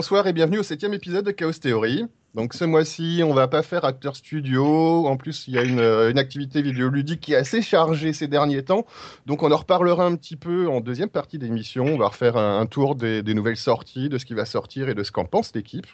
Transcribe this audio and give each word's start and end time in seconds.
Bonsoir 0.00 0.26
et 0.26 0.32
bienvenue 0.32 0.58
au 0.58 0.62
septième 0.62 0.94
épisode 0.94 1.26
de 1.26 1.30
Chaos 1.30 1.52
Theory. 1.52 2.06
Donc 2.34 2.54
ce 2.54 2.64
mois-ci, 2.64 3.20
on 3.22 3.34
va 3.34 3.48
pas 3.48 3.62
faire 3.62 3.84
Acteur 3.84 4.16
Studio. 4.16 5.06
En 5.06 5.18
plus, 5.18 5.46
il 5.46 5.52
y 5.52 5.58
a 5.58 5.62
une, 5.62 5.78
une, 5.78 6.18
activité 6.18 6.62
vidéoludique 6.62 7.20
qui 7.20 7.34
est 7.34 7.36
assez 7.36 7.60
chargée 7.60 8.14
ces 8.14 8.26
derniers 8.26 8.64
temps. 8.64 8.86
Donc 9.26 9.42
on 9.42 9.52
en 9.52 9.56
reparlera 9.58 10.06
un 10.06 10.16
petit 10.16 10.36
peu 10.36 10.68
en 10.68 10.80
deuxième 10.80 11.10
partie 11.10 11.36
d'émission. 11.38 11.84
On 11.84 11.98
va 11.98 12.08
refaire 12.08 12.38
un, 12.38 12.60
un 12.60 12.64
tour 12.64 12.94
des, 12.94 13.22
des, 13.22 13.34
nouvelles 13.34 13.58
sorties, 13.58 14.08
de 14.08 14.16
ce 14.16 14.24
qui 14.24 14.32
va 14.32 14.46
sortir 14.46 14.88
et 14.88 14.94
de 14.94 15.02
ce 15.02 15.12
qu'en 15.12 15.26
pense 15.26 15.54
l'équipe. 15.54 15.86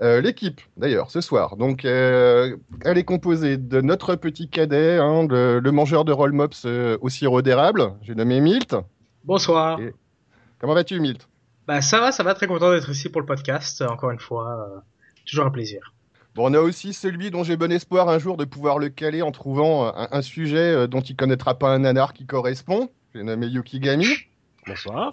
Euh, 0.00 0.22
l'équipe, 0.22 0.62
d'ailleurs, 0.78 1.10
ce 1.10 1.20
soir, 1.20 1.58
donc 1.58 1.84
euh, 1.84 2.56
elle 2.86 2.96
est 2.96 3.04
composée 3.04 3.58
de 3.58 3.82
notre 3.82 4.14
petit 4.14 4.48
cadet, 4.48 4.96
hein, 4.96 5.28
le 5.28 5.70
mangeur 5.72 6.06
de 6.06 6.12
roll 6.12 6.32
mops 6.32 6.62
euh, 6.64 6.96
au 7.02 7.10
sirop 7.10 7.42
d'érable. 7.42 7.92
J'ai 8.00 8.14
nommé 8.14 8.40
Milt. 8.40 8.74
Bonsoir. 9.24 9.78
Et... 9.78 9.92
Comment 10.58 10.72
vas-tu, 10.72 11.00
Milt? 11.00 11.28
Bah 11.66 11.80
ça 11.80 12.00
va, 12.00 12.12
ça 12.12 12.22
va. 12.22 12.34
Très 12.34 12.46
content 12.46 12.70
d'être 12.72 12.90
ici 12.90 13.08
pour 13.08 13.20
le 13.20 13.26
podcast. 13.26 13.82
Encore 13.82 14.10
une 14.10 14.20
fois, 14.20 14.68
euh, 14.68 14.80
toujours 15.24 15.46
un 15.46 15.50
plaisir. 15.50 15.92
Bon, 16.34 16.50
on 16.50 16.54
a 16.54 16.60
aussi 16.60 16.92
celui 16.92 17.30
dont 17.30 17.44
j'ai 17.44 17.56
bon 17.56 17.72
espoir 17.72 18.08
un 18.08 18.18
jour 18.18 18.36
de 18.36 18.44
pouvoir 18.44 18.78
le 18.78 18.88
caler 18.88 19.22
en 19.22 19.32
trouvant 19.32 19.86
un, 19.86 20.08
un 20.10 20.22
sujet 20.22 20.58
euh, 20.58 20.86
dont 20.86 21.00
il 21.00 21.16
connaîtra 21.16 21.58
pas 21.58 21.70
un 21.70 21.80
nanar 21.80 22.12
qui 22.12 22.26
correspond. 22.26 22.90
J'ai 23.14 23.22
nommé 23.22 23.46
Yuki 23.46 23.80
Gami. 23.80 24.06
Bonsoir. 24.66 25.12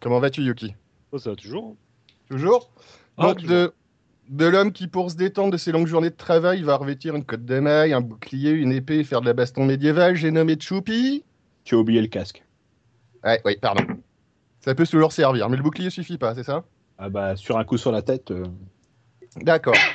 Comment 0.00 0.18
vas-tu, 0.18 0.42
Yuki? 0.42 0.74
Oh, 1.12 1.18
Ça 1.18 1.30
va 1.30 1.36
toujours. 1.36 1.76
Toujours? 2.30 2.70
Donc, 3.18 3.38
ah, 3.42 3.46
de, 3.46 3.74
de 4.30 4.46
l'homme 4.46 4.72
qui, 4.72 4.88
pour 4.88 5.10
se 5.10 5.16
détendre 5.16 5.52
de 5.52 5.56
ses 5.58 5.72
longues 5.72 5.86
journées 5.86 6.10
de 6.10 6.16
travail, 6.16 6.62
va 6.62 6.76
revêtir 6.76 7.14
une 7.14 7.24
cotte 7.24 7.44
de 7.44 7.60
maille, 7.60 7.92
un 7.92 8.00
bouclier, 8.00 8.50
une 8.50 8.72
épée 8.72 9.00
et 9.00 9.04
faire 9.04 9.20
de 9.20 9.26
la 9.26 9.32
baston 9.34 9.64
médiévale, 9.64 10.16
j'ai 10.16 10.30
nommé 10.30 10.56
Choupi. 10.58 11.24
Tu 11.64 11.74
as 11.74 11.78
oublié 11.78 12.00
le 12.00 12.08
casque. 12.08 12.42
Ouais, 13.24 13.40
oui, 13.44 13.56
pardon. 13.60 13.84
Ça 14.66 14.74
peut 14.74 14.84
toujours 14.84 15.12
servir, 15.12 15.48
mais 15.48 15.56
le 15.56 15.62
bouclier 15.62 15.90
suffit 15.90 16.18
pas, 16.18 16.34
c'est 16.34 16.42
ça? 16.42 16.64
Ah 16.98 17.08
bah, 17.08 17.36
sur 17.36 17.56
un 17.56 17.64
coup 17.64 17.78
sur 17.78 17.92
la 17.92 18.02
tête. 18.02 18.32
Euh... 18.32 18.44
D'accord. 19.36 19.76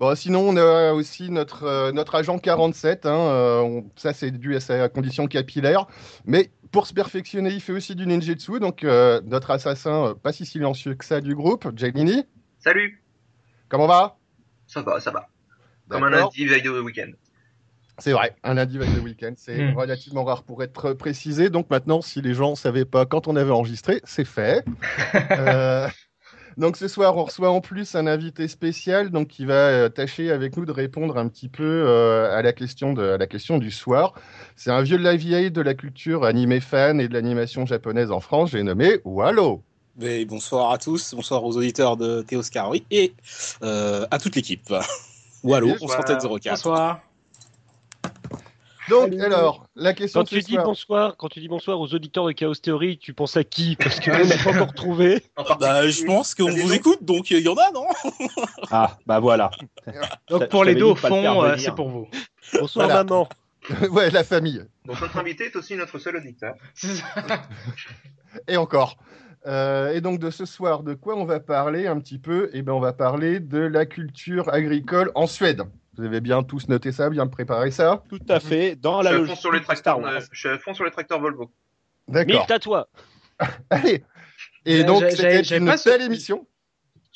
Bon, 0.00 0.12
sinon, 0.16 0.40
on 0.48 0.56
a 0.56 0.92
aussi 0.92 1.30
notre, 1.30 1.62
euh, 1.62 1.92
notre 1.92 2.16
agent 2.16 2.40
47. 2.40 3.06
Hein, 3.06 3.10
euh, 3.12 3.60
on, 3.60 3.90
ça, 3.94 4.12
c'est 4.12 4.32
dû 4.32 4.56
à 4.56 4.60
sa 4.60 4.88
condition 4.88 5.28
capillaire. 5.28 5.86
Mais 6.24 6.50
pour 6.72 6.88
se 6.88 6.92
perfectionner, 6.92 7.50
il 7.50 7.60
fait 7.60 7.72
aussi 7.72 7.94
du 7.94 8.04
ninjutsu. 8.04 8.58
Donc, 8.58 8.82
euh, 8.82 9.20
notre 9.24 9.52
assassin, 9.52 10.16
pas 10.20 10.32
si 10.32 10.46
silencieux 10.46 10.96
que 10.96 11.04
ça 11.04 11.20
du 11.20 11.36
groupe, 11.36 11.70
Jamini? 11.76 12.24
Salut. 12.58 13.04
Comment 13.68 13.86
va? 13.86 14.18
Ça 14.66 14.82
va, 14.82 14.98
ça 14.98 15.12
va. 15.12 15.28
Comme 15.88 16.02
un 16.02 16.10
lundi 16.10 16.44
veille 16.44 16.62
de 16.62 16.70
week-end. 16.70 17.12
C'est 17.98 18.12
vrai, 18.12 18.34
un 18.42 18.54
lundi 18.54 18.78
veille 18.78 18.92
de 18.92 19.00
week-end, 19.00 19.32
c'est 19.36 19.56
mmh. 19.56 19.76
relativement 19.76 20.24
rare 20.24 20.42
pour 20.42 20.62
être 20.62 20.94
précisé. 20.94 21.48
Donc 21.50 21.70
maintenant, 21.70 22.00
si 22.02 22.20
les 22.20 22.34
gens 22.34 22.50
ne 22.50 22.56
savaient 22.56 22.84
pas 22.84 23.06
quand 23.06 23.28
on 23.28 23.36
avait 23.36 23.52
enregistré, 23.52 24.00
c'est 24.04 24.24
fait. 24.24 24.64
euh, 25.30 25.88
donc 26.56 26.76
ce 26.76 26.86
soir, 26.86 27.16
on 27.16 27.24
reçoit 27.24 27.50
en 27.50 27.60
plus 27.60 27.94
un 27.94 28.06
invité 28.06 28.46
spécial 28.46 29.10
donc, 29.10 29.28
qui 29.28 29.44
va 29.44 29.54
euh, 29.54 29.88
tâcher 29.88 30.30
avec 30.30 30.56
nous 30.56 30.64
de 30.64 30.72
répondre 30.72 31.16
un 31.16 31.28
petit 31.28 31.48
peu 31.48 31.64
euh, 31.64 32.36
à, 32.36 32.42
la 32.42 32.52
question 32.52 32.92
de, 32.92 33.02
à 33.02 33.18
la 33.18 33.26
question 33.26 33.58
du 33.58 33.70
soir. 33.70 34.14
C'est 34.56 34.70
un 34.70 34.82
vieux 34.82 34.98
de 34.98 35.02
la 35.02 35.16
vieille 35.16 35.50
de 35.50 35.60
la 35.60 35.74
culture 35.74 36.24
animé 36.24 36.60
fan 36.60 37.00
et 37.00 37.08
de 37.08 37.14
l'animation 37.14 37.66
japonaise 37.66 38.10
en 38.10 38.20
France. 38.20 38.50
J'ai 38.50 38.62
nommé 38.62 39.00
Wallo. 39.04 39.62
Mais 39.96 40.24
bonsoir 40.24 40.72
à 40.72 40.78
tous, 40.78 41.14
bonsoir 41.14 41.44
aux 41.44 41.56
auditeurs 41.56 41.96
de 41.96 42.22
Théo 42.22 42.42
Scaroui 42.42 42.84
et 42.90 43.14
euh, 43.62 44.06
à 44.10 44.18
toute 44.18 44.34
l'équipe. 44.36 44.72
Wallo, 45.44 45.74
on 45.80 45.88
se 45.88 45.96
04. 45.96 46.50
Bonsoir. 46.50 47.00
Donc, 48.88 49.12
alors, 49.20 49.66
la 49.76 49.94
question 49.94 50.20
quand 50.20 50.24
tu 50.24 50.40
dis 50.40 50.52
soir... 50.52 50.64
bonsoir, 50.64 51.16
quand 51.16 51.28
tu 51.28 51.40
dis 51.40 51.48
bonsoir 51.48 51.80
aux 51.80 51.94
auditeurs 51.94 52.26
de 52.26 52.32
Chaos 52.32 52.54
Theory, 52.54 52.98
tu 52.98 53.14
penses 53.14 53.36
à 53.36 53.44
qui? 53.44 53.76
Parce 53.76 54.00
que 54.00 54.10
on 54.22 54.26
n'a 54.26 54.36
pas 54.36 54.50
encore 54.50 54.74
trouvé. 54.74 55.22
bah, 55.58 55.88
je 55.88 56.04
pense 56.04 56.34
qu'on 56.34 56.50
vous 56.50 56.72
écoute, 56.72 57.02
donc 57.02 57.30
il 57.30 57.40
y 57.40 57.48
en 57.48 57.54
a, 57.54 57.70
non? 57.70 57.86
Ah, 58.70 58.98
bah 59.06 59.20
voilà. 59.20 59.50
Donc 60.28 60.48
pour 60.48 60.64
les 60.64 60.74
deux 60.74 60.84
au 60.84 60.94
fond, 60.94 61.42
euh, 61.42 61.56
c'est 61.56 61.74
pour 61.74 61.88
vous. 61.88 62.08
Bonsoir 62.58 62.86
voilà. 62.86 63.04
maman. 63.04 63.28
ouais, 63.90 64.10
la 64.10 64.24
famille. 64.24 64.62
Donc 64.84 65.00
notre 65.00 65.16
invité 65.16 65.46
est 65.46 65.56
aussi 65.56 65.74
notre 65.76 65.98
seul 65.98 66.16
auditeur. 66.16 66.54
Et 68.48 68.56
encore. 68.56 68.96
Euh, 69.46 69.92
et 69.92 70.00
donc 70.00 70.18
de 70.18 70.30
ce 70.30 70.44
soir, 70.44 70.82
de 70.82 70.94
quoi 70.94 71.16
on 71.16 71.24
va 71.24 71.40
parler 71.40 71.86
un 71.86 71.98
petit 72.00 72.18
peu? 72.18 72.50
Eh 72.52 72.62
ben, 72.62 72.72
on 72.72 72.80
va 72.80 72.92
parler 72.92 73.40
de 73.40 73.58
la 73.58 73.86
culture 73.86 74.52
agricole 74.52 75.10
en 75.14 75.26
Suède. 75.26 75.62
Vous 75.96 76.04
avez 76.04 76.20
bien 76.20 76.42
tous 76.42 76.68
noté 76.68 76.92
ça, 76.92 77.08
bien 77.08 77.26
préparé 77.26 77.70
ça 77.70 78.02
Tout 78.08 78.18
à 78.28 78.40
fait, 78.40 78.74
dans 78.76 79.02
la 79.02 79.12
logique. 79.12 79.36
Sur 79.36 79.52
les 79.52 79.62
tracteurs, 79.62 80.00
je 80.32 80.38
suis 80.38 80.48
à 80.48 80.58
fond 80.58 80.74
sur 80.74 80.84
les 80.84 80.90
tracteurs 80.90 81.20
Volvo. 81.20 81.50
D'accord. 82.08 82.46
à 82.50 82.58
toi. 82.58 82.88
Allez. 83.70 84.04
Et 84.66 84.84
donc, 84.84 85.04
c'était 85.10 85.42
une 85.56 85.66
belle 85.66 85.78
ce... 85.78 86.04
émission. 86.04 86.46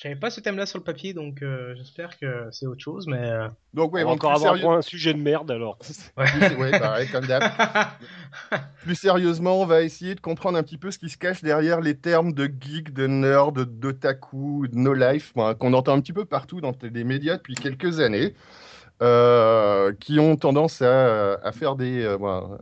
J'avais 0.00 0.14
pas 0.14 0.30
ce 0.30 0.40
thème-là 0.40 0.64
sur 0.64 0.78
le 0.78 0.84
papier, 0.84 1.12
donc 1.12 1.42
euh, 1.42 1.74
j'espère 1.74 2.16
que 2.20 2.46
c'est 2.52 2.66
autre 2.66 2.80
chose, 2.80 3.08
mais. 3.08 3.18
Euh... 3.18 3.48
Donc, 3.74 3.92
ouais, 3.92 4.04
on 4.04 4.06
va 4.06 4.12
encore 4.12 4.32
avoir 4.32 4.54
sérieux... 4.54 4.68
un 4.68 4.82
sujet 4.82 5.12
de 5.12 5.18
merde 5.18 5.50
alors. 5.50 5.76
ouais, 6.16 6.54
ouais 6.54 6.78
pareil, 6.78 7.08
comme 7.08 7.26
d'hab. 7.26 7.42
plus 8.84 8.94
sérieusement, 8.94 9.60
on 9.60 9.66
va 9.66 9.82
essayer 9.82 10.14
de 10.14 10.20
comprendre 10.20 10.56
un 10.56 10.62
petit 10.62 10.78
peu 10.78 10.92
ce 10.92 10.98
qui 10.98 11.08
se 11.08 11.18
cache 11.18 11.42
derrière 11.42 11.80
les 11.80 11.96
termes 11.96 12.32
de 12.32 12.46
geek, 12.46 12.92
de 12.92 13.08
nerd, 13.08 13.58
d'otaku, 13.58 14.68
de 14.68 14.76
no 14.76 14.94
life, 14.94 15.32
qu'on 15.32 15.72
entend 15.72 15.94
un 15.94 16.00
petit 16.00 16.12
peu 16.12 16.24
partout 16.24 16.60
dans 16.60 16.72
les 16.80 17.02
médias 17.02 17.36
depuis 17.36 17.56
quelques 17.56 17.98
années. 17.98 18.34
Euh, 19.00 19.92
qui 20.00 20.18
ont 20.18 20.34
tendance 20.34 20.82
à, 20.82 21.52
faire 21.52 21.76
des, 21.76 22.02
euh, 22.02 22.16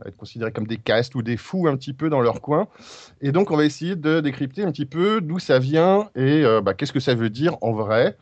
être 0.05 0.17
considérés 0.17 0.51
comme 0.51 0.67
des 0.67 0.77
castes 0.77 1.15
ou 1.15 1.23
des 1.23 1.35
fous 1.35 1.67
un 1.67 1.75
petit 1.75 1.93
peu 1.93 2.11
dans 2.11 2.21
leur 2.21 2.41
coin. 2.41 2.67
Et 3.21 3.31
donc, 3.31 3.49
on 3.49 3.57
va 3.57 3.65
essayer 3.65 3.95
de 3.95 4.19
décrypter 4.19 4.61
un 4.61 4.71
petit 4.71 4.85
peu 4.85 5.19
d'où 5.19 5.39
ça 5.39 5.57
vient 5.57 6.11
et 6.15 6.45
euh, 6.45 6.61
bah, 6.61 6.75
qu'est-ce 6.75 6.93
que 6.93 6.99
ça 6.99 7.15
veut 7.15 7.31
dire 7.31 7.57
en 7.61 7.71
vrai. 7.71 8.17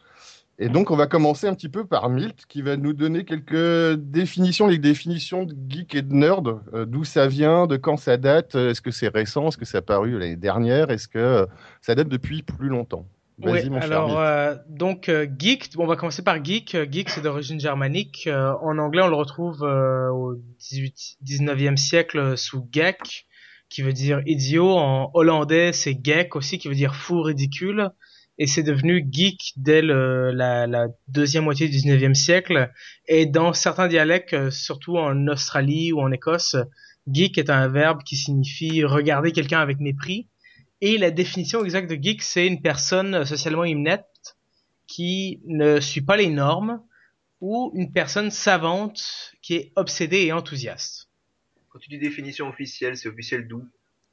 Et 0.59 0.69
donc, 0.69 0.91
on 0.91 0.95
va 0.95 1.07
commencer 1.07 1.45
un 1.47 1.53
petit 1.53 1.67
peu 1.67 1.83
par 1.83 2.09
Milt, 2.09 2.45
qui 2.47 2.61
va 2.61 2.77
nous 2.77 2.93
donner 2.93 3.25
quelques 3.25 3.99
définitions, 3.99 4.67
les 4.67 4.77
définitions 4.77 5.43
de 5.43 5.53
geek 5.67 5.95
et 5.95 6.01
de 6.01 6.13
nerd, 6.13 6.61
d'où 6.87 7.03
ça 7.03 7.27
vient, 7.27 7.67
de 7.67 7.75
quand 7.75 7.97
ça 7.97 8.15
date, 8.15 8.55
est-ce 8.55 8.79
que 8.79 8.91
c'est 8.91 9.09
récent, 9.09 9.49
est-ce 9.49 9.57
que 9.57 9.65
ça 9.65 9.79
a 9.79 9.81
paru 9.81 10.17
l'année 10.17 10.37
dernière, 10.37 10.89
est-ce 10.89 11.09
que 11.09 11.45
ça 11.81 11.95
date 11.95 12.07
depuis 12.07 12.43
plus 12.43 12.69
longtemps 12.69 13.05
oui, 13.41 13.59
alors 13.81 14.17
euh, 14.19 14.55
donc 14.69 15.09
euh, 15.09 15.27
geek, 15.37 15.69
on 15.77 15.85
va 15.85 15.95
commencer 15.95 16.23
par 16.23 16.43
geek. 16.43 16.77
Geek 16.89 17.09
c'est 17.09 17.21
d'origine 17.21 17.59
germanique. 17.59 18.27
Euh, 18.27 18.53
en 18.61 18.77
anglais, 18.77 19.01
on 19.01 19.09
le 19.09 19.15
retrouve 19.15 19.63
euh, 19.63 20.09
au 20.09 20.35
18, 20.59 21.17
19e 21.25 21.75
siècle 21.75 22.37
sous 22.37 22.65
geek, 22.71 23.27
qui 23.69 23.81
veut 23.81 23.93
dire 23.93 24.21
idiot. 24.25 24.69
En 24.69 25.11
hollandais, 25.13 25.73
c'est 25.73 25.97
geek 26.01 26.35
aussi, 26.35 26.57
qui 26.57 26.69
veut 26.69 26.75
dire 26.75 26.95
fou, 26.95 27.21
ridicule. 27.21 27.89
Et 28.37 28.47
c'est 28.47 28.63
devenu 28.63 29.05
geek 29.11 29.53
dès 29.57 29.81
le, 29.81 30.31
la, 30.31 30.67
la, 30.67 30.87
deuxième 31.07 31.45
moitié 31.45 31.67
du 31.67 31.77
19e 31.77 32.13
siècle. 32.13 32.71
Et 33.07 33.25
dans 33.25 33.53
certains 33.53 33.87
dialectes, 33.87 34.49
surtout 34.49 34.97
en 34.97 35.27
Australie 35.27 35.91
ou 35.91 35.99
en 35.99 36.11
Écosse, 36.11 36.55
geek 37.11 37.37
est 37.37 37.49
un 37.49 37.67
verbe 37.67 38.03
qui 38.03 38.15
signifie 38.15 38.83
regarder 38.83 39.31
quelqu'un 39.31 39.59
avec 39.59 39.79
mépris. 39.79 40.27
Et 40.85 40.99
la 40.99 41.09
définition 41.09 41.65
exacte 41.65 41.89
de 41.89 41.95
geek, 41.95 42.21
c'est 42.21 42.45
une 42.45 42.61
personne 42.61 43.25
socialement 43.25 43.63
inepte 43.63 44.37
qui 44.85 45.41
ne 45.47 45.79
suit 45.79 46.01
pas 46.01 46.15
les 46.15 46.29
normes 46.29 46.79
ou 47.41 47.71
une 47.73 47.91
personne 47.91 48.29
savante 48.29 49.33
qui 49.41 49.55
est 49.55 49.71
obsédée 49.75 50.25
et 50.25 50.31
enthousiaste. 50.31 51.09
Quand 51.69 51.79
tu 51.79 51.89
dis 51.89 51.97
définition 51.97 52.47
officielle, 52.47 52.97
c'est 52.97 53.09
officiel 53.09 53.47
d'où? 53.47 53.67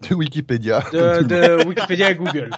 De 0.08 0.14
Wikipédia. 0.14 0.82
De, 0.90 1.22
de 1.22 1.62
Wikipédia 1.68 2.06
à 2.06 2.14
Google. 2.14 2.48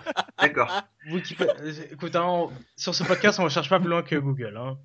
D'accord. 0.41 0.71
Wikipé... 1.11 1.47
Écoute, 1.91 2.15
hein, 2.15 2.25
on... 2.25 2.53
sur 2.77 2.95
ce 2.95 3.03
podcast, 3.03 3.41
on 3.41 3.45
ne 3.47 3.49
cherche 3.49 3.69
pas 3.69 3.81
plus 3.81 3.89
loin 3.89 4.05
que 4.05 4.15
Google. 4.15 4.57
Hein. 4.57 4.79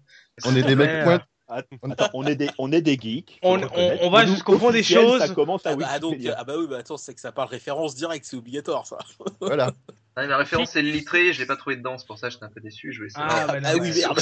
On 0.44 0.56
est 0.56 0.64
des 0.64 0.75
mecs 0.75 1.04
point... 1.04 1.22
Attends, 1.50 2.10
on 2.13 2.25
est 2.25 2.36
des, 2.36 2.50
on 2.60 2.72
est 2.72 2.81
des 2.81 2.98
geeks. 2.98 3.40
On, 3.42 3.60
on, 3.60 3.98
on, 4.01 4.10
va 4.12 4.25
jusqu'au 4.25 4.57
fond 4.60 4.72
des 4.72 4.84
choses. 4.84 5.19
Ça 5.19 5.30
commence 5.30 5.66
à 5.66 5.72
ah 5.72 5.75
bah, 5.75 6.00
donc, 6.00 6.18
ah 6.38 6.44
bah 6.44 6.54
oui, 6.57 6.68
bah 6.69 6.78
attends, 6.78 6.98
c'est 6.98 7.13
que 7.13 7.19
ça 7.19 7.31
parle 7.31 7.50
référence 7.50 7.96
directe, 7.96 8.25
c'est 8.25 8.38
obligatoire 8.38 8.86
ça. 8.86 9.00
Voilà. 9.42 9.72
Ah, 10.16 10.28
ma 10.28 10.38
référence 10.38 10.72
c'est 10.72 10.81
le 10.81 10.92
litré, 10.92 11.34
je 11.34 11.40
l'ai 11.40 11.48
pas 11.48 11.56
trouvé 11.56 11.78
dedans, 11.78 11.98
c'est 11.98 12.06
pour 12.06 12.19
ça 12.19 12.28
que 12.28 12.34
j'étais 12.34 12.46
un 12.46 12.50
peu 12.50 12.62
déçu. 12.62 12.94
Je 12.94 13.01
vais 13.01 13.07
essayer. 13.07 13.25
Ah, 13.28 13.48
bah, 13.48 13.60
ah 13.63 13.74
oui, 13.80 13.92
merde. 13.96 14.19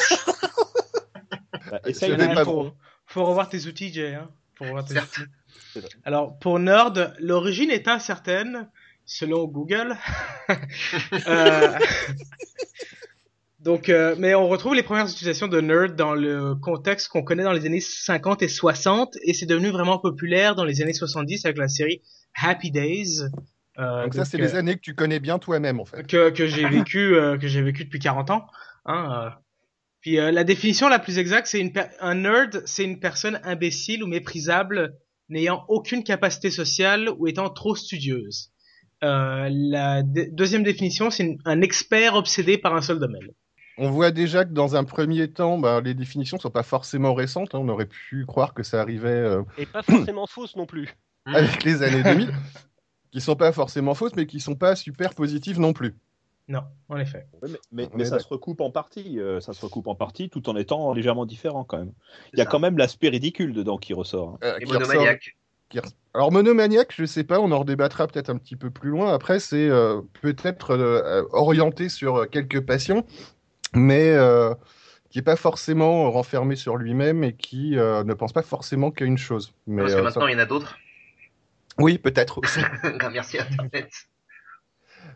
bah, 1.72 1.82
essaye 1.86 2.16
de 2.16 2.34
pas 2.34 2.46
faut, 2.46 2.72
faut 3.06 3.26
revoir 3.26 3.50
tes 3.50 3.66
outils, 3.66 3.92
Jay. 3.92 4.14
Hein, 4.14 4.30
faut 4.56 4.66
revoir 4.66 4.86
tes 4.86 4.98
outils. 4.98 5.22
Alors, 6.06 6.38
pour 6.40 6.60
Nerd, 6.60 7.14
l'origine 7.20 7.72
est 7.72 7.88
incertaine, 7.88 8.70
selon 9.06 9.46
Google. 9.46 9.98
euh... 11.28 11.80
Donc, 13.68 13.90
euh, 13.90 14.16
mais 14.18 14.34
on 14.34 14.48
retrouve 14.48 14.76
les 14.76 14.82
premières 14.82 15.10
utilisations 15.10 15.50
de 15.50 15.60
nerd 15.60 15.94
dans 15.98 16.14
le 16.14 16.56
contexte 16.56 17.10
qu'on 17.10 17.22
connaît 17.22 17.44
dans 17.44 17.52
les 17.52 17.66
années 17.66 17.82
50 17.82 18.42
et 18.42 18.48
60, 18.48 19.18
et 19.24 19.34
c'est 19.34 19.46
devenu 19.46 19.72
vraiment 19.72 20.00
populaire 20.00 20.56
dans 20.56 20.64
les 20.64 20.82
années 20.82 20.94
70 20.94 21.44
avec 21.44 21.58
la 21.58 21.68
série 21.68 22.02
Happy 22.34 22.72
Days. 22.72 23.24
Euh, 23.78 24.04
donc, 24.04 24.14
ça, 24.14 24.24
c'est 24.24 24.40
euh, 24.40 24.46
des 24.46 24.56
années 24.56 24.76
que 24.76 24.80
tu 24.80 24.96
connais 24.96 25.20
bien 25.20 25.38
toi-même, 25.38 25.82
en 25.82 25.86
fait. 25.86 26.08
Que, 26.08 26.30
que 26.30 26.48
j'ai 26.48 26.66
vécu, 26.70 27.14
euh, 27.16 27.38
que 27.38 27.50
j'ai 27.50 27.62
vécu 27.62 27.84
depuis 27.84 28.00
40 28.00 28.30
ans. 28.30 28.48
Hein, 28.86 29.34
puis 30.00 30.16
la 30.16 30.46
définition 30.46 30.88
la 30.88 31.00
plus 31.00 31.18
exacte, 31.18 31.48
c'est 31.48 31.60
une 31.60 31.74
un 32.00 32.16
nerd, 32.16 32.64
c'est 32.66 32.86
une 32.86 33.02
personne 33.02 33.42
imbécile 33.44 34.02
ou 34.02 34.08
méprisable, 34.08 34.96
n'ayant 35.28 35.66
aucune 35.68 36.06
capacité 36.06 36.52
sociale 36.52 37.10
ou 37.18 37.28
étant 37.28 37.50
trop 37.50 37.76
studieuse. 37.76 38.54
Euh, 39.04 39.50
la 39.52 40.04
de- 40.04 40.30
deuxième 40.32 40.64
définition, 40.64 41.10
c'est 41.10 41.38
un 41.44 41.62
expert 41.62 42.16
obsédé 42.16 42.58
par 42.58 42.74
un 42.74 42.82
seul 42.82 43.00
domaine. 43.00 43.28
On 43.78 43.92
voit 43.92 44.12
déjà 44.12 44.44
que 44.46 44.52
dans 44.54 44.76
un 44.76 44.84
premier 44.84 45.28
temps, 45.32 45.58
bah, 45.60 45.82
les 45.82 45.94
définitions 45.94 46.40
sont 46.40 46.50
pas 46.50 46.64
forcément 46.64 47.14
récentes. 47.14 47.54
hein. 47.54 47.60
On 47.62 47.70
aurait 47.70 47.86
pu 47.86 48.26
croire 48.26 48.54
que 48.54 48.64
ça 48.64 48.82
arrivait 48.82 49.10
euh, 49.10 49.44
Et 49.58 49.66
pas 49.66 49.84
forcément 49.84 50.26
fausse 50.28 50.56
non 50.56 50.66
plus. 50.66 50.96
avec 51.26 51.64
les 51.64 51.84
années 51.84 52.04
2000, 52.04 52.32
qui 53.12 53.22
sont 53.22 53.36
pas 53.36 53.52
forcément 53.52 53.94
fausses, 53.94 54.16
mais 54.16 54.26
qui 54.26 54.40
sont 54.40 54.56
pas 54.56 54.76
super 54.76 55.14
positives 55.14 55.60
non 55.60 55.74
plus. 55.74 55.96
Non, 56.48 56.62
en 56.88 56.96
effet. 56.98 57.28
Ouais, 57.42 57.50
mais 57.94 58.06
ça 58.06 58.20
se 58.20 58.28
recoupe 58.30 58.62
en 58.62 58.72
partie, 58.72 59.20
euh, 59.20 59.42
ça 59.42 59.52
se 59.52 59.60
recoupe 59.66 59.88
en 59.88 59.96
partie 59.96 60.30
tout 60.30 60.50
en 60.50 60.56
étant 60.56 60.94
légèrement 60.94 61.26
différent 61.26 61.66
quand 61.66 61.78
même. 61.80 61.92
Il 62.32 62.40
y 62.40 62.42
a 62.42 62.46
ça. 62.46 62.50
quand 62.52 62.60
même 62.60 62.78
l'aspect 62.78 63.10
ridicule 63.10 63.52
dedans 63.54 63.78
qui 63.78 63.94
ressort. 63.94 64.30
hein. 64.36 64.38
Euh, 64.46 64.58
Et 64.62 64.64
qui 64.64 64.74
ressort- 64.74 65.18
qui 65.70 65.80
Alors 66.14 66.32
monomaniaque, 66.32 66.94
je 66.96 67.04
sais 67.04 67.26
pas, 67.26 67.42
on 67.42 67.52
en 67.52 67.60
redébattra 67.60 68.08
peut-être 68.08 68.30
un 68.30 68.38
petit 68.38 68.56
peu 68.56 68.70
plus 68.70 68.90
loin. 68.92 69.14
Après, 69.14 69.42
c'est 69.42 69.68
euh, 69.70 70.00
peut-être 70.22 70.72
euh, 70.72 71.24
orienté 71.34 71.90
sur 71.90 72.30
quelques 72.30 72.62
passions, 72.66 73.06
mais 73.74 74.10
euh, 74.12 74.54
qui 75.10 75.20
est 75.20 75.24
pas 75.24 75.36
forcément 75.36 76.12
renfermé 76.12 76.56
sur 76.56 76.78
lui-même 76.78 77.24
et 77.24 77.34
qui 77.34 77.78
euh, 77.78 78.04
ne 78.04 78.14
pense 78.14 78.34
pas 78.34 78.42
forcément 78.44 78.92
qu'à 78.92 79.06
une 79.06 79.18
chose. 79.18 79.54
Mais 79.68 79.82
Parce 79.84 79.94
que 79.94 80.00
euh, 80.00 80.04
maintenant, 80.04 80.22
ça- 80.22 80.30
il 80.30 80.34
y 80.34 80.36
en 80.36 80.40
a 80.40 80.46
d'autres. 80.46 80.78
oui, 81.80 81.98
peut-être 81.98 82.40
aussi. 82.40 82.60
Ah, 83.02 83.10
Merci 83.10 83.40
Internet. 83.40 83.90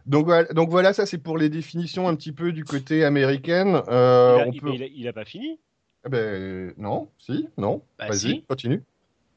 Donc 0.05 0.25
voilà, 0.25 0.45
donc 0.53 0.69
voilà, 0.69 0.93
ça 0.93 1.05
c'est 1.05 1.17
pour 1.19 1.37
les 1.37 1.49
définitions 1.49 2.07
un 2.07 2.15
petit 2.15 2.31
peu 2.31 2.51
du 2.51 2.63
côté 2.63 3.03
américaine. 3.05 3.81
Euh, 3.89 4.37
il, 4.37 4.41
a, 4.41 4.47
on 4.47 4.51
peut- 4.53 4.73
il 4.75 4.83
a- 4.83 4.87
il 4.87 5.07
a 5.07 5.13
pas 5.13 5.25
fini? 5.25 5.59
Ah 6.03 6.09
ben, 6.09 6.73
non, 6.77 7.09
si, 7.19 7.47
non. 7.57 7.83
Bah, 7.99 8.07
Vas-y, 8.07 8.17
si. 8.17 8.45
continue. 8.47 8.83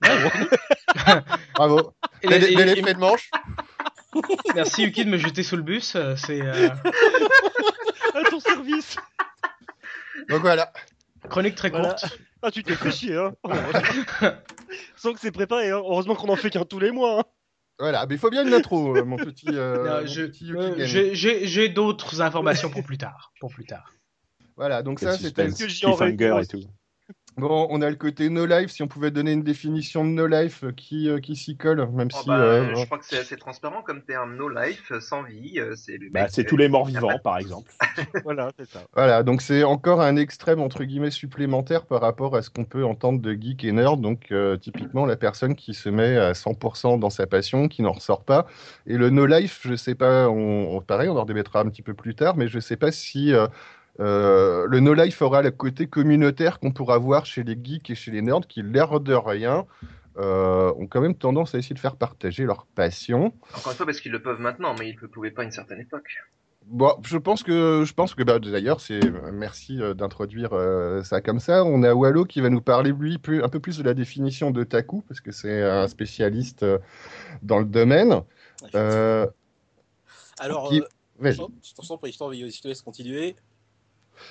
Bravo. 1.57 1.93
Et- 2.23 2.29
Bel, 2.29 2.45
et- 2.45 2.83
de 2.95 2.99
manche. 2.99 3.31
Merci 4.55 4.85
Yuki 4.85 5.05
de 5.05 5.11
me 5.11 5.17
jeter 5.19 5.43
sous 5.43 5.57
le 5.57 5.63
bus. 5.63 5.97
C'est 6.17 6.41
euh, 6.41 6.69
À 8.15 8.23
ton 8.31 8.41
service. 8.41 8.97
Donc 10.29 10.41
voilà. 10.41 10.73
chronique 11.29 11.55
très 11.57 11.71
Voilà. 11.71 11.89
courte. 11.91 12.19
Ah, 12.43 12.51
tu 12.51 12.63
t'es 12.63 12.75
fait 12.75 12.91
chier, 12.91 13.17
hein. 13.17 13.35
Sans 14.97 15.13
que 15.15 15.21
c'est 15.21 15.33
préparé, 15.33 15.71
hein. 15.71 15.79
Heureusement 15.79 16.15
qu'on 16.15 16.29
en 16.29 16.37
fait 16.37 16.51
qu'un 16.51 16.65
tous 16.65 16.79
les 16.79 16.91
mois. 16.91 17.21
hein. 17.21 17.25
Voilà, 17.79 18.07
mais 18.07 18.15
il 18.15 18.19
faut 18.19 18.31
bien 18.31 18.47
une 18.47 18.55
intro, 18.55 18.97
euh, 18.97 19.05
mon 19.05 19.17
petit, 19.17 19.49
euh, 19.51 19.85
Non, 19.85 20.01
mon 20.03 20.07
je- 20.07 20.23
petit 20.27 20.45
Yuki 20.47 20.57
euh, 20.59 20.71
Gami. 20.77 20.87
J'ai 20.87 21.15
j'ai- 21.15 21.47
j'ai 21.47 21.69
d'autres 21.69 22.21
informations 22.21 22.71
pour 22.71 22.85
plus 22.85 22.99
tard. 22.99 23.33
Pour 23.41 23.51
plus 23.53 23.65
tard. 23.65 23.93
Voilà, 24.57 24.83
donc 24.85 25.01
Quel 25.01 25.09
ça 25.11 25.15
c'était. 25.17 25.47
suspense, 25.49 25.59
que 25.59 25.69
et 26.43 26.47
tout. 26.47 26.61
Bon, 27.37 27.67
on 27.71 27.83
a 27.83 27.91
le 27.91 27.97
côté 27.97 28.29
no 28.31 28.47
life. 28.47 28.71
Si 28.71 28.83
on 28.83 28.89
pouvait 28.89 29.11
donner 29.11 29.33
une 29.33 29.43
définition 29.43 30.05
de 30.05 30.11
no 30.11 30.27
life 30.27 30.63
euh, 30.65 30.71
qui, 30.73 31.09
euh, 31.09 31.19
qui 31.19 31.35
s'y 31.35 31.57
colle, 31.57 31.85
même 31.91 32.11
Oh, 32.13 32.21
si. 32.23 32.29
bah, 32.29 32.39
euh, 32.39 32.75
Je 32.77 32.87
crois 32.87 32.99
que 32.99 33.05
c'est 33.05 33.19
assez 33.19 33.37
transparent 33.37 33.83
comme 33.83 34.05
terme. 34.05 34.37
No 34.37 34.49
life, 34.49 34.93
sans 35.01 35.25
vie, 35.25 35.59
c'est 35.75 35.99
le 35.99 36.11
Bah, 36.11 36.27
euh, 36.39 36.45
tous 36.45 36.57
les 36.57 36.69
morts 36.69 36.85
vivants, 36.87 37.19
par 37.19 37.39
exemple. 37.39 37.73
Voilà, 38.25 38.53
c'est 38.59 38.67
ça. 38.73 38.85
Voilà, 38.95 39.23
donc 39.23 39.43
c'est 39.43 39.65
encore 39.65 40.01
un 40.01 40.17
extrême 40.17 40.61
entre 40.61 40.85
guillemets 40.85 41.11
supplémentaire 41.11 41.85
par 41.87 42.01
rapport 42.01 42.37
à 42.37 42.43
ce 42.43 42.51
qu'on 42.51 42.65
peut 42.65 42.85
entendre 42.85 43.21
de 43.21 43.33
geek 43.33 43.65
et 43.65 43.73
nerd. 43.73 44.01
Donc 44.01 44.31
euh, 44.31 44.57
typiquement 44.57 45.05
la 45.05 45.17
personne 45.17 45.55
qui 45.57 45.75
se 45.75 45.89
met 45.89 46.17
à 46.17 46.35
100% 46.35 46.97
dans 46.99 47.11
sa 47.11 47.27
passion, 47.27 47.69
qui 47.69 47.83
n'en 47.83 47.93
ressort 47.93 48.25
pas. 48.25 48.47
Et 48.87 48.97
le 48.97 49.11
no 49.11 49.27
life, 49.27 49.61
je 49.65 49.75
sais 49.75 49.95
pas, 49.95 50.29
on, 50.31 50.77
on- 50.77 50.81
pareil, 50.81 51.09
on 51.09 51.17
en 51.19 51.25
débattra 51.25 51.61
un 51.61 51.69
petit 51.69 51.83
peu 51.83 51.95
plus 51.95 52.15
tard, 52.15 52.37
mais 52.37 52.47
je 52.49 52.61
sais 52.61 52.77
pas 52.77 52.93
si 52.93 53.33
euh, 53.35 53.47
euh, 54.01 54.67
le 54.69 54.81
no 54.81 54.95
life 54.95 55.21
aura 55.23 55.43
le 55.43 55.51
côté 55.51 55.87
communautaire 55.87 56.59
qu'on 56.61 56.73
pourra 56.73 56.99
voir 56.99 57.27
chez 57.27 57.43
les 57.45 57.57
geeks 57.63 57.91
et 57.91 57.95
chez 57.95 58.11
les 58.11 58.23
nerds, 58.23 58.47
qui 58.49 58.63
l'air 58.63 59.01
de 59.01 59.15
rien. 59.15 59.67
euh, 60.17 60.73
ont 60.77 60.87
quand 60.87 61.01
même 61.01 61.17
tendance 61.17 61.57
à 61.57 61.59
essayer 61.59 61.75
de 61.75 61.81
faire 61.81 61.97
partager 61.97 62.45
leur 62.45 62.67
passion. 62.67 63.35
Encore 63.57 63.73
une 63.73 63.77
fois, 63.77 63.87
parce 63.87 64.01
qu'ils 64.01 64.13
le 64.13 64.23
peuvent 64.23 64.39
maintenant, 64.39 64.73
mais 64.79 64.89
ils 64.91 64.95
ne 64.95 65.01
le 65.01 65.09
pouvaient 65.09 65.33
pas 65.33 65.43
à 65.43 65.45
une 65.45 65.51
certaine 65.51 65.81
époque. 65.81 66.07
Bon, 66.67 66.95
je 67.05 67.19
pense 67.19 67.43
que 67.43 67.83
je 67.85 67.93
pense 67.93 68.15
que 68.15 68.23
bah, 68.23 68.39
d'ailleurs 68.39 68.81
c'est 68.81 69.01
merci 69.33 69.83
euh, 69.83 69.93
d'introduire 69.93 70.53
euh, 70.53 71.03
ça 71.03 71.21
comme 71.21 71.41
ça. 71.41 71.65
On 71.65 71.83
a 71.83 71.93
Wallo 71.93 72.25
qui 72.25 72.41
va 72.41 72.49
nous 72.49 72.63
parler 72.63 72.93
lui 72.93 73.19
un 73.43 73.49
peu 73.49 73.59
plus 73.61 73.77
de 73.77 73.83
la 73.83 73.93
définition 73.93 74.51
de 74.53 74.63
taku 74.65 75.03
parce 75.03 75.21
que 75.21 75.33
c'est 75.33 75.63
un 75.63 75.89
spécialiste 75.89 76.63
euh, 76.63 76.79
dans 77.43 77.59
le 77.59 77.65
domaine. 77.67 78.23
Euh, 78.75 79.27
Alors, 80.39 80.69
qui- 80.69 80.83
je 81.21 81.37
t'en 81.37 81.49
prie, 81.99 82.13
je 82.13 82.19
t'en 82.19 82.29
prie, 82.29 82.51
je 82.51 82.63
te 82.63 82.69
laisse 82.69 82.83
continuer. 82.83 83.37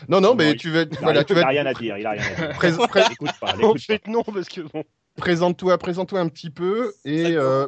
Non 0.07 0.21
non, 0.21 0.35
mais 0.35 0.55
tu 0.55 0.69
vas 0.69 0.81
Il 0.83 0.97
a, 0.97 1.01
voilà, 1.01 1.23
tu 1.23 1.33
vas 1.33 1.47
rien 1.47 1.65
à 1.65 1.73
dire, 1.73 1.97
il 1.97 2.05
a 2.05 2.11
rien 2.11 2.23
à 2.23 2.35
dire. 2.35 2.49
pré- 2.55 2.71
pré- 2.87 3.03
pas, 3.39 3.55
En 3.63 3.73
fait, 3.77 4.07
non, 4.07 4.23
parce 4.23 4.47
que 4.47 4.61
bon. 4.61 4.83
présente-toi 5.17 5.77
présente-toi 5.77 6.19
un 6.19 6.27
petit 6.29 6.49
peu 6.49 6.93
et 7.05 7.35
euh, 7.37 7.67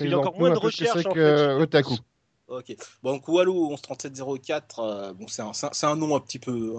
Il 0.00 0.10
y 0.10 0.14
a 0.14 0.18
encore 0.18 0.38
moins 0.38 0.50
de 0.50 0.54
que 0.54 0.60
recherche, 0.60 0.98
c'est 1.02 1.06
en 1.06 1.12
que 1.12 1.36
fait. 1.36 1.62
Otaku. 1.62 1.94
Ok. 2.48 2.74
Bon, 3.02 3.12
donc 3.12 3.28
Wallo 3.28 3.68
113704, 3.76 4.78
euh, 4.78 5.12
bon, 5.12 5.26
c'est 5.28 5.42
un, 5.84 5.96
nom 5.96 6.16
un 6.16 6.20
petit 6.20 6.38
peu, 6.38 6.72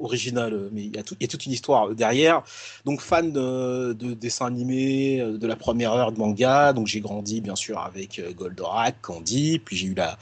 original, 0.00 0.52
euh, 0.52 0.68
mais 0.72 0.82
il 0.86 0.96
y, 0.96 0.98
a 0.98 1.02
toute 1.04 1.46
une 1.46 1.52
histoire 1.52 1.94
derrière. 1.94 2.42
Donc 2.84 3.00
fan 3.00 3.30
de, 3.30 3.92
de 3.92 4.14
dessins 4.14 4.46
animés, 4.46 5.20
euh, 5.20 5.38
de 5.38 5.46
la 5.46 5.54
première 5.54 5.92
heure 5.92 6.10
de 6.10 6.18
manga. 6.18 6.72
Donc 6.72 6.88
j'ai 6.88 7.00
grandi 7.00 7.40
bien 7.40 7.54
sûr 7.54 7.78
avec 7.78 8.18
euh, 8.18 8.32
Goldorak, 8.32 9.00
Candy, 9.00 9.60
puis 9.60 9.76
j'ai 9.76 9.86
eu 9.86 9.94
la, 9.94 10.18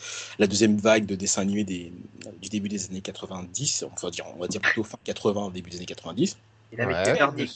deuxième 0.46 0.76
vague 0.76 1.06
de 1.06 1.14
dessins 1.14 1.40
animés 1.40 1.64
du 1.64 2.48
début 2.50 2.68
des 2.68 2.84
années 2.90 3.00
90, 3.00 3.86
on 3.90 4.06
va 4.06 4.10
dire, 4.10 4.26
on 4.36 4.38
va 4.38 4.48
dire 4.48 4.60
plutôt 4.60 4.84
fin 4.84 4.98
80, 5.02 5.50
début 5.54 5.70
des 5.70 5.78
années 5.78 5.86
90. 5.86 6.36
Il 6.72 6.80
avait 6.80 6.92
Ouais. 6.94 7.02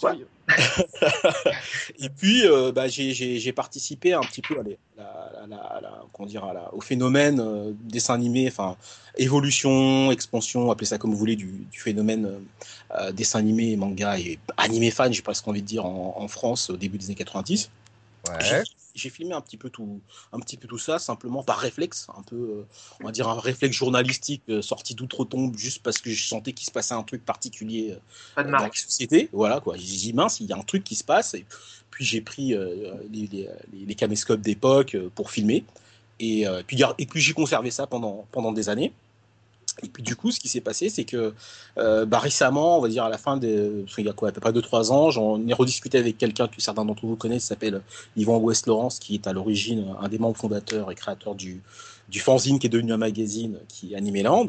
quoi. 0.00 0.14
Et 1.98 2.08
puis, 2.08 2.46
euh, 2.46 2.72
bah, 2.72 2.88
j'ai- 2.88 3.12
participé 3.52 4.12
un 4.12 4.20
petit 4.20 4.42
peu 4.42 4.58
à 4.58 4.62
comment 6.12 6.28
dire, 6.28 6.44
à 6.44 6.52
la- 6.54 6.72
au 6.74 6.80
phénomène 6.80 7.40
euh, 7.40 7.72
dessin 7.80 8.14
animé, 8.14 8.48
enfin 8.48 8.76
évolution, 9.16 10.10
expansion, 10.10 10.70
appelez 10.70 10.86
ça 10.86 10.98
comme 10.98 11.10
vous 11.12 11.16
voulez, 11.18 11.36
du, 11.36 11.66
du 11.70 11.80
phénomène 11.80 12.26
euh, 12.26 12.38
euh, 12.98 13.12
dessin 13.12 13.38
animé, 13.38 13.76
manga 13.76 14.18
et 14.18 14.38
animé 14.56 14.90
fan, 14.90 15.12
j'ai 15.12 15.22
presque 15.22 15.46
envie 15.46 15.62
de 15.62 15.66
dire, 15.66 15.84
en, 15.84 16.14
en 16.16 16.28
France 16.28 16.70
au 16.70 16.76
début 16.76 16.98
des 16.98 17.06
années 17.06 17.14
90. 17.14 17.70
J'ai- 18.40 18.52
Ouais. 18.56 18.62
J'ai 18.94 19.08
filmé 19.08 19.32
un 19.32 19.40
petit 19.40 19.56
peu 19.56 19.70
tout, 19.70 20.02
un 20.34 20.38
petit 20.38 20.58
peu 20.58 20.68
tout 20.68 20.76
ça 20.76 20.98
simplement 20.98 21.42
par 21.42 21.56
réflexe, 21.58 22.06
un 22.14 22.22
peu, 22.22 22.36
euh, 22.36 22.66
on 23.00 23.06
va 23.06 23.10
dire 23.10 23.26
un 23.26 23.40
réflexe 23.40 23.74
journalistique 23.74 24.42
euh, 24.50 24.60
sorti 24.60 24.94
d'outre-tombe, 24.94 25.56
juste 25.56 25.82
parce 25.82 25.96
que 25.96 26.10
je 26.10 26.26
sentais 26.28 26.52
qu'il 26.52 26.66
se 26.66 26.70
passait 26.70 26.92
un 26.92 27.02
truc 27.02 27.24
particulier 27.24 27.92
euh, 27.92 28.00
Pas 28.34 28.44
de 28.44 28.50
dans 28.50 28.58
la 28.58 28.70
société. 28.72 29.30
Voilà 29.32 29.60
quoi. 29.60 29.76
J'ai 29.78 29.84
dit 29.96 30.12
mince, 30.12 30.40
il 30.40 30.46
y 30.46 30.52
a 30.52 30.56
un 30.58 30.62
truc 30.62 30.84
qui 30.84 30.94
se 30.94 31.04
passe. 31.04 31.32
Et 31.32 31.46
puis 31.90 32.04
j'ai 32.04 32.20
pris 32.20 32.54
euh, 32.54 32.92
les, 33.10 33.48
les, 33.72 33.94
caméscopes 33.94 34.42
d'époque 34.42 34.94
euh, 34.94 35.08
pour 35.14 35.30
filmer. 35.30 35.64
Et, 36.20 36.46
euh, 36.46 36.62
puis, 36.66 36.82
et 36.98 37.06
puis 37.06 37.20
j'ai 37.22 37.32
conservé 37.32 37.70
ça 37.70 37.86
pendant, 37.86 38.26
pendant 38.30 38.52
des 38.52 38.68
années. 38.68 38.92
Et 39.82 39.88
puis 39.88 40.02
du 40.02 40.16
coup, 40.16 40.30
ce 40.30 40.38
qui 40.38 40.48
s'est 40.48 40.60
passé, 40.60 40.88
c'est 40.88 41.04
que 41.04 41.34
euh, 41.78 42.04
bah, 42.04 42.18
récemment, 42.18 42.78
on 42.78 42.82
va 42.82 42.88
dire 42.88 43.04
à 43.04 43.08
la 43.08 43.18
fin 43.18 43.36
des, 43.36 43.84
il 43.96 44.04
y 44.04 44.08
a 44.08 44.12
quoi, 44.12 44.28
à 44.28 44.32
peu 44.32 44.40
près 44.40 44.52
2-3 44.52 44.90
ans, 44.92 45.10
j'en 45.10 45.46
ai 45.46 45.54
rediscuté 45.54 45.98
avec 45.98 46.18
quelqu'un 46.18 46.48
que 46.48 46.60
certains 46.60 46.84
d'entre 46.84 47.06
vous 47.06 47.16
connaissent, 47.16 47.42
qui 47.42 47.48
s'appelle 47.48 47.80
Yvan 48.16 48.38
West 48.38 48.66
Laurence, 48.66 48.98
qui 48.98 49.14
est 49.14 49.26
à 49.26 49.32
l'origine 49.32 49.94
un 50.00 50.08
des 50.08 50.18
membres 50.18 50.36
fondateurs 50.36 50.90
et 50.90 50.94
créateurs 50.94 51.34
du, 51.34 51.62
du 52.12 52.20
fanzine 52.20 52.58
qui 52.58 52.66
est 52.66 52.70
devenu 52.70 52.92
un 52.92 52.98
magazine 52.98 53.58
qui 53.68 53.94
est 53.94 53.96
Animeland. 53.96 54.48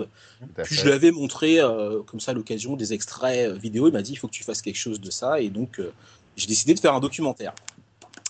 Puis 0.64 0.76
je 0.76 0.84
lui 0.84 0.92
avais 0.92 1.12
montré 1.12 1.60
euh, 1.60 2.02
comme 2.04 2.20
ça 2.20 2.34
l'occasion 2.34 2.76
des 2.76 2.94
extraits 2.94 3.50
euh, 3.50 3.54
vidéo. 3.54 3.88
Il 3.88 3.94
m'a 3.94 4.02
dit 4.02 4.12
il 4.12 4.16
faut 4.18 4.28
que 4.28 4.34
tu 4.34 4.44
fasses 4.44 4.62
quelque 4.62 4.78
chose 4.78 5.00
de 5.00 5.10
ça. 5.10 5.40
Et 5.40 5.50
donc 5.50 5.80
euh, 5.80 5.94
j'ai 6.36 6.48
décidé 6.48 6.74
de 6.74 6.80
faire 6.80 6.94
un 6.94 7.00
documentaire. 7.00 7.54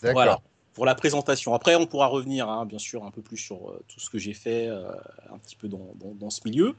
D'accord. 0.01 0.13
Voilà. 0.13 0.39
Pour 0.74 0.86
la 0.86 0.96
présentation. 0.96 1.53
Après, 1.53 1.75
on 1.75 1.86
pourra 1.86 2.08
revenir, 2.08 2.50
hein, 2.50 2.65
bien 2.65 2.80
sûr, 2.80 3.03
un 3.03 3.12
peu 3.12 3.22
plus 3.22 3.38
sur 3.38 3.70
euh, 3.70 3.84
tout 3.88 4.00
ce 4.00 4.10
que 4.10 4.18
j'ai 4.18 4.34
fait 4.34 4.68
euh, 4.68 4.84
un 5.32 5.38
petit 5.38 5.56
peu 5.56 5.68
dans, 5.68 5.94
dans, 6.00 6.13
dans 6.20 6.30
ce 6.32 6.42
milieu. 6.46 6.75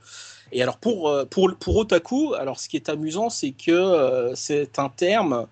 Et 0.51 0.63
alors, 0.63 0.79
pour, 0.79 1.09
euh, 1.09 1.25
pour, 1.25 1.55
pour 1.61 1.77
Otaku, 1.77 2.35
alors 2.35 2.59
ce 2.59 2.69
qui 2.69 2.77
est 2.77 2.89
amusant, 2.89 3.31
c'est 3.31 3.53
que 3.53 3.71
euh, 3.71 4.35
c'est 4.35 4.79
un 4.79 4.89
terme 4.89 5.47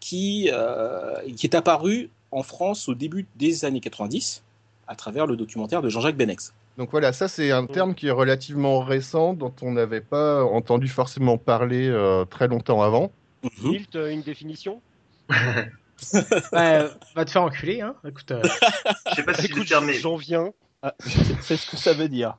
qui, 0.00 0.50
euh, 0.52 1.14
qui 1.36 1.46
est 1.46 1.54
apparu 1.54 2.10
en 2.32 2.42
France 2.42 2.88
au 2.88 2.94
début 2.94 3.26
des 3.36 3.64
années 3.64 3.80
90 3.80 4.42
à 4.88 4.96
travers 4.96 5.26
le 5.26 5.36
documentaire 5.36 5.80
de 5.80 5.88
Jean-Jacques 5.88 6.16
Benex. 6.16 6.52
Donc 6.78 6.90
voilà, 6.90 7.12
ça 7.12 7.28
c'est 7.28 7.50
un 7.50 7.66
terme 7.66 7.94
qui 7.94 8.08
est 8.08 8.12
relativement 8.12 8.80
récent, 8.80 9.34
dont 9.34 9.52
on 9.60 9.72
n'avait 9.72 10.00
pas 10.00 10.42
entendu 10.44 10.88
forcément 10.88 11.36
parler 11.36 11.88
euh, 11.88 12.24
très 12.24 12.48
longtemps 12.48 12.82
avant. 12.82 13.12
Milt, 13.62 13.94
euh, 13.94 14.10
une 14.10 14.22
définition? 14.22 14.80
Ouais, 16.52 16.86
va 17.14 17.24
te 17.24 17.30
faire 17.30 17.42
enculer, 17.42 17.80
hein. 17.80 17.94
Écoute, 18.06 18.30
euh, 18.30 18.42
Je 19.10 19.14
sais 19.14 19.22
pas 19.22 19.34
si 19.34 19.46
Écoute, 19.46 19.66
j'en 19.66 20.16
viens. 20.16 20.50
Ah, 20.82 20.94
c'est- 21.40 21.56
ce 21.56 21.66
que 21.70 21.76
ça 21.76 21.92
veut 21.92 22.08
dire. 22.08 22.36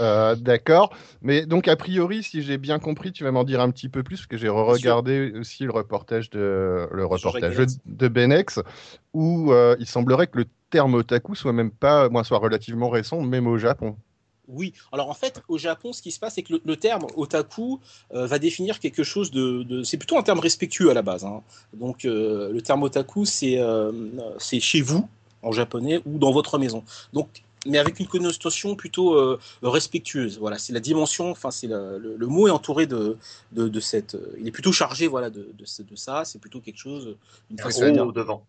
Euh, 0.00 0.34
D'accord. 0.34 0.94
Mais 1.20 1.44
donc, 1.46 1.68
a 1.68 1.76
priori, 1.76 2.22
si 2.22 2.42
j'ai 2.42 2.58
bien 2.58 2.78
compris, 2.78 3.12
tu 3.12 3.24
vas 3.24 3.30
m'en 3.30 3.44
dire 3.44 3.60
un 3.60 3.70
petit 3.70 3.88
peu 3.88 4.02
plus, 4.02 4.16
parce 4.16 4.26
que 4.26 4.36
j'ai 4.36 4.48
regardé 4.48 5.32
aussi 5.38 5.64
le 5.64 5.70
reportage 5.70 6.30
de, 6.30 6.88
le 6.90 7.04
reportage 7.04 7.56
Benex. 7.56 7.78
de 7.84 8.08
Benex, 8.08 8.60
où 9.12 9.52
euh, 9.52 9.76
il 9.78 9.86
semblerait 9.86 10.26
que 10.28 10.38
le 10.38 10.46
terme 10.70 10.94
otaku 10.94 11.34
soit 11.34 11.52
même 11.52 11.70
pas, 11.70 12.08
moi, 12.08 12.24
soit 12.24 12.38
relativement 12.38 12.88
récent, 12.88 13.20
même 13.20 13.46
au 13.46 13.58
Japon. 13.58 13.96
Oui, 14.48 14.72
alors 14.90 15.08
en 15.08 15.14
fait, 15.14 15.40
au 15.48 15.56
Japon, 15.56 15.92
ce 15.92 16.02
qui 16.02 16.10
se 16.10 16.18
passe, 16.18 16.34
c'est 16.34 16.42
que 16.42 16.54
le, 16.54 16.60
le 16.64 16.76
terme 16.76 17.06
otaku 17.16 17.78
euh, 18.12 18.26
va 18.26 18.38
définir 18.38 18.80
quelque 18.80 19.04
chose 19.04 19.30
de. 19.30 19.62
de- 19.62 19.82
c'est 19.84 19.96
plutôt 19.98 20.18
un 20.18 20.22
terme 20.22 20.40
respectueux 20.40 20.90
à 20.90 20.94
la 20.94 21.02
base. 21.02 21.24
hein. 21.24 21.42
Donc, 21.74 22.04
euh, 22.04 22.50
le 22.52 22.60
terme 22.60 22.82
otaku, 22.82 23.24
c'est 23.24 23.58
euh, 23.58 23.92
c'est 24.38 24.58
chez 24.60 24.80
vous, 24.80 25.08
en 25.42 25.52
japonais 25.52 26.00
ou 26.06 26.18
dans 26.18 26.32
votre 26.32 26.58
maison. 26.58 26.82
Donc 27.12 27.28
mais 27.66 27.78
avec 27.78 28.00
une 28.00 28.06
connotation 28.06 28.74
plutôt 28.74 29.14
euh, 29.14 29.38
respectueuse. 29.62 30.38
Voilà, 30.38 30.58
c'est 30.58 30.72
la 30.72 30.80
dimension, 30.80 31.30
enfin 31.30 31.50
c'est 31.50 31.66
le, 31.66 31.98
le, 31.98 32.16
le 32.16 32.26
mot 32.26 32.48
est 32.48 32.50
entouré 32.50 32.86
de, 32.86 33.16
de, 33.52 33.68
de 33.68 33.80
cette, 33.80 34.14
euh, 34.14 34.36
il 34.38 34.48
est 34.48 34.50
plutôt 34.50 34.72
chargé 34.72 35.06
voilà 35.06 35.30
de, 35.30 35.48
de, 35.56 35.64
ça. 35.96 36.24
C'est 36.24 36.40
plutôt 36.40 36.60
quelque 36.60 36.78
chose, 36.78 37.16
une 37.50 37.58
façon 37.58 37.84
au 37.98 38.12
devant. 38.12 38.44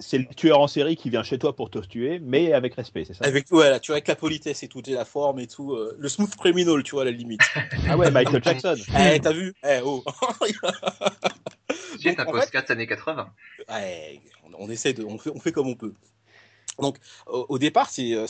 C'est 0.00 0.18
le 0.18 0.26
tueur 0.26 0.60
en 0.60 0.66
série 0.66 0.96
qui 0.96 1.10
vient 1.10 1.22
chez 1.22 1.38
toi 1.38 1.54
pour 1.54 1.70
te 1.70 1.78
tuer, 1.78 2.20
mais 2.20 2.52
avec 2.52 2.74
respect, 2.74 3.04
c'est 3.04 3.14
ça? 3.14 3.24
Avec 3.24 3.46
voilà, 3.50 3.80
tu 3.80 3.90
vois 3.90 3.96
avec 3.96 4.08
la 4.08 4.16
politesse 4.16 4.62
et 4.62 4.68
tout, 4.68 4.82
et 4.88 4.92
la 4.92 5.04
forme 5.04 5.40
et 5.40 5.46
tout, 5.46 5.72
euh, 5.72 5.96
le 5.98 6.08
smooth 6.08 6.34
criminal, 6.36 6.82
tu 6.82 6.92
vois 6.92 7.02
à 7.02 7.06
la 7.06 7.10
limite. 7.10 7.40
Ah 7.86 7.96
ouais, 7.98 8.10
Michael 8.10 8.42
Jackson. 8.42 8.76
eh, 8.98 9.20
t'as 9.20 9.32
vu? 9.32 9.52
Eh 9.62 9.80
oh. 9.84 10.02
C'est 12.00 12.10
Donc, 12.16 12.20
un 12.20 12.24
post 12.24 12.70
années 12.70 12.86
80. 12.86 13.28
Ouais, 13.68 14.20
on, 14.44 14.64
on 14.64 14.70
essaie 14.70 14.92
de, 14.92 15.04
on 15.04 15.18
fait, 15.18 15.30
on 15.34 15.38
fait 15.38 15.52
comme 15.52 15.68
on 15.68 15.74
peut. 15.74 15.92
Donc, 16.80 16.96
au, 17.26 17.58
départ, 17.58 17.88
c'est, 17.88 18.14
euh, 18.14 18.26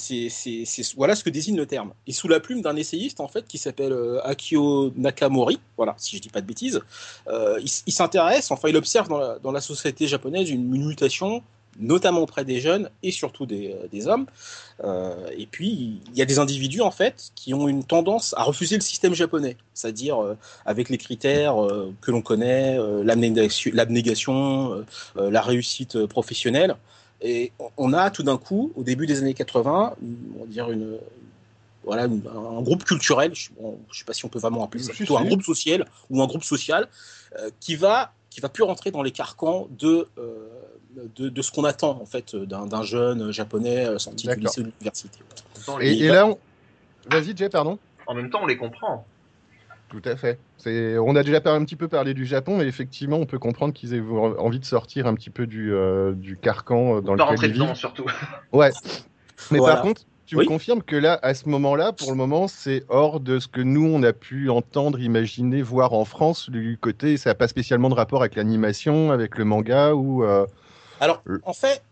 voilà 0.96 1.16
ce 1.16 1.24
que 1.24 1.30
désigne 1.30 1.56
le 1.56 1.66
terme. 1.66 1.92
Et 2.06 2.12
sous 2.12 2.28
la 2.28 2.40
plume 2.40 2.60
d'un 2.60 2.76
essayiste 2.76 3.20
en 3.20 3.28
fait 3.28 3.46
qui 3.46 3.58
s'appelle 3.58 3.92
euh, 3.92 4.24
Akio 4.24 4.92
Nakamori, 4.96 5.60
voilà, 5.76 5.94
si 5.96 6.16
je 6.16 6.22
dis 6.22 6.28
pas 6.28 6.40
de 6.40 6.46
bêtises, 6.46 6.80
euh, 7.28 7.58
il, 7.62 7.92
s'intéresse, 7.92 8.50
enfin, 8.50 8.68
il 8.68 8.76
observe 8.76 9.08
dans 9.42 9.52
la, 9.52 9.60
société 9.60 10.06
japonaise 10.06 10.50
une, 10.50 10.68
mutation, 10.68 11.42
notamment 11.80 12.20
auprès 12.20 12.44
des 12.44 12.60
jeunes 12.60 12.90
et 13.02 13.10
surtout 13.10 13.46
des, 13.46 14.06
hommes. 14.06 14.26
Et 15.38 15.46
puis, 15.46 16.00
il 16.12 16.18
y 16.18 16.20
a 16.20 16.26
des 16.26 16.38
individus 16.38 16.82
en 16.82 16.90
fait 16.90 17.30
qui 17.34 17.54
ont 17.54 17.66
une 17.66 17.82
tendance 17.82 18.34
à 18.36 18.42
refuser 18.42 18.76
le 18.76 18.82
système 18.82 19.14
japonais, 19.14 19.56
c'est-à-dire 19.72 20.18
avec 20.66 20.90
les 20.90 20.98
critères 20.98 21.56
que 22.02 22.10
l'on 22.10 22.20
connaît, 22.20 22.76
l'abnégation, 23.02 24.84
la 25.16 25.40
réussite 25.40 26.06
professionnelle. 26.06 26.76
Et 27.26 27.52
on- 27.78 27.94
a 27.94 28.10
tout 28.10 28.22
d'un 28.22 28.36
coup, 28.36 28.70
au 28.76 28.82
début 28.82 29.06
des 29.06 29.18
années 29.20 29.32
80, 29.32 29.94
une- 30.02 30.16
on 30.36 30.40
va 30.40 30.46
dire 30.46 30.70
une, 30.70 30.98
voilà, 31.82 32.04
une- 32.04 32.22
un 32.28 32.60
groupe 32.60 32.84
culturel, 32.84 33.34
je 33.34 33.48
ne 33.58 33.72
sais 33.92 34.04
pas 34.04 34.12
si 34.12 34.26
on 34.26 34.28
peut 34.28 34.38
vraiment 34.38 34.62
appeler 34.62 34.84
ça, 34.84 34.92
plutôt 34.92 35.16
un 35.16 35.22
si. 35.22 35.28
groupe 35.28 35.42
social 35.42 35.86
ou 36.10 36.22
un 36.22 36.26
groupe 36.26 36.44
social 36.44 36.86
euh, 37.38 37.50
qui 37.60 37.74
va 37.76 38.12
qui 38.30 38.40
va 38.40 38.48
plus 38.48 38.64
rentrer 38.64 38.90
dans 38.90 39.02
les 39.02 39.12
carcans 39.12 39.68
de 39.78 40.08
euh, 40.18 40.48
de, 41.16 41.28
de 41.28 41.42
ce 41.42 41.50
qu'on 41.50 41.64
attend 41.64 41.98
en 42.00 42.06
fait 42.06 42.36
d'un 42.36 42.82
jeune 42.82 43.30
japonais 43.32 43.86
euh, 43.86 43.98
sorti 43.98 44.26
du 44.26 44.34
lycée 44.46 44.60
ou 44.60 44.64
de 44.64 44.70
l'université. 44.70 45.18
Et, 45.80 45.92
et 46.04 46.08
là, 46.08 46.26
on... 46.26 46.38
vas-y, 47.08 47.36
Jay, 47.36 47.48
pardon. 47.48 47.78
En 48.06 48.14
même 48.14 48.28
temps, 48.30 48.40
on 48.42 48.46
les 48.46 48.56
comprend. 48.56 49.06
Tout 49.90 50.02
à 50.04 50.16
fait. 50.16 50.38
C'est... 50.58 50.98
On 50.98 51.14
a 51.14 51.22
déjà 51.22 51.40
par- 51.40 51.54
un 51.54 51.64
petit 51.64 51.76
peu 51.76 51.88
parlé 51.88 52.14
du 52.14 52.24
Japon, 52.26 52.60
et 52.60 52.66
effectivement, 52.66 53.18
on 53.18 53.26
peut 53.26 53.38
comprendre 53.38 53.72
qu'ils 53.72 53.94
aient 53.94 54.00
envie 54.00 54.58
de 54.58 54.64
sortir 54.64 55.06
un 55.06 55.14
petit 55.14 55.30
peu 55.30 55.46
du, 55.46 55.72
euh, 55.72 56.12
du 56.12 56.36
carcan 56.36 56.96
euh, 56.96 57.00
dans 57.00 57.16
Pas 57.16 57.24
lequel 57.24 57.26
rentrer 57.26 57.46
ils 57.48 57.52
dedans, 57.52 57.66
vivent. 57.66 57.74
surtout. 57.76 58.06
Ouais. 58.52 58.70
Mais 59.50 59.58
Voilà. 59.58 59.74
par 59.76 59.82
contre, 59.82 60.02
tu 60.26 60.36
Oui. 60.36 60.44
me 60.44 60.48
confirmes 60.48 60.82
que 60.82 60.96
là, 60.96 61.18
à 61.22 61.34
ce 61.34 61.48
moment-là, 61.48 61.92
pour 61.92 62.10
le 62.10 62.16
moment, 62.16 62.48
c'est 62.48 62.84
hors 62.88 63.20
de 63.20 63.38
ce 63.38 63.46
que 63.46 63.60
nous, 63.60 63.84
on 63.86 64.02
a 64.02 64.12
pu 64.12 64.48
entendre, 64.48 64.98
imaginer, 65.00 65.60
voir 65.60 65.92
en 65.92 66.04
France 66.04 66.48
du 66.50 66.78
côté. 66.80 67.16
Ça 67.18 67.30
n'a 67.30 67.34
pas 67.34 67.46
spécialement 67.48 67.90
de 67.90 67.94
rapport 67.94 68.20
avec 68.20 68.34
l'animation, 68.36 69.10
avec 69.12 69.36
le 69.36 69.44
manga 69.44 69.94
ou. 69.94 70.24
euh, 70.24 70.46
Alors, 71.00 71.22
en 71.44 71.52
fait, 71.52 71.82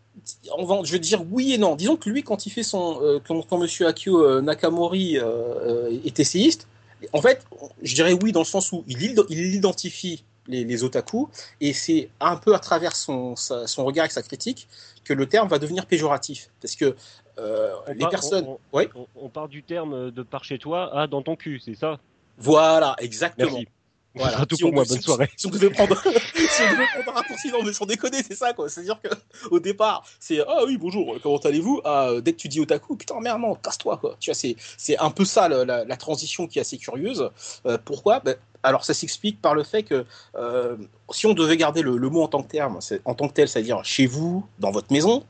on 0.56 0.64
va, 0.64 0.80
je 0.84 0.92
veux 0.92 0.99
dire 0.99 1.22
oui 1.30 1.52
et 1.52 1.58
non. 1.58 1.76
Disons 1.76 1.96
que 1.96 2.08
lui, 2.08 2.22
quand 2.22 2.46
il 2.46 2.50
fait 2.50 2.62
son, 2.62 3.00
euh, 3.02 3.18
quand, 3.26 3.42
quand 3.42 3.58
Monsieur 3.58 3.87
Akio 3.87 4.25
euh, 4.25 4.40
Nakamori 4.40 5.18
euh, 5.18 5.25
euh, 5.25 5.99
est 6.04 6.18
essayiste, 6.18 6.68
en 7.12 7.23
fait, 7.23 7.44
je 7.82 7.94
dirais 7.94 8.12
oui 8.12 8.32
dans 8.32 8.40
le 8.40 8.44
sens 8.47 8.73
où 8.73 8.85
il, 8.87 9.02
id- 9.02 9.25
il 9.28 9.54
identifie 9.54 10.25
les, 10.47 10.64
les 10.64 10.85
otaku 10.85 11.28
et 11.61 11.73
c'est 11.73 12.09
un 12.21 12.37
peu 12.37 12.54
à 12.54 12.59
travers 12.59 12.97
son, 12.97 13.37
sa- 13.37 13.66
son 13.66 13.85
regard 13.85 14.06
et 14.06 14.11
sa 14.11 14.23
critique 14.23 14.68
que 15.04 15.12
le 15.12 15.26
terme 15.26 15.49
va 15.49 15.59
devenir 15.59 15.87
péjoratif 15.87 16.50
parce 16.61 16.76
que 16.76 16.97
euh, 17.38 17.73
les 17.88 17.94
part- 18.00 18.11
personnes, 18.11 18.47
on- 18.47 18.76
ouais, 18.76 18.90
On, 18.94 19.06
on 19.16 19.28
part 19.28 19.49
du 19.49 19.62
terme 19.62 20.11
de 20.11 20.23
par 20.23 20.44
chez 20.44 20.59
toi 20.59 20.97
à 21.00 21.06
dans 21.06 21.23
ton 21.23 21.37
cul, 21.37 21.61
c'est 21.64 21.75
ça? 21.75 21.99
Voilà, 22.38 22.94
exactement. 22.99 23.50
Merci. 23.52 23.68
Voilà. 24.14 24.31
Ce 24.33 24.37
sera 24.37 24.47
tout 24.47 24.57
Si 24.57 24.62
pour 24.62 24.71
on- 24.71 24.75
moi, 24.75 24.85
si- 24.85 24.90
bonne 24.92 25.00
soirée. 25.02 25.31
Si 25.37 25.47
on 25.47 25.50
devait 25.50 25.71
prendre, 25.71 25.97
si 26.35 26.62
on 26.62 26.73
devait 26.73 26.87
prendre 26.87 27.09
un 27.09 27.21
raccourci, 27.21 27.50
non, 27.50 27.62
mais 27.64 27.73
sans 27.73 27.87
déconner, 27.87 28.23
c'est 28.23 28.35
ça, 28.35 28.52
quoi. 28.52 28.69
C'est-à-dire 28.69 29.00
que 29.02 29.09
au 29.50 29.59
départ, 29.59 30.04
c'est 30.21 30.40
ah 30.47 30.64
oui, 30.66 30.76
bonjour, 30.76 31.16
comment 31.23 31.38
allez-vous? 31.38 31.81
Ah, 31.85 32.09
euh, 32.11 32.21
Dès 32.21 32.33
que 32.33 32.38
tu 32.38 32.49
dis 32.49 32.61
otaku, 32.61 32.97
putain, 32.97 33.19
merde, 33.21 33.40
non, 33.40 33.54
casse-toi, 33.54 33.97
quoi. 33.97 34.16
Tu 34.21 34.31
vois, 34.31 34.35
c'est, 34.76 34.99
un 34.99 35.11
peu 35.11 35.25
ça, 35.25 35.49
la, 35.49 35.85
la 35.85 35.97
transition 35.97 36.47
qui 36.47 36.59
est 36.59 36.62
assez 36.62 36.76
curieuse. 36.78 37.31
Euh, 37.66 37.78
pourquoi? 37.85 38.21
Ben, 38.21 38.37
Alors, 38.62 38.85
ça 38.85 38.92
s'explique 38.95 39.40
par 39.40 39.54
le 39.54 39.62
fait 39.64 39.83
que 39.83 40.04
euh, 40.37 40.76
si 41.11 41.26
on 41.26 41.33
devait 41.35 41.57
garder 41.57 41.81
le, 41.83 41.97
le 41.97 42.09
mot 42.11 42.23
en 42.23 42.28
tant 42.28 42.42
que 42.42 42.49
terme, 42.50 42.78
en 43.07 43.14
tant 43.14 43.28
que 43.28 43.33
tel, 43.35 43.49
c'est-à-dire 43.49 43.83
chez 43.85 44.07
vous, 44.07 44.45
dans 44.59 44.71
votre 44.71 44.92
maison, 44.92 45.25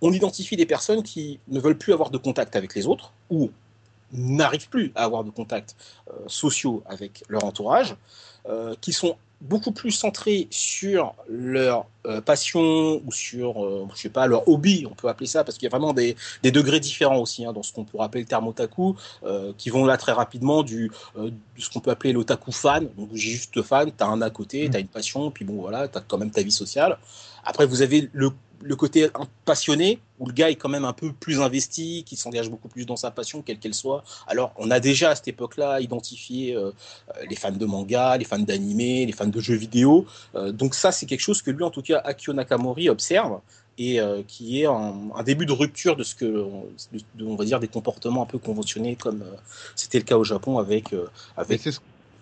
on 0.00 0.12
identifie 0.12 0.56
des 0.56 0.66
personnes 0.66 1.02
qui 1.04 1.38
ne 1.48 1.60
veulent 1.60 1.78
plus 1.78 1.92
avoir 1.92 2.10
de 2.10 2.18
contact 2.18 2.56
avec 2.56 2.74
les 2.74 2.86
autres 2.88 3.12
ou 3.30 3.50
n'arrivent 4.12 4.68
plus 4.68 4.92
à 4.94 5.04
avoir 5.04 5.24
de 5.24 5.30
contacts 5.30 5.76
euh, 6.08 6.12
sociaux 6.26 6.82
avec 6.86 7.24
leur 7.28 7.44
entourage, 7.44 7.96
euh, 8.48 8.74
qui 8.80 8.92
sont 8.92 9.16
beaucoup 9.42 9.72
plus 9.72 9.90
centrés 9.90 10.46
sur 10.50 11.14
leur 11.28 11.86
euh, 12.06 12.20
passion 12.20 13.02
ou 13.04 13.12
sur, 13.12 13.64
euh, 13.64 13.86
je 13.94 14.00
sais 14.00 14.08
pas, 14.08 14.26
leur 14.26 14.48
hobby, 14.48 14.86
on 14.88 14.94
peut 14.94 15.08
appeler 15.08 15.26
ça, 15.26 15.42
parce 15.42 15.58
qu'il 15.58 15.66
y 15.66 15.66
a 15.66 15.76
vraiment 15.76 15.92
des, 15.92 16.16
des 16.42 16.52
degrés 16.52 16.78
différents 16.78 17.18
aussi 17.18 17.44
hein, 17.44 17.52
dans 17.52 17.62
ce 17.62 17.72
qu'on 17.72 17.84
pourrait 17.84 18.04
appeler 18.06 18.22
le 18.22 18.28
terme 18.28 18.46
otaku, 18.46 18.94
euh, 19.24 19.52
qui 19.58 19.70
vont 19.70 19.84
là 19.84 19.96
très 19.96 20.12
rapidement 20.12 20.62
du, 20.62 20.90
de 21.16 21.32
ce 21.58 21.68
qu'on 21.70 21.80
peut 21.80 21.90
appeler 21.90 22.12
l'otaku 22.12 22.52
fan, 22.52 22.88
donc 22.96 23.08
juste 23.14 23.60
fan, 23.62 23.90
t'as 23.96 24.06
un 24.06 24.22
à 24.22 24.30
côté, 24.30 24.70
t'as 24.70 24.78
une 24.78 24.86
passion, 24.86 25.30
puis 25.30 25.44
bon 25.44 25.54
voilà, 25.54 25.88
t'as 25.88 26.00
quand 26.00 26.18
même 26.18 26.30
ta 26.30 26.42
vie 26.42 26.52
sociale. 26.52 26.98
Après, 27.44 27.66
vous 27.66 27.82
avez 27.82 28.08
le, 28.12 28.30
le 28.62 28.76
côté 28.76 29.08
passionné, 29.44 29.98
où 30.18 30.26
le 30.26 30.32
gars 30.32 30.50
est 30.50 30.54
quand 30.54 30.68
même 30.68 30.84
un 30.84 30.92
peu 30.92 31.12
plus 31.12 31.40
investi, 31.40 32.04
qui 32.04 32.16
s'engage 32.16 32.48
beaucoup 32.48 32.68
plus 32.68 32.86
dans 32.86 32.96
sa 32.96 33.10
passion, 33.10 33.42
quelle 33.42 33.58
qu'elle 33.58 33.74
soit. 33.74 34.04
Alors, 34.26 34.52
on 34.56 34.70
a 34.70 34.80
déjà 34.80 35.10
à 35.10 35.14
cette 35.14 35.28
époque-là 35.28 35.80
identifié 35.80 36.54
euh, 36.54 36.70
euh, 37.16 37.24
les 37.28 37.36
fans 37.36 37.50
de 37.50 37.66
manga, 37.66 38.16
les 38.16 38.24
fans 38.24 38.38
d'animé, 38.38 39.04
les 39.04 39.12
fans 39.12 39.26
de 39.26 39.40
jeux 39.40 39.56
vidéo. 39.56 40.06
Euh, 40.34 40.52
donc 40.52 40.74
ça, 40.74 40.92
c'est 40.92 41.06
quelque 41.06 41.20
chose 41.20 41.42
que 41.42 41.50
lui, 41.50 41.64
en 41.64 41.70
tout 41.70 41.82
cas, 41.82 42.00
Akio 42.04 42.32
Nakamori 42.32 42.88
observe 42.88 43.40
et 43.78 44.00
euh, 44.00 44.22
qui 44.28 44.60
est 44.60 44.66
un, 44.66 44.94
un 45.14 45.22
début 45.22 45.46
de 45.46 45.52
rupture 45.52 45.96
de 45.96 46.04
ce 46.04 46.14
que, 46.14 46.24
de- 46.24 47.24
on 47.24 47.36
va 47.36 47.44
dire, 47.44 47.58
des 47.58 47.68
comportements 47.68 48.22
un 48.22 48.26
peu 48.26 48.38
conventionnés, 48.38 48.96
comme 48.96 49.24
c'était 49.74 49.98
le 49.98 50.04
cas 50.04 50.16
au 50.16 50.24
Japon 50.24 50.58
avec, 50.58 50.94
avec. 51.36 51.60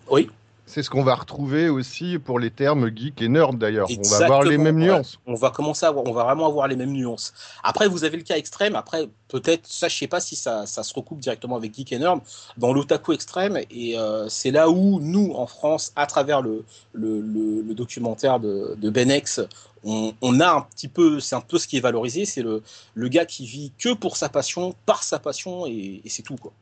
Oui. 0.09 0.29
C'est 0.71 0.83
ce 0.83 0.89
qu'on 0.89 1.03
va 1.03 1.15
retrouver 1.15 1.67
aussi 1.67 2.17
pour 2.17 2.39
les 2.39 2.49
termes 2.49 2.89
geek 2.95 3.21
et 3.21 3.27
nerd 3.27 3.57
d'ailleurs. 3.57 3.87
On 3.89 4.01
va 4.09 4.23
avoir 4.25 4.43
les 4.43 4.57
mêmes 4.57 4.77
nuances. 4.77 5.19
on 5.25 5.33
va 5.35 5.49
commencer 5.49 5.85
à 5.85 5.89
avoir, 5.89 6.05
on 6.07 6.13
va 6.13 6.23
vraiment 6.23 6.47
avoir 6.47 6.67
les 6.67 6.77
mêmes 6.77 6.93
nuances. 6.93 7.33
Après, 7.63 7.87
vous 7.87 8.03
avez 8.05 8.15
le 8.17 8.23
cas 8.23 8.37
extrême. 8.37 8.75
Après, 8.75 9.09
peut-être, 9.27 9.67
ça, 9.67 9.89
je 9.89 9.97
sais 9.97 10.07
pas 10.07 10.19
si 10.21 10.35
ça, 10.35 10.65
ça 10.65 10.83
se 10.83 10.93
recoupe 10.93 11.19
directement 11.19 11.57
avec 11.57 11.75
Geek 11.75 11.91
and 11.93 11.99
Nerd 11.99 12.19
dans 12.57 12.71
l'otaku 12.73 13.11
extrême. 13.13 13.59
Et 13.69 13.97
euh, 13.99 14.29
c'est 14.29 14.51
là 14.51 14.69
où 14.69 14.99
nous, 15.01 15.33
en 15.35 15.45
France, 15.45 15.91
à 15.95 16.05
travers 16.05 16.41
le, 16.41 16.63
le, 16.93 17.19
le, 17.19 17.61
le 17.61 17.73
documentaire 17.73 18.39
de, 18.39 18.75
de 18.79 18.89
Ben 18.89 19.11
X, 19.11 19.41
on, 19.83 20.13
on 20.21 20.39
a 20.39 20.51
un 20.53 20.61
petit 20.61 20.87
peu, 20.87 21.19
c'est 21.19 21.35
un 21.35 21.41
peu 21.41 21.57
ce 21.57 21.67
qui 21.67 21.75
est 21.77 21.81
valorisé, 21.81 22.25
c'est 22.25 22.43
le, 22.43 22.61
le 22.93 23.07
gars 23.09 23.25
qui 23.25 23.45
vit 23.45 23.71
que 23.77 23.93
pour 23.93 24.15
sa 24.15 24.29
passion, 24.29 24.73
par 24.85 25.03
sa 25.03 25.19
passion, 25.19 25.65
et, 25.65 26.01
et 26.05 26.09
c'est 26.09 26.21
tout, 26.21 26.35
quoi. 26.37 26.53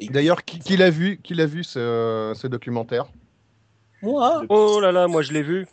Et- 0.00 0.08
D'ailleurs, 0.08 0.44
qui, 0.44 0.58
qui 0.58 0.76
l'a 0.76 0.88
vu, 0.88 1.20
qui 1.22 1.34
l'a 1.34 1.44
vu 1.46 1.64
ce, 1.64 2.32
ce 2.34 2.46
documentaire? 2.46 3.06
Moi, 4.02 4.42
Oh 4.48 4.80
là 4.80 4.92
là, 4.92 5.06
moi 5.08 5.22
je 5.22 5.32
l'ai 5.32 5.42
vu. 5.42 5.66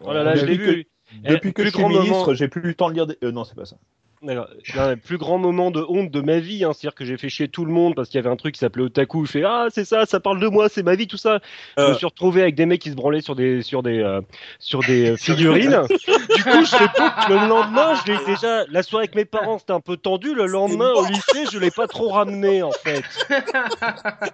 Oh 0.00 0.12
là 0.12 0.22
là, 0.22 0.36
je 0.36 0.44
l'ai 0.46 0.56
Depuis 0.56 0.66
que- 0.66 0.72
vu. 0.76 0.86
Depuis 1.24 1.52
que 1.52 1.62
plus 1.62 1.70
je 1.70 1.76
suis 1.76 1.84
ministre, 1.86 2.12
moment- 2.12 2.34
j'ai 2.34 2.48
plus 2.48 2.60
le 2.60 2.74
temps 2.74 2.88
de 2.90 2.94
lire 2.94 3.06
des... 3.06 3.16
euh, 3.24 3.32
non, 3.32 3.44
c'est 3.44 3.54
pas 3.54 3.64
ça. 3.64 3.76
D'accord. 4.22 4.48
Non, 4.74 4.88
le 4.90 4.96
plus 4.96 5.16
grand 5.16 5.38
moment 5.38 5.70
de 5.70 5.84
honte 5.88 6.10
de 6.10 6.20
ma 6.20 6.38
vie, 6.40 6.64
hein, 6.64 6.72
c'est-à-dire 6.72 6.94
que 6.96 7.04
j'ai 7.04 7.16
fait 7.16 7.28
chier 7.28 7.48
tout 7.48 7.64
le 7.64 7.72
monde 7.72 7.94
parce 7.94 8.08
qu'il 8.08 8.18
y 8.18 8.20
avait 8.20 8.30
un 8.30 8.36
truc 8.36 8.54
qui 8.54 8.58
s'appelait 8.58 8.82
Otaku. 8.84 9.26
Je 9.26 9.30
fais 9.30 9.42
ah 9.44 9.68
c'est 9.72 9.84
ça, 9.84 10.06
ça 10.06 10.18
parle 10.18 10.40
de 10.40 10.48
moi, 10.48 10.68
c'est 10.68 10.82
ma 10.82 10.96
vie, 10.96 11.06
tout 11.06 11.16
ça. 11.16 11.38
Je 11.76 11.82
me 11.82 11.88
Euh. 11.90 11.94
suis 11.94 12.06
retrouvé 12.06 12.42
avec 12.42 12.54
des 12.56 12.66
mecs 12.66 12.80
qui 12.80 12.90
se 12.90 12.96
branlaient 12.96 13.20
sur 13.20 13.36
des 13.36 13.62
sur 13.62 13.82
des 13.82 14.00
euh, 14.00 14.20
sur 14.58 14.80
des 14.80 15.10
euh, 15.10 15.16
figurines. 15.18 15.82
du 15.88 16.42
coup, 16.44 16.64
je 16.64 16.70
sais 16.70 16.88
pas. 16.96 17.26
Le 17.28 17.34
lendemain, 17.48 17.94
je 18.04 18.12
l'ai 18.12 18.18
déjà. 18.26 18.64
La 18.70 18.82
soirée 18.82 19.04
avec 19.04 19.14
mes 19.14 19.24
parents, 19.24 19.58
c'était 19.58 19.72
un 19.72 19.80
peu 19.80 19.96
tendu. 19.96 20.34
Le 20.34 20.46
lendemain, 20.46 20.90
au 20.94 21.04
lycée, 21.06 21.44
je 21.52 21.58
l'ai 21.58 21.70
pas 21.70 21.86
trop 21.86 22.08
ramené 22.08 22.62
en 22.62 22.72
fait. 22.72 23.02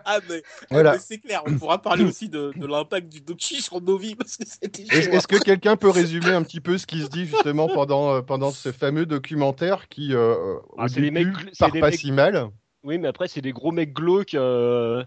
ah, 0.06 0.18
mais, 0.28 0.42
Voilà. 0.70 0.92
mais 0.92 0.98
c'est 0.98 1.18
clair, 1.18 1.42
on 1.46 1.52
pourra 1.58 1.80
parler 1.82 2.04
aussi 2.04 2.28
de, 2.28 2.52
de 2.56 2.66
l'impact 2.66 3.08
du 3.12 3.20
doki 3.20 3.60
sur 3.60 3.80
nos 3.80 3.98
vies, 3.98 4.14
parce 4.14 4.36
que 4.36 4.44
c'était 4.46 4.82
Est-ce 4.84 5.28
que 5.28 5.36
quelqu'un 5.36 5.76
peut 5.76 5.90
résumer 5.90 6.30
un 6.30 6.42
petit 6.42 6.60
peu 6.60 6.78
ce 6.78 6.86
qui 6.86 7.02
se 7.02 7.08
dit 7.08 7.26
justement 7.26 7.68
pendant, 7.68 8.14
euh, 8.14 8.20
pendant 8.22 8.50
ce 8.50 8.72
fameux 8.72 9.06
documentaire 9.06 9.73
qui, 9.88 10.14
euh, 10.14 10.34
Ah, 10.78 10.84
au 10.84 10.88
c'est 10.88 11.00
des 11.00 11.10
début, 11.10 11.30
mecs- 11.32 11.48
c'est 11.52 11.58
part 11.64 11.72
des 11.72 11.80
pas 11.80 11.90
mecs- 11.90 12.00
si 12.00 12.12
mal 12.12 12.48
Oui, 12.84 12.98
mais 12.98 13.08
après, 13.08 13.28
c'est 13.28 13.40
des 13.40 13.52
gros 13.52 13.72
mecs 13.72 13.92
glauques. 13.92 14.34
euh, 14.34 15.02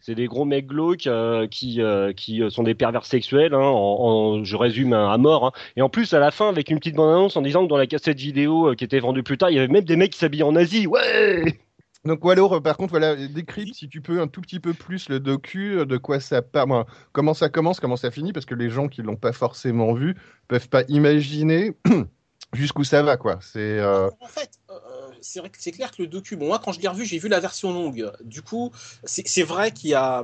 C'est 0.00 0.14
des 0.14 0.26
gros 0.26 0.44
mecs 0.44 0.66
glauques 0.68 1.06
euh, 1.08 1.46
qui, 1.48 1.82
euh, 1.82 2.12
qui 2.12 2.40
sont 2.50 2.62
des 2.62 2.74
pervers 2.74 3.04
sexuels. 3.04 3.52
Hein, 3.54 3.58
en, 3.60 4.36
en- 4.38 4.44
je 4.44 4.56
résume 4.56 4.92
hein, 4.92 5.10
à 5.10 5.18
mort. 5.18 5.46
hein. 5.46 5.52
Et 5.76 5.82
en 5.82 5.88
plus, 5.88 6.14
à 6.14 6.18
la 6.20 6.30
fin, 6.30 6.48
avec 6.48 6.70
une 6.70 6.78
petite 6.78 6.94
bande-annonce 6.94 7.36
en 7.36 7.42
disant 7.42 7.64
que 7.64 7.68
dans 7.68 7.76
la 7.76 7.86
cassette 7.88 8.18
vidéo 8.18 8.68
euh, 8.70 8.74
qui 8.74 8.84
était 8.84 9.00
vendue 9.00 9.22
plus 9.24 9.38
tard, 9.38 9.50
il 9.50 9.56
y 9.56 9.58
avait 9.58 9.68
même 9.68 9.84
des 9.84 9.96
mecs 9.96 10.12
qui 10.12 10.18
s'habillaient 10.18 10.44
en 10.44 10.54
Asie. 10.54 10.86
Ouais 10.86 11.58
Donc 12.04 12.24
euh, 12.24 12.60
par 12.60 12.76
contre, 12.76 12.90
voilà, 12.92 13.16
décrypte 13.16 13.74
si 13.74 13.88
tu 13.88 14.00
peux 14.00 14.20
un 14.20 14.28
tout 14.28 14.40
petit 14.40 14.60
peu 14.60 14.72
plus 14.72 15.08
le 15.08 15.18
docu, 15.18 15.84
de 15.84 15.96
quoi 15.96 16.20
ça 16.20 16.40
parle, 16.42 16.70
enfin, 16.70 16.86
comment 17.12 17.34
ça 17.34 17.48
commence, 17.48 17.80
comment 17.80 17.96
ça 17.96 18.12
finit, 18.12 18.32
parce 18.32 18.46
que 18.46 18.54
les 18.54 18.70
gens 18.70 18.86
qui 18.86 19.02
l'ont 19.02 19.16
pas 19.16 19.32
forcément 19.32 19.92
vu 19.94 20.14
peuvent 20.46 20.68
pas 20.68 20.84
imaginer 20.88 21.72
jusqu'où 22.56 22.84
ça 22.84 23.02
va, 23.02 23.16
quoi. 23.16 23.38
C'est. 23.42 23.58
euh, 23.60 24.08
En 24.20 24.26
fait, 24.26 24.50
euh, 24.70 24.74
c'est 25.20 25.38
vrai 25.40 25.48
que 25.50 25.56
c'est 25.60 25.72
clair 25.72 25.90
que 25.90 26.02
le 26.02 26.08
docu, 26.08 26.36
bon, 26.36 26.46
moi 26.48 26.60
quand 26.62 26.72
je 26.72 26.80
l'ai 26.80 26.88
revu, 26.88 27.04
j'ai 27.06 27.18
vu 27.18 27.28
la 27.28 27.40
version 27.40 27.72
longue. 27.72 28.10
Du 28.24 28.42
coup, 28.42 28.72
c'est 29.04 29.42
vrai 29.42 29.70
qu'il 29.70 29.90
y 29.90 29.94
a. 29.94 30.22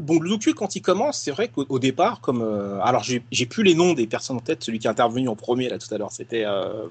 Bon, 0.00 0.18
le 0.20 0.28
docu, 0.28 0.54
quand 0.54 0.76
il 0.76 0.82
commence, 0.82 1.20
c'est 1.20 1.30
vrai 1.30 1.48
qu'au 1.48 1.64
au 1.68 1.78
départ, 1.78 2.20
comme. 2.20 2.42
euh, 2.42 2.80
alors, 2.82 3.02
j'ai 3.02 3.22
j'ai 3.32 3.46
plus 3.46 3.62
les 3.62 3.74
noms 3.74 3.94
des 3.94 4.06
personnes 4.06 4.36
en 4.36 4.40
tête, 4.40 4.62
celui 4.64 4.78
qui 4.78 4.86
est 4.86 4.90
intervenu 4.90 5.28
en 5.28 5.36
premier 5.36 5.68
là 5.68 5.78
tout 5.78 5.92
à 5.94 5.98
l'heure, 5.98 6.12
c'était. 6.12 6.44
euh, 6.44 6.86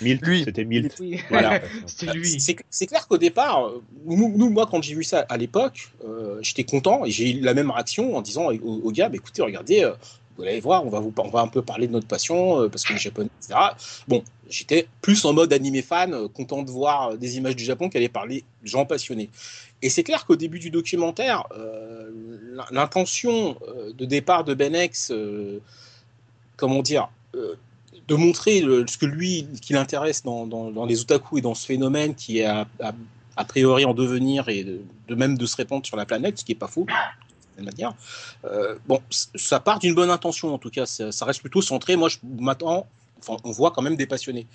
Milt, 0.00 0.26
Lui. 0.26 0.42
c'était 0.44 0.64
Milt. 0.64 0.96
Oui. 0.98 1.20
Voilà. 1.30 1.60
Lui. 2.14 2.40
C'est 2.70 2.86
clair 2.86 3.06
qu'au 3.06 3.18
départ, 3.18 3.66
euh, 3.68 3.82
nous, 4.04 4.36
nous, 4.36 4.50
moi, 4.50 4.66
quand 4.68 4.82
j'ai 4.82 4.94
vu 4.96 5.04
ça 5.04 5.20
à 5.28 5.36
l'époque, 5.36 5.92
euh, 6.04 6.38
j'étais 6.42 6.64
content 6.64 7.04
et 7.04 7.10
j'ai 7.12 7.30
eu 7.36 7.40
la 7.40 7.54
même 7.54 7.70
réaction 7.70 8.16
en 8.16 8.20
disant 8.22 8.46
au, 8.52 8.80
au 8.82 8.90
gars, 8.90 9.08
bah, 9.08 9.16
écoutez, 9.16 9.42
regardez, 9.42 9.84
euh, 9.84 9.92
vous 10.36 10.42
allez 10.44 10.60
voir, 10.60 10.84
on 10.86 10.88
va, 10.90 11.00
vous, 11.00 11.12
on 11.18 11.28
va 11.28 11.40
un 11.40 11.48
peu 11.48 11.62
parler 11.62 11.86
de 11.86 11.92
notre 11.92 12.06
passion 12.06 12.60
euh, 12.62 12.68
parce 12.68 12.84
que 12.84 12.92
les 12.92 12.98
Japonais, 12.98 13.28
etc. 13.40 13.58
Bon, 14.08 14.22
j'étais 14.48 14.88
plus 15.00 15.24
en 15.24 15.32
mode 15.32 15.52
animé 15.52 15.82
fan, 15.82 16.14
euh, 16.14 16.28
content 16.28 16.62
de 16.62 16.70
voir 16.70 17.10
euh, 17.10 17.16
des 17.16 17.36
images 17.36 17.56
du 17.56 17.64
Japon 17.64 17.88
qui 17.88 17.96
allaient 17.98 18.08
parler 18.08 18.44
gens 18.64 18.86
passionnés. 18.86 19.28
Et 19.82 19.88
c'est 19.90 20.02
clair 20.04 20.24
qu'au 20.26 20.36
début 20.36 20.58
du 20.58 20.70
documentaire, 20.70 21.44
l'in- 22.54 22.64
l'intention 22.70 23.56
de 23.98 24.04
départ 24.04 24.44
de 24.44 24.54
Ben 24.54 24.74
X, 24.76 25.10
euh, 25.10 25.58
comment 26.56 26.82
dire, 26.82 27.08
de 27.34 28.14
montrer 28.14 28.60
ce 28.60 28.96
que 28.96 29.06
lui, 29.06 29.46
qui 29.60 29.72
l'intéresse 29.72 30.22
dans, 30.22 30.46
dans- 30.46 30.86
les 30.86 31.00
otaku 31.00 31.38
et 31.38 31.40
dans 31.40 31.54
ce 31.54 31.66
phénomène 31.66 32.14
qui 32.14 32.38
est 32.38 32.44
a, 32.44 32.66
priori 33.48 33.84
en 33.84 33.94
devenir 33.94 34.48
et 34.48 34.62
de, 34.62 34.80
de 35.08 35.14
même 35.14 35.36
de 35.36 35.46
se 35.46 35.56
répandre 35.56 35.84
sur 35.84 35.96
la 35.96 36.04
planète, 36.06 36.38
ce 36.38 36.44
qui 36.44 36.52
est 36.52 36.56
pas 36.56 36.68
faux. 36.68 36.86
Certaine 37.62 37.76
manière. 37.76 37.94
Euh, 38.44 38.76
bon, 38.86 39.00
ça 39.10 39.60
part 39.60 39.78
d'une 39.78 39.94
bonne 39.94 40.10
intention 40.10 40.54
en 40.54 40.58
tout 40.58 40.70
cas, 40.70 40.86
ça, 40.86 41.24
reste 41.24 41.40
plutôt 41.40 41.62
centré. 41.62 41.96
Moi, 41.96 42.08
je 42.08 42.18
m'attends, 42.38 42.86
on 43.44 43.50
voit 43.50 43.70
quand 43.70 43.82
même 43.82 43.96
des 43.96 44.06
passionnés. 44.06 44.46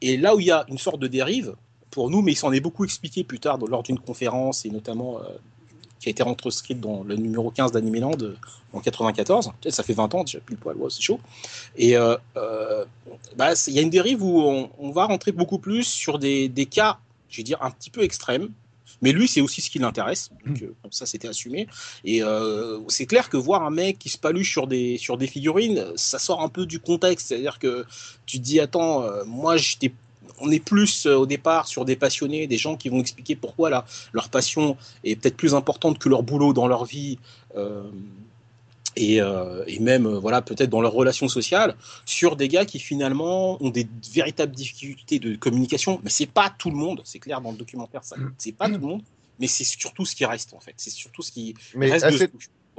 Et 0.00 0.16
là 0.16 0.34
où 0.34 0.40
il 0.40 0.46
y 0.46 0.50
a 0.50 0.64
une 0.68 0.78
sorte 0.78 1.00
de 1.00 1.06
dérive, 1.06 1.54
pour 1.90 2.08
nous, 2.08 2.22
mais 2.22 2.32
il 2.32 2.36
s'en 2.36 2.52
est 2.52 2.60
beaucoup 2.60 2.84
expliqué 2.84 3.24
plus 3.24 3.40
tard 3.40 3.58
lors 3.58 3.82
d'une 3.82 3.98
conférence 3.98 4.64
et 4.64 4.70
notamment 4.70 5.18
euh, 5.18 5.22
qui 5.98 6.08
a 6.08 6.10
été 6.10 6.22
retranscrite 6.22 6.80
dans 6.80 7.02
le 7.02 7.16
numéro 7.16 7.50
15 7.50 7.72
d'Animeland 7.72 8.16
euh, 8.22 8.36
en 8.72 8.80
94. 8.80 9.50
Peut-être 9.60 9.74
ça 9.74 9.82
fait 9.82 9.92
20 9.92 10.14
ans 10.14 10.22
déjà, 10.22 10.38
pile 10.38 10.56
poil, 10.56 10.76
ouais, 10.76 10.88
c'est 10.88 11.02
chaud. 11.02 11.18
Et 11.76 11.96
bah, 13.36 13.54
il 13.66 13.74
y 13.74 13.78
a 13.78 13.82
une 13.82 13.90
dérive 13.90 14.22
où 14.22 14.40
on, 14.40 14.70
on 14.78 14.92
va 14.92 15.06
rentrer 15.06 15.32
beaucoup 15.32 15.58
plus 15.58 15.84
sur 15.84 16.20
des, 16.20 16.48
des 16.48 16.66
cas, 16.66 16.98
je 17.28 17.38
vais 17.38 17.42
dire, 17.42 17.60
un 17.60 17.72
petit 17.72 17.90
peu 17.90 18.02
extrêmes. 18.02 18.50
Mais 19.02 19.12
lui, 19.12 19.28
c'est 19.28 19.40
aussi 19.40 19.60
ce 19.60 19.70
qui 19.70 19.78
l'intéresse. 19.78 20.30
Donc, 20.46 20.62
euh, 20.62 20.74
comme 20.82 20.92
ça, 20.92 21.06
c'était 21.06 21.28
assumé. 21.28 21.66
Et 22.04 22.22
euh, 22.22 22.78
c'est 22.88 23.06
clair 23.06 23.28
que 23.28 23.36
voir 23.36 23.62
un 23.62 23.70
mec 23.70 23.98
qui 23.98 24.08
se 24.08 24.18
paluche 24.18 24.50
sur 24.50 24.66
des, 24.66 24.98
sur 24.98 25.16
des 25.16 25.26
figurines, 25.26 25.86
ça 25.96 26.18
sort 26.18 26.42
un 26.42 26.48
peu 26.48 26.66
du 26.66 26.80
contexte. 26.80 27.28
C'est-à-dire 27.28 27.58
que 27.58 27.84
tu 28.26 28.38
te 28.38 28.44
dis, 28.44 28.60
attends, 28.60 29.02
euh, 29.02 29.24
moi, 29.24 29.56
j'étais 29.56 29.92
on 30.40 30.50
est 30.50 30.64
plus 30.64 31.06
euh, 31.06 31.16
au 31.16 31.26
départ 31.26 31.66
sur 31.66 31.84
des 31.84 31.96
passionnés, 31.96 32.46
des 32.46 32.56
gens 32.56 32.76
qui 32.76 32.88
vont 32.88 33.00
expliquer 33.00 33.36
pourquoi 33.36 33.70
la, 33.70 33.84
leur 34.12 34.28
passion 34.30 34.76
est 35.04 35.16
peut-être 35.16 35.36
plus 35.36 35.54
importante 35.54 35.98
que 35.98 36.08
leur 36.08 36.22
boulot 36.22 36.52
dans 36.52 36.66
leur 36.66 36.84
vie. 36.84 37.18
euh, 37.56 37.82
et, 38.96 39.20
euh, 39.20 39.62
et 39.66 39.78
même 39.78 40.06
euh, 40.06 40.18
voilà 40.18 40.42
peut-être 40.42 40.70
dans 40.70 40.80
leurs 40.80 40.92
relations 40.92 41.28
sociales 41.28 41.74
sur 42.04 42.36
des 42.36 42.48
gars 42.48 42.64
qui 42.64 42.78
finalement 42.78 43.62
ont 43.62 43.70
des 43.70 43.86
véritables 44.12 44.54
difficultés 44.54 45.18
de 45.18 45.36
communication. 45.36 46.00
Mais 46.02 46.10
c'est 46.10 46.26
pas 46.26 46.52
tout 46.56 46.70
le 46.70 46.76
monde 46.76 47.02
c'est 47.04 47.18
clair 47.18 47.40
dans 47.40 47.52
le 47.52 47.56
documentaire 47.56 48.04
ça 48.04 48.16
c'est 48.38 48.52
pas 48.52 48.66
tout 48.66 48.74
le 48.74 48.78
monde 48.80 49.02
mais 49.40 49.46
c'est 49.46 49.64
surtout 49.64 50.04
ce 50.04 50.14
qui 50.14 50.24
reste 50.26 50.54
en 50.54 50.60
fait. 50.60 50.74
C'est 50.76 50.90
surtout 50.90 51.22
ce 51.22 51.32
qui 51.32 51.54
Mais 51.74 51.90
reste 51.90 52.06
de 52.06 52.30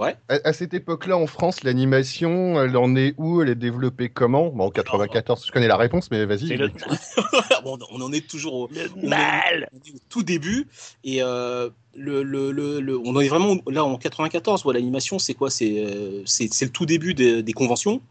ouais. 0.02 0.16
À, 0.30 0.40
à 0.44 0.54
cette 0.54 0.74
époque-là, 0.74 1.18
en 1.18 1.28
France, 1.28 1.64
l'animation, 1.64 2.62
elle 2.62 2.76
en 2.76 2.96
est 2.96 3.14
où? 3.18 3.42
Elle 3.42 3.50
est 3.50 3.56
développée 3.56 4.10
comment? 4.10 4.50
Bon, 4.50 4.66
en 4.66 4.70
94, 4.72 5.46
je 5.48 5.52
connais 5.52 5.68
la 5.68 5.78
réponse, 5.78 6.12
mais 6.12 6.26
vas-y. 6.26 6.48
C'est 6.48 6.58
le, 6.58 6.70
bon, 7.64 7.78
on 7.92 8.02
en 8.02 8.12
est 8.12 8.28
toujours 8.28 8.54
au, 8.54 8.68
le 8.70 8.90
on 9.04 9.08
mal. 9.08 9.70
est 9.86 9.92
au 9.92 10.00
tout 10.10 10.24
début. 10.24 10.68
Et 11.04 11.22
euh, 11.24 11.70
le, 11.96 12.24
le, 12.24 12.52
le, 12.52 12.80
le- 12.80 12.98
on 12.98 13.20
est 13.20 13.28
vraiment 13.28 13.58
là 13.68 13.84
en 13.86 13.98
94 13.98 14.66
où 14.66 14.72
l'animation 14.72 15.20
c'est 15.20 15.34
quoi? 15.34 15.50
C'est 15.50 15.86
euh, 15.86 16.22
c'est 16.26 16.50
le 16.62 16.70
tout 16.72 16.86
début 16.86 17.14
des, 17.14 17.44
des 17.44 17.54
conventions. 17.54 18.02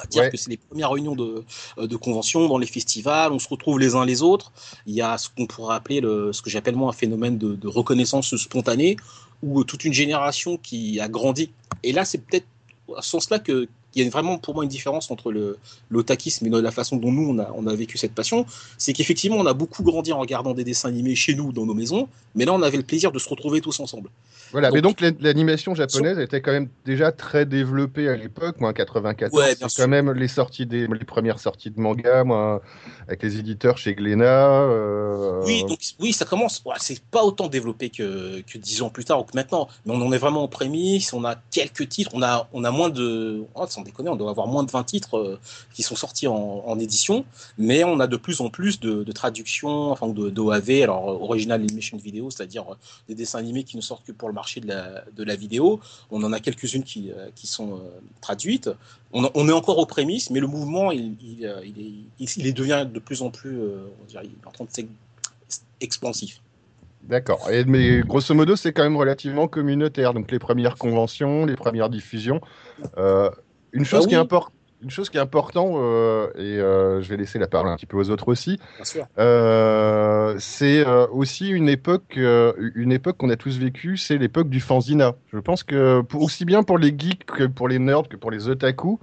On 0.00 0.02
va 0.04 0.06
dire 0.06 0.22
Ouais. 0.22 0.30
que 0.30 0.36
c'est 0.36 0.50
les 0.50 0.58
premières 0.58 0.92
réunions 0.92 1.16
de, 1.16 1.42
euh, 1.78 1.88
de 1.88 1.96
conventions 1.96 2.46
dans 2.46 2.58
les 2.58 2.68
festivals. 2.68 3.32
On 3.32 3.40
se 3.40 3.48
retrouve 3.48 3.80
les 3.80 3.96
uns 3.96 4.04
les 4.06 4.22
autres. 4.22 4.52
Il 4.86 4.94
y 4.94 5.02
a 5.02 5.18
ce 5.18 5.28
qu'on 5.28 5.46
pourrait 5.46 5.74
appeler 5.74 6.00
le, 6.00 6.32
ce 6.32 6.40
que 6.40 6.50
j'appelle 6.50 6.76
moi 6.76 6.90
un 6.90 6.92
phénomène 6.92 7.36
de, 7.36 7.56
de 7.56 7.66
reconnaissance 7.66 8.36
spontanée 8.36 8.96
euh, 9.44 9.64
toute 9.64 9.84
une 9.84 9.92
génération 9.92 10.56
qui 10.56 11.00
a 11.00 11.08
grandi. 11.08 11.50
Et 11.82 11.92
là 11.92 12.04
c'est 12.04 12.18
peut-être 12.18 12.46
à 12.96 13.02
ce 13.02 13.10
sens 13.10 13.30
là 13.30 13.38
que 13.38 13.68
il 13.94 14.04
y 14.04 14.06
a 14.06 14.10
vraiment 14.10 14.38
pour 14.38 14.54
moi 14.54 14.64
une 14.64 14.70
différence 14.70 15.10
entre 15.10 15.32
le 15.32 15.58
l'otakisme 15.90 16.46
et 16.46 16.50
la 16.62 16.70
façon 16.70 16.96
dont 16.96 17.10
nous 17.10 17.28
on 17.30 17.38
a, 17.38 17.50
on 17.56 17.66
a 17.66 17.74
vécu 17.74 17.96
cette 17.98 18.14
passion 18.14 18.44
c'est 18.76 18.92
qu'effectivement, 18.92 19.36
on 19.38 19.46
a 19.46 19.54
beaucoup 19.54 19.82
grandi 19.82 20.12
en 20.12 20.18
regardant 20.20 20.54
des 20.54 20.64
dessins 20.64 20.88
animés 20.88 21.14
chez 21.14 21.34
nous, 21.34 21.52
dans 21.52 21.66
nos 21.66 21.74
maisons, 21.74 22.08
mais 22.34 22.44
là, 22.44 22.52
on 22.52 22.62
avait 22.62 22.76
le 22.76 22.82
plaisir 22.82 23.10
de 23.12 23.18
se 23.18 23.28
retrouver 23.28 23.60
tous 23.60 23.80
ensemble. 23.80 24.08
Voilà, 24.52 24.68
Donc- 24.68 24.74
mais 24.76 24.80
donc 24.82 25.00
l'an- 25.00 25.16
l'animation 25.20 25.74
japonaise 25.74 26.18
était 26.18 26.40
quand 26.40 26.52
même 26.52 26.68
déjà 26.86 27.12
très 27.12 27.44
développée 27.44 28.08
à 28.08 28.16
l'époque. 28.16 28.60
Moi, 28.60 28.70
en 28.70 28.72
94, 28.72 29.32
Ouais, 29.32 29.54
c'est 29.54 29.82
quand 29.82 29.88
même 29.88 30.10
les 30.12 30.28
sorties 30.28 30.64
des 30.64 30.86
les 30.86 31.04
premières 31.04 31.38
sorties 31.38 31.70
de 31.70 31.80
manga, 31.80 32.24
moi, 32.24 32.62
avec 33.08 33.22
les 33.22 33.38
éditeurs 33.38 33.76
chez 33.78 33.94
Glénat. 33.94 34.24
euh, 34.62 35.42
Oui, 35.44 35.64
donc, 35.68 35.78
oui, 36.00 36.12
ça 36.12 36.24
commence. 36.24 36.62
Ouais, 36.64 36.74
c'est 36.78 37.00
pas 37.10 37.24
autant 37.24 37.48
développé 37.48 37.90
que, 37.90 38.40
que 38.42 38.58
10 38.58 38.82
ans 38.82 38.90
plus 38.90 39.04
tard 39.04 39.20
ou 39.20 39.24
que 39.24 39.34
maintenant, 39.34 39.68
mais 39.84 39.92
on 39.94 40.00
en 40.00 40.12
est 40.12 40.18
vraiment 40.18 40.42
en 40.44 40.48
prémisse. 40.48 41.12
On 41.12 41.24
a 41.24 41.36
quelques 41.50 41.88
titres. 41.88 42.10
On 42.14 42.22
a, 42.22 42.48
on 42.52 42.64
a 42.64 42.70
moins 42.70 42.88
de. 42.90 43.42
Oh, 43.54 43.66
on 43.98 44.16
doit 44.16 44.30
avoir 44.30 44.46
moins 44.46 44.64
de 44.64 44.70
20 44.70 44.84
titres 44.84 45.18
euh, 45.18 45.40
qui 45.72 45.82
sont 45.82 45.96
sortis 45.96 46.26
en, 46.26 46.78
édition, 46.78 47.24
mais 47.56 47.82
on 47.84 47.98
a 48.00 48.06
de 48.06 48.16
plus 48.16 48.40
en 48.40 48.50
plus 48.50 48.78
de, 48.80 49.10
traductions, 49.12 49.90
enfin 49.90 50.08
d'OAV, 50.08 50.82
alors 50.82 51.10
euh, 51.10 51.24
original 51.24 51.60
animation 51.60 51.96
vidéo, 51.96 52.30
c'est-à-dire 52.30 52.64
euh, 52.70 52.76
des 53.08 53.14
dessins 53.14 53.38
animés 53.38 53.64
qui 53.64 53.76
ne 53.76 53.82
sortent 53.82 54.04
que 54.04 54.12
pour 54.12 54.28
le 54.28 54.34
marché 54.34 54.60
de 54.60 55.24
la, 55.24 55.36
vidéo. 55.36 55.80
On 56.10 56.22
en 56.24 56.32
a 56.32 56.40
quelques-unes 56.40 56.82
qui, 56.82 57.12
sont 57.44 57.80
traduites. 58.20 58.70
On, 59.12 59.48
est 59.48 59.52
encore 59.52 59.78
aux 59.78 59.86
prémices, 59.86 60.30
mais 60.30 60.40
le 60.40 60.46
mouvement, 60.46 60.90
il, 60.90 61.14
il, 61.20 62.06
il 62.18 62.54
devient 62.54 62.86
de 62.92 62.98
plus 62.98 63.22
en 63.22 63.30
plus, 63.30 63.58
en 64.44 64.50
train 64.50 64.64
de 64.64 64.88
expansif. 65.80 66.40
D'accord. 67.02 67.48
Mais 67.66 68.00
grosso 68.00 68.34
modo, 68.34 68.56
c'est 68.56 68.72
quand 68.72 68.82
même 68.82 68.96
relativement 68.96 69.48
communautaire. 69.48 70.12
Donc 70.12 70.30
les 70.30 70.38
premières 70.38 70.76
conventions, 70.76 71.46
les 71.46 71.56
premières 71.56 71.88
diffusions. 71.88 72.40
Une 73.72 73.84
chose 73.84 74.04
Ah 74.04 74.08
qui 74.08 74.14
est 74.14 74.18
oui. 74.18 74.22
importante. 74.22 74.52
Une 74.80 74.90
chose 74.90 75.10
qui 75.10 75.16
est 75.16 75.20
importante, 75.20 75.74
euh, 75.76 76.28
et 76.36 76.60
euh, 76.60 77.02
je 77.02 77.08
vais 77.08 77.16
laisser 77.16 77.40
la 77.40 77.48
parole 77.48 77.68
un 77.68 77.74
petit 77.74 77.84
peu 77.84 77.96
aux 77.96 78.10
autres 78.10 78.28
aussi, 78.28 78.60
euh, 79.18 80.36
c'est 80.38 80.86
aussi 81.10 81.48
une 81.48 81.68
époque, 81.68 82.16
une 82.16 82.92
époque 82.92 83.16
qu'on 83.16 83.28
a 83.30 83.34
tous 83.34 83.58
vécue, 83.58 83.96
c'est 83.96 84.18
l'époque 84.18 84.48
du 84.48 84.60
fanzina. 84.60 85.16
Je 85.32 85.38
pense 85.40 85.64
que 85.64 86.02
pour, 86.02 86.22
aussi 86.22 86.44
bien 86.44 86.62
pour 86.62 86.78
les 86.78 86.94
geeks 86.96 87.24
que 87.24 87.44
pour 87.48 87.66
les 87.66 87.80
nerds 87.80 88.08
que 88.08 88.16
pour 88.16 88.30
les 88.30 88.48
otaku, 88.48 89.00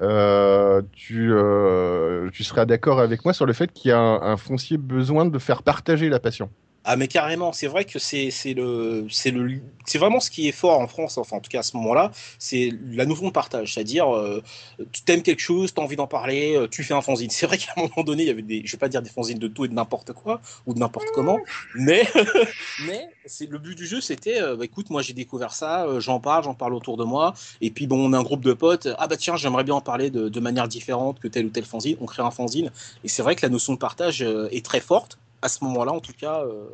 euh, 0.00 0.82
tu, 0.92 1.32
euh, 1.32 2.28
tu 2.32 2.42
seras 2.42 2.66
d'accord 2.66 2.98
avec 3.00 3.24
moi 3.24 3.32
sur 3.32 3.46
le 3.46 3.52
fait 3.52 3.72
qu'il 3.72 3.90
y 3.90 3.92
a 3.92 3.98
un, 4.00 4.20
un 4.32 4.36
foncier 4.36 4.78
besoin 4.78 5.26
de 5.26 5.38
faire 5.38 5.62
partager 5.62 6.08
la 6.08 6.18
passion. 6.18 6.50
Ah 6.90 6.96
mais 6.96 7.06
carrément, 7.06 7.52
c'est 7.52 7.66
vrai 7.66 7.84
que 7.84 7.98
c'est 7.98 8.30
le 8.54 9.06
c'est 9.10 9.98
vraiment 9.98 10.20
ce 10.20 10.30
qui 10.30 10.48
est 10.48 10.52
fort 10.52 10.80
en 10.80 10.86
France, 10.86 11.18
enfin 11.18 11.36
en 11.36 11.40
tout 11.40 11.50
cas 11.50 11.58
à 11.58 11.62
ce 11.62 11.76
moment-là, 11.76 12.12
c'est 12.38 12.72
la 12.92 13.04
notion 13.04 13.26
de 13.26 13.30
partage, 13.30 13.74
c'est-à-dire 13.74 14.08
euh, 14.16 14.42
tu 14.90 15.02
t'aimes 15.02 15.20
quelque 15.20 15.42
chose, 15.42 15.74
tu 15.74 15.82
as 15.82 15.84
envie 15.84 15.96
d'en 15.96 16.06
parler, 16.06 16.56
euh, 16.56 16.66
tu 16.66 16.82
fais 16.82 16.94
un 16.94 17.02
fanzine. 17.02 17.28
C'est 17.28 17.44
vrai 17.44 17.58
qu'à 17.58 17.74
un 17.76 17.82
moment 17.82 18.04
donné, 18.04 18.22
il 18.22 18.28
y 18.28 18.30
avait 18.30 18.40
des 18.40 18.62
je 18.64 18.72
vais 18.72 18.78
pas 18.78 18.88
dire 18.88 19.02
des 19.02 19.10
fanzines 19.10 19.38
de 19.38 19.48
tout 19.48 19.66
et 19.66 19.68
de 19.68 19.74
n'importe 19.74 20.14
quoi 20.14 20.40
ou 20.64 20.72
de 20.72 20.78
n'importe 20.78 21.08
comment, 21.14 21.38
mais 21.74 22.08
mais 22.86 23.06
c'est 23.26 23.50
le 23.50 23.58
but 23.58 23.76
du 23.76 23.86
jeu, 23.86 24.00
c'était 24.00 24.40
euh, 24.40 24.56
bah, 24.56 24.64
écoute, 24.64 24.88
moi 24.88 25.02
j'ai 25.02 25.12
découvert 25.12 25.52
ça, 25.52 25.86
j'en 25.98 26.20
parle, 26.20 26.44
j'en 26.44 26.54
parle 26.54 26.72
autour 26.72 26.96
de 26.96 27.04
moi 27.04 27.34
et 27.60 27.70
puis 27.70 27.86
bon, 27.86 28.08
on 28.08 28.14
a 28.14 28.18
un 28.18 28.22
groupe 28.22 28.42
de 28.42 28.54
potes, 28.54 28.88
ah 28.96 29.06
bah 29.06 29.18
tiens, 29.18 29.36
j'aimerais 29.36 29.64
bien 29.64 29.74
en 29.74 29.82
parler 29.82 30.08
de, 30.08 30.30
de 30.30 30.40
manière 30.40 30.68
différente 30.68 31.20
que 31.20 31.28
tel 31.28 31.44
ou 31.44 31.50
tel 31.50 31.66
fanzine, 31.66 31.98
on 32.00 32.06
crée 32.06 32.22
un 32.22 32.30
fanzine 32.30 32.72
et 33.04 33.08
c'est 33.08 33.20
vrai 33.22 33.36
que 33.36 33.44
la 33.44 33.50
notion 33.50 33.74
de 33.74 33.78
partage 33.78 34.22
est 34.22 34.64
très 34.64 34.80
forte 34.80 35.18
à 35.42 35.48
ce 35.48 35.62
moment-là 35.64 35.92
en 35.92 36.00
tout 36.00 36.12
cas. 36.12 36.44
euh, 36.44 36.68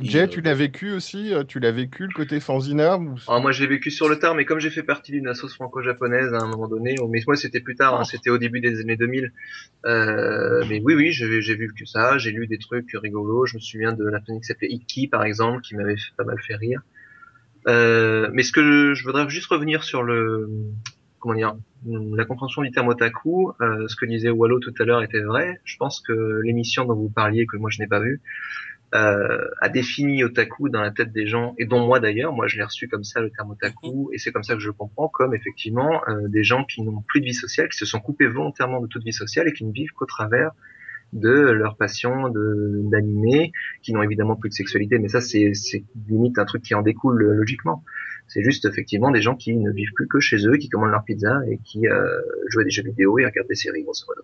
Jay, 0.00 0.22
euh, 0.22 0.26
tu 0.26 0.40
l'as 0.40 0.54
vécu 0.54 0.92
aussi 0.92 1.32
euh, 1.32 1.44
Tu 1.44 1.60
l'as 1.60 1.70
vécu 1.70 2.06
le 2.06 2.12
côté 2.12 2.40
fanzina 2.40 2.96
ou- 2.98 3.14
Alors 3.28 3.40
moi 3.42 3.52
j'ai 3.52 3.66
vécu 3.66 3.90
sur 3.90 4.08
le 4.08 4.18
tard, 4.18 4.34
mais 4.34 4.44
comme 4.44 4.58
j'ai 4.58 4.70
fait 4.70 4.82
partie 4.82 5.12
d'une 5.12 5.28
assoce 5.28 5.54
franco-japonaise 5.54 6.32
à 6.34 6.38
un 6.38 6.48
moment 6.48 6.66
donné, 6.68 6.96
mais 7.10 7.22
moi 7.26 7.36
c'était 7.36 7.60
plus 7.60 7.76
tard, 7.76 8.00
hein, 8.00 8.04
c'était 8.04 8.30
au 8.30 8.38
début 8.38 8.60
des 8.60 8.80
années 8.80 8.96
2000. 8.96 9.32
Euh, 9.86 10.64
mais 10.68 10.80
oui, 10.84 10.94
oui, 10.94 11.12
j'ai 11.12 11.26
vu 11.54 11.72
que 11.78 11.84
ça, 11.86 12.18
j'ai 12.18 12.30
lu 12.32 12.46
des 12.46 12.58
trucs 12.58 12.90
rigolos. 12.94 13.46
Je 13.46 13.56
me 13.56 13.60
souviens 13.60 13.92
de 13.92 14.04
la 14.04 14.20
famille 14.20 14.40
qui 14.40 14.46
s'appelait 14.46 14.68
Iki 14.70 15.08
par 15.08 15.24
exemple, 15.24 15.60
qui 15.62 15.76
m'avait 15.76 15.96
pas 16.16 16.24
mal 16.24 16.40
fait 16.46 16.56
rire. 16.56 16.80
Euh, 17.66 18.28
mais 18.32 18.42
ce 18.42 18.52
que 18.52 18.62
je, 18.62 18.94
je 18.94 19.04
voudrais 19.04 19.28
juste 19.28 19.46
revenir 19.46 19.84
sur 19.84 20.02
le 20.02 20.48
comment 21.24 21.34
dire, 21.36 21.56
la 21.86 22.26
compréhension 22.26 22.60
du 22.60 22.70
terme 22.70 22.88
otaku, 22.88 23.52
euh, 23.62 23.88
ce 23.88 23.96
que 23.96 24.04
disait 24.04 24.28
Wallo 24.28 24.60
tout 24.60 24.74
à 24.78 24.84
l'heure 24.84 25.02
était 25.02 25.22
vrai. 25.22 25.58
Je 25.64 25.78
pense 25.78 26.02
que 26.02 26.42
l'émission 26.42 26.84
dont 26.84 26.94
vous 26.94 27.08
parliez, 27.08 27.46
que 27.46 27.56
moi 27.56 27.70
je 27.70 27.80
n'ai 27.80 27.86
pas 27.86 27.98
vue, 27.98 28.20
euh, 28.94 29.48
a 29.62 29.70
défini 29.70 30.22
otaku 30.22 30.68
dans 30.68 30.82
la 30.82 30.90
tête 30.90 31.12
des 31.12 31.26
gens, 31.26 31.54
et 31.56 31.64
dont 31.64 31.86
moi 31.86 31.98
d'ailleurs, 31.98 32.34
moi 32.34 32.46
je 32.46 32.58
l'ai 32.58 32.62
reçu 32.62 32.88
comme 32.88 33.04
ça 33.04 33.22
le 33.22 33.30
terme 33.30 33.52
otaku, 33.52 34.10
et 34.12 34.18
c'est 34.18 34.32
comme 34.32 34.42
ça 34.42 34.52
que 34.52 34.60
je 34.60 34.66
le 34.66 34.74
comprends, 34.74 35.08
comme 35.08 35.34
effectivement 35.34 36.02
euh, 36.08 36.28
des 36.28 36.44
gens 36.44 36.64
qui 36.64 36.82
n'ont 36.82 37.02
plus 37.08 37.20
de 37.20 37.24
vie 37.24 37.32
sociale, 37.32 37.70
qui 37.70 37.78
se 37.78 37.86
sont 37.86 38.00
coupés 38.00 38.26
volontairement 38.26 38.82
de 38.82 38.86
toute 38.86 39.02
vie 39.02 39.14
sociale 39.14 39.48
et 39.48 39.54
qui 39.54 39.64
ne 39.64 39.72
vivent 39.72 39.92
qu'au 39.92 40.04
travers 40.04 40.50
de 41.14 41.30
leur 41.30 41.76
passion 41.78 42.28
de 42.28 42.82
d'animer, 42.90 43.52
qui 43.82 43.94
n'ont 43.94 44.02
évidemment 44.02 44.36
plus 44.36 44.50
de 44.50 44.54
sexualité, 44.54 44.98
mais 44.98 45.08
ça 45.08 45.22
c'est 45.22 45.54
c'est 45.54 45.84
limite 46.06 46.38
un 46.38 46.44
truc 46.44 46.62
qui 46.62 46.74
en 46.74 46.82
découle 46.82 47.22
euh, 47.22 47.34
logiquement. 47.34 47.82
C'est 48.26 48.42
juste 48.42 48.64
effectivement 48.64 49.10
des 49.10 49.20
gens 49.22 49.36
qui 49.36 49.54
ne 49.54 49.70
vivent 49.70 49.92
plus 49.94 50.08
que 50.08 50.20
chez 50.20 50.46
eux, 50.46 50.56
qui 50.56 50.68
commandent 50.68 50.90
leur 50.90 51.04
pizza 51.04 51.40
et 51.48 51.58
qui 51.64 51.86
euh, 51.86 52.20
jouent 52.48 52.60
à 52.60 52.64
des 52.64 52.70
jeux 52.70 52.82
vidéo 52.82 53.18
et 53.18 53.26
regardent 53.26 53.48
des 53.48 53.54
séries 53.54 53.82
grosso 53.82 54.04
modo. 54.08 54.22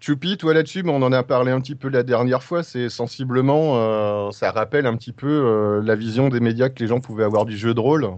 Choupi, 0.00 0.38
toi 0.38 0.54
là-dessus, 0.54 0.82
mais 0.82 0.92
on 0.92 1.02
en 1.02 1.12
a 1.12 1.22
parlé 1.22 1.52
un 1.52 1.60
petit 1.60 1.74
peu 1.74 1.88
la 1.88 2.02
dernière 2.02 2.42
fois, 2.42 2.62
c'est 2.62 2.88
sensiblement, 2.88 3.76
euh, 3.76 4.30
ça 4.30 4.50
rappelle 4.50 4.86
un 4.86 4.96
petit 4.96 5.12
peu 5.12 5.28
euh, 5.28 5.82
la 5.82 5.94
vision 5.94 6.30
des 6.30 6.40
médias 6.40 6.70
que 6.70 6.80
les 6.80 6.86
gens 6.86 7.00
pouvaient 7.00 7.24
avoir 7.24 7.44
du 7.44 7.56
jeu 7.56 7.74
de 7.74 7.80
rôle. 7.80 8.08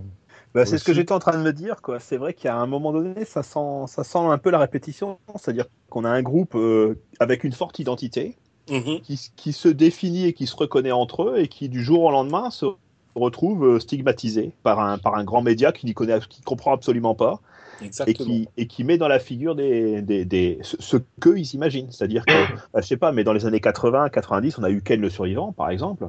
Bah, 0.55 0.65
c'est 0.65 0.79
ce 0.79 0.85
que 0.85 0.93
j'étais 0.93 1.13
en 1.13 1.19
train 1.19 1.37
de 1.37 1.43
me 1.43 1.53
dire. 1.53 1.83
quoi. 1.83 1.99
C'est 1.99 2.19
vrai 2.19 2.35
qu'à 2.35 2.57
un 2.57 2.67
moment 2.67 2.93
donné, 2.93 3.25
ça 3.25 3.43
sent, 3.43 3.87
ça 3.89 4.05
sent 4.05 4.19
un 4.19 4.39
peu 4.39 4.51
la 4.51 4.59
répétition. 4.59 5.19
C'est-à-dire 5.35 5.65
qu'on 5.89 6.05
a 6.05 6.11
un 6.11 6.23
groupe 6.23 6.55
euh, 6.55 7.01
avec 7.19 7.43
une 7.43 7.53
forte 7.53 7.79
identité 7.79 8.37
Mhm. 8.71 9.01
qui, 9.01 9.33
qui 9.35 9.53
se 9.53 9.69
définit 9.69 10.27
et 10.27 10.33
qui 10.35 10.47
se 10.47 10.55
reconnaît 10.55 10.93
entre 10.93 11.25
eux 11.25 11.39
et 11.41 11.49
qui, 11.49 11.69
du 11.69 11.83
jour 11.83 12.05
au 12.05 12.11
lendemain, 12.13 12.51
se 12.51 12.67
retrouve 13.15 13.65
euh, 13.77 13.81
stigmatisé 13.81 14.53
par 14.63 14.81
un, 14.81 14.99
par 14.99 15.15
un 15.17 15.25
grand 15.25 15.43
média 15.43 15.73
qui 15.73 15.87
n'y 15.87 15.95
connaît, 15.95 16.19
qui 16.29 16.43
comprend 16.43 16.73
absolument 16.73 17.15
pas 17.15 17.41
et 18.11 18.15
qui, 18.15 18.49
et 18.57 18.67
qui 18.67 18.85
met 18.85 18.99
dans 18.99 19.09
la 19.09 19.19
figure 19.19 19.55
des, 19.55 20.03
des, 20.03 20.25
des- 20.25 20.59
ce, 20.63 20.77
ce 20.81 20.97
qu'eux 21.21 21.39
ils 21.39 21.55
imaginent. 21.55 21.91
C'est-à-dire 21.91 22.27
que, 22.27 22.49
bah, 22.73 22.81
je 22.81 22.87
sais 22.87 22.97
pas, 22.97 23.13
mais 23.13 23.25
dans 23.25 23.33
les 23.33 23.47
années 23.47 23.61
80, 23.61 24.09
90, 24.11 24.59
on 24.59 24.63
a 24.65 24.71
eu 24.71 24.83
Ken 24.83 25.01
le 25.01 25.11
survivant, 25.11 25.53
par 25.53 25.71
exemple. 25.71 26.07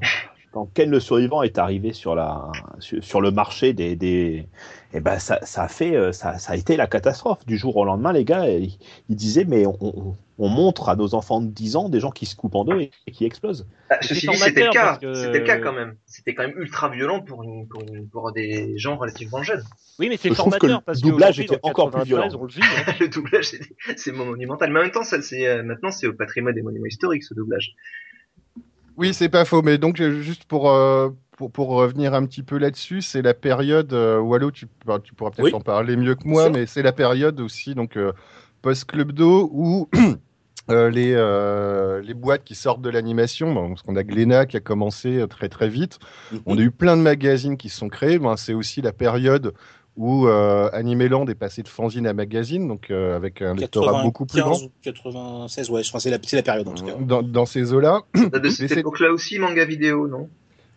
Quand 0.54 0.70
Ken 0.74 0.90
le 0.92 1.00
survivant 1.00 1.42
est 1.42 1.58
arrivé 1.58 1.94
sur, 1.94 2.14
la, 2.14 2.52
sur, 2.80 3.04
sur 3.04 3.22
le 3.22 3.32
marché 3.32 3.74
des. 3.74 3.96
des 3.96 4.48
eh 4.94 5.00
ben 5.00 5.18
ça, 5.18 5.40
ça, 5.44 5.64
a 5.64 5.68
fait, 5.68 5.96
euh, 5.96 6.12
ça, 6.12 6.38
ça 6.38 6.54
a 6.54 6.56
été 6.56 6.78
la 6.78 6.86
catastrophe. 6.86 7.44
Du 7.48 7.58
jour 7.58 7.76
au 7.78 7.86
lendemain, 7.86 8.14
les 8.14 8.24
gars, 8.24 8.48
ils, 8.48 8.78
ils 9.10 9.16
disaient 9.16 9.46
Mais 9.46 9.66
on, 9.66 9.76
on, 9.82 10.16
on 10.38 10.50
montre 10.50 10.90
à 10.90 10.96
nos 10.96 11.16
enfants 11.16 11.42
de 11.42 11.48
10 11.48 11.76
ans 11.76 11.90
des 11.90 12.00
gens 12.00 12.12
qui 12.12 12.28
se 12.28 12.36
coupent 12.36 12.54
en 12.54 12.66
deux 12.66 12.80
et, 12.82 12.92
et 13.08 13.12
qui 13.12 13.26
explosent. 13.26 13.68
Ah, 13.90 13.98
ceci 14.02 14.28
dit, 14.28 14.36
c'était 14.38 14.66
le 14.66 14.70
cas. 14.70 14.86
parce 14.86 15.00
que- 15.00 15.14
C'était 15.16 15.40
le 15.40 15.46
cas 15.46 15.58
quand 15.58 15.74
même. 15.74 15.96
C'était 16.06 16.36
quand 16.36 16.44
même 16.44 16.56
ultra 16.58 16.90
violent 16.90 17.22
pour, 17.22 17.42
une, 17.42 17.68
pour, 17.68 17.82
une- 17.82 18.08
pour 18.08 18.32
des 18.32 18.78
gens 18.78 18.96
relativement 18.96 19.42
jeunes. 19.42 19.64
Oui, 19.98 20.08
mais 20.10 20.18
c'est 20.18 20.30
que 20.30 20.36
formateur 20.36 20.70
le 20.80 20.84
parce 20.86 21.02
doublage 21.02 21.40
était 21.40 21.58
encore 21.64 21.90
plus 21.90 22.02
93, 22.02 22.08
violent. 22.08 22.30
On 22.40 22.44
le 22.44 22.52
vit, 22.52 22.62
hein. 22.62 22.94
le 23.00 23.08
doublage, 23.08 23.46
c'est- 23.46 23.98
c'est 23.98 24.12
monumental. 24.12 24.72
Mais 24.72 24.80
en 24.80 24.84
même 24.84 24.92
temps, 24.92 25.04
ça, 25.04 25.20
c'est 25.24 25.48
euh, 25.48 25.64
maintenant, 25.64 25.90
c'est 25.90 26.06
au 26.06 26.14
patrimoine 26.14 26.54
des 26.54 26.62
monuments 26.62 26.86
historiques 26.86 27.24
ce 27.24 27.34
doublage. 27.34 27.74
Oui, 28.98 29.14
c'est 29.14 29.30
pas 29.30 29.46
faux, 29.46 29.62
mais 29.62 29.78
donc 29.78 30.00
euh, 30.00 30.22
juste 30.22 30.46
pour, 30.46 30.70
euh, 30.72 31.10
pour, 31.38 31.52
pour 31.52 31.70
revenir 31.70 32.14
un 32.14 32.26
petit 32.26 32.44
peu 32.44 32.58
là-dessus, 32.58 33.02
c'est 33.02 33.22
la 33.22 33.34
période, 33.34 33.92
euh, 33.94 34.20
Wallo, 34.20 34.52
tu, 34.52 34.68
tu 35.04 35.14
pourras 35.14 35.32
peut-être 35.32 35.46
Oui. 35.46 35.54
en 35.54 35.62
parler 35.62 35.96
mieux 35.96 36.16
que 36.16 36.28
moi, 36.28 36.50
mais 36.50 36.66
c'est 36.66 36.84
la 36.84 36.92
période 36.92 37.40
aussi, 37.40 37.76
donc 37.76 37.98
euh, 37.98 38.12
post-Club 38.62 39.12
d'eau, 39.12 39.50
où 39.52 39.90
les, 40.70 42.02
les 42.04 42.14
boîtes 42.14 42.44
qui 42.44 42.56
sortent 42.56 42.82
de 42.82 42.90
l'animation, 42.90 43.54
bon, 43.54 43.70
parce 43.70 43.82
qu'on 43.82 43.96
a 43.96 44.04
Glénat 44.04 44.46
qui 44.46 44.58
a 44.58 44.62
commencé 44.62 45.26
très 45.30 45.50
très 45.50 45.70
vite, 45.70 46.00
on 46.46 46.58
a 46.58 46.62
eu 46.62 46.72
plein 46.72 46.96
de 46.96 47.02
magazines 47.02 47.58
qui 47.58 47.70
se 47.70 47.78
sont 47.78 47.90
créés, 47.90 48.20
ben, 48.20 48.38
c'est 48.38 48.54
aussi 48.54 48.82
la 48.82 48.94
période 48.94 49.54
où 49.96 50.28
euh, 50.28 50.70
Animeland 50.74 51.26
est 51.28 51.36
passé 51.36 51.62
de 51.62 51.68
fanzine 51.68 52.08
à 52.08 52.14
magazine, 52.14 52.68
donc 52.68 52.90
euh, 52.90 53.16
avec 53.16 53.42
un 53.42 53.54
lectorat 53.54 54.02
beaucoup 54.04 54.26
plus 54.26 54.42
grand 54.42 54.52
95 54.54 54.66
ou 54.66 54.72
96, 54.84 55.70
ouais, 55.70 55.84
je 55.84 55.90
crois 55.90 56.00
que 56.00 56.04
c'est 56.04 56.10
la, 56.10 56.18
c'est 56.24 56.36
la 56.36 56.42
période 56.44 56.68
en 56.68 56.74
tout 56.74 56.86
cas. 56.86 56.96
dans, 57.00 57.22
dans 57.22 57.46
ces 57.46 57.74
eaux-là. 57.74 58.02
Date 58.16 58.42
de 58.44 58.50
cette 58.50 58.70
c'est- 58.70 58.80
époque-là 58.80 59.12
aussi, 59.12 59.38
manga 59.40 59.64
vidéo, 59.66 60.08
non? 60.08 60.30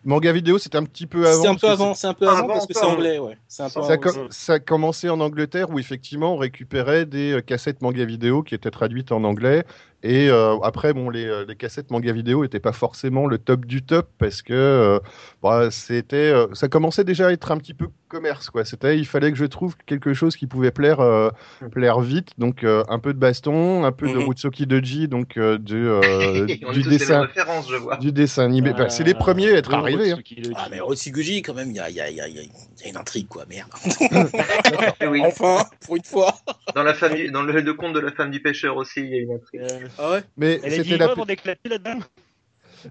Manga 0.05 0.31
vidéo, 0.31 0.57
c'était 0.57 0.77
un 0.77 0.85
petit 0.85 1.05
peu 1.07 1.27
avant. 1.27 1.41
C'est 1.41 1.47
un 1.49 1.55
peu 1.55 1.67
avant, 1.67 1.93
c'est 1.93 2.07
un 2.07 2.13
peu 2.13 2.27
Ah, 2.27 2.31
avant 2.31 2.39
avant 2.43 2.53
parce 2.53 2.67
que 2.67 2.73
c'est 2.73 2.85
anglais, 2.85 3.19
ouais. 3.19 3.37
C'est 3.49 3.63
un 3.63 3.69
peu 3.69 3.81
Ça, 3.81 3.97
com- 3.97 4.27
ça 4.29 4.53
a 4.53 4.59
commencé 4.59 5.09
en 5.09 5.19
Angleterre 5.19 5.69
où 5.71 5.79
effectivement 5.79 6.33
on 6.35 6.37
récupérait 6.37 7.05
des 7.05 7.33
euh, 7.33 7.41
cassettes 7.41 7.81
manga 7.81 8.05
vidéo 8.05 8.41
qui 8.43 8.55
étaient 8.55 8.71
traduites 8.71 9.11
en 9.11 9.23
anglais. 9.25 9.65
Et 10.03 10.29
euh, 10.29 10.57
après, 10.59 10.93
bon, 10.93 11.09
les, 11.09 11.25
euh, 11.25 11.43
les 11.47 11.55
cassettes 11.55 11.89
manga 11.89 12.11
vidéo 12.13 12.43
n'étaient 12.43 12.59
pas 12.59 12.71
forcément 12.71 13.25
le 13.25 13.39
top 13.39 13.65
du 13.65 13.81
top 13.83 14.07
parce 14.19 14.41
que 14.43 14.53
euh, 14.53 14.99
bah, 15.41 15.69
c'était, 15.71 16.15
euh, 16.31 16.47
ça 16.53 16.67
commençait 16.67 17.03
déjà 17.03 17.27
à 17.27 17.31
être 17.31 17.51
un 17.51 17.57
petit 17.57 17.73
peu 17.73 17.87
commerce. 18.07 18.49
Quoi. 18.51 18.63
C'était, 18.63 18.97
il 18.97 19.05
fallait 19.05 19.31
que 19.31 19.37
je 19.37 19.45
trouve 19.45 19.75
quelque 19.87 20.13
chose 20.13 20.35
qui 20.37 20.45
pouvait 20.47 20.71
plaire, 20.71 20.99
euh, 20.99 21.29
plaire 21.71 21.99
vite. 21.99 22.29
Donc 22.37 22.63
euh, 22.63 22.83
un 22.89 22.99
peu 22.99 23.13
de 23.13 23.19
baston, 23.19 23.83
un 23.85 23.91
peu 23.91 24.07
de. 24.07 24.17
Rutsuki 24.17 24.67
Doji, 24.67 25.07
donc 25.07 25.35
euh, 25.37 25.57
du, 25.59 25.87
euh, 25.87 26.45
On 26.67 26.71
dessin. 26.73 27.21
références, 27.21 27.69
je 27.69 27.75
vois. 27.77 27.97
Du 27.97 28.11
dessin 28.11 28.45
animé. 28.45 28.73
Bah, 28.73 28.89
c'est 28.89 29.03
les 29.03 29.13
premiers 29.15 29.49
à 29.51 29.57
être 29.57 29.73
arrivés. 29.73 30.11
hein. 30.11 30.19
Ah, 30.55 30.67
mais 30.69 30.79
Rotsuguji, 30.79 31.41
quand 31.41 31.53
même, 31.55 31.69
il 31.71 31.75
y 31.77 31.79
a, 31.79 31.89
il 31.89 31.95
y, 31.95 32.01
a, 32.01 32.09
il 32.09 32.15
y, 32.17 32.21
a, 32.21 32.27
il 32.27 32.35
y 32.35 32.85
a 32.85 32.89
une 32.89 32.97
intrigue, 32.97 33.27
quoi, 33.27 33.45
merde. 33.49 33.69
Enfin, 35.25 35.65
pour 35.85 35.95
une 35.95 36.03
fois. 36.03 36.35
Dans 36.75 36.83
la 36.83 36.93
famille, 36.93 37.31
dans 37.31 37.41
le, 37.43 37.59
le 37.61 37.73
conte 37.73 37.93
de 37.93 37.99
la 37.99 38.11
femme 38.11 38.31
du 38.31 38.41
pêcheur 38.41 38.77
aussi, 38.77 39.01
il 39.01 39.09
y 39.09 39.15
a 39.15 39.21
une 39.21 39.33
intrigue. 39.33 39.61
Ah 39.97 40.11
ouais 40.11 40.23
Mais 40.37 40.59
Elle 40.63 40.73
a 40.73 40.77
dit 40.77 40.83
c'était 40.83 40.97
la, 40.97 41.05
quoi 41.07 41.15
pour 41.15 41.29
éclater 41.29 41.69
là-dedans 41.69 41.99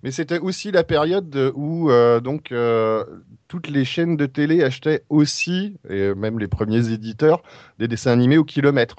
Mais 0.02 0.10
c'était 0.10 0.38
aussi 0.38 0.70
la 0.72 0.84
période 0.84 1.30
de- 1.30 1.52
où 1.54 1.90
euh, 1.90 2.20
donc 2.20 2.52
euh, 2.52 3.04
toutes 3.48 3.68
les 3.68 3.84
chaînes 3.84 4.16
de 4.16 4.26
télé 4.26 4.62
achetaient 4.64 5.04
aussi, 5.08 5.76
et 5.88 6.14
même 6.14 6.38
les 6.38 6.48
premiers 6.48 6.92
éditeurs, 6.92 7.42
des 7.78 7.88
dessins 7.88 8.12
animés 8.12 8.38
au 8.38 8.44
kilomètre, 8.44 8.96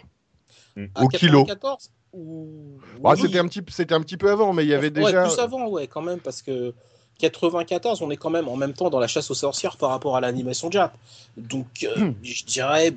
À 0.95 1.03
au 1.03 1.07
kilo. 1.07 1.43
94 1.45 1.89
ou... 2.13 2.79
Bah, 3.01 3.12
Oui. 3.15 3.21
C'était 3.21 3.39
un 3.39 3.47
petit, 3.47 3.62
c'était 3.69 3.93
un 3.93 4.01
petit 4.01 4.17
peu 4.17 4.31
avant, 4.31 4.53
mais 4.53 4.63
il 4.63 4.69
y 4.69 4.73
avait 4.73 4.88
Ouais, 4.88 5.05
déjà. 5.05 5.23
plus 5.23 5.38
avant, 5.39 5.67
ouais, 5.69 5.88
quand 5.88 6.01
même, 6.01 6.19
parce 6.19 6.41
que 6.41 6.73
94, 7.19 8.01
on 8.01 8.10
est 8.12 8.17
quand 8.17 8.29
même 8.29 8.47
en 8.47 8.55
même 8.55 8.73
temps 8.73 8.89
dans 8.89 8.99
la 8.99 9.07
chasse 9.07 9.29
aux 9.29 9.36
sorcières 9.36 9.75
par 9.77 9.89
rapport 9.89 10.15
à 10.15 10.21
l'animation 10.21 10.71
Jap. 10.71 10.95
Donc, 11.36 11.65
euh, 11.83 12.12
je 12.23 12.45
dirais 12.45 12.93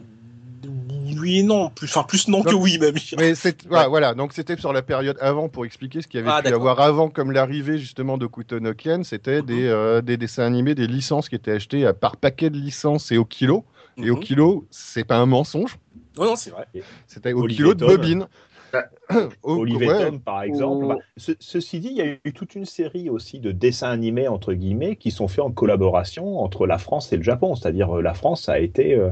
oui 0.69 1.39
et 1.39 1.43
non. 1.43 1.71
Plus, 1.71 1.87
enfin, 1.87 2.03
plus 2.03 2.29
non 2.29 2.43
que 2.43 2.55
oui, 2.55 2.79
même. 2.79 2.95
Mais 3.19 3.35
c'est 3.35 3.67
voilà, 3.69 3.89
voilà, 3.89 4.15
donc 4.15 4.33
c'était 4.33 4.57
sur 4.57 4.73
la 4.73 4.83
période 4.83 5.17
avant 5.21 5.49
pour 5.49 5.65
expliquer 5.65 6.03
ce 6.03 6.09
qu'il 6.09 6.19
y 6.19 6.23
avait 6.23 6.31
Ah, 6.33 6.41
pu 6.43 6.51
d'accord. 6.51 6.61
avoir 6.71 6.81
avant, 6.81 7.09
comme 7.09 7.33
l'arrivée 7.33 7.79
justement 7.79 8.19
de 8.19 8.27
Kutonokian, 8.27 9.03
c'était 9.05 9.41
Mhm. 9.41 9.47
des, 9.47 9.67
euh, 9.67 10.01
des 10.03 10.17
dessins 10.17 10.45
animés, 10.45 10.75
des 10.75 10.87
licences 10.87 11.29
qui 11.29 11.35
étaient 11.35 11.53
achetées 11.53 11.87
à 11.87 11.93
par 11.95 12.17
paquet 12.17 12.51
de 12.51 12.57
licences 12.59 13.13
et 13.13 13.19
au 13.19 13.25
kilo. 13.25 13.65
Et 14.03 14.11
au 14.11 14.17
Mhm. 14.17 14.23
kilo, 14.23 14.67
c'est 14.71 15.05
pas 15.05 15.19
un 15.19 15.27
mensonge, 15.27 15.77
Ouais, 16.17 16.27
non, 16.27 16.37
c'est 16.37 16.51
vrai. 16.51 16.67
c'était 17.07 17.33
au 17.35 17.41
Olivier 17.43 17.57
kilo 17.57 17.75
de 17.75 17.85
bobine. 17.87 18.27
Ah. 18.73 18.85
Au- 19.43 19.57
Olivier 19.59 19.89
ouais. 19.89 19.99
Tom, 19.99 20.21
par 20.21 20.43
exemple. 20.43 20.85
Ou- 20.85 20.89
Bah, 20.89 20.97
ce- 21.17 21.33
ceci 21.41 21.81
dit, 21.81 21.89
il 21.91 21.97
y 21.97 22.03
a 22.03 22.17
eu 22.25 22.33
toute 22.33 22.55
une 22.55 22.65
série 22.65 23.11
aussi 23.11 23.41
de 23.41 23.51
dessins 23.53 23.91
animés, 23.91 24.29
entre 24.29 24.55
guillemets, 24.55 24.97
qui 24.97 25.11
sont 25.11 25.27
faits 25.29 25.45
en 25.45 25.51
collaboration 25.51 26.39
entre 26.39 26.67
la 26.67 26.79
France 26.79 27.13
et 27.13 27.17
le 27.17 27.23
Japon. 27.25 27.55
C'est-à-dire, 27.57 27.97
euh, 27.99 28.03
la 28.03 28.15
France 28.15 28.49
a 28.49 28.59
été. 28.61 28.95
euh, 28.95 29.11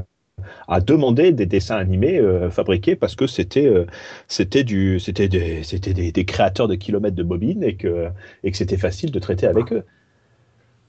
a 0.67 0.81
demandé 0.81 1.31
des 1.31 1.45
dessins 1.45 1.77
animés 1.77 2.17
euh, 2.19 2.49
fabriqués 2.49 2.95
parce 2.95 3.15
que 3.15 3.27
c'était 3.27 3.65
euh, 3.67 3.85
c'était 4.27 4.63
du 4.63 4.99
c'était 4.99 5.27
des 5.27 5.63
c'était 5.63 5.93
des, 5.93 6.11
des 6.11 6.25
créateurs 6.25 6.67
de 6.67 6.75
kilomètres 6.75 7.15
de 7.15 7.23
bobines 7.23 7.63
et 7.63 7.75
que 7.75 8.09
et 8.43 8.51
que 8.51 8.57
c'était 8.57 8.77
facile 8.77 9.11
de 9.11 9.19
traiter 9.19 9.47
avec 9.47 9.71
eux. 9.73 9.83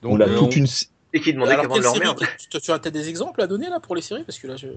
Donc, 0.02 0.12
on 0.14 0.20
a 0.20 0.26
euh, 0.26 0.38
toute 0.38 0.56
une 0.56 0.66
Et 1.12 1.20
qui 1.20 1.32
demandait 1.32 1.56
quelle 1.56 1.82
leur 1.82 1.92
série 1.94 2.00
merde. 2.00 2.20
tu, 2.50 2.70
as 2.70 2.78
peut-être 2.78 2.94
des 2.94 3.08
exemples 3.08 3.42
à 3.42 3.46
donner 3.46 3.68
là 3.68 3.80
pour 3.80 3.94
les 3.94 4.02
séries? 4.02 4.24
Parce 4.24 4.38
que 4.38 4.46
là, 4.46 4.56
je. 4.56 4.68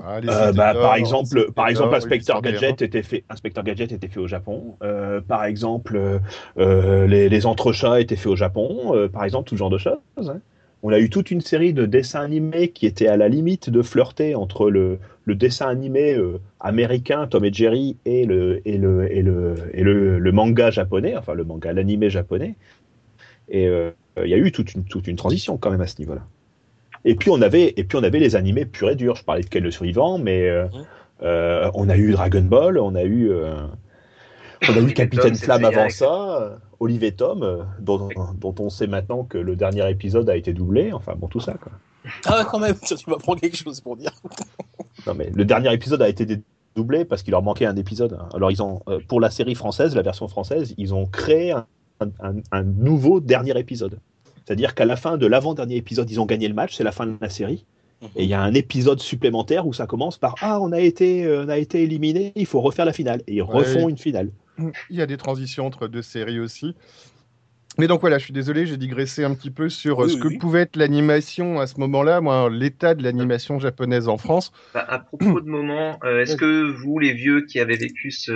Ah, 0.00 0.20
Euh, 0.28 0.52
bah, 0.52 0.74
par 0.74 0.94
exemple, 0.94 1.50
par 1.52 1.68
exemple, 1.68 1.96
Inspector 1.96 2.40
Gadget 2.40 2.82
était 2.82 3.02
fait, 3.02 3.24
Inspector 3.28 3.64
Gadget 3.64 3.92
était 3.92 4.08
fait 4.08 4.20
au 4.20 4.28
Japon. 4.28 4.76
Euh, 4.82 5.20
par 5.20 5.44
exemple, 5.44 6.20
euh, 6.58 7.06
les, 7.06 7.28
les 7.28 7.46
entrechats 7.46 8.00
étaient 8.00 8.16
faits 8.16 8.26
au 8.28 8.36
Japon. 8.36 8.94
Euh, 8.94 9.08
par 9.08 9.24
exemple, 9.24 9.48
tout 9.48 9.56
ce 9.56 9.58
genre 9.58 9.70
de 9.70 9.78
choses. 9.78 9.98
hein. 10.18 10.40
On 10.82 10.90
a 10.90 10.98
eu 11.00 11.10
toute 11.10 11.30
une 11.30 11.40
série 11.40 11.72
de 11.72 11.86
dessins 11.86 12.20
animés 12.20 12.68
qui 12.68 12.86
étaient 12.86 13.08
à 13.08 13.16
la 13.16 13.28
limite 13.28 13.68
de 13.68 13.82
flirter 13.82 14.34
entre 14.34 14.70
le, 14.70 14.98
le 15.24 15.34
dessin 15.34 15.66
animé 15.66 16.14
euh, 16.14 16.40
américain 16.60 17.26
Tom 17.26 17.44
et 17.44 17.52
Jerry 17.52 17.96
et 18.04 18.24
le 18.24 18.62
et 18.64 18.78
le 18.78 19.12
et 19.12 19.22
le 19.22 19.56
et 19.72 19.82
le, 19.82 20.18
le 20.18 20.32
manga 20.32 20.70
japonais, 20.70 21.16
enfin 21.16 21.34
le 21.34 21.44
manga, 21.44 21.72
l'animé 21.72 22.10
japonais. 22.10 22.54
Et 23.48 23.66
euh, 23.66 23.90
il 24.22 24.28
y 24.28 24.34
a 24.34 24.38
eu 24.38 24.52
toute 24.52 24.74
une 24.74 24.84
toute 24.84 25.08
une 25.08 25.16
transition 25.16 25.56
quand 25.56 25.70
même 25.70 25.80
à 25.80 25.86
ce 25.86 25.98
niveau-là. 25.98 26.24
Et 27.04 27.16
puis 27.16 27.30
on 27.30 27.42
avait 27.42 27.74
et 27.76 27.84
puis 27.84 27.98
on 27.98 28.04
avait 28.04 28.20
les 28.20 28.36
animés 28.36 28.64
purs 28.64 28.90
et 28.90 28.96
durs. 28.96 29.16
Je 29.16 29.24
parlais 29.24 29.42
de 29.42 29.48
Ken 29.48 29.64
le 29.64 29.70
survivant, 29.72 30.18
mais 30.18 30.48
euh, 31.22 31.70
on 31.74 31.88
a 31.88 31.96
eu 31.96 32.12
Dragon 32.12 32.42
Ball, 32.42 32.78
on 32.78 32.94
a 32.94 33.04
eu 33.04 33.32
on 34.68 34.76
a 34.76 34.80
eu 34.80 34.92
Capitaine 34.92 35.32
Tom, 35.32 35.36
Flamme 35.36 35.64
avant 35.64 35.88
ça, 35.90 36.40
euh, 36.42 36.56
Olivier 36.80 37.12
Tom, 37.12 37.42
euh, 37.42 37.62
dont, 37.80 38.08
dont 38.40 38.54
on 38.58 38.70
sait 38.70 38.86
maintenant 38.86 39.24
que 39.24 39.38
le 39.38 39.56
dernier 39.56 39.88
épisode 39.90 40.28
a 40.30 40.36
été 40.36 40.52
doublé. 40.52 40.92
Enfin 40.92 41.14
bon, 41.16 41.28
tout 41.28 41.40
ça 41.40 41.54
quoi. 41.54 41.72
Ah, 42.26 42.46
quand 42.50 42.58
même, 42.58 42.76
tu 42.86 42.94
m'apprends 43.10 43.34
quelque 43.34 43.56
chose 43.56 43.80
pour 43.80 43.96
dire. 43.96 44.12
Non 45.06 45.14
mais 45.14 45.30
le 45.32 45.44
dernier 45.44 45.72
épisode 45.72 46.02
a 46.02 46.08
été 46.08 46.26
doublé 46.74 47.04
parce 47.04 47.22
qu'il 47.22 47.30
leur 47.30 47.42
manquait 47.42 47.66
un 47.66 47.76
épisode. 47.76 48.18
Alors 48.34 48.50
ils 48.50 48.60
ont 48.62 48.82
euh, 48.88 48.98
pour 49.06 49.20
la 49.20 49.30
série 49.30 49.54
française, 49.54 49.94
la 49.94 50.02
version 50.02 50.26
française, 50.28 50.74
ils 50.76 50.92
ont 50.92 51.06
créé 51.06 51.52
un, 51.52 51.66
un- 52.00 52.34
un 52.50 52.62
nouveau 52.64 53.20
dernier 53.20 53.56
épisode. 53.58 54.00
C'est-à-dire 54.44 54.74
qu'à 54.74 54.84
la 54.86 54.96
fin 54.96 55.16
de 55.18 55.26
l'avant-dernier 55.26 55.76
épisode, 55.76 56.10
ils 56.10 56.20
ont 56.20 56.26
gagné 56.26 56.48
le 56.48 56.54
match, 56.54 56.74
c'est 56.76 56.84
la 56.84 56.92
fin 56.92 57.06
de 57.06 57.14
la 57.20 57.28
série. 57.28 57.64
Et 58.16 58.24
il 58.24 58.28
y 58.30 58.34
a 58.34 58.40
un 58.40 58.54
épisode 58.54 59.00
supplémentaire 59.00 59.66
où 59.66 59.72
ça 59.72 59.86
commence 59.86 60.18
par 60.18 60.34
Ah, 60.40 60.60
on 60.60 60.72
a 60.72 60.80
été, 60.80 61.24
euh, 61.24 61.44
on 61.44 61.48
a 61.48 61.58
été 61.58 61.82
éliminé, 61.82 62.32
il 62.36 62.46
faut 62.46 62.60
refaire 62.60 62.84
la 62.84 62.92
finale. 62.92 63.22
Et 63.26 63.34
ils 63.36 63.42
refont 63.42 63.84
Ouais. 63.84 63.90
une 63.90 63.98
finale. 63.98 64.30
Il 64.90 64.96
y 64.96 65.02
a 65.02 65.06
des 65.06 65.16
transitions 65.16 65.66
entre 65.66 65.88
deux 65.88 66.02
séries 66.02 66.40
aussi. 66.40 66.74
Mais 67.78 67.86
donc 67.86 68.00
voilà, 68.00 68.18
je 68.18 68.24
suis 68.24 68.32
désolé, 68.32 68.66
j'ai 68.66 68.76
digressé 68.76 69.22
un 69.22 69.34
petit 69.34 69.52
peu 69.52 69.68
sur 69.68 70.00
euh, 70.02 70.06
Oui, 70.06 70.10
ce 70.10 70.16
oui, 70.16 70.22
que 70.22 70.28
oui. 70.28 70.38
pouvait 70.38 70.60
être 70.62 70.74
l'animation 70.76 71.60
à 71.60 71.68
ce 71.68 71.78
moment-là, 71.78 72.20
moi, 72.20 72.50
l'état 72.50 72.94
de 72.94 73.04
l'animation 73.04 73.60
japonaise 73.60 74.08
en 74.08 74.18
France. 74.18 74.50
Bah, 74.74 74.84
à 74.88 74.98
propos 74.98 75.40
de 75.40 75.48
moments, 75.48 76.00
euh, 76.02 76.22
est-ce 76.22 76.36
que 76.36 76.72
vous, 76.72 76.98
les 76.98 77.12
vieux 77.12 77.42
qui 77.42 77.60
avez 77.60 77.76
vécu 77.76 78.10
ce, 78.10 78.32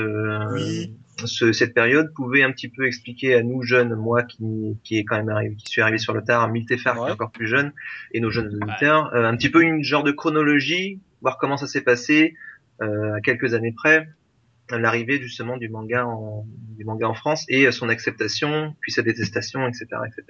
Oui. 0.52 0.92
ce- 1.24 1.52
cette 1.52 1.74
période, 1.74 2.12
pouvez 2.14 2.44
un 2.44 2.52
petit 2.52 2.68
peu 2.68 2.86
expliquer 2.86 3.34
à 3.34 3.42
nous 3.42 3.62
jeunes, 3.62 3.96
moi 3.96 4.22
qui, 4.22 4.78
qui 4.84 4.98
est 4.98 5.04
quand 5.04 5.16
même 5.16 5.28
arrivé, 5.30 5.56
qui 5.56 5.66
suis 5.66 5.82
arrivé 5.82 5.98
sur 5.98 6.14
le 6.14 6.22
tard, 6.22 6.48
Miltefar 6.48 6.94
qui 6.94 7.00
Ouais. 7.00 7.08
est 7.08 7.12
encore 7.12 7.32
plus 7.32 7.48
jeune, 7.48 7.72
et 8.12 8.20
nos 8.20 8.30
jeunes 8.30 8.54
auditeurs, 8.54 9.12
euh, 9.12 9.24
un 9.24 9.36
petit 9.36 9.50
peu 9.50 9.62
une 9.62 9.82
genre 9.82 10.04
de 10.04 10.12
chronologie, 10.12 11.00
voir 11.20 11.36
comment 11.38 11.56
ça 11.56 11.66
s'est 11.66 11.80
passé 11.82 12.36
euh, 12.80 13.14
à 13.14 13.20
quelques 13.20 13.54
années 13.54 13.72
près, 13.72 14.08
l'arrivée 14.78 15.20
justement 15.20 15.56
du 15.56 15.68
manga 15.68 16.06
en 16.06 16.44
du 16.76 16.84
manga 16.84 17.06
en 17.08 17.14
France 17.14 17.44
et 17.48 17.70
son 17.72 17.88
acceptation, 17.88 18.74
puis 18.80 18.92
sa 18.92 19.02
détestation, 19.02 19.66
etc., 19.68 19.86
etc. 20.06 20.24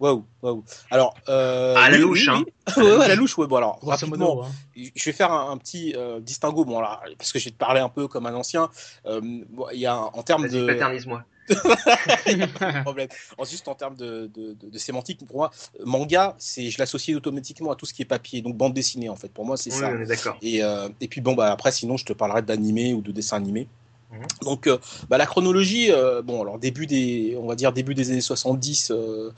Waouh, 0.00 0.26
waouh. 0.42 0.64
Alors, 0.90 1.14
euh, 1.28 1.76
À 1.76 1.88
la 1.88 1.96
oui, 1.96 2.02
louche, 2.02 2.26
oui, 2.28 2.34
hein. 2.34 2.44
oui. 2.44 2.52
Ouais, 2.84 2.96
ouais, 2.96 3.04
à 3.04 3.08
la 3.08 3.14
louche, 3.14 3.38
ouais. 3.38 3.46
Bon, 3.46 3.56
alors, 3.56 3.78
rapidement, 3.82 4.34
modo, 4.36 4.42
hein. 4.42 4.50
je 4.96 5.04
vais 5.04 5.12
faire 5.12 5.30
un, 5.30 5.52
un 5.52 5.56
petit 5.58 5.94
euh, 5.96 6.18
distinguo, 6.18 6.64
bon, 6.64 6.80
là, 6.80 7.00
parce 7.18 7.30
que 7.32 7.38
je 7.38 7.44
vais 7.44 7.50
te 7.52 7.56
parler 7.56 7.80
un 7.80 7.88
peu 7.88 8.08
comme 8.08 8.26
un 8.26 8.34
ancien. 8.34 8.68
Euh, 9.06 9.20
bon, 9.50 9.66
Il 9.72 9.78
y 9.78 9.86
a 9.86 9.94
un- 9.94 10.10
en 10.12 10.22
termes 10.24 10.48
de. 10.48 10.66
paternise-moi. 10.66 11.22
Pas 11.48 12.72
de 12.72 12.82
problème. 12.82 13.08
En 13.38 13.44
juste 13.44 13.66
en 13.68 13.74
termes 13.74 13.96
de, 13.96 14.30
de, 14.32 14.54
de- 14.54 14.70
de 14.70 14.78
sémantique, 14.78 15.26
pour 15.26 15.36
moi, 15.36 15.50
manga, 15.84 16.34
c'est, 16.38 16.70
je 16.70 16.78
l'associe 16.78 17.16
automatiquement 17.16 17.70
à 17.72 17.76
tout 17.76 17.86
ce 17.86 17.94
qui 17.94 18.02
est 18.02 18.06
papier, 18.06 18.42
donc 18.42 18.56
bande 18.56 18.74
dessinée 18.74 19.08
en 19.08 19.16
fait. 19.16 19.28
Pour 19.28 19.44
moi, 19.44 19.56
c'est 19.56 19.70
Oui, 19.70 19.80
ça. 19.80 19.90
on 19.90 20.00
est 20.00 20.06
d'accord. 20.06 20.38
Et, 20.42 20.62
euh, 20.62 20.88
et 21.00 21.08
puis 21.08 21.20
bon, 21.20 21.34
bah, 21.34 21.50
après, 21.52 21.72
sinon, 21.72 21.96
je 21.96 22.04
te 22.04 22.12
parlerai 22.12 22.42
d'animé 22.42 22.94
ou 22.94 23.00
de 23.02 23.12
dessin 23.12 23.36
animé. 23.36 23.68
Mhm. 24.12 24.26
Donc, 24.42 24.66
euh, 24.66 24.78
bah, 25.08 25.16
la 25.16 25.26
chronologie, 25.26 25.90
euh, 25.90 26.22
bon, 26.22 26.42
alors 26.42 26.58
début 26.58 26.86
des, 26.86 27.36
on 27.40 27.46
va 27.46 27.54
dire 27.54 27.72
début 27.72 27.94
des 27.94 28.10
années 28.10 28.20
70. 28.20 28.90
euh, 28.90 29.30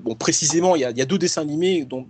bon, 0.00 0.14
précisément, 0.14 0.74
il 0.74 0.80
y 0.80 0.84
a, 0.84 1.04
deux 1.04 1.18
dessins 1.18 1.42
animés, 1.42 1.84
dont, 1.84 2.06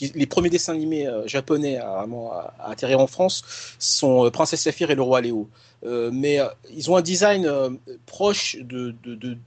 les 0.00 0.26
premiers 0.26 0.50
dessins 0.50 0.74
animés 0.74 1.08
japonais 1.26 1.76
à, 1.78 2.00
à, 2.00 2.70
atterrir 2.70 3.00
en 3.00 3.06
France 3.06 3.42
sont 3.78 4.30
Princesse 4.32 4.62
Saphir 4.62 4.90
et 4.90 4.94
le 4.94 5.02
Roi 5.02 5.20
Léo. 5.20 5.48
Mais 6.12 6.38
ils 6.74 6.90
ont 6.90 6.96
un 6.96 7.02
design 7.02 7.48
proche 8.06 8.56
de, 8.60 8.94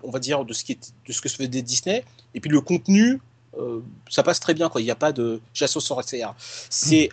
on 0.04 0.12
va 0.12 0.20
dire, 0.20 0.46
de 0.46 0.54
ce 0.54 0.64
qui 0.64 0.74
est, 0.74 0.94
de 1.08 1.14
ce 1.14 1.22
que 1.22 1.30
se 1.30 1.36
faisait 1.36 1.48
Disney. 1.50 2.04
Et 2.34 2.40
puis 2.40 2.50
le 2.50 2.62
contenu, 2.62 3.20
ça 4.10 4.24
passe 4.24 4.40
très 4.40 4.54
bien. 4.54 4.70
Quoi. 4.70 4.82
Il 4.82 4.86
n'y 4.86 4.92
a 4.92 4.96
pas 4.96 5.12
de 5.12 5.42
chasse 5.54 5.76
aux 5.76 5.82
sorcières. 5.82 6.36
C'est 6.70 7.10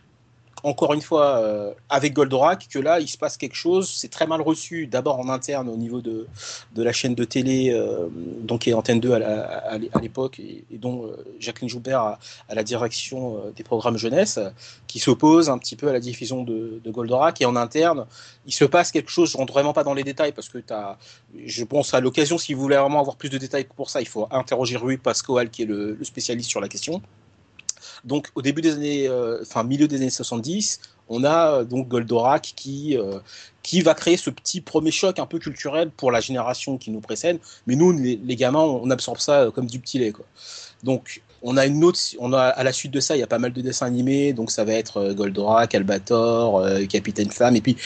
encore 0.64 0.94
une 0.94 1.02
fois 1.02 1.38
euh, 1.38 1.72
avec 1.90 2.14
Goldorak 2.14 2.68
que 2.68 2.78
là 2.78 2.98
il 2.98 3.06
se 3.06 3.18
passe 3.18 3.36
quelque 3.36 3.54
chose. 3.54 3.88
C'est 3.88 4.08
très 4.08 4.26
mal 4.26 4.40
reçu 4.40 4.86
d'abord 4.86 5.20
en 5.20 5.28
interne 5.28 5.68
au 5.68 5.76
niveau 5.76 6.00
de, 6.00 6.26
la 6.74 6.92
chaîne 6.92 7.14
de 7.14 7.24
télé, 7.24 7.70
euh, 7.70 8.08
donc 8.40 8.62
qui 8.62 8.70
est 8.70 8.72
Antenne 8.72 8.98
2 8.98 9.12
à 9.12 9.78
l'époque 10.00 10.40
et, 10.40 10.64
dont 10.72 11.06
euh, 11.06 11.24
Jacqueline 11.38 11.68
Joubert 11.68 12.00
à 12.48 12.54
la 12.54 12.64
direction 12.64 13.38
des 13.54 13.62
programmes 13.62 13.98
jeunesse, 13.98 14.40
qui 14.86 14.98
s'oppose 14.98 15.50
un 15.50 15.58
petit 15.58 15.76
peu 15.76 15.88
à 15.88 15.92
la 15.92 16.00
diffusion 16.00 16.42
de, 16.42 16.80
Goldorak. 16.86 17.40
Et 17.42 17.44
en 17.44 17.56
interne, 17.56 18.06
il 18.46 18.52
se 18.52 18.64
passe 18.64 18.90
quelque 18.90 19.10
chose. 19.10 19.32
Je 19.32 19.36
rentre 19.36 19.52
vraiment 19.52 19.72
pas 19.72 19.84
dans 19.84 19.94
les 19.94 20.02
détails 20.02 20.32
parce 20.32 20.48
que 20.48 20.58
as, 20.70 20.96
je 21.44 21.64
pense 21.64 21.92
à 21.92 22.00
l'occasion, 22.00 22.38
si 22.38 22.54
vous 22.54 22.62
voulez 22.62 22.76
vraiment 22.76 23.00
avoir 23.00 23.16
plus 23.16 23.28
de 23.28 23.38
détails 23.38 23.66
pour 23.76 23.90
ça, 23.90 24.00
il 24.00 24.08
faut 24.08 24.28
interroger 24.30 24.76
Rui 24.76 24.96
Pascoal 24.96 25.50
qui 25.50 25.62
est 25.62 25.66
le 25.66 25.98
spécialiste 26.02 26.48
sur 26.48 26.60
la 26.60 26.68
question. 26.68 27.02
Donc 28.04 28.28
au 28.34 28.42
début 28.42 28.60
des 28.60 28.74
années, 28.74 29.08
euh, 29.08 29.42
enfin 29.42 29.62
milieu 29.62 29.88
des 29.88 29.96
années 29.96 30.10
70, 30.10 30.80
on 31.08 31.24
a 31.24 31.60
euh, 31.60 31.64
donc 31.64 31.88
Goldorak 31.88 32.52
qui 32.56 32.96
euh, 32.96 33.18
qui 33.62 33.80
va 33.82 33.94
créer 33.94 34.16
ce 34.16 34.30
petit 34.30 34.60
premier 34.60 34.90
choc 34.90 35.18
un 35.18 35.26
peu 35.26 35.38
culturel 35.38 35.90
pour 35.90 36.10
la 36.10 36.20
génération 36.20 36.76
qui 36.76 36.90
nous 36.90 37.00
précède. 37.00 37.38
Mais 37.66 37.76
nous, 37.76 37.92
les, 37.92 38.20
les 38.22 38.36
gamins, 38.36 38.60
on 38.60 38.90
absorbe 38.90 39.18
ça 39.18 39.50
comme 39.54 39.66
du 39.66 39.78
petit 39.78 39.98
lait, 39.98 40.12
quoi. 40.12 40.26
Donc 40.82 41.22
on 41.44 41.58
a 41.58 41.66
une 41.66 41.84
autre, 41.84 41.98
on 42.18 42.32
a 42.32 42.40
à 42.40 42.64
la 42.64 42.72
suite 42.72 42.90
de 42.90 43.00
ça, 43.00 43.16
il 43.16 43.20
y 43.20 43.22
a 43.22 43.26
pas 43.26 43.38
mal 43.38 43.52
de 43.52 43.60
dessins 43.60 43.86
animés, 43.86 44.32
donc 44.32 44.50
ça 44.50 44.64
va 44.64 44.72
être 44.72 45.12
Goldorak, 45.12 45.74
Albator, 45.74 46.58
euh, 46.58 46.86
Capitaine 46.86 47.30
Flamme, 47.30 47.54
et 47.54 47.60
puis 47.60 47.76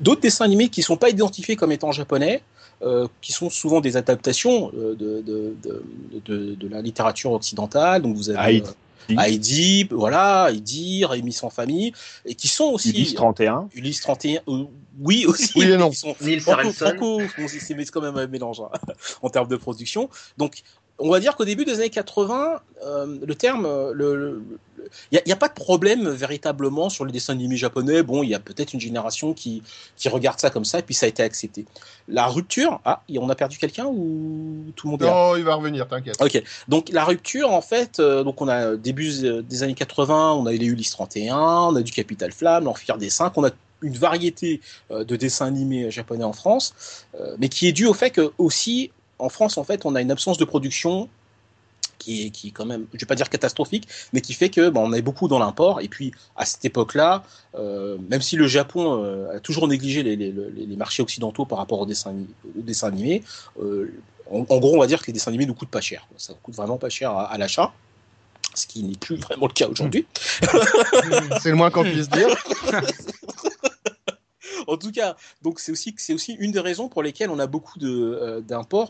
d'autres 0.00 0.20
dessins 0.20 0.44
animés 0.44 0.68
qui 0.68 0.82
sont 0.82 0.96
pas 0.96 1.10
identifiés 1.10 1.56
comme 1.56 1.72
étant 1.72 1.90
japonais, 1.90 2.42
euh, 2.82 3.08
qui 3.20 3.32
sont 3.32 3.50
souvent 3.50 3.80
des 3.80 3.96
adaptations 3.96 4.70
de, 4.70 4.94
de, 4.94 5.20
de, 5.20 5.82
de, 6.24 6.54
de 6.54 6.68
la 6.68 6.80
littérature 6.80 7.32
occidentale. 7.32 8.02
Donc 8.02 8.16
vous 8.16 8.30
avez. 8.30 8.62
Heidi, 9.08 9.84
voilà, 9.90 10.48
Heidi, 10.50 11.04
Rémi 11.04 11.32
sans 11.32 11.50
famille, 11.50 11.92
et 12.24 12.34
qui 12.34 12.48
sont 12.48 12.64
aussi 12.64 12.90
Ulysse 12.90 13.14
31. 13.14 13.68
Ulysse 13.74 14.00
31, 14.00 14.40
euh, 14.48 14.64
oui 15.00 15.24
aussi, 15.26 15.52
Oui 15.56 15.70
et 15.70 15.76
non. 15.76 15.90
qui 15.90 15.96
sont 15.96 16.16
Nils 16.20 16.40
franco, 16.40 16.72
franco 16.72 17.18
bon, 17.18 17.48
c'est 17.48 17.60
c'est 17.60 17.90
quand 17.90 18.00
même 18.00 18.16
un 18.16 18.26
mélange 18.26 18.60
hein, 18.60 18.70
en 19.22 19.30
termes 19.30 19.48
de 19.48 19.56
production. 19.56 20.08
Donc, 20.36 20.62
on 20.98 21.10
va 21.10 21.20
dire 21.20 21.36
qu'au 21.36 21.44
début 21.44 21.64
des 21.64 21.74
années 21.74 21.90
80, 21.90 22.60
euh, 22.84 23.18
le 23.24 23.34
terme, 23.34 23.66
euh, 23.66 23.92
le, 23.94 24.42
il 25.12 25.20
n'y 25.26 25.32
a, 25.32 25.36
pas 25.36 25.48
de 25.48 25.54
problème 25.54 26.08
véritablement 26.08 26.88
sur 26.88 27.04
les 27.04 27.12
dessins 27.12 27.32
animés 27.32 27.56
japonais. 27.56 28.02
Bon, 28.02 28.22
il 28.22 28.30
y 28.30 28.34
a 28.34 28.38
peut-être 28.38 28.72
une 28.72 28.80
génération 28.80 29.34
qui, 29.34 29.62
qui 29.96 30.08
regarde 30.08 30.40
ça 30.40 30.50
comme 30.50 30.64
ça, 30.64 30.78
et 30.78 30.82
puis 30.82 30.94
ça 30.94 31.06
a 31.06 31.08
été 31.08 31.22
accepté. 31.22 31.66
La 32.08 32.26
rupture, 32.26 32.80
ah, 32.84 33.02
on 33.16 33.28
a 33.28 33.34
perdu 33.34 33.58
quelqu'un 33.58 33.86
ou 33.86 34.72
tout 34.76 34.86
le 34.86 34.92
monde 34.92 35.02
Non, 35.02 35.36
il 35.36 35.44
va 35.44 35.54
revenir, 35.54 35.86
t'inquiète. 35.86 36.20
Ok, 36.20 36.42
donc 36.68 36.88
la 36.90 37.04
rupture, 37.04 37.52
en 37.52 37.60
fait, 37.62 38.00
euh, 38.00 38.24
donc 38.24 38.40
on 38.40 38.48
a 38.48 38.76
début 38.76 39.12
euh, 39.24 39.42
des 39.42 39.62
années 39.62 39.74
80, 39.74 40.32
on 40.34 40.46
a 40.46 40.52
eu 40.52 40.58
les 40.58 40.66
Ulysse 40.66 40.90
31, 40.90 41.36
on 41.36 41.76
a 41.76 41.82
du 41.82 41.92
Capital 41.92 42.32
Flamme, 42.32 42.64
l'Empire 42.64 42.98
des 42.98 43.10
5, 43.10 43.32
on 43.36 43.44
a 43.44 43.50
une 43.82 43.96
variété 43.96 44.60
euh, 44.90 45.04
de 45.04 45.16
dessins 45.16 45.46
animés 45.46 45.90
japonais 45.90 46.24
en 46.24 46.32
France, 46.32 46.74
euh, 47.14 47.36
mais 47.38 47.48
qui 47.48 47.68
est 47.68 47.72
due 47.72 47.86
au 47.86 47.94
fait 47.94 48.10
que 48.10 48.32
aussi 48.38 48.90
en 49.18 49.28
France, 49.28 49.58
en 49.58 49.64
fait, 49.64 49.84
on 49.86 49.94
a 49.94 50.00
une 50.00 50.10
absence 50.10 50.38
de 50.38 50.44
production 50.44 51.08
qui 51.98 52.26
est, 52.26 52.30
qui 52.30 52.48
est 52.48 52.50
quand 52.50 52.64
même, 52.64 52.86
je 52.94 52.98
vais 52.98 53.06
pas 53.06 53.14
dire 53.14 53.28
catastrophique, 53.28 53.88
mais 54.12 54.20
qui 54.20 54.32
fait 54.32 54.48
que 54.48 54.70
bon, 54.70 54.88
on 54.88 54.92
est 54.92 55.02
beaucoup 55.02 55.28
dans 55.28 55.38
l'import. 55.38 55.80
Et 55.80 55.88
puis 55.88 56.12
à 56.36 56.44
cette 56.44 56.64
époque-là, 56.64 57.24
euh, 57.56 57.98
même 58.08 58.22
si 58.22 58.36
le 58.36 58.46
Japon 58.46 59.02
euh, 59.02 59.36
a 59.36 59.40
toujours 59.40 59.68
négligé 59.68 60.02
les, 60.02 60.16
les, 60.16 60.32
les, 60.32 60.76
marchés 60.76 61.02
occidentaux 61.02 61.44
par 61.44 61.58
rapport 61.58 61.80
aux 61.80 61.86
dessins, 61.86 62.14
aux 62.56 62.62
dessins 62.62 62.88
animés, 62.88 63.22
euh, 63.60 63.92
en, 64.30 64.46
en, 64.48 64.58
gros, 64.58 64.74
on 64.74 64.80
va 64.80 64.86
dire 64.86 65.00
que 65.00 65.06
les 65.08 65.12
dessins 65.12 65.30
animés 65.30 65.46
nous 65.46 65.54
coûtent 65.54 65.70
pas 65.70 65.80
cher. 65.80 66.06
Ça 66.16 66.34
coûte 66.42 66.54
vraiment 66.54 66.78
pas 66.78 66.88
cher 66.88 67.10
à, 67.10 67.24
à 67.24 67.38
l'achat. 67.38 67.72
Ce 68.54 68.66
qui 68.66 68.82
n'est 68.82 68.96
plus 68.96 69.16
vraiment 69.16 69.46
le 69.46 69.52
cas 69.52 69.68
aujourd'hui. 69.68 70.06
C'est 71.40 71.50
le 71.50 71.54
moins 71.54 71.70
qu'on 71.70 71.84
puisse 71.84 72.08
dire. 72.08 72.28
en 74.66 74.76
tout 74.76 74.90
cas, 74.90 75.16
donc 75.42 75.60
c'est 75.60 75.70
aussi 75.72 75.94
aussi 76.10 76.32
une 76.34 76.52
des 76.52 76.60
raisons 76.60 76.88
pour 76.88 77.02
lesquelles 77.02 77.30
on 77.30 77.38
a 77.38 77.46
beaucoup 77.46 77.78
de 77.78 78.42
d'imports. 78.46 78.88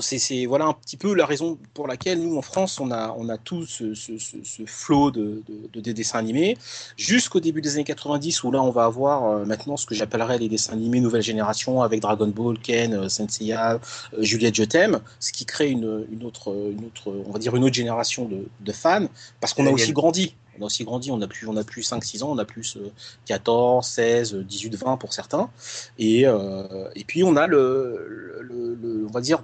C'est 0.00 0.46
voilà 0.46 0.66
un 0.66 0.72
petit 0.72 0.96
peu 0.96 1.14
la 1.14 1.24
raison 1.24 1.56
pour 1.72 1.86
laquelle 1.86 2.20
nous 2.20 2.36
en 2.36 2.42
France 2.42 2.80
on 2.80 2.90
a 2.90 3.14
on 3.16 3.28
a 3.28 3.38
tout 3.38 3.64
ce, 3.64 3.94
ce, 3.94 4.18
ce, 4.18 4.36
ce 4.42 4.66
flot 4.66 5.12
de, 5.12 5.42
de, 5.46 5.68
de, 5.72 5.80
des 5.80 5.94
dessins 5.94 6.18
animés. 6.18 6.58
Jusqu'au 6.96 7.38
début 7.38 7.60
des 7.60 7.74
années 7.74 7.84
90 7.84 8.42
où 8.42 8.50
là 8.50 8.60
on 8.60 8.70
va 8.70 8.84
avoir 8.86 9.24
euh, 9.24 9.44
maintenant 9.44 9.76
ce 9.76 9.86
que 9.86 9.94
j'appellerais 9.94 10.38
les 10.38 10.48
dessins 10.48 10.72
animés 10.72 11.00
nouvelle 11.00 11.22
génération 11.22 11.82
avec 11.82 12.00
Dragon 12.00 12.26
Ball, 12.26 12.58
Ken, 12.58 12.92
euh, 12.92 13.08
Senseiya, 13.08 13.74
euh, 13.74 13.78
Juliette 14.18 14.56
je 14.56 14.64
t'aime, 14.64 15.00
ce 15.20 15.32
qui 15.32 15.44
crée 15.44 15.70
une, 15.70 16.06
une 16.10 16.24
autre 16.24 16.52
une 16.52 16.86
autre 16.86 17.14
on 17.26 17.30
va 17.30 17.38
dire 17.38 17.54
une 17.54 17.62
autre 17.62 17.74
génération 17.74 18.24
de, 18.24 18.48
de 18.60 18.72
fans 18.72 19.06
parce 19.40 19.54
qu'on 19.54 19.66
a 19.66 19.70
aussi 19.70 19.92
grandi. 19.92 20.34
On 20.58 20.62
a 20.62 20.66
aussi 20.66 20.84
grandi, 20.84 21.10
on 21.10 21.20
a 21.20 21.26
plus, 21.26 21.48
on 21.48 21.56
a 21.56 21.64
plus 21.64 21.90
5-6 21.90 22.22
ans, 22.22 22.30
on 22.30 22.38
a 22.38 22.44
plus 22.44 22.76
euh, 22.76 22.92
14, 23.26 23.86
16, 23.86 24.34
18, 24.34 24.76
20 24.76 24.96
pour 24.98 25.12
certains. 25.12 25.50
Et, 25.98 26.26
euh, 26.26 26.88
et 26.94 27.04
puis 27.04 27.24
on 27.24 27.36
a 27.36 27.46
le, 27.46 28.40
le, 28.40 28.74
le, 28.80 29.06
on 29.08 29.10
va 29.10 29.20
dire 29.20 29.42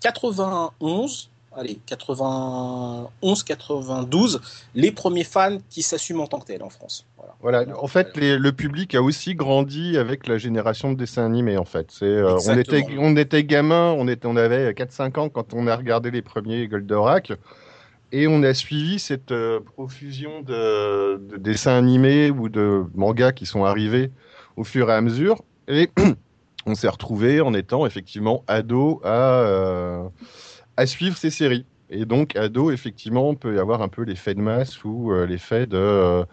91, 0.00 1.30
allez, 1.56 1.78
91, 1.86 3.42
92, 3.44 4.40
les 4.74 4.92
premiers 4.92 5.24
fans 5.24 5.58
qui 5.68 5.82
s'assument 5.82 6.20
en 6.20 6.26
tant 6.26 6.38
que 6.40 6.46
tels 6.46 6.62
en 6.62 6.70
France. 6.70 7.06
Voilà. 7.16 7.64
voilà. 7.64 7.82
En 7.82 7.86
fait, 7.86 8.16
les, 8.16 8.38
le 8.38 8.52
public 8.52 8.94
a 8.94 9.02
aussi 9.02 9.34
grandi 9.34 9.96
avec 9.96 10.26
la 10.26 10.38
génération 10.38 10.92
de 10.92 10.98
dessins 10.98 11.24
animés. 11.24 11.56
En 11.56 11.64
fait, 11.64 11.90
c'est, 11.90 12.04
euh, 12.04 12.38
on 12.46 12.58
était, 12.58 12.84
on 12.98 13.16
était 13.16 13.44
gamin, 13.44 13.94
on 13.96 14.08
était, 14.08 14.26
on 14.26 14.36
avait 14.36 14.72
4-5 14.72 15.18
ans 15.18 15.28
quand 15.28 15.54
on 15.54 15.66
a 15.66 15.76
regardé 15.76 16.10
les 16.10 16.22
premiers 16.22 16.66
Goldorak. 16.68 17.32
Et 18.12 18.26
on 18.26 18.42
a 18.42 18.54
suivi 18.54 18.98
cette 18.98 19.30
euh, 19.30 19.60
profusion 19.60 20.42
de, 20.42 21.18
de, 21.18 21.36
dessins 21.36 21.76
animés 21.76 22.30
ou 22.30 22.48
de 22.48 22.84
mangas 22.94 23.30
qui 23.30 23.46
sont 23.46 23.64
arrivés 23.64 24.10
au 24.56 24.64
fur 24.64 24.90
et 24.90 24.94
à 24.94 25.00
mesure. 25.00 25.44
Et 25.68 25.90
on 26.66 26.74
s'est 26.74 26.88
retrouvé 26.88 27.40
en 27.40 27.54
étant 27.54 27.86
effectivement 27.86 28.44
ado 28.46 29.00
à, 29.04 29.40
euh, 29.40 30.08
à 30.76 30.86
suivre 30.86 31.16
ces 31.16 31.30
séries. 31.30 31.66
Et 31.92 32.04
donc, 32.04 32.36
ado, 32.36 32.70
effectivement, 32.70 33.34
peut 33.34 33.56
y 33.56 33.58
avoir 33.58 33.82
un 33.82 33.88
peu 33.88 34.02
l'effet 34.02 34.34
de 34.34 34.40
masse 34.40 34.84
ou 34.84 35.12
euh, 35.12 35.26
l'effet 35.26 35.66
de 35.66 35.76
euh, 35.76 36.24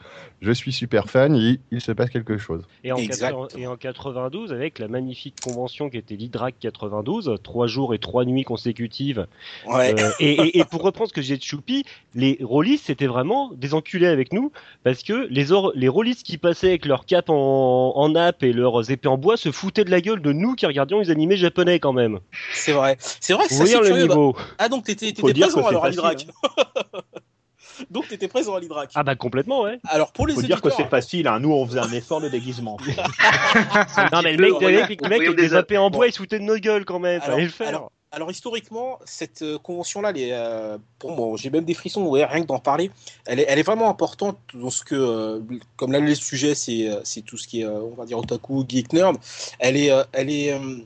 je 0.42 0.52
suis 0.52 0.72
super 0.72 1.10
fan, 1.10 1.36
il, 1.36 1.60
il 1.72 1.82
se 1.82 1.92
passe 1.92 2.10
quelque 2.10 2.38
chose. 2.38 2.62
Et 2.84 2.92
en, 2.92 2.98
Exactement. 2.98 3.48
80 3.48 3.62
et 3.64 3.68
en 3.68 3.76
92, 3.78 4.54
avec 4.54 4.80
la 4.80 4.88
magnifique 4.88 5.36
convention 5.40 5.90
qui 5.90 5.98
était 5.98 6.16
l'IDRAC 6.16 6.56
92, 6.60 7.36
trois 7.44 7.68
jours 7.68 7.94
et 7.94 8.00
trois 8.00 8.24
nuits 8.26 8.44
consécutives. 8.44 9.26
Ouais. 9.68 9.96
Euh, 10.00 10.10
et, 10.20 10.32
et- 10.34 10.60
et 10.60 10.64
pour 10.66 10.82
reprendre 10.84 11.10
ce 11.10 11.14
que 11.14 11.22
j'ai 11.22 11.38
de 11.38 11.44
Choupi, 11.44 11.84
les 12.14 12.38
rôlistes 12.42 12.86
c'était 12.88 13.08
vraiment 13.08 13.52
des 13.56 13.74
enculés 13.74 14.08
avec 14.08 14.32
nous 14.34 14.52
parce 14.84 15.04
que 15.04 15.28
les, 15.30 15.52
or- 15.52 15.72
les 15.76 15.88
rôlistes 15.88 16.24
qui 16.24 16.38
passaient 16.38 16.68
avec 16.70 16.86
leur 16.86 17.06
cap 17.06 17.30
en, 17.30 17.94
en 17.96 18.10
nappe 18.10 18.44
et 18.44 18.54
leurs 18.54 18.92
épées 18.92 19.08
en 19.08 19.18
bois 19.18 19.38
se 19.38 19.52
foutaient 19.52 19.86
de 19.86 19.92
la 19.92 20.02
gueule 20.02 20.22
de 20.22 20.32
nous 20.32 20.54
qui 20.56 20.66
regardions 20.66 21.00
les 21.00 21.10
animés 21.10 21.38
japonais 21.38 21.80
quand 21.80 21.94
même. 21.94 22.20
C'est 22.54 22.74
vrai. 22.74 22.98
C'est 23.00 23.34
vrai 23.34 23.48
que 23.48 23.54
Vous 23.54 23.60
ça 23.60 23.66
c'est 23.66 23.80
le 23.80 23.86
curieux. 23.86 24.08
bah- 24.08 24.14
niveau 24.16 24.36
Ah 24.60 24.70
donc 24.70 24.86
t'étais 24.86 25.14
alors 25.20 25.84
à 25.86 25.92
facile, 25.92 26.02
l'IDRAC. 26.02 26.28
donc 27.90 28.08
t'étais 28.08 28.28
présent 28.28 28.56
à 28.56 28.60
l'IDRAC. 28.60 28.92
Ah 28.96 29.04
bah 29.04 29.16
complètement 29.16 29.62
ouais. 29.62 29.80
Alors 29.88 30.12
pour 30.12 30.28
les 30.28 30.34
Faut 30.34 30.42
dire 30.42 30.62
que 30.62 30.70
c'est 30.70 30.90
facile, 30.90 31.28
hein. 31.28 31.40
nous 31.40 31.52
on 31.52 31.66
faisait 31.66 31.80
un 31.80 31.92
effort 31.92 32.22
de 32.22 32.30
déguisement. 32.30 32.78
non 34.12 34.22
mais 34.24 34.34
le 34.34 34.52
mec, 34.52 34.62
le 34.62 35.10
mec, 35.10 35.22
le 35.22 35.28
avec 35.28 35.36
des 35.36 35.56
épées 35.56 35.78
en 35.78 35.90
bois 35.90 36.08
il 36.08 36.14
se 36.14 36.18
foutait 36.18 36.40
de 36.40 36.44
nos 36.44 36.58
gueules 36.58 36.86
quand 36.86 37.00
même, 37.00 37.22
Alors- 37.24 37.40
le 37.40 37.48
faire. 37.50 37.68
alors- 37.68 37.92
Alors 38.12 38.32
historiquement, 38.32 39.00
cette 39.06 39.42
euh, 39.42 39.58
convention-là, 39.60 40.14
euh, 40.16 40.78
pour 40.98 41.12
moi, 41.12 41.36
j'ai 41.38 41.50
même 41.50 41.66
des 41.66 41.74
frissons, 41.74 42.06
ouais, 42.06 42.24
rien 42.24 42.42
que 42.42 42.48
d'en 42.48 42.58
parler. 42.58 42.90
Elle 43.26 43.42
est, 43.42 43.46
elle 43.50 43.60
est 43.60 43.64
vraiment 43.64 43.90
importante 43.90 44.40
dans 44.54 44.70
ce 44.70 44.84
que, 44.86 44.96
euh, 44.96 45.42
comme 45.76 45.92
là 45.92 46.00
le 46.00 46.16
sujet, 46.16 46.56
c'est, 46.56 46.90
euh, 46.90 47.02
c'est 47.04 47.22
tout 47.22 47.38
ce 47.38 47.46
qui 47.48 47.62
est, 47.62 47.66
euh, 47.66 47.82
on 47.82 47.96
va 47.96 48.06
dire 48.06 48.18
otaku, 48.18 48.64
geek, 48.68 48.94
nerd. 48.94 49.18
Elle 49.60 49.76
est, 49.76 49.92
euh, 49.92 50.04
elle 50.14 50.30
est, 50.32 50.54
euh, 50.54 50.78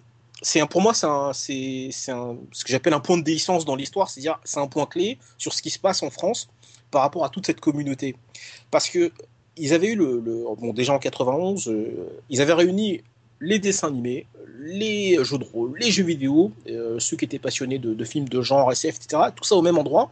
c'est 0.41 0.60
un, 0.62 0.65
pour 0.65 0.82
moi, 0.82 0.93
c'est 0.95 1.89
ce 1.91 2.63
que 2.63 2.71
j'appelle 2.71 2.93
un 2.93 2.99
point 2.99 3.17
de 3.19 3.23
déhiscence 3.23 3.65
dans 3.65 3.75
l'histoire, 3.75 4.10
c'est-à-dire 4.10 4.39
c'est 4.43 4.60
un 4.60 4.67
point 4.67 4.88
clé 4.88 5.19
sur 5.38 5.54
ce 5.54 5.62
qui 5.62 5.69
se 5.69 5.77
passe 5.80 6.01
en 6.01 6.10
France 6.10 6.49
par 6.91 7.01
rapport 7.01 7.25
à 7.25 7.30
toute 7.30 7.45
cette 7.45 7.60
communauté, 7.60 8.15
parce 8.69 8.89
que 8.89 9.12
ils 9.58 9.73
avaient 9.73 9.88
eu 9.88 9.95
le, 9.95 10.19
le- 10.19 10.45
bon 10.60 10.73
déjà 10.73 10.93
en 10.93 10.99
91, 10.99 11.67
euh, 11.67 12.08
ils 12.30 12.41
avaient 12.41 12.54
réuni 12.54 13.01
les 13.39 13.60
dessins 13.60 13.88
animés, 13.88 14.27
les 14.60 15.23
jeux 15.23 15.38
de 15.39 15.43
rôle, 15.43 15.77
les 15.80 15.89
jeux 15.91 16.04
vidéo, 16.04 16.51
euh, 16.67 16.99
ceux 16.99 17.17
qui 17.17 17.25
étaient 17.25 17.39
passionnés 17.39 17.80
de, 17.80 17.93
de 17.93 18.06
films 18.06 18.30
de 18.30 18.41
genre, 18.41 18.71
SF, 18.71 18.95
etc. 18.97 19.23
Tout 19.36 19.43
ça 19.43 19.56
au 19.56 19.62
même 19.62 19.77
endroit. 19.77 20.12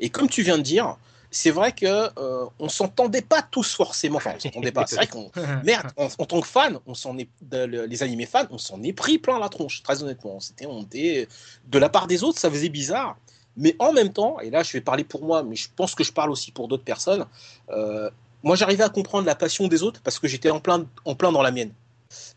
Et 0.00 0.08
comme 0.10 0.28
tu 0.28 0.42
viens 0.42 0.58
de 0.58 0.62
dire, 0.62 0.96
c'est 1.30 1.50
vrai 1.50 1.72
que 1.72 1.86
euh, 1.86 2.44
on 2.58 2.68
s'entendait 2.68 3.22
pas 3.22 3.42
tous 3.42 3.74
forcément. 3.74 4.18
Enfin, 4.18 4.34
on 4.36 4.40
s'entendait 4.40 4.70
pas. 4.72 4.86
C'est 4.86 4.96
vrai 4.96 5.06
qu'on 5.06 5.30
merde, 5.64 5.88
en, 5.96 6.06
en 6.18 6.24
tant 6.26 6.40
que 6.40 6.46
fan, 6.46 6.78
on 6.86 6.94
s'en 6.94 7.16
est 7.18 7.28
les 7.50 8.02
animés 8.02 8.26
fans, 8.26 8.46
on 8.50 8.58
s'en 8.58 8.82
est 8.82 8.92
pris 8.92 9.18
plein 9.18 9.38
la 9.38 9.48
tronche. 9.48 9.82
Très 9.82 10.02
honnêtement, 10.02 10.40
c'était 10.40 10.66
on 10.66 10.82
était 10.82 11.26
de 11.68 11.78
la 11.78 11.88
part 11.88 12.06
des 12.06 12.22
autres, 12.22 12.38
ça 12.38 12.50
faisait 12.50 12.68
bizarre. 12.68 13.16
Mais 13.56 13.76
en 13.78 13.92
même 13.92 14.12
temps, 14.12 14.40
et 14.40 14.50
là 14.50 14.62
je 14.62 14.72
vais 14.72 14.80
parler 14.80 15.04
pour 15.04 15.24
moi, 15.24 15.42
mais 15.42 15.56
je 15.56 15.68
pense 15.74 15.94
que 15.94 16.04
je 16.04 16.12
parle 16.12 16.30
aussi 16.30 16.52
pour 16.52 16.68
d'autres 16.68 16.84
personnes. 16.84 17.26
euh, 17.70 18.10
moi, 18.42 18.56
j'arrivais 18.56 18.84
à 18.84 18.88
comprendre 18.88 19.26
la 19.26 19.34
passion 19.34 19.68
des 19.68 19.82
autres 19.82 20.00
parce 20.02 20.18
que 20.18 20.26
j'étais 20.26 20.50
en 20.50 20.60
plein, 20.60 20.86
en 21.04 21.14
plein 21.14 21.32
dans 21.32 21.42
la 21.42 21.52
mienne. 21.52 21.72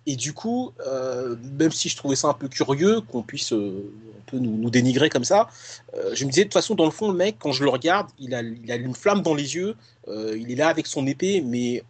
Et 0.05 0.15
du 0.15 0.33
coup, 0.33 0.71
euh, 0.85 1.35
même 1.59 1.71
si 1.71 1.89
je 1.89 1.97
trouvais 1.97 2.15
ça 2.15 2.29
un 2.29 2.33
peu 2.33 2.47
curieux 2.47 3.01
qu'on 3.01 3.23
puisse 3.23 3.51
euh, 3.51 3.91
un 4.33 4.37
nous, 4.37 4.69
dénigrer 4.69 5.09
comme 5.09 5.23
ça, 5.23 5.49
euh, 5.95 6.11
je 6.13 6.25
me 6.25 6.29
disais 6.29 6.43
de 6.43 6.49
toute 6.49 6.53
façon, 6.53 6.75
dans 6.75 6.85
le 6.85 6.91
fond, 6.91 7.09
le 7.09 7.17
mec, 7.17 7.37
quand 7.39 7.51
je 7.51 7.63
le 7.63 7.69
regarde, 7.69 8.07
il 8.19 8.33
a, 8.35 8.41
il 8.41 8.71
a 8.71 8.75
une 8.75 8.95
flamme 8.95 9.21
dans 9.21 9.33
les 9.33 9.55
yeux, 9.55 9.75
il 10.07 10.51
est 10.51 10.55
là 10.55 10.67
avec 10.67 10.85
son 10.85 11.07
épée, 11.07 11.41
mais 11.41 11.83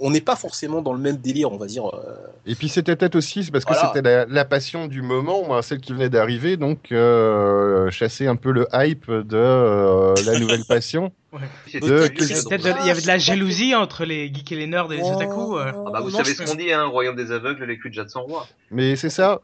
on 0.00 0.10
n'est 0.10 0.20
pas 0.20 0.36
forcément 0.36 0.82
dans 0.82 0.92
le 0.92 0.98
même 0.98 1.16
délire, 1.16 1.52
on 1.52 1.58
va 1.58 1.66
dire. 1.66 1.86
euh, 1.94 2.16
Et 2.46 2.54
puis 2.54 2.68
c'était 2.68 2.96
peut-être 2.96 3.16
aussi 3.16 3.44
c'est 3.44 3.50
parce 3.50 3.64
que 3.64 3.72
Voilà. 3.74 3.92
c'était 3.94 4.02
la, 4.02 4.26
la 4.26 4.44
passion 4.44 4.86
du 4.86 5.02
moment, 5.02 5.44
moi, 5.46 5.62
celle 5.62 5.80
qui 5.80 5.92
venait 5.92 6.08
d'arriver, 6.10 6.56
donc 6.56 6.90
euh, 6.92 7.90
chasser 7.90 8.26
un 8.26 8.36
peu 8.36 8.50
le 8.50 8.66
hype 8.72 9.10
de 9.10 9.36
euh, 9.36 10.22
la 10.22 10.38
nouvelle 10.38 10.64
passion. 10.68 11.12
De- 11.32 12.08
de- 12.08 12.80
il 12.80 12.86
y 12.86 12.90
avait 12.90 13.00
de 13.02 13.06
la 13.06 13.18
jalousie 13.18 13.74
entre 13.74 14.04
les 14.04 14.32
geeks 14.34 14.50
et 14.52 14.56
les 14.56 14.66
nerds 14.66 14.90
et 14.92 14.96
les 14.96 15.10
otaku. 15.10 15.58
euh. 15.58 15.70
Ah 15.86 15.90
bah, 15.92 16.00
vous 16.00 16.10
Non, 16.10 16.18
savez 16.18 16.34
ce 16.34 16.42
qu'on 16.44 16.54
dit, 16.56 16.72
hein, 16.72 16.86
royaume 16.86 17.16
des 17.16 17.30
aveugles, 17.30 17.64
les 17.64 17.78
culs 17.78 17.90
de 17.90 17.94
Jade 17.94 18.10
sans 18.10 18.22
roi. 18.22 18.48
Mais 18.70 18.96
c'est 18.96 19.10
ça. 19.10 19.40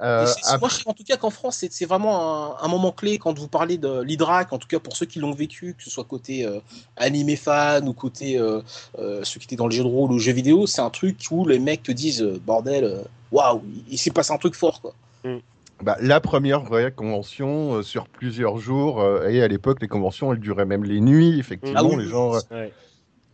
Euh, 0.00 0.26
après- 0.26 0.58
Moi, 0.58 0.68
je 0.68 0.74
sais 0.74 0.82
en 0.86 0.92
tout 0.92 1.04
cas 1.04 1.16
qu'en 1.16 1.30
France, 1.30 1.64
c'est 1.70 1.84
vraiment 1.86 2.58
un, 2.60 2.64
un 2.64 2.68
moment 2.68 2.90
clé 2.90 3.18
quand 3.18 3.38
vous 3.38 3.46
parlez 3.48 3.78
de 3.78 4.02
l'Hydrac, 4.02 4.52
en 4.52 4.58
tout 4.58 4.66
cas 4.66 4.80
pour 4.80 4.96
ceux 4.96 5.06
qui 5.06 5.20
l'ont 5.20 5.32
vécu, 5.32 5.74
que 5.78 5.82
ce 5.84 5.90
soit 5.90 6.04
côté 6.04 6.44
euh, 6.44 6.58
animé 6.96 7.36
fan 7.36 7.88
ou 7.88 7.92
côté 7.92 8.36
euh, 8.38 8.60
euh, 8.98 9.20
ceux 9.22 9.38
qui 9.38 9.46
étaient 9.46 9.56
dans 9.56 9.66
le 9.66 9.72
jeu 9.72 9.84
de 9.84 9.88
rôle 9.88 10.10
ou 10.10 10.18
jeux 10.18 10.32
vidéo, 10.32 10.66
c'est 10.66 10.80
un 10.82 10.90
truc 10.90 11.16
où 11.30 11.46
les 11.46 11.60
mecs 11.60 11.84
te 11.84 11.92
disent 11.92 12.22
bordel, 12.44 13.04
waouh, 13.30 13.62
il, 13.66 13.94
il 13.94 13.98
s'est 13.98 14.10
passé 14.10 14.32
un 14.32 14.38
truc 14.38 14.54
fort 14.56 14.80
quoi. 14.80 14.94
bah, 15.82 15.96
la 16.00 16.20
première 16.20 16.64
vraie 16.64 16.90
convention 16.92 17.74
euh, 17.74 17.82
sur 17.82 18.08
plusieurs 18.08 18.58
jours, 18.58 19.00
euh, 19.00 19.28
et 19.28 19.42
à 19.42 19.48
l'époque, 19.48 19.78
les 19.80 19.88
conventions, 19.88 20.32
elles 20.32 20.40
duraient 20.40 20.66
même 20.66 20.84
les 20.84 21.00
nuits, 21.00 21.38
effectivement. 21.38 21.78
Ah 21.80 21.84
oui, 21.84 21.96
les, 22.02 22.08
gens, 22.08 22.32
Ouais. 22.50 22.72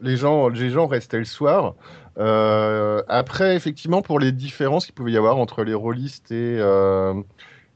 les, 0.03 0.17
gens, 0.19 0.49
les 0.49 0.69
gens 0.71 0.87
restaient 0.87 1.19
le 1.19 1.25
soir. 1.25 1.75
Euh, 2.21 3.03
après, 3.09 3.57
effectivement, 3.57 4.03
pour 4.03 4.19
les 4.21 4.33
différences 4.33 4.85
qu'il 4.87 4.95
pouvait 4.95 5.13
y 5.13 5.17
avoir 5.17 5.39
entre 5.39 5.65
les 5.65 5.75
rôlistes 5.75 6.31
et, 6.33 6.59
euh, 6.61 7.15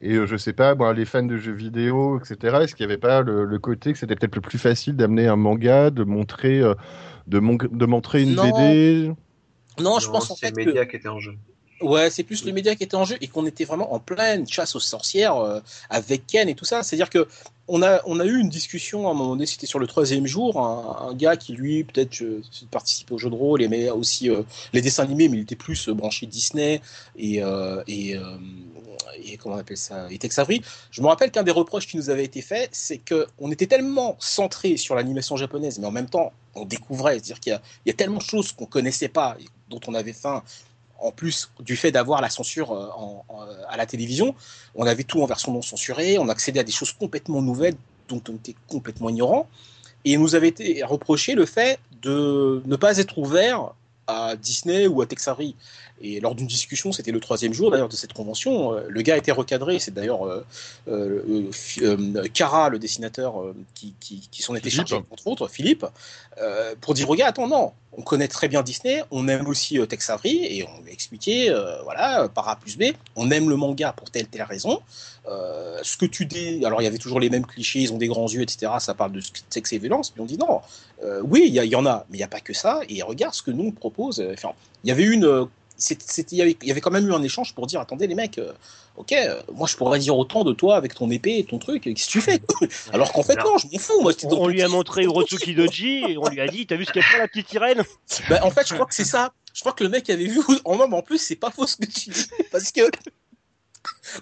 et 0.03 0.15
euh, 0.15 0.27
je 0.27 0.37
sais 0.37 0.53
pas, 0.53 0.75
bon, 0.75 0.93
les 0.93 1.07
fans 1.07 1.23
de 1.25 1.39
jeux 1.39 1.53
vidéo, 1.53 2.21
etc., 2.21 2.59
est-ce 2.63 2.75
qu'il 2.75 2.87
n'y 2.87 2.93
avait 2.93 3.01
pas 3.01 3.23
le, 3.23 3.45
le 3.47 3.59
côté 3.59 3.93
que 3.93 3.99
c'était 3.99 4.17
peut-être 4.17 4.35
le 4.37 4.43
plus 4.43 4.59
facile 4.59 4.97
d'amener 4.97 5.29
un 5.29 5.37
manga, 5.37 5.91
de 5.91 6.05
montrer, 6.05 6.61
euh, 6.61 6.75
de, 7.27 7.39
mon- 7.39 7.57
de 7.57 7.87
montrer 7.87 8.23
une 8.23 8.35
Non. 8.35 8.43
BD 8.53 9.13
Non, 9.81 9.99
je 9.99 10.09
pense 10.11 10.31
en 10.31 10.35
c'est 10.37 10.47
fait 10.47 10.51
le 10.53 10.65
que 10.65 10.67
média 10.67 10.87
qui 10.87 10.97
était 10.97 11.09
en 11.09 11.21
jeu. 11.21 11.33
Ouais, 11.81 12.09
c'est 12.09 12.23
plus 12.23 12.45
le 12.45 12.53
média 12.53 12.75
qui 12.77 12.85
était 12.85 12.95
en 12.95 13.05
jeu 13.05 13.17
et 13.21 13.27
qu'on 13.27 13.47
était 13.47 13.65
vraiment 13.65 13.93
en 13.93 13.99
pleine 13.99 14.49
chasse 14.49 14.77
aux 14.77 14.81
sorcières 14.81 15.37
euh, 15.37 15.61
avec 15.91 16.27
Ken 16.27 16.49
et 16.49 16.55
tout 16.55 16.65
ça. 16.65 16.83
C'est-à-dire 16.83 17.11
que 17.11 17.27
on 17.67 17.83
a, 17.83 18.01
on 18.07 18.21
a 18.21 18.25
eu 18.25 18.39
une 18.39 18.49
discussion 18.49 19.09
à 19.09 19.11
un 19.11 19.15
moment 19.15 19.31
donné, 19.31 19.47
c'était 19.47 19.67
sur 19.67 19.79
le 19.79 19.87
troisième 19.87 20.27
jour, 20.27 20.61
un, 20.61 21.09
un 21.09 21.15
gars 21.15 21.37
qui 21.37 21.53
lui 21.53 21.83
peut-être 21.85 22.23
euh, 22.23 22.43
participait 22.71 23.13
au 23.13 23.19
jeu 23.19 23.29
de 23.29 23.35
rôle, 23.35 23.63
aimait 23.63 23.91
aussi 23.91 24.31
euh, 24.31 24.43
les 24.73 24.83
dessins 24.83 25.03
animés, 25.03 25.29
mais 25.29 25.39
il 25.39 25.43
était 25.43 25.57
plus 25.57 25.89
euh, 25.89 25.95
branché 25.95 26.27
Disney 26.27 26.81
et, 27.17 27.43
euh, 27.43 27.83
et, 27.89 28.17
et 29.23 29.37
comment 29.37 29.57
on 29.57 29.59
appelle 29.59 29.77
ça, 29.77 30.07
et 30.11 30.19
Tex 30.19 30.39
Avery. 30.39 30.63
Je 30.91 31.03
me 31.03 31.09
rappelle 31.09 31.31
qu'un 31.31 31.43
des 31.43 31.51
reproches 31.51 31.87
qui 31.87 31.97
nous 31.97 32.09
avait 32.09 32.25
été 32.25 32.41
fait, 32.41 32.69
c'est 32.73 32.99
que 32.99 33.27
on 33.39 33.51
était 33.51 33.67
tellement 33.67 34.17
centré 34.21 34.77
sur 34.77 34.95
l'animation 34.95 35.37
japonaise, 35.37 35.79
mais 35.79 35.87
en 35.87 35.93
même 35.93 36.09
temps 36.09 36.33
on 36.55 36.65
découvrait, 36.65 37.15
c'est-à-dire 37.15 37.41
qu'il 37.41 37.61
y 37.87 37.89
y 37.89 37.93
a 37.93 37.95
tellement 37.95 38.19
de 38.19 38.23
choses 38.23 38.53
qu'on 38.53 38.67
connaissait 38.67 39.09
pas, 39.09 39.37
et 39.41 39.45
dont 39.71 39.81
on 39.87 39.95
avait 39.95 40.13
faim 40.13 40.43
en 41.05 41.12
plus 41.12 41.51
du 41.61 41.77
fait 41.77 41.93
d'avoir 41.93 42.21
la 42.21 42.31
censure 42.31 42.73
euh, 42.73 42.88
en- 42.97 43.25
en- 43.29 43.47
à 43.69 43.77
la 43.77 43.87
télévision, 43.87 44.35
on 44.75 44.87
avait 44.87 45.05
tout 45.05 45.21
en 45.23 45.27
version 45.27 45.53
non 45.53 45.62
censurée, 45.62 46.19
on 46.19 46.29
accédait 46.29 46.61
à 46.61 46.64
des 46.64 46.73
choses 46.73 46.93
complètement 46.93 47.43
nouvelles 47.43 47.77
dont 48.09 48.23
on 48.29 48.35
était 48.35 48.57
complètement 48.69 49.09
ignorant, 49.11 49.49
et 50.05 50.12
il 50.12 50.21
nous 50.21 50.35
avait 50.35 50.49
été 50.49 50.83
reproché 50.85 51.35
le 51.35 51.47
fait 51.47 51.79
de 52.03 52.62
ne 52.67 52.77
pas 52.77 52.99
être 52.99 53.17
ouvert 53.19 53.73
à 54.07 54.37
Disney 54.37 54.87
ou 54.87 55.01
à 55.01 55.07
Tex 55.07 55.29
Avery. 55.29 55.55
Et 56.03 56.21
lors 56.21 56.35
d'une 56.35 56.47
discussion, 56.47 56.93
c'était 56.93 57.12
le 57.12 57.21
troisième 57.21 57.55
jour 57.55 57.71
d'ailleurs 57.71 57.88
de 57.88 57.97
cette 57.97 58.12
convention, 58.12 58.75
euh, 58.75 58.83
le 58.88 59.01
gars 59.01 59.14
a 59.14 59.17
été 59.17 59.33
recadré, 59.33 59.79
c'est 59.79 59.95
d'ailleurs 59.95 60.27
euh, 60.27 60.45
euh, 60.88 61.23
euh, 61.27 61.51
euh, 62.17 62.29
Cara, 62.35 62.69
le 62.69 62.79
dessinateur, 62.79 63.40
euh, 63.40 63.55
qui, 63.75 63.95
qui, 64.01 64.29
qui 64.31 64.43
s'en 64.43 64.55
était 64.55 64.69
Philippe. 64.69 64.88
chargé, 64.88 65.05
entre 65.11 65.27
autres, 65.29 65.49
Philippe, 65.49 65.87
euh, 66.43 66.75
pour 66.83 66.93
dire 66.93 67.09
au 67.09 67.14
gars, 67.14 67.29
attends, 67.29 67.49
non, 67.49 67.73
on 67.97 68.03
connaît 68.03 68.29
très 68.29 68.49
bien 68.49 68.63
Disney, 68.63 69.03
on 69.11 69.29
aime 69.29 69.47
aussi 69.47 69.79
euh, 69.79 69.87
Tex 69.87 70.11
Avery, 70.11 70.45
et 70.45 70.67
on 70.67 70.83
lui 70.83 70.91
a 70.91 70.93
expliqué, 70.93 71.51
euh, 71.51 71.81
voilà, 71.83 72.29
par 72.29 72.49
A 72.49 72.57
plus 72.57 72.77
B, 72.77 72.85
on 73.17 73.31
aime 73.31 73.49
le 73.49 73.57
manga 73.57 73.93
pour 73.93 74.11
telle 74.11 74.27
telle 74.27 74.43
raison. 74.43 74.81
Euh, 75.29 75.79
ce 75.83 75.97
que 75.97 76.07
tu 76.07 76.27
dis, 76.27 76.65
alors 76.65 76.83
il 76.83 76.85
y 76.85 76.89
avait 76.89 76.99
toujours 76.99 77.21
les 77.21 77.31
mêmes 77.31 77.47
clichés, 77.47 77.81
ils 77.81 77.93
ont 77.93 77.99
des 77.99 78.09
grands 78.09 78.29
yeux, 78.29 78.43
etc. 78.43 78.73
Ça 78.79 78.95
parle 78.95 79.13
de 79.13 79.21
sexe 79.49 79.73
et 79.73 79.79
violence, 79.79 80.13
mais 80.17 80.23
on 80.23 80.27
dit 80.27 80.39
non, 80.39 80.61
oui, 81.23 81.45
il 81.47 81.55
y, 81.55 81.77
en 81.77 81.87
a, 81.87 82.07
mais 82.09 82.17
il 82.17 82.21
n'y 82.21 82.25
a 82.25 82.29
pas 82.29 82.41
que 82.41 82.55
ça, 82.55 82.81
et 82.89 83.03
regarde 83.03 83.35
ce 83.35 83.43
que 83.43 83.51
nous 83.51 83.65
on 83.65 83.73
propose. 83.73 84.25
il 84.85 84.89
y 84.89 84.93
avait 84.93 85.05
une. 85.05 85.49
Il 85.77 86.39
y, 86.39 86.71
avait, 86.71 86.81
quand 86.81 86.91
même 86.91 87.09
eu 87.09 87.13
un 87.13 87.23
échange 87.23 87.55
pour 87.55 87.67
dire 87.67 87.81
attendez 87.81 88.07
les 88.07 88.15
mecs, 88.15 88.39
euh, 88.39 88.53
ok, 88.97 89.13
euh, 89.13 89.41
moi 89.53 89.67
je 89.67 89.77
pourrais 89.77 89.99
dire 89.99 90.17
autant 90.17 90.45
de 90.45 90.53
toi 90.53 90.77
avec 90.77 90.95
ton 90.95 91.11
épée 91.11 91.39
et 91.39 91.45
ton 91.45 91.59
truc, 91.59 91.83
qu'est-ce 91.83 92.07
que 92.07 92.11
tu 92.13 92.21
fais? 92.21 92.41
Alors 92.93 93.13
qu'en 93.13 93.25
fait, 93.25 93.37
non, 93.37 93.59
je 93.59 93.67
m'en 93.67 93.79
fous. 93.79 94.01
Moi, 94.01 94.13
On 94.31 94.47
lui 94.47 94.63
a 94.63 94.69
montré 94.69 95.03
Urotsuki 95.03 95.55
Doji 95.55 96.05
et 96.11 96.19
on 96.19 96.29
lui 96.29 96.41
a 96.41 96.47
dit 96.47 96.67
T'as 96.67 96.77
vu 96.77 96.85
ce 96.85 96.93
qu'elle 96.93 97.03
fait 97.03 97.19
la 97.19 97.29
petite 97.29 97.49
sirène? 97.49 97.83
Bah, 98.29 98.41
en 98.45 98.51
fait, 98.51 98.69
je 98.69 98.75
crois 98.75 98.87
que 98.87 98.95
c'est 98.95 99.05
ça. 99.05 99.33
Je 99.53 99.61
crois 99.61 99.73
que 99.73 99.85
le 99.85 99.91
mec 99.91 100.09
avait 100.11 100.27
vu 100.27 100.41
en 100.65 100.79
homme 100.79 100.94
en 100.94 101.03
plus, 101.03 101.19
c'est 101.19 101.37
pas 101.37 101.51
faux 101.51 101.67
ce 101.67 101.77
que 101.77 101.87
tu 101.87 102.11
dis. 102.11 102.27
Parce 102.53 102.71
que. 102.71 102.83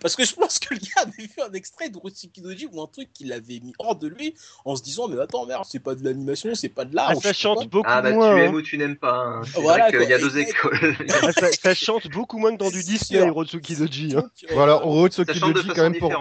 Parce 0.01 0.17
que 0.17 0.25
je 0.25 0.35
pense 0.35 0.59
que 0.59 0.75
le 0.75 0.81
gars 0.81 1.03
avait 1.03 1.23
vu 1.27 1.43
un 1.47 1.53
extrait 1.53 1.89
de 1.89 1.99
Doji 2.43 2.69
ou 2.73 2.83
un 2.83 2.87
truc 2.87 3.13
qu'il 3.13 3.33
avait 3.33 3.61
mis 3.61 3.73
hors 3.79 3.97
de 3.97 4.09
lui 4.09 4.35
en 4.65 4.77
se 4.77 4.83
disant 4.83 5.09
Mais 5.09 5.21
attends, 5.21 5.47
merde, 5.47 5.65
c'est 5.69 5.79
pas 5.81 5.95
de 5.95 6.05
l'animation, 6.05 6.55
c'est 6.55 6.69
pas 6.69 6.85
de 6.85 6.95
l'art. 6.95 7.11
Ah, 7.11 7.15
Ça 7.17 7.33
chante 7.33 7.69
beaucoup 7.69 7.89
Ah 7.91 8.03
bah 8.03 8.13
moins. 8.13 8.35
tu 8.35 8.41
hein. 8.41 8.45
aimes 8.45 8.55
ou 8.55 8.63
tu 8.63 8.79
n'aimes 8.79 8.97
pas. 8.97 9.15
hein. 9.19 9.43
C'est 9.45 9.61
Voilà, 9.61 9.91
vrai 9.91 9.99
qu'il 10.01 10.09
y 10.11 10.13
a 10.15 10.19
deux 10.19 10.39
écoles. 10.39 10.97
Ah, 11.23 11.33
ça, 11.33 11.53
ça 11.53 11.75
chante 11.75 12.09
beaucoup 12.09 12.39
moins 12.39 12.53
que 12.53 12.59
dans 12.59 12.71
du 12.71 12.83
Disney, 12.83 13.21
sûr. 13.21 13.27
Urotsuki 13.27 13.77
Doji. 13.77 14.13
hein. 14.17 14.21
Donc, 14.21 14.31
euh, 14.45 14.55
Voilà, 14.55 14.75
Ça 14.75 14.83
Orotsuki 14.85 15.39
chante 15.39 15.49
de 15.51 15.55
Doji, 15.55 15.69
façon 15.69 15.75
quand 15.81 15.83
même, 15.91 15.99
pour, 15.99 16.13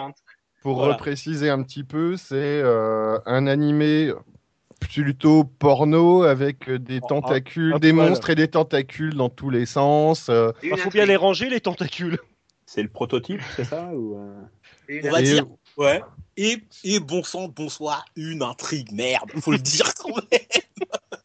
pour 0.62 0.76
Voilà. 0.78 0.94
repréciser 0.94 1.50
un 1.50 1.64
petit 1.64 1.84
peu, 1.84 2.18
c'est 2.18 2.36
euh, 2.36 3.18
un 3.26 3.48
animé 3.48 4.12
plutôt 4.80 5.44
porno 5.44 6.24
avec 6.24 6.68
euh, 6.70 6.80
des 6.80 6.98
Un- 6.98 7.02
tentacules, 7.02 7.80
des 7.80 7.94
monstres 7.94 8.30
et 8.32 8.36
des 8.36 8.48
tentacules 8.48 9.14
dans 9.16 9.30
tous 9.30 9.50
les 9.50 9.66
sens. 9.66 10.28
euh, 10.30 10.52
Il 10.64 10.70
une 10.70 10.78
faut 10.78 10.90
bien 10.90 11.06
les 11.06 11.16
ranger, 11.16 11.50
les 11.50 11.62
tentacules. 11.62 12.18
C'est 12.74 12.84
le 12.84 12.88
prototype, 12.90 13.42
c'est 13.58 13.66
ça 13.66 13.88
ou, 13.94 14.18
euh, 14.18 14.42
Et 14.88 15.06
On 15.06 15.12
va 15.12 15.20
Et- 15.20 15.24
dire, 15.24 15.46
ouais. 15.76 16.02
Et, 16.38 16.64
et 16.86 17.02
bon 17.02 17.22
sang, 17.22 17.50
bonsoir, 17.50 18.06
une 18.16 18.42
intrigue, 18.42 18.94
merde, 18.94 19.30
faut 19.42 19.52
le 19.52 19.58
dire 19.58 19.94
quand 19.96 20.16
même. 20.16 20.40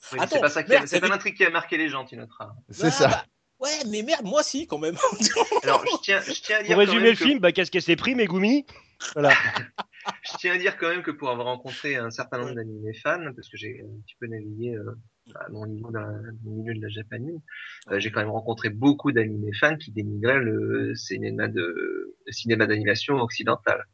C'est 0.28 0.40
pas 0.40 0.49
ça 0.51 0.64
qui 0.64 0.74
a- 0.74 0.86
c'est 0.88 0.99
pas 1.01 1.07
l'intrigue 1.09 1.36
qui 1.36 1.44
a 1.44 1.51
marqué 1.51 1.76
les 1.76 1.88
gens, 1.88 2.05
tu 2.05 2.16
noteras. 2.16 2.53
C'est 2.70 2.86
Ah, 2.86 2.90
ça. 2.90 3.09
bah, 3.09 3.24
ouais, 3.61 3.84
mais 3.88 4.03
merde, 4.03 4.24
moi 4.24 4.42
si, 4.42 4.66
quand 4.66 4.78
même. 4.78 4.97
Alors, 5.62 5.84
je 5.86 5.97
tiens, 6.03 6.20
je 6.20 6.32
tiens 6.42 6.59
à 6.59 6.62
dire 6.62 6.74
Pour 6.76 6.84
quand 6.84 6.90
résumer 6.90 7.01
même 7.03 7.11
le 7.12 7.16
que- 7.16 7.24
film, 7.24 7.38
bah, 7.38 7.53
qu'est-ce 7.53 7.70
qu'elle 7.70 7.82
s'est 7.82 7.97
pris, 7.97 8.14
Megumi 8.16 8.66
Voilà. 9.14 9.30
Je 10.22 10.36
tiens 10.38 10.55
à 10.55 10.59
dire 10.59 10.76
quand 10.78 10.88
même 10.88 11.03
que 11.03 11.11
pour 11.12 11.30
avoir 11.30 11.47
rencontré 11.47 11.94
un 11.97 12.11
certain 12.11 12.38
nombre 12.38 12.55
d'animés 12.55 12.94
fans, 13.03 13.18
parce 13.34 13.49
que 13.49 13.57
j'ai 13.57 13.82
un 13.84 14.01
petit 14.05 14.14
peu 14.20 14.26
navigué 14.28 14.74
euh, 14.76 14.94
à 15.35 15.49
mon 15.49 15.66
niveau 15.66 15.91
dans 15.91 16.07
le 16.07 16.33
milieu 16.45 16.74
de 16.74 16.81
la 16.81 16.89
japanime, 16.89 17.41
euh, 17.91 17.99
j'ai 17.99 18.11
quand 18.11 18.20
même 18.20 18.31
rencontré 18.31 18.70
beaucoup 18.70 19.12
d'animés 19.12 19.53
fans 19.59 19.77
qui 19.77 19.91
dénigraient 19.91 20.39
le 20.39 20.95
cinéma 20.95 21.49
de 21.49 22.16
le 22.27 22.33
cinéma 22.33 22.66
d'animation 22.66 23.16
occidental. 23.16 23.85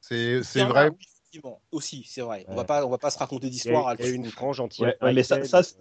C'est 0.00 0.40
vrai. 0.64 0.90
oui, 0.90 0.96
effectivement, 1.00 1.62
aussi, 1.72 2.04
c'est 2.08 2.20
vrai. 2.20 2.44
On 2.48 2.54
va 2.54 2.64
pas, 2.64 2.86
on 2.86 2.90
va 2.90 2.98
pas 2.98 3.10
se 3.10 3.18
raconter 3.18 3.46
Il 3.46 3.50
y 3.50 3.50
a, 3.50 3.50
d'histoire. 3.50 3.94
il 3.98 4.04
y 4.04 4.08
a 4.08 4.10
une 4.10 4.24
frange 4.26 4.60
entière. 4.60 4.88
Ouais, 5.00 5.06
ouais, 5.06 5.12
mais 5.14 5.22
ça, 5.22 5.42
ça, 5.44 5.62
c'est- 5.62 5.76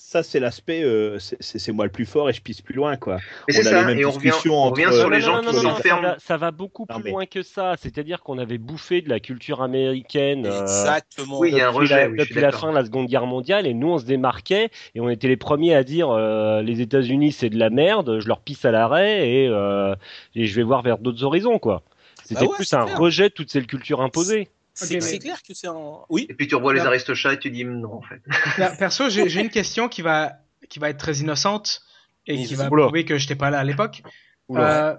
ça, 0.00 0.22
c'est 0.22 0.40
l'aspect, 0.40 0.82
euh, 0.82 1.18
c'est- 1.18 1.72
moi 1.72 1.84
le 1.84 1.90
plus 1.90 2.06
fort 2.06 2.30
et 2.30 2.32
je 2.32 2.40
pisse 2.40 2.62
plus 2.62 2.74
loin, 2.74 2.96
quoi. 2.96 3.16
Mais 3.48 3.54
On 3.58 3.60
c'est 3.62 3.66
a 3.66 3.70
ça, 3.70 3.80
les 3.80 3.86
mêmes 3.86 3.98
et 3.98 4.04
on 4.04 4.10
revient, 4.10 4.28
discussions 4.30 4.54
on 4.54 4.70
revient 4.70 4.86
entre- 4.86 4.96
sur 4.98 5.10
les 5.10 5.18
Non, 5.18 5.24
gens 5.24 5.42
non, 5.42 5.50
qui 5.50 5.56
ça 5.88 5.96
va- 6.00 6.16
Ça 6.18 6.36
va 6.36 6.50
beaucoup 6.50 6.86
Non, 6.88 6.94
plus 6.96 7.04
mais- 7.04 7.10
loin 7.10 7.26
que 7.26 7.42
ça. 7.42 7.74
C'est-à-dire 7.78 8.22
qu'on 8.22 8.38
avait 8.38 8.58
bouffé 8.58 9.02
de 9.02 9.08
la 9.08 9.20
culture 9.20 9.60
américaine. 9.62 10.46
euh, 10.46 10.62
Exactement. 10.62 11.38
Oui, 11.40 11.50
il 11.52 11.56
y 11.56 11.60
a 11.60 11.66
un 11.66 11.68
depuis 11.68 11.78
rejet, 11.80 11.96
la, 12.04 12.08
oui, 12.10 12.16
depuis 12.18 12.40
la 12.40 12.52
fin 12.52 12.70
de 12.70 12.74
la 12.76 12.84
Seconde 12.84 13.06
Guerre 13.08 13.26
mondiale 13.26 13.66
et 13.66 13.74
nous 13.74 13.88
on 13.88 13.98
se 13.98 14.04
démarquait 14.06 14.70
et 14.94 15.00
on 15.00 15.08
était 15.10 15.28
les 15.28 15.36
premiers 15.36 15.74
à 15.74 15.82
dire 15.84 16.10
euh, 16.10 16.62
les 16.62 16.80
États-Unis 16.80 17.32
c'est 17.32 17.50
de 17.50 17.58
la 17.58 17.68
merde, 17.70 18.20
je 18.20 18.28
leur 18.28 18.40
pisse 18.40 18.64
à 18.64 18.70
l'arrêt 18.70 19.28
et, 19.28 19.48
euh, 19.48 19.94
et 20.34 20.46
je 20.46 20.54
vais 20.56 20.62
voir 20.62 20.82
vers 20.82 20.98
d'autres 20.98 21.24
horizons 21.24 21.58
quoi. 21.58 21.82
C'était 22.24 22.44
Bah 22.44 22.50
ouais, 22.50 22.56
plus 22.56 22.72
un 22.74 22.84
clair. 22.84 22.98
rejet 22.98 23.28
de 23.30 23.34
toute 23.34 23.50
cette 23.50 23.66
culture 23.66 24.00
imposée. 24.02 24.48
C'est 24.80 24.84
Ok, 24.86 24.90
mais- 24.92 25.00
c'est 25.00 25.18
clair 25.18 25.42
que 25.42 25.54
c'est 25.54 25.66
un. 25.66 25.98
Oui. 26.08 26.26
Et 26.28 26.34
puis 26.34 26.46
tu 26.46 26.54
revois 26.54 26.72
les. 26.74 26.80
Aristochats 26.80 27.32
et 27.34 27.38
tu 27.38 27.50
dis 27.50 27.64
non 27.64 27.94
en 27.94 28.02
fait. 28.02 28.20
Per- 28.56 28.68
Perso, 28.78 29.08
j'ai 29.10 29.40
une 29.40 29.50
question 29.50 29.88
qui 29.88 30.02
va, 30.02 30.34
qui 30.68 30.78
va 30.78 30.90
être 30.90 30.98
très 30.98 31.16
innocente 31.18 31.82
et 32.26 32.44
qui 32.44 32.54
va 32.54 32.68
Oula. 32.70 32.84
prouver 32.84 33.04
que 33.04 33.18
j'étais 33.18 33.34
pas 33.36 33.50
là 33.50 33.58
à 33.58 33.64
l'époque. 33.64 34.02
Oula. 34.48 34.88
Euh, 34.90 34.96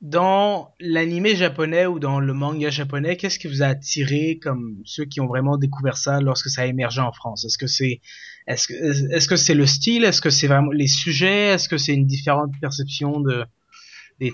dans 0.00 0.74
l'animé 0.80 1.34
japonais 1.34 1.86
ou 1.86 1.98
dans 1.98 2.20
le 2.20 2.34
manga 2.34 2.68
japonais, 2.68 3.16
qu'est-ce 3.16 3.38
qui 3.38 3.46
vous 3.48 3.62
a 3.62 3.66
attiré 3.68 4.38
comme 4.42 4.76
ceux 4.84 5.06
qui 5.06 5.20
ont 5.22 5.26
vraiment 5.26 5.56
découvert 5.56 5.96
ça 5.96 6.20
lorsque 6.20 6.50
ça 6.50 6.62
a 6.62 6.66
émergé 6.66 7.00
en 7.00 7.12
France? 7.12 7.44
Est-ce 7.46 7.56
que 7.56 7.66
c'est 7.66 8.00
est-ce 8.46 8.68
que 8.68 8.74
est-ce 9.14 9.26
que 9.28 9.36
c'est 9.36 9.54
le 9.54 9.64
style? 9.64 10.04
Est-ce 10.04 10.20
que 10.20 10.28
c'est 10.28 10.46
vraiment 10.48 10.72
les 10.72 10.88
sujets? 10.88 11.46
Est-ce 11.54 11.70
que 11.70 11.78
c'est 11.78 11.94
une 11.94 12.06
différente 12.06 12.50
perception 12.60 13.20
de 13.20 13.46
des 14.20 14.30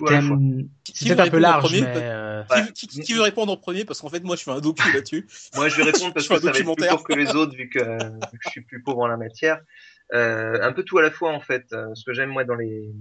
C'est 0.93 1.11
un 1.11 1.15
peu 1.15 1.21
répondre 1.23 1.37
en 1.37 1.39
large, 1.39 1.63
premier 1.63 1.81
mais 1.81 1.93
euh, 1.97 2.43
Ouais. 2.49 2.71
Qui, 2.73 2.87
qui- 2.87 2.99
qui 3.01 3.13
veut 3.13 3.21
répondre 3.21 3.51
en 3.51 3.57
premier? 3.57 3.85
Parce 3.85 4.01
qu'en 4.01 4.09
fait, 4.09 4.23
moi, 4.23 4.35
je 4.35 4.43
fais 4.43 4.51
un 4.51 4.59
docu 4.59 4.91
là-dessus. 4.93 5.27
Moi, 5.55 5.69
je 5.69 5.77
vais 5.77 5.83
répondre 5.83 6.11
parce 6.13 6.27
que 6.27 6.33
un 6.33 6.37
ça 6.37 6.43
va 6.43 6.49
être 6.49 6.55
plus 6.55 6.63
documentaire. 6.65 6.89
court 6.97 7.03
que 7.07 7.13
les 7.13 7.35
autres 7.35 7.55
vu 7.55 7.69
que, 7.69 7.79
vu 7.79 8.37
que 8.37 8.43
je 8.45 8.49
suis 8.49 8.61
plus 8.61 8.81
pauvre 8.81 8.99
en 8.99 9.07
la 9.07 9.17
matière. 9.17 9.59
Euh, 10.13 10.59
un 10.61 10.73
peu 10.73 10.83
tout 10.83 10.97
à 10.97 11.01
la 11.01 11.09
fois 11.11 11.31
en 11.33 11.39
fait. 11.39 11.65
Euh, 11.71 11.87
ce 11.93 12.03
que 12.03 12.13
j'aime 12.13 12.29
moi 12.29 12.43
dans 12.43 12.55
les 12.55 12.91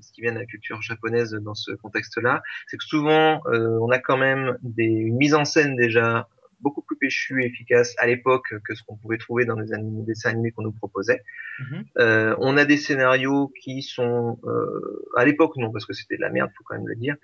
ce 0.00 0.12
qui 0.12 0.22
vient 0.22 0.32
de 0.32 0.38
la 0.38 0.46
culture 0.46 0.80
japonaise 0.82 1.32
dans 1.32 1.54
ce 1.54 1.70
contexte-là, 1.72 2.42
c'est 2.66 2.76
que 2.78 2.84
souvent 2.84 3.40
euh, 3.46 3.78
on 3.80 3.90
a 3.90 3.98
quand 4.00 4.16
même 4.16 4.56
des, 4.62 4.84
une 4.86 5.16
mise 5.16 5.34
en 5.34 5.44
scène 5.44 5.76
déjà 5.76 6.28
beaucoup 6.60 6.82
plus 6.82 6.96
péchue 6.96 7.42
et 7.42 7.46
efficace 7.46 7.94
à 7.98 8.06
l'époque 8.06 8.52
que 8.64 8.74
ce 8.74 8.82
qu'on 8.82 8.96
pouvait 8.96 9.18
trouver 9.18 9.44
dans 9.44 9.58
les 9.58 9.72
animés, 9.72 10.02
dessins 10.04 10.30
animés 10.30 10.50
qu'on 10.50 10.62
nous 10.62 10.72
proposait. 10.72 11.22
Euh, 11.98 12.34
on 12.38 12.56
a 12.56 12.64
des 12.64 12.76
scénarios 12.76 13.52
qui 13.62 13.82
sont 13.82 14.38
euh, 14.44 15.06
à 15.16 15.24
l'époque 15.24 15.56
non 15.56 15.70
parce 15.72 15.86
que 15.86 15.92
c'était 15.92 16.16
de 16.16 16.22
la 16.22 16.30
merde, 16.30 16.50
faut 16.56 16.64
quand 16.64 16.76
même 16.76 16.88
le 16.88 16.96
dire. 16.96 17.16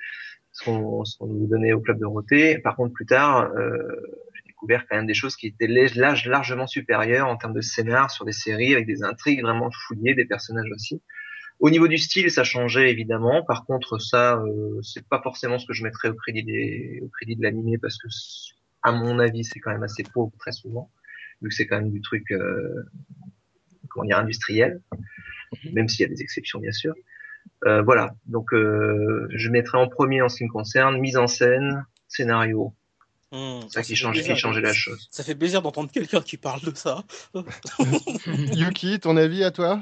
Ce 0.53 0.65
qu'on 0.65 1.05
ce 1.05 1.19
qu'on 1.19 1.27
nous 1.27 1.47
donnait 1.49 1.73
au 1.73 1.81
club 1.81 1.97
de 1.97 2.03
Dorothée. 2.03 2.59
Par 2.59 2.77
contre, 2.77 2.93
plus 2.93 3.07
tard, 3.07 3.51
euh, 3.57 3.77
j'ai 4.35 4.43
découvert 4.47 4.87
quand 4.89 4.97
même 4.97 5.07
des 5.07 5.15
choses 5.15 5.35
qui 5.37 5.49
étaient 5.49 5.67
large- 5.67 6.29
largement 6.29 6.69
supérieures 6.69 7.27
en 7.27 7.37
termes 7.37 7.55
de 7.55 7.61
scénar 7.61 8.11
sur 8.11 8.25
des 8.25 8.33
séries 8.33 8.73
avec 8.73 8.87
des 8.87 9.03
intrigues 9.03 9.43
vraiment 9.43 9.71
fouillées, 9.73 10.15
des 10.15 10.27
personnages 10.27 10.71
aussi. 10.73 11.03
Au 11.61 11.71
niveau 11.71 11.89
du 11.89 11.99
style, 11.99 12.31
ça 12.31 12.45
changeait 12.45 12.91
évidemment. 12.91 13.45
Par 13.45 13.65
contre, 13.65 13.99
ça, 13.99 14.37
euh, 14.37 14.81
c'est 14.83 15.09
pas 15.09 15.21
forcément 15.23 15.59
ce 15.59 15.67
que 15.67 15.73
je 15.73 15.83
mettrais 15.83 16.09
au 16.09 16.15
crédit 16.15 16.45
des, 16.45 17.01
au 17.03 17.09
crédit 17.09 17.37
de 17.37 17.43
l'animé 17.43 17.79
parce 17.79 17.97
que, 17.99 18.09
à 18.85 18.93
mon 18.93 19.19
avis, 19.19 19.45
c'est 19.45 19.59
quand 19.59 19.73
même 19.73 19.83
assez 19.83 20.05
pauvre 20.05 20.33
très 20.39 20.53
souvent, 20.53 20.91
vu 21.43 21.49
que 21.49 21.55
c'est 21.55 21.67
quand 21.67 21.81
même 21.81 21.91
du 21.91 22.03
truc, 22.03 22.31
euh, 22.31 22.85
comment 23.89 24.05
dire, 24.05 24.19
industriel, 24.19 24.81
même 25.73 25.89
s'il 25.89 26.03
y 26.03 26.05
a 26.05 26.09
des 26.09 26.21
exceptions 26.21 26.61
bien 26.61 26.73
sûr. 26.73 26.95
Euh, 27.67 27.83
voilà. 27.83 28.15
Donc, 28.27 28.53
euh, 28.53 29.27
je 29.31 29.51
mettrais 29.51 29.79
en 29.79 29.89
premier 29.89 30.23
en 30.23 30.29
ce 30.29 30.37
qui 30.37 30.45
me 30.45 30.51
concerne 30.51 30.99
mise 30.99 31.17
en 31.17 31.27
scène, 31.27 31.87
scénario. 32.09 32.75
C'est 33.69 33.75
ça 33.75 33.83
qui 33.83 33.89
fait 33.91 33.95
change, 33.97 34.13
plaisir. 34.15 34.35
qui 34.35 34.41
changeait 34.41 34.61
la 34.61 34.73
chose. 34.73 35.09
Ça 35.11 35.23
fait 35.25 35.35
plaisir 35.35 35.63
d'entendre 35.63 35.91
quelqu'un 35.91 36.21
qui 36.21 36.37
parle 36.37 36.61
de 36.61 36.73
ça. 36.75 37.03
Yuki, 38.55 39.01
ton 39.01 39.17
avis 39.17 39.45
à 39.45 39.51
toi? 39.51 39.81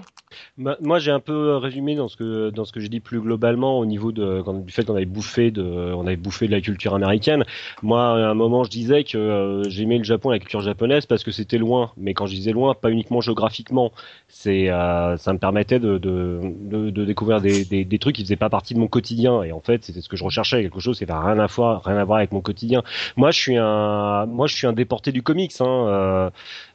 Ma- 0.56 0.76
Moi, 0.80 0.98
j'ai 0.98 1.10
un 1.10 1.20
peu 1.20 1.56
résumé 1.56 1.94
dans 1.94 2.08
ce 2.08 2.16
que 2.16 2.48
dans 2.50 2.64
ce 2.64 2.72
que 2.72 2.80
je 2.80 2.86
dis 2.86 3.00
plus 3.00 3.20
globalement 3.20 3.78
au 3.78 3.84
niveau 3.84 4.12
de 4.12 4.40
quand- 4.42 4.54
du 4.64 4.72
fait 4.72 4.84
qu'on 4.84 4.96
avait 4.96 5.04
bouffé 5.04 5.50
de 5.50 5.62
on 5.62 6.06
avait 6.06 6.16
bouffé 6.16 6.46
de 6.46 6.52
la 6.52 6.62
culture 6.62 6.94
américaine. 6.94 7.44
Moi, 7.82 8.02
à 8.02 8.30
un 8.30 8.34
moment, 8.34 8.64
je 8.64 8.70
disais 8.70 9.04
que 9.04 9.18
euh, 9.18 9.68
j'aimais 9.68 9.98
le 9.98 10.04
Japon 10.04 10.30
et 10.30 10.36
la 10.36 10.38
culture 10.38 10.62
japonaise 10.62 11.04
parce 11.04 11.22
que 11.22 11.30
c'était 11.32 11.58
loin. 11.58 11.92
Mais 11.98 12.14
quand 12.14 12.26
je 12.26 12.34
disais 12.34 12.52
loin, 12.52 12.74
pas 12.74 12.90
uniquement 12.90 13.20
géographiquement, 13.20 13.92
c'est 14.28 14.70
euh, 14.70 15.18
ça 15.18 15.34
me 15.34 15.38
permettait 15.38 15.78
de 15.78 15.98
de, 15.98 16.40
de, 16.62 16.88
de 16.88 17.04
découvrir 17.04 17.42
des, 17.42 17.66
des 17.66 17.84
des 17.84 17.98
trucs 17.98 18.16
qui 18.16 18.22
faisaient 18.22 18.36
pas 18.36 18.48
partie 18.50 18.72
de 18.72 18.78
mon 18.78 18.88
quotidien. 18.88 19.42
Et 19.42 19.52
en 19.52 19.60
fait, 19.60 19.84
c'était 19.84 20.00
ce 20.00 20.08
que 20.08 20.16
je 20.16 20.24
recherchais, 20.24 20.62
quelque 20.62 20.80
chose 20.80 20.96
qui 20.98 21.04
n'avait 21.04 21.26
rien 21.34 21.38
à 21.40 21.46
voir 21.46 21.84
rien 21.84 21.98
à 21.98 22.04
voir 22.04 22.18
avec 22.18 22.32
mon 22.32 22.40
quotidien. 22.40 22.82
Moi, 23.16 23.32
je 23.32 23.38
suis 23.42 23.56
un 23.56 24.26
moi 24.26 24.46
je 24.46 24.54
suis 24.54 24.66
un 24.66 24.72
déporté 24.72 25.12
du 25.12 25.22
comics. 25.22 25.52
Hein. 25.60 25.66
Euh, 25.66 26.30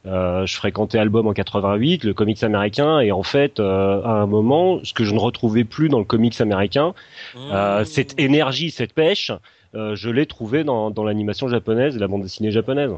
euh, 0.06 0.46
je 0.46 0.56
fréquentais 0.56 0.98
Album 0.98 1.26
en 1.26 1.32
88, 1.32 2.04
le 2.04 2.14
comics 2.14 2.42
américain, 2.42 3.00
et 3.00 3.12
en 3.12 3.22
fait, 3.22 3.60
euh, 3.60 4.02
à 4.02 4.12
un 4.12 4.26
moment, 4.26 4.80
ce 4.84 4.92
que 4.92 5.04
je 5.04 5.12
ne 5.14 5.18
retrouvais 5.18 5.64
plus 5.64 5.88
dans 5.88 5.98
le 5.98 6.04
comics 6.04 6.40
américain, 6.40 6.94
euh, 7.36 7.80
Hum. 7.80 7.84
cette 7.84 8.18
énergie, 8.18 8.70
cette 8.70 8.92
pêche, 8.92 9.32
euh, 9.74 9.94
je 9.96 10.10
l'ai 10.10 10.26
trouvé 10.26 10.64
dans, 10.64 10.90
dans 10.90 11.04
l'animation 11.04 11.48
japonaise 11.48 11.96
et 11.96 11.98
la 11.98 12.08
bande 12.08 12.22
dessinée 12.22 12.50
japonaise. 12.50 12.92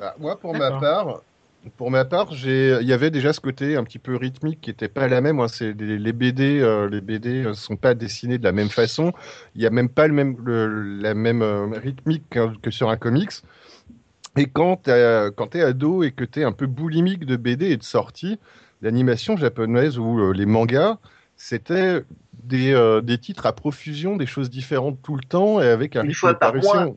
Bah, 0.00 0.14
moi, 0.18 0.38
pour 0.38 0.54
ma 0.54 0.72
part, 0.72 1.20
pour 1.76 1.90
ma 1.90 2.04
part, 2.04 2.32
il 2.32 2.82
y 2.86 2.92
avait 2.92 3.10
déjà 3.10 3.32
ce 3.32 3.40
côté 3.40 3.76
un 3.76 3.84
petit 3.84 3.98
peu 3.98 4.16
rythmique 4.16 4.60
qui 4.60 4.70
était 4.70 4.88
pas 4.88 5.06
la 5.08 5.20
même. 5.20 5.36
Moi, 5.36 5.48
c'est 5.48 5.72
les, 5.80 5.98
les 5.98 6.12
BD, 6.12 6.60
euh, 6.60 6.88
les 6.88 7.00
BD 7.00 7.44
euh, 7.44 7.54
sont 7.54 7.76
pas 7.76 7.94
dessinés 7.94 8.38
de 8.38 8.44
la 8.44 8.52
même 8.52 8.68
façon. 8.68 9.12
Il 9.54 9.62
y 9.62 9.66
a 9.66 9.70
même 9.70 9.88
pas 9.88 10.08
le 10.08 10.14
même, 10.14 10.36
le- 10.44 10.82
la 11.00 11.14
même 11.14 11.42
euh, 11.42 11.66
rythmique 11.66 12.24
que, 12.30 12.56
que 12.58 12.70
sur 12.70 12.90
un 12.90 12.96
comics. 12.96 13.30
Et 14.36 14.46
quand 14.46 14.88
quand 15.36 15.46
t'es 15.48 15.60
ado 15.62 16.02
et 16.02 16.10
que 16.12 16.24
t'es 16.24 16.42
un 16.44 16.52
peu 16.52 16.66
boulimique 16.66 17.26
de 17.26 17.36
BD 17.36 17.66
et 17.66 17.76
de 17.76 17.82
sorties, 17.82 18.38
l'animation 18.80 19.36
japonaise 19.36 19.98
ou 19.98 20.18
euh, 20.20 20.32
les 20.32 20.46
mangas, 20.46 20.98
c'était 21.36 22.02
des, 22.44 23.00
des 23.02 23.18
titres 23.18 23.46
à 23.46 23.52
profusion, 23.52 24.16
des 24.16 24.26
choses 24.26 24.48
différentes 24.50 25.00
tout 25.02 25.16
le 25.16 25.22
temps 25.22 25.60
et 25.60 25.66
avec 25.68 25.96
un 25.96 26.02
Une 26.02 26.08
rythme 26.08 26.20
fois 26.20 26.34
par 26.38 26.52
parution. 26.52 26.96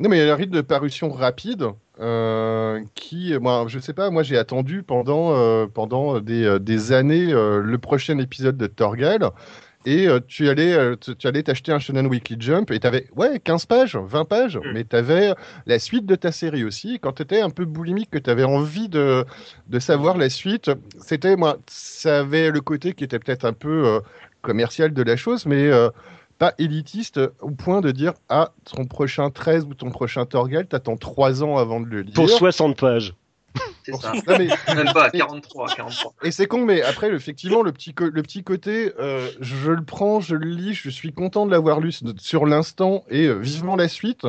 Non, 0.00 0.08
mais 0.08 0.18
il 0.18 0.26
y 0.26 0.30
a 0.30 0.32
un 0.32 0.36
rythme 0.36 0.54
de 0.54 0.60
parution 0.60 1.10
rapide 1.10 1.66
euh, 2.00 2.80
qui, 2.94 3.34
moi, 3.40 3.64
je 3.68 3.78
sais 3.78 3.92
pas, 3.92 4.10
moi 4.10 4.22
j'ai 4.22 4.38
attendu 4.38 4.82
pendant, 4.82 5.34
euh, 5.36 5.66
pendant 5.66 6.20
des, 6.20 6.44
euh, 6.44 6.58
des 6.58 6.92
années 6.92 7.32
euh, 7.32 7.60
le 7.60 7.78
prochain 7.78 8.18
épisode 8.18 8.56
de 8.56 8.66
Torgal. 8.66 9.30
Et 9.86 10.08
tu 10.28 10.48
allais 10.48 10.96
tu, 10.96 11.26
allais 11.26 11.42
t'acheter 11.42 11.70
un 11.70 11.78
Shonen 11.78 12.06
Weekly 12.06 12.36
Jump 12.40 12.70
et 12.70 12.80
tu 12.80 12.86
avais 12.86 13.06
ouais, 13.16 13.38
15 13.38 13.66
pages, 13.66 13.96
20 13.96 14.24
pages, 14.24 14.56
Mm. 14.64 14.72
mais 14.72 14.84
tu 14.84 14.96
avais 14.96 15.34
la 15.66 15.78
suite 15.78 16.06
de 16.06 16.14
ta 16.14 16.32
série 16.32 16.64
aussi. 16.64 16.98
Quand 17.00 17.12
tu 17.12 17.22
étais 17.22 17.42
un 17.42 17.50
peu 17.50 17.66
boulimique, 17.66 18.08
que 18.10 18.16
tu 18.18 18.30
avais 18.30 18.44
envie 18.44 18.88
de, 18.88 19.26
de 19.68 19.78
savoir 19.78 20.16
la 20.16 20.30
suite, 20.30 20.70
c'était 20.98 21.36
moi, 21.36 21.58
ça 21.68 22.20
avait 22.20 22.50
le 22.50 22.62
côté 22.62 22.94
qui 22.94 23.04
était 23.04 23.18
peut-être 23.18 23.44
un 23.44 23.52
peu 23.52 24.00
commercial 24.40 24.94
de 24.94 25.02
la 25.02 25.16
chose, 25.16 25.44
mais 25.44 25.70
pas 26.38 26.54
élitiste 26.58 27.20
au 27.40 27.50
point 27.50 27.80
de 27.80 27.90
dire 27.90 28.12
ah, 28.28 28.50
ton 28.64 28.84
prochain 28.84 29.30
13 29.30 29.64
ou 29.64 29.74
ton 29.74 29.90
prochain 29.90 30.26
Torgal, 30.26 30.66
t'attends 30.66 30.96
3 30.96 31.42
ans 31.42 31.56
avant 31.58 31.80
de 31.80 31.86
le 31.86 32.02
lire. 32.02 32.14
Pour 32.14 32.28
60 32.28 32.76
pages. 32.78 33.14
C'est 33.84 33.94
ça. 33.94 34.12
Non, 34.12 34.38
mais- 34.38 34.48
Même 34.74 34.92
pas, 34.92 35.10
43, 35.10 35.68
43. 35.76 36.14
et 36.24 36.30
c'est 36.32 36.46
con, 36.46 36.64
mais 36.64 36.82
après, 36.82 37.12
effectivement, 37.12 37.62
le 37.62 37.70
petit, 37.70 37.94
le 37.98 38.22
petit 38.22 38.42
côté, 38.42 38.92
euh, 38.98 39.28
je 39.40 39.70
le 39.70 39.84
prends, 39.84 40.20
je 40.20 40.34
le 40.34 40.46
lis, 40.48 40.74
je 40.74 40.90
suis 40.90 41.12
content 41.12 41.46
de 41.46 41.50
l'avoir 41.52 41.80
lu 41.80 41.92
sur 42.18 42.46
l'instant 42.46 43.04
et 43.10 43.26
euh, 43.26 43.34
vivement 43.34 43.76
la 43.76 43.88
suite. 43.88 44.26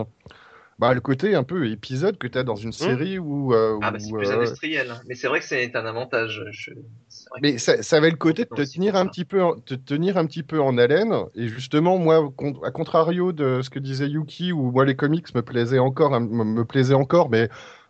Bah, 0.78 0.93
le 0.93 0.99
côté 0.99 1.36
un 1.36 1.43
peu 1.43 1.69
épisode 1.69 2.17
que 2.17 2.28
tu 2.28 2.38
as 2.38 2.43
dans 2.43 2.55
une 2.57 2.73
série 2.73 3.17
où. 3.17 3.53
euh, 3.53 3.78
Ah 3.82 3.91
bah 3.91 3.99
c'est 3.99 4.11
plus 4.11 4.30
euh, 4.30 4.36
industriel. 4.39 4.91
hein. 4.91 4.99
Mais 5.07 5.15
c'est 5.15 5.28
vrai 5.30 5.39
que 5.39 5.45
c'est 5.45 5.73
un 5.76 5.86
avantage. 5.86 6.43
Je... 6.51 6.71
mais 7.41 7.57
ça, 7.57 7.82
ça 7.82 7.95
avait 7.95 8.09
le 8.09 8.17
côté 8.17 8.43
de 8.43 8.49
te 8.49 8.73
tenir 8.73 8.97
un 8.97 9.05
petit 9.05 9.23
peu, 9.23 9.41
en- 9.41 9.55
te 9.55 9.73
tenir 9.73 10.17
un 10.17 10.26
petit 10.26 10.43
peu 10.43 10.59
en 10.59 10.78
haleine. 10.78 11.13
Et 11.34 11.47
justement, 11.47 11.97
moi, 11.97 12.30
à 12.65 12.71
contrario 12.71 13.32
de 13.32 13.61
ce 13.61 13.69
que 13.69 13.80
disait 13.80 14.07
Yuki, 14.09 14.51
où 14.51 14.71
moi 14.71 14.84
les 14.84 14.95
comics 14.97 15.34
me 15.34 15.41
plaisaient 15.41 15.80
encore, 15.80 16.13
un- 16.13 16.19
me 16.19 16.43
me 16.43 16.65
plaisaient 16.65 16.93
encore, 16.93 17.30
mais 17.30 17.47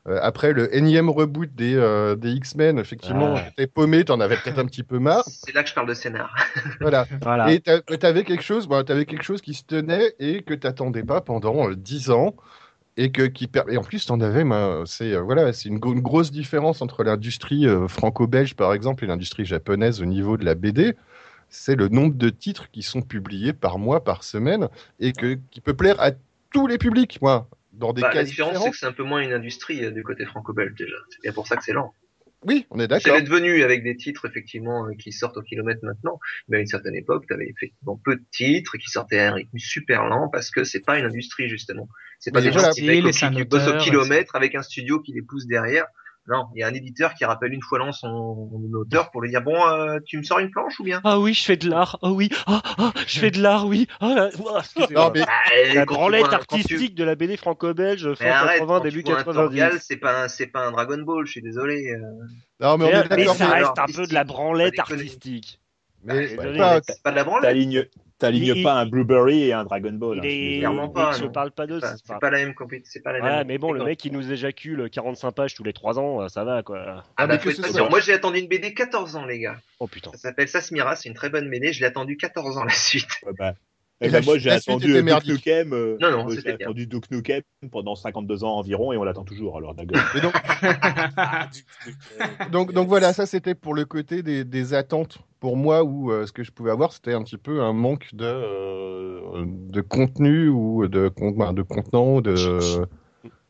euh, 0.08 0.20
après 0.22 0.54
le 0.54 0.74
énième 0.76 1.10
reboot 1.10 1.50
des, 1.56 1.74
euh, 1.76 2.16
des 2.16 2.34
X-Men, 2.34 2.78
effectivement, 2.78 3.34
Ah. 3.36 3.50
t'es 3.58 3.66
paumé, 3.66 4.06
t'en 4.06 4.20
avais 4.20 4.36
peut-être 4.38 4.60
un 4.60 4.66
petit 4.68 4.84
peu 4.84 5.00
marre. 5.00 5.24
C'est 5.26 5.56
là 5.56 5.64
que 5.64 5.70
je 5.70 5.74
parle 5.74 5.88
de 5.88 5.96
scénar. 5.96 6.32
Voilà. 6.82 7.08
Voilà. 7.24 7.52
Et 7.52 7.62
t'a- 7.62 7.82
t'avais 7.82 8.24
quelque 8.24 8.44
chose, 8.44 8.68
bah, 8.68 8.84
t'avais 8.84 9.06
quelque 9.06 9.24
chose 9.24 9.42
qui 9.42 9.56
se 9.56 9.64
tenait 9.64 10.14
et 10.20 10.44
que 10.44 10.54
t'attendais 10.54 11.02
pas 11.04 11.22
pendant 11.22 11.70
euh, 11.72 11.76
10 11.76 12.12
ans. 12.12 12.36
Et, 12.98 13.12
que, 13.12 13.24
qui 13.24 13.48
per- 13.48 13.64
et 13.70 13.78
en 13.78 13.84
plus, 13.84 14.06
t'en 14.06 14.22
avais, 14.22 14.44
c'est 14.86 15.14
euh, 15.14 15.22
voilà, 15.22 15.52
c'est 15.52 15.68
une, 15.68 15.80
gro- 15.80 15.94
une 15.94 16.02
grosse 16.02 16.32
différence 16.32 16.82
entre 16.82 17.04
l'industrie 17.04 17.68
euh, 17.68 17.88
franco-belge, 17.90 18.56
par 18.56 18.74
exemple, 18.74 19.04
et 19.04 19.08
l'industrie 19.08 19.46
japonaise 19.46 20.02
au 20.02 20.06
niveau 20.06 20.38
de 20.38 20.46
la 20.46 20.56
BD. 20.56 20.96
C'est 21.50 21.76
le 21.76 21.90
nombre 21.90 22.16
de 22.16 22.30
titres 22.30 22.72
qui 22.72 22.84
sont 22.84 23.02
publiés 23.02 23.54
par 23.54 23.80
mois, 23.80 24.04
par 24.04 24.24
semaine, 24.24 24.70
et 25.00 25.12
que, 25.14 25.38
qui 25.52 25.62
peut 25.62 25.74
plaire 25.76 26.00
à 26.00 26.12
tous 26.52 26.68
les 26.68 26.78
publics, 26.78 27.20
moi, 27.22 27.50
dans 27.74 27.92
des 27.92 28.02
Bah, 28.02 28.10
cas 28.10 28.16
la 28.20 28.24
différence, 28.24 28.64
c'est 28.64 28.72
que 28.72 28.78
c'est 28.78 28.86
un 28.86 28.94
peu 28.94 29.04
moins 29.04 29.20
une 29.22 29.34
industrie 29.34 29.84
euh, 29.84 29.92
du 29.92 30.02
côté 30.04 30.26
franco-belge 30.26 30.74
déjà. 30.76 30.96
C'est 31.10 31.22
bien 31.22 31.34
pour 31.34 31.48
ça 31.48 31.58
que 31.58 31.64
c'est 31.64 31.74
lent. 31.74 31.94
Oui, 32.48 32.66
on 32.70 32.78
est 32.80 32.84
C'est 32.84 32.88
d'accord. 33.10 33.22
devenu 33.22 33.64
avec 33.64 33.84
des 33.84 33.96
titres 33.98 34.26
effectivement 34.28 34.86
euh, 34.88 34.92
qui 35.00 35.12
sortent 35.12 35.38
au 35.38 35.42
kilomètre 35.42 35.80
maintenant, 35.84 36.20
mais 36.48 36.58
à 36.58 36.60
une 36.62 36.68
certaine 36.68 36.96
époque, 36.96 37.26
tu 37.28 37.34
avais 37.34 37.48
effectivement 37.50 38.00
peu 38.04 38.16
de 38.16 38.24
titres 38.32 38.78
qui 38.78 38.90
sortaient 38.90 39.20
à 39.20 39.32
un 39.32 39.34
rythme 39.34 39.58
super 39.58 40.06
lent 40.06 40.30
parce 40.30 40.52
que 40.52 40.64
c'est 40.64 40.86
pas 40.86 41.00
une 41.00 41.06
industrie 41.06 41.50
justement. 41.50 41.88
C'est 42.20 42.32
pas 42.32 42.40
Mais 42.40 42.46
des 42.46 42.52
voilà. 42.52 42.68
gens 42.70 42.74
qui, 42.74 43.02
au- 43.02 43.12
C'est 43.12 43.26
un 43.26 43.32
qui, 43.32 43.38
qui 43.38 43.44
bossent 43.46 43.66
au 43.66 43.70
auteur, 43.70 43.82
kilomètre 43.82 44.36
avec 44.36 44.56
un 44.56 44.62
studio 44.62 45.00
qui 45.02 45.12
les 45.14 45.22
pousse 45.24 45.48
derrière. 45.48 45.86
Non, 46.28 46.48
il 46.56 46.62
y 46.62 46.64
a 46.64 46.68
un 46.68 46.74
éditeur 46.74 47.14
qui 47.14 47.24
rappelle 47.24 47.54
une 47.54 47.62
fois 47.62 47.78
l'an 47.78 47.92
son 47.92 48.50
auteur 48.74 49.12
pour 49.12 49.22
lui 49.22 49.30
dire 49.30 49.44
bon, 49.44 49.56
euh, 49.68 50.00
tu 50.06 50.18
me 50.18 50.24
sors 50.24 50.40
une 50.40 50.50
planche 50.50 50.80
ou 50.80 50.84
bien? 50.84 51.00
Ah 51.04 51.20
oui, 51.20 51.36
je 51.36 51.44
fais 51.44 51.56
de 51.56 51.70
l'art. 51.70 52.00
Ah 52.02 52.12
oui, 52.12 52.30
ah, 52.48 52.62
ah, 52.80 52.92
je 53.06 53.20
fais 53.20 53.30
de 53.30 53.40
l'art, 53.42 53.68
oui. 53.68 53.88
Ah, 54.00 54.08
là, 54.16 54.30
ouah, 54.40 54.60
excusez-moi. 54.62 55.06
Non, 55.06 55.12
mais 55.14 55.22
Ah, 55.22 55.74
La 55.76 55.86
branlette 55.86 56.26
tu- 56.30 56.34
artistique 56.34 56.96
de 56.96 57.04
la 57.04 57.14
BD 57.14 57.38
franco-belge 57.38 58.16
180 58.16 58.66
quand 58.66 58.80
début 58.84 59.04
tu 59.04 59.12
vois 59.12 59.20
un 59.20 59.24
90. 59.24 59.60
Torgal, 59.60 59.80
c'est 59.82 59.98
pas 59.98 60.24
un, 60.24 60.28
c'est 60.28 60.48
pas 60.48 60.66
un 60.66 60.72
Dragon 60.72 60.98
Ball, 61.04 61.26
je 61.28 61.32
suis 61.32 61.42
désolé. 61.44 61.92
euh. 61.92 62.00
non, 62.60 62.78
mais 62.80 62.86
on 62.86 62.90
est 62.90 63.16
mais 63.16 63.26
ça 63.28 63.48
reste 63.50 63.80
un 63.80 63.86
peu 63.86 64.08
de 64.08 64.14
la 64.16 64.24
branlette 64.24 64.76
Pas 64.78 64.82
artistique. 64.82 65.60
mais 66.04 66.28
désolé, 66.28 66.58
pas- 66.58 66.80
C'est 66.88 67.04
pas 67.04 67.12
de 67.12 67.16
la 67.18 67.24
branlette. 67.24 67.56
T'alignes 68.18 68.54
Il- 68.56 68.64
pas 68.64 68.76
un 68.76 68.86
Blueberry 68.86 69.44
et 69.44 69.54
un 69.54 69.66
Dragon 69.66 69.92
Ball. 69.92 70.20
hein, 70.20 70.22
Il 70.24 70.56
est... 70.56 70.58
Clairement 70.60 70.88
pas, 70.88 71.12
Je 71.14 71.26
non. 71.26 71.32
parle 71.32 71.52
pas 71.52 71.68
de 71.68 71.78
Enfin, 71.78 71.88
ça. 71.88 71.96
c'est 72.06 72.20
pas 72.20 72.30
la 72.30 72.38
même 72.38 72.54
compé- 72.54 72.82
c'est 72.86 73.02
pas 73.02 73.12
la 73.12 73.20
Ouais, 73.22 73.30
même. 73.40 73.48
mais 73.48 73.58
bon, 73.58 73.74
le 73.74 73.84
mec 73.84 74.00
qui 74.00 74.10
nous 74.10 74.32
éjacule 74.32 74.90
45 74.90 75.32
pages 75.32 75.54
tous 75.54 75.64
les 75.66 75.74
3 75.74 76.00
ans, 76.00 76.22
euh, 76.22 76.28
ça 76.30 76.46
va 76.46 76.64
quoi. 76.64 76.82
Ah 76.88 77.04
Ah, 77.18 77.28
bah 77.28 77.38
que 77.38 77.50
être 77.50 77.66
ce 77.66 77.82
Moi 77.90 78.00
j'ai 78.00 78.14
attendu 78.14 78.40
une 78.40 78.48
BD 78.48 78.74
14 78.74 79.18
ans 79.18 79.26
les 79.26 79.40
gars. 79.40 79.58
Oh 79.80 79.88
putain. 79.88 80.12
Ça 80.12 80.18
s'appelle 80.18 80.48
Sasmira, 80.48 80.96
c'est 80.96 81.10
une 81.10 81.16
très 81.16 81.30
bonne 81.30 81.50
BD, 81.50 81.74
je 81.74 81.82
l'ai 81.82 81.88
attendu 81.88 82.16
14 82.16 82.58
ans 82.58 82.64
la 82.64 82.74
suite. 82.74 83.10
Ouais, 83.26 83.34
bah, 83.38 83.54
Et 84.02 84.08
eh 84.08 84.10
ben, 84.10 84.26
moi 84.26 84.38
j'ai 84.38 84.50
suite 84.60 84.70
attendu 84.70 84.94
euh, 84.94 85.02
Duke. 85.02 85.26
Nukem. 85.28 85.74
euh, 85.74 85.98
Non, 86.02 86.12
non, 86.12 86.26
euh, 86.28 86.36
c'était 86.36 86.56
j'ai 86.60 86.64
attendu 86.66 86.86
Duke 86.86 87.10
Nukem 87.12 87.42
pendant 87.72 87.96
52 87.96 88.44
ans 88.44 88.58
environ 88.58 88.92
et 88.92 88.98
on 88.98 89.04
l'attend 89.06 89.24
toujours. 89.24 89.56
Alors 89.58 89.74
d'accord. 89.74 90.02
donc, 90.22 90.34
euh, 90.64 90.70
donc, 92.52 92.74
donc 92.74 92.88
voilà, 92.90 93.14
ça 93.14 93.26
c'était 93.26 93.56
pour 93.56 93.74
le 93.74 93.86
côté 93.86 94.22
des, 94.22 94.44
des 94.44 94.74
attentes. 94.74 95.20
Pour 95.40 95.56
moi, 95.58 95.84
où 95.84 96.12
euh, 96.12 96.26
ce 96.26 96.32
que 96.32 96.44
je 96.44 96.52
pouvais 96.52 96.72
avoir, 96.72 96.92
c'était 96.92 97.14
un 97.14 97.24
petit 97.24 97.38
peu 97.38 97.62
un 97.62 97.72
manque 97.72 98.08
de, 98.14 98.26
euh, 98.26 99.46
de 99.46 99.82
contenu 99.82 100.50
ou 100.50 100.88
de, 100.88 101.08
con- 101.08 101.54
de 101.54 101.62
contenant. 101.62 102.20
De... 102.20 102.36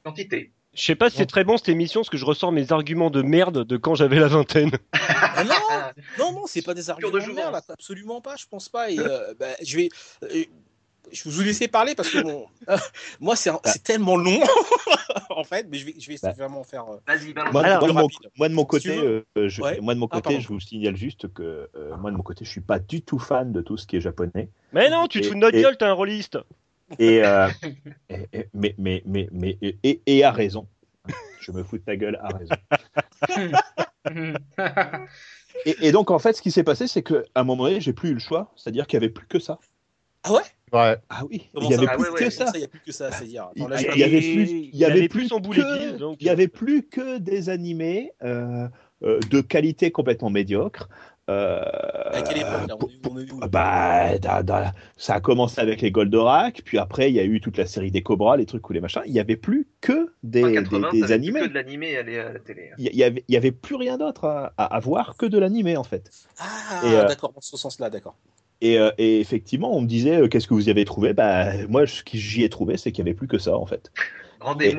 Quantité. 0.04 0.52
Je 0.76 0.82
sais 0.84 0.96
pas 0.96 1.10
si 1.10 1.18
c'est 1.18 1.26
très 1.26 1.44
bon 1.44 1.58
cette 1.58 1.70
émission 1.70 2.02
parce 2.02 2.10
que 2.10 2.18
je 2.18 2.26
ressors 2.26 2.52
mes 2.52 2.72
arguments 2.72 3.10
de 3.10 3.22
merde 3.22 3.64
de 3.66 3.78
quand 3.78 3.96
j'avais 3.96 4.20
la 4.20 4.28
vingtaine. 4.28 4.72
Ah 5.38 5.44
non, 5.44 5.54
non, 6.18 6.32
non, 6.32 6.42
c'est 6.48 6.62
pas 6.62 6.74
des 6.74 6.90
arguments 6.90 7.12
de 7.12 7.20
de 7.20 7.32
merde, 7.34 7.60
absolument 7.68 8.22
pas, 8.22 8.36
je 8.38 8.46
pense 8.50 8.70
pas. 8.70 8.90
Et, 8.90 9.00
euh, 9.00 9.34
bah, 9.38 9.48
je 9.62 9.76
vais, 9.76 9.90
euh, 10.24 10.44
je 11.12 11.30
vous 11.30 11.42
laisser 11.42 11.68
parler 11.68 11.94
parce 11.94 12.10
que 12.10 12.20
mon- 12.20 12.46
moi 13.20 13.36
c'est 13.36 13.50
un- 13.50 13.60
c'est 13.66 13.84
tellement 13.84 14.16
long 14.16 14.40
en 15.30 15.44
fait, 15.44 15.68
mais 15.70 15.78
je 15.78 15.86
vais, 15.88 15.96
je 16.00 16.08
vais 16.08 16.18
Bah. 16.24 16.32
vraiment 16.32 16.64
faire. 16.64 16.86
euh, 16.90 16.98
Vas-y. 17.06 17.34
Moi, 17.52 17.66
Alors, 17.66 17.80
moi, 17.80 17.88
de 17.90 17.94
mon, 17.94 18.02
rapide. 18.04 18.30
moi, 18.38 18.48
de 18.50 18.54
mon 18.54 18.62
Si 18.64 18.68
côté, 18.68 18.98
euh, 18.98 19.24
je, 19.36 19.62
Ouais. 19.62 19.80
moi 19.82 19.94
de 19.94 20.00
mon 20.00 20.08
Ah, 20.10 20.22
côté, 20.22 20.40
je 20.40 20.48
vous 20.48 20.60
signale 20.62 20.96
juste 20.96 21.32
que 21.34 21.70
euh, 21.76 21.98
moi 21.98 22.12
de 22.12 22.16
mon 22.16 22.24
côté, 22.24 22.46
je 22.46 22.50
suis 22.50 22.62
pas 22.62 22.80
du 22.80 23.02
tout 23.02 23.20
fan 23.20 23.52
de 23.52 23.60
tout 23.62 23.76
ce 23.76 23.86
qui 23.86 23.98
est 23.98 24.02
japonais. 24.02 24.50
Mais 24.72 24.90
non, 24.90 25.08
tu 25.08 25.20
te 25.20 25.28
fous 25.28 25.34
de 25.34 25.40
notre 25.40 25.58
gueule, 25.60 25.76
t'es 25.78 25.86
un 25.86 25.92
rôliste. 25.94 26.38
Et, 27.00 27.24
euh, 27.24 27.48
et- 28.10 28.48
mais, 28.54 28.76
mais, 28.78 29.02
mais, 29.06 29.28
mais, 29.32 29.58
et, 29.62 30.02
et- 30.06 30.24
à 30.24 30.32
raison. 30.32 30.68
Je 31.40 31.52
me 31.52 31.64
fous 31.64 31.78
de 31.78 31.84
ta 31.84 31.96
gueule, 31.96 32.20
à 32.22 32.30
raison. 32.30 32.56
Et, 35.66 35.88
et 35.88 35.92
donc, 35.92 36.12
en 36.12 36.20
fait, 36.20 36.34
ce 36.34 36.42
qui 36.42 36.52
s'est 36.52 36.64
passé, 36.64 36.86
c'est 36.88 37.02
qu'à 37.02 37.22
un 37.34 37.44
moment 37.44 37.64
donné, 37.64 37.80
j'ai 37.82 37.94
plus 37.94 38.10
eu 38.10 38.14
le 38.14 38.20
choix. 38.20 38.52
C'est-à-dire 38.56 38.86
qu'il 38.88 39.00
n'y 39.00 39.06
avait 39.06 39.14
plus 39.14 39.26
que 39.26 39.40
ça. 39.40 39.58
Ah 40.24 40.34
ouais? 40.34 40.42
Ouais. 40.74 40.98
Ah 41.10 41.24
oui, 41.30 41.50
il 41.56 41.64
y 41.64 41.68
ça 41.74 41.78
avait 41.80 41.88
Ah 41.90 41.96
plus 41.96 42.04
ouais, 42.04 42.10
ouais, 42.12 42.20
que 42.20 42.30
ça. 42.30 42.52
Il 42.56 42.62
y 42.62 42.64
a 42.64 42.68
plus 42.68 42.82
que 42.82 42.92
ça, 42.92 43.12
c'est-à-dire. 43.12 43.50
Il 43.56 43.62
Attends, 43.64 43.70
là, 43.74 43.82
il 43.82 43.92
je- 43.92 43.98
y 43.98 44.04
avait 44.04 44.20
plus, 44.20 44.50
il 44.52 44.76
y 44.76 44.86
avait 44.86 45.08
plus 45.08 45.30
que- 45.30 45.52
l'église, 45.80 45.98
donc. 45.98 46.18
il 46.20 46.28
y 46.28 46.30
avait 46.30 46.48
plus 46.50 46.84
que 46.88 47.18
des 47.20 47.50
animés 47.50 48.12
euh, 48.24 48.68
euh, 49.04 49.20
de 49.30 49.42
qualité 49.42 49.92
complètement 49.92 50.30
médiocre. 50.30 50.90
Euh, 51.28 51.60
À 52.14 52.22
quelle 52.22 52.38
époque 52.38 52.68
là, 52.68 52.76
on 52.80 52.88
est- 52.88 53.08
on 53.10 53.18
est 53.18 53.32
où, 53.32 53.40
là 53.40 53.48
bah, 53.48 54.18
da- 54.20 54.44
da- 54.44 54.74
ça 54.96 55.16
a 55.16 55.20
commencé 55.20 55.60
avec 55.60 55.82
les 55.82 55.90
Goldorak, 55.90 56.62
puis 56.64 56.78
après 56.78 57.10
il 57.10 57.16
y 57.16 57.20
a 57.20 57.24
eu 57.24 57.42
toute 57.42 57.58
la 57.58 57.66
série 57.66 57.90
des 57.90 58.04
Cobras, 58.04 58.38
les 58.38 58.46
trucs 58.46 58.70
ou 58.70 58.74
les 58.74 58.80
machins. 58.80 59.02
Il 59.08 59.12
n'y 59.14 59.20
avait 59.20 59.36
plus 59.36 59.68
que 59.82 60.14
des, 60.22 60.44
En 60.44 60.48
des- 60.50 60.54
80, 60.54 60.92
des 60.92 61.00
t'avais 61.02 61.06
plus 61.08 61.14
animés. 61.14 61.40
que 61.42 61.48
de 61.48 61.54
l'animé 61.56 61.98
aller 61.98 62.20
à 62.20 62.32
la 62.34 62.40
télé. 62.40 62.70
hein. 62.72 62.76
Il 62.78 62.96
y, 62.96 63.04
avait, 63.04 63.24
il 63.28 63.34
y 63.34 63.38
avait 63.38 63.52
plus 63.52 63.76
rien 63.76 63.98
d'autre 63.98 64.26
à, 64.26 64.54
à, 64.58 64.80
voir 64.80 65.18
que 65.18 65.26
de 65.26 65.40
l'animé 65.40 65.78
en 65.78 65.84
fait. 65.84 66.12
Ah, 66.38 66.82
euh, 66.84 67.08
d'accord, 67.08 67.34
dans 67.34 67.42
ce 67.42 67.58
sens-là, 67.58 67.90
d'accord. 67.90 68.16
Et, 68.62 68.78
euh, 68.78 68.92
et 69.00 69.20
effectivement, 69.20 69.76
on 69.76 69.82
me 69.82 69.88
disait 69.88 70.18
euh, 70.22 70.28
qu'est-ce 70.28 70.48
que 70.48 70.54
vous 70.54 70.68
y 70.68 70.72
avez 70.72 70.86
trouvé? 70.86 71.14
Bah 71.14 71.54
moi, 71.68 71.88
ce 71.88 72.04
que 72.04 72.18
j'y 72.18 72.44
ai 72.44 72.50
trouvé, 72.50 72.78
c'est 72.78 72.92
qu'il 72.92 73.04
n'y 73.04 73.10
avait 73.10 73.18
plus 73.18 73.28
que 73.28 73.38
ça 73.40 73.58
en 73.58 73.66
fait. 73.66 73.92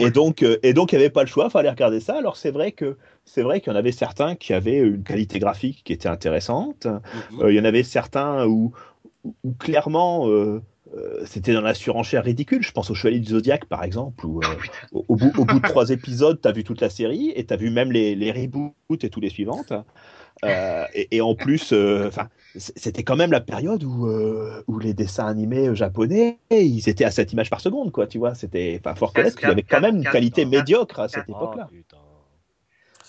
Et, 0.06 0.10
donc, 0.10 0.42
euh, 0.42 0.58
et 0.62 0.72
donc, 0.74 0.92
il 0.92 0.96
n'y 0.98 1.02
avait 1.04 1.10
pas 1.10 1.22
le 1.22 1.28
choix, 1.28 1.50
fallait 1.50 1.70
regarder 1.70 2.00
ça. 2.00 2.16
Alors 2.18 2.36
c'est 2.36 2.50
vrai 2.50 2.72
que 2.72 2.96
c'est 3.24 3.42
vrai 3.42 3.60
qu'il 3.60 3.72
y 3.72 3.76
en 3.76 3.78
avait 3.78 3.92
certains 3.92 4.34
qui 4.36 4.52
avaient 4.52 4.78
une 4.78 5.02
qualité 5.02 5.38
graphique 5.38 5.82
qui 5.84 5.92
était 5.92 6.08
intéressante. 6.08 6.86
Mhm. 6.86 7.42
Euh, 7.42 7.52
il 7.52 7.56
y 7.56 7.60
en 7.60 7.64
avait 7.64 7.82
certains 7.82 8.46
où, 8.46 8.72
où- 9.24 9.34
où 9.44 9.52
clairement 9.54 10.28
euh, 10.28 10.62
euh, 10.96 11.22
c'était 11.26 11.52
dans 11.52 11.60
la 11.62 11.74
surenchère 11.74 12.22
ridicule. 12.24 12.62
Je 12.62 12.70
pense 12.72 12.90
au 12.90 12.94
Chevalier 12.94 13.18
du 13.20 13.30
Zodiac 13.30 13.64
par 13.66 13.82
exemple, 13.82 14.24
où 14.26 14.40
euh, 14.40 14.44
au, 14.92 15.04
au 15.08 15.16
bout, 15.16 15.32
au 15.36 15.44
bout 15.44 15.58
de 15.60 15.66
trois 15.66 15.90
épisodes, 15.90 16.40
tu 16.40 16.48
as 16.48 16.52
vu 16.52 16.62
toute 16.62 16.80
la 16.80 16.90
série 16.90 17.32
et 17.34 17.44
tu 17.44 17.52
as 17.52 17.56
vu 17.56 17.70
même 17.70 17.90
les, 17.92 18.14
les 18.14 18.30
reboots 18.32 18.74
et 19.02 19.10
tous 19.10 19.20
les 19.20 19.30
suivantes. 19.30 19.72
Euh, 20.44 20.84
et, 20.94 21.16
et 21.16 21.20
en 21.20 21.34
plus, 21.34 21.72
euh, 21.72 22.08
enfin, 22.08 22.28
c'était 22.56 23.02
quand 23.02 23.16
même 23.16 23.32
la 23.32 23.40
période 23.40 23.82
où, 23.84 24.06
euh, 24.06 24.62
où 24.66 24.78
les 24.78 24.94
dessins 24.94 25.26
animés 25.26 25.74
japonais, 25.74 26.38
ils 26.50 26.88
étaient 26.88 27.04
à 27.04 27.10
7 27.10 27.32
images 27.32 27.50
par 27.50 27.60
seconde, 27.60 27.92
quoi, 27.92 28.06
tu 28.06 28.18
vois. 28.18 28.34
C'était, 28.34 28.80
enfin, 28.80 28.94
fort 28.94 29.08
reconnaître 29.08 29.36
qu'il 29.36 29.48
y 29.48 29.52
avait 29.52 29.62
quand 29.62 29.80
même 29.80 29.96
une 29.96 30.04
qualité 30.04 30.44
médiocre 30.44 31.00
à 31.00 31.08
cette 31.08 31.28
époque-là. 31.28 31.70
Oh. 31.72 31.96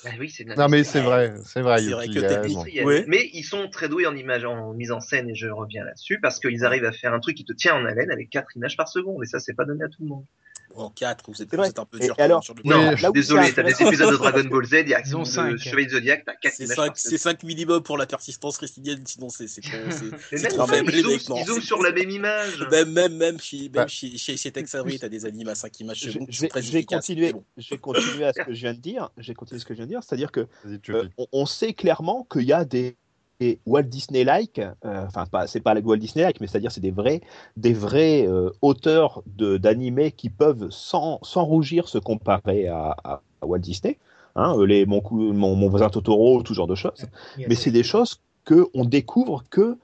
Bah 0.04 0.12
oui, 0.20 0.32
Non, 0.56 0.68
mais 0.70 0.84
c'est 0.84 1.02
vrai, 1.02 1.34
c'est 1.44 1.62
vrai. 1.62 1.78
Que 1.78 3.02
a. 3.02 3.04
Mais 3.08 3.30
ils 3.34 3.44
sont 3.44 3.68
très 3.68 3.90
doués 3.90 4.06
en 4.06 4.16
image, 4.16 4.46
en 4.46 4.74
mise 4.74 4.92
en 4.92 5.00
scène, 5.00 5.30
et 5.30 5.36
je 5.36 5.48
reviens 5.48 5.84
là-dessus, 5.84 6.20
parce 6.22 6.40
qu'ils 6.40 6.64
arrivent 6.64 6.86
à 6.86 6.92
faire 6.92 7.14
un 7.14 7.20
truc 7.20 7.36
qui 7.36 7.46
te 7.46 7.54
tient 7.54 7.76
en 7.76 7.84
haleine 7.84 8.12
avec 8.12 8.30
4 8.30 8.56
images 8.56 8.78
par 8.78 8.88
seconde, 8.88 9.24
et 9.24 9.26
ça, 9.26 9.40
c'est 9.40 9.56
pas 9.56 9.66
donné 9.66 9.84
à 9.84 9.88
tout 9.88 10.04
le 10.04 10.08
monde. 10.08 10.26
En 10.78 10.90
4, 10.92 11.26
vous 11.28 11.34
êtes, 11.42 11.50
C'est 11.50 11.56
vous 11.56 11.62
vrai. 11.62 11.70
êtes 11.70 11.80
un 11.80 11.86
peu 11.86 11.98
Et 12.02 12.06
dur 12.06 12.16
alors- 12.20 12.44
sur 12.44 12.54
le 12.54 12.62
Non, 12.64 12.92
je 12.92 12.98
suis 12.98 13.08
où 13.08 13.12
désolé, 13.12 13.48
c'est 13.48 13.54
t'as 13.54 13.64
des 13.64 13.82
épisodes 13.84 14.12
de 14.12 14.18
Dragon 14.18 14.44
Ball 14.44 14.66
Z, 14.66 14.74
il 14.84 14.90
y 14.90 14.94
a 14.94 15.02
ont 15.16 15.20
de 15.20 15.24
cinq. 15.26 15.58
Chevalier 15.58 15.86
de 15.88 15.92
Zodiac, 15.92 16.24
t'as 16.26 16.36
4 16.36 16.54
C'est 16.54 16.64
images 16.66 16.76
5, 16.78 16.86
par 16.88 16.98
c'est 16.98 17.18
seconde. 17.18 17.20
5 17.20 17.44
minimum 17.44 17.84
pour 17.84 17.98
la 17.98 18.06
persistance 18.06 18.58
rétinienne, 18.58 19.02
sinon 19.06 19.30
c'est 19.30 19.48
c'est 19.48 19.62
trop, 20.50 20.68
faible, 20.68 20.90
ils 20.92 20.96
les 20.98 21.02
zooment, 21.02 21.14
mecs, 21.14 21.30
non. 21.30 21.38
ils 21.38 21.46
zooment 21.46 21.60
c'est- 21.62 21.66
sur 21.68 21.82
la 21.82 21.92
même 21.92 22.10
image. 22.10 22.66
Même, 22.72 22.92
même, 22.92 23.16
même 23.18 23.40
chez, 23.40 23.58
même 23.64 23.72
Bah, 23.72 23.88
chez, 23.88 24.18
chez, 24.18 24.38
chez 24.38 24.52
Tex 24.52 24.76
Avery, 24.76 25.00
t'as 25.00 25.10
des 25.10 25.26
animes 25.26 25.48
à 25.50 25.56
5 25.56 25.80
images 25.80 25.98
Je, 26.00 26.10
vais, 26.12 26.84
continuer, 26.84 27.28
mais 27.28 27.34
bon. 27.34 27.44
je 27.58 27.70
vais 27.70 27.78
continuer 27.78 28.26
à 28.26 28.34
ce 28.34 28.42
que 28.44 28.54
je 28.54 28.60
viens 28.62 28.74
de 28.74 28.80
dire. 28.80 29.10
Je 29.18 29.28
vais 29.28 29.34
continuer 29.34 29.60
ce 29.60 29.66
que 29.66 29.74
je 29.74 29.78
viens 29.78 29.86
de 29.86 29.92
dire, 29.92 30.04
c'est-à-dire 30.04 30.32
que 30.32 30.48
Euh, 30.90 31.08
on 31.32 31.46
sait 31.46 31.74
clairement 31.74 32.28
qu'il 32.32 32.44
y 32.44 32.54
a 32.54 32.66
des, 32.66 32.98
des 33.40 33.60
Walt 33.66 33.84
Disney-like, 33.84 34.60
euh, 34.60 35.06
enfin 35.06 35.26
pas, 35.26 35.48
c'est 35.48 35.60
pas 35.60 35.76
Walt 35.80 35.98
Disney-like, 35.98 36.42
mais 36.42 36.48
c'est-à-dire 36.48 36.72
c'est 36.72 36.82
des 36.82 36.92
vrais, 36.92 37.22
des 37.56 37.74
vrais 37.74 38.26
euh, 38.28 38.50
auteurs 38.62 39.22
d'animés 39.28 40.12
qui 40.12 40.30
peuvent 40.30 40.68
sans, 40.72 41.20
sans 41.22 41.44
rougir 41.46 41.88
se 41.88 41.98
comparer 42.00 42.68
à, 42.68 42.96
à- 43.04 43.22
à 43.42 43.46
Walt 43.46 43.60
Disney. 43.60 43.98
Hein, 44.36 44.56
euh, 44.58 44.66
les, 44.66 44.86
mon, 44.86 45.02
mon, 45.12 45.56
mon 45.56 45.70
voisin 45.70 45.90
Totoro, 45.90 46.42
tout 46.44 46.54
genre 46.54 46.68
de 46.68 46.76
choses. 46.76 47.06
Mais 47.48 47.56
c'est 47.56 47.72
des 47.72 47.84
choses 47.84 48.20
que 48.46 48.68
on 48.74 48.86
découvre 48.86 49.44
que 49.50 49.78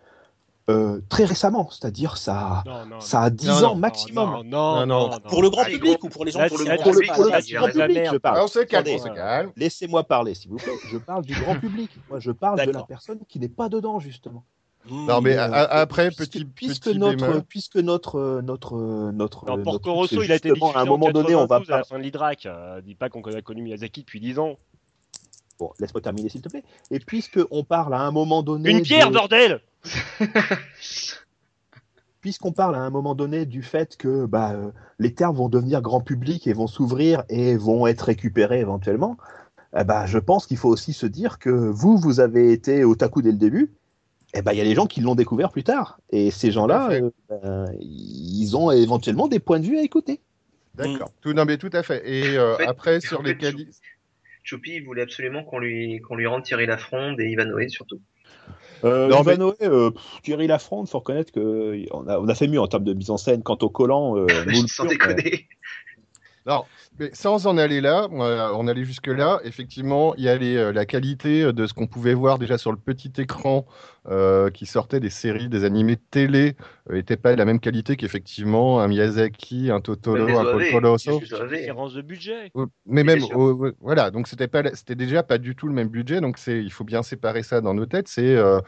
euh, 0.69 1.01
très 1.09 1.25
récemment, 1.25 1.69
c'est-à-dire 1.69 2.15
ça, 2.17 2.63
Non, 2.65 2.85
non, 2.85 2.99
ça 3.01 3.23
a 3.23 3.29
10 3.29 3.47
Non, 3.47 3.53
ans 3.53 3.61
non, 3.61 3.75
maximum. 3.75 4.29
Non, 4.29 4.43
non, 4.43 4.45
Non, 4.45 4.85
non. 4.85 5.09
non, 5.09 5.19
Pour 5.27 5.41
le 5.41 5.49
grand 5.49 5.65
public 5.65 5.99
gros- 5.99 6.07
ou 6.07 6.09
pour 6.09 6.23
les 6.25 6.31
gens 6.31 6.39
Là, 6.39 6.47
pour 6.49 6.57
le 6.59 6.63
là, 6.65 6.75
grand 6.77 6.83
Pour 6.85 6.93
le, 6.93 6.99
public 7.01 8.05
je 8.11 8.17
parle. 8.17 8.39
On 8.41 8.47
se 8.47 8.59
calme, 8.59 8.87
on 8.89 8.97
se 8.97 9.09
calme. 9.09 9.51
Laissez-moi 9.57 10.03
parler, 10.05 10.33
s'il 10.35 10.51
vous 10.51 10.57
plaît. 10.57 10.71
Je 10.91 10.97
parle 10.97 11.25
du 11.25 11.33
grand 11.33 11.59
public. 11.59 11.91
Moi, 12.09 12.19
je 12.21 12.31
parle 12.31 12.65
de 12.65 12.71
la 12.71 12.83
personne 12.83 13.19
qui 13.27 13.39
n'est 13.39 13.49
pas 13.49 13.67
dedans, 13.67 13.99
justement. 13.99 14.45
Non, 14.89 15.21
mais 15.21 15.37
Euh, 15.37 15.49
après, 15.69 16.09
puisque, 16.11 16.31
petit, 16.33 16.45
puisque 16.45 16.83
petit 16.83 16.97
notre, 16.97 17.15
bémol. 17.25 17.43
puisque 17.43 17.77
notre, 17.77 18.19
euh, 18.19 18.41
notre, 18.41 18.75
euh, 18.77 19.11
notre, 19.13 19.45
Non, 19.45 19.61
Porco 19.63 19.89
notre- 19.89 19.91
Rosso, 19.91 20.21
il 20.23 20.31
a 20.31 20.35
été 20.35 20.49
à 20.49 20.79
un 20.81 20.85
moment 20.85 21.05
en 21.07 21.11
donné, 21.11 21.35
on 21.35 21.45
va 21.45 21.59
92 21.59 21.69
à 21.69 21.77
la 21.77 21.77
pas. 21.83 21.87
fin 21.87 21.97
de 21.97 22.03
l'Hydrac. 22.03 22.45
Euh, 22.45 22.81
dis 22.81 22.95
pas 22.95 23.07
qu'on 23.09 23.21
a 23.21 23.41
connu 23.41 23.61
Miyazaki 23.61 24.01
depuis 24.01 24.19
10 24.19 24.39
ans. 24.39 24.55
Bon, 25.59 25.71
laisse-moi 25.79 26.01
terminer, 26.01 26.27
s'il 26.29 26.41
te 26.41 26.49
plaît. 26.49 26.63
Et 26.91 26.99
puisque 26.99 27.39
on 27.51 27.63
parle 27.63 27.93
à 27.93 28.01
un 28.01 28.11
moment 28.11 28.43
donné. 28.43 28.71
Une 28.71 28.81
pierre, 28.81 29.09
de- 29.09 29.15
bordel 29.15 29.61
puisqu'on 32.21 32.53
parle 32.53 32.75
à 32.75 32.79
un 32.79 32.89
moment 32.89 33.15
donné 33.15 33.45
du 33.45 33.63
fait 33.63 33.97
que 33.97 34.25
bah, 34.25 34.53
euh, 34.53 34.71
les 34.97 35.13
termes 35.13 35.35
vont 35.35 35.49
devenir 35.49 35.81
grand 35.81 36.01
public 36.01 36.47
et 36.47 36.53
vont 36.53 36.67
s'ouvrir 36.67 37.23
et 37.29 37.57
vont 37.57 37.85
être 37.85 38.01
récupérés 38.01 38.61
éventuellement, 38.61 39.17
eh 39.77 39.83
bah, 39.83 40.05
je 40.05 40.19
pense 40.19 40.47
qu'il 40.47 40.57
faut 40.57 40.69
aussi 40.69 40.93
se 40.93 41.05
dire 41.05 41.37
que 41.39 41.49
vous, 41.49 41.97
vous 41.97 42.19
avez 42.19 42.51
été 42.51 42.83
otaku 42.85 43.21
dès 43.21 43.31
le 43.31 43.37
début. 43.37 43.73
Eh 44.35 44.41
ben, 44.41 44.51
il 44.53 44.57
y 44.57 44.61
a 44.61 44.63
des 44.63 44.73
gens 44.73 44.87
qui 44.87 45.01
l'ont 45.01 45.15
découvert 45.15 45.51
plus 45.51 45.63
tard. 45.63 45.99
Et 46.11 46.31
ces 46.31 46.51
gens-là, 46.51 46.91
euh, 46.91 47.11
ben, 47.29 47.65
ils 47.79 48.55
ont 48.55 48.71
éventuellement 48.71 49.27
des 49.27 49.39
points 49.39 49.59
de 49.59 49.65
vue 49.65 49.77
à 49.77 49.83
écouter. 49.83 50.21
D'accord. 50.75 51.11
Tout, 51.21 51.33
non, 51.33 51.45
mais 51.45 51.57
tout 51.57 51.69
à 51.73 51.83
fait. 51.83 52.01
Et 52.09 52.37
euh, 52.37 52.55
En 52.55 52.57
fait- 52.57 52.67
après, 52.67 52.99
sur 53.01 53.19
en 53.19 53.23
les 53.23 53.37
qualités. 53.37 53.71
Choupi 54.43 54.75
il 54.75 54.85
voulait 54.85 55.03
absolument 55.03 55.43
qu'on 55.43 55.59
lui, 55.59 56.01
qu'on 56.01 56.15
lui 56.15 56.27
rende 56.27 56.43
Thierry 56.43 56.65
Lafronde 56.65 57.19
et 57.19 57.29
Ivanoé 57.29 57.69
surtout. 57.69 57.99
Euh, 58.83 59.07
Non, 59.07 59.21
Ivanoé, 59.21 59.53
euh, 59.61 59.91
pff, 59.91 60.21
Thierry 60.23 60.47
Lafronde, 60.47 60.89
faut 60.89 60.99
reconnaître 60.99 61.31
que 61.31 61.85
on 61.91 62.07
a, 62.07 62.19
on 62.19 62.27
a 62.27 62.35
fait 62.35 62.47
mieux 62.47 62.59
en 62.59 62.67
termes 62.67 62.83
de 62.83 62.93
mise 62.93 63.09
en 63.09 63.17
scène. 63.17 63.41
Quant 63.43 63.57
au 63.61 63.69
collant, 63.69 64.17
euh, 64.17 64.27
Sans 64.67 64.83
pur, 64.83 64.91
déconner. 64.91 65.47
Non, 66.45 66.65
mais 66.99 67.09
sans 67.13 67.47
en 67.47 67.57
aller 67.57 67.79
là, 67.79 68.09
euh, 68.11 68.49
on 68.55 68.67
allait 68.67 68.83
jusque 68.83 69.07
là. 69.07 69.39
Effectivement, 69.45 70.13
il 70.15 70.25
y 70.25 70.29
a 70.29 70.35
les, 70.37 70.57
euh, 70.57 70.73
la 70.73 70.85
qualité 70.85 71.53
de 71.53 71.65
ce 71.65 71.73
qu'on 71.73 71.87
pouvait 71.87 72.13
voir 72.13 72.37
déjà 72.37 72.57
sur 72.57 72.71
le 72.71 72.77
petit 72.77 73.13
écran 73.17 73.65
euh, 74.09 74.49
qui 74.49 74.65
sortait 74.65 74.99
des 74.99 75.09
séries, 75.09 75.49
des 75.49 75.63
animés 75.63 75.95
de 75.95 76.01
télé, 76.11 76.55
euh, 76.89 76.95
était 76.95 77.17
pas 77.17 77.31
de 77.33 77.37
la 77.37 77.45
même 77.45 77.59
qualité 77.59 77.95
qu'effectivement 77.95 78.81
un 78.81 78.87
Miyazaki, 78.87 79.71
un 79.71 79.79
Totoro, 79.81 80.17
un 80.17 80.45
OAV, 80.45 80.71
Colosso. 80.71 81.19
Différence 81.19 81.93
de 81.93 82.01
budget. 82.01 82.51
Euh, 82.57 82.65
Mais 82.85 83.03
même, 83.03 83.19
voilà, 83.79 84.11
donc 84.11 84.27
c'était 84.27 84.47
pas, 84.47 84.63
c'était 84.73 84.95
déjà 84.95 85.23
pas 85.23 85.37
du 85.37 85.55
tout 85.55 85.67
le 85.67 85.73
même 85.73 85.87
budget, 85.89 86.21
donc 86.21 86.37
c'est, 86.37 86.61
il 86.61 86.71
faut 86.71 86.83
bien 86.83 87.03
séparer 87.03 87.43
ça 87.43 87.61
dans 87.61 87.73
nos 87.73 87.85
têtes. 87.85 88.07
C'est 88.07 88.35
euh, 88.35 88.59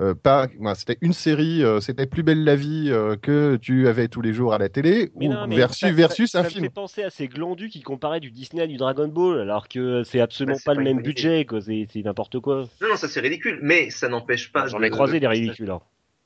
euh, 0.00 0.14
pas, 0.14 0.46
c'était 0.74 0.98
une 1.00 1.12
série, 1.12 1.62
euh, 1.64 1.80
c'était 1.80 2.06
plus 2.06 2.22
belle 2.22 2.44
la 2.44 2.56
vie 2.56 2.88
euh, 2.90 3.16
que 3.16 3.56
tu 3.56 3.88
avais 3.88 4.08
tous 4.08 4.20
les 4.20 4.32
jours 4.32 4.54
à 4.54 4.58
la 4.58 4.68
télé, 4.68 5.10
Mais 5.16 5.28
ou 5.28 5.32
non, 5.32 5.46
mais 5.46 5.56
versus 5.56 5.80
ça- 5.80 5.86
ça- 5.88 5.92
versus 5.92 6.30
ça, 6.30 6.40
un 6.40 6.42
me 6.44 6.48
film. 6.48 6.64
fait 6.64 6.70
penser 6.70 7.02
à 7.02 7.10
ces 7.10 7.28
glandus 7.28 7.68
qui 7.68 7.82
comparaient 7.82 8.20
du 8.20 8.30
Disney 8.30 8.62
à 8.62 8.66
du 8.66 8.76
Dragon 8.76 9.08
Ball, 9.08 9.40
alors 9.40 9.68
que 9.68 10.02
c'est 10.04 10.20
absolument 10.20 10.56
Bah, 10.56 10.62
pas 10.64 10.74
pas 10.74 10.78
le 10.80 10.84
même 10.84 11.02
budget, 11.02 11.44
quoi. 11.44 11.60
C'est 11.60 11.86
n'importe 12.04 12.38
quoi. 12.40 12.64
Non, 12.80 12.88
non, 12.90 12.96
ça 12.96 13.08
c'est 13.08 13.20
ridicule, 13.20 13.58
mais 13.62 13.90
ça 13.90 14.08
n'empêche 14.08 14.52
pas. 14.52 14.66
J'en 14.66 14.82
de- 14.88 14.94
ai 14.94 14.96
croisé 14.96 15.14
de 15.14 15.18
des 15.20 15.26
constater- 15.26 15.40
ridicules. 15.42 15.70
hein. 15.70 15.80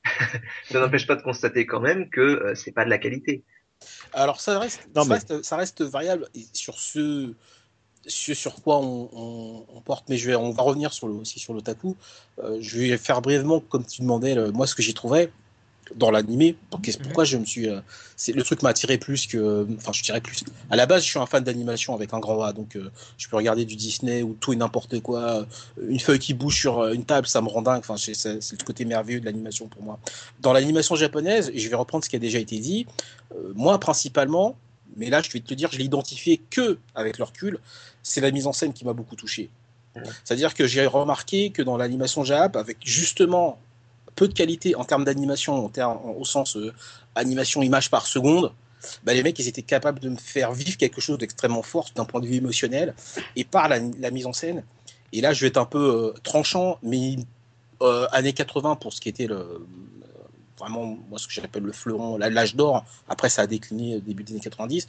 Ça 0.70 0.80
n'empêche 0.80 1.06
pas 1.06 1.16
de 1.16 1.22
constater 1.22 1.66
quand 1.66 1.80
même 1.80 2.08
que 2.10 2.20
euh, 2.20 2.54
c'est 2.54 2.72
pas 2.72 2.84
de 2.84 2.90
la 2.90 2.98
qualité. 2.98 3.44
Alors 4.12 4.40
ça 4.40 4.58
reste, 4.58 4.88
Non, 4.94 5.02
ça, 5.02 5.08
mais- 5.08 5.14
reste, 5.14 5.42
ça 5.44 5.56
reste 5.56 5.82
variable 5.82 6.28
et 6.34 6.44
sur 6.52 6.78
ce, 6.78 7.34
ce 8.06 8.34
sur 8.34 8.62
quoi 8.62 8.78
on, 8.78 9.08
on- 9.12 9.66
on 9.68 9.80
porte, 9.80 10.08
mais 10.08 10.16
je 10.16 10.28
vais, 10.30 10.36
on 10.36 10.50
va 10.50 10.62
revenir 10.62 10.92
sur 10.92 11.08
le, 11.08 11.14
aussi 11.14 11.38
sur 11.38 11.52
l'otaku. 11.54 11.96
Euh, 12.42 12.58
je 12.60 12.78
vais 12.78 12.96
faire 12.98 13.20
brièvement, 13.22 13.60
comme 13.60 13.84
tu 13.86 14.00
demandais, 14.02 14.34
le- 14.34 14.50
moi 14.52 14.66
ce 14.66 14.74
que 14.74 14.82
j'ai 14.82 14.94
trouvé 14.94 15.30
dans 15.96 16.10
l'animé. 16.10 16.56
Pourquoi 17.02 17.24
je 17.24 17.36
me 17.36 17.44
suis, 17.44 17.68
euh, 17.68 17.80
c'est 18.16 18.32
le 18.32 18.42
truc 18.42 18.62
m'a 18.62 18.70
attiré 18.70 18.98
plus 18.98 19.26
que, 19.26 19.66
enfin 19.76 19.92
je 19.92 20.02
dirais 20.02 20.20
plus. 20.20 20.44
À 20.70 20.76
la 20.76 20.86
base, 20.86 21.04
je 21.04 21.08
suis 21.08 21.18
un 21.18 21.26
fan 21.26 21.42
d'animation 21.44 21.94
avec 21.94 22.12
un 22.12 22.18
grand 22.18 22.42
A, 22.42 22.52
donc 22.52 22.76
euh, 22.76 22.90
je 23.16 23.28
peux 23.28 23.36
regarder 23.36 23.64
du 23.64 23.76
Disney 23.76 24.22
ou 24.22 24.36
tout 24.38 24.52
et 24.52 24.56
n'importe 24.56 25.00
quoi. 25.00 25.46
Une 25.88 26.00
feuille 26.00 26.18
qui 26.18 26.34
bouge 26.34 26.58
sur 26.58 26.80
euh, 26.80 26.92
une 26.92 27.04
table, 27.04 27.26
ça 27.26 27.40
me 27.40 27.48
rend 27.48 27.62
dingue. 27.62 27.78
Enfin, 27.78 27.96
c'est 27.96 28.34
le 28.34 28.64
côté 28.64 28.84
merveilleux 28.84 29.20
de 29.20 29.24
l'animation 29.24 29.68
pour 29.68 29.82
moi. 29.82 29.98
Dans 30.40 30.52
l'animation 30.52 30.96
japonaise, 30.96 31.50
et 31.54 31.58
je 31.58 31.68
vais 31.68 31.76
reprendre 31.76 32.04
ce 32.04 32.10
qui 32.10 32.16
a 32.16 32.18
déjà 32.18 32.38
été 32.38 32.58
dit. 32.58 32.86
Euh, 33.32 33.52
moi, 33.54 33.78
principalement, 33.78 34.56
mais 34.96 35.10
là, 35.10 35.22
je 35.22 35.30
vais 35.30 35.40
te 35.40 35.50
le 35.50 35.56
dire, 35.56 35.70
je 35.70 35.78
l'ai 35.78 35.84
identifié 35.84 36.40
que 36.50 36.78
avec 36.94 37.18
le 37.18 37.24
recul, 37.24 37.58
c'est 38.02 38.20
la 38.20 38.30
mise 38.30 38.46
en 38.46 38.52
scène 38.52 38.72
qui 38.72 38.84
m'a 38.84 38.94
beaucoup 38.94 39.16
touché. 39.16 39.50
Ouais. 39.94 40.02
C'est-à-dire 40.24 40.54
que 40.54 40.66
j'ai 40.66 40.86
remarqué 40.86 41.50
que 41.50 41.62
dans 41.62 41.76
l'animation 41.76 42.24
Jap, 42.24 42.56
avec 42.56 42.78
justement 42.84 43.58
peu 44.18 44.28
de 44.28 44.34
qualité 44.34 44.74
en 44.74 44.84
termes 44.84 45.04
d'animation, 45.04 45.70
au 46.16 46.24
sens 46.24 46.56
euh, 46.56 46.72
animation 47.14 47.62
image 47.62 47.88
par 47.90 48.06
seconde, 48.06 48.52
bah, 49.04 49.14
les 49.14 49.22
mecs, 49.22 49.38
ils 49.38 49.48
étaient 49.48 49.62
capables 49.62 50.00
de 50.00 50.08
me 50.08 50.16
faire 50.16 50.52
vivre 50.52 50.76
quelque 50.76 51.00
chose 51.00 51.18
d'extrêmement 51.18 51.62
fort 51.62 51.90
d'un 51.94 52.04
point 52.04 52.20
de 52.20 52.26
vue 52.26 52.36
émotionnel 52.36 52.94
et 53.36 53.44
par 53.44 53.68
la, 53.68 53.78
la 53.98 54.10
mise 54.10 54.26
en 54.26 54.32
scène. 54.32 54.64
Et 55.12 55.20
là, 55.20 55.32
je 55.32 55.40
vais 55.40 55.48
être 55.48 55.56
un 55.56 55.64
peu 55.64 56.12
euh, 56.14 56.20
tranchant, 56.22 56.78
mais 56.82 57.16
euh, 57.80 58.06
années 58.12 58.32
80 58.32 58.76
pour 58.76 58.92
ce 58.92 59.00
qui 59.00 59.08
était 59.08 59.26
le, 59.26 59.36
euh, 59.36 59.58
vraiment 60.58 60.98
moi 61.08 61.18
ce 61.18 61.26
que 61.26 61.32
j'appelle 61.32 61.62
le 61.62 61.72
fleuron, 61.72 62.18
l'âge 62.18 62.56
d'or. 62.56 62.84
Après, 63.08 63.28
ça 63.28 63.42
a 63.42 63.46
décliné 63.46 63.96
au 63.96 64.00
début 64.00 64.24
des 64.24 64.32
années 64.32 64.40
90. 64.40 64.86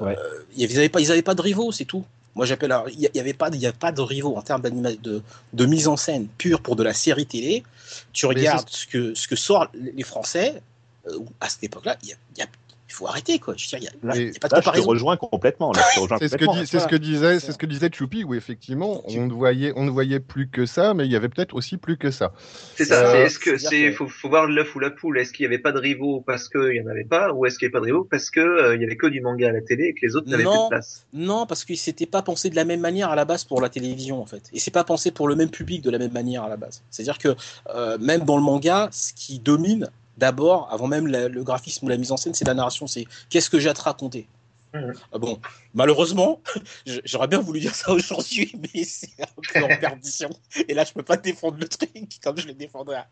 Ouais. 0.00 0.16
Euh, 0.18 0.44
ils 0.56 0.72
n'avaient 0.74 0.88
pas, 0.88 1.00
ils 1.00 1.10
avaient 1.10 1.22
pas 1.22 1.34
de 1.34 1.42
rivaux, 1.42 1.72
c'est 1.72 1.84
tout. 1.84 2.04
Moi, 2.36 2.46
j'appelle, 2.46 2.72
il 2.92 3.10
n'y 3.12 3.20
avait 3.20 3.32
pas, 3.32 3.50
de- 3.50 3.56
il 3.56 3.62
y 3.62 3.66
a 3.66 3.72
pas 3.72 3.90
de 3.92 4.00
rivaux 4.02 4.36
en 4.36 4.42
termes 4.42 4.62
de, 4.62 5.22
de 5.52 5.66
mise 5.66 5.88
en 5.88 5.96
scène 5.96 6.28
pure 6.38 6.60
pour 6.60 6.76
de 6.76 6.82
la 6.84 6.92
série 6.94 7.26
télé. 7.26 7.64
Tu 8.12 8.26
regardes 8.26 8.68
ce 8.70 8.86
que, 8.86 9.14
ce 9.14 9.26
que 9.26 9.34
sortent 9.36 9.70
les 9.74 10.02
Français 10.04 10.60
euh, 11.08 11.18
à 11.40 11.48
cette 11.48 11.64
époque-là. 11.64 11.96
Il 12.02 12.10
y 12.10 12.12
a- 12.12 12.16
il 12.36 12.38
y 12.40 12.42
a- 12.42 12.46
il 12.88 12.92
faut 12.92 13.06
arrêter 13.08 13.38
quoi. 13.38 13.54
Je 13.56 13.64
veux 13.74 13.78
dire, 13.80 13.90
il 14.02 14.06
y 14.06 14.10
a- 14.10 14.14
il 14.16 14.20
y 14.20 14.28
a, 14.28 14.30
Mais 14.32 14.38
pas 14.38 14.48
de 14.48 14.54
Là, 14.54 14.60
je 14.60 14.60
te 14.60 14.64
comparaison. 14.66 14.88
rejoins 14.88 15.16
complètement. 15.16 15.72
C'est 15.74 16.28
ce 16.28 16.36
que, 16.36 16.44
ce 16.46 16.96
disait, 16.96 17.40
c'est 17.40 17.52
ce 17.52 17.58
que 17.58 17.66
disait 17.66 17.90
Choupi, 17.92 18.24
où 18.24 18.34
effectivement, 18.34 19.02
on 19.06 19.26
ne 19.26 19.32
voyait, 19.32 19.72
on 19.76 19.84
ne 19.84 19.90
voyait 19.90 20.20
plus 20.20 20.48
que 20.48 20.66
ça, 20.66 20.94
mais 20.94 21.04
il 21.06 21.12
y 21.12 21.16
avait 21.16 21.28
peut-être 21.28 21.54
aussi 21.54 21.76
plus 21.76 21.96
que 21.96 22.10
ça. 22.10 22.32
C'est 22.76 22.84
ça. 22.84 23.06
Euh, 23.14 23.24
est-ce 23.26 23.38
que 23.38 23.56
c'est 23.58 23.90
faut, 23.92 24.06
faut 24.08 24.28
voir 24.28 24.46
l'œuf 24.46 24.74
ou 24.76 24.78
la 24.80 24.90
poule. 24.90 25.18
Est-ce 25.18 25.32
qu'il 25.32 25.44
n'y 25.48 25.54
avait 25.54 25.62
pas 25.62 25.72
de 25.72 25.78
rivaux 25.78 26.22
parce 26.26 26.48
qu'il 26.48 26.74
y 26.76 26.80
en 26.80 26.86
avait 26.86 27.04
pas, 27.04 27.32
ou 27.32 27.44
est-ce 27.46 27.58
qu'il 27.58 27.66
n'y 27.68 27.70
avait 27.70 27.80
pas 27.80 27.86
de 27.86 27.92
rivaux 27.92 28.04
parce 28.08 28.30
que 28.30 28.40
euh, 28.40 28.74
il 28.76 28.80
y 28.80 28.84
avait 28.84 28.96
que 28.96 29.06
du 29.08 29.20
manga 29.20 29.48
à 29.48 29.52
la 29.52 29.60
télé 29.62 29.86
et 29.88 29.94
que 29.94 30.06
les 30.06 30.14
autres 30.16 30.28
n'avaient 30.28 30.44
plus 30.44 30.52
de 30.52 30.68
place? 30.68 31.06
Non, 31.12 31.46
parce 31.46 31.64
que 31.64 31.74
c'était 31.74 32.06
pas 32.06 32.22
pensé 32.22 32.50
de 32.50 32.56
la 32.56 32.64
même 32.64 32.80
manière 32.80 33.10
à 33.10 33.16
la 33.16 33.24
base 33.24 33.44
pour 33.44 33.60
la 33.60 33.68
télévision 33.68 34.20
en 34.22 34.26
fait, 34.26 34.42
et 34.52 34.58
c'est 34.58 34.70
pas 34.70 34.84
pensé 34.84 35.10
pour 35.10 35.28
le 35.28 35.34
même 35.34 35.50
public 35.50 35.82
de 35.82 35.90
la 35.90 35.98
même 35.98 36.12
manière 36.12 36.44
à 36.44 36.48
la 36.48 36.56
base. 36.56 36.82
C'est-à-dire 36.90 37.18
que 37.18 37.34
euh, 37.74 37.98
même 37.98 38.24
dans 38.24 38.36
le 38.36 38.42
manga, 38.42 38.88
ce 38.92 39.12
qui 39.12 39.38
domine 39.40 39.90
d'abord, 40.16 40.68
avant 40.72 40.86
même 40.86 41.06
la- 41.06 41.28
le 41.28 41.42
graphisme 41.44 41.86
ou 41.86 41.88
la 41.88 41.96
mise 41.96 42.12
en 42.12 42.16
scène, 42.16 42.34
c'est 42.34 42.46
la 42.46 42.54
narration. 42.54 42.86
C'est 42.86 43.06
qu'est-ce 43.30 43.50
que 43.50 43.58
j'ai 43.58 43.68
à 43.68 43.74
te 43.74 43.82
raconter. 43.82 44.26
Mhm. 44.74 44.92
Ah 45.12 45.18
bon, 45.18 45.40
malheureusement, 45.74 46.40
j'aurais 47.04 47.28
bien 47.28 47.38
voulu 47.40 47.60
dire 47.60 47.74
ça 47.74 47.92
aujourd'hui, 47.92 48.52
mais 48.74 48.84
c'est 48.84 49.08
un 49.22 49.26
peu 49.52 49.64
en 49.64 49.68
perdition. 49.80 50.28
Et 50.68 50.74
là, 50.74 50.84
je 50.84 50.92
peux 50.92 51.02
pas 51.02 51.16
défendre 51.16 51.56
le 51.58 51.68
truc 51.68 51.90
comme 52.22 52.36
je 52.38 52.46
le 52.46 52.52
défendrais 52.52 53.04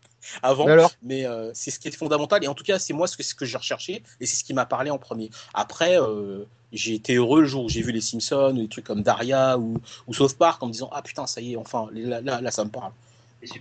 avant. 0.43 0.65
Mais 0.65 0.71
alors, 0.73 0.91
Mais 1.01 1.25
euh, 1.25 1.51
c'est 1.53 1.71
ce 1.71 1.79
qui 1.79 1.87
est 1.87 1.91
fondamental. 1.95 2.43
Et 2.43 2.47
en 2.47 2.53
tout 2.53 2.63
cas, 2.63 2.77
c'est 2.77 2.93
moi 2.93 3.07
ce 3.07 3.17
que, 3.17 3.23
ce 3.23 3.33
que 3.33 3.45
j'ai 3.45 3.57
recherché. 3.57 4.03
Et 4.19 4.25
c'est 4.25 4.35
ce 4.35 4.43
qui 4.43 4.53
m'a 4.53 4.65
parlé 4.65 4.91
en 4.91 4.97
premier. 4.99 5.31
Après, 5.53 5.99
euh, 5.99 6.43
j'ai 6.71 6.93
été 6.93 7.15
heureux 7.15 7.41
le 7.41 7.47
jour 7.47 7.65
où 7.65 7.69
j'ai 7.69 7.81
vu 7.81 7.91
les 7.91 8.01
Simpsons, 8.01 8.51
ou 8.55 8.61
des 8.61 8.67
trucs 8.67 8.85
comme 8.85 9.01
Daria 9.01 9.57
ou, 9.57 9.77
ou 10.07 10.13
South 10.13 10.37
Park, 10.37 10.61
en 10.61 10.67
me 10.67 10.71
disant 10.73 10.89
Ah 10.91 11.01
putain, 11.01 11.25
ça 11.25 11.41
y 11.41 11.53
est, 11.53 11.55
enfin, 11.55 11.87
là, 11.93 12.21
là, 12.21 12.41
là, 12.41 12.51
ça 12.51 12.63
me 12.65 12.69
parle. 12.69 12.91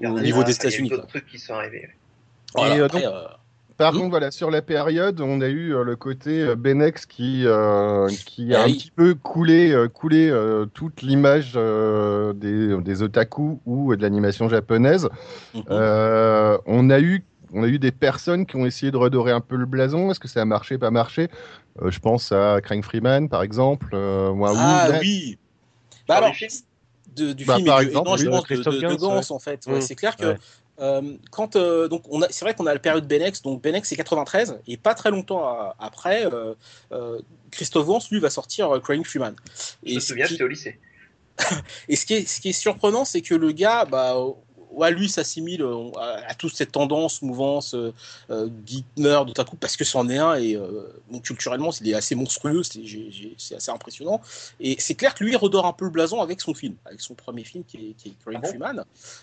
Au 0.02 0.20
niveau 0.20 0.42
des 0.44 0.52
ça, 0.52 0.58
il 0.62 0.64
y 0.64 0.66
a 0.66 0.68
États-Unis, 0.70 0.88
d'autres 0.90 1.06
trucs 1.06 1.26
qui 1.26 1.38
sont 1.38 1.54
arrivés. 1.54 1.88
Voilà, 2.54 2.76
Et, 2.76 2.80
euh, 2.80 2.84
après, 2.86 3.02
donc- 3.02 3.12
euh, 3.14 3.26
par 3.76 3.92
Hmm. 3.92 3.98
contre, 3.98 4.10
voilà, 4.10 4.30
sur 4.30 4.50
la 4.50 4.62
période, 4.62 5.20
on 5.20 5.40
a 5.40 5.48
eu 5.48 5.74
euh, 5.74 5.82
le 5.82 5.96
côté 5.96 6.42
euh, 6.42 6.54
Benex 6.54 7.06
qui, 7.06 7.42
euh, 7.44 8.08
qui 8.24 8.54
a 8.54 8.60
Eh 8.60 8.62
un 8.62 8.66
oui. 8.66 8.76
petit 8.76 8.90
peu 8.92 9.14
coulé, 9.16 9.72
euh, 9.72 9.88
coulé 9.88 10.28
euh, 10.30 10.64
toute 10.66 11.02
l'image 11.02 11.54
euh, 11.56 12.32
des, 12.32 12.76
des 12.80 13.02
otaku 13.02 13.60
ou 13.66 13.94
de 13.96 14.02
l'animation 14.02 14.48
japonaise. 14.48 15.08
mhm. 15.54 15.64
Euh, 15.70 16.58
on 16.66 16.90
a 16.90 17.00
eu 17.00 17.24
on 17.56 17.62
a 17.62 17.68
eu 17.68 17.78
des 17.78 17.92
personnes 17.92 18.46
qui 18.46 18.56
ont 18.56 18.66
essayé 18.66 18.90
de 18.90 18.96
redorer 18.96 19.30
un 19.30 19.40
peu 19.40 19.54
le 19.54 19.66
blason. 19.66 20.10
Est-ce 20.10 20.18
que 20.18 20.26
ça 20.26 20.42
a 20.42 20.44
marché, 20.44 20.76
pas 20.76 20.90
marché? 20.90 21.28
Euh, 21.82 21.90
Je 21.90 22.00
pense 22.00 22.32
à 22.32 22.60
Craig 22.60 22.82
Freeman, 22.82 23.28
par 23.28 23.42
exemple. 23.44 23.90
euh, 23.94 24.30
ou 24.30 24.44
à 24.44 24.50
ah 24.56 24.88
Wu. 24.90 24.98
oui. 25.00 25.38
Bah 26.08 26.16
alors, 26.16 26.30
du 26.32 26.36
film 26.36 26.50
de- 27.14 27.32
du 27.32 27.44
Bah, 27.44 27.54
film 27.56 27.66
par 27.66 27.80
et 27.80 27.84
du, 27.84 27.88
exemple, 27.90 28.08
non, 28.08 28.16
je 28.16 28.24
oui, 28.24 28.30
pense 28.30 28.48
de 28.48 28.56
de, 28.56 28.76
de, 28.76 28.80
Gans, 28.80 28.96
Gans, 28.96 29.30
en 29.30 29.38
fait. 29.38 29.66
Ouais, 29.66 29.78
Mm. 29.78 29.80
C'est 29.82 29.94
clair 29.94 30.16
que 30.16 30.26
Ouais. 30.26 30.36
Euh, 30.80 31.02
quand 31.30 31.56
euh, 31.56 31.88
donc 31.88 32.02
on 32.10 32.22
a, 32.22 32.28
c'est 32.30 32.44
vrai 32.44 32.54
qu'on 32.54 32.66
a 32.66 32.72
la 32.74 32.80
période 32.80 33.06
Benex. 33.06 33.42
Donc 33.42 33.62
Benex 33.62 33.88
c'est 33.88 33.96
93 33.96 34.58
et 34.66 34.76
pas 34.76 34.94
très 34.94 35.10
longtemps 35.10 35.44
à- 35.44 35.76
après, 35.78 36.26
euh, 36.26 36.54
euh, 36.92 37.20
Christophe 37.50 37.86
Vance 37.86 38.10
lui 38.10 38.20
va 38.20 38.30
sortir 38.30 38.74
euh, 38.74 38.80
Crying 38.80 39.04
Freeman. 39.04 39.34
Je 39.84 39.92
Et 39.92 39.94
me 39.96 40.00
ce 40.00 40.06
souviens, 40.08 40.26
qui- 40.26 40.32
j'étais 40.32 40.44
au 40.44 40.48
lycée. 40.48 40.78
Et 41.88 41.96
ce 41.96 42.06
qui 42.06 42.14
est, 42.14 42.28
ce 42.28 42.40
qui 42.40 42.50
est 42.50 42.52
surprenant, 42.52 43.04
c'est 43.04 43.20
que 43.20 43.34
le 43.34 43.50
gars, 43.52 43.84
bah, 43.84 44.16
ouais, 44.74 44.90
lui 44.90 45.08
s'assimile 45.08 45.62
euh, 45.62 45.90
à, 45.98 46.30
à 46.30 46.34
toute 46.34 46.54
cette 46.54 46.72
tendance, 46.72 47.22
mouvance, 47.22 47.74
euh, 47.74 47.92
euh, 48.30 48.48
otaku, 48.98 49.56
parce 49.56 49.76
que 49.76 49.84
c'en 49.84 50.08
est 50.08 50.18
un, 50.18 50.34
et 50.34 50.56
euh, 50.56 50.92
bon, 51.10 51.20
culturellement, 51.20 51.70
il 51.80 51.90
est 51.90 51.94
assez 51.94 52.14
monstrueux, 52.14 52.62
c'est 52.62 53.54
assez 53.54 53.70
impressionnant. 53.70 54.20
Et 54.60 54.76
c'est 54.78 54.94
clair 54.94 55.14
que 55.14 55.24
lui, 55.24 55.32
il 55.32 55.36
redore 55.36 55.66
un 55.66 55.72
peu 55.72 55.84
le 55.84 55.90
blason 55.90 56.20
avec 56.20 56.40
son 56.40 56.54
film, 56.54 56.74
avec 56.84 57.00
son 57.00 57.14
premier 57.14 57.44
film 57.44 57.64
qui 57.64 57.76
est, 57.76 57.92
qui 57.94 58.08
est 58.10 58.14
Crying 58.24 58.40
Ah 58.62 58.72
bon. 58.72 58.82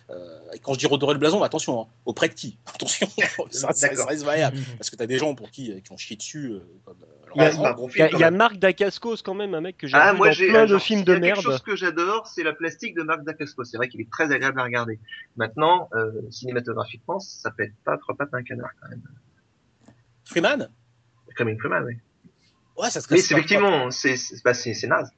Euh, 0.09 0.39
et 0.53 0.59
quand 0.59 0.73
je 0.73 0.79
dis 0.79 0.87
redorer 0.87 1.13
le 1.13 1.19
blason, 1.19 1.43
attention, 1.43 1.81
hein, 1.81 1.87
auprès 2.05 2.29
de 2.29 2.33
qui? 2.33 2.57
Attention, 2.73 3.07
ça, 3.51 3.69
reste 4.07 4.23
variable, 4.23 4.57
parce 4.77 4.89
que 4.89 4.95
t'as 4.95 5.07
des 5.07 5.17
gens 5.17 5.35
pour 5.35 5.51
qui, 5.51 5.81
qui 5.81 5.91
ont 5.91 5.97
chié 5.97 6.15
dessus, 6.15 6.53
comme 6.85 6.97
Il 7.35 7.41
y 7.41 7.45
a- 7.45 7.49
Laurent 7.51 7.57
c'est 7.57 7.63
pas 7.63 7.69
un 7.71 7.73
bon 7.73 7.89
Il 7.89 7.97
y 7.97 8.01
a, 8.01 8.07
film. 8.07 8.17
il 8.17 8.19
y 8.19 8.23
a 8.23 8.27
quand 8.27 8.31
même. 8.31 8.37
Marc 8.37 8.57
Dacascos 8.57 9.15
quand 9.23 9.33
même, 9.33 9.53
un 9.53 9.61
mec 9.61 9.77
que 9.77 9.87
j'ai 9.87 9.95
Ah, 9.97 10.11
vu 10.11 10.17
moi 10.17 10.27
dans 10.27 10.33
j'ai 10.33 10.49
plein 10.49 10.65
de 10.65 10.77
films 10.77 11.03
de 11.03 11.11
y 11.13 11.15
a 11.15 11.19
quelque 11.19 11.25
merde. 11.35 11.41
chose 11.41 11.61
que 11.61 11.75
j'adore, 11.75 12.27
c'est 12.27 12.43
la 12.43 12.53
plastique 12.53 12.95
de 12.95 13.03
Marc 13.03 13.23
Dacascos. 13.23 13.63
C'est 13.65 13.77
vrai 13.77 13.87
qu'il 13.89 14.01
est 14.01 14.09
très 14.11 14.31
agréable 14.31 14.59
à 14.59 14.63
regarder. 14.63 14.99
Maintenant, 15.37 15.89
euh, 15.93 16.11
cinématographiquement, 16.29 17.19
ça 17.19 17.51
pète 17.51 17.73
pas 17.85 17.97
trois 17.97 18.15
pattes 18.15 18.33
un 18.33 18.43
canard 18.43 18.71
quand 18.81 18.89
même. 18.89 19.01
Freeman? 20.25 20.69
Comme 21.37 21.49
une 21.49 21.59
Freeman, 21.59 21.83
oui. 21.85 21.95
Ouais, 22.77 22.89
ça 22.89 23.01
se 23.01 23.07
Mais 23.11 23.19
c'est 23.19 23.33
effectivement, 23.35 23.91
c'est 23.91 24.15
c'est 24.15 24.43
bah, 24.43 24.53
c'est 24.53 24.73
c'est 24.73 24.87
naze. 24.87 25.11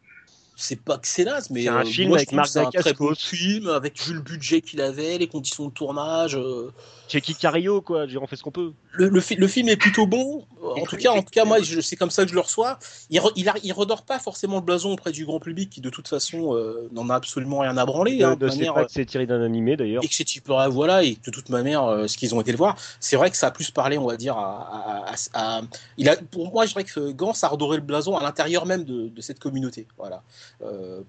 C'est 0.56 0.80
pas 0.82 0.98
que 0.98 1.08
c'est 1.08 1.26
naze, 1.26 1.50
mais 1.50 1.64
C'est 1.64 1.70
un 1.70 1.82
euh, 1.82 1.86
film 1.86 2.10
moi, 2.10 2.18
avec 2.18 2.32
Marc 2.32 2.48
c'est 2.48 2.60
un 2.60 2.66
très 2.70 2.92
Dacascos. 2.94 3.16
film 3.16 3.68
avec 3.70 4.00
vu 4.02 4.14
le 4.14 4.22
budget 4.22 4.62
qu'il 4.62 4.82
avait, 4.82 5.18
les 5.18 5.28
conditions 5.28 5.68
de 5.68 5.74
tournage. 5.74 6.36
euh, 6.36 6.72
Checky 7.10 7.36
Cario, 7.36 7.82
quoi. 7.82 8.06
On 8.22 8.28
fait 8.28 8.36
ce 8.36 8.44
qu'on 8.44 8.52
peut. 8.52 8.72
le, 8.94 9.10
le, 9.10 9.22
fi- 9.22 9.36
le 9.36 9.48
film 9.48 9.70
est 9.70 9.76
plutôt 9.78 10.08
bon. 10.08 10.46
En 10.64 10.86
tout 10.86 10.96
cas, 10.98 11.12
en 11.12 11.22
tout 11.22 11.30
cas, 11.32 11.44
moi, 11.46 11.58
c'est 11.82 11.96
comme 11.96 12.10
ça 12.10 12.24
que 12.24 12.30
je 12.30 12.34
le 12.34 12.40
reçois. 12.40 12.80
Il, 13.10 13.20
re- 13.20 13.32
il, 13.36 13.50
a- 13.50 13.56
il 13.64 13.74
redore 13.74 14.04
pas 14.04 14.18
forcément 14.20 14.56
le 14.58 14.64
blason 14.64 14.92
auprès 14.94 15.12
du 15.12 15.26
grand 15.26 15.40
public 15.40 15.70
qui, 15.70 15.82
de 15.82 15.90
toute 15.90 16.08
façon, 16.08 16.56
euh, 16.56 16.88
n'en 16.92 17.10
a 17.10 17.16
absolument 17.16 17.60
rien 17.60 17.76
à 17.78 17.86
branler. 17.86 18.18
Ne 18.18 18.26
hein, 18.26 18.36
de 18.36 18.48
manière, 18.48 18.74
pas 18.74 18.86
que 18.86 18.92
c'est 18.92 19.06
tiré 19.06 19.26
d'un 19.28 19.42
animé, 19.44 19.76
d'ailleurs. 19.76 20.04
et 20.04 20.08
que 20.08 20.14
c'est 20.16 20.26
voilà, 20.70 21.04
et 21.04 21.18
de 21.24 21.32
toute 21.32 21.50
manière, 21.50 21.84
euh, 21.86 22.08
ce 22.08 22.18
qu'ils 22.18 22.34
ont 22.34 22.42
été 22.42 22.52
le 22.52 22.58
voir, 22.58 22.76
c'est 23.00 23.16
vrai 23.18 23.30
que 23.30 23.38
ça 23.38 23.48
a 23.48 23.52
plus 23.52 23.70
parlé, 23.72 23.98
on 23.98 24.08
va 24.08 24.18
dire, 24.18 24.38
à, 24.38 25.04
à- 25.06 25.14
à- 25.34 25.58
à- 25.58 25.62
il 25.98 26.10
a, 26.10 26.16
pour 26.16 26.52
moi, 26.52 26.66
je 26.66 26.72
dirais 26.72 26.84
que 26.86 27.12
Gans 27.12 27.34
a 27.42 27.48
redoré 27.48 27.78
le 27.78 27.84
blason 27.84 28.16
à 28.18 28.24
l'intérieur 28.24 28.66
même 28.66 28.84
de, 28.86 29.10
de 29.10 29.22
cette 29.22 29.40
communauté, 29.40 29.86
voilà, 29.98 30.24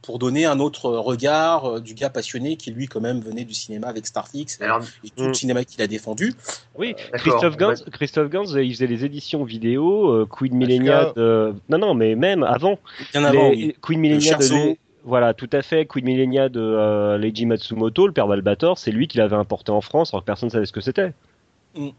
pour 0.03 0.19
donner 0.19 0.47
un 0.47 0.59
autre 0.61 0.91
regard 0.91 1.65
euh, 1.77 1.81
du 1.81 1.95
gars 1.95 2.11
passionné 2.11 2.57
qui 2.57 2.71
lui, 2.71 2.87
quand 2.89 3.01
même, 3.01 3.21
venait 3.21 3.45
du 3.45 3.55
cinéma 3.55 3.87
avec 3.89 4.07
Starfix 4.07 4.61
Alors, 4.61 4.81
et 5.05 5.11
tout 5.11 5.25
le 5.25 5.31
Mm. 5.31 5.35
cinéma 5.35 5.65
qu'il 5.65 5.81
a 5.83 5.87
défendu. 5.87 6.33
Oui, 6.77 6.95
d'accord, 7.13 7.21
Christophe 7.21 7.55
on 7.55 7.59
Gans, 7.59 7.75
Christophe 7.93 8.29
Gans, 8.31 8.57
il 8.57 8.73
faisait 8.73 8.87
les 8.87 9.05
éditions 9.05 9.45
vidéo, 9.45 10.11
euh, 10.11 10.27
Queen 10.27 10.55
Millenia 10.55 11.13
que- 11.15 11.21
de... 11.21 11.55
Non, 11.69 11.79
non, 11.79 11.95
mais 11.95 12.15
même 12.15 12.43
avant. 12.43 12.79
Bien 13.13 13.25
avant, 13.25 13.51
les- 13.51 13.57
oui. 13.57 13.77
Queen 13.83 14.01
Millenia 14.01 14.37
de... 14.37 14.45
Les- 14.55 14.79
Voilà, 15.05 15.35
tout 15.35 15.51
à 15.53 15.61
fait. 15.63 15.85
Queen 15.87 16.05
Millenia 16.07 16.49
de 16.49 16.61
euh, 16.61 17.19
Leiji 17.19 17.45
Matsumoto, 17.47 18.07
le 18.07 18.13
père 18.13 18.27
d'Albator, 18.27 18.79
c'est 18.79 18.91
lui 18.91 19.07
qui 19.07 19.19
l'avait 19.19 19.37
importé 19.37 19.71
en 19.71 19.81
France 19.83 20.15
alors 20.15 20.23
que 20.23 20.27
personne 20.27 20.47
ne 20.49 20.53
savait 20.53 20.65
ce 20.67 20.73
que 20.73 20.81
c'était. 20.81 21.13
On 21.77 21.81
Donc 21.81 21.95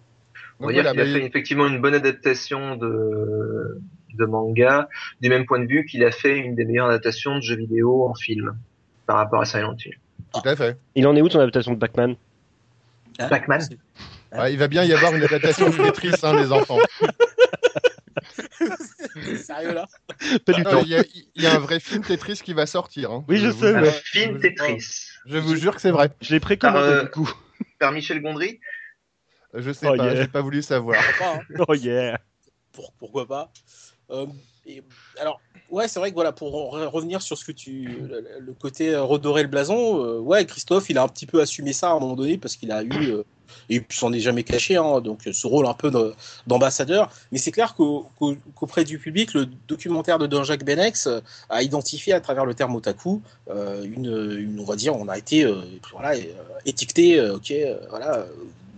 va 0.59 0.73
dire 0.73 0.83
voilà, 0.83 0.91
qu'il 0.91 1.01
a 1.01 1.05
fait 1.19 1.25
effectivement 1.25 1.67
une 1.67 1.79
bonne 1.81 1.93
adaptation 1.93 2.75
de, 2.77 3.79
de 4.15 4.25
manga, 4.25 4.87
du 5.21 5.29
même 5.29 5.45
point 5.45 5.59
de 5.59 5.67
vue 5.67 5.85
qu'il 5.85 6.03
a 6.03 6.11
fait 6.11 6.37
une 6.37 6.55
des 6.55 6.65
meilleures 6.65 6.87
adaptations 6.89 7.35
de 7.37 7.41
jeux 7.41 7.55
vidéo 7.57 8.07
en 8.07 8.13
film 8.15 8.57
par 9.05 9.17
rapport 9.17 9.41
à 9.41 9.45
Silent 9.45 9.75
Hill. 9.83 9.97
Tout 10.33 10.47
à 10.49 10.55
fait. 10.55 10.77
Il 10.95 11.05
en 11.07 11.15
est 11.15 11.21
où 11.21 11.29
ton 11.29 11.39
adaptation 11.39 11.73
de 11.73 11.79
Pac-Man? 11.79 12.15
Hein, 13.19 13.27
Pac-Man. 13.29 13.61
Ouais, 14.33 14.51
il 14.53 14.59
va 14.59 14.67
bien 14.67 14.83
y 14.83 14.91
avoir 14.93 15.13
une 15.15 15.23
adaptation 15.23 15.69
de 15.69 15.75
Tetris, 15.77 16.11
hein, 16.23 16.35
les 16.35 16.51
enfants. 16.51 16.79
Sérieux 19.37 19.73
là? 19.73 19.87
Pas 20.45 20.53
du 20.53 20.63
Non, 20.63 20.71
tout. 20.71 20.79
Il 20.85 20.89
y, 20.89 20.95
a- 20.95 21.03
il 21.35 21.41
y 21.43 21.47
a 21.47 21.55
un 21.55 21.59
vrai 21.59 21.79
film 21.79 22.03
Tetris 22.03 22.41
qui 22.43 22.53
va 22.53 22.65
sortir. 22.65 23.11
hein. 23.11 23.23
Oui, 23.27 23.37
je 23.37 23.49
sais, 23.51 23.75
Un 23.75 23.81
ouais. 23.83 23.91
film 23.91 24.37
je- 24.37 24.41
Tetris 24.47 25.07
Je 25.25 25.37
vous 25.37 25.55
jure 25.55 25.75
que 25.75 25.81
c'est 25.81 25.91
vrai. 25.91 26.09
Je 26.21 26.33
l'ai 26.33 26.39
précommandé 26.39 26.79
Par, 26.79 26.89
euh, 26.89 27.03
du 27.03 27.09
coup. 27.11 27.31
par 27.79 27.91
Michel 27.91 28.21
Gondry? 28.21 28.59
Je 29.53 29.71
sais 29.71 29.87
Oh, 29.87 29.95
pas, 29.95 30.05
yeah. 30.05 30.15
j'ai 30.15 30.27
pas 30.27 30.41
voulu 30.41 30.61
savoir. 30.61 31.01
Pourquoi 31.17 31.25
pas, 31.25 31.35
hein 31.39 31.65
Oh 31.69 31.73
yeah 31.75 32.19
Pour- 32.73 32.93
pourquoi 32.99 33.25
pas? 33.27 33.51
Et- 34.67 34.83
alors 35.19 35.39
ouais 35.69 35.87
c'est 35.87 35.99
vrai 35.99 36.09
que 36.09 36.15
voilà 36.15 36.31
pour 36.31 36.75
re- 36.75 36.85
revenir 36.85 37.21
sur 37.21 37.37
ce 37.37 37.45
que 37.45 37.51
tu 37.51 37.87
le, 38.39 38.53
côté 38.53 38.93
euh, 38.93 39.03
redorer 39.03 39.41
le 39.43 39.47
blason 39.49 40.03
euh, 40.03 40.19
ouais 40.19 40.45
Christophe 40.45 40.89
il 40.89 40.97
a 40.97 41.03
un 41.03 41.07
petit 41.07 41.25
peu 41.25 41.41
assumé 41.41 41.73
ça 41.73 41.89
à 41.89 41.93
un 41.93 41.99
moment 41.99 42.15
donné 42.15 42.37
parce 42.37 42.55
qu'il 42.55 42.71
a 42.71 42.83
eu 42.83 42.91
euh, 43.11 43.23
et 43.69 43.75
il 43.75 43.83
s'en 43.95 44.11
est 44.11 44.19
jamais 44.19 44.43
caché 44.43 44.75
hein, 44.75 45.01
donc 45.01 45.27
euh, 45.27 45.33
ce 45.33 45.45
rôle 45.47 45.65
un 45.67 45.73
peu 45.75 45.91
de- 45.91 46.13
d'ambassadeur. 46.47 47.11
Mais 47.31 47.37
c'est 47.37 47.51
clair 47.51 47.75
qu'au- 47.75 48.07
qu'au- 48.17 48.35
qu'auprès 48.55 48.83
du 48.83 48.97
public 48.99 49.33
le 49.33 49.45
documentaire 49.67 50.17
de 50.19 50.25
Don 50.27 50.43
Jacques 50.43 50.65
Benex 50.65 51.07
euh, 51.07 51.19
a 51.49 51.61
identifié 51.63 52.13
à 52.13 52.19
travers 52.21 52.45
le 52.45 52.53
terme 52.55 52.75
otaku 52.75 53.21
euh, 53.49 53.83
une, 53.83 54.07
une- 54.39 54.59
on 54.59 54.65
va 54.65 54.75
dire 54.75 54.95
on 54.95 55.07
a 55.07 55.17
été 55.17 55.45
euh, 55.45 55.61
voilà 55.91 56.13
euh, 56.15 56.23
étiqueté 56.65 57.19
euh, 57.19 57.35
ok 57.35 57.51
euh, 57.51 57.77
voilà 57.89 58.17
euh, 58.19 58.25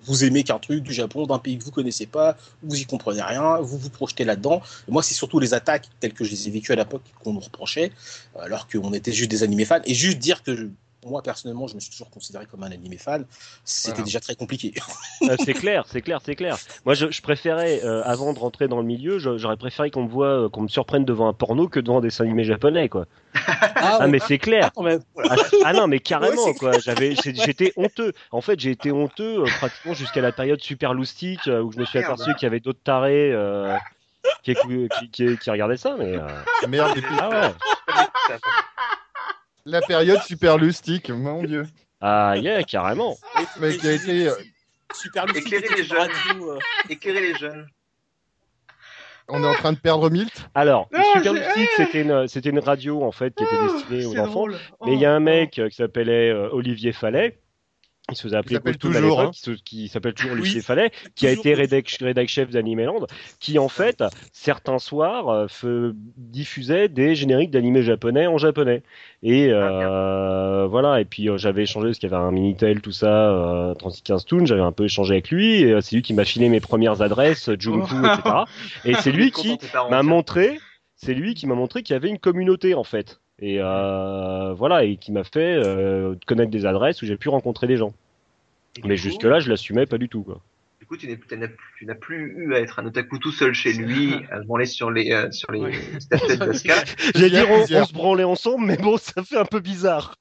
vous 0.07 0.23
aimez 0.23 0.43
qu'un 0.43 0.59
truc 0.59 0.83
du 0.83 0.93
Japon, 0.93 1.27
d'un 1.27 1.39
pays 1.39 1.57
que 1.57 1.63
vous 1.63 1.71
connaissez 1.71 2.05
pas, 2.05 2.37
vous 2.63 2.75
y 2.75 2.85
comprenez 2.85 3.21
rien, 3.21 3.57
vous 3.59 3.77
vous 3.77 3.89
projetez 3.89 4.23
là-dedans. 4.23 4.61
Moi, 4.87 5.03
c'est 5.03 5.13
surtout 5.13 5.39
les 5.39 5.53
attaques 5.53 5.89
telles 5.99 6.13
que 6.13 6.23
je 6.23 6.31
les 6.31 6.47
ai 6.47 6.51
vécues 6.51 6.71
à 6.71 6.75
l'époque 6.75 7.03
qu'on 7.23 7.33
nous 7.33 7.39
reprochait, 7.39 7.91
alors 8.39 8.67
qu'on 8.67 8.93
était 8.93 9.11
juste 9.11 9.29
des 9.29 9.43
animés 9.43 9.65
fans. 9.65 9.81
Et 9.85 9.93
juste 9.93 10.17
dire 10.17 10.43
que 10.43 10.69
moi, 11.07 11.21
personnellement, 11.23 11.67
je 11.67 11.75
me 11.75 11.79
suis 11.79 11.89
toujours 11.91 12.09
considéré 12.09 12.45
comme 12.45 12.63
un 12.63 12.71
animé 12.71 12.97
fan, 12.97 13.25
c'était 13.63 13.91
Voilà. 13.93 14.05
déjà 14.05 14.19
très 14.19 14.35
compliqué. 14.35 14.73
Euh, 15.23 15.35
c'est 15.43 15.53
clair, 15.55 15.83
c'est 15.87 16.01
clair, 16.01 16.19
c'est 16.23 16.35
clair. 16.35 16.57
Moi, 16.85 16.93
je, 16.93 17.09
je 17.09 17.21
préférais, 17.23 17.81
euh, 17.83 18.03
avant 18.03 18.33
de 18.33 18.39
rentrer 18.39 18.67
dans 18.67 18.77
le 18.77 18.83
milieu, 18.85 19.17
j'aurais 19.17 19.57
préféré 19.57 19.89
qu'on 19.89 20.03
me 20.03 20.07
voit, 20.09 20.45
euh, 20.45 20.49
qu'on 20.49 20.61
me 20.61 20.67
surprenne 20.67 21.05
devant 21.05 21.27
un 21.27 21.33
porno 21.33 21.67
que 21.67 21.79
devant 21.79 21.99
des 22.01 22.09
dessins 22.09 22.23
animés 22.23 22.43
japonais, 22.43 22.87
quoi. 22.87 23.07
Ah, 23.75 23.97
ouais. 24.01 24.07
mais 24.07 24.19
c'est 24.19 24.37
clair. 24.37 24.69
même. 24.81 25.01
Ah, 25.29 25.35
ah 25.65 25.73
non, 25.73 25.87
mais 25.87 25.99
carrément, 25.99 26.45
Ouais, 26.45 26.53
quoi. 26.53 26.77
J'avais, 26.79 27.15
j'étais 27.15 27.73
honteux. 27.77 28.13
En 28.31 28.41
fait, 28.41 28.59
j'ai 28.59 28.69
été 28.71 28.91
honteux 28.91 29.41
euh, 29.41 29.45
pratiquement 29.59 29.93
jusqu'à 29.95 30.21
la 30.21 30.31
période 30.31 30.61
super 30.61 30.93
loustique 30.93 31.47
euh, 31.47 31.61
où 31.61 31.71
je 31.71 31.79
me 31.79 31.85
suis 31.85 31.97
aperçu 31.99 32.33
qu'il 32.35 32.43
y 32.43 32.45
avait 32.45 32.59
d'autres 32.59 32.81
tarés 32.83 33.31
euh, 33.33 33.75
qui, 34.43 34.53
qui, 34.53 35.09
qui- 35.11 35.37
qui 35.37 35.49
regardaient 35.49 35.77
ça, 35.77 35.95
mais. 35.97 36.15
euh, 36.15 36.27
Merde, 36.67 36.95
Ah 37.19 37.29
ouais. 37.29 37.53
La 39.67 39.81
période 39.81 40.21
super 40.23 40.57
lustique, 40.57 41.09
mon 41.09 41.43
dieu. 41.43 41.65
Ah 42.01 42.35
yeah, 42.37 42.63
carrément. 42.63 43.17
Mais 43.59 43.75
qui 43.77 43.87
a 43.87 43.91
été, 43.93 44.27
euh, 44.29 44.33
super 44.93 45.25
lucide, 45.25 45.45
Éclairer 45.47 45.67
les 45.75 45.81
une 45.81 45.87
jeunes. 45.87 46.09
euh, 46.43 46.59
Éclairer 46.89 47.21
les 47.21 47.35
jeunes. 47.35 47.67
On 49.29 49.43
est 49.43 49.47
en 49.47 49.53
train 49.55 49.73
de 49.73 49.77
perdre 49.77 50.09
Milt? 50.09 50.49
Alors, 50.55 50.87
Non, 50.93 51.03
Super 51.15 51.33
j'ai- 51.33 51.39
Lustig, 51.41 51.67
c'était 51.75 52.01
une, 52.01 52.27
c'était 52.29 52.49
une 52.49 52.59
radio 52.59 53.03
en 53.03 53.11
fait 53.11 53.35
qui 53.35 53.43
était 53.43 53.61
destinée 53.73 54.05
aux 54.05 54.17
enfants. 54.21 54.31
drôle. 54.31 54.55
Mais 54.85 54.93
il 54.93 54.99
y 55.01 55.05
a 55.05 55.11
un 55.13 55.17
Oh, 55.17 55.19
mec 55.21 55.59
euh, 55.59 55.67
qui 55.67 55.75
s'appelait 55.75 56.29
euh, 56.29 56.49
Olivier 56.53 56.93
Fallet, 56.93 57.37
il 58.09 58.15
se 58.15 58.23
faisait 58.23 58.37
appeler 58.37 58.55
à 58.55 58.73
toujours, 58.73 59.19
hein. 59.19 59.31
qui, 59.65 59.89
s'appelle 59.89 60.13
toujours 60.13 60.33
Oui. 60.33 60.41
Olivier 60.41 60.61
Fallet, 60.61 60.91
qui 61.15 61.27
a 61.27 61.31
été 61.31 61.53
rédac, 61.53 61.87
rédac 61.99 62.29
chef 62.29 62.49
d'Animeland, 62.49 63.05
qui 63.39 63.59
en 63.59 63.67
fait, 63.67 64.01
certains 64.31 64.79
soirs, 64.79 65.47
euh, 65.63 65.93
diffusait 66.15 66.87
des 66.87 67.15
génériques 67.15 67.51
d'animés 67.51 67.83
japonais 67.83 68.27
en 68.27 68.37
japonais. 68.37 68.81
Et 69.23 69.49
euh, 69.51 70.67
voilà, 70.67 71.01
et 71.01 71.05
puis 71.05 71.29
euh, 71.29 71.37
j'avais 71.37 71.63
échangé, 71.63 71.87
parce 71.87 71.99
qu'il 71.99 72.09
y 72.09 72.13
avait 72.13 72.23
un 72.23 72.31
Minitel, 72.31 72.81
tout 72.81 72.91
ça, 72.91 73.31
euh, 73.31 73.73
3615 73.73 74.25
Toon, 74.25 74.45
j'avais 74.45 74.61
un 74.61 74.71
peu 74.71 74.85
échangé 74.85 75.15
avec 75.15 75.29
lui, 75.29 75.63
et 75.63 75.73
euh, 75.73 75.81
c'est 75.81 75.95
lui 75.95 76.01
qui 76.01 76.13
m'a 76.13 76.23
filé 76.23 76.47
mes 76.49 76.59
premières 76.59 77.01
adresses, 77.01 77.49
Junku, 77.59 77.95
etc. 77.97 78.35
Et 78.85 78.93
c'est 79.01 79.11
lui 79.11 79.31
qui 79.31 79.57
m'a 79.89 80.03
montré, 80.03 80.59
c'est 80.95 81.13
lui 81.13 81.33
qui 81.33 81.47
m'a 81.47 81.55
montré 81.55 81.83
qu'il 81.83 81.93
y 81.93 81.97
avait 81.97 82.09
une 82.09 82.19
communauté 82.19 82.73
en 82.73 82.83
fait. 82.83 83.19
Et 83.39 83.57
euh, 83.61 84.53
voilà, 84.53 84.83
et 84.83 84.97
qui 84.97 85.11
m'a 85.11 85.23
fait 85.23 85.61
euh, 85.63 86.15
connaître 86.25 86.51
des 86.51 86.65
adresses 86.65 87.01
où 87.01 87.05
j'ai 87.05 87.17
pu 87.17 87.29
rencontrer 87.29 87.67
des 87.67 87.77
gens. 87.77 87.93
Mais 88.83 88.97
jusque-là, 88.97 89.39
je 89.39 89.49
l'assumais 89.49 89.85
pas 89.85 89.97
du 89.97 90.09
tout. 90.09 90.23
Quoi. 90.23 90.41
Du 90.79 90.85
coup, 90.85 90.97
tu 90.97 91.07
n'as 91.07 91.95
plus 91.95 92.33
eu 92.37 92.53
à 92.53 92.59
être 92.59 92.79
un 92.79 92.85
otaku 92.85 93.19
tout 93.19 93.31
seul 93.31 93.53
chez 93.53 93.73
lui, 93.73 94.13
à 94.31 94.41
se 94.41 94.47
branler 94.47 94.65
sur 94.65 94.89
les, 94.91 95.11
euh, 95.11 95.31
sur 95.31 95.51
les 95.51 95.59
Ouais. 95.59 95.71
J'ai 95.71 96.11
Il 97.15 97.21
y 97.21 97.25
a 97.25 97.29
dit 97.29 97.49
on, 97.49 97.77
on 97.79 97.85
se 97.85 97.93
branlait 97.93 98.23
ensemble, 98.23 98.65
mais 98.65 98.77
bon, 98.77 98.97
ça 98.97 99.23
fait 99.23 99.37
un 99.37 99.45
peu 99.45 99.59
bizarre. 99.59 100.15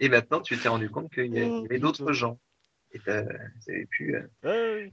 Et 0.00 0.08
maintenant, 0.08 0.40
tu 0.40 0.56
t'es 0.56 0.68
rendu 0.68 0.90
compte 0.90 1.12
qu'il 1.12 1.32
y 1.34 1.40
avait 1.40 1.78
d'autres 1.78 2.12
gens. 2.12 2.38
Et 2.92 2.98
t'as- 2.98 3.24
pu 3.90 4.14
euh, 4.16 4.22
Ouais. 4.44 4.92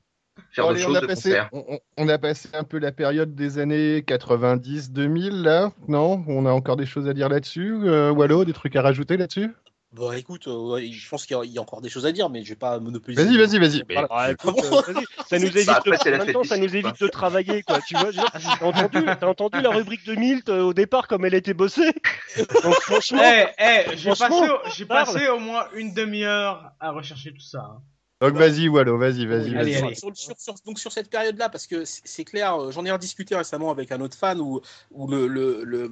Faire 0.51 0.67
allez, 0.69 0.83
on, 0.83 0.87
choses 0.87 0.97
a 0.97 1.01
de 1.01 1.07
passé, 1.07 1.29
concert. 1.29 1.49
on, 1.51 1.65
on- 1.69 1.79
on 1.97 2.09
a 2.09 2.17
passé 2.17 2.49
un 2.53 2.63
peu 2.63 2.79
la 2.79 2.91
période 2.91 3.35
des 3.35 3.57
années 3.59 4.03
90-2000 4.03 5.41
là, 5.43 5.71
non? 5.87 6.23
On 6.27 6.45
a 6.45 6.51
encore 6.51 6.75
des 6.77 6.85
choses 6.85 7.07
à 7.07 7.13
dire 7.13 7.29
là-dessus 7.29 7.73
euh, 7.83 8.11
Wallo, 8.11 8.45
des 8.45 8.53
trucs 8.53 8.75
à 8.75 8.81
rajouter 8.81 9.17
là-dessus? 9.17 9.51
Bon, 9.91 10.11
écoute, 10.11 10.47
euh, 10.47 10.79
je 10.91 11.09
pense 11.09 11.25
qu'il 11.25 11.35
y, 11.35 11.39
a- 11.39 11.43
il 11.43 11.51
y 11.51 11.57
a 11.57 11.61
encore 11.61 11.81
des 11.81 11.89
choses 11.89 12.05
à 12.05 12.11
dire, 12.11 12.29
mais 12.29 12.43
je 12.43 12.49
vais 12.49 12.55
pas 12.55 12.79
monopoliser. 12.79 13.23
Vas-y, 13.23 13.37
vas-y, 13.37 13.59
vas-y. 13.59 13.83
Mais, 13.89 13.95
Voilà. 13.95 14.07
ah, 14.11 14.29
euh, 14.45 14.81
vas-y, 14.85 15.05
ça 15.27 15.39
nous 15.39 15.47
évite, 15.47 15.65
Bah, 15.65 15.77
après, 15.77 15.91
de, 15.97 16.01
c'est 16.03 16.11
la 16.11 16.15
en 16.15 16.19
même 16.19 16.25
fête 16.27 16.33
temps, 16.35 16.41
du 16.43 16.47
ça 16.47 16.57
nous 16.57 16.67
slip, 16.69 16.85
évite 16.85 17.01
de 17.01 17.07
travailler, 17.07 17.63
quoi. 17.63 17.79
Tu 17.81 17.95
vois, 17.95 18.11
t'as 19.19 19.27
entendu, 19.27 19.61
la 19.61 19.71
rubrique 19.71 20.05
de 20.05 20.13
Milt 20.13 20.47
euh, 20.49 20.61
au 20.61 20.73
départ 20.75 21.07
comme 21.07 21.25
elle 21.25 21.33
était 21.33 21.55
bossée? 21.55 21.91
Donc 22.63 22.75
franchement, 22.75 23.21
Eh, 23.23 23.45
eh, 23.57 23.97
j'ai 23.97 24.85
passé 24.85 25.27
au 25.27 25.39
moins 25.39 25.65
une 25.73 25.91
demi-heure 25.93 26.71
à 26.79 26.91
rechercher 26.91 27.33
tout 27.33 27.41
ça. 27.41 27.61
hein. 27.61 27.81
Donc 28.21 28.33
vas-y, 28.33 28.67
Wallo, 28.67 28.97
vas-y, 28.97 29.25
vas-y. 29.25 29.55
Allez, 29.55 29.73
vas-y. 29.73 29.83
allez. 29.83 29.95
Sur, 29.95 30.15
sur- 30.15 30.37
sur- 30.37 30.55
donc 30.65 30.77
sur 30.77 30.91
cette 30.91 31.09
période-là, 31.09 31.47
parce 31.49 31.67
que 31.67 31.85
c'est 31.85 32.25
clair, 32.25 32.55
euh, 32.55 32.71
j'en 32.71 32.83
ai 32.83 32.91
rediscuté 32.91 33.35
récemment 33.35 33.71
avec 33.71 33.91
un 33.93 34.01
autre 34.01 34.17
fan 34.17 34.41
où, 34.41 34.59
où 34.91 35.07
le, 35.07 35.27
le, 35.27 35.63
le, 35.63 35.87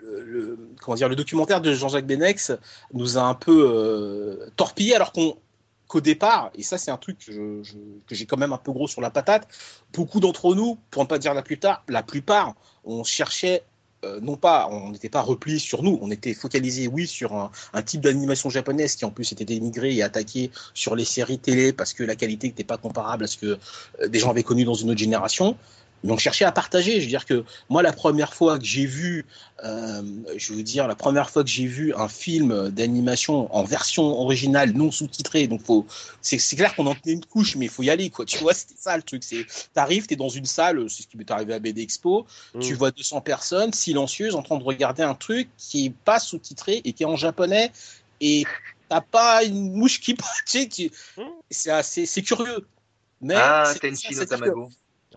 le- 0.00 0.20
le- 0.22 0.58
comment 0.80 0.94
dire, 0.96 1.08
le 1.10 1.16
documentaire 1.16 1.60
de 1.60 1.74
Jean-Jacques 1.74 2.06
Benex 2.06 2.52
nous 2.94 3.18
a 3.18 3.22
un 3.22 3.34
peu 3.34 3.70
euh, 3.70 4.48
torpillé, 4.56 4.94
alors 4.94 5.12
qu'on 5.12 5.36
qu'au 5.88 6.00
départ, 6.02 6.50
et 6.54 6.62
ça 6.62 6.76
c'est 6.76 6.90
un 6.90 6.98
truc 6.98 7.18
que 7.18 7.32
je- 7.32 7.62
je- 7.62 7.76
que 8.06 8.14
j'ai 8.14 8.26
quand 8.26 8.36
même 8.36 8.52
un 8.52 8.58
peu 8.58 8.72
gros 8.72 8.88
sur 8.88 9.00
la 9.00 9.10
patate, 9.10 9.48
beaucoup 9.94 10.20
d'entre 10.20 10.54
nous, 10.54 10.78
pour 10.90 11.02
ne 11.02 11.08
pas 11.08 11.18
dire 11.18 11.32
la 11.34 11.42
plupart, 11.42 11.82
la 11.88 12.02
plupart, 12.02 12.54
on 12.84 13.04
cherchait 13.04 13.62
euh, 14.04 14.20
non 14.20 14.36
pas, 14.36 14.68
on 14.70 14.90
n'était 14.90 15.08
pas 15.08 15.22
replié 15.22 15.58
sur 15.58 15.82
nous, 15.82 15.98
on 16.00 16.10
était 16.10 16.34
focalisé, 16.34 16.86
oui, 16.86 17.06
sur 17.06 17.34
un, 17.34 17.82
type 17.82 18.00
d'animation 18.00 18.48
japonaise 18.48 18.94
qui 18.94 19.04
en 19.04 19.10
plus 19.10 19.32
était 19.32 19.44
dénigré 19.44 19.94
et 19.94 20.02
attaqué 20.02 20.50
sur 20.72 20.94
les 20.94 21.04
séries 21.04 21.38
télé 21.38 21.72
parce 21.72 21.92
que 21.94 22.04
la 22.04 22.14
qualité 22.14 22.46
n'était 22.46 22.64
pas 22.64 22.76
comparable 22.76 23.24
à 23.24 23.26
ce 23.26 23.36
que 23.36 23.58
euh, 24.00 24.08
des 24.08 24.20
gens 24.20 24.30
avaient 24.30 24.44
connu 24.44 24.64
dans 24.64 24.74
une 24.74 24.90
autre 24.90 25.00
génération. 25.00 25.56
Mais 26.04 26.12
on 26.12 26.16
cherchait 26.18 26.44
à 26.44 26.52
partager. 26.52 26.96
Je 26.96 27.00
veux 27.00 27.06
dire 27.08 27.24
que 27.26 27.44
moi, 27.68 27.82
la 27.82 27.92
première 27.92 28.32
fois 28.34 28.58
que 28.58 28.64
j'ai 28.64 28.86
vu, 28.86 29.26
euh, 29.64 30.02
je 30.36 30.52
veux 30.52 30.62
dire, 30.62 30.86
la 30.86 30.94
première 30.94 31.30
fois 31.30 31.42
que 31.42 31.50
j'ai 31.50 31.66
vu 31.66 31.92
un 31.94 32.08
film 32.08 32.68
d'animation 32.70 33.54
en 33.54 33.64
version 33.64 34.04
originale, 34.04 34.72
non 34.72 34.90
sous-titrée, 34.90 35.46
donc 35.48 35.62
faut, 35.64 35.86
c'est, 36.22 36.38
c'est 36.38 36.56
clair 36.56 36.74
qu'on 36.76 36.86
en 36.86 36.94
tenait 36.94 37.14
une 37.14 37.24
couche, 37.24 37.56
mais 37.56 37.66
il 37.66 37.70
faut 37.70 37.82
y 37.82 37.90
aller, 37.90 38.10
quoi. 38.10 38.24
Tu 38.38 38.38
vois, 38.38 38.54
c'était 38.54 38.74
ça 38.78 38.96
le 38.96 39.02
truc. 39.02 39.24
C'est, 39.24 39.46
t'arrives, 39.74 40.06
t'es 40.06 40.16
dans 40.16 40.28
une 40.28 40.44
salle, 40.46 40.88
c'est 40.88 41.02
ce 41.02 41.08
qui 41.08 41.16
m'est 41.16 41.30
arrivé 41.30 41.54
à 41.54 41.58
BD 41.58 41.82
Expo, 41.82 42.26
Mm. 42.54 42.60
tu 42.60 42.74
vois 42.74 42.90
200 42.92 43.20
personnes 43.20 43.72
silencieuses 43.72 44.34
en 44.34 44.42
train 44.42 44.56
de 44.58 44.64
regarder 44.64 45.02
un 45.02 45.14
truc 45.14 45.48
qui 45.58 45.86
est 45.86 45.94
pas 46.04 46.18
sous-titré 46.20 46.80
et 46.84 46.92
qui 46.92 47.02
est 47.02 47.06
en 47.06 47.16
japonais 47.16 47.72
et 48.20 48.44
t'as 48.88 49.00
pas 49.00 49.44
une 49.44 49.72
mouche 49.74 50.00
qui 50.00 50.14
tu 50.16 50.24
sais, 50.46 50.68
tu- 50.68 50.90
Mm. 51.16 51.22
c'est 51.50 51.70
assez, 51.70 52.06
c'est 52.06 52.22
curieux. 52.22 52.66
Mais 53.20 53.34
Ah, 53.36 53.64
c'est- 53.72 53.80
Tenchi 53.80 54.14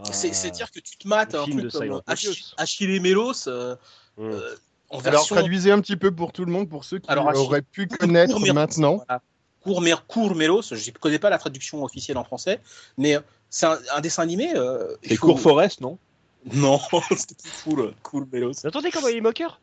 c'est- 0.06 0.12
que- 0.12 0.14
Tamago. 0.14 0.14
c'est- 0.14 0.34
C'est-à-dire 0.34 0.72
que 0.72 0.80
tu 0.80 0.98
te 0.98 1.08
mates 1.08 1.36
un 1.36 1.46
film 1.46 1.68
truc 1.68 1.90
comme 1.90 2.02
Ach-. 2.08 2.54
Achille 2.58 3.00
Mélos 3.00 3.48
euh, 3.48 3.76
Mm. 4.18 4.22
euh, 4.24 4.56
Alors, 5.06 5.26
traduisez 5.26 5.72
un 5.72 5.80
petit 5.80 5.96
peu 5.96 6.12
pour 6.12 6.34
tout 6.34 6.44
le 6.46 6.52
monde, 6.52 6.68
pour 6.70 6.84
ceux 6.84 7.00
qui 7.00 7.10
Alors, 7.10 7.30
Achille- 7.30 7.42
auraient 7.42 7.62
pu 7.62 7.88
connaître 7.88 8.34
Court 8.36 8.54
maintenant. 8.54 8.98
voilà. 8.98 9.22
Court, 9.64 9.82
Mer- 9.82 10.06
Court 10.08 10.36
Mélos, 10.36 10.64
je 10.74 10.90
ne 10.92 10.96
connais 10.98 11.20
pas 11.20 11.30
la 11.30 11.38
traduction 11.38 11.84
officielle 11.84 12.18
en 12.18 12.24
français, 12.24 12.60
mais 12.98 13.16
euh, 13.16 13.22
c'est 13.50 13.68
un, 13.68 13.78
un 13.96 14.02
dessin 14.02 14.24
animé. 14.24 14.52
euh, 14.56 14.96
C'est 15.04 15.16
faut- 15.16 15.28
Court 15.28 15.40
Forest, 15.40 15.82
non? 15.82 15.98
Non, 16.52 16.80
c'était 17.18 17.36
cool, 17.64 17.94
Cool 18.04 18.28
Mélos. 18.34 18.66
Attendez, 18.66 18.90
comment 18.92 19.08
il 19.08 19.18
est 19.18 19.22
moqueur? 19.22 19.62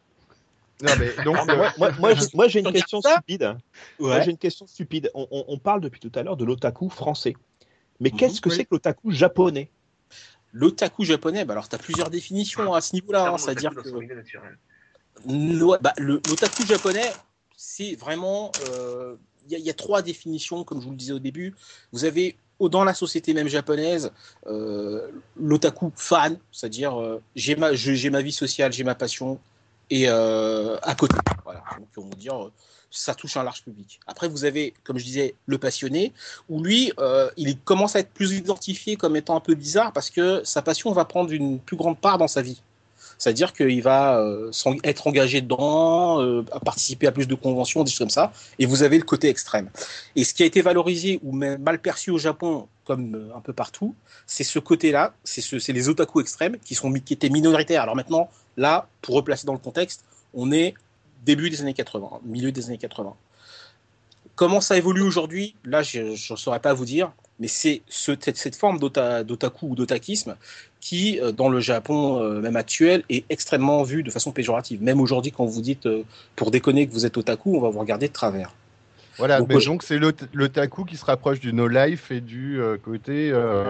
Non, 0.80 0.92
mais 0.98 1.12
donc, 1.24 1.36
Ah, 1.38 1.44
mais 1.44 1.56
moi, 1.56 1.72
moi, 1.76 2.14
moi, 2.34 2.48
j'ai- 2.48 2.60
une 2.60 2.72
question 2.72 3.00
stupide. 3.02 3.56
J'ai 4.00 4.30
une 4.30 4.38
question 4.38 4.66
stupide. 4.68 5.10
On, 5.14 5.58
parle 5.58 5.80
depuis 5.80 5.98
tout 6.00 6.12
à 6.14 6.22
l'heure 6.22 6.36
de 6.36 6.44
l'otaku 6.44 6.88
français. 6.88 7.34
Mais 8.00 8.10
Mhm, 8.10 8.16
qu'est-ce 8.16 8.40
que 8.40 8.48
oui. 8.48 8.54
c'est 8.54 8.64
que 8.64 8.68
l'otaku 8.76 9.10
japonais? 9.10 9.68
L'otaku 10.52 11.04
japonais, 11.04 11.44
bah 11.44 11.52
alors 11.52 11.68
tu 11.68 11.76
as 11.76 11.78
plusieurs 11.78 12.10
définitions 12.10 12.72
à 12.72 12.80
ce 12.80 12.94
niveau-là, 12.94 13.28
hein, 13.28 13.38
c'est-à-dire 13.38 13.74
que 13.74 13.88
bah, 15.82 15.92
l'otaku 15.98 16.64
japonais, 16.64 17.12
c'est 17.56 17.94
vraiment. 17.96 18.52
euh, 18.68 19.16
Il 19.46 19.52
y, 19.52 19.54
a- 19.54 19.58
il 19.58 19.64
y 19.64 19.70
a 19.70 19.74
trois 19.74 20.02
définitions, 20.02 20.62
comme 20.62 20.78
je 20.80 20.84
vous 20.84 20.90
le 20.90 20.96
disais 20.96 21.14
au 21.14 21.18
début. 21.18 21.54
Vous 21.92 22.04
avez, 22.04 22.36
dans 22.60 22.84
la 22.84 22.92
société 22.92 23.32
même 23.32 23.48
japonaise, 23.48 24.12
euh, 24.46 25.08
l'otaku 25.40 25.90
fan, 25.96 26.38
c'est-à-dire 26.52 27.00
euh, 27.00 27.22
j'ai 27.34 27.56
ma, 27.56 27.70
ma 27.70 28.22
vie 28.22 28.32
sociale, 28.32 28.72
j'ai 28.74 28.84
ma 28.84 28.94
passion, 28.94 29.40
et 29.88 30.04
euh, 30.08 30.76
à 30.82 30.94
côté. 30.94 31.16
Voilà. 31.44 31.64
Donc, 31.78 31.88
on 31.96 32.08
va 32.10 32.14
dire, 32.16 32.44
euh, 32.44 32.52
ça 32.90 33.14
touche 33.14 33.36
un 33.36 33.42
large 33.42 33.62
public. 33.62 34.00
Après, 34.06 34.28
vous 34.28 34.44
avez, 34.44 34.74
comme 34.84 34.98
je 34.98 35.04
disais, 35.04 35.34
le 35.46 35.58
passionné, 35.58 36.12
où 36.48 36.62
lui, 36.62 36.92
euh, 36.98 37.30
il 37.36 37.58
commence 37.58 37.96
à 37.96 38.00
être 38.00 38.10
plus 38.10 38.32
identifié 38.32 38.96
comme 38.96 39.16
étant 39.16 39.36
un 39.36 39.40
peu 39.40 39.54
bizarre 39.54 39.92
parce 39.92 40.10
que 40.10 40.42
sa 40.44 40.62
passion 40.62 40.92
va 40.92 41.04
prendre 41.04 41.32
une 41.32 41.58
plus 41.58 41.76
grande 41.76 41.98
part 41.98 42.18
dans 42.18 42.28
sa 42.28 42.42
vie. 42.42 42.62
C'est-à-dire 43.18 43.52
qu'il 43.52 43.82
va 43.82 44.20
euh, 44.20 44.52
être 44.84 45.08
engagé 45.08 45.40
dedans, 45.40 46.22
euh, 46.22 46.44
participer 46.64 47.08
à 47.08 47.12
plus 47.12 47.26
de 47.26 47.34
conventions, 47.34 47.82
des 47.82 47.90
choses 47.90 47.98
comme 47.98 48.10
ça. 48.10 48.32
Et 48.60 48.66
vous 48.66 48.84
avez 48.84 48.96
le 48.96 49.04
côté 49.04 49.28
extrême. 49.28 49.68
Et 50.14 50.22
ce 50.22 50.32
qui 50.32 50.44
a 50.44 50.46
été 50.46 50.62
valorisé 50.62 51.18
ou 51.24 51.32
même 51.32 51.60
mal 51.60 51.80
perçu 51.80 52.10
au 52.12 52.18
Japon, 52.18 52.68
comme 52.84 53.32
un 53.34 53.40
peu 53.40 53.52
partout, 53.52 53.94
c'est 54.26 54.44
ce 54.44 54.60
côté-là, 54.60 55.14
c'est 55.24 55.40
ce, 55.40 55.58
c'est 55.58 55.72
les 55.72 55.88
otaku 55.88 56.20
extrêmes 56.20 56.56
qui 56.58 56.78
étaient 57.12 57.28
minoritaires. 57.28 57.82
Alors 57.82 57.96
maintenant, 57.96 58.30
là, 58.56 58.88
pour 59.02 59.16
replacer 59.16 59.46
dans 59.46 59.52
le 59.52 59.58
contexte, 59.58 60.04
on 60.32 60.52
est 60.52 60.74
début 61.24 61.50
des 61.50 61.60
années 61.60 61.74
80, 61.74 62.20
milieu 62.24 62.52
des 62.52 62.66
années 62.66 62.78
80. 62.78 63.14
Comment 64.34 64.60
ça 64.60 64.76
évolue 64.76 65.02
aujourd'hui? 65.02 65.56
Là, 65.64 65.82
je 65.82 66.00
ne 66.00 66.36
saurais 66.36 66.60
pas 66.60 66.72
vous 66.72 66.84
dire, 66.84 67.10
mais 67.40 67.48
c'est 67.48 67.82
ce- 67.88 68.12
cette, 68.20 68.54
forme 68.56 68.78
d'ota- 68.78 69.24
d'otaku 69.24 69.68
ou 69.70 69.74
d'otakisme 69.74 70.36
qui, 70.80 71.18
euh, 71.20 71.32
dans 71.32 71.48
le 71.48 71.58
Japon 71.60 72.20
euh, 72.22 72.40
même 72.40 72.54
actuel, 72.56 73.02
est 73.08 73.24
extrêmement 73.30 73.82
vue 73.82 74.02
de 74.04 74.10
façon 74.10 74.30
péjorative. 74.30 74.80
Même 74.82 75.00
aujourd'hui, 75.00 75.32
quand 75.32 75.44
vous 75.44 75.60
dites 75.60 75.86
euh, 75.86 76.04
pour 76.36 76.50
déconner 76.52 76.86
que 76.86 76.92
vous 76.92 77.04
êtes 77.04 77.16
otaku, 77.16 77.56
on 77.56 77.60
va 77.60 77.68
vous 77.70 77.80
regarder 77.80 78.08
de 78.08 78.12
travers. 78.12 78.54
Voilà, 79.18 79.38
Donc, 79.40 79.48
mais 79.48 79.64
donc 79.64 79.82
c'est 79.82 79.98
l'ot- 79.98 80.12
l'otaku 80.32 80.84
qui 80.84 80.96
se 80.96 81.04
rapproche 81.04 81.40
du 81.40 81.52
no-life 81.52 82.10
et 82.12 82.20
du 82.20 82.60
euh, 82.60 82.76
côté 82.82 83.30
euh, 83.32 83.64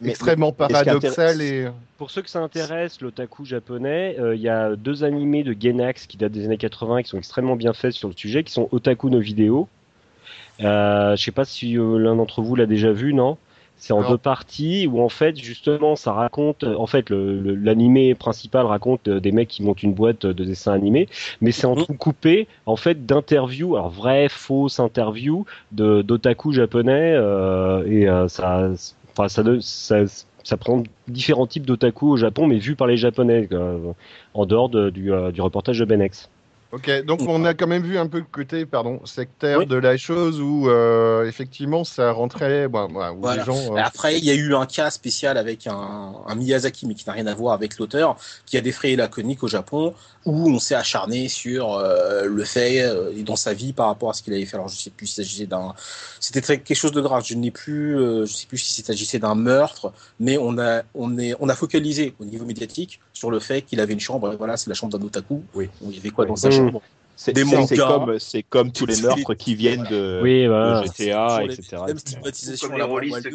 Mais- 0.00 0.10
extrêmement 0.10 0.54
mais- 0.58 0.66
paradoxal 0.68 1.42
et... 1.42 1.68
Pour 1.98 2.10
ceux 2.10 2.22
que 2.22 2.30
ça 2.30 2.40
intéresse, 2.40 3.00
l'otaku 3.00 3.44
japonais, 3.44 4.16
euh, 4.18 4.34
il 4.34 4.40
y 4.40 4.48
a 4.48 4.74
deux 4.76 5.04
animés 5.04 5.42
de 5.44 5.54
Genax 5.58 6.06
qui 6.06 6.16
datent 6.16 6.32
des 6.32 6.44
années 6.46 6.56
80 6.56 7.02
qui 7.02 7.08
sont 7.08 7.18
extrêmement 7.18 7.54
bien 7.56 7.72
faits 7.72 7.92
sur 7.92 8.08
le 8.08 8.14
sujet, 8.16 8.42
qui 8.44 8.52
sont 8.52 8.68
Otaku 8.72 9.08
no 9.10 9.20
Video. 9.20 9.68
Euh, 10.60 11.16
je 11.16 11.22
sais 11.24 11.30
pas 11.32 11.44
si 11.44 11.76
euh, 11.78 11.98
l'un 11.98 12.16
d'entre 12.16 12.42
vous 12.42 12.54
l'a 12.56 12.66
déjà 12.66 12.92
vu, 12.92 13.14
non? 13.14 13.36
C'est 13.84 13.92
en 13.92 14.08
deux 14.08 14.16
parties 14.16 14.86
où 14.86 15.00
en 15.02 15.08
fait 15.08 15.36
justement 15.36 15.96
ça 15.96 16.12
raconte, 16.12 16.62
en 16.62 16.86
fait 16.86 17.10
le- 17.10 17.40
le- 17.40 17.56
l'animé 17.56 18.14
principal 18.14 18.64
raconte 18.64 19.08
euh, 19.08 19.18
des 19.18 19.32
mecs 19.32 19.48
qui 19.48 19.64
montent 19.64 19.82
une 19.82 19.92
boîte 19.92 20.24
de 20.24 20.44
dessins 20.44 20.72
animés, 20.72 21.08
mais 21.40 21.50
c'est 21.50 21.66
Mhm. 21.66 21.72
entrecoupé 21.72 22.46
en 22.66 22.76
fait 22.76 23.06
d'interviews, 23.06 23.74
alors 23.74 23.90
vraies, 23.90 24.28
fausses 24.28 24.78
interviews 24.78 25.46
de 25.72 26.00
d'otaku 26.02 26.52
japonais 26.52 27.12
euh, 27.16 27.84
et 27.88 28.08
euh, 28.08 28.28
ça, 28.28 28.70
enfin 29.10 29.26
ça, 29.28 29.42
ça, 29.60 29.96
ça 30.44 30.56
prend 30.56 30.84
différents 31.08 31.48
types 31.48 31.66
d'otaku 31.66 32.08
au 32.12 32.16
Japon, 32.16 32.46
mais 32.46 32.58
vus 32.58 32.76
par 32.76 32.86
les 32.86 32.96
japonais 32.96 33.48
quoi, 33.48 33.80
en 34.34 34.46
dehors 34.46 34.68
de- 34.68 34.90
du, 34.90 35.12
euh, 35.12 35.32
du 35.32 35.40
reportage 35.40 35.80
de 35.80 35.84
Benex. 35.84 36.30
Ok, 36.72 36.90
donc 37.04 37.20
on 37.28 37.44
a 37.44 37.52
quand 37.52 37.66
même 37.66 37.82
vu 37.82 37.98
un 37.98 38.06
peu 38.06 38.16
le 38.16 38.24
côté, 38.24 38.64
pardon, 38.64 39.04
sectaire 39.04 39.58
Oui. 39.58 39.66
de 39.66 39.76
la 39.76 39.98
chose 39.98 40.40
où 40.40 40.70
euh, 40.70 41.26
effectivement 41.28 41.84
ça 41.84 42.12
rentrait, 42.12 42.66
bon, 42.66 42.88
voilà, 42.90 43.12
où 43.12 43.20
Voilà. 43.20 43.42
les 43.42 43.46
gens... 43.46 43.76
euh, 43.76 43.80
Après, 43.84 44.16
il 44.16 44.24
y 44.24 44.30
a 44.30 44.34
eu 44.34 44.54
un 44.54 44.64
cas 44.64 44.90
spécial 44.90 45.36
avec 45.36 45.66
un, 45.66 46.14
un 46.26 46.34
Miyazaki, 46.34 46.86
mais 46.86 46.94
qui 46.94 47.04
n'a 47.06 47.12
rien 47.12 47.26
à 47.26 47.34
voir 47.34 47.52
avec 47.52 47.78
l'auteur, 47.78 48.16
qui 48.46 48.56
a 48.56 48.62
défrayé 48.62 48.96
la 48.96 49.06
chronique 49.08 49.42
au 49.42 49.48
Japon, 49.48 49.92
où 50.24 50.48
on 50.48 50.58
s'est 50.58 50.74
acharné 50.74 51.28
sur 51.28 51.74
euh, 51.74 52.24
le 52.24 52.44
fait 52.44 52.82
dans 53.22 53.36
sa 53.36 53.52
vie 53.52 53.74
par 53.74 53.88
rapport 53.88 54.08
à 54.08 54.12
ce 54.14 54.22
qu'il 54.22 54.32
avait 54.32 54.46
fait. 54.46 54.56
Alors, 54.56 54.68
je 54.68 54.76
sais 54.76 54.88
plus 54.90 55.06
s'il 55.08 55.24
s'agissait 55.24 55.46
d'un, 55.46 55.74
c'était 56.20 56.40
quelque 56.40 56.74
chose 56.74 56.92
de 56.92 57.02
grave. 57.02 57.22
Je 57.26 57.34
n'ai 57.34 57.50
plus, 57.50 57.98
je 57.98 58.32
sais 58.32 58.46
plus 58.46 58.56
s'il 58.56 58.82
s'agissait 58.82 59.18
d'un 59.18 59.34
meurtre, 59.34 59.92
mais 60.20 60.38
on 60.38 60.56
a, 60.58 60.84
on 60.94 61.18
est, 61.18 61.34
on 61.38 61.50
a 61.50 61.54
focalisé 61.54 62.14
au 62.18 62.24
niveau 62.24 62.46
médiatique 62.46 62.98
sur 63.12 63.30
le 63.30 63.40
fait 63.40 63.60
qu'il 63.60 63.78
avait 63.78 63.92
une 63.92 64.00
chambre. 64.00 64.32
Et 64.32 64.36
voilà, 64.36 64.56
c'est 64.56 64.70
la 64.70 64.74
chambre 64.74 64.96
d'un 64.96 65.04
otaku. 65.04 65.42
Oui. 65.54 65.68
Où 65.82 65.90
il 65.90 65.96
y 65.96 66.00
avait 66.00 66.08
quoi 66.10 66.24
dans 66.24 66.36
sa 66.36 66.50
chambre? 66.50 66.61
C'est 67.14 67.34
Des 67.34 67.44
c'est- 67.44 67.76
comme, 67.76 68.18
c'est 68.18 68.42
comme 68.42 68.72
tous 68.72 68.86
les 68.86 69.00
meurtres 69.00 69.34
qui 69.34 69.54
viennent 69.54 69.84
de, 69.84 70.18
Oui, 70.22 70.42
de 70.44 70.48
voilà. 70.48 70.82
GTA, 70.82 71.28
Sur 71.36 71.46
les 71.46 71.54
etc. 71.54 71.82
la 72.78 72.86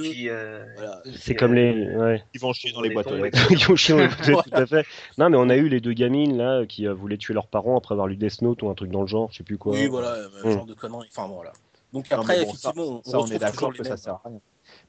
qui. 0.01 0.30
euh, 0.30 0.65
Voilà. 0.75 1.03
C'est 1.15 1.36
comme 1.36 1.53
les, 1.53 1.88
ouais. 1.95 2.23
Ils 2.34 2.39
vont 2.41 2.51
chier 2.53 2.71
dans 2.73 2.82
les 2.82 2.89
Les 2.89 2.93
boîtes 2.95 3.07
aux 3.07 3.11
tombes, 3.11 3.23
lettres. 3.23 3.47
Qui 3.47 3.71
ont 3.71 3.75
chié 3.75 3.95
dans 3.95 4.01
les 4.01 4.07
boîtes, 4.34 4.45
tout 4.51 4.57
à 4.57 4.65
fait. 4.65 4.86
Non, 5.17 5.30
mais 5.30 5.38
on 5.38 5.47
a 5.47 5.55
eu 5.55 5.69
les 5.69 5.80
deux 5.80 5.93
gamines 5.93 6.36
là 6.38 6.65
qui 6.65 6.86
euh, 6.88 6.93
voulaient 6.93 7.17
tuer 7.17 7.34
leurs 7.34 7.47
parents 7.47 7.78
après 7.78 7.93
avoir 7.93 8.07
lu 8.07 8.17
Death 8.17 8.41
Note 8.41 8.61
ou 8.63 8.69
un 8.69 8.73
truc 8.73 8.91
dans 8.91 9.01
le 9.01 9.07
genre, 9.07 9.30
je 9.32 9.38
sais 9.38 9.43
plus 9.43 9.57
quoi. 9.57 9.73
Oui, 9.73 9.88
voilà, 9.88 10.09
euh, 10.15 10.28
Mm. 10.43 10.51
genre 10.51 10.65
de 10.65 10.73
conneries. 10.73 11.09
Enfin, 11.15 11.28
voilà. 11.32 11.53
Donc 11.93 12.11
Non, 12.11 12.17
après, 12.17 12.39
mais 12.39 12.45
bon, 12.45 12.53
ça- 12.53 12.69
effectivement, 12.71 13.01
on, 13.05 13.09
Ça, 13.09 13.19
on 13.19 13.28
est 13.28 13.38
d'accord 13.39 13.71
que 13.73 13.84
les 13.84 13.89
ça 13.89 13.95
sert 13.95 14.13
à 14.15 14.21
rien. 14.25 14.39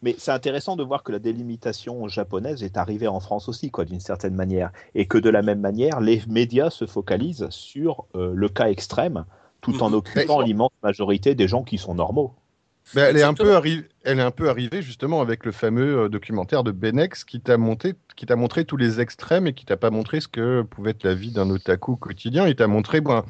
Mais 0.03 0.15
c'est 0.19 0.31
intéressant 0.31 0.77
de 0.77 0.85
voir 0.85 1.03
que 1.03 1.13
la 1.13 1.19
délimitation 1.19 2.07
japonaise 2.09 2.63
est 2.63 2.77
arrivée 2.77 3.09
en 3.09 3.21
France 3.21 3.49
aussi, 3.49 3.71
quoi, 3.71 3.85
d'une 3.85 4.01
certaine 4.01 4.35
manière. 4.35 4.71
Et 4.95 5.07
que 5.07 5.19
de 5.19 5.31
la 5.31 5.43
même 5.43 5.61
manière, 5.61 6.01
les 6.01 6.23
médias 6.29 6.71
se 6.71 6.87
focalisent 6.87 7.49
sur 7.51 8.07
euh, 8.15 8.33
le 8.35 8.49
cas 8.49 8.69
extrême, 8.69 9.25
tout 9.61 9.83
en 9.83 9.91
Mhm. 9.91 9.95
occupant 9.95 10.41
l'immense 10.41 10.73
majorité 10.83 11.35
des 11.35 11.49
gens 11.49 11.65
qui 11.65 11.79
sont 11.79 11.95
normaux. 11.95 12.35
Ben, 12.95 13.05
elle, 13.05 13.19
est 13.19 13.23
un 13.23 13.35
peu 13.35 13.51
elle 14.05 14.19
est 14.19 14.23
un 14.23 14.31
peu 14.31 14.49
arrivée 14.49 14.81
justement 14.81 15.21
avec 15.21 15.45
le 15.45 15.53
fameux 15.53 16.05
euh, 16.05 16.09
documentaire 16.09 16.65
de 16.65 16.71
Benex 16.71 17.25
qui 17.25 17.41
t'a 17.41 17.59
monté, 17.59 17.95
qui 18.17 18.25
t'a 18.25 18.35
montré 18.37 18.65
tous 18.65 18.79
les 18.79 19.01
extrêmes 19.01 19.47
et 19.47 19.53
qui 19.53 19.67
t'a 19.67 19.77
pas 19.77 19.91
montré 19.91 20.21
ce 20.21 20.29
que 20.29 20.63
pouvait 20.63 20.93
être 20.93 21.05
la 21.05 21.15
vie 21.15 21.31
d'un 21.31 21.51
otaku 21.51 21.97
quotidien. 21.97 22.47
Il 22.47 22.57
t'a 22.57 22.67
montré 22.67 23.03
ben, 23.03 23.19
euh, 23.19 23.23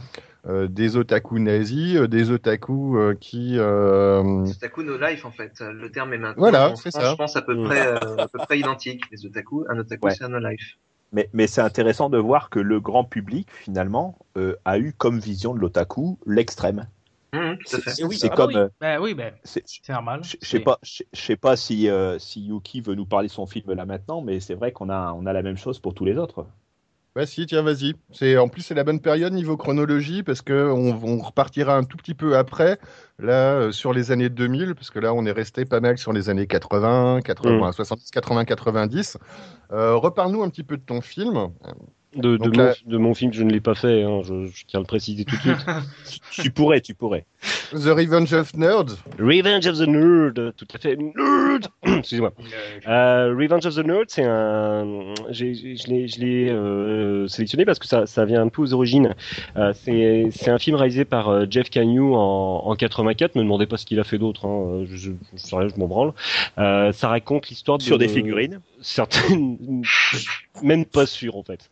des 0.47 0.97
otaku 0.97 1.39
nazis, 1.41 1.97
euh, 1.97 2.09
des 2.09 2.31
otaku 2.31 2.97
euh, 2.99 3.15
qui. 3.15 3.55
euh, 3.59 4.45
Otaku 4.47 4.83
no 4.83 4.97
life 4.99 5.25
en 5.25 5.31
fait. 5.31 5.61
Le 5.61 5.91
terme 5.91 6.13
est 6.15 6.19
maintenant. 6.19 6.41
Voilà, 6.41 6.75
c'est 6.77 6.91
France, 6.91 7.03
ça. 7.03 7.11
Je 7.11 7.17
pense 7.17 7.37
à 7.37 7.43
peu 7.43 7.55
Mm. 7.55 7.65
près, 7.65 7.87
euh, 7.87 8.17
à 8.19 8.29
peu 8.29 8.39
près 8.39 8.59
identique. 8.59 9.05
Les 9.11 9.27
otaku, 9.27 9.65
un 9.69 9.79
otaku 9.79 10.07
Ouais. 10.07 10.15
c'est 10.15 10.25
un 10.25 10.29
no 10.29 10.39
life. 10.39 10.77
Mais, 11.13 11.31
mais 11.33 11.47
c'est 11.47 11.63
intéressant 11.63 12.11
de 12.11 12.19
voir 12.19 12.51
que 12.51 12.59
le 12.59 12.81
grand 12.81 13.05
public, 13.05 13.49
finalement, 13.51 14.19
euh, 14.37 14.55
a 14.67 14.79
eu 14.79 14.93
comme 14.93 15.19
vision 15.19 15.55
de 15.55 15.59
l'otaku 15.61 16.19
l'extrême. 16.27 16.87
Tout 17.33 17.39
à 17.77 17.79
fait. 17.81 17.91
C'est 17.91 18.05
oui, 18.05 18.17
c'est 18.19 18.27
Ah 18.27 18.31
bah 18.31 18.37
comme. 18.37 18.49
oui. 18.51 18.57
euh, 18.57 18.69
Ben 18.81 19.01
oui, 19.01 19.15
ben 19.15 19.33
c'est- 19.45 19.65
normal. 19.89 20.21
Je 20.25 20.37
je 20.41 20.47
sais 20.47 20.61
pas, 20.61 20.79
je 20.83 21.03
je 21.13 21.21
sais 21.21 21.37
pas 21.37 21.57
si, 21.57 21.89
euh, 21.91 22.19
si 22.19 22.41
Yuki 22.47 22.81
veut 22.81 22.95
nous 22.95 23.05
parler 23.07 23.29
de 23.29 23.33
son 23.33 23.47
film 23.47 23.73
là 23.73 23.85
maintenant, 23.87 24.23
mais 24.23 24.41
c'est 24.41 24.55
vrai 24.55 24.73
qu'on 24.73 24.89
a, 24.89 25.13
on 25.13 25.27
a 25.27 25.33
la 25.33 25.43
même 25.43 25.57
chose 25.59 25.79
pour 25.79 25.95
tous 25.95 26.05
les 26.07 26.17
autres. 26.17 26.47
Bah 27.19 27.27
si, 27.27 27.47
tiens, 27.47 27.63
vas-y. 27.63 27.95
C'est 28.13 28.39
en 28.39 28.47
plus 28.47 28.63
c'est 28.63 28.77
la 28.77 28.85
bonne 28.85 29.01
période 29.01 29.33
niveau 29.33 29.57
chronologie 29.57 30.23
parce 30.23 30.41
que 30.41 30.71
on, 30.71 31.03
on 31.03 31.19
repartira 31.19 31.77
un 31.77 31.83
tout 31.83 31.97
petit 31.97 32.15
peu 32.15 32.37
après 32.37 32.79
là 33.19 33.55
euh, 33.55 33.73
sur 33.73 33.93
les 33.93 34.13
années 34.13 34.29
2000 34.29 34.77
parce 34.77 34.91
que 34.91 35.01
là 35.01 35.13
on 35.13 35.27
est 35.27 35.33
resté 35.33 35.65
pas 35.65 35.81
mal 35.81 35.99
sur 35.99 36.13
les 36.13 36.29
années 36.31 36.47
80, 36.47 37.23
80, 37.23 37.73
70, 37.73 38.13
80, 38.13 38.45
90. 38.45 39.19
Euh, 39.73 39.97
Reparle-nous 39.97 40.45
un 40.45 40.49
petit 40.49 40.63
peu 40.63 40.77
de 40.77 40.83
ton 40.83 41.01
film. 41.01 41.49
De, 42.17 42.39
de, 42.39 42.49
mon, 42.49 42.73
de 42.87 42.97
mon 42.97 43.15
film, 43.15 43.33
je 43.35 43.43
ne 43.43 43.51
l'ai 43.51 43.61
pas 43.61 43.75
fait, 43.75 44.03
hein, 44.03 44.23
je, 44.25 44.47
je 44.47 44.65
tiens 44.67 44.81
à 44.81 44.83
le 44.83 44.87
préciser 44.87 45.25
tout 45.27 45.37
de 45.37 45.41
suite. 45.43 45.57
tu, 46.33 46.43
tu 46.43 46.51
pourrais, 46.51 46.81
tu 46.81 46.95
pourrais. 46.95 47.27
The 47.73 47.89
Revenge 47.95 48.33
of 48.33 48.55
Nerds. 48.55 48.97
Revenge 49.19 49.67
of 49.67 49.77
the 49.79 49.87
Nerd, 49.87 50.55
tout 50.57 50.67
à 50.75 50.79
fait. 50.79 50.97
Nerd 50.97 51.69
Excusez-moi. 51.99 52.33
Euh, 52.87 53.35
Revenge 53.39 53.67
of 53.67 53.75
the 53.75 53.85
Nerd, 53.87 54.07
c'est 54.09 54.25
un. 54.25 55.13
j'ai- 55.29 55.55
j'ai- 55.55 55.77
Je 55.77 55.87
l'ai, 55.89 56.09
je 56.09 56.19
l'ai 56.21 56.49
euh, 56.49 57.29
sélectionné 57.29 57.67
parce 57.67 57.79
que 57.79 57.87
ça, 57.87 58.07
ça 58.07 58.25
vient 58.25 58.41
un 58.43 58.49
peu 58.49 58.63
aux 58.63 58.73
origines. 58.73 59.15
Euh, 59.57 59.73
c'est, 59.75 60.29
c'est 60.33 60.51
un 60.51 60.59
film 60.59 60.77
réalisé 60.77 61.05
par 61.05 61.29
euh, 61.29 61.45
Jeff 61.49 61.69
Cagney 61.69 61.99
en, 62.01 62.15
en 62.65 62.75
84. 62.75 63.35
Ne 63.37 63.43
me 63.43 63.45
demandez 63.45 63.67
pas 63.67 63.77
ce 63.77 63.85
qu'il 63.85 64.01
a 64.01 64.05
fait 64.05 64.19
d'autre. 64.19 64.47
Hein. 64.47 64.87
Je, 64.91 64.97
je, 64.97 65.11
je 65.35 65.39
sais 65.39 65.55
rien, 65.57 65.69
je 65.69 65.79
m'en 65.79 65.89
branle. 65.89 66.13
Euh, 66.57 66.91
ça 66.93 67.09
raconte 67.09 67.49
l'histoire 67.51 67.77
de, 67.77 67.83
Sur 67.83 67.99
des 67.99 68.09
figurines. 68.09 68.61
certaines 68.81 69.59
même 70.63 70.87
pas 70.87 71.05
sûr 71.07 71.37
en 71.37 71.43
fait. 71.43 71.71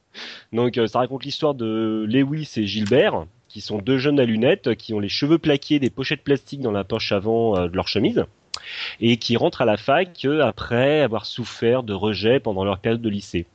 Donc 0.52 0.78
euh, 0.78 0.86
ça 0.86 1.00
raconte 1.00 1.24
l'histoire 1.24 1.54
de 1.54 2.06
Lewis 2.08 2.52
et 2.56 2.66
Gilbert 2.66 3.26
qui 3.48 3.60
sont 3.60 3.78
deux 3.78 3.98
jeunes 3.98 4.20
à 4.20 4.24
lunettes 4.24 4.74
qui 4.74 4.92
ont 4.92 5.00
les 5.00 5.08
cheveux 5.08 5.38
plaqués, 5.38 5.78
des 5.78 5.90
pochettes 5.90 6.22
plastiques 6.22 6.60
dans 6.60 6.72
la 6.72 6.84
poche 6.84 7.12
avant 7.12 7.56
euh, 7.56 7.68
de 7.68 7.76
leur 7.76 7.88
chemise 7.88 8.24
et 9.00 9.16
qui 9.16 9.36
rentrent 9.36 9.62
à 9.62 9.64
la 9.64 9.76
fac 9.76 10.24
euh, 10.24 10.42
après 10.42 11.00
avoir 11.00 11.26
souffert 11.26 11.82
de 11.82 11.92
rejet 11.92 12.40
pendant 12.40 12.64
leur 12.64 12.78
période 12.78 13.02
de 13.02 13.08
lycée. 13.08 13.46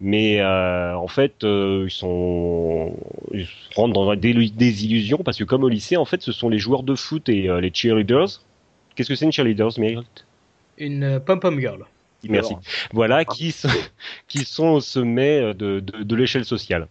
Mais 0.00 0.44
en 0.44 1.06
fait, 1.06 1.44
ils 1.44 1.90
sont 1.90 2.92
ils 3.32 3.46
rentrent 3.76 3.94
dans 3.94 4.14
des, 4.16 4.84
illusions 4.84 5.18
parce 5.24 5.38
que 5.38 5.44
comme 5.44 5.62
au 5.62 5.68
lycée, 5.68 5.96
en 5.96 6.04
fait, 6.04 6.22
ce 6.22 6.32
sont 6.32 6.48
les 6.48 6.58
joueurs 6.58 6.82
de 6.82 6.96
foot 6.96 7.28
et 7.28 7.48
les 7.60 7.70
cheerleaders. 7.72 8.42
Qu'est-ce 8.94 9.08
que 9.08 9.14
c'est 9.14 9.24
une 9.24 9.32
cheerleaders, 9.32 9.78
Meryl? 9.78 10.02
Une 10.76 11.20
pom-pom 11.20 11.58
girl. 11.60 11.86
Merci. 12.28 12.54
Voilà, 12.92 13.24
qui 13.24 13.52
sont, 13.52 13.68
qui 14.28 14.44
sont 14.44 14.68
au 14.68 14.80
sommet 14.80 15.40
euh, 15.40 15.54
de, 15.54 15.80
de, 15.80 16.02
de 16.02 16.16
l'échelle 16.16 16.44
sociale. 16.44 16.88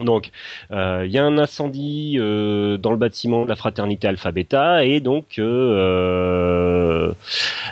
Donc, 0.00 0.30
euh, 0.72 1.04
il 1.06 1.12
y 1.12 1.18
a 1.18 1.24
un 1.24 1.38
incendie 1.38 2.16
euh, 2.18 2.76
dans 2.78 2.90
le 2.90 2.96
bâtiment 2.96 3.44
de 3.44 3.48
la 3.48 3.54
fraternité 3.54 4.08
Alpha 4.08 4.32
Beta 4.32 4.84
et 4.84 4.98
donc 4.98 5.38
euh, 5.38 7.12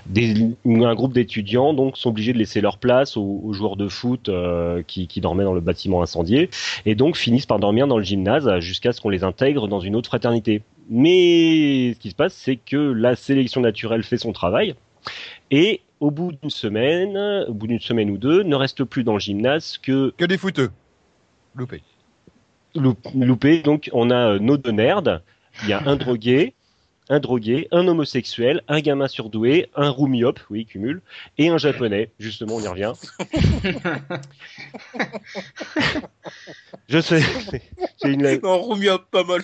des, 0.07 0.35
un 0.65 0.95
groupe 0.95 1.13
d'étudiants 1.13 1.75
donc 1.75 1.97
sont 1.97 2.11
obligés 2.11 2.33
de 2.33 2.39
laisser 2.39 2.61
leur 2.61 2.79
place 2.79 3.17
aux, 3.17 3.41
aux 3.43 3.53
joueurs 3.53 3.75
de 3.75 3.89
foot 3.89 4.29
euh, 4.29 4.85
qui, 4.87 5.09
qui 5.09 5.21
dormaient 5.21 5.43
dans 5.43 5.53
le 5.53 5.61
bâtiment 5.61 6.01
incendié 6.01 6.49
et 6.87 6.95
donc 6.95 7.17
finissent 7.17 7.47
par 7.47 7.59
dormir 7.59 7.89
dans 7.89 7.99
le 7.99 8.05
gymnase 8.05 8.61
jusqu'à 8.61 8.93
ce 8.93 9.01
qu'on 9.01 9.11
les 9.11 9.25
intègre 9.25 9.67
dans 9.67 9.81
une 9.81 9.97
autre 9.97 10.07
fraternité. 10.09 10.63
Mais 10.91 11.95
ce 11.95 11.99
qui 11.99 12.11
se 12.11 12.15
passe, 12.15 12.35
c'est 12.35 12.57
que 12.57 12.77
la 12.77 13.17
sélection 13.17 13.61
naturelle 13.61 14.05
fait 14.05 14.19
son 14.19 14.33
travail 14.33 14.77
et 15.51 15.81
au 16.03 16.11
bout 16.11 16.33
d'une 16.33 16.51
semaine, 16.51 17.17
au 17.49 17.55
bout 17.55 17.69
d'une 17.69 17.81
semaine 17.81 18.11
ou 18.11 18.19
deux, 18.19 18.43
ne 18.43 18.57
reste 18.57 18.83
plus 18.83 19.05
dans 19.05 19.15
le 19.15 19.21
gymnase 19.21 19.79
que 19.79 20.13
Que 20.19 20.25
des 20.25 20.37
fouteux. 20.37 20.71
Loupé. 21.55 21.81
loup- 22.75 22.97
loupé. 23.15 23.63
Donc 23.63 23.89
on 23.93 24.11
a 24.11 24.33
euh, 24.35 24.39
nos 24.41 24.57
deux 24.57 24.73
nerds. 24.73 25.21
Il 25.63 25.69
y 25.69 25.73
a 25.73 25.81
un 25.87 25.95
drogué, 25.97 26.55
un 27.09 27.21
drogué, 27.21 27.69
un 27.71 27.87
homosexuel, 27.87 28.63
un 28.67 28.81
gamin 28.81 29.07
surdoué, 29.07 29.69
un 29.77 29.91
roumiope, 29.91 30.41
oui, 30.51 30.67
cumule, 30.67 31.03
et 31.39 31.49
un 31.51 31.59
japonais. 31.59 32.11
Justement, 32.19 32.57
on 32.57 32.61
y 32.63 32.67
revient. 32.69 32.95
Je 36.89 37.01
sais, 37.01 37.23
une, 38.05 38.41
Non, 38.43 38.59
Romeo, 38.61 38.99
pas 39.11 39.25
mal. 39.25 39.43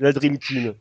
la 0.00 0.12
Dream 0.12 0.38
Team. 0.38 0.74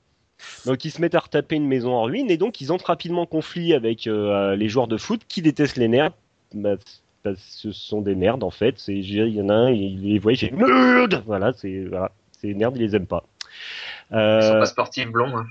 Donc 0.65 0.85
ils 0.85 0.91
se 0.91 1.01
mettent 1.01 1.15
à 1.15 1.19
retaper 1.19 1.55
une 1.55 1.67
maison 1.67 1.93
en 1.93 2.03
ruine 2.03 2.29
et 2.31 2.37
donc 2.37 2.61
ils 2.61 2.71
entrent 2.71 2.87
rapidement 2.87 3.21
en 3.21 3.25
conflit 3.25 3.73
avec 3.73 4.07
euh, 4.07 4.55
les 4.55 4.69
joueurs 4.69 4.87
de 4.87 4.97
foot 4.97 5.21
qui 5.27 5.41
détestent 5.41 5.77
les 5.77 5.87
nerds. 5.87 6.11
Bah, 6.53 6.75
bah, 7.23 7.31
ce 7.37 7.71
sont 7.71 8.01
des 8.01 8.15
nerds 8.15 8.43
en 8.43 8.51
fait. 8.51 8.75
C'est 8.77 8.95
il 8.95 9.29
y 9.29 9.41
en 9.41 9.49
a 9.49 9.53
un, 9.53 9.71
il 9.71 10.01
les 10.11 10.19
voit, 10.19 10.33
il 10.33 10.53
nerd. 10.55 11.23
Voilà, 11.25 11.53
c'est 11.53 11.85
voilà, 11.85 12.11
ces 12.41 12.53
nerds, 12.53 12.71
ils 12.75 12.81
les 12.81 12.95
aiment 12.95 13.07
pas. 13.07 13.23
Ils 14.11 14.15
sont 14.15 14.17
Euh, 14.17 14.59
pas 14.59 14.65
sportifs 14.65 15.07
blonds. 15.09 15.37
hein. 15.37 15.45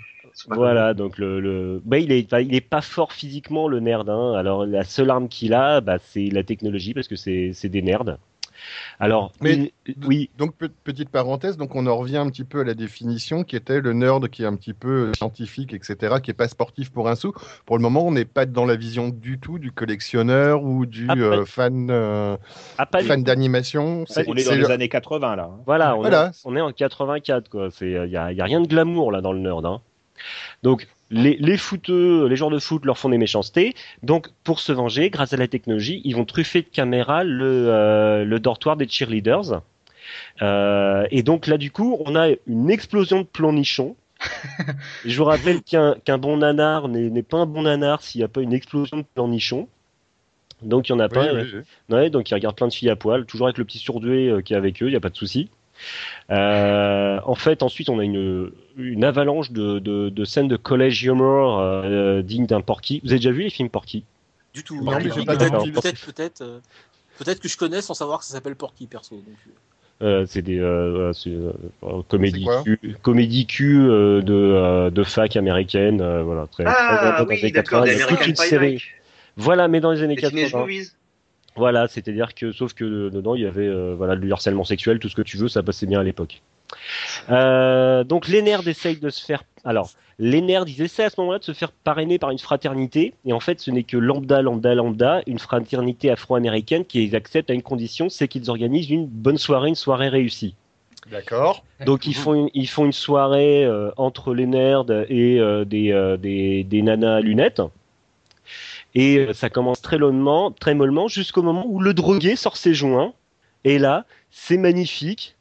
Pas 0.49 0.55
voilà, 0.55 0.95
donc 0.95 1.19
le, 1.19 1.41
le... 1.41 1.83
Bah, 1.85 1.99
il 1.99 2.11
est, 2.11 2.31
bah, 2.31 2.41
il 2.41 2.55
est 2.55 2.61
pas 2.63 2.81
fort 2.81 3.13
physiquement 3.13 3.69
le 3.69 3.81
nerd. 3.81 4.09
Hein. 4.09 4.33
Alors 4.35 4.65
la 4.65 4.83
seule 4.85 5.11
arme 5.11 5.29
qu'il 5.29 5.53
a, 5.53 5.81
bah, 5.81 5.99
c'est 6.03 6.27
la 6.31 6.43
technologie 6.43 6.95
parce 6.95 7.07
que 7.09 7.17
c'est 7.17 7.53
c'est 7.53 7.69
des 7.69 7.83
nerds. 7.83 8.17
Alors, 9.01 9.33
Mais- 9.41 9.73
il- 9.87 9.97
oui, 10.07 10.31
Donc, 10.39 10.55
pe- 10.55 10.69
petite 10.85 11.09
parenthèse, 11.11 11.57
donc 11.57 11.75
on 11.75 11.87
en 11.87 11.97
revient 11.97 12.17
un 12.19 12.29
petit 12.31 12.45
peu 12.45 12.61
à 12.61 12.65
la 12.65 12.75
définition 12.75 13.45
qui 13.45 13.57
était 13.57 13.81
le 13.81 13.93
nerd 13.93 14.29
qui 14.29 14.43
est 14.43 14.47
un 14.47 14.55
petit 14.57 14.73
peu 14.75 15.13
scientifique, 15.15 15.73
etc., 15.75 16.17
qui 16.23 16.31
est 16.31 16.35
pas 16.35 16.49
sportif 16.49 16.91
pour 16.91 17.09
un 17.09 17.15
sou. 17.15 17.33
Pour 17.67 17.77
le 17.77 17.83
moment, 17.83 18.07
on 18.07 18.13
n'est 18.13 18.25
pas 18.25 18.47
dans 18.47 18.65
la 18.65 18.77
vision 18.77 19.09
du 19.09 19.39
tout 19.39 19.59
du 19.59 19.73
collectionneur 19.73 20.63
ou 20.63 20.87
du 20.87 21.07
Ah, 21.09 21.15
euh, 21.17 21.45
fan, 21.45 21.89
euh, 21.91 22.37
pas 22.91 23.03
fan 23.03 23.23
d'animation. 23.25 24.05
C'est- 24.09 24.25
On 24.29 24.35
est 24.35 24.45
dans 24.45 24.53
les 24.53 24.59
le- 24.59 24.71
années 24.71 24.89
80 24.89 25.37
là. 25.37 25.51
hein. 25.53 25.61
Voilà, 25.67 25.97
on, 25.97 26.01
Voilà. 26.01 26.29
Est, 26.29 26.43
on 26.45 26.57
est 26.57 26.61
en 26.61 26.73
84, 26.73 27.49
quoi. 27.49 27.69
C'est, 27.71 27.91
il 27.91 28.11
y 28.11 28.17
a, 28.17 28.33
y 28.33 28.41
a 28.41 28.45
rien 28.45 28.61
de 28.61 28.67
glamour 28.69 29.11
là 29.13 29.21
dans 29.21 29.33
le 29.33 29.41
nerd. 29.41 29.65
Hein. 29.67 29.81
Donc 30.63 30.87
les, 31.13 31.37
les 31.37 31.57
footeux, 31.59 32.27
les 32.27 32.37
joueurs 32.37 32.51
de 32.51 32.59
foot 32.59 32.85
leur 32.85 32.99
font 32.99 33.11
des 33.11 33.19
méchancetés. 33.19 33.75
Donc 34.03 34.29
pour 34.45 34.61
se 34.61 34.73
venger, 34.73 35.11
grâce 35.11 35.33
à 35.33 35.37
la 35.37 35.47
technologie, 35.49 36.01
ils 36.05 36.17
vont 36.17 36.25
truffer 36.25 36.63
de 36.63 36.69
caméras 36.69 37.23
le, 37.25 37.69
euh, 37.69 38.25
le 38.25 38.41
dortoir 38.41 38.77
des 38.77 38.89
cheerleaders. 38.89 39.63
Euh, 40.43 41.07
et 41.11 41.23
donc 41.23 41.47
là, 41.47 41.59
du 41.59 41.71
coup, 41.71 41.99
on 42.05 42.17
a 42.17 42.29
une 42.47 42.71
explosion 42.71 43.21
de 43.21 43.27
plans 43.27 43.53
nichons. 43.53 43.97
Je 45.05 45.17
vous 45.19 45.25
rappelle 45.25 45.63
qu'un 45.63 46.19
bon 46.19 46.39
nanar 46.39 46.89
n'est 46.89 47.23
pas 47.23 47.39
un 47.39 47.47
bon 47.47 47.63
nanar 47.63 48.03
s'il 48.03 48.21
n'y 48.21 48.25
a 48.25 48.29
pas 48.29 48.41
une 48.43 48.53
explosion 48.53 48.99
de 48.99 49.05
plans 49.15 49.29
nichons. 49.29 49.69
Donc 50.63 50.89
il 50.89 50.93
y 50.93 50.95
en 50.95 51.01
a 51.01 51.09
Oui, 51.09 51.09
pas. 51.09 51.33
oui, 51.33 51.51
oui. 51.55 51.61
Ouais, 51.91 52.11
donc 52.11 52.31
ils 52.31 52.35
regardent 52.35 52.57
plein 52.57 52.69
de 52.69 52.73
filles 52.73 52.91
à 52.91 52.97
poil, 52.97 53.27
toujours 53.27 53.49
avec 53.49 53.59
le 53.59 53.65
petit 53.65 53.79
surdoué 53.79 54.29
euh, 54.29 54.43
qui 54.43 54.55
est 54.55 54.57
avec 54.57 54.83
eux, 54.83 54.87
il 54.87 54.91
n'y 54.91 54.97
a 54.97 55.01
pas 55.01 55.11
de 55.11 55.17
souci. 55.17 55.51
Euh, 56.31 57.19
en 57.25 57.35
fait, 57.35 57.63
ensuite, 57.63 57.89
on 57.91 57.99
a 57.99 58.05
une, 58.05 58.51
une 58.77 59.05
avalanche 59.05 59.51
de, 59.51 59.79
de, 59.79 60.09
de 60.09 60.25
scènes 60.25 60.49
de 60.49 60.57
college 60.57 61.03
humor 61.05 61.61
euh, 61.61 62.23
dignes 62.23 62.47
d'un 62.47 62.61
Porky. 62.61 63.01
Vous 63.05 63.11
avez 63.11 63.19
déjà 63.19 63.33
vu 63.33 63.43
les 63.43 63.51
films 63.51 63.69
Porky? 63.71 64.05
Du 64.55 64.63
tout. 64.65 64.83
Non, 64.83 64.93
mais 64.99 65.11
j'ai 65.15 65.25
pas 65.25 65.37
peut-être, 65.37 65.73
peut-être, 65.73 66.07
peut-être, 66.07 66.41
euh, 66.43 66.59
peut-être 67.19 67.41
que 67.41 67.49
je 67.49 67.57
connais 67.57 67.81
sans 67.81 67.95
savoir 67.95 68.21
que 68.21 68.25
ça 68.25 68.35
s'appelle 68.35 68.57
Porky 68.57 68.87
perso. 68.87 69.17
Donc, 69.17 69.25
euh, 70.03 70.25
C'est 70.27 70.43
des 70.43 70.59
euh, 70.59 71.13
c'est, 71.13 71.31
euh, 71.31 71.53
comédie 72.09 72.41
C'est 72.41 72.45
quoi 72.45 72.63
cul, 72.65 72.97
comédie 73.03 73.47
cul 73.47 73.79
euh, 73.81 74.21
de, 74.21 74.35
euh, 74.35 74.91
de 74.91 75.05
fac 75.05 75.37
américaine, 75.37 76.01
euh, 76.01 76.23
voilà. 76.23 76.47
Très, 76.49 76.65
très 76.65 76.75
Ah 76.77 77.17
dans 77.19 77.27
les 77.29 77.35
oui, 77.37 77.41
années 77.43 77.53
d'accord, 77.53 77.85
80, 77.85 77.85
des 77.85 77.93
il 77.93 77.99
y 77.99 78.03
a 78.03 78.07
toute 78.07 78.19
American 78.19 78.27
une 78.29 78.35
Pie 78.35 78.49
série. 78.49 78.83
Voilà, 79.37 79.69
mais 79.69 79.81
dans 79.81 79.93
les 79.93 80.03
années 80.03 80.17
Teenage 80.17 80.51
80. 80.51 80.59
Movies. 80.59 80.93
Voilà, 81.57 81.87
c'est-à-dire 81.89 82.35
que 82.35 82.53
sauf 82.53 82.73
que 82.73 83.11
dedans 83.11 83.35
il 83.35 83.43
y 83.43 83.47
avait 83.47 83.67
euh, 83.67 83.95
voilà 83.97 84.17
du 84.17 84.33
harcèlement 84.33 84.65
sexuel, 84.65 84.99
tout 84.99 85.09
ce 85.09 85.17
que 85.17 85.23
tu 85.23 85.37
veux, 85.37 85.49
ça 85.49 85.63
passait 85.63 85.87
bien 85.87 86.01
à 86.01 86.03
l'époque. 86.03 86.43
Euh, 87.31 88.05
donc 88.05 88.29
les 88.29 88.43
nerds 88.43 88.67
essayent 88.67 89.01
de 89.01 89.11
se 89.11 89.25
faire. 89.25 89.45
Alors 89.65 89.91
les 90.19 90.41
nerds, 90.41 90.65
ils 90.67 90.81
essaient 90.83 91.05
à 91.05 91.11
ce 91.11 91.21
moment-là 91.21 91.39
de 91.39 91.45
se 91.45 91.53
faire 91.53 91.73
parrainer 91.73 92.19
par 92.19 92.31
une 92.31 92.39
fraternité, 92.39 93.15
et 93.25 93.33
en 93.33 93.41
fait 93.41 93.61
ce 93.61 93.71
n'est 93.71 93.83
que 93.83 93.97
lambda, 93.97 94.41
lambda, 94.41 94.75
lambda, 94.75 95.23
une 95.27 95.39
fraternité 95.39 96.11
afro-américaine 96.11 96.85
qui 96.85 97.05
les 97.05 97.15
accepte 97.15 97.51
à 97.51 97.55
une 97.55 97.63
condition, 97.63 98.09
c'est 98.09 98.29
qu'ils 98.29 98.51
organisent 98.51 98.91
une 98.91 99.07
bonne 99.07 99.39
soirée, 99.39 99.69
une 99.69 99.75
soirée 99.75 100.09
réussie. 100.09 100.55
D'accord. 101.11 101.65
Donc 101.85 102.07
ils 102.07 102.15
font 102.15 102.35
une, 102.35 102.49
ils 102.55 102.69
font 102.69 102.85
une 102.85 102.93
soirée 102.93 103.65
euh, 103.65 103.91
entre 103.97 104.35
les 104.35 104.47
nerds 104.47 104.85
et 105.09 105.41
euh, 105.41 105.65
des, 105.65 105.91
euh, 105.93 106.17
des 106.17 106.63
des 106.65 106.83
nanas 106.83 107.17
à 107.17 107.21
lunettes. 107.21 107.63
Et 108.95 109.19
euh, 109.19 109.33
ça 109.33 109.51
commence 109.51 109.81
très 109.81 109.99
très 110.61 110.75
mollement, 110.75 111.09
jusqu'au 111.09 111.43
moment 111.43 111.65
où 111.67 111.81
le 111.81 111.95
drogué 111.95 112.37
sort 112.37 112.57
ses 112.57 112.75
joints. 112.75 113.15
Et 113.65 113.79
là, 113.79 114.07
c'est 114.31 114.57
magnifique. 114.57 115.37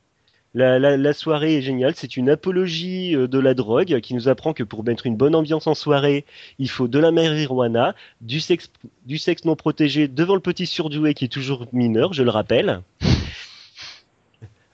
La, 0.54 1.14
soirée 1.14 1.58
est 1.58 1.62
géniale. 1.62 1.93
C'est 1.95 2.18
une 2.18 2.30
apologie 2.30 3.16
euh, 3.16 3.28
de 3.28 3.39
la 3.39 3.54
drogue 3.54 3.99
qui 4.02 4.14
nous 4.14 4.28
apprend 4.28 4.54
que 4.54 4.64
pour 4.64 4.84
mettre 4.84 5.06
une 5.06 5.16
bonne 5.16 5.34
ambiance 5.34 5.66
en 5.68 5.76
soirée, 5.76 6.26
il 6.60 6.70
faut 6.70 6.89
de 6.89 6.99
la 6.99 7.12
marijuana, 7.12 7.95
du 8.20 8.41
sexe, 8.41 8.70
du 9.06 9.18
sexe 9.18 9.45
non 9.45 9.56
protégé 9.56 10.10
devant 10.10 10.36
le 10.36 10.41
petit 10.41 10.66
surdoué 10.66 11.14
qui 11.14 11.26
est 11.26 11.30
toujours 11.30 11.68
mineur, 11.72 12.12
je 12.12 12.24
le 12.24 12.32
rappelle. 12.32 12.82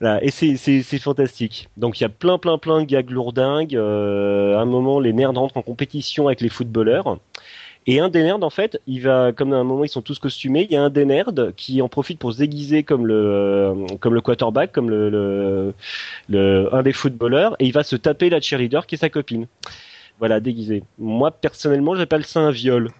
Voilà, 0.00 0.22
et 0.22 0.30
c'est 0.30 0.98
fantastique. 0.98 1.68
Donc 1.76 1.98
il 1.98 2.04
y 2.04 2.06
a 2.06 2.08
plein 2.08 2.38
plein 2.38 2.56
plein 2.58 2.80
de 2.80 2.86
gags 2.86 3.10
lourdingues. 3.10 3.74
Euh, 3.74 4.56
à 4.56 4.60
un 4.60 4.64
moment, 4.64 5.00
les 5.00 5.12
nerds 5.12 5.34
rentrent 5.34 5.56
en 5.56 5.62
compétition 5.62 6.28
avec 6.28 6.40
les 6.40 6.48
footballeurs. 6.48 7.18
Et 7.90 8.00
un 8.00 8.10
des 8.10 8.22
nerds, 8.22 8.42
en 8.42 8.50
fait, 8.50 8.80
il 8.86 9.00
va, 9.00 9.32
comme 9.32 9.54
à 9.54 9.56
un 9.56 9.64
moment 9.64 9.82
ils 9.82 9.88
sont 9.88 10.02
tous 10.02 10.18
costumés, 10.18 10.66
il 10.68 10.72
y 10.72 10.76
a 10.76 10.82
un 10.82 10.90
des 10.90 11.06
nerds 11.06 11.32
qui 11.56 11.80
en 11.80 11.88
profite 11.88 12.18
pour 12.18 12.34
se 12.34 12.38
déguiser 12.38 12.82
comme 12.82 13.06
le, 13.06 13.14
euh, 13.14 13.86
comme 13.98 14.12
le 14.12 14.20
quarterback, 14.20 14.72
comme 14.72 14.90
le, 14.90 15.08
le, 15.08 15.72
le- 16.28 16.68
un 16.74 16.82
des 16.82 16.92
footballeurs, 16.92 17.56
et 17.60 17.64
il 17.64 17.72
va 17.72 17.82
se 17.82 17.96
taper 17.96 18.28
la 18.28 18.42
cheerleader 18.42 18.86
qui 18.86 18.96
est 18.96 18.98
sa 18.98 19.08
copine. 19.08 19.46
Voilà, 20.18 20.38
déguisé. 20.38 20.82
Moi, 20.98 21.30
personnellement, 21.30 21.96
j'appelle 21.96 22.26
ça 22.26 22.40
un 22.40 22.50
viol. 22.50 22.90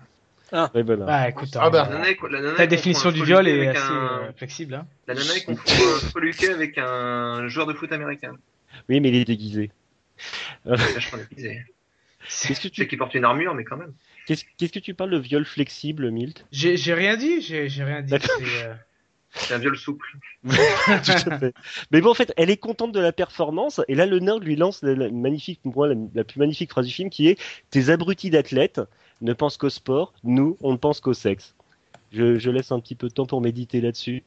Ah. 0.53 0.71
Ouais, 0.75 0.83
voilà. 0.83 1.05
Bah 1.05 1.29
écoute, 1.29 1.51
Ah 1.61 1.69
bah. 1.69 1.87
La 1.91 1.99
nana 1.99 2.09
est- 2.11 2.59
la 2.59 2.67
définition 2.67 3.13
du 3.13 3.23
viol 3.23 3.47
est 3.47 3.67
assez 3.69 3.79
un- 3.93 4.21
euh, 4.23 4.33
flexible. 4.37 4.73
Hein. 4.73 4.87
La 5.07 5.13
nana 5.13 5.37
est 5.37 5.45
confond 5.45 5.61
un 5.67 6.11
Foluquet 6.13 6.49
avec 6.51 6.79
un 6.79 7.47
joueur 7.49 7.67
de 7.67 7.75
foot 7.75 7.93
américain. 7.93 8.33
Oui, 8.89 9.01
mais 9.01 9.11
il 9.11 9.17
est 9.17 9.25
déguisé. 9.27 9.71
C'est 10.65 10.77
vachement 10.95 11.19
déguisé. 11.29 11.61
Qu'est-ce 12.23 12.61
que 12.61 12.69
Tu 12.69 12.75
sais 12.77 12.85
tu, 12.85 12.87
qu'il 12.89 12.99
porte 12.99 13.15
une 13.15 13.25
armure, 13.27 13.55
mais 13.55 13.65
quand 13.65 13.77
même. 13.77 13.93
Qu'est-ce, 14.37 14.73
que 14.73 14.79
tu 14.79 14.95
parles 14.95 15.11
de 15.11 15.19
viol 15.19 15.45
flexible, 15.45 16.11
Milt? 16.11 16.45
J'ai 16.53 16.95
rien 16.95 17.17
dit, 17.17 17.41
j'ai 17.41 17.67
rien 17.85 18.03
dit. 18.03 18.11
D'accord. 18.11 18.37
c'est, 18.39 18.67
euh, 18.67 18.75
C'est 19.33 19.55
un 19.55 19.59
viol 19.59 19.77
souple. 19.77 20.07
Tout 20.45 21.31
à 21.31 21.39
fait. 21.39 21.55
Mais 21.91 22.01
bon, 22.01 22.11
en 22.11 22.15
fait, 22.15 22.33
elle 22.37 22.51
est 22.51 22.57
contente 22.57 22.93
de 22.93 23.01
la 23.01 23.13
performance, 23.13 23.81
et 23.89 23.95
là, 23.95 24.07
le 24.07 24.19
nerd 24.19 24.43
lui 24.43 24.57
lance 24.57 24.83
la, 24.83 24.95
la 24.95 25.11
magnifique, 25.11 25.61
pour 25.63 25.75
moi, 25.75 25.89
la, 25.89 25.95
la 26.15 26.25
plus 26.25 26.39
magnifique 26.39 26.71
phrase 26.71 26.87
du 26.87 26.93
film 26.93 27.11
qui 27.11 27.29
est 27.29 27.39
Tes 27.71 27.91
abrutis 27.91 28.31
d'athlètes 28.31 28.81
ne 29.21 29.33
pensent 29.33 29.57
qu'au 29.57 29.71
sport, 29.71 30.13
nous, 30.25 30.57
on 30.61 30.73
ne 30.73 30.79
pense 30.79 31.01
qu'au 31.01 31.15
sexe. 31.15 31.55
Je, 32.13 32.39
je 32.39 32.51
laisse 32.51 32.73
un 32.73 32.81
petit 32.81 32.95
peu 32.95 33.09
de 33.09 33.15
temps 33.15 33.27
pour 33.27 33.41
méditer 33.41 33.81
là-dessus. 33.81 34.23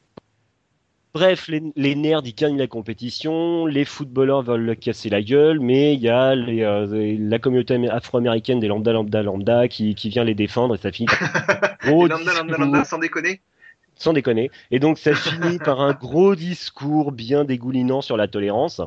Bref, 1.14 1.48
les, 1.48 1.62
les 1.76 1.94
nerds, 1.94 2.22
ils 2.24 2.34
gagnent 2.34 2.56
la 2.56 2.66
compétition, 2.66 3.66
les 3.66 3.84
footballeurs 3.84 4.42
veulent 4.42 4.64
le 4.64 4.74
casser 4.74 5.10
la 5.10 5.20
gueule, 5.22 5.60
mais 5.60 5.92
il 5.92 6.00
y 6.00 6.08
a 6.08 6.34
les, 6.34 6.62
euh, 6.62 7.16
la 7.18 7.38
communauté 7.38 7.74
amé- 7.74 7.90
afro-américaine 7.90 8.60
des 8.60 8.66
lambda, 8.68 8.92
lambda, 8.92 9.22
lambda 9.22 9.68
qui, 9.68 9.94
qui 9.94 10.08
vient 10.08 10.24
les 10.24 10.34
défendre, 10.34 10.74
et 10.74 10.78
ça 10.78 10.90
finit 10.90 11.06
par 11.06 11.22
un 11.22 11.76
gros 11.90 12.06
lambda, 12.06 12.24
lambda, 12.32 12.42
discours. 12.44 12.58
lambda, 12.64 12.84
sans 12.84 12.98
déconner. 12.98 13.40
Sans 13.96 14.12
déconner. 14.14 14.50
Et 14.70 14.78
donc 14.78 14.96
ça 14.98 15.14
finit 15.14 15.58
par 15.58 15.82
un 15.82 15.92
gros 15.92 16.34
discours 16.34 17.12
bien 17.12 17.44
dégoulinant 17.44 18.00
sur 18.00 18.16
la 18.16 18.26
tolérance. 18.26 18.80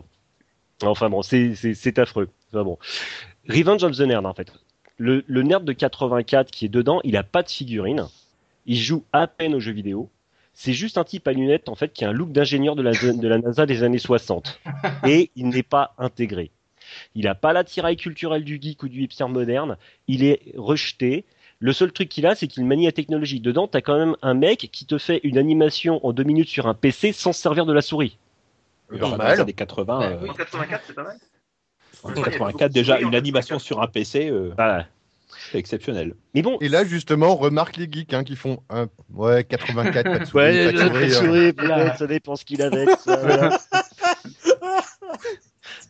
Enfin 0.83 1.09
bon, 1.11 1.21
c'est 1.21 1.99
affreux. 1.99 2.27
Enfin 2.51 2.63
bon. 2.63 2.79
Revenge 3.47 3.83
of 3.83 3.95
the 3.95 4.01
Nerd 4.01 4.25
en 4.25 4.33
fait. 4.33 4.51
Le, 4.97 5.23
le 5.27 5.43
nerd 5.43 5.63
de 5.63 5.73
84 5.73 6.49
qui 6.49 6.65
est 6.65 6.69
dedans, 6.69 7.01
il 7.03 7.17
a 7.17 7.23
pas 7.23 7.43
de 7.43 7.49
figurine. 7.49 8.07
Il 8.65 8.77
joue 8.77 9.03
à 9.13 9.27
peine 9.27 9.53
aux 9.53 9.59
jeux 9.59 9.73
vidéo. 9.73 10.09
C'est 10.55 10.73
juste 10.73 10.97
un 10.97 11.03
type 11.03 11.27
à 11.27 11.33
lunettes 11.33 11.69
en 11.69 11.75
fait 11.75 11.91
qui 11.93 12.05
a 12.05 12.09
un 12.09 12.13
look 12.13 12.31
d'ingénieur 12.31 12.75
de 12.75 12.81
la, 12.81 12.91
de 12.91 13.27
la 13.27 13.37
NASA 13.37 13.65
des 13.65 13.83
années 13.83 13.99
60. 13.99 14.59
Et 15.05 15.29
il 15.35 15.49
n'est 15.49 15.63
pas 15.63 15.93
intégré. 15.97 16.49
Il 17.13 17.25
n'a 17.25 17.35
pas 17.35 17.51
l'attirail 17.53 17.97
culturel 17.97 18.43
du 18.43 18.57
geek 18.61 18.81
ou 18.83 18.87
du 18.87 19.03
hipster 19.03 19.27
moderne. 19.27 19.77
Il 20.07 20.23
est 20.23 20.41
rejeté. 20.55 21.25
Le 21.59 21.73
seul 21.73 21.91
truc 21.91 22.09
qu'il 22.09 22.25
a, 22.25 22.35
c'est 22.35 22.47
qu'il 22.47 22.65
manie 22.65 22.85
la 22.85 22.91
technologie. 22.91 23.39
Dedans, 23.39 23.67
t'as 23.67 23.81
quand 23.81 23.97
même 23.97 24.15
un 24.21 24.33
mec 24.33 24.69
qui 24.71 24.85
te 24.85 24.97
fait 24.97 25.19
une 25.23 25.37
animation 25.37 26.05
en 26.05 26.13
deux 26.13 26.23
minutes 26.23 26.49
sur 26.49 26.67
un 26.67 26.73
PC 26.73 27.11
sans 27.11 27.33
se 27.33 27.41
servir 27.41 27.65
de 27.65 27.73
la 27.73 27.81
souris. 27.81 28.17
Les 28.91 28.99
Normal. 28.99 29.39
années 29.39 29.53
80, 29.53 30.01
euh, 30.01 30.27
En 30.27 30.33
84, 30.33 30.83
c'est 30.85 30.93
pas 30.93 31.03
mal. 31.03 31.17
en 32.03 32.09
Ouais, 32.09 32.13
il 32.15 32.19
y 32.19 32.21
a 32.21 32.25
84 32.25 32.51
beaucoup 32.51 32.67
de 32.69 32.73
déjà, 32.73 32.99
une 32.99 33.15
animation 33.15 33.55
84. 33.55 33.61
sur 33.65 33.81
un 33.81 33.87
PC, 33.87 34.29
euh, 34.29 34.51
Voilà. 34.55 34.85
C'est 35.51 35.57
exceptionnel. 35.57 36.13
Mais 36.33 36.41
bon, 36.41 36.57
Et 36.61 36.69
là, 36.69 36.83
justement, 36.85 37.35
remarque 37.35 37.77
les 37.77 37.87
geeks 37.91 38.13
hein, 38.13 38.23
qui 38.23 38.35
font 38.35 38.59
un... 38.69 38.87
ouais, 39.13 39.43
84, 39.43 40.03
pas 40.03 40.19
de 40.19 40.25
souris, 40.25 40.43
Ouais, 40.43 40.73
pas 40.73 40.89
de 40.89 41.09
souris, 41.09 41.47
hein. 41.49 41.51
Voilà. 41.57 41.75
peut-être, 41.83 41.97
ça 41.97 42.07
dépend 42.07 42.35
ce 42.35 42.45
qu'il 42.45 42.61
a 42.61 42.65
avec. 42.67 42.89
ça, 42.99 43.15
voilà. 43.23 43.57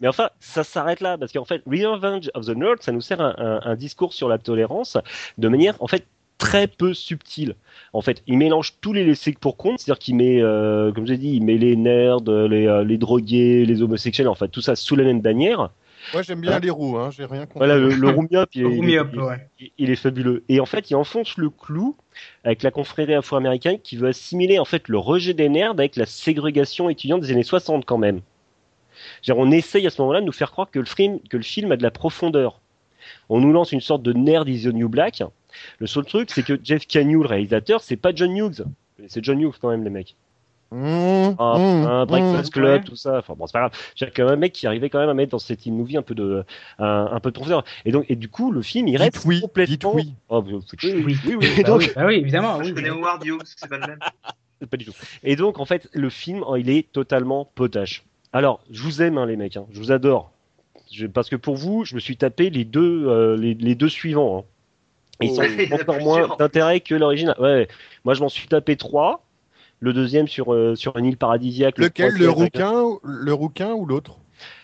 Mais 0.02 0.08
enfin, 0.10 0.30
ça 0.40 0.64
s'arrête 0.64 1.00
là, 1.00 1.18
parce 1.18 1.32
qu'en 1.32 1.46
fait, 1.46 1.62
Revenge 1.66 2.30
of 2.34 2.46
the 2.46 2.50
Nerd, 2.56 2.82
ça 2.82 2.92
nous 2.92 3.02
sert 3.02 3.22
un, 3.22 3.34
un- 3.38 3.62
un 3.64 3.76
discours 3.76 4.14
sur 4.14 4.28
la 4.28 4.38
tolérance 4.38 4.98
de 5.38 5.48
manière, 5.48 5.76
en 5.82 5.88
fait, 5.88 6.06
très 6.38 6.68
peu 6.68 6.94
subtile. 6.94 7.56
En 7.94 8.02
fait, 8.02 8.22
il 8.28 8.38
mélange 8.38 8.74
tous 8.82 8.92
les 8.92 9.06
laissés 9.06 9.34
pour 9.40 9.56
compte, 9.56 9.80
c'est-à-dire 9.80 10.00
qu'il 10.00 10.16
met, 10.18 10.42
euh, 10.42 10.92
comme 10.92 11.08
j'ai 11.08 11.18
dit, 11.18 11.32
il 11.34 11.44
met 11.46 11.58
les 11.58 11.78
nerds, 11.78 12.20
les, 12.28 12.68
euh, 12.68 12.84
les 12.84 12.98
drogués, 12.98 13.66
les 13.66 13.82
homosexuels, 13.82 14.28
en 14.28 14.36
fait, 14.36 14.50
tout 14.50 14.62
ça 14.62 14.76
sous 14.76 14.98
la 14.98 15.06
même 15.06 15.22
bannière. 15.22 15.70
Moi, 16.14 16.22
j'aime 16.22 16.42
bien 16.42 16.60
les 16.60 16.70
roues, 16.70 16.98
hein, 16.98 17.10
j'ai 17.12 17.26
rien 17.26 17.46
contre. 17.46 17.58
Voilà, 17.58 17.78
le, 17.78 17.90
le 17.90 17.96
il, 17.96 18.04
est- 18.06 18.14
Room 18.14 18.28
il 18.84 18.94
est- 18.94 18.98
up, 19.00 19.16
ouais. 19.16 19.50
il- 19.60 19.72
il 19.78 19.90
est 19.90 19.96
fabuleux. 19.96 20.44
Et 20.50 20.60
en 20.60 20.66
fait, 20.66 20.90
il 20.92 20.96
enfonce 20.96 21.38
le 21.38 21.50
clou 21.50 21.96
avec 22.44 22.64
la 22.64 22.72
confrérie 22.72 23.14
afro-américaine 23.16 23.80
qui 23.82 23.98
veut 23.98 24.08
assimiler 24.10 24.60
en 24.60 24.66
fait 24.66 24.88
le 24.88 24.98
rejet 24.98 25.34
des 25.34 25.50
nerds 25.50 25.72
avec 25.72 25.96
la 25.96 26.06
ségrégation 26.06 26.90
étudiante 26.90 27.22
des 27.22 27.32
années 27.32 27.44
60 27.44 27.86
quand 27.86 27.98
même. 27.98 28.22
On 29.30 29.52
essaye 29.52 29.86
à 29.88 29.90
ce 29.90 30.02
moment-là 30.02 30.22
de 30.22 30.26
nous 30.26 30.32
faire 30.32 30.52
croire 30.52 30.70
que 30.72 30.80
le 30.80 30.86
film, 30.86 31.20
que 31.30 31.38
le 31.38 31.44
film 31.44 31.72
a 31.72 31.78
de 31.78 31.84
la 31.84 31.92
profondeur. 31.92 32.62
On 33.30 33.40
nous 33.40 33.52
lance 33.52 33.72
une 33.72 33.82
sorte 33.82 34.02
de 34.04 34.14
nerd 34.14 34.48
is 34.48 34.64
the 34.64 34.74
new 34.74 34.88
black. 34.90 35.22
Le 35.80 35.88
seul 35.88 36.06
truc, 36.06 36.30
c'est 36.32 36.44
que 36.44 36.60
Jeff 36.64 36.88
Cagney, 36.88 37.14
le 37.14 37.26
réalisateur, 37.26 37.82
c'est 37.82 37.98
pas 37.98 38.12
John 38.16 38.36
Hughes. 38.36 38.64
C'est 39.08 39.24
John 39.24 39.40
Hughes 39.42 39.56
quand 39.60 39.70
même, 39.70 39.84
les 39.84 39.90
mecs. 39.90 40.16
Mmh, 40.72 41.36
Ah, 41.40 41.58
mmh, 41.58 41.86
un 41.88 42.06
Breakfast 42.06 42.50
mmh. 42.50 42.54
Club, 42.60 42.82
ouais. 42.82 42.88
tout 42.88 42.96
ça. 42.96 43.20
Enfin 43.20 43.34
bon, 43.38 43.46
c'est 43.48 43.54
pas 43.54 43.60
grave. 43.60 43.72
J'ai 43.96 44.08
quand 44.12 44.24
même 44.26 44.34
un 44.34 44.38
mec 44.38 44.52
qui 44.54 44.68
arrivait 44.68 44.90
quand 44.90 45.00
même 45.00 45.10
à 45.10 45.14
mettre 45.14 45.32
dans 45.32 45.40
cette 45.40 45.66
movie 45.68 45.96
un 45.98 46.02
peu 46.02 46.16
de, 46.16 46.44
un, 46.80 47.10
un 47.12 47.20
peu 47.20 47.30
de 47.30 47.36
profondeur. 47.36 47.64
Et 47.86 47.92
donc, 47.92 48.06
et 48.10 48.16
du 48.16 48.30
coup, 48.30 48.52
le 48.52 48.62
film, 48.62 48.88
il 48.88 48.98
reste 48.98 49.24
oui, 49.26 49.36
dites 49.36 49.44
complètement. 49.44 49.96
oui. 49.96 50.14
Oh, 50.30 50.44
Oui, 50.46 50.62
oui, 50.84 51.18
oui, 51.26 51.36
oui. 51.36 51.48
Bah 51.64 51.70
donc, 51.70 51.82
oui, 51.82 51.90
bah 51.96 52.06
oui, 52.08 52.16
évidemment. 52.16 52.58
Je 52.64 52.70
Oui, 52.70 52.74
connais 52.74 52.90
Howard 52.90 53.24
Hughes, 53.26 53.42
c'est 53.56 53.70
pas 53.70 53.78
le 53.78 53.88
même. 53.88 54.00
pas 54.70 54.78
du 54.78 54.86
tout. 54.86 54.94
Et 55.24 55.36
donc, 55.36 55.60
en 55.60 55.66
fait, 55.66 55.88
le 55.94 56.10
film, 56.10 56.44
oh, 56.48 56.56
il 56.56 56.70
est 56.70 56.92
totalement 56.92 57.46
potache. 57.56 58.04
Alors, 58.34 58.60
je 58.72 58.82
vous 58.82 59.02
aime, 59.02 59.18
hein, 59.18 59.26
les 59.28 59.38
mecs. 59.38 59.56
hein. 59.58 59.66
Je 59.72 59.80
vous 59.80 59.92
adore. 59.92 60.32
Je- 60.92 61.08
parce 61.08 61.30
que 61.30 61.36
pour 61.36 61.56
vous, 61.56 61.86
je 61.86 61.96
me 61.96 62.00
suis 62.00 62.18
tapé 62.18 62.50
les 62.50 62.66
deux, 62.66 63.06
euh, 63.08 63.38
les, 63.38 63.54
les 63.54 63.76
deux 63.76 63.90
suivants. 63.90 64.40
hein. 64.40 64.44
Ils 65.22 65.30
Oh. 65.32 65.36
sont 65.36 65.44
Il 65.44 65.70
y 65.70 65.74
en 65.74 65.78
a 65.78 65.82
encore 65.82 66.00
moins 66.02 66.36
d'intérêt 66.38 66.80
que 66.82 66.94
l'original. 66.96 67.36
Ouais. 67.40 67.68
Moi, 68.04 68.14
je 68.16 68.22
m'en 68.22 68.28
suis 68.30 68.48
tapé 68.50 68.76
trois. 68.76 69.22
Le 69.86 69.94
deuxième 69.94 70.28
sur, 70.28 70.52
euh, 70.52 70.76
sur 70.76 70.98
une 70.98 71.06
île 71.06 71.18
paradisiaque. 71.18 71.78
Lequel, 71.78 72.08
le 72.08 72.12
troisième, 72.18 72.32
rouquin, 72.34 72.82
ou- 72.82 73.00
le 73.04 73.34
rouquin 73.34 73.74
ou 73.74 73.86
l'autre 73.86 74.18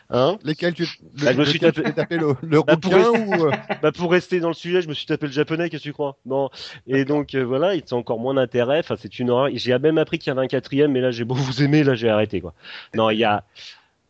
Hein 0.09 0.38
Lesquels 0.43 0.74
tu 0.74 0.86
Bah, 1.24 1.32
je 1.32 1.38
me 1.38 1.45
suis 1.45 1.59
tapé- 1.59 1.84
le, 2.17 2.36
le 2.41 2.61
Bah, 2.63 2.76
pour 2.76 2.91
rouquin 2.91 3.09
ou 3.11 3.45
euh, 3.45 3.51
bah 3.84 3.91
pour 3.91 4.11
rester 4.11 4.39
dans 4.39 4.49
le 4.49 4.53
sujet, 4.55 4.82
je 4.82 4.89
me 4.89 4.93
suis 4.95 5.05
tapé 5.05 5.28
le 5.28 5.32
japonais, 5.32 5.69
qu'est-ce 5.69 5.84
que 5.84 5.89
tu 5.89 5.93
crois? 5.93 6.17
Bon, 6.26 6.49
et 6.88 7.05
donc 7.05 7.36
euh, 7.36 7.43
voilà, 7.45 7.76
ils 7.76 7.84
ont 7.93 7.99
encore 7.99 8.19
moins 8.19 8.34
d'intérêt. 8.34 8.80
Enfin, 8.80 8.95
c'est 8.99 9.19
une 9.19 9.30
horreur. 9.30 9.49
J'ai 9.53 9.78
même 9.78 9.99
appris 9.99 10.17
qu'il 10.19 10.30
y 10.30 10.32
avait 10.32 10.41
un 10.41 10.47
quatrième, 10.47 10.91
mais 10.91 11.01
là 11.01 11.11
j'ai 11.11 11.24
beau 11.24 11.36
vous 11.36 11.61
aimer, 11.63 11.84
là 11.84 11.93
j'ai 11.93 12.09
arrêté 12.09 12.41
quoi. 12.41 12.53
Non, 12.95 13.09
il 13.11 13.19
y 13.19 13.24
a 13.24 13.43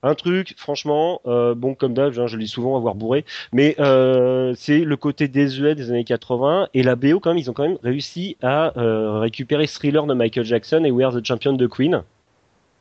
un 0.03 0.15
truc, 0.15 0.53
franchement, 0.57 1.21
euh, 1.25 1.53
bon 1.55 1.75
comme 1.75 1.93
d'hab, 1.93 2.17
hein, 2.17 2.27
je 2.27 2.35
le 2.37 2.43
dis 2.43 2.47
souvent, 2.49 2.75
avoir 2.77 2.95
bourré, 2.95 3.23
mais 3.53 3.75
euh, 3.79 4.53
c'est 4.55 4.79
le 4.79 4.97
côté 4.97 5.27
désuet 5.27 5.75
des 5.75 5.89
années 5.91 6.03
80 6.03 6.69
et 6.73 6.83
la 6.83 6.95
BO 6.95 7.19
quand 7.19 7.29
même, 7.31 7.37
ils 7.37 7.49
ont 7.49 7.53
quand 7.53 7.67
même 7.67 7.77
réussi 7.83 8.37
à 8.41 8.77
euh, 8.79 9.19
récupérer 9.19 9.67
Thriller 9.67 10.05
de 10.07 10.13
Michael 10.13 10.45
Jackson 10.45 10.83
et 10.85 10.91
We 10.91 11.05
Are 11.05 11.13
the 11.13 11.25
Champion 11.25 11.53
de 11.53 11.67
Queen. 11.67 12.03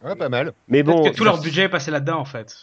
ouais, 0.02 0.16
pas 0.16 0.28
mal. 0.28 0.52
Mais 0.68 0.82
bon, 0.82 1.10
que 1.10 1.16
tout 1.16 1.24
leur 1.24 1.40
budget 1.40 1.62
est 1.64 1.68
passé 1.68 1.90
là-dedans, 1.90 2.18
en 2.20 2.24
fait. 2.24 2.54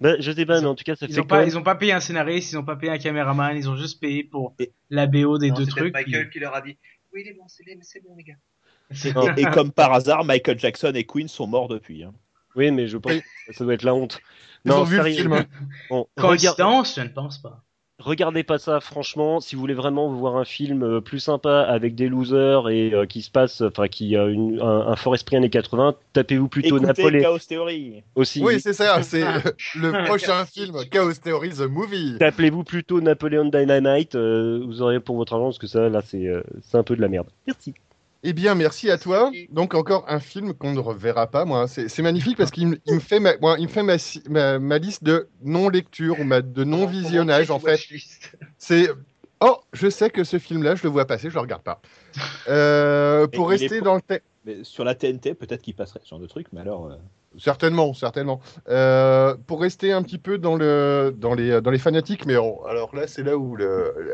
bah, 0.00 0.14
je 0.18 0.32
sais 0.32 0.46
pas, 0.46 0.58
Ils 0.58 0.62
mais 0.62 0.66
ont- 0.66 0.70
en 0.70 0.74
tout 0.74 0.84
cas, 0.84 0.96
ça 0.96 1.06
Ils 1.06 1.14
fait 1.14 1.20
ont 1.20 1.24
pas, 1.24 1.40
même- 1.40 1.48
ils 1.48 1.58
ont 1.58 1.62
pas 1.62 1.74
payé 1.74 1.92
un 1.92 2.00
scénariste, 2.00 2.52
ils 2.52 2.56
ont 2.58 2.64
pas 2.64 2.76
payé 2.76 2.92
un 2.92 2.98
caméraman, 2.98 3.56
ils 3.56 3.68
ont 3.68 3.76
juste 3.76 4.00
payé 4.00 4.24
pour 4.24 4.54
la 4.90 5.06
BO 5.06 5.38
des 5.38 5.50
Non, 5.50 5.56
deux 5.56 5.66
trucs. 5.66 5.92
Michael 5.94 6.30
qui 6.30 6.38
leur 6.38 6.54
a 6.54 6.60
dit 6.60 6.78
Oui, 7.12 7.22
il 7.24 7.28
est 7.30 7.34
bon, 7.34 7.44
c'est 7.46 7.62
c'est 7.82 8.02
bon, 8.02 8.16
les 8.16 8.24
gars. 8.24 8.34
Et, 9.04 9.40
et 9.42 9.44
comme 9.46 9.70
par 9.70 9.92
hasard, 9.92 10.24
Michael 10.24 10.58
Jackson 10.58 10.92
et 10.94 11.04
Queen 11.04 11.28
sont 11.28 11.46
morts 11.46 11.68
depuis. 11.68 12.04
hein. 12.04 12.12
Oui, 12.56 12.70
mais 12.70 12.86
je 12.88 12.98
pense 12.98 13.12
que 13.46 13.52
ça 13.54 13.64
doit 13.64 13.74
être 13.74 13.82
la 13.84 13.94
honte. 13.94 14.20
Ils 14.64 14.72
ont 14.72 14.84
vu 14.84 14.96
le 14.96 15.02
sérieux. 15.02 15.16
film. 15.22 15.44
Bon, 15.90 16.06
regarde- 16.16 16.38
Coïncidence, 16.38 16.94
je 16.96 17.00
ne 17.02 17.08
pense 17.08 17.38
pas. 17.38 17.62
regardez 17.98 18.42
pas 18.44 18.58
ça, 18.58 18.78
franchement. 18.80 19.40
Si 19.40 19.54
vous 19.56 19.60
voulez 19.60 19.74
vraiment 19.74 20.08
voir 20.12 20.36
un 20.36 20.44
film 20.44 20.82
euh, 20.84 21.00
plus 21.00 21.18
sympa 21.18 21.62
avec 21.62 21.94
des 21.96 22.08
losers 22.08 22.68
et 22.68 22.92
euh, 22.94 23.06
qui 23.06 23.22
se 23.22 23.30
passe, 23.30 23.60
enfin 23.60 23.88
qui 23.88 24.16
a 24.16 24.26
une- 24.26 24.60
un, 24.60 24.86
un 24.88 24.96
fort 24.96 25.14
esprit 25.14 25.36
années 25.36 25.50
80, 25.50 25.94
tapez-vous 26.12 26.48
plutôt 26.48 26.76
Écoutez 26.76 26.86
Napoléon 26.86 27.22
Chaos 27.22 27.38
Theory. 27.38 28.02
aussi. 28.14 28.40
Oui, 28.42 28.60
c'est 28.60 28.72
ça, 28.72 29.02
c'est 29.02 29.24
euh, 29.26 29.38
le 29.76 30.04
prochain 30.04 30.44
film, 30.46 30.76
Chaos 30.90 31.12
Theory 31.14 31.50
The 31.50 31.62
Movie. 31.68 32.16
Tapez-vous 32.20 32.62
plutôt 32.64 33.00
Napoléon 33.00 33.46
Dynamite, 33.46 34.14
euh, 34.14 34.62
vous 34.64 34.80
aurez 34.82 35.00
pour 35.00 35.16
votre 35.16 35.32
argent 35.32 35.46
parce 35.46 35.58
que 35.58 35.66
ça, 35.66 35.88
là, 35.88 36.02
c'est 36.04 36.26
euh, 36.28 36.42
c'est 36.62 36.76
un 36.78 36.82
peu 36.84 36.94
de 36.96 37.00
la 37.00 37.08
merde. 37.08 37.26
Merci. 37.46 37.74
Eh 38.24 38.32
bien, 38.32 38.54
merci 38.54 38.90
à 38.90 38.98
toi. 38.98 39.32
Donc, 39.50 39.74
encore 39.74 40.04
un 40.08 40.20
film 40.20 40.54
qu'on 40.54 40.72
ne 40.72 40.78
reverra 40.78 41.26
pas, 41.26 41.44
moi. 41.44 41.66
C'est 41.66 41.88
c'est 41.88 42.02
magnifique 42.02 42.36
parce 42.36 42.50
qu'il 42.52 42.68
me, 42.68 42.78
il 42.86 42.94
me 42.94 43.00
fait, 43.00 43.18
ma, 43.18 43.36
moi, 43.38 43.56
il 43.58 43.64
me 43.64 43.68
fait 43.68 43.82
ma, 43.82 43.98
si- 43.98 44.22
ma, 44.28 44.58
ma 44.58 44.78
liste 44.78 45.02
de 45.02 45.28
non-lecture 45.42 46.20
ou 46.20 46.24
ma, 46.24 46.40
de 46.40 46.64
non-visionnage, 46.64 47.50
en 47.50 47.58
fait. 47.58 47.80
C'est. 48.58 48.88
Oh, 49.40 49.58
je 49.72 49.90
sais 49.90 50.08
que 50.08 50.22
ce 50.22 50.38
film-là, 50.38 50.76
je 50.76 50.84
le 50.84 50.88
vois 50.90 51.04
passer, 51.04 51.28
je 51.28 51.34
le 51.34 51.40
regarde 51.40 51.62
pas. 51.62 51.80
Euh, 52.48 53.26
pour 53.34 53.50
est 53.52 53.56
rester 53.56 53.80
dans 53.80 53.96
le 53.96 54.00
thème. 54.00 54.20
Sur 54.62 54.84
la 54.84 54.94
TNT, 54.94 55.34
peut-être 55.34 55.62
qu'il 55.62 55.74
passerait 55.74 56.00
ce 56.04 56.08
genre 56.08 56.20
de 56.20 56.26
truc, 56.26 56.46
mais 56.52 56.60
alors. 56.60 56.86
euh, 56.86 56.96
Certainement, 57.38 57.94
certainement. 57.94 58.40
Euh, 58.68 59.34
pour 59.46 59.60
rester 59.62 59.92
un 59.92 60.02
petit 60.02 60.18
peu 60.18 60.36
dans, 60.38 60.54
le, 60.56 61.14
dans, 61.16 61.34
les, 61.34 61.60
dans 61.62 61.70
les 61.70 61.78
fanatiques, 61.78 62.26
mais 62.26 62.36
on- 62.36 62.62
alors 62.66 62.94
là, 62.94 63.06
c'est 63.06 63.22
là 63.22 63.36
où 63.38 63.56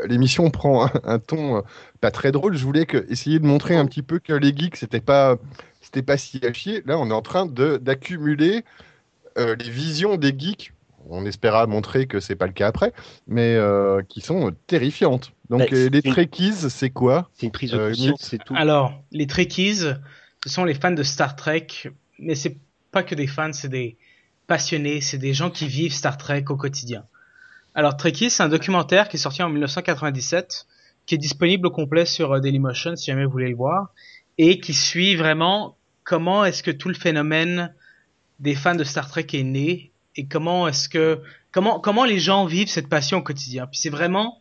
l'émission 0.07 0.51
prend 0.51 0.87
un, 0.87 0.93
un 1.05 1.19
ton 1.19 1.57
euh, 1.57 1.61
pas 2.01 2.11
très 2.11 2.31
drôle. 2.31 2.57
Je 2.57 2.64
voulais 2.64 2.87
que, 2.87 3.05
essayer 3.11 3.41
de 3.41 3.47
montrer 3.47 3.77
un 3.77 3.87
petit 3.87 4.03
peu 4.03 4.21
que 4.21 4.33
les 4.33 4.57
geeks, 4.57 4.77
c'était 4.77 5.01
pas, 5.01 5.37
c'était 5.81 6.03
pas 6.03 6.16
si 6.16 6.41
à 6.47 6.53
chier. 6.53 6.83
Là, 6.87 6.97
on 6.99 7.11
est 7.11 7.14
en 7.14 7.23
train 7.23 7.47
d'accumuler 7.47 8.64
euh, 9.37 9.57
les 9.57 9.71
visions 9.71 10.16
des 10.16 10.33
geeks. 10.39 10.73
On 11.11 11.25
espéra 11.25 11.66
montrer 11.66 12.07
que 12.07 12.21
c'est 12.21 12.37
pas 12.37 12.47
le 12.47 12.53
cas 12.53 12.66
après, 12.69 12.93
mais 13.27 13.55
euh, 13.55 14.03
qui 14.09 14.21
sont 14.21 14.53
terrifiantes. 14.66 15.33
Donc, 15.49 15.61
Bah, 15.61 15.89
les 15.91 16.03
Trekkies, 16.03 16.69
c'est 16.71 16.91
quoi? 16.91 17.31
C'est 17.35 17.47
une 17.47 17.53
prise 17.53 17.71
de 17.71 17.79
Euh, 17.79 17.89
conscience, 17.89 18.21
c'est 18.21 18.39
tout. 18.45 18.55
Alors, 18.57 18.93
les 19.11 19.27
Trekkies, 19.27 19.77
ce 19.77 20.49
sont 20.49 20.64
les 20.64 20.75
fans 20.75 20.91
de 20.91 21.03
Star 21.03 21.35
Trek, 21.35 21.66
mais 22.19 22.35
c'est 22.35 22.59
pas 22.91 23.03
que 23.03 23.14
des 23.14 23.26
fans, 23.26 23.53
c'est 23.53 23.68
des 23.68 23.97
passionnés, 24.47 25.01
c'est 25.01 25.18
des 25.18 25.34
gens 25.34 25.51
qui 25.51 25.66
vivent 25.66 25.93
Star 25.93 26.16
Trek 26.16 26.45
au 26.49 26.57
quotidien. 26.57 27.05
Alors, 27.74 27.96
Trekkies, 27.96 28.30
c'est 28.30 28.42
un 28.42 28.49
documentaire 28.49 29.08
qui 29.08 29.17
est 29.17 29.21
sorti 29.21 29.42
en 29.42 29.49
1997, 29.50 30.67
qui 31.07 31.14
est 31.14 31.18
disponible 31.18 31.67
au 31.67 31.71
complet 31.71 32.07
sur 32.07 32.33
euh, 32.33 32.41
Dailymotion 32.41 32.96
si 32.96 33.07
jamais 33.11 33.25
vous 33.25 33.30
voulez 33.30 33.49
le 33.50 33.57
voir, 33.57 33.92
et 34.38 34.58
qui 34.61 34.75
suit 34.75 35.17
vraiment 35.17 35.76
comment 36.04 36.45
est-ce 36.45 36.63
que 36.63 36.71
tout 36.71 36.88
le 36.88 36.95
phénomène 36.95 37.75
des 38.41 38.54
fans 38.54 38.75
de 38.75 38.84
Star 38.84 39.08
Trek 39.08 39.26
est 39.33 39.42
né 39.42 39.92
et 40.17 40.26
comment 40.26 40.67
est-ce 40.68 40.88
que 40.88 41.21
comment 41.53 41.80
comment 41.80 42.04
les 42.04 42.18
gens 42.18 42.45
vivent 42.46 42.68
cette 42.68 42.88
passion 42.88 43.18
au 43.18 43.22
quotidien. 43.22 43.67
Puis 43.67 43.79
c'est 43.80 43.91
vraiment 43.91 44.38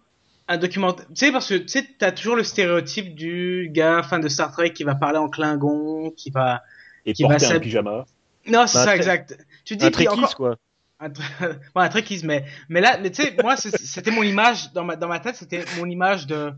un 0.48 0.58
documentaire. 0.58 1.06
Tu 1.10 1.16
sais 1.26 1.32
parce 1.32 1.50
que 1.50 1.56
tu 1.56 1.68
sais 1.68 1.86
t'as 1.98 2.12
toujours 2.12 2.36
le 2.36 2.44
stéréotype 2.44 3.14
du 3.16 3.70
gars 3.72 4.04
fan 4.04 4.22
de 4.22 4.28
Star 4.30 4.52
Trek 4.52 4.72
qui 4.74 4.84
va 4.84 4.96
parler 4.96 5.18
en 5.18 5.30
Klingon, 5.30 6.12
qui 6.16 6.30
va 6.32 6.64
Et 7.06 7.14
Qui 7.14 7.24
va 7.24 7.30
porter 7.30 7.46
un 7.46 7.50
s'hab- 7.50 7.62
pyjama. 7.62 8.06
Non, 8.48 8.68
c'est 8.68 8.78
Un 8.80 8.84
ça, 8.86 8.96
exact. 8.96 9.38
Tu 9.66 9.76
dis 9.76 9.86
Un 9.86 9.88
puis 9.90 10.08
tréquis, 10.08 10.20
encore 10.20 10.36
quoi. 10.36 10.56
un, 11.00 11.10
tr- 11.10 11.60
un 11.76 12.26
mais 12.26 12.46
mais 12.70 12.82
là, 12.82 12.98
mais 13.02 13.12
tu 13.12 13.24
sais, 13.24 13.36
moi 13.44 13.56
c'était 13.58 14.12
mon 14.12 14.24
image 14.24 14.72
dans 14.74 14.84
ma 14.84 14.96
dans 14.96 15.08
ma 15.08 15.20
tête, 15.20 15.36
c'était 15.36 15.64
mon 15.78 15.88
image 15.90 16.28
de 16.28 16.54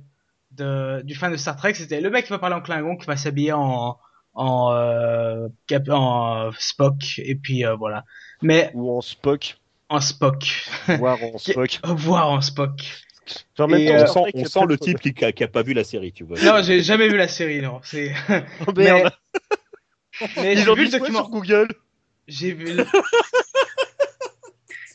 de 0.52 1.02
du 1.04 1.16
fan 1.16 1.32
de 1.32 1.38
Star 1.38 1.56
Trek, 1.56 1.74
c'était 1.76 2.02
le 2.02 2.10
mec 2.10 2.26
qui 2.26 2.32
va 2.32 2.40
parler 2.40 2.56
en 2.56 2.62
Klingon, 2.62 2.96
qui 2.98 3.06
va 3.06 3.18
s'habiller 3.18 3.54
en 3.54 3.98
en 4.34 4.72
euh, 4.74 5.48
cap- 5.68 5.90
en 5.90 6.52
Spock 6.58 7.20
et 7.20 7.36
puis 7.36 7.66
euh, 7.66 7.76
voilà. 7.76 8.06
Mais 8.42 8.72
Ou 8.74 8.90
en 8.92 9.02
Spock, 9.02 9.58
en 9.90 10.00
Spock, 10.02 10.46
voire 10.88 11.22
en 11.24 11.38
Spock. 11.38 11.80
voir 11.84 12.30
en 12.30 12.42
Spock. 12.42 12.82
En 13.60 13.68
même 13.68 13.86
temps, 13.86 13.94
euh, 13.94 14.04
on 14.04 14.06
Star 14.08 14.24
sent, 14.48 14.60
on 14.60 14.66
le 14.66 14.78
type 14.80 15.00
qui, 15.00 15.14
qui 15.14 15.24
a, 15.24 15.32
qui 15.32 15.44
a 15.44 15.48
pas 15.48 15.62
vu 15.62 15.74
la 15.74 15.84
série, 15.84 16.12
tu 16.12 16.24
vois. 16.24 16.40
Non, 16.40 16.64
j'ai 16.64 16.82
jamais 16.82 17.08
vu 17.10 17.16
la 17.18 17.28
série, 17.28 17.62
non. 17.62 17.80
C'est 17.84 18.12
Oh 18.68 18.72
merde, 18.76 19.12
mais 20.38 20.54
ils 20.54 20.60
j'ai 20.64 20.70
ont 20.70 20.76
vu 20.76 20.86
le 20.86 20.92
document. 20.92 21.20
sur 21.20 21.30
Google. 21.30 21.68
J'ai 22.28 22.54
vu 22.54 22.74
le 22.74 22.86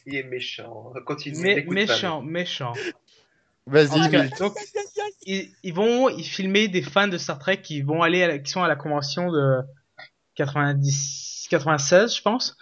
Il 0.07 0.17
est 0.17 0.23
méchant. 0.25 0.93
Continue. 1.07 1.39
mais, 1.41 1.63
pas, 1.63 1.73
méchant, 1.73 2.23
méchant. 2.23 2.73
Vas-y, 3.67 4.11
donc, 4.39 4.55
ils, 5.25 5.51
ils 5.63 5.73
vont 5.73 6.11
ils 6.11 6.25
filmer 6.25 6.69
des 6.69 6.83
fans 6.83 7.09
de 7.09 7.17
Star 7.17 7.39
Trek 7.39 7.63
qui 7.63 7.81
vont 7.81 8.03
aller 8.03 8.23
à 8.23 8.29
la- 8.29 8.39
qui 8.39 8.51
sont 8.51 8.63
à 8.63 8.69
la 8.69 8.77
convention 8.77 9.33
de 9.33 9.61
90 10.35 11.47
96 11.51 12.17
je 12.17 12.23
pense 12.23 12.57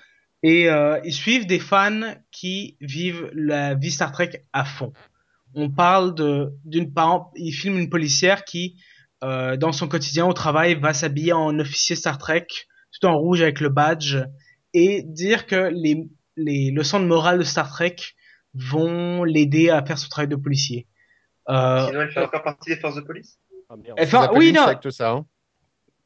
et 0.44 0.68
euh, 0.68 1.00
ils 1.04 1.12
suivent 1.12 1.46
des 1.46 1.58
fans 1.58 2.14
qui 2.30 2.76
vivent 2.80 3.28
la 3.34 3.74
vie 3.74 3.90
Star 3.90 4.12
Trek 4.12 4.44
à 4.52 4.64
fond. 4.64 4.92
On 5.54 5.68
parle 5.70 6.14
de 6.14 6.52
d'une 6.64 6.92
part 6.92 7.30
ils 7.34 7.52
filment 7.52 7.78
une 7.78 7.90
policière 7.90 8.44
qui 8.44 8.76
euh, 9.22 9.56
dans 9.56 9.72
son 9.72 9.88
quotidien 9.88 10.26
au 10.26 10.32
travail 10.32 10.74
va 10.74 10.92
s'habiller 10.94 11.32
en 11.32 11.58
officier 11.58 11.96
Star 11.96 12.18
Trek 12.18 12.46
tout 12.92 13.06
en 13.06 13.16
rouge 13.16 13.40
avec 13.42 13.60
le 13.60 13.68
badge 13.68 14.16
et 14.74 15.02
dire 15.02 15.46
que 15.46 15.70
les 15.72 16.08
les 16.36 16.70
leçons 16.70 16.98
de 17.00 17.04
morale 17.04 17.38
de 17.38 17.44
Star 17.44 17.68
Trek 17.70 17.96
vont 18.54 19.22
l'aider 19.24 19.68
à 19.70 19.84
faire 19.84 19.98
son 19.98 20.08
travail 20.08 20.28
de 20.28 20.36
policier. 20.36 20.86
Euh, 21.48 21.86
Sinon, 21.86 22.00
elle 22.02 22.10
fait 22.10 22.22
encore 22.24 22.42
partie 22.42 22.70
des 22.70 22.76
forces 22.80 22.94
de 22.96 23.00
police? 23.02 23.38
Ah, 23.68 23.76
merde. 23.76 23.94
elle 23.98 24.06
fait- 24.06 24.10
Ça 24.16 24.22
s'appelle 24.22 24.38
oui, 24.38 24.48
une 24.48 24.54
non. 24.56 24.66
secte, 24.66 24.90
ça. 24.90 25.10
hein. 25.10 25.26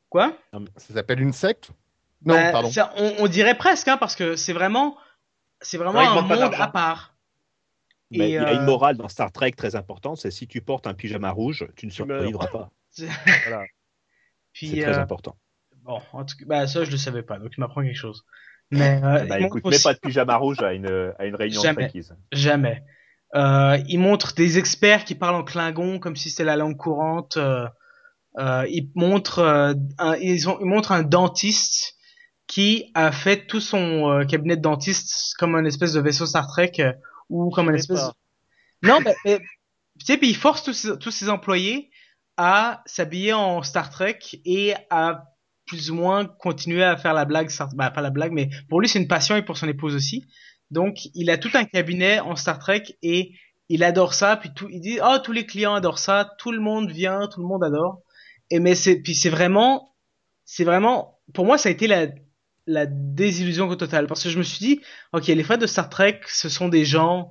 Quoi? 0.08 0.36
Ça 0.76 0.94
s'appelle 0.94 1.20
une 1.20 1.32
secte? 1.32 1.70
Non, 2.24 2.34
Bah, 2.34 2.52
pardon. 2.52 2.70
ça, 2.70 2.92
on, 2.96 3.14
on 3.20 3.28
dirait 3.28 3.56
presque, 3.56 3.86
hein, 3.88 3.96
parce 3.98 4.16
que 4.16 4.34
c'est 4.36 4.52
vraiment, 4.52 4.96
c'est 5.60 5.78
vraiment 5.78 6.00
un 6.00 6.22
monde 6.22 6.54
à 6.54 6.66
part. 6.68 7.14
Mais 8.10 8.18
Et, 8.18 8.28
il 8.28 8.32
y 8.34 8.38
a 8.38 8.48
euh, 8.48 8.54
une 8.56 8.64
morale 8.64 8.96
dans 8.96 9.08
Star 9.08 9.30
Trek 9.32 9.52
très 9.52 9.74
importante, 9.76 10.16
c'est 10.18 10.30
si 10.30 10.46
tu 10.48 10.60
portes 10.60 10.86
un 10.86 10.94
pyjama 10.94 11.30
rouge, 11.30 11.68
tu 11.76 11.86
ne 11.86 11.90
survivras 11.90 12.46
pas. 12.48 12.70
Voilà. 13.48 13.64
Puis, 14.52 14.68
C'est 14.70 14.80
très 14.82 14.96
euh, 14.98 15.02
important. 15.02 15.36
bon, 15.82 16.00
en 16.12 16.24
tout 16.24 16.36
cas, 16.36 16.44
bah, 16.46 16.66
ça, 16.66 16.84
je 16.84 16.90
le 16.90 16.96
savais 16.96 17.22
pas, 17.22 17.38
donc 17.38 17.50
tu 17.50 17.60
m'apprends 17.60 17.82
quelque 17.82 17.96
chose. 17.98 18.24
Mais, 18.70 19.00
euh, 19.04 19.24
Bah 19.26 19.38
il 19.38 19.46
écoute, 19.46 19.62
montre 19.64 19.70
mets 19.70 19.76
aussi- 19.76 19.84
pas 19.84 19.94
de 19.94 19.98
pyjama 20.00 20.36
rouge 20.36 20.60
à 20.62 20.72
une, 20.72 21.12
à 21.18 21.26
une 21.26 21.36
réunion 21.36 21.62
Jamais. 21.62 21.90
Jamais. 22.32 22.82
Euh, 23.34 23.78
ils 23.88 23.98
montrent 23.98 24.34
des 24.34 24.58
experts 24.58 25.04
qui 25.04 25.14
parlent 25.14 25.34
en 25.36 25.44
Klingon 25.44 25.98
comme 25.98 26.16
si 26.16 26.30
c'était 26.30 26.44
la 26.44 26.56
langue 26.56 26.76
courante. 26.76 27.36
Euh, 27.36 27.66
euh, 28.38 28.66
montrent, 28.94 29.38
euh, 29.38 29.74
un, 29.98 30.16
ils, 30.16 30.48
ont, 30.48 30.58
ils 30.60 30.66
montrent 30.66 30.92
un 30.92 31.02
dentiste 31.02 31.94
qui 32.46 32.90
a 32.94 33.10
fait 33.12 33.46
tout 33.46 33.60
son 33.60 34.10
euh, 34.10 34.24
cabinet 34.24 34.56
de 34.56 34.62
dentiste 34.62 35.34
comme 35.38 35.54
un 35.54 35.64
espèce 35.64 35.92
de 35.94 36.00
vaisseau 36.00 36.26
Star 36.26 36.46
Trek 36.46 36.72
euh, 36.80 36.92
ou 37.28 37.50
comme 37.50 37.68
un 37.68 37.74
espèce. 37.74 38.00
pas. 38.00 38.14
Non, 38.82 39.00
mais, 39.00 39.14
mais 39.24 39.38
tu 39.98 40.06
sais, 40.06 40.16
puis 40.18 40.28
ils 40.28 40.36
forcent 40.36 40.62
tous 40.64 40.72
ces, 40.74 40.98
tous 40.98 41.10
ces 41.10 41.28
employés 41.30 41.90
à 42.36 42.82
s'habiller 42.86 43.32
en 43.32 43.62
Star 43.62 43.90
Trek 43.90 44.18
et 44.44 44.74
à 44.90 45.24
plus 45.66 45.90
ou 45.90 45.94
moins 45.94 46.26
continuer 46.26 46.84
à 46.84 46.96
faire 46.96 47.14
la 47.14 47.24
blague, 47.24 47.50
bah 47.74 47.90
pas 47.90 48.02
la 48.02 48.10
blague, 48.10 48.32
mais 48.32 48.50
pour 48.68 48.80
lui 48.80 48.88
c'est 48.88 49.00
une 49.00 49.08
passion 49.08 49.36
et 49.36 49.42
pour 49.42 49.56
son 49.56 49.68
épouse 49.68 49.94
aussi. 49.94 50.24
Donc 50.70 51.08
il 51.14 51.30
a 51.30 51.38
tout 51.38 51.50
un 51.54 51.64
cabinet 51.64 52.20
en 52.20 52.36
Star 52.36 52.58
Trek 52.58 52.84
et 53.02 53.32
il 53.68 53.82
adore 53.82 54.14
ça. 54.14 54.36
Puis 54.36 54.52
tout, 54.54 54.68
il 54.70 54.80
dit 54.80 54.98
oh 55.02 55.16
tous 55.22 55.32
les 55.32 55.46
clients 55.46 55.74
adorent 55.74 55.98
ça, 55.98 56.34
tout 56.38 56.52
le 56.52 56.60
monde 56.60 56.90
vient, 56.90 57.28
tout 57.28 57.40
le 57.40 57.46
monde 57.46 57.64
adore. 57.64 58.02
Et 58.50 58.60
mais 58.60 58.74
c'est 58.74 58.96
puis 58.96 59.14
c'est 59.14 59.30
vraiment, 59.30 59.94
c'est 60.44 60.64
vraiment 60.64 61.20
pour 61.34 61.46
moi 61.46 61.58
ça 61.58 61.68
a 61.68 61.72
été 61.72 61.86
la 61.86 62.06
la 62.68 62.86
désillusion 62.86 63.74
totale 63.76 64.06
parce 64.06 64.24
que 64.24 64.28
je 64.28 64.38
me 64.38 64.42
suis 64.42 64.58
dit 64.58 64.80
ok 65.12 65.26
les 65.26 65.44
fans 65.44 65.56
de 65.56 65.66
Star 65.66 65.88
Trek 65.88 66.20
ce 66.26 66.48
sont 66.48 66.68
des 66.68 66.84
gens 66.84 67.30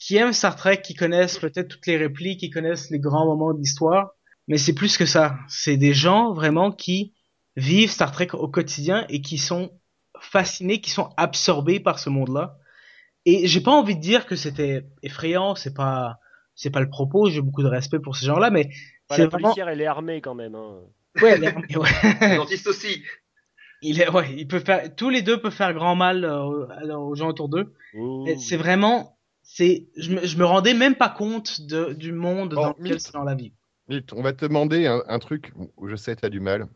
qui 0.00 0.16
aiment 0.16 0.32
Star 0.32 0.56
Trek, 0.56 0.80
qui 0.82 0.94
connaissent 0.94 1.38
peut-être 1.38 1.68
toutes 1.68 1.86
les 1.86 1.98
répliques, 1.98 2.40
qui 2.40 2.50
connaissent 2.50 2.90
les 2.90 2.98
grands 2.98 3.26
moments 3.26 3.52
de 3.52 3.58
l'histoire, 3.58 4.14
mais 4.50 4.58
c'est 4.58 4.74
plus 4.74 4.98
que 4.98 5.06
ça. 5.06 5.38
C'est 5.48 5.76
des 5.76 5.94
gens 5.94 6.34
vraiment 6.34 6.72
qui 6.72 7.14
vivent 7.54 7.90
Star 7.90 8.10
Trek 8.10 8.28
au 8.32 8.48
quotidien 8.48 9.06
et 9.08 9.20
qui 9.22 9.38
sont 9.38 9.70
fascinés, 10.18 10.80
qui 10.80 10.90
sont 10.90 11.10
absorbés 11.16 11.78
par 11.78 12.00
ce 12.00 12.10
monde-là. 12.10 12.58
Et 13.26 13.46
j'ai 13.46 13.60
pas 13.60 13.70
envie 13.70 13.94
de 13.94 14.00
dire 14.00 14.26
que 14.26 14.34
c'était 14.34 14.86
effrayant, 15.04 15.54
c'est 15.54 15.72
pas 15.72 16.18
c'est 16.56 16.70
pas 16.70 16.80
le 16.80 16.90
propos, 16.90 17.30
j'ai 17.30 17.40
beaucoup 17.40 17.62
de 17.62 17.68
respect 17.68 18.00
pour 18.00 18.16
ces 18.16 18.26
gens-là, 18.26 18.50
mais 18.50 18.64
Bah, 19.08 19.14
c'est 19.16 19.22
la 19.22 19.28
vraiment 19.28 19.48
policière, 19.48 19.68
elle 19.68 19.80
est 19.80 19.86
armée 19.86 20.20
quand 20.20 20.34
même. 20.34 20.56
Hein. 20.56 20.80
ouais, 21.22 21.38
les- 21.68 21.76
ouais. 21.76 21.88
Le 22.20 22.36
dentiste 22.38 22.66
aussi. 22.66 23.02
il 23.82 24.00
est 24.00 24.10
ouais, 24.10 24.34
il 24.36 24.48
peut 24.48 24.58
faire 24.58 24.94
tous 24.96 25.10
les 25.10 25.22
deux 25.22 25.40
peuvent 25.40 25.52
faire 25.54 25.72
grand 25.74 25.94
mal 25.94 26.24
euh, 26.24 26.96
aux 26.96 27.14
gens 27.14 27.28
autour 27.28 27.48
d'eux. 27.48 27.72
Oh, 27.96 28.26
C'est 28.38 28.56
vraiment, 28.56 29.16
c'est, 29.42 29.86
je 29.96 30.10
me, 30.12 30.26
je 30.26 30.36
me 30.36 30.44
rendais 30.44 30.74
même 30.74 30.96
pas 30.96 31.08
compte 31.08 31.60
de, 31.62 31.92
du 31.94 32.12
monde 32.12 32.54
Bon, 32.54 32.62
dans 32.62 32.74
lequel 32.78 33.00
c'est 33.00 33.12
dans 33.12 33.24
la 33.24 33.36
vie. 33.36 33.52
On 34.16 34.22
va 34.22 34.32
te 34.32 34.44
demander 34.46 34.86
un, 34.86 35.02
un 35.08 35.18
truc 35.18 35.52
où 35.76 35.88
je 35.88 35.96
sais 35.96 36.14
tu 36.16 36.24
as 36.24 36.28
du 36.30 36.40
mal, 36.40 36.66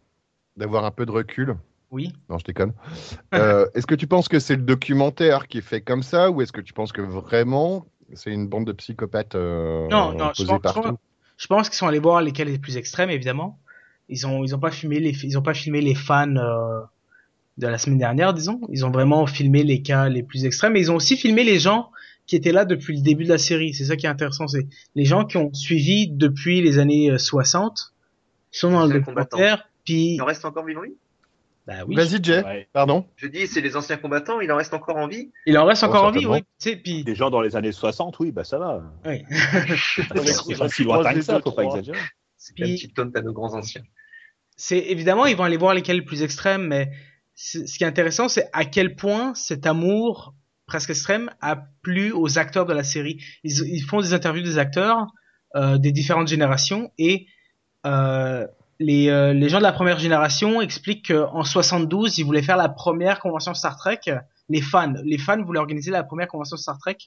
d'avoir 0.56 0.84
un 0.84 0.90
peu 0.90 1.06
de 1.06 1.10
recul. 1.10 1.56
Oui. 1.90 2.12
Non, 2.28 2.38
je 2.38 2.44
déconne. 2.44 2.72
Euh, 3.34 3.66
est-ce 3.74 3.86
que 3.86 3.94
tu 3.94 4.06
penses 4.06 4.28
que 4.28 4.40
c'est 4.40 4.56
le 4.56 4.62
documentaire 4.62 5.46
qui 5.46 5.58
est 5.58 5.62
fait 5.62 5.80
comme 5.80 6.02
ça 6.02 6.30
ou 6.30 6.42
est-ce 6.42 6.52
que 6.52 6.60
tu 6.60 6.72
penses 6.72 6.92
que 6.92 7.00
vraiment 7.02 7.86
c'est 8.14 8.32
une 8.32 8.48
bande 8.48 8.66
de 8.66 8.72
psychopathes 8.72 9.34
euh, 9.36 9.88
Non, 9.90 10.12
non, 10.12 10.30
je 10.36 10.42
pense- 10.44 10.46
je 10.46 10.56
partout? 10.56 10.82
pense- 10.82 10.98
Je 11.36 11.46
pense 11.48 11.68
qu'ils 11.68 11.76
sont 11.78 11.86
allés 11.88 11.98
voir 11.98 12.20
lesquels 12.22 12.48
les 12.48 12.58
plus 12.58 12.76
extrêmes, 12.76 13.10
évidemment. 13.10 13.58
Ils 14.08 14.26
ont, 14.26 14.44
ils 14.44 14.54
ont 14.54 14.58
pas 14.60 14.70
filmé 14.70 15.00
les, 15.00 15.10
ils 15.24 15.36
ont 15.38 15.42
pas 15.42 15.54
filmé 15.54 15.80
les 15.80 15.94
fans 15.94 16.36
euh, 16.36 16.80
de 17.58 17.66
la 17.66 17.78
semaine 17.78 17.98
dernière, 17.98 18.34
disons. 18.34 18.60
Ils 18.68 18.84
ont 18.86 18.90
vraiment 18.90 19.26
filmé 19.26 19.62
les 19.64 19.82
cas 19.82 20.08
les 20.08 20.22
plus 20.22 20.44
extrêmes, 20.44 20.74
mais 20.74 20.80
ils 20.80 20.92
ont 20.92 20.96
aussi 20.96 21.16
filmé 21.16 21.42
les 21.44 21.58
gens 21.58 21.90
qui 22.26 22.36
étaient 22.36 22.52
là 22.52 22.64
depuis 22.64 22.96
le 22.96 23.02
début 23.02 23.24
de 23.24 23.28
la 23.28 23.38
série. 23.38 23.74
C'est 23.74 23.84
ça 23.84 23.96
qui 23.96 24.06
est 24.06 24.08
intéressant, 24.08 24.46
c'est 24.48 24.66
les 24.94 25.04
gens 25.04 25.24
qui 25.24 25.36
ont 25.36 25.52
suivi 25.52 26.08
depuis 26.08 26.62
les 26.62 26.78
années 26.78 27.10
euh, 27.10 27.18
60. 27.18 27.92
Ils 28.52 28.56
sont 28.58 28.70
dans 28.70 28.86
le 28.86 29.00
documentaire, 29.00 29.68
puis 29.84 30.14
Il 30.14 30.22
en 30.22 30.26
reste 30.26 30.44
encore 30.44 30.64
vivant, 30.64 30.82
lui 30.82 30.96
bah 31.66 31.76
oui. 31.86 31.96
Vas-y, 31.96 32.22
Jay. 32.22 32.44
Ouais. 32.44 32.68
Pardon. 32.74 33.06
Je 33.16 33.26
dis, 33.26 33.46
c'est 33.46 33.62
les 33.62 33.74
anciens 33.74 33.96
combattants, 33.96 34.40
il 34.40 34.52
en 34.52 34.56
reste 34.56 34.74
encore 34.74 34.96
en 34.96 35.08
vie? 35.08 35.30
Il 35.46 35.56
en 35.56 35.64
reste 35.64 35.82
Oh, 35.82 35.86
encore 35.86 36.04
en 36.04 36.10
vie, 36.10 36.26
oui. 36.26 36.40
Tu 36.40 36.46
sais, 36.58 36.76
puis 36.76 37.04
Des 37.04 37.14
gens 37.14 37.30
dans 37.30 37.40
les 37.40 37.56
années 37.56 37.72
60, 37.72 38.18
oui, 38.20 38.32
bah 38.32 38.44
ça 38.44 38.58
va. 38.58 38.82
oui. 39.06 39.24
C'est 39.96 40.58
pas 40.58 40.68
si 40.68 40.84
lointain 40.84 41.14
que 41.14 41.22
ça, 41.22 41.40
faut 41.40 41.52
pas 41.52 41.64
exagérer. 41.64 41.98
C'est 42.36 42.58
une 42.58 42.66
petite 42.66 42.94
tonne 42.94 43.12
à 43.14 43.22
nos 43.22 43.32
grands 43.32 43.54
anciens. 43.54 43.82
c'est 44.56 44.78
évidemment 44.78 45.24
ils 45.24 45.36
vont 45.36 45.44
aller 45.44 45.56
voir 45.56 45.72
lesquels 45.72 45.96
les 45.96 46.04
plus 46.04 46.22
extrêmes, 46.22 46.66
mais 46.66 46.90
ce 47.34 47.60
qui 47.60 47.84
est 47.84 47.86
intéressant, 47.86 48.28
c'est 48.28 48.50
à 48.52 48.66
quel 48.66 48.94
point 48.94 49.34
cet 49.34 49.66
amour 49.66 50.34
presque 50.66 50.90
extrême 50.90 51.30
a 51.40 51.56
plu 51.82 52.12
aux 52.12 52.38
acteurs 52.38 52.66
de 52.66 52.72
la 52.72 52.84
série. 52.84 53.22
Ils, 53.42 53.66
ils 53.68 53.82
font 53.82 54.00
des 54.00 54.14
interviews 54.14 54.42
des 54.42 54.58
acteurs 54.58 55.06
euh, 55.56 55.78
des 55.78 55.92
différentes 55.92 56.28
générations 56.28 56.90
et 56.98 57.26
euh, 57.86 58.46
les, 58.80 59.08
euh, 59.08 59.32
les 59.32 59.48
gens 59.48 59.58
de 59.58 59.62
la 59.62 59.72
première 59.72 59.98
génération 59.98 60.60
expliquent 60.60 61.12
qu'en 61.12 61.44
72, 61.44 62.18
ils 62.18 62.24
voulaient 62.24 62.42
faire 62.42 62.56
la 62.56 62.68
première 62.68 63.20
convention 63.20 63.54
Star 63.54 63.76
Trek. 63.76 64.00
Les 64.48 64.60
fans, 64.60 64.94
les 65.04 65.18
fans 65.18 65.42
voulaient 65.42 65.60
organiser 65.60 65.90
la 65.90 66.02
première 66.02 66.28
convention 66.28 66.56
Star 66.56 66.78
Trek 66.78 66.98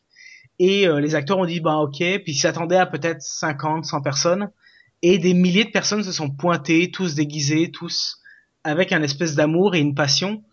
et 0.59 0.87
euh, 0.87 0.99
les 0.99 1.15
acteurs 1.15 1.37
ont 1.37 1.45
dit 1.45 1.59
bah 1.59 1.75
ok, 1.77 1.97
puis 1.97 2.23
ils 2.27 2.37
s'attendaient 2.37 2.77
à 2.77 2.85
peut-être 2.85 3.21
50, 3.21 3.85
100 3.85 4.01
personnes 4.01 4.49
et 5.01 5.17
des 5.17 5.33
milliers 5.33 5.65
de 5.65 5.71
personnes 5.71 6.03
se 6.03 6.11
sont 6.11 6.29
pointées, 6.29 6.89
tous 6.89 7.15
déguisés, 7.15 7.69
tous 7.69 8.19
avec 8.63 8.91
un 8.91 9.03
espèce 9.03 9.35
d'amour 9.35 9.75
et 9.75 9.79
une 9.79 9.93
passion 9.93 10.43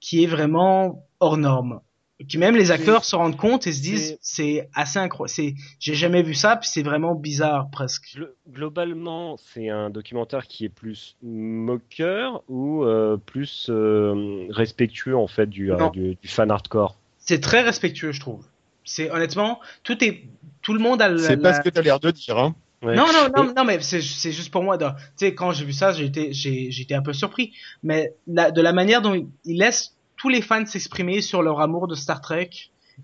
qui 0.00 0.24
est 0.24 0.26
vraiment 0.26 1.06
hors 1.20 1.36
norme. 1.36 1.80
Qui 2.28 2.38
même 2.38 2.54
les 2.56 2.70
acteurs 2.70 3.04
se 3.04 3.16
rendent 3.16 3.36
compte 3.36 3.66
et 3.66 3.72
se 3.72 3.82
disent 3.82 4.18
c'est 4.20 4.68
assez 4.72 5.00
incroyable, 5.00 5.30
c'est 5.30 5.54
j'ai 5.80 5.94
jamais 5.94 6.22
vu 6.22 6.34
ça 6.34 6.56
puis 6.56 6.68
c'est 6.68 6.82
vraiment 6.84 7.14
bizarre 7.16 7.68
presque. 7.70 8.14
Glo- 8.16 8.28
Globalement, 8.48 9.36
c'est 9.36 9.68
un 9.68 9.90
documentaire 9.90 10.46
qui 10.46 10.64
est 10.64 10.68
plus 10.68 11.16
moqueur 11.22 12.44
ou 12.48 12.84
euh, 12.84 13.16
plus 13.16 13.66
euh, 13.68 14.46
respectueux 14.50 15.16
en 15.16 15.26
fait 15.26 15.46
du, 15.48 15.72
euh, 15.72 15.88
du, 15.90 16.16
du 16.20 16.28
fan 16.28 16.50
hardcore? 16.50 16.96
C'est 17.18 17.40
très 17.40 17.62
respectueux 17.62 18.12
je 18.12 18.20
trouve. 18.20 18.44
C'est 18.84 19.10
honnêtement 19.10 19.60
tout 19.82 20.02
est 20.04 20.22
tout 20.62 20.72
le 20.72 20.78
monde 20.80 21.02
a 21.02 21.18
C'est 21.18 21.36
pas 21.36 21.50
la- 21.50 21.56
ce 21.56 21.60
que 21.62 21.68
tu 21.70 21.78
as 21.78 21.82
l'air 21.82 21.98
de 22.00 22.10
dire. 22.12 22.38
Hein. 22.38 22.54
Ouais. 22.82 22.94
Non, 22.96 23.06
non, 23.06 23.28
non, 23.34 23.54
non, 23.56 23.64
mais 23.64 23.80
c'est, 23.80 24.02
c'est 24.02 24.30
juste 24.32 24.50
pour 24.52 24.62
moi. 24.62 24.76
de- 24.76 24.84
Tu 24.86 24.92
sais, 25.16 25.34
quand 25.34 25.52
j'ai 25.52 25.64
vu 25.64 25.72
ça, 25.72 25.92
j'ai 25.92 26.04
été, 26.04 26.32
j'ai, 26.34 26.70
j'ai 26.70 26.82
été 26.82 26.94
un 26.94 27.00
peu 27.02 27.14
surpris. 27.14 27.52
Mais 27.82 28.12
la, 28.26 28.50
de 28.50 28.60
la 28.60 28.72
manière 28.74 29.00
dont 29.00 29.14
il 29.46 29.58
laisse 29.58 29.93
tous 30.24 30.30
les 30.30 30.40
fans 30.40 30.64
s'exprimer 30.64 31.20
sur 31.20 31.42
leur 31.42 31.60
amour 31.60 31.86
de 31.86 31.94
Star 31.94 32.20
Trek 32.22 32.48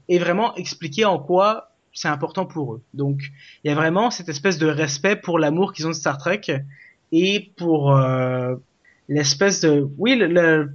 et 0.09 0.19
vraiment 0.19 0.55
expliquer 0.57 1.05
en 1.05 1.19
quoi 1.19 1.71
c'est 1.93 2.09
important 2.09 2.47
pour 2.47 2.75
eux. 2.75 2.83
Donc, 2.95 3.19
il 3.63 3.69
y 3.69 3.71
a 3.71 3.75
vraiment 3.75 4.11
cette 4.11 4.29
espèce 4.31 4.59
de 4.59 4.67
respect 4.67 5.17
pour 5.17 5.39
l'amour 5.39 5.75
qu'ils 5.75 5.87
ont 5.87 5.91
de 5.91 5.95
Star 5.95 6.17
Trek 6.19 6.41
et 7.13 7.53
pour 7.57 7.95
euh, 7.95 8.55
l'espèce 9.09 9.61
de, 9.61 9.87
oui, 9.99 10.17
le, 10.17 10.73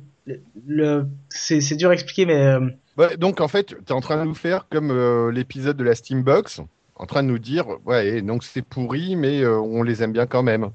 le- 0.68 1.08
c'est 1.30 1.62
c'est 1.62 1.76
dur 1.76 1.90
à 1.90 1.94
expliquer, 1.94 2.26
mais 2.26 2.36
euh, 2.46 2.70
Ouais, 2.98 3.18
donc 3.18 3.42
en 3.42 3.48
fait, 3.48 3.68
tu 3.68 3.76
es 3.76 3.92
en 3.94 4.02
train 4.02 4.18
de 4.18 4.24
nous 4.30 4.36
faire 4.36 4.68
comme 4.70 4.92
euh, 4.92 5.32
l'épisode 5.32 5.78
de 5.78 5.84
la 5.84 5.96
Steambox, 5.96 6.62
en 6.96 7.06
train 7.06 7.24
de 7.24 7.28
nous 7.30 7.40
dire, 7.40 7.66
ouais, 7.86 8.22
donc 8.22 8.44
c'est 8.44 8.62
pourri, 8.62 9.16
mais 9.16 9.42
euh, 9.42 9.60
on 9.60 9.84
les 9.84 10.04
aime 10.04 10.14
bien 10.14 10.28
quand 10.28 10.44
même. 10.44 10.72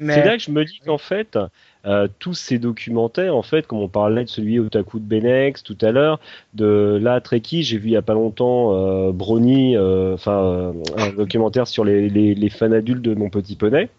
mais 0.03 0.13
c'est 0.15 0.23
là 0.25 0.37
que 0.37 0.43
je 0.43 0.51
me 0.51 0.63
dis 0.65 0.79
qu'en 0.85 0.97
fait, 0.97 1.37
euh, 1.85 2.07
tous 2.19 2.33
ces 2.33 2.59
documentaires, 2.59 3.35
en 3.35 3.41
fait, 3.41 3.67
comme 3.67 3.79
on 3.79 3.87
parlait 3.89 4.23
de 4.23 4.29
celui 4.29 4.59
Otaku 4.59 4.99
de 4.99 5.05
Benex 5.05 5.63
tout 5.63 5.77
à 5.81 5.91
l'heure, 5.91 6.19
de 6.53 6.99
là 7.01 7.19
Treki, 7.21 7.63
j'ai 7.63 7.77
vu 7.77 7.89
il 7.89 7.93
y 7.93 7.97
a 7.97 8.01
pas 8.01 8.13
longtemps 8.13 8.73
euh, 8.73 9.11
Brony, 9.11 9.75
euh, 9.75 10.13
enfin 10.13 10.43
euh, 10.43 10.73
un 10.97 11.09
documentaire 11.09 11.67
sur 11.67 11.83
les, 11.83 12.09
les, 12.09 12.35
les 12.35 12.49
fans 12.49 12.71
adultes 12.71 13.01
de 13.01 13.15
Mon 13.15 13.29
Petit 13.29 13.55
Poney. 13.55 13.89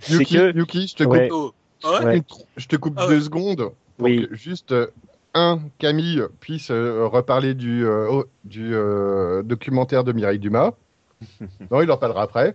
C'est 0.00 0.14
Yuki, 0.14 0.34
que 0.34 0.56
Yuki, 0.56 0.86
je 0.88 0.94
te 0.96 1.04
coupe, 1.04 1.12
Ouais. 1.12 1.28
Oh. 1.32 1.52
Ah 1.84 1.90
ouais 2.00 2.04
Ouais. 2.06 2.16
une- 2.18 2.22
je 2.56 2.66
te 2.66 2.76
coupe 2.76 2.94
Ah 2.96 3.06
deux 3.06 3.16
ouais. 3.16 3.20
secondes 3.20 3.70
pour 3.96 4.06
Oui. 4.06 4.26
que 4.28 4.34
juste 4.34 4.74
un 5.34 5.60
Camille 5.78 6.22
puisse 6.40 6.70
euh, 6.70 7.06
reparler 7.06 7.54
du, 7.54 7.84
du 8.44 8.70
euh, 8.74 9.42
documentaire 9.42 10.04
de 10.04 10.12
Mireille 10.12 10.38
Dumas. 10.38 10.72
non, 11.70 11.80
il 11.82 11.90
en 11.90 11.96
parlera 11.96 12.22
après. 12.22 12.54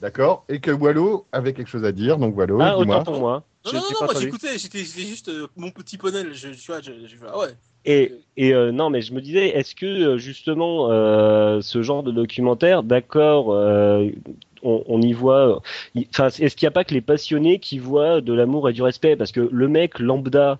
D'accord 0.00 0.44
Et 0.48 0.60
que 0.60 0.70
Wallo 0.70 1.26
avait 1.32 1.52
quelque 1.52 1.68
chose 1.68 1.84
à 1.84 1.92
dire. 1.92 2.18
Donc 2.18 2.36
Wallo, 2.36 2.60
ah 2.60 2.74
dis-moi. 2.78 3.02
pour 3.02 3.18
moi. 3.18 3.42
Non, 3.64 3.70
Je- 3.72 3.76
non, 3.76 3.82
j'ai 3.88 3.94
non, 3.94 4.00
moi 4.06 4.14
j'écoutais, 4.20 4.58
j'étais 4.58 4.84
juste 4.84 5.28
euh, 5.28 5.48
mon 5.56 5.70
petit 5.70 5.96
poney, 5.98 6.22
je, 6.32 6.48
tu 6.50 6.66
vois, 6.66 6.80
je, 6.80 6.92
je, 7.06 7.16
ah 7.26 7.38
ouais. 7.38 7.48
Et, 7.84 8.12
et 8.36 8.52
euh, 8.52 8.72
non, 8.72 8.90
mais 8.90 9.00
je 9.00 9.12
me 9.14 9.20
disais, 9.20 9.48
est-ce 9.48 9.74
que 9.74 9.86
euh, 9.86 10.18
justement 10.18 10.90
euh, 10.90 11.60
ce 11.62 11.82
genre 11.82 12.02
de 12.02 12.10
documentaire, 12.12 12.82
d'accord, 12.82 13.52
euh, 13.52 14.08
on, 14.62 14.82
on 14.88 15.00
y 15.02 15.12
voit, 15.12 15.62
enfin, 16.10 16.26
est-ce 16.28 16.56
qu'il 16.56 16.66
n'y 16.66 16.68
a 16.68 16.72
pas 16.72 16.84
que 16.84 16.94
les 16.94 17.00
passionnés 17.00 17.58
qui 17.60 17.78
voient 17.78 18.20
de 18.20 18.32
l'amour 18.32 18.68
et 18.68 18.72
du 18.72 18.82
respect? 18.82 19.16
Parce 19.16 19.30
que 19.32 19.48
le 19.52 19.68
mec 19.68 19.98
lambda 20.00 20.58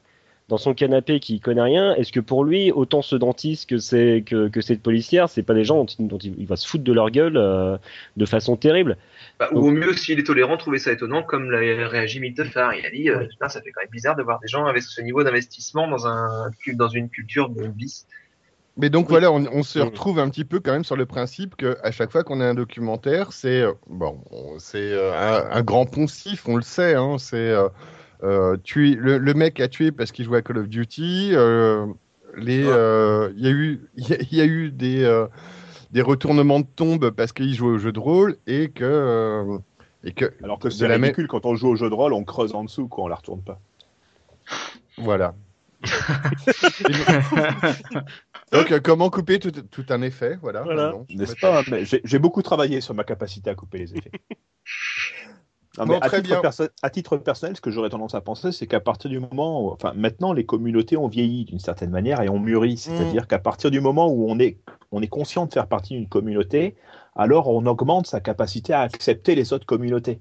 dans 0.49 0.59
son 0.59 0.75
canapé 0.75 1.19
qui 1.19 1.41
connaît 1.41 1.63
rien, 1.63 1.95
est-ce 1.97 2.13
que 2.13 2.21
pour 2.21 2.45
lui, 2.45 2.71
autant 2.71 3.03
ce 3.03 3.17
dentiste 3.17 3.69
que 3.69 3.79
c'est 3.79 4.23
que, 4.25 4.47
que 4.49 4.61
cette 4.61 4.81
policière, 4.81 5.29
c'est 5.29 5.43
pas 5.43 5.55
des 5.55 5.65
gens 5.65 5.79
dont, 5.79 5.87
il- 5.87 6.07
dont 6.07 6.19
il, 6.19 6.35
il 6.39 6.47
va 6.47 6.55
se 6.55 6.69
foutre 6.69 6.85
de 6.85 6.93
leur 6.93 7.11
gueule 7.11 7.37
euh, 7.37 7.77
de 8.17 8.27
façon 8.27 8.57
terrible? 8.57 8.97
Bah, 9.39 9.51
ou 9.53 9.69
au 9.69 9.71
mieux, 9.71 9.93
s'il 9.93 10.19
est 10.19 10.25
tolérant, 10.25 10.57
trouver 10.57 10.79
ça 10.79 10.93
étonnant, 10.93 11.23
comme 11.23 11.51
l'a 11.51 11.89
réagi 11.89 12.21
Miltefar. 12.21 12.75
Il 12.75 12.87
a 12.87 12.91
dit, 12.91 13.11
euh, 13.11 13.27
Putain, 13.27 13.49
ça 13.49 13.61
fait 13.61 13.71
quand 13.71 13.83
même 13.83 13.91
bizarre 13.91 14.17
de 14.17 14.23
voir 14.23 14.41
des 14.41 14.49
gens 14.49 14.65
avec 14.65 14.83
ce 14.83 15.01
niveau 15.03 15.23
d'investissement 15.25 15.89
dans 15.89 16.07
un 16.07 16.51
dans 16.75 16.89
une 16.89 17.11
culture 17.11 17.51
de 17.51 17.67
bis. 17.69 18.07
Mais 18.79 18.91
donc 18.91 19.09
voilà, 19.09 19.33
on, 19.33 19.47
on 19.53 19.63
se 19.63 19.79
retrouve 19.79 20.19
un 20.19 20.29
petit 20.29 20.45
peu 20.45 20.61
quand 20.61 20.73
même 20.73 20.85
sur 20.85 20.97
le 20.97 21.07
principe 21.07 21.57
que 21.57 21.77
à 21.83 21.91
chaque 21.91 22.13
fois 22.13 22.25
qu'on 22.25 22.41
a 22.41 22.47
un 22.47 22.55
documentaire, 22.55 23.33
c'est 23.33 23.63
euh, 23.63 23.73
bon, 23.89 24.23
on- 24.31 24.59
c'est 24.59 24.93
euh, 24.93 25.13
un, 25.15 25.51
un 25.51 25.63
grand 25.63 25.87
poncif, 25.87 26.47
on 26.49 26.57
le 26.57 26.63
sait. 26.63 26.95
Hein, 26.95 27.17
c'est 27.19 27.55
euh, 28.23 28.57
tuer 28.65 28.95
le, 28.95 29.19
le 29.19 29.35
mec 29.35 29.61
a 29.61 29.69
tué 29.69 29.93
parce 29.93 30.13
qu'il 30.13 30.25
jouait 30.25 30.39
à 30.39 30.43
Call 30.43 30.59
of 30.59 30.69
Duty. 30.69 31.31
euh, 31.33 31.87
les, 32.37 32.65
Ouais. 32.65 32.71
euh, 32.71 33.33
il 33.37 33.45
y 33.45 33.49
a 33.49 33.51
eu, 33.51 33.81
il 33.97 34.09
y, 34.09 34.13
a- 34.13 34.19
il 34.31 34.37
y 34.37 34.41
a 34.41 34.45
eu 34.45 34.71
des 34.71 35.05
euh, 35.05 35.27
des 35.91 36.03
retournements 36.03 36.61
de 36.61 36.67
tombe 36.67 37.11
parce 37.11 37.33
qu'il 37.33 37.55
jouait 37.55 37.71
au 37.73 37.79
jeu 37.79 37.93
de 37.93 37.99
rôle 37.99 38.37
et 38.47 38.71
que 38.71 38.85
euh, 38.85 39.59
et 40.05 40.13
que 40.13 40.33
Alors 40.43 40.59
que 40.59 40.71
c'est 40.71 40.89
la 40.89 40.99
même- 40.99 41.05
ridicule, 41.05 41.27
quand 41.29 41.47
on 41.47 41.55
joue 41.57 41.69
au 41.69 41.77
jeu 41.77 41.89
de 41.89 41.95
rôle, 41.95 42.13
on 42.13 42.25
creuse 42.25 42.55
en 42.55 42.65
dessous, 42.65 42.89
quoi, 42.89 43.05
on 43.05 43.09
la 43.09 43.17
retourne 43.17 43.43
pas. 43.43 43.61
voilà. 44.99 45.35
donc 48.53 48.73
euh, 48.73 48.81
comment 48.81 49.11
couper 49.11 49.39
tout, 49.39 49.51
tout 49.51 49.85
un 49.91 50.03
effet, 50.03 50.39
voilà. 50.41 50.63
Voilà. 50.63 50.95
N'est-ce 51.11 51.37
pas? 51.37 51.63
J'ai 52.05 52.19
beaucoup 52.19 52.43
travaillé 52.43 52.81
sur 52.81 52.95
ma 52.95 53.05
capacité 53.05 53.51
à 53.51 53.55
couper 53.55 53.79
les 53.79 53.95
effets. 53.97 54.11
Non, 55.79 55.85
Bon, 55.85 55.93
mais 55.93 55.99
à, 56.01 56.09
très 56.09 56.17
titre 56.17 56.29
bien. 56.29 56.41
perso- 56.41 56.69
à 56.83 56.91
titre 56.91 57.17
personnel, 57.19 57.57
ce 57.57 57.61
que 57.61 57.71
j'aurais 57.71 57.91
tendance 57.91 58.15
à 58.15 58.21
penser, 58.21 58.53
c'est 58.53 58.67
qu'à 58.67 58.81
partir 58.81 59.11
du 59.11 59.21
moment, 59.21 59.63
où, 59.63 59.71
enfin 59.73 59.93
maintenant, 59.95 60.33
les 60.33 60.47
communautés 60.47 60.97
ont 60.97 61.09
vieilli 61.09 61.45
d'une 61.45 61.59
certaine 61.59 61.91
manière 61.91 62.23
et 62.23 62.29
ont 62.29 62.39
mûri. 62.39 62.77
C'est-à-dire 62.79 63.27
qu'à 63.27 63.39
partir 63.39 63.71
du 63.71 63.81
moment 63.81 64.09
où 64.09 64.31
on 64.31 64.39
est, 64.39 64.59
on 64.93 65.03
est 65.03 65.09
conscient 65.09 65.47
de 65.47 65.53
faire 65.53 65.67
partie 65.69 65.95
d'une 65.95 66.09
communauté, 66.09 66.77
alors 67.15 67.49
on 67.49 67.67
augmente 67.67 68.07
sa 68.07 68.21
capacité 68.21 68.73
à 68.73 68.81
accepter 68.81 69.35
les 69.35 69.53
autres 69.53 69.67
communautés. 69.67 70.21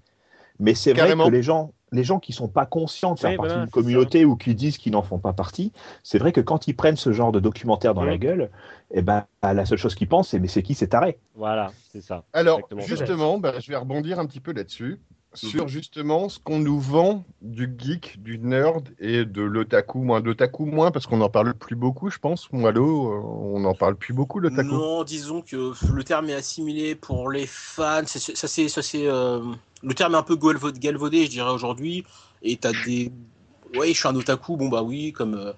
Mais 0.60 0.74
c'est 0.76 0.94
vrai 0.94 1.08
Carrément. 1.08 1.26
que 1.26 1.30
les 1.30 1.44
gens, 1.44 1.74
les 1.92 2.04
gens 2.04 2.20
qui 2.20 2.34
sont 2.34 2.48
pas 2.50 2.66
conscients 2.66 3.14
de 3.16 3.20
faire 3.20 3.32
Oui, 3.32 3.36
partie 3.36 3.58
voilà, 3.58 3.62
d'une 3.62 3.70
ça. 3.72 3.72
communauté 3.72 4.26
ou 4.26 4.36
qui 4.38 4.56
disent 4.56 4.78
qu'ils 4.78 4.94
n'en 4.94 5.04
font 5.04 5.20
pas 5.20 5.34
partie, 5.34 5.72
c'est 6.04 6.18
vrai 6.20 6.32
que 6.32 6.42
quand 6.42 6.68
ils 6.68 6.76
prennent 6.76 6.98
ce 6.98 7.12
genre 7.14 7.32
de 7.32 7.40
documentaire 7.40 7.94
dans 7.94 8.06
la 8.06 8.18
gueule, 8.18 8.52
eh 8.92 9.02
ben, 9.02 9.26
la 9.44 9.66
seule 9.66 9.78
chose 9.78 9.96
qu'ils 9.96 10.08
pensent, 10.10 10.30
c'est 10.30 10.40
mais 10.40 10.48
c'est 10.48 10.64
qui 10.64 10.76
cet 10.76 10.94
arrêt? 10.94 11.20
Voilà, 11.34 11.74
c'est 11.92 12.02
ça. 12.02 12.26
Alors, 12.34 12.60
Exactement. 12.62 12.82
justement, 12.88 13.38
bah, 13.40 13.60
je 13.60 13.68
vais 13.70 13.76
rebondir 13.78 14.20
un 14.20 14.26
petit 14.26 14.40
peu 14.40 14.54
là-dessus. 14.54 15.02
Sur 15.36 15.68
justement 15.68 16.30
ce 16.30 16.40
qu'on 16.40 16.60
nous 16.60 16.80
vend 16.80 17.24
du 17.42 17.74
geek, 17.78 18.22
du 18.22 18.40
nerd 18.40 18.90
et 19.00 19.26
de 19.26 19.42
l'otaku. 19.42 20.00
Moins 20.00 20.22
d'otaku, 20.22 20.66
moins, 20.66 20.92
parce 20.92 21.08
qu'on 21.08 21.18
n'en 21.18 21.30
parle 21.30 21.54
plus 21.54 21.76
beaucoup, 21.76 22.10
je 22.10 22.18
pense. 22.18 22.52
Moi, 22.52 22.72
l'eau, 22.72 23.12
euh, 23.12 23.20
on 23.20 23.60
n'en 23.60 23.74
parle 23.74 23.96
plus 23.96 24.14
beaucoup, 24.14 24.40
l'otaku. 24.40 24.70
Non, 24.70 25.04
disons 25.04 25.42
que 25.42 25.74
le 25.94 26.04
terme 26.04 26.30
est 26.30 26.36
assimilé 26.36 26.96
pour 26.96 27.30
les 27.30 27.48
fans. 27.48 28.06
Ça, 28.06 28.20
c'est, 28.48 28.68
ça, 28.68 28.82
c'est, 28.82 29.08
euh, 29.08 29.42
le 29.84 29.94
terme 29.94 30.16
est 30.16 30.18
un 30.18 30.24
peu 30.24 30.36
galvaudé, 30.36 31.26
je 31.26 31.30
dirais 31.30 31.52
aujourd'hui. 31.52 32.04
Et 32.42 32.58
t'as 32.58 32.74
des, 32.86 33.12
ouais, 33.76 33.90
je 33.90 34.00
suis 34.00 34.08
un 34.08 34.16
otaku. 34.16 34.58
Bon 34.58 34.70
bah 34.70 34.84
oui, 34.84 35.12
comme 35.12 35.36
euh, 35.36 35.54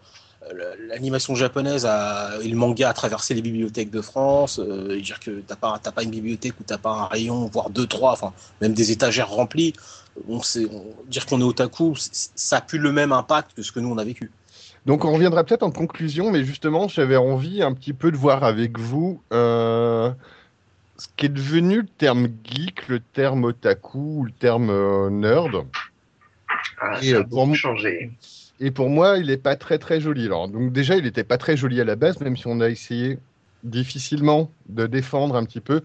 l'animation 0.87 1.35
japonaise 1.35 1.85
a, 1.85 2.37
et 2.41 2.47
le 2.47 2.55
manga 2.55 2.89
a 2.89 2.93
traversé 2.93 3.33
les 3.33 3.41
bibliothèques 3.41 3.89
de 3.89 4.01
France. 4.01 4.59
Euh, 4.59 4.99
dire 4.99 5.19
que 5.19 5.41
t'as 5.41 5.55
pas, 5.55 5.79
pas 5.79 6.03
une 6.03 6.11
bibliothèque 6.11 6.53
où 6.59 6.63
t'as 6.63 6.77
pas 6.77 6.91
un 6.91 7.05
rayon, 7.05 7.45
voire 7.47 7.69
deux, 7.69 7.87
trois, 7.87 8.11
enfin 8.13 8.33
même 8.61 8.73
des 8.73 8.91
étagères 8.91 9.29
remplies. 9.29 9.73
On 10.27 10.41
sait, 10.41 10.67
on- 10.71 10.85
dire 11.09 11.25
qu'on 11.25 11.41
est 11.41 11.43
otaku, 11.43 11.93
ça 11.97 12.57
a 12.57 12.61
plus 12.61 12.79
le 12.79 12.91
même 12.91 13.11
impact 13.11 13.51
que 13.55 13.61
ce 13.61 13.71
que 13.71 13.79
nous 13.79 13.89
on 13.89 13.97
a 13.97 14.03
vécu. 14.03 14.31
Donc, 14.85 15.03
on 15.03 15.11
reviendra 15.11 15.43
peut-être 15.43 15.63
en 15.63 15.71
conclusion, 15.71 16.31
mais 16.31 16.45
justement, 16.45 16.87
j'avais 16.87 17.17
envie 17.17 17.61
un 17.61 17.73
petit 17.73 17.91
peu 17.91 18.09
de 18.09 18.15
voir 18.15 18.45
avec 18.45 18.79
vous 18.79 19.21
euh, 19.33 20.11
ce 20.97 21.07
qui 21.17 21.25
est 21.25 21.29
devenu 21.29 21.81
le 21.81 21.87
terme 21.87 22.29
geek, 22.45 22.87
le 22.87 23.01
terme 23.01 23.43
otaku 23.43 24.19
ou 24.19 24.23
le 24.25 24.31
terme 24.31 24.69
euh, 24.69 25.09
nerd. 25.09 25.65
Ah, 26.79 26.99
Et, 27.01 27.11
ça 27.11 27.17
euh, 27.17 27.19
a 27.19 27.23
pour 27.25 27.45
beaucoup 27.45 27.55
changé. 27.55 28.11
Et 28.59 28.71
pour 28.71 28.89
moi, 28.89 29.17
il 29.17 29.27
n'est 29.27 29.37
pas 29.37 29.55
très 29.55 29.77
très 29.77 29.99
joli. 29.99 30.25
Alors, 30.25 30.47
donc 30.47 30.71
déjà, 30.71 30.95
il 30.95 31.03
n'était 31.03 31.23
pas 31.23 31.37
très 31.37 31.57
joli 31.57 31.79
à 31.79 31.83
la 31.83 31.95
base, 31.95 32.19
même 32.21 32.35
si 32.35 32.47
on 32.47 32.59
a 32.59 32.69
essayé 32.69 33.19
difficilement 33.63 34.51
de 34.69 34.87
défendre 34.87 35.35
un 35.35 35.43
petit 35.45 35.61
peu 35.61 35.81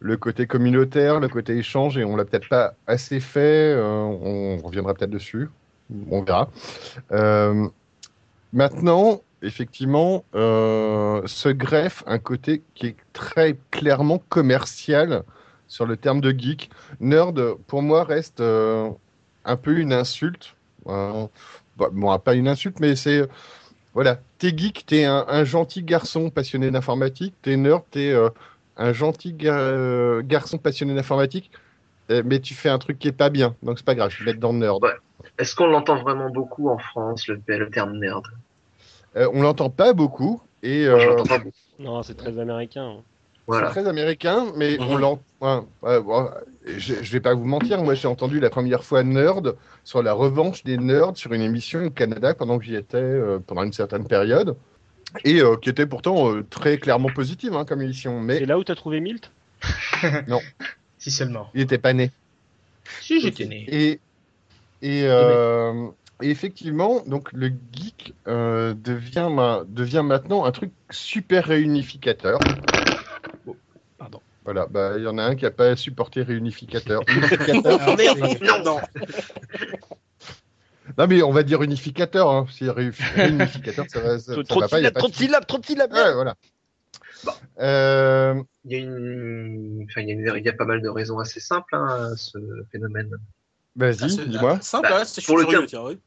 le 0.00 0.16
côté 0.16 0.46
communautaire, 0.46 1.20
le 1.20 1.28
côté 1.28 1.56
échange, 1.56 1.96
et 1.98 2.04
on 2.04 2.16
l'a 2.16 2.24
peut-être 2.24 2.48
pas 2.48 2.74
assez 2.86 3.20
fait. 3.20 3.74
euh, 3.74 4.02
on 4.02 4.58
reviendra 4.58 4.94
peut-être 4.94 5.10
dessus, 5.10 5.48
on 6.10 6.22
verra. 6.22 6.50
Euh, 7.12 7.68
maintenant, 8.52 9.20
effectivement, 9.42 10.24
euh, 10.34 11.22
se 11.26 11.48
greffe 11.48 12.02
un 12.06 12.18
côté 12.18 12.62
qui 12.74 12.88
est 12.88 12.96
très 13.12 13.56
clairement 13.70 14.22
commercial 14.28 15.22
sur 15.68 15.86
le 15.86 15.96
terme 15.96 16.20
de 16.20 16.30
geek. 16.30 16.70
Nerd, 17.00 17.54
pour 17.66 17.82
moi, 17.82 18.04
reste 18.04 18.40
euh, 18.40 18.90
un 19.44 19.56
peu 19.56 19.78
une 19.78 19.92
insulte. 19.92 20.54
Euh, 21.80 21.88
bon, 21.92 22.18
pas 22.18 22.34
une 22.34 22.48
insulte, 22.48 22.80
mais 22.80 22.96
c'est. 22.96 23.28
Voilà, 23.94 24.18
t'es 24.38 24.48
geek, 24.56 24.86
t'es 24.86 25.04
un, 25.04 25.24
un 25.28 25.44
gentil 25.44 25.84
garçon 25.84 26.28
passionné 26.28 26.68
d'informatique, 26.72 27.32
t'es 27.42 27.56
nerd, 27.56 27.84
t'es 27.92 28.10
euh, 28.10 28.28
un 28.76 28.92
gentil 28.92 29.36
euh, 29.44 30.20
garçon 30.24 30.58
passionné 30.58 30.96
d'informatique, 30.96 31.52
euh, 32.10 32.24
mais 32.26 32.40
tu 32.40 32.54
fais 32.54 32.68
un 32.68 32.78
truc 32.80 32.98
qui 32.98 33.06
est 33.06 33.12
pas 33.12 33.30
bien, 33.30 33.54
donc 33.62 33.78
c'est 33.78 33.84
pas 33.84 33.94
grave, 33.94 34.10
je 34.10 34.18
vais 34.24 34.32
mettre 34.32 34.40
dans 34.40 34.50
le 34.50 34.58
nerd. 34.58 34.82
Ouais. 34.82 34.90
Est-ce 35.38 35.54
qu'on 35.54 35.68
l'entend 35.68 36.02
vraiment 36.02 36.28
beaucoup 36.28 36.70
en 36.70 36.78
France, 36.78 37.28
le, 37.28 37.40
le 37.46 37.70
terme 37.70 37.96
nerd? 38.00 38.24
Euh, 39.14 39.30
on 39.32 39.42
l'entend 39.42 39.70
pas 39.70 39.92
beaucoup, 39.92 40.42
et 40.64 40.88
euh, 40.88 41.10
l'entends 41.10 41.26
pas 41.26 41.38
beaucoup. 41.38 41.56
Non, 41.78 42.02
c'est 42.02 42.16
très 42.16 42.36
américain. 42.40 42.96
Voilà. 43.46 43.68
c'est 43.68 43.80
très 43.80 43.88
américain, 43.88 44.46
mais 44.56 44.78
on 44.80 44.94
Mhm. 44.94 45.00
l'entend. 45.00 45.24
ouais, 45.40 45.60
ouais, 45.82 46.00
bon, 46.02 46.30
je, 46.66 46.94
je 47.02 47.12
vais 47.12 47.20
pas 47.20 47.34
vous 47.34 47.44
mentir, 47.44 47.82
moi 47.82 47.94
j'ai 47.94 48.08
entendu 48.08 48.40
la 48.40 48.48
première 48.50 48.84
fois 48.84 49.02
nerd 49.02 49.56
sur 49.84 50.02
la 50.02 50.12
revanche 50.14 50.64
des 50.64 50.78
nerds 50.78 51.16
sur 51.16 51.32
une 51.34 51.42
émission 51.42 51.84
au 51.84 51.90
Canada 51.90 52.34
pendant 52.34 52.58
que 52.58 52.64
j'y 52.64 52.74
étais 52.74 52.96
euh, 52.96 53.38
pendant 53.38 53.62
une 53.64 53.72
certaine 53.74 54.06
période. 54.06 54.56
Et 55.24 55.40
euh, 55.42 55.56
qui 55.56 55.68
était 55.68 55.86
pourtant 55.86 56.32
euh, 56.32 56.42
très 56.42 56.78
clairement 56.78 57.10
positive 57.10 57.54
hein, 57.54 57.64
comme 57.64 57.82
émission, 57.82 58.18
mais 58.20 58.38
C'est 58.38 58.46
là 58.46 58.58
où 58.58 58.64
t'as 58.64 58.74
trouvé 58.74 59.00
Milt? 59.00 59.30
Si 60.98 61.10
seulement. 61.10 61.50
il 61.54 61.60
était 61.60 61.78
pas 61.78 61.92
né. 61.92 62.10
Si 63.02 63.20
j'étais 63.20 63.44
né. 63.44 63.64
Et, 63.68 64.00
et, 64.80 65.02
euh, 65.04 65.88
et 66.22 66.30
effectivement, 66.30 67.02
donc 67.06 67.30
le 67.32 67.48
geek 67.72 68.14
euh, 68.26 68.72
devient, 68.74 69.28
ma- 69.30 69.62
devient 69.68 70.02
maintenant 70.04 70.44
un 70.46 70.50
truc 70.52 70.72
super 70.90 71.44
réunificateur. 71.44 72.38
Voilà, 74.44 74.66
bah, 74.66 74.92
il 74.98 75.04
y 75.04 75.06
en 75.06 75.16
a 75.18 75.22
un 75.24 75.36
qui 75.36 75.44
n'a 75.44 75.50
pas 75.50 75.74
supporté 75.74 76.22
réunificateur. 76.22 77.00
Unificateur. 77.08 77.62
Non, 78.42 78.62
non. 78.64 78.80
non, 80.98 81.06
mais 81.08 81.22
on 81.22 81.32
va 81.32 81.42
dire 81.42 81.62
unificateur. 81.62 82.28
Hein. 82.30 82.46
Si 82.50 82.68
ré- 82.68 82.90
réunificateur, 83.14 83.86
ça 83.88 84.00
va, 84.00 84.18
ça, 84.18 84.34
ça 84.34 84.42
Trop 84.44 84.60
va 84.60 84.66
de 84.66 84.70
pas. 84.70 84.80
il 84.80 84.82
y 84.82 84.86
a 84.86 84.90
syllabes, 84.90 84.94
pas 84.94 85.00
trop 85.00 85.08
de 85.08 85.14
syllabes, 85.14 85.46
trop 85.46 85.58
de 85.58 85.64
syllabes. 85.66 85.92
Ouais, 85.92 86.12
voilà. 86.14 86.34
Euh, 87.60 88.34
Il 88.66 88.72
y, 88.72 88.74
a 88.74 88.78
une... 88.80 89.86
enfin, 89.88 90.02
il, 90.02 90.08
y 90.08 90.10
a 90.10 90.14
une... 90.14 90.36
il 90.36 90.44
y 90.44 90.48
a 90.48 90.52
pas 90.52 90.66
mal 90.66 90.82
de 90.82 90.88
raisons 90.88 91.18
assez 91.18 91.40
simples 91.40 91.74
hein, 91.74 92.10
à 92.12 92.16
ce 92.16 92.36
phénomène. 92.70 93.10
Vas-y, 93.76 93.96
Ah, 94.02 94.08
c'est- 94.10 94.26
dis-moi. 94.28 94.58
Simple, 94.60 94.88
Bah, 94.90 94.98
hein, 95.00 95.04
c'est 95.06 95.24
pour 95.24 95.38
le 95.38 95.66
tiens, 95.66 95.82
oui. 95.86 95.98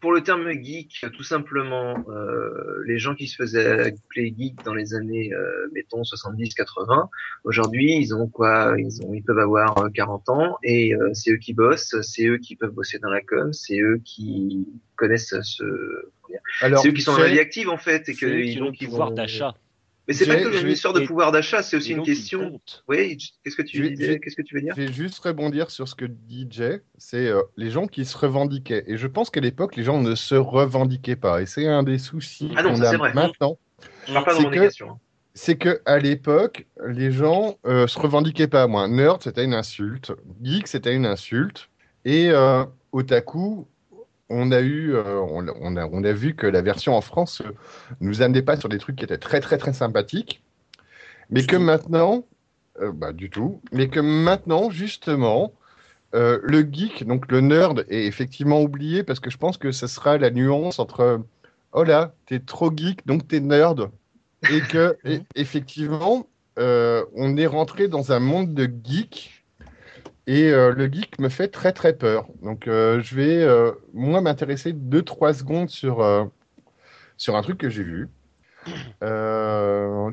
Pour 0.00 0.12
le 0.12 0.22
terme 0.22 0.50
geek, 0.50 1.04
tout 1.14 1.22
simplement, 1.22 2.02
euh, 2.08 2.82
les 2.86 2.98
gens 2.98 3.14
qui 3.14 3.26
se 3.28 3.36
faisaient 3.36 3.88
appeler 3.88 4.34
geek 4.36 4.62
dans 4.64 4.72
les 4.72 4.94
années, 4.94 5.32
euh, 5.34 5.68
mettons, 5.74 6.02
70-80, 6.02 7.08
aujourd'hui, 7.44 7.96
ils 7.96 8.14
ont 8.14 8.26
quoi? 8.26 8.74
Ils, 8.78 9.02
ont, 9.02 9.12
ils 9.12 9.22
peuvent 9.22 9.38
avoir 9.38 9.76
euh, 9.78 9.88
40 9.90 10.28
ans 10.30 10.56
et 10.62 10.94
euh, 10.94 11.10
c'est 11.12 11.32
eux 11.32 11.36
qui 11.36 11.52
bossent, 11.52 11.94
c'est 12.00 12.26
eux 12.26 12.38
qui 12.38 12.56
peuvent 12.56 12.72
bosser 12.72 12.98
dans 12.98 13.10
la 13.10 13.20
com, 13.20 13.52
c'est 13.52 13.78
eux 13.78 14.00
qui 14.04 14.66
connaissent 14.96 15.34
ce... 15.42 15.64
C'est 16.58 16.88
eux 16.88 16.92
qui 16.92 17.02
sont 17.02 17.12
dans 17.12 17.18
la 17.18 17.28
vie 17.28 17.40
active, 17.40 17.68
en 17.68 17.76
fait. 17.76 18.08
Et 18.08 18.14
que, 18.14 18.42
qui 18.42 18.60
ont 18.60 18.66
le 18.66 18.70
donc, 18.70 18.78
pouvoir 18.78 19.08
vont- 19.08 19.14
d'achat. 19.14 19.54
Mais 20.10 20.14
c'est 20.16 20.26
pas 20.26 20.36
que 20.36 20.62
une 20.64 20.70
histoire 20.72 20.92
de 20.92 21.06
pouvoir 21.06 21.30
d'achat, 21.30 21.62
c'est 21.62 21.76
aussi 21.76 21.92
une 21.92 22.02
question. 22.02 22.60
Oui, 22.88 23.16
qu'est-ce 23.44 23.54
que 23.54 23.62
tu 23.62 23.96
Qu'est-ce 23.96 24.34
que 24.34 24.42
veux 24.52 24.60
dire? 24.60 24.74
Je 24.76 24.82
vais 24.82 24.92
juste 24.92 25.20
rebondir 25.20 25.70
sur 25.70 25.86
ce 25.86 25.94
que 25.94 26.04
dit 26.04 26.48
Jay. 26.50 26.82
C'est 26.98 27.28
euh, 27.28 27.42
les 27.56 27.70
gens 27.70 27.86
qui 27.86 28.04
se 28.04 28.18
revendiquaient. 28.18 28.82
Et 28.88 28.96
je 28.96 29.06
pense 29.06 29.30
qu'à 29.30 29.40
l'époque, 29.40 29.76
les 29.76 29.84
gens 29.84 30.00
ne 30.00 30.16
se 30.16 30.34
revendiquaient 30.34 31.14
pas. 31.14 31.42
Et 31.42 31.46
c'est 31.46 31.68
un 31.68 31.84
des 31.84 31.98
soucis 31.98 32.50
Ah 32.56 32.64
non, 32.64 32.74
qu'on 32.74 32.82
a 32.82 32.96
vrai. 32.96 33.14
maintenant. 33.14 33.56
Je 34.08 34.12
parle 34.12 34.24
pas 34.24 34.32
de 34.32 34.36
C'est 34.36 34.42
revendication. 34.44 34.90
hein. 34.90 34.98
C'est 35.34 35.56
que 35.56 35.80
à 35.86 35.98
l'époque, 36.00 36.66
les 36.88 37.12
gens 37.12 37.56
euh, 37.64 37.86
se 37.86 37.96
revendiquaient 37.96 38.48
pas. 38.48 38.66
Moi, 38.66 38.88
nerd, 38.88 39.22
c'était 39.22 39.44
une 39.44 39.54
insulte. 39.54 40.10
Geek, 40.42 40.66
c'était 40.66 40.92
une 40.92 41.06
insulte. 41.06 41.68
Et 42.04 42.30
euh, 42.30 42.64
otaku, 42.90 43.68
on 44.30 44.52
a 44.52 44.60
eu, 44.60 44.94
euh, 44.94 45.20
on, 45.20 45.46
on 45.60 45.76
a, 45.76 45.86
on 45.86 46.04
a 46.04 46.12
vu 46.12 46.34
que 46.36 46.46
la 46.46 46.62
version 46.62 46.96
en 46.96 47.00
France 47.02 47.42
euh, 47.42 47.52
nous 48.00 48.22
amenait 48.22 48.42
pas 48.42 48.56
sur 48.56 48.68
des 48.68 48.78
trucs 48.78 48.96
qui 48.96 49.04
étaient 49.04 49.18
très 49.18 49.40
très 49.40 49.58
très 49.58 49.72
sympathiques, 49.74 50.42
mais 51.30 51.44
Du 51.44 51.46
que 51.46 51.56
tout. 51.56 51.56
maintenant, 51.56 52.26
euh, 52.80 52.92
bah 52.92 53.12
du 53.12 53.30
tout, 53.30 53.62
mais 53.72 53.88
que 53.90 54.00
maintenant 54.00 54.70
justement, 54.70 55.54
euh, 56.14 56.40
le 56.44 56.62
geek, 56.62 57.06
donc 57.06 57.30
le 57.32 57.40
nerd, 57.42 57.86
est 57.90 58.06
effectivement 58.06 58.62
oublié 58.62 59.04
parce 59.04 59.20
que 59.20 59.30
je 59.30 59.38
pense 59.38 59.58
que 59.58 59.72
ce 59.72 59.86
sera 59.88 60.18
la 60.18 60.30
nuance 60.30 60.78
entre 60.80 61.22
oh 61.72 61.84
là, 61.84 62.14
t'es 62.26 62.40
trop 62.40 62.72
geek, 62.76 63.06
donc 63.06 63.28
t'es 63.28 63.40
nerd, 63.40 63.90
et 64.48 64.66
que 64.66 64.98
et- 65.06 65.24
effectivement, 65.34 66.28
euh, 66.58 67.04
on 67.14 67.36
est 67.36 67.46
rentré 67.46 67.88
dans 67.88 68.12
un 68.12 68.20
monde 68.20 68.54
de 68.54 68.70
geeks. 68.84 69.39
Et 70.30 70.52
euh, 70.52 70.72
le 70.72 70.86
geek 70.86 71.18
me 71.18 71.28
fait 71.28 71.48
très 71.48 71.72
très 71.72 71.92
peur. 71.92 72.28
Donc 72.40 72.68
euh, 72.68 73.00
je 73.02 73.16
vais, 73.16 73.42
euh, 73.42 73.72
moi, 73.92 74.20
m'intéresser 74.20 74.72
2-3 74.72 75.34
secondes 75.34 75.68
sur, 75.68 76.30
sur 77.16 77.34
un 77.34 77.42
truc 77.42 77.58
que 77.58 77.68
j'ai 77.68 77.82
vu, 77.82 78.08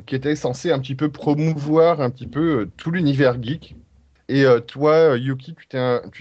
qui 0.06 0.14
était 0.16 0.34
censé 0.34 0.72
un 0.72 0.80
petit 0.80 0.96
peu 0.96 1.08
promouvoir 1.08 2.00
un 2.00 2.10
petit 2.10 2.26
peu 2.26 2.68
tout 2.76 2.90
l'univers 2.90 3.40
geek. 3.40 3.76
Et 4.28 4.44
toi, 4.66 5.16
Yuki, 5.16 5.54
tu 5.54 5.68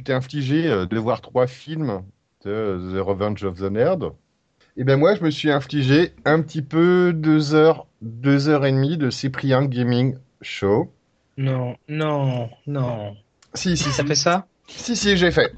t'es 0.03 0.13
infligé 0.13 0.85
de 0.85 0.99
voir 0.99 1.21
trois 1.21 1.47
films 1.47 2.03
de 2.45 2.79
The 2.93 3.01
Revenge 3.01 3.43
of 3.45 3.57
the 3.57 3.71
Nerd. 3.71 4.13
Et 4.77 4.83
ben 4.83 4.97
moi, 4.97 5.15
je 5.15 5.23
me 5.23 5.31
suis 5.31 5.49
infligé 5.49 6.13
un 6.23 6.43
petit 6.43 6.61
peu 6.61 7.13
deux 7.13 7.55
heures, 7.55 7.87
deux 8.03 8.47
heures 8.47 8.67
et 8.67 8.71
demie 8.71 8.97
de 8.97 9.09
Cyprien 9.09 9.65
Gaming 9.65 10.17
Show. 10.43 10.93
Non, 11.37 11.75
non, 11.89 12.51
non. 12.67 13.15
Si, 13.57 13.75
si, 13.75 13.91
Ça 13.91 14.03
si, 14.03 14.07
fait 14.07 14.15
ça 14.15 14.47
si, 14.67 14.95
si, 14.95 15.17
j'ai 15.17 15.31
fait. 15.31 15.53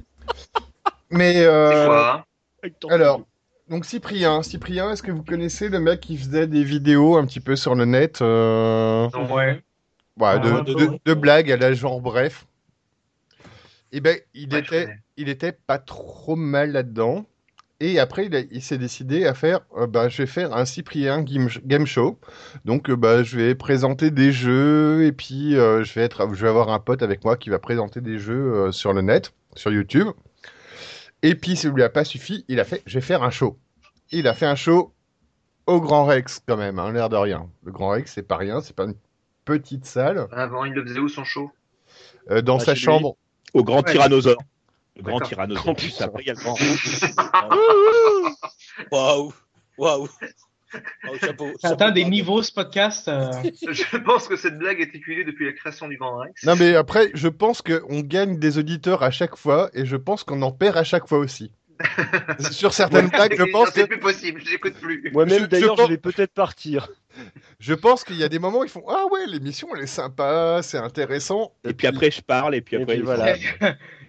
Mais 1.11 1.43
euh, 1.45 1.85
quoi 1.85 2.25
alors, 2.89 3.21
donc 3.69 3.85
Cyprien, 3.85 4.41
Cyprien, 4.41 4.91
est-ce 4.91 5.03
que 5.03 5.11
vous 5.11 5.23
connaissez 5.23 5.69
le 5.69 5.79
mec 5.79 5.99
qui 5.99 6.17
faisait 6.17 6.47
des 6.47 6.63
vidéos 6.63 7.17
un 7.17 7.25
petit 7.25 7.39
peu 7.39 7.55
sur 7.55 7.75
le 7.75 7.85
net 7.85 8.21
euh. 8.21 9.07
Ouais. 9.13 9.61
de, 10.39 10.49
Ah, 10.49 10.61
de- 10.61 10.73
ouais. 10.73 11.01
de 11.05 11.13
blagues 11.13 11.51
à 11.51 11.57
la 11.57 11.73
genre 11.73 12.01
bref 12.01 12.45
Eh 13.91 14.01
ben, 14.01 14.17
il 14.33 14.53
Ouais, 14.53 14.59
était, 14.59 14.97
il 15.17 15.29
était 15.29 15.51
pas 15.51 15.77
trop 15.77 16.35
mal 16.35 16.71
là-dedans. 16.71 17.25
Et 17.81 17.97
après, 17.97 18.29
il, 18.51 18.61
s'est 18.61 18.77
décidé 18.77 19.25
à 19.25 19.33
faire, 19.33 19.61
euh, 19.77 19.87
bah, 19.87 20.09
je 20.09 20.17
vais 20.17 20.25
faire 20.27 20.53
un 20.53 20.65
Cyprien 20.65 21.21
game, 21.21 21.85
show. 21.85 22.19
Donc, 22.65 22.89
euh, 22.89 22.95
bah, 22.97 23.23
je 23.23 23.37
vais 23.37 23.55
présenter 23.55 24.11
des 24.11 24.33
jeux 24.33 25.05
et 25.05 25.13
puis 25.13 25.55
euh, 25.55 25.83
je 25.85 25.93
vais 25.93 26.01
être, 26.01 26.27
je 26.33 26.41
vais 26.41 26.49
avoir 26.49 26.69
un 26.69 26.79
pote 26.79 27.03
avec 27.03 27.23
moi 27.23 27.37
qui 27.37 27.49
va 27.49 27.57
présenter 27.57 28.01
des 28.01 28.19
jeux 28.19 28.53
euh, 28.53 28.71
sur 28.73 28.91
le 28.91 29.01
net, 29.01 29.31
sur 29.55 29.71
YouTube. 29.71 30.07
Et 31.23 31.35
puis, 31.35 31.55
ça 31.55 31.69
lui 31.69 31.83
a 31.83 31.89
pas 31.89 32.03
suffi, 32.03 32.43
il 32.49 32.59
a 32.59 32.65
fait, 32.65 32.81
je 32.85 32.95
vais 32.95 33.05
faire 33.05 33.23
un 33.23 33.29
show. 33.29 33.57
Il 34.11 34.27
a 34.27 34.33
fait 34.33 34.45
un 34.45 34.55
show 34.55 34.93
au 35.65 35.79
Grand 35.79 36.03
Rex 36.05 36.41
quand 36.45 36.57
même, 36.57 36.79
hein, 36.79 36.91
l'air 36.91 37.07
de 37.09 37.15
rien. 37.15 37.47
Le 37.63 37.71
Grand 37.71 37.89
Rex, 37.89 38.11
c'est 38.13 38.27
pas 38.27 38.37
rien, 38.37 38.59
c'est 38.59 38.75
pas 38.75 38.85
une 38.85 38.95
petite 39.45 39.85
salle. 39.85 40.27
Avant, 40.31 40.65
il 40.65 40.73
le 40.73 40.83
faisait 40.83 40.99
où 40.99 41.07
son 41.07 41.23
show? 41.23 41.51
Euh, 42.29 42.41
dans 42.41 42.57
Ah, 42.57 42.65
sa 42.65 42.75
chambre. 42.75 43.15
Au 43.53 43.63
grand 43.63 43.85
Ouais. 43.85 43.91
tyrannosaure. 43.91 44.37
Le 44.99 45.03
grand. 45.03 45.19
Oh, 45.65 45.73
putain. 45.73 46.05
Après, 46.05 46.23
il 46.23 46.27
y 46.27 46.29
a 46.29 46.33
le 46.33 46.39
grand. 46.39 46.55
Waouh 48.91 49.33
Waouh 49.77 50.07
Waouh, 51.05 51.17
chapeau. 51.19 51.47
Ça 51.59 51.69
atteint 51.69 51.91
des 51.91 52.05
niveaux 52.05 52.43
ce 52.43 52.51
podcast. 52.51 53.07
euh, 53.07 53.31
Je 53.71 53.97
pense 53.97 54.27
que 54.27 54.35
cette 54.35 54.57
blague 54.57 54.79
est 54.79 54.93
éculée 54.93 55.23
depuis 55.23 55.45
la 55.45 55.53
création 55.53 55.87
du 55.87 55.97
Grand 55.97 56.17
Rex. 56.17 56.43
Non, 56.43 56.55
mais 56.55 56.75
après, 56.75 57.09
je 57.13 57.27
pense 57.27 57.61
qu'on 57.61 58.01
gagne 58.01 58.37
des 58.37 58.57
auditeurs 58.57 59.01
à 59.01 59.09
chaque 59.09 59.35
fois 59.35 59.69
et 59.73 59.85
je 59.85 59.95
pense 59.95 60.23
qu'on 60.23 60.41
en 60.41 60.51
perd 60.51 60.77
à 60.77 60.83
chaque 60.83 61.07
fois 61.07 61.17
aussi. 61.17 61.51
Sur 62.51 62.73
certaines 62.73 63.07
blagues, 63.07 63.35
je 63.37 63.51
pense 63.51 63.69
que 63.69 63.79
C'est 63.79 63.87
plus 63.87 63.99
possible, 63.99 64.41
j'écoute 64.45 64.73
plus. 64.81 65.09
Moi-même, 65.13 65.47
d'ailleurs, 65.47 65.77
je 65.77 65.83
je 65.83 65.87
vais 65.87 65.97
peut-être 65.97 66.33
partir. 66.33 66.89
je 67.59 67.73
pense 67.73 68.03
qu'il 68.03 68.17
y 68.17 68.23
a 68.23 68.29
des 68.29 68.37
moments 68.37 68.59
où 68.59 68.63
ils 68.65 68.69
font 68.69 68.83
Ah 68.89 69.05
ouais, 69.11 69.25
l'émission 69.27 69.69
elle 69.75 69.83
est 69.83 69.87
sympa, 69.87 70.59
c'est 70.61 70.77
intéressant. 70.77 71.53
Et 71.63 71.73
puis 71.73 71.87
après, 71.87 72.11
je 72.11 72.21
parle, 72.21 72.53
et 72.53 72.61
puis 72.61 72.75
Et 72.75 72.81
après, 72.81 72.95
puis 72.95 73.01
il 73.01 73.05
voilà. 73.05 73.35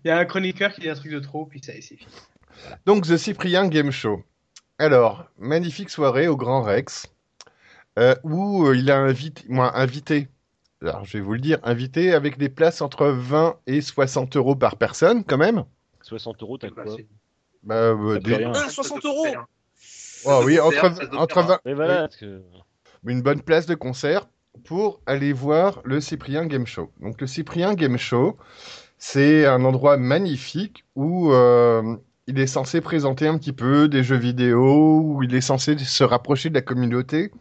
Il 0.05 0.09
y 0.09 0.10
a 0.10 0.18
un 0.18 0.24
chroniqueur 0.24 0.72
qui 0.72 0.81
dit 0.82 0.89
un 0.89 0.94
truc 0.94 1.12
de 1.12 1.18
trop, 1.20 1.47
puis 1.47 1.60
ça, 1.62 1.72
c'est 1.74 1.82
fini. 1.97 2.06
Donc, 2.86 3.06
The 3.06 3.16
Cyprien 3.16 3.68
Game 3.68 3.90
Show. 3.90 4.22
Alors, 4.78 5.27
magnifique 5.39 5.90
soirée 5.90 6.27
au 6.28 6.36
Grand 6.36 6.62
Rex 6.62 7.06
euh, 7.98 8.14
où 8.22 8.66
euh, 8.66 8.77
il 8.77 8.90
a 8.90 8.98
invité, 8.98 9.44
moi, 9.48 9.77
invité, 9.78 10.28
alors 10.81 11.05
je 11.05 11.18
vais 11.18 11.24
vous 11.24 11.35
le 11.35 11.40
dire, 11.40 11.59
invité 11.64 12.12
avec 12.14 12.39
des 12.39 12.48
places 12.48 12.81
entre 12.81 13.09
20 13.09 13.56
et 13.66 13.81
60 13.82 14.36
euros 14.36 14.55
par 14.56 14.77
personne 14.77 15.24
quand 15.24 15.36
même. 15.39 15.64
60 16.02 16.43
euros, 16.43 16.56
t'as 16.56 16.70
quoi 16.70 16.85
Bah, 17.62 17.74
euh, 17.74 18.18
des- 18.20 18.36
rien. 18.36 18.52
Ah, 18.55 18.68
60 18.70 19.05
euros 19.05 19.27
Oh 20.24 20.43
oui, 20.44 20.59
entre, 20.60 21.14
entre 21.16 21.35
ça 21.35 21.43
20, 21.43 21.60
Mais 21.64 21.74
voilà. 21.74 22.01
parce 22.02 22.16
que- 22.16 22.43
une 23.06 23.22
bonne 23.22 23.40
place 23.43 23.66
de 23.66 23.74
concert 23.74 24.28
pour 24.64 25.01
aller 25.06 25.32
voir 25.32 25.81
le 25.85 26.01
Cyprien 26.01 26.47
Game 26.47 26.66
Show. 26.66 26.90
Donc 27.01 27.20
le 27.20 27.27
Cyprien 27.27 27.74
Game 27.74 27.97
Show, 27.97 28.36
c'est 29.01 29.47
un 29.47 29.64
endroit 29.64 29.98
magnifique 29.98 30.85
où 30.97 31.32
euh, 31.32 31.97
il 32.28 32.40
est 32.40 32.47
censé 32.48 32.82
présenter 32.82 33.28
un 33.28 33.39
petit 33.39 33.55
peu 33.55 33.89
des 33.89 34.05
jeux 34.05 34.18
vidéo, 34.18 35.01
où 35.02 35.24
il 35.24 35.35
est 35.35 35.43
censé 35.43 35.78
se 35.78 36.05
rapprocher 36.05 36.51
de 36.51 36.55
la 36.56 36.62
communauté 36.62 37.32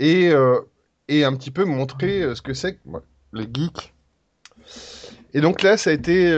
et, 0.00 0.30
euh, 0.30 0.60
et 1.08 1.24
un 1.24 1.34
petit 1.36 1.50
peu 1.52 1.64
montrer 1.64 2.22
euh, 2.22 2.34
ce 2.34 2.42
que 2.42 2.54
c'est 2.54 2.76
que 2.76 2.80
ouais, 2.88 3.00
le 3.32 3.44
geek. 3.44 3.94
Et 5.34 5.40
donc 5.40 5.62
là, 5.62 5.76
ça 5.76 5.90
a 5.90 5.92
été 5.94 6.30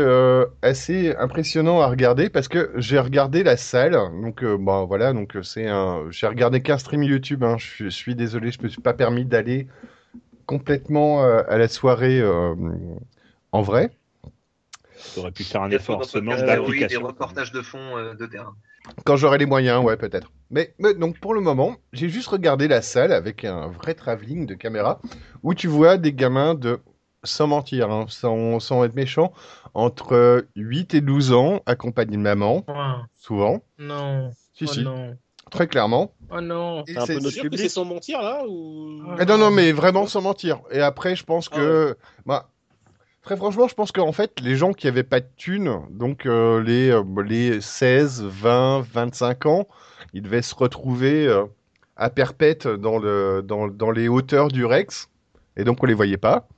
assez 0.62 1.14
impressionnant 1.16 1.80
à 1.80 1.86
regarder 1.88 2.28
parce 2.30 2.48
que 2.48 2.70
j'ai 2.76 2.98
regardé 2.98 3.42
la 3.42 3.56
salle. 3.56 3.92
Donc 4.22 4.44
bon, 4.44 4.84
voilà, 4.86 5.12
donc 5.12 5.36
c'est 5.42 5.66
un. 5.68 6.04
J'ai 6.10 6.26
regardé 6.28 6.62
qu'un 6.62 6.78
stream 6.78 7.02
YouTube. 7.02 7.42
hein. 7.44 7.56
Je, 7.58 7.88
suis- 7.88 8.14
désolé, 8.14 8.52
je 8.52 8.62
me 8.62 8.68
suis 8.68 8.80
pas 8.82 8.94
permis 8.94 9.24
d'aller 9.24 9.66
complètement 10.46 11.22
à 11.24 11.58
la 11.58 11.68
soirée 11.68 12.22
en 13.52 13.62
vrai. 13.62 13.90
T'aurais 15.14 15.30
pu 15.32 15.44
faire 15.44 15.62
un 15.62 15.70
effort, 15.70 16.04
ce 16.04 16.18
manque 16.18 16.40
des 16.40 16.46
d'application. 16.46 17.02
reportages 17.02 17.52
de 17.52 17.62
fond 17.62 17.96
euh, 17.96 18.14
de 18.14 18.26
terrain. 18.26 18.54
Quand 19.04 19.16
j'aurai 19.16 19.38
les 19.38 19.46
moyens, 19.46 19.82
ouais, 19.82 19.96
peut-être. 19.96 20.30
Mais, 20.50 20.74
mais 20.78 20.94
donc 20.94 21.18
pour 21.18 21.34
le 21.34 21.40
moment, 21.40 21.76
j'ai 21.92 22.08
juste 22.08 22.28
regardé 22.28 22.68
la 22.68 22.82
salle 22.82 23.12
avec 23.12 23.44
un 23.44 23.68
vrai 23.68 23.94
travelling 23.94 24.46
de 24.46 24.54
caméra 24.54 25.00
où 25.42 25.54
tu 25.54 25.68
vois 25.68 25.96
des 25.96 26.12
gamins 26.12 26.54
de, 26.54 26.80
sans 27.22 27.46
mentir, 27.46 27.90
hein, 27.90 28.06
sans, 28.08 28.60
sans 28.60 28.84
être 28.84 28.94
méchant, 28.94 29.32
entre 29.72 30.46
8 30.56 30.94
et 30.94 31.00
12 31.00 31.32
ans, 31.32 31.60
accompagnés 31.66 32.16
de 32.16 32.22
maman, 32.22 32.64
Ouais. 32.68 32.74
souvent. 33.16 33.60
Non. 33.78 34.30
Si, 34.52 34.64
oh 34.64 34.72
si, 34.72 34.84
non. 34.84 35.16
très 35.50 35.66
clairement. 35.66 36.12
Oh 36.30 36.40
non. 36.40 36.84
Et 36.86 36.92
C'est 36.92 36.98
un 36.98 37.06
peu 37.06 37.12
C'est 37.14 37.14
notre 37.20 37.30
sûr 37.30 37.42
que 37.44 37.48
public. 37.48 37.60
c'est 37.60 37.68
sans 37.70 37.84
mentir 37.86 38.20
là 38.22 38.42
ou... 38.46 39.02
Eh 39.20 39.24
non, 39.24 39.38
non, 39.38 39.50
mais 39.50 39.72
vraiment 39.72 40.06
sans 40.06 40.20
mentir. 40.20 40.60
Et 40.70 40.80
après, 40.80 41.16
je 41.16 41.24
pense 41.24 41.48
Ah 41.52 41.56
que. 41.56 41.96
Bah, 42.26 42.50
très 43.24 43.36
franchement, 43.36 43.68
je 43.68 43.74
pense 43.74 43.92
qu'en 43.92 44.12
fait, 44.12 44.40
les 44.40 44.56
gens 44.56 44.72
qui 44.72 44.86
avaient 44.88 45.02
pas 45.02 45.20
de 45.20 45.28
thunes, 45.36 45.80
donc 45.90 46.26
euh, 46.26 46.62
les, 46.62 46.90
euh, 46.90 47.02
les 47.22 47.60
16, 47.60 48.22
20, 48.22 48.82
25 48.82 49.46
ans, 49.46 49.68
ils 50.12 50.22
devaient 50.22 50.42
se 50.42 50.54
retrouver 50.54 51.26
euh, 51.26 51.44
à 51.96 52.10
perpète 52.10 52.68
dans, 52.68 52.98
le, 52.98 53.42
dans, 53.42 53.68
dans 53.68 53.90
les 53.90 54.08
hauteurs 54.08 54.48
du 54.48 54.64
Rex. 54.64 55.08
Et 55.56 55.64
donc, 55.64 55.82
on 55.82 55.86
les 55.86 55.94
voyait 55.94 56.16
pas. 56.16 56.48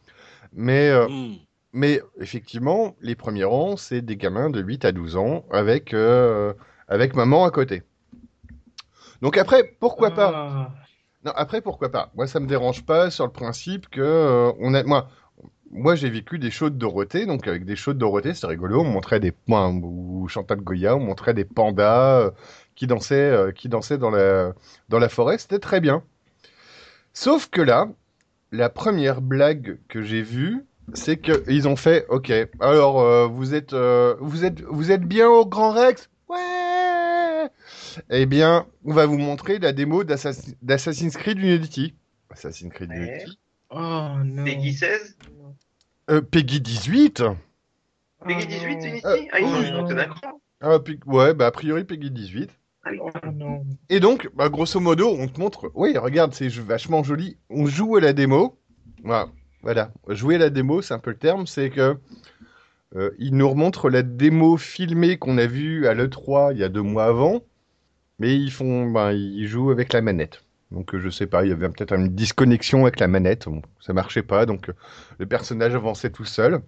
Mais, 0.53 0.89
euh, 0.89 1.07
Hmm. 1.09 1.35
mais 1.73 2.01
effectivement, 2.21 2.97
les 3.01 3.15
premiers 3.15 3.45
rangs, 3.45 3.77
c'est 3.77 4.03
des 4.03 4.17
gamins 4.17 4.51
de 4.51 4.61
8 4.61 4.85
à 4.85 4.93
12 4.93 5.17
ans 5.17 5.45
avec, 5.51 5.95
avec 6.89 7.15
maman 7.15 7.45
à 7.45 7.51
côté. 7.51 7.83
Donc 9.23 9.39
après, 9.39 9.77
pourquoi 9.81 10.11
pas? 10.11 10.33
Ah. 10.35 10.71
non, 11.25 11.33
après, 11.37 11.61
pourquoi 11.61 11.91
pas? 11.91 12.11
Moi, 12.15 12.27
ça 12.27 12.41
me 12.41 12.47
dérange 12.47 12.85
pas 12.85 13.11
sur 13.11 13.25
le 13.27 13.33
principe 13.33 13.89
que 13.89 14.01
euh, 14.01 14.53
on 14.61 14.75
a, 14.75 14.83
moi, 14.85 15.09
moi 15.77 15.95
j'ai 15.95 16.11
vécu 16.11 16.39
des 16.39 16.51
shows 16.51 16.71
de 16.71 16.77
Dorothée, 16.77 17.27
donc 17.27 17.47
avec 17.47 17.65
des 17.65 17.77
shows 17.77 17.93
de 17.93 17.99
Dorothée, 17.99 18.35
c'était 18.35 18.49
rigolo. 18.49 18.81
On 18.81 18.85
montrait 18.85 19.21
des 19.21 19.33
points 19.33 19.73
ou 19.73 20.27
Chantal 20.29 20.61
Goya, 20.61 20.97
on 20.97 21.01
montrait 21.01 21.35
des 21.35 21.45
pandas 21.45 22.21
euh, 22.21 22.31
qui 22.75 22.87
dansaient, 22.87 23.15
euh, 23.31 23.53
qui 23.53 23.69
dansaient 23.69 23.99
dans 23.99 24.11
la 24.11 24.53
dans 24.89 24.99
la 24.99 25.09
forêt. 25.09 25.39
C'était 25.39 25.59
très 25.59 25.81
bien. 25.81 26.03
Sauf 27.13 27.49
que 27.49 27.61
là, 27.63 27.89
la 28.53 28.69
première 28.69 29.21
blague 29.21 29.79
que 29.89 30.03
j'ai 30.03 30.23
vue, 30.23 30.65
c'est 30.95 31.17
qu'ils 31.19 31.67
ont 31.69 31.77
fait, 31.77 32.07
ok, 32.11 32.33
alors 32.61 33.01
euh, 33.01 33.27
vous 33.27 33.55
êtes, 33.55 33.73
euh, 33.73 34.17
vous 34.21 34.45
êtes, 34.45 34.61
vous 34.63 34.91
êtes 34.93 35.03
bien 35.03 35.29
au 35.29 35.47
Grand 35.47 35.73
Rex, 35.73 36.09
ouais. 36.29 37.49
Eh 38.11 38.27
bien, 38.27 38.67
on 38.85 38.93
va 38.93 39.07
vous 39.07 39.19
montrer 39.19 39.59
la 39.59 39.73
démo 39.73 40.05
d'Assassin- 40.05 40.55
d'Assassin's 40.63 41.17
Creed 41.17 41.39
Unity. 41.39 41.95
Assassin's 42.31 42.73
Creed 42.73 42.91
Ouais. 42.91 43.23
Unity. 43.23 43.39
Oh 43.71 44.11
non. 44.25 44.45
Peggy 44.45 44.75
16 44.75 45.17
Euh, 46.11 46.21
Peggy 46.21 46.61
18. 46.61 47.23
Peggy 48.27 48.45
Oh 48.45 48.49
18, 48.49 48.67
non. 48.67 48.69
Unity 48.71 49.07
Euh, 49.07 49.17
Ah, 49.33 49.41
ils 49.41 49.45
ont 49.47 49.73
non. 49.75 49.83
monté 49.83 49.95
d'un 49.95 50.05
cran. 50.07 50.41
Ah, 50.61 50.79
Pe- 50.79 50.99
ouais, 51.07 51.35
bah 51.35 51.47
a 51.47 51.51
priori 51.51 51.85
Peggy 51.85 52.11
18. 52.11 52.51
Ah 52.85 52.91
oui. 52.93 52.99
Oh 53.03 53.11
non. 53.35 53.65
Et 53.91 54.01
donc, 54.01 54.29
bah, 54.35 54.49
grosso 54.49 54.79
modo, 54.81 55.09
on 55.19 55.27
te 55.29 55.41
montre, 55.41 55.71
oui, 55.75 55.97
regarde, 55.99 56.33
c'est 56.35 56.49
vachement 56.49 57.03
joli. 57.03 57.37
On 57.51 57.67
joue 57.67 57.97
à 57.97 58.01
la 58.01 58.13
démo. 58.13 58.57
Voilà, 59.03 59.29
voilà. 59.63 59.91
Jouer 60.09 60.37
à 60.37 60.39
la 60.39 60.51
démo, 60.51 60.83
c'est 60.83 60.95
un 60.95 60.99
peu 60.99 61.11
le 61.11 61.17
terme, 61.19 61.47
c'est 61.47 61.71
que 61.71 61.97
euh, 62.95 63.11
il 63.19 63.37
nous 63.37 63.49
remontre 63.49 63.91
la 63.91 64.03
démo 64.03 64.57
filmée 64.57 65.19
qu'on 65.19 65.39
a 65.39 65.47
vue 65.47 65.87
à 65.89 65.95
l'E3 65.95 66.53
il 66.53 66.59
y 66.59 66.65
a 66.65 66.69
deux 66.69 66.83
mois 66.83 67.07
avant, 67.07 67.43
mais 68.21 68.35
ils 68.37 68.53
font, 68.53 68.89
bah, 68.91 69.13
ils 69.13 69.47
jouent 69.49 69.71
avec 69.73 69.93
la 69.93 70.01
manette. 70.03 70.45
Donc 70.73 70.95
euh, 70.95 71.01
je 71.01 71.09
sais 71.11 71.27
pas, 71.27 71.45
il 71.45 71.51
y 71.51 71.53
avait 71.53 71.69
peut-être 71.69 71.93
une 71.95 72.09
disconnexion 72.09 72.83
avec 72.83 72.99
la 73.01 73.07
manette, 73.09 73.45
Bon, 73.49 73.63
ça 73.81 73.93
marchait 73.93 74.23
pas, 74.23 74.47
donc 74.47 74.69
euh, 74.69 74.73
le 75.19 75.27
personnage 75.27 75.75
avançait 75.75 76.11
tout 76.11 76.25
seul. 76.25 76.61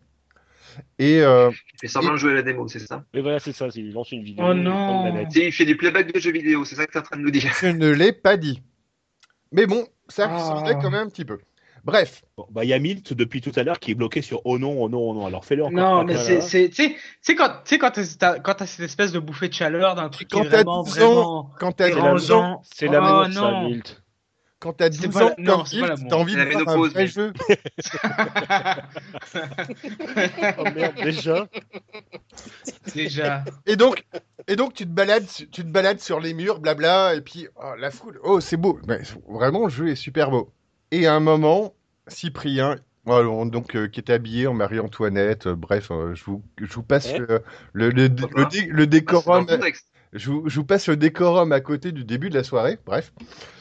Et 1.00 1.20
euh, 1.22 1.50
Il 1.50 1.78
fait 1.80 1.88
semblant 1.88 2.12
de 2.12 2.16
jouer 2.18 2.30
à 2.32 2.34
la 2.34 2.42
démo, 2.42 2.68
c'est 2.68 2.78
ça? 2.78 3.04
Mais 3.12 3.20
voilà, 3.20 3.40
c'est 3.40 3.52
ça, 3.52 3.66
il 3.74 3.92
lance 3.92 4.12
une 4.12 4.22
vidéo. 4.22 4.44
Oh 4.48 4.54
non. 4.54 5.02
manette. 5.04 5.34
Il 5.34 5.50
fait 5.52 5.64
du 5.64 5.76
playback 5.76 6.12
de 6.12 6.20
jeux 6.20 6.30
vidéo, 6.30 6.64
c'est 6.64 6.76
ça 6.76 6.86
que 6.86 6.92
tu 6.92 6.98
es 6.98 7.00
en 7.00 7.04
train 7.04 7.16
de 7.16 7.22
nous 7.22 7.30
dire? 7.32 7.50
je 7.60 7.66
ne 7.66 7.90
l'ai 7.90 8.12
pas 8.12 8.36
dit. 8.36 8.62
Mais 9.50 9.66
bon, 9.66 9.84
ça 10.08 10.28
Ah. 10.30 10.36
ressemblait 10.36 10.74
quand 10.74 10.90
même 10.90 11.06
un 11.06 11.10
petit 11.10 11.24
peu. 11.24 11.38
Bref. 11.88 12.22
Bon, 12.36 12.46
bah, 12.50 12.64
il 12.64 12.68
y 12.68 12.74
a 12.74 12.78
Milt 12.78 13.14
depuis 13.14 13.40
tout 13.40 13.52
à 13.56 13.62
l'heure 13.62 13.78
qui 13.78 13.92
est 13.92 13.94
bloqué 13.94 14.20
sur 14.20 14.42
oh 14.44 14.58
non, 14.58 14.76
oh 14.82 14.88
non, 14.90 14.98
oh 15.00 15.14
non. 15.14 15.24
Alors 15.26 15.44
fais-le 15.46 15.64
encore. 15.64 15.76
Non, 15.78 16.04
mais 16.04 16.16
c'est, 16.18 16.40
tu 16.40 16.46
sais, 16.48 16.68
tu 16.68 16.94
sais 17.22 17.34
quand, 17.34 17.50
tu 17.64 17.78
quand 17.78 17.90
t'as, 17.90 18.66
cette 18.66 18.84
espèce 18.84 19.10
de 19.12 19.18
bouffée 19.18 19.48
de 19.48 19.54
chaleur 19.54 19.94
d'un 19.94 20.10
truc 20.10 20.28
qui 20.28 20.36
Quand 20.36 20.44
est 20.44 20.48
t'as 20.50 20.56
vraiment, 20.58 20.82
12 20.82 20.98
ans, 21.02 21.14
vraiment 21.14 21.50
Quand 21.58 21.72
t'as 21.72 21.88
Et 21.88 21.92
12 21.92 22.00
rangeant. 22.00 22.42
ans, 22.44 22.62
C'est 22.70 22.88
Oh, 22.88 22.92
l'amour, 22.92 23.32
ça. 23.32 23.60
Milt. 23.62 24.02
quand 24.60 24.72
t'as 24.74 24.90
C'est 24.92 25.06
12 25.06 25.14
pas 25.14 25.24
ans, 25.24 25.34
la- 25.38 25.44
non, 25.44 25.64
t'as 26.08 26.16
envie 26.16 26.34
de 26.34 26.38
la 26.40 26.46
faire 26.46 26.68
un 26.68 26.76
vrai 26.76 26.90
mais- 26.94 27.06
jeu. 27.06 27.32
Oh 30.58 30.64
merde, 30.74 30.94
déjà. 31.02 31.46
déjà. 32.94 33.44
Et 33.66 33.76
donc, 33.76 34.04
et 34.46 34.56
donc 34.56 34.74
tu 34.74 34.84
te 34.84 34.90
balades, 34.90 35.26
tu 35.26 35.46
te 35.62 35.62
balades 35.68 36.00
sur 36.00 36.20
les 36.20 36.34
murs, 36.34 36.60
blabla, 36.60 37.14
et 37.14 37.20
puis 37.20 37.46
oh, 37.56 37.74
la 37.78 37.90
foule, 37.90 38.20
oh 38.24 38.40
c'est 38.40 38.56
beau, 38.56 38.78
Mais 38.86 39.00
vraiment 39.28 39.64
le 39.64 39.70
jeu 39.70 39.88
est 39.88 39.94
super 39.96 40.30
beau. 40.30 40.50
Et 40.90 41.06
à 41.06 41.14
un 41.14 41.20
moment, 41.20 41.74
Cyprien, 42.08 42.76
on- 43.06 43.46
donc 43.46 43.74
euh, 43.74 43.88
qui 43.88 44.00
était 44.00 44.12
habillé 44.12 44.46
en 44.46 44.54
Marie-Antoinette, 44.54 45.46
euh, 45.46 45.54
bref, 45.54 45.90
euh, 45.90 46.14
je 46.14 46.24
vous, 46.24 46.42
je 46.58 46.72
vous 46.72 46.82
passe 46.82 47.16
le, 47.16 47.42
le, 47.72 47.90
le, 47.90 48.08
Pourquoi 48.14 48.42
le 48.44 48.48
dé- 48.48 48.66
le 48.66 48.72
Ah, 48.72 48.78
c'est 48.78 48.86
dans 48.86 48.86
décorum, 48.86 49.46
contexte. 49.46 49.86
je 50.12 50.30
vous, 50.30 50.48
je 50.48 50.56
vous 50.56 50.64
passe 50.64 50.88
le 50.88 50.96
décorum 50.96 51.52
à 51.52 51.60
côté 51.60 51.92
du 51.92 52.04
début 52.04 52.28
de 52.30 52.34
la 52.34 52.44
soirée, 52.44 52.78
bref. 52.84 53.12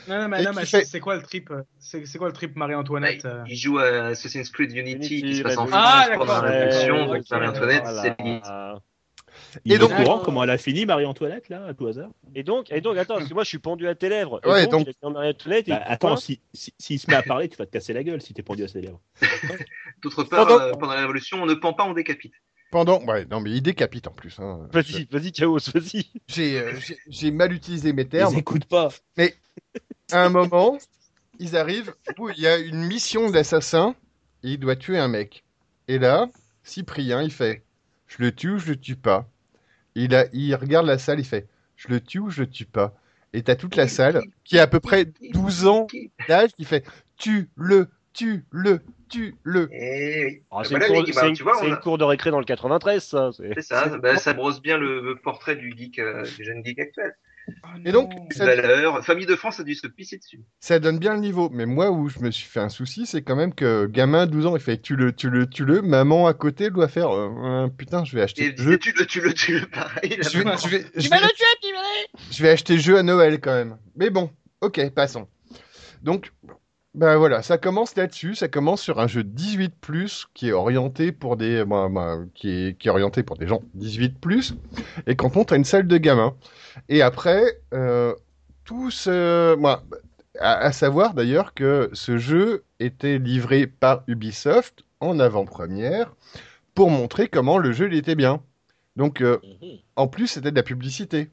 Non, 0.10 0.20
non, 0.22 0.28
mais, 0.30 0.42
Et 0.42 0.46
non, 0.46 0.52
qui 0.52 0.58
mais 0.58 0.66
fait- 0.66 0.86
c'est 0.86 1.00
quoi 1.00 1.16
le 1.16 1.22
trip, 1.22 1.52
euh, 1.52 1.64
c'est, 1.80 2.18
quoi 2.18 2.28
le 2.28 2.34
trip 2.34 2.52
Ah, 2.56 2.60
Marie-Antoinette? 2.60 3.22
il- 3.24 3.28
euh 3.28 3.44
Il 3.48 3.56
joue 3.58 3.80
à 3.80 4.08
Assassin's 4.08 4.50
Creed 4.50 4.72
Unity, 4.72 4.92
Unity, 4.92 5.22
qui 5.22 5.36
se 5.38 5.44
passe 5.44 5.58
en 5.58 5.68
France 5.68 5.82
Ah, 5.84 6.08
pendant 6.16 6.42
la 6.42 6.42
révolution, 6.42 7.04
ok, 7.10 7.16
donc 7.18 7.26
Marie-Antoinette, 7.32 7.84
Voilà. 7.84 8.02
c'est 8.02 8.22
limite. 8.24 8.44
Il 9.66 9.74
Et 9.74 9.78
donc- 9.78 9.92
au 9.92 9.94
courant 9.94 10.04
D'accord. 10.04 10.24
comment 10.24 10.44
elle 10.44 10.50
a 10.50 10.58
fini, 10.58 10.86
Marie-Antoinette, 10.86 11.50
là, 11.50 11.66
à 11.66 11.74
tout 11.74 11.88
hasard 11.88 12.10
Et 12.36 12.44
donc, 12.44 12.72
et 12.72 12.82
donc, 12.82 12.98
attends, 12.98 13.16
parce 13.16 13.28
que 13.30 13.34
moi 13.34 13.44
je 13.44 13.50
suis 13.50 13.60
pendu 13.60 13.88
à 13.88 13.96
tes 13.96 14.10
lèvres. 14.10 14.40
Et 14.46 14.50
Ouais, 14.50 14.64
donc, 14.64 14.72
donc- 14.72 14.82
il 14.84 14.88
a 14.88 14.92
été 14.92 15.06
en 15.06 15.12
Marie-Antoinette 15.12 15.68
et 15.68 15.72
Bah, 15.72 15.84
Attends, 15.86 16.18
s'il 16.18 16.38
si, 16.54 16.74
s'il 16.78 17.00
se 17.00 17.10
met 17.10 17.16
à 17.16 17.24
parler, 17.24 17.50
tu 17.50 17.58
vas 17.58 17.66
te 17.66 17.72
casser 17.72 17.94
la 17.94 18.04
gueule 18.04 18.22
si 18.22 18.34
t'es 18.34 18.44
pendu 18.44 18.64
à 18.64 18.68
ses 18.68 18.82
lèvres. 18.82 19.02
D'autre 20.04 20.24
part, 20.24 20.48
Pendant- 20.48 20.62
euh, 20.62 20.72
pendant 20.74 20.94
la 20.94 21.02
révolution, 21.02 21.42
on 21.42 21.46
ne 21.46 21.54
pend 21.54 21.74
pas, 21.74 21.86
on 21.86 21.94
décapite. 21.94 22.34
Pendant, 22.72 23.02
ouais, 23.06 23.26
non 23.32 23.40
mais 23.40 23.52
il 23.52 23.62
décapite 23.62 24.08
en 24.08 24.12
plus. 24.12 24.38
Hein. 24.40 24.68
Vas-y, 24.74 25.06
vas-y, 25.10 25.32
Chaos, 25.32 25.58
vas-y. 25.74 26.06
J'ai, 26.28 26.60
euh, 26.60 26.74
j'ai- 27.08 27.32
mal 27.32 27.54
utilisé 27.54 27.94
mes 27.94 28.02
Ils 28.02 28.10
termes. 28.10 28.36
écoutent 28.38 28.66
pas. 28.66 28.90
à 30.12 30.26
un 30.26 30.30
moment, 30.30 30.78
ils 31.40 31.56
arrivent 31.56 31.94
où 32.18 32.30
il 32.30 32.40
y 32.40 32.48
a 32.48 32.58
une 32.58 32.84
mission 32.84 33.30
d'assassin 33.30 33.96
et 34.44 34.50
il 34.52 34.60
doit 34.60 34.76
tuer 34.76 34.98
un 34.98 35.08
mec. 35.08 35.46
Et 35.88 35.98
là, 35.98 36.30
Cyprien, 36.64 37.22
il 37.22 37.32
fait 37.32 37.64
Je 38.08 38.18
le 38.24 38.34
tue 38.34 38.52
ou 38.52 38.58
je 38.60 38.70
le 38.72 38.78
tue 38.80 38.96
pas? 38.98 39.30
Il, 40.04 40.16
a, 40.16 40.26
il 40.34 40.54
regarde 40.56 40.86
la 40.86 40.98
salle, 40.98 41.20
il 41.20 41.26
fait 41.26 41.48
Je 41.76 41.88
le 41.90 42.00
tue 42.02 42.20
ou 42.20 42.30
je 42.30 42.42
le 42.42 42.50
tue 42.50 42.66
pas? 42.66 42.94
Et 43.34 43.44
t'as 43.44 43.56
toute 43.56 43.76
la 43.76 43.88
salle 43.88 44.22
qui 44.44 44.58
a 44.60 44.64
à 44.64 44.68
peu 44.68 44.80
près 44.80 45.06
12 45.34 45.68
ans 45.68 45.88
d'âge 46.28 46.52
qui 46.58 46.66
fait 46.66 46.86
Tue-le, 47.18 47.88
tue-le, 48.14 48.80
tue-le. 49.10 49.68
C'est 49.70 50.44
Voilà, 50.52 50.88
une, 50.88 51.04
cour- 51.04 51.16
bah, 51.16 51.76
cour 51.78 51.98
de 51.98 52.04
récré 52.04 52.32
dans 52.32 52.40
le 52.40 52.46
93, 52.46 53.04
ça. 53.04 53.32
c'est- 53.36 53.54
C'est 53.56 53.62
ça, 53.62 53.98
bah, 53.98 54.18
ça 54.18 54.34
brosse 54.34 54.62
bien 54.62 54.78
le, 54.78 55.02
le 55.02 55.16
portrait 55.16 55.56
du 55.56 55.74
geek, 55.76 56.00
euh, 56.00 56.24
du 56.24 56.44
jeune 56.44 56.64
geek 56.64 56.80
actuel. 56.80 57.16
Oh, 57.64 57.68
Et 57.86 57.92
donc, 57.92 58.12
ça, 58.32 58.46
famille 59.04 59.26
de 59.26 59.36
France 59.36 59.60
a 59.60 59.64
dû 59.64 59.74
se 59.76 59.88
pisser 59.88 60.18
dessus. 60.18 60.42
ça 60.60 60.80
donne 60.80 61.00
bien 61.00 61.14
le 61.14 61.20
niveau. 61.20 61.50
Mais 61.52 61.66
moi, 61.66 61.92
où 61.92 62.10
je 62.10 62.20
me 62.20 62.30
suis 62.32 62.48
fait 62.48 62.60
un 62.60 62.70
souci, 62.70 63.06
c'est 63.06 63.22
quand 63.22 63.36
même 63.36 63.54
que 63.54 63.86
gamin, 63.86 64.26
12 64.26 64.46
ans, 64.48 64.56
il 64.56 64.62
fait 64.62 64.82
Tue-le, 64.82 65.14
tue-le, 65.14 65.48
tue-le. 65.48 65.82
Maman 65.82 66.28
à 66.28 66.34
côté 66.34 66.70
doit 66.70 66.88
faire 66.88 67.10
euh, 67.12 67.68
Putain, 67.70 68.04
je 68.04 68.16
vais 68.16 68.22
acheter 68.24 68.46
Et 68.46 68.52
le 68.52 68.58
jeu. 68.58 68.78
tu 68.78 68.92
le, 68.98 69.06
tu 69.06 69.22
le, 69.22 69.34
tu 69.34 69.60
le, 69.60 69.66
pareil. 69.68 70.18
Je 70.22 70.40
vais, 70.40 70.58
je 70.58 70.68
vais, 70.68 70.86
je 70.96 71.10
vais- 71.10 71.18
Je 72.32 72.44
vais 72.44 72.50
acheter 72.50 72.74
le 72.76 72.82
jeu 72.82 72.98
à 72.98 73.04
Noël 73.04 73.40
quand 73.40 73.54
même. 73.54 73.78
Mais 73.96 74.10
bon, 74.10 74.30
ok, 74.62 74.90
passons. 74.92 75.28
Donc, 76.04 76.32
ben 76.98 77.16
voilà, 77.18 77.44
ça 77.44 77.58
commence 77.60 77.96
là-dessus. 77.96 78.36
Ça 78.36 78.48
commence 78.48 78.82
sur 78.82 79.00
un 79.00 79.08
jeu 79.08 79.24
18 79.24 80.28
qui 80.34 80.50
est 80.50 80.52
orienté 80.52 81.12
pour 81.12 81.38
des, 81.38 81.64
ben, 81.64 81.90
ben, 81.90 82.28
qui 82.34 82.50
est, 82.50 82.78
qui 82.78 82.88
est 82.88 82.92
orienté 82.92 83.24
pour 83.24 83.38
des 83.38 83.48
gens 83.48 83.62
18 83.76 84.18
et 85.06 85.16
qu'on 85.16 85.30
monte 85.34 85.52
à 85.52 85.56
une 85.56 85.64
salle 85.64 85.88
de 85.88 85.98
gamins. 85.98 86.36
Et 86.90 87.02
après, 87.04 87.62
euh, 87.74 88.16
tout 88.66 88.92
ce, 88.92 89.56
moi, 89.56 89.84
à, 90.40 90.58
à 90.58 90.72
savoir 90.72 91.14
d'ailleurs 91.14 91.54
que 91.54 91.90
ce 91.94 92.18
jeu 92.18 92.66
était 92.80 93.20
livré 93.20 93.68
par 93.68 94.04
Ubisoft 94.08 94.84
en 95.00 95.20
avant-première 95.20 96.16
pour 96.76 96.90
montrer 96.92 97.30
comment 97.30 97.60
le 97.60 97.74
jeu 97.74 97.88
il 97.92 97.96
était 97.98 98.16
bien. 98.16 98.44
Donc, 98.96 99.22
euh, 99.22 99.40
Mhm. 99.44 99.80
en 99.98 100.08
plus, 100.08 100.28
c'était 100.28 100.52
de 100.52 100.56
la 100.58 100.64
publicité. 100.64 101.30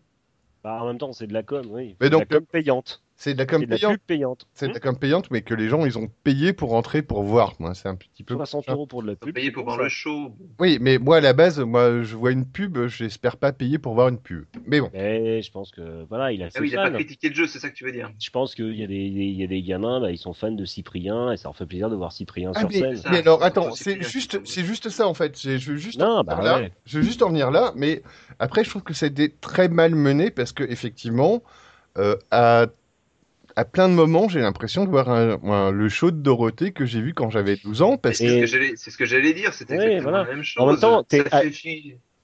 Bah, 0.65 0.83
en 0.83 0.87
même 0.87 0.99
temps, 0.99 1.13
c'est 1.13 1.27
de 1.27 1.33
la 1.35 1.43
com, 1.45 1.67
oui. 1.71 1.97
Mais 2.01 2.07
C'est 2.07 2.11
de 2.11 2.17
donc, 2.17 2.31
la 2.31 2.39
com 2.39 2.47
payante. 2.47 3.04
C'est 3.25 3.33
de 3.33 3.39
la 3.39 3.45
C'est 3.45 3.47
com 3.47 3.65
de 3.65 3.71
la 3.71 3.77
payante. 3.77 3.93
pub 3.93 4.01
payante. 4.07 4.47
C'est 4.53 4.69
de 4.69 4.75
la 4.75 4.81
com 4.81 4.99
payante, 4.99 5.31
mais 5.31 5.41
que 5.41 5.55
les 5.55 5.71
gens, 5.71 5.87
ils 5.87 5.97
ont 5.97 6.09
payé 6.25 6.53
pour 6.53 6.69
rentrer 6.69 7.01
pour 7.01 7.23
voir. 7.23 7.55
Moi, 7.59 7.73
c'est 7.75 7.89
un 7.89 7.95
petit 7.95 8.23
peu. 8.23 8.35
60 8.35 8.69
euros 8.69 8.87
pour 8.87 9.03
de 9.03 9.07
la 9.09 9.17
pub. 9.17 9.35
c'est 9.35 9.51
pour 9.51 9.65
voir 9.65 9.79
le 9.79 9.89
show. 9.89 10.37
Oui, 10.61 10.77
mais 10.79 10.99
moi, 10.99 11.17
à 11.17 11.21
la 11.23 11.33
base, 11.33 11.59
moi, 11.59 12.03
je 12.03 12.17
vois 12.17 12.33
une 12.33 12.45
pub, 12.45 12.87
j'espère 12.87 13.39
pas 13.39 13.53
payer 13.53 13.79
pour 13.79 13.95
voir 13.95 14.09
une 14.09 14.19
pub. 14.19 14.45
Mais 14.67 14.79
bon. 14.79 14.91
Mais 14.93 15.41
je 15.41 15.51
pense 15.51 15.71
que, 15.71 16.05
voilà, 16.11 16.33
il 16.33 16.43
a 16.43 16.49
Ah 16.49 16.51
ses 16.51 16.61
oui, 16.61 16.69
il 16.71 16.77
a 16.79 16.85
fans. 16.85 16.91
pas 16.91 16.97
critiqué 16.99 17.31
le 17.31 17.35
jeu, 17.35 17.47
c'est 17.47 17.59
ça 17.61 17.71
que 17.71 17.75
tu 17.75 17.85
veux 17.87 17.93
dire. 17.93 18.11
Je 18.21 18.29
pense 18.29 18.55
qu'il 18.55 18.75
y, 18.79 18.85
a 18.85 18.87
des- 18.87 18.95
il 18.95 19.41
y 19.41 19.43
a 19.43 19.47
des 19.47 19.63
gamins, 19.63 20.01
bah, 20.03 20.11
ils 20.11 20.19
sont 20.19 20.35
fans 20.35 20.53
de 20.53 20.65
Cyprien 20.67 21.33
et 21.33 21.39
ça 21.39 21.45
leur 21.49 21.57
fait 21.57 21.65
plaisir 21.65 21.89
de 21.89 21.97
voir 21.97 22.13
Cyprien 22.13 22.53
Ah, 22.55 22.61
sur 22.61 22.69
mais, 22.69 22.79
scène. 22.79 22.97
ça. 22.99 23.11
mais 23.11 23.21
alors, 23.21 23.43
attends, 23.43 23.71
c'est 23.71 24.03
juste, 24.03 24.39
c'est 24.45 24.65
juste 24.65 24.91
ça, 24.91 25.09
en 25.09 25.15
fait. 25.15 25.41
Je 25.41 25.71
veux 25.73 25.79
juste 25.79 25.99
Non, 25.99 26.19
en 26.19 26.25
bah 26.25 26.35
venir 26.35 26.53
là. 26.53 26.59
ouais. 26.61 26.73
Je 26.85 26.99
veux 26.99 27.05
juste 27.05 27.23
en 27.23 27.31
venir 27.31 27.51
là, 27.51 27.73
mais 27.75 28.03
après, 28.39 28.65
je 28.65 28.69
trouve 28.69 28.83
que 28.83 28.93
été 29.03 29.31
très 29.41 29.71
mal 29.71 29.95
mené 29.95 30.31
parce 30.31 30.53
que, 30.53 30.63
effectivement, 30.65 31.43
euh, 31.97 32.17
à, 32.31 32.67
à 33.57 33.65
plein 33.65 33.89
de 33.89 33.95
moments, 33.95 34.29
j'ai 34.29 34.41
l'impression 34.41 34.85
de 34.85 34.91
voir 34.91 35.09
un- 35.11 35.39
un- 35.45 35.71
le 35.71 35.89
show 35.89 36.11
de 36.11 36.17
Dorothée 36.17 36.73
que 36.73 36.85
j'ai 36.87 37.01
vu 37.01 37.15
quand 37.15 37.31
j'avais 37.31 37.57
12 37.57 37.83
ans. 37.83 37.97
Parce 37.97 38.19
que 38.19 38.25
C'est 38.25 38.29
ce 38.31 38.35
Et- 38.37 38.41
que 38.41 38.47
j'allais- 38.47 38.73
c'est 38.77 38.91
ce 38.91 38.97
que 38.99 39.05
j'allais 39.05 39.33
dire, 39.33 39.53
c'était 39.55 40.01
voilà. 40.01 40.25
la 40.25 40.25
même 40.25 40.43
chose. 40.43 40.63
En 40.63 40.67
même 40.67 40.79
temps, 40.81 41.07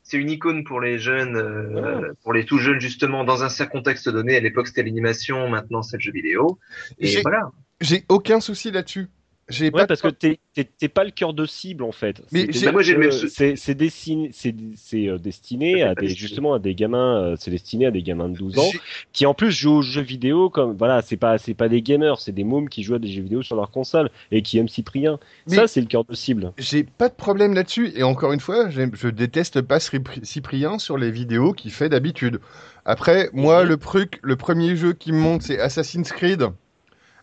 c'est 0.03 0.17
une 0.17 0.31
icône 0.31 0.65
pour 0.65 0.81
les 0.81 0.99
jeunes, 0.99 1.37
euh, 1.37 2.13
pour 2.23 2.33
les 2.33 2.45
tout 2.45 2.59
jeunes 2.59 2.81
justement, 2.81 3.23
dans 3.25 3.45
un 3.45 3.49
certain 3.49 3.71
contexte 3.79 4.09
donné. 4.09 4.37
À 4.37 4.41
l'époque, 4.41 4.67
c'était 4.67 4.83
l'animation, 4.83 5.49
maintenant 5.49 5.83
c'est 5.83 5.99
le 5.99 6.01
jeu 6.03 6.11
vidéo. 6.13 6.59
Et 6.99 7.21
voilà. 7.23 7.51
j'ai 7.81 8.05
aucun 8.09 8.41
souci 8.41 8.71
là-dessus. 8.73 9.09
J'ai 9.51 9.67
Ouais, 9.67 9.71
pas 9.73 9.87
parce 9.87 10.01
que 10.01 10.09
t'es 10.09 10.39
t'es- 10.55 10.65
t'es 10.65 10.89
pas 10.89 11.05
le 11.05 11.11
cœur 11.11 11.35
de 11.35 11.45
cible 11.47 11.85
en 11.85 11.93
fait. 11.93 12.23
Mais 12.33 12.47
C'est- 12.47 12.53
j'ai- 12.61 12.67
Bah, 12.67 12.73
moi, 12.73 12.83
j'ai 12.83 12.93
le 12.95 12.99
même 13.01 13.11
sou- 13.13 13.29
C'est 13.29 13.57
c'est 13.57 13.75
destiné, 13.75 14.31
c'est 14.33 14.55
c'est, 14.77 15.09
euh, 15.09 15.19
destiné 15.19 15.75
C'est 15.75 15.83
à 15.83 15.95
des 15.95 16.07
destiné. 16.07 16.15
justement 16.17 16.55
à 16.55 16.59
des 16.59 16.75
gamins. 16.75 17.21
euh, 17.23 17.37
C'est 17.39 17.51
destiné 17.51 17.87
à 17.87 17.91
des 17.91 18.03
gamins 18.03 18.29
de 18.29 18.37
12 18.39 18.59
ans 18.59 18.69
j'ai- 18.73 18.81
qui 19.13 19.27
en 19.27 19.35
plus 19.35 19.51
jouent 19.53 19.77
aux 19.79 19.83
jeux 19.83 20.01
vidéo 20.03 20.51
comme 20.51 20.77
voilà, 20.77 21.03
c'est 21.03 21.17
pas 21.17 21.39
c'est 21.39 21.55
pas 21.55 21.69
des 21.69 21.83
gamers, 21.83 22.21
c'est 22.21 22.33
des 22.33 22.45
mômes 22.45 22.69
qui 22.69 22.83
jouent 22.83 22.95
à 22.95 22.99
des 22.99 23.09
jeux 23.09 23.23
vidéo 23.23 23.43
sur 23.43 23.57
leur 23.57 23.71
console 23.71 24.11
et 24.33 24.43
qui 24.43 24.59
aiment 24.59 24.69
Cyprien. 24.69 25.19
Mais- 25.49 25.57
Ça 25.57 25.67
c'est 25.69 25.81
le 25.81 25.87
cœur 25.87 26.05
de 26.05 26.15
cible. 26.15 26.53
J'ai 26.59 26.85
pas 26.85 27.09
de 27.09 27.15
problème 27.15 27.55
là-dessus. 27.55 27.93
Et 27.97 28.03
encore 28.03 28.33
une 28.33 28.41
fois, 28.41 28.71
j'aime- 28.71 28.93
je 28.95 29.09
déteste 29.09 29.61
pas 29.63 29.79
Cypri- 29.79 30.25
Cyprien 30.25 30.79
sur 30.79 30.97
les 30.97 31.11
vidéos 31.11 31.53
qu'il 31.53 31.71
fait 31.71 31.89
d'habitude. 31.89 32.41
Après, 32.85 33.29
moi, 33.33 33.63
Mhm. 33.63 33.69
le 33.69 33.77
truc, 33.77 34.19
le 34.23 34.37
premier 34.37 34.75
jeu 34.77 34.93
qui 34.93 35.13
me 35.13 35.19
monte, 35.19 35.43
c'est 35.43 35.59
Assassin's 35.61 36.11
Creed. 36.13 36.45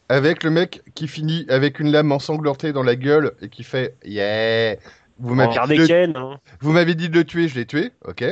Avec 0.10 0.44
le 0.44 0.50
mec 0.50 0.82
qui 0.96 1.08
finit 1.08 1.46
avec 1.50 1.80
une 1.80 1.92
lame 1.92 2.12
ensanglantée 2.12 2.72
dans 2.74 2.84
la 2.84 2.96
gueule 2.96 3.34
et 3.42 3.50
qui 3.50 3.64
fait 3.64 3.96
Yeah 4.06 4.78
Vous 5.20 5.36
m'avez 5.36 5.52
Pierre 5.52 5.68
dit, 5.68 5.74
de 5.76 5.82
le- 5.82 5.88
Desken, 5.88 6.14
hein. 6.18 6.40
vous 6.62 6.72
m'avez 6.72 6.96
dit 6.96 7.10
de 7.10 7.16
le 7.16 7.24
tuer, 7.26 7.48
je 7.48 7.56
l'ai 7.56 7.66
tué, 7.66 7.92
ok. 8.06 8.24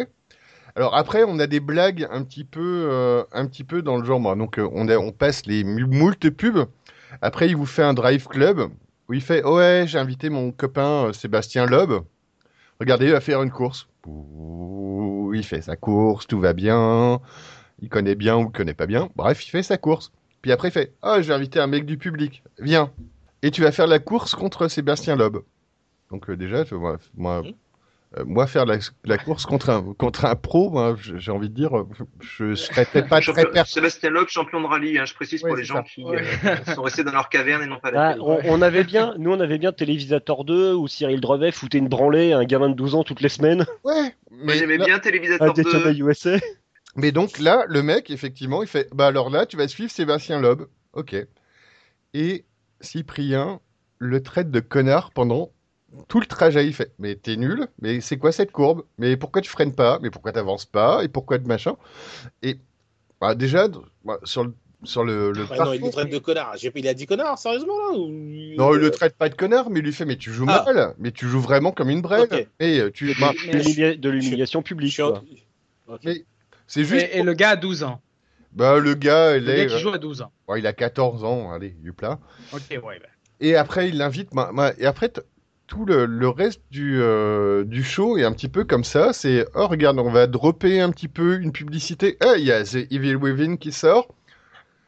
Alors 0.77 0.95
après, 0.95 1.23
on 1.25 1.39
a 1.39 1.47
des 1.47 1.59
blagues 1.61 2.07
un 2.11 2.23
petit 2.23 2.43
peu, 2.43 2.87
euh, 2.91 3.23
un 3.31 3.45
petit 3.45 3.63
peu 3.63 3.81
dans 3.81 3.97
le 3.97 4.03
genre. 4.05 4.35
Donc 4.35 4.59
euh, 4.59 4.67
on, 4.73 4.87
a- 4.89 4.97
on 4.97 5.11
passe 5.11 5.45
les 5.45 5.63
moult 5.63 6.29
pubs. 6.31 6.65
Après, 7.21 7.47
il 7.47 7.55
vous 7.55 7.65
fait 7.65 7.83
un 7.83 7.93
drive 7.93 8.27
club 8.27 8.69
où 9.07 9.13
il 9.13 9.21
fait 9.21 9.41
oh 9.45 9.57
ouais, 9.57 9.85
j'ai 9.87 9.97
invité 9.99 10.29
mon 10.29 10.51
copain 10.51 11.05
euh, 11.07 11.13
Sébastien 11.13 11.65
Loeb. 11.65 11.91
Regardez, 12.81 13.05
il 13.05 13.11
va 13.13 13.21
faire 13.21 13.41
une 13.41 13.51
course. 13.51 13.87
Ouh, 14.05 15.31
Il 15.33 15.43
fait 15.43 15.61
sa 15.61 15.75
course, 15.77 16.27
tout 16.27 16.39
va 16.39 16.51
bien. 16.53 17.21
Il 17.81 17.87
connaît 17.89 18.15
bien 18.15 18.35
ou 18.37 18.41
il 18.47 18.51
connaît 18.51 18.73
pas 18.73 18.85
bien. 18.85 19.07
Bref, 19.15 19.45
il 19.45 19.49
fait 19.49 19.63
sa 19.63 19.77
course. 19.77 20.11
Puis 20.45 20.51
après, 20.51 20.67
il 20.67 20.71
fait 20.71 20.93
oh, 21.01 21.17
j'ai 21.21 21.33
invité 21.33 21.59
un 21.59 21.65
mec 21.65 21.87
du 21.87 21.97
public. 21.97 22.43
Viens. 22.59 22.91
Et 23.41 23.49
tu 23.49 23.63
vas 23.63 23.71
faire 23.71 23.87
la 23.87 23.97
course 23.97 24.35
contre 24.35 24.67
Sébastien 24.67 25.15
Loeb. 25.15 25.37
Donc 26.11 26.29
euh, 26.29 26.37
déjà, 26.37 26.63
moi, 26.71 26.97
Mhm. 27.41 27.53
euh, 28.19 28.23
moi 28.27 28.45
faire 28.45 28.67
la, 28.67 28.77
la 29.05 29.17
course 29.17 29.47
contre 29.47 29.71
un, 29.71 29.81
contre 29.97 30.25
un 30.25 30.35
pro, 30.35 30.69
moi, 30.69 30.95
j'ai 31.15 31.31
envie 31.31 31.49
de 31.49 31.55
dire, 31.55 31.75
euh, 31.75 31.87
je 32.21 32.53
serais 32.53 32.85
peut-être 32.85 33.09
pas 33.09 33.21
très 33.21 33.33
Champion- 33.33 33.51
per- 33.51 33.63
Sébastien 33.65 34.11
Loeb, 34.11 34.27
champion 34.27 34.61
de 34.61 34.67
rallye, 34.67 34.99
hein, 34.99 35.05
je 35.05 35.15
précise 35.15 35.41
Ouais, 35.41 35.49
pour 35.49 35.57
les 35.57 35.63
gens 35.63 35.77
ça. 35.77 35.81
qui 35.81 36.03
Ouais. 36.05 36.21
euh, 36.45 36.73
sont 36.75 36.83
restés 36.83 37.03
dans 37.03 37.11
leur 37.13 37.29
caverne 37.29 37.63
et 37.63 37.65
n'ont 37.65 37.79
pas 37.79 37.89
la 37.89 38.09
Ah, 38.09 38.15
on, 38.19 38.39
on 38.45 38.61
avait 38.61 38.83
bien, 38.83 39.15
nous 39.17 39.31
on 39.31 39.39
avait 39.39 39.57
bien 39.57 39.71
Télévisateur 39.71 40.43
2 40.45 40.75
où 40.75 40.87
Cyril 40.87 41.21
Drevet 41.21 41.53
foutait 41.53 41.79
une 41.79 41.87
branlée 41.89 42.33
à 42.33 42.37
un 42.37 42.45
gamin 42.45 42.69
de 42.69 42.75
12 42.75 42.93
ans 42.93 43.03
toutes 43.03 43.21
les 43.21 43.29
semaines 43.29 43.65
Ouais, 43.83 43.93
Moi 43.95 44.11
mais, 44.29 44.57
j'aimais 44.59 44.77
bien 44.77 44.99
Télévisateur 44.99 45.53
Daytona 45.55 45.91
2. 45.91 46.03
USA. 46.07 46.37
Mais 46.95 47.11
donc 47.11 47.39
là, 47.39 47.65
le 47.67 47.81
mec, 47.83 48.09
effectivement, 48.09 48.61
il 48.63 48.67
fait, 48.67 48.87
bah 48.93 49.07
alors 49.07 49.29
là, 49.29 49.45
tu 49.45 49.57
vas 49.57 49.67
suivre 49.67 49.91
Sébastien 49.91 50.39
Loeb, 50.39 50.63
ok. 50.93 51.15
Et 52.13 52.45
Cyprien 52.81 53.59
le 53.99 54.21
traite 54.21 54.51
de 54.51 54.59
connard 54.59 55.11
pendant 55.11 55.51
tout 56.07 56.19
le 56.19 56.25
trajet. 56.25 56.65
Il 56.67 56.73
fait, 56.73 56.91
mais 56.99 57.15
t'es 57.15 57.35
nul, 57.37 57.67
mais 57.81 58.01
c'est 58.01 58.17
quoi 58.17 58.31
cette 58.31 58.51
courbe? 58.51 58.83
Mais 58.97 59.17
pourquoi 59.17 59.41
tu 59.41 59.49
freines 59.49 59.73
pas? 59.73 59.99
Mais 60.01 60.09
pourquoi 60.09 60.31
t'avances 60.31 60.65
pas? 60.65 61.03
Et 61.03 61.07
pourquoi 61.07 61.37
de 61.37 61.47
machin? 61.47 61.75
Et 62.43 62.57
bah, 63.21 63.35
déjà, 63.35 63.67
bah, 64.03 64.19
sur 64.23 64.43
le, 64.43 64.53
sur 64.83 65.03
le, 65.03 65.31
le 65.31 65.45
Ah 65.51 65.65
non, 65.65 65.73
il 65.73 65.81
le 65.81 65.89
traite 65.89 66.09
de 66.11 66.17
connard. 66.17 66.55
J'ai- 66.57 66.71
Il 66.75 66.87
a 66.87 66.93
dit 66.93 67.05
connard, 67.05 67.39
sérieusement 67.39 67.77
là 67.79 67.97
ou- 67.97 68.09
Non, 68.57 68.73
il 68.73 68.79
le 68.81 68.91
traite 68.91 69.15
pas 69.15 69.29
de 69.29 69.35
connard, 69.35 69.69
mais 69.69 69.79
il 69.79 69.85
lui 69.85 69.93
fait 69.93 70.05
Mais 70.05 70.17
tu 70.17 70.31
joues 70.31 70.45
Ah. 70.49 70.63
mal, 70.65 70.93
mais 70.99 71.11
tu 71.11 71.27
joues 71.27 71.39
vraiment 71.41 71.71
comme 71.71 71.89
une 71.89 72.01
brêle. 72.01 72.23
Ok. 72.31 72.47
Et 72.59 72.79
euh, 72.79 72.91
tu. 72.91 73.13
bah, 73.19 73.31
De 73.51 73.95
de 73.95 74.09
l'humiliation 74.09 74.61
publique. 74.61 74.91
suis 74.93 75.01
en- 75.01 75.11
quoi. 75.11 75.23
Ok. 75.87 76.01
Mais- 76.03 76.23
c'est 76.67 76.83
juste. 76.83 77.07
Et, 77.11 77.19
et 77.19 77.23
le 77.23 77.33
gars 77.33 77.49
a 77.51 77.55
12 77.55 77.83
ans. 77.83 78.01
Bah, 78.53 78.79
le 78.79 78.93
gars, 78.93 79.35
il, 79.37 79.43
Le 79.45 79.51
est, 79.51 79.65
gars 79.67 79.75
qui 79.75 79.79
joue 79.81 79.89
à 79.89 79.97
12 79.97 80.21
ans. 80.21 80.31
ouais, 80.47 80.59
il 80.59 80.67
a 80.67 80.73
14 80.73 81.23
ans, 81.25 81.51
allez, 81.51 81.71
du 81.71 81.91
plat. 81.93 82.19
Ok, 82.53 82.61
ouais. 82.71 82.99
bah. 82.99 83.07
Et 83.41 83.55
après, 83.55 83.89
il 83.89 83.97
l'invite. 83.97 84.33
ma- 84.33 84.51
ma- 84.53 84.71
Et 84.77 84.85
après, 84.85 85.11
tout 85.67 85.85
le, 85.85 86.05
le 86.05 86.29
reste 86.29 86.61
du, 86.71 87.01
euh, 87.01 87.65
du 87.65 87.83
show 87.83 88.17
est 88.17 88.23
un 88.23 88.31
petit 88.31 88.47
peu 88.47 88.63
comme 88.63 88.83
ça. 88.85 89.11
C'est 89.11 89.45
oh, 89.55 89.67
regarde, 89.67 89.99
on 89.99 90.09
va 90.09 90.27
dropper 90.27 90.79
un 90.79 90.91
petit 90.91 91.09
peu 91.09 91.37
une 91.41 91.51
publicité. 91.51 92.17
Ah, 92.21 92.35
il 92.37 92.45
y 92.45 92.51
a 92.51 92.63
The 92.63 92.91
Evil 92.91 93.15
Within 93.15 93.57
qui 93.57 93.71
sort. 93.73 94.07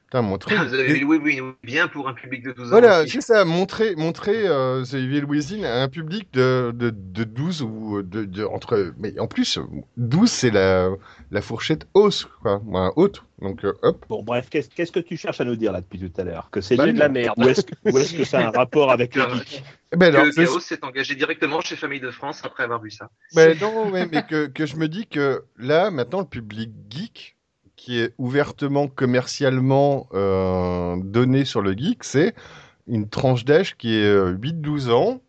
Putain, 0.07 0.21
mon 0.21 0.37
truc. 0.37 0.57
Vous 0.57 0.73
avez- 0.73 1.03
oui, 1.03 1.19
oui, 1.21 1.41
bien 1.63 1.89
pour 1.89 2.07
un 2.07 2.13
public 2.13 2.41
de 2.41 2.53
12 2.53 2.67
ans. 2.67 2.69
Voilà, 2.79 3.05
c'est 3.05 3.19
ça, 3.19 3.43
montrer, 3.43 3.93
montrer 3.97 4.47
euh, 4.47 4.85
The 4.85 4.93
Evil 4.93 5.25
Within 5.25 5.63
à 5.65 5.83
un 5.83 5.89
public 5.89 6.29
de, 6.33 6.71
de, 6.73 6.91
de 6.91 7.23
12 7.25 7.61
ou 7.61 8.01
de, 8.03 8.23
de- 8.23 8.45
entre. 8.45 8.93
Mais 8.97 9.19
en 9.19 9.27
plus, 9.27 9.59
12, 9.97 10.31
c'est 10.31 10.49
la, 10.49 10.91
la 11.29 11.41
fourchette 11.41 11.87
hausse, 11.93 12.25
quoi. 12.41 12.61
Enfin, 12.65 12.93
haute. 12.95 13.23
Donc, 13.41 13.65
euh, 13.65 13.73
hop. 13.83 14.05
Bon, 14.07 14.23
bref, 14.23 14.47
qu'est-ce 14.49 14.69
qu'est-ce 14.69 14.93
que 14.93 14.99
tu 15.01 15.17
cherches 15.17 15.41
à 15.41 15.45
nous 15.45 15.57
dire 15.57 15.71
là 15.73 15.81
depuis 15.81 15.99
tout 15.99 16.21
à 16.21 16.23
l'heure? 16.23 16.49
Que 16.51 16.61
c'est 16.61 16.77
nul 16.77 16.93
de 16.93 16.99
la 16.99 17.09
merde. 17.09 17.35
Ou 17.37 17.49
est-ce 17.49 17.61
que, 17.63 17.73
ou 17.91 17.97
est-ce 17.97 18.15
que 18.15 18.23
ça 18.23 18.39
a 18.39 18.47
un 18.47 18.51
rapport 18.51 18.91
avec 18.91 19.13
le 19.13 19.21
geek? 19.35 19.61
Eh 19.91 19.97
Ben 19.97 20.15
alors, 20.15 20.25
que 20.33 20.35
Chaos 20.35 20.59
s'est 20.61 20.83
engagé 20.83 21.15
directement 21.15 21.59
chez 21.61 21.75
Famille 21.75 21.99
de 21.99 22.11
France 22.11 22.41
après 22.45 22.63
avoir 22.63 22.81
vu 22.81 22.91
ça. 22.91 23.09
Ben 23.35 23.57
non, 23.59 23.89
ouais, 23.91 24.07
mais 24.11 24.23
que, 24.25 24.47
que 24.47 24.65
je 24.65 24.77
me 24.77 24.87
dis 24.87 25.05
que 25.05 25.43
là, 25.57 25.91
maintenant, 25.91 26.19
le 26.19 26.25
public 26.25 26.71
geek, 26.89 27.36
qui 27.87 27.99
est 27.99 28.13
ouvertement, 28.17 28.89
commercialement 28.89 30.09
euh, 30.13 30.97
donné 31.01 31.45
sur 31.45 31.61
le 31.61 31.71
geek, 31.71 32.03
c'est 32.03 32.35
une 32.87 33.07
tranche 33.09 33.45
d'âge 33.45 33.77
qui 33.77 33.95
est 33.95 34.03
euh, 34.05 34.33
8-12 34.33 34.91
ans 34.91 35.21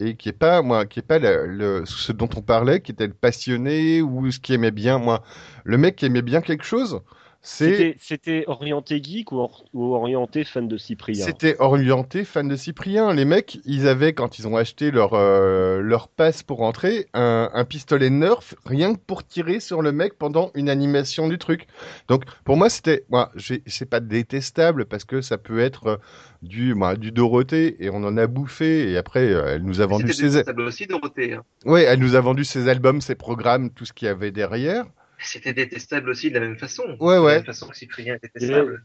et 0.00 0.16
qui 0.16 0.28
est 0.28 0.32
pas, 0.32 0.62
moi, 0.62 0.86
qui 0.86 1.00
est 1.00 1.02
pas 1.02 1.18
le, 1.18 1.46
le- 1.46 1.84
ce 1.86 2.12
dont 2.12 2.28
on 2.36 2.42
parlait, 2.42 2.80
qui 2.80 2.92
était 2.92 3.08
le 3.08 3.14
passionné 3.14 4.02
ou 4.02 4.30
ce 4.30 4.40
qui 4.40 4.54
aimait 4.54 4.70
bien, 4.70 4.98
moi, 4.98 5.22
le 5.64 5.78
mec 5.78 5.96
qui 5.96 6.06
aimait 6.06 6.22
bien 6.22 6.40
quelque 6.40 6.64
chose, 6.64 7.00
C'était 7.40 8.44
orienté 8.48 9.00
geek 9.02 9.30
ou, 9.32 9.36
or- 9.36 9.64
ou 9.72 9.94
orienté 9.94 10.44
fan 10.44 10.66
de 10.66 10.76
Cyprien? 10.76 11.24
C'était 11.24 11.56
orienté 11.60 12.24
fan 12.24 12.48
de 12.48 12.56
Cyprien. 12.56 13.14
Les 13.14 13.24
mecs, 13.24 13.58
ils 13.64 13.86
avaient, 13.86 14.12
quand 14.12 14.38
ils 14.38 14.48
ont 14.48 14.56
acheté 14.56 14.90
leur, 14.90 15.14
euh, 15.14 15.80
leur 15.80 16.08
passe 16.08 16.42
pour 16.42 16.62
entrer, 16.62 17.06
un, 17.14 17.48
un 17.54 17.64
pistolet 17.64 18.10
Nerf, 18.10 18.54
rien 18.66 18.94
que 18.94 18.98
pour 18.98 19.26
tirer 19.26 19.60
sur 19.60 19.82
le 19.82 19.92
mec 19.92 20.14
pendant 20.18 20.50
une 20.54 20.68
animation 20.68 21.28
du 21.28 21.38
truc. 21.38 21.66
Donc, 22.08 22.24
pour 22.44 22.56
moi, 22.56 22.68
c'était, 22.68 23.04
moi, 23.08 23.30
c'est 23.66 23.88
pas 23.88 24.00
détestable 24.00 24.84
parce 24.84 25.04
que 25.04 25.20
ça 25.20 25.38
peut 25.38 25.60
être 25.60 25.86
euh, 25.86 25.96
du, 26.42 26.74
moi, 26.74 26.96
du 26.96 27.12
Dorothée 27.12 27.76
et 27.82 27.88
on 27.88 28.02
en 28.04 28.16
a 28.16 28.26
bouffé 28.26 28.90
et 28.90 28.96
après, 28.96 29.32
euh, 29.32 29.54
elle 29.54 29.62
nous 29.62 29.80
a 29.80 29.86
vendu 29.86 30.12
ses, 30.12 30.24
détestable 30.28 30.62
aussi, 30.62 30.86
Dorothée. 30.86 31.34
hein. 31.34 31.44
elle 31.76 32.00
nous 32.00 32.16
a 32.16 32.20
vendu 32.20 32.44
ses 32.44 32.68
albums, 32.68 33.00
ses 33.00 33.14
programmes, 33.14 33.70
tout 33.70 33.84
ce 33.84 33.92
qu'il 33.92 34.06
y 34.06 34.10
avait 34.10 34.32
derrière. 34.32 34.86
C'était 35.20 35.52
détestable 35.54 36.10
aussi 36.10 36.30
de 36.30 36.34
la 36.34 36.40
même 36.40 36.58
façon. 36.58 36.96
Ouais, 37.00 37.16
De 37.16 37.20
ouais. 37.20 37.30
la 37.32 37.36
même 37.38 37.44
façon 37.44 37.68
que 37.68 37.76
Cyprien 37.76 38.14
est 38.14 38.22
détestable. 38.22 38.84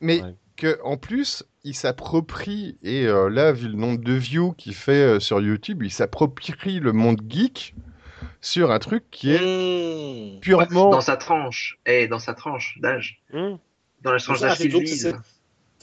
Mais 0.00 0.22
Ouais. 0.22 0.34
que 0.56 0.78
en 0.82 0.96
plus, 0.96 1.44
il 1.62 1.74
s'approprie, 1.74 2.76
et 2.82 3.06
euh, 3.06 3.28
là, 3.28 3.52
vu 3.52 3.68
le 3.68 3.74
nombre 3.74 4.00
de 4.02 4.12
views 4.12 4.52
qu'il 4.52 4.74
fait 4.74 4.92
euh, 5.16 5.20
sur 5.20 5.40
YouTube, 5.40 5.82
il 5.82 5.90
s'approprie 5.90 6.80
le 6.80 6.92
monde 6.92 7.20
geek 7.28 7.74
sur 8.40 8.70
un 8.70 8.78
truc 8.78 9.04
qui 9.10 9.32
est 9.32 9.40
Mmh. 9.40 10.40
purement. 10.40 10.90
Dans 10.90 11.00
sa 11.00 11.16
tranche. 11.16 11.78
Eh, 11.86 12.08
dans 12.08 12.18
sa 12.18 12.34
tranche 12.34 12.78
d'âge. 12.80 13.22
Hum. 13.32 13.58
Dans 14.02 14.12
la 14.12 14.18
tranche 14.18 14.40
d'âge 14.40 14.58
qu'il 14.58 14.70
vise. 14.78 15.14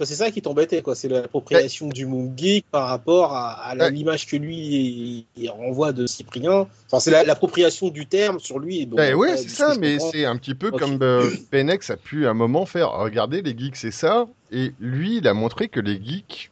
C'est- 0.06 0.16
ça 0.16 0.32
qui 0.32 0.42
t'embêtait, 0.42 0.82
quoi. 0.82 0.96
C'est 0.96 1.08
l'appropriation 1.08 1.88
du 1.88 2.06
monde 2.06 2.34
geek 2.38 2.66
par 2.72 2.88
rapport 2.88 3.34
à, 3.36 3.52
à 3.54 3.76
la- 3.76 3.86
Ouais. 3.86 3.92
l'image 3.92 4.28
que 4.28 4.36
lui 4.36 4.56
il, 4.58 5.26
il 5.38 5.50
renvoie 5.50 5.92
de 5.92 6.06
Cyprien. 6.08 6.68
Enfin, 6.88 7.00
c'est 7.00 7.12
la- 7.12 7.24
l'appropriation 7.24 7.90
du 7.90 8.06
terme 8.06 8.40
sur 8.40 8.60
lui. 8.60 8.86
Bon, 8.86 8.98
Ben 8.98 9.16
ouais, 9.16 9.38
c'est 9.38 9.50
ça, 9.50 9.76
mais 9.80 9.98
c'est 10.00 10.26
un 10.26 10.36
petit 10.38 10.56
peu 10.56 10.72
comme 10.72 10.98
euh, 11.02 11.30
Penex 11.52 11.90
a 11.90 11.98
pu 11.98 12.28
à 12.28 12.32
un 12.32 12.34
moment 12.34 12.66
faire. 12.66 12.92
Regardez, 12.92 13.42
les 13.42 13.58
geeks, 13.58 13.76
c'est 13.78 13.92
ça. 13.92 14.28
Et 14.52 14.74
lui, 14.80 15.18
il 15.18 15.28
a 15.28 15.34
montré 15.34 15.68
que 15.70 15.80
les 15.80 16.02
geeks. 16.04 16.52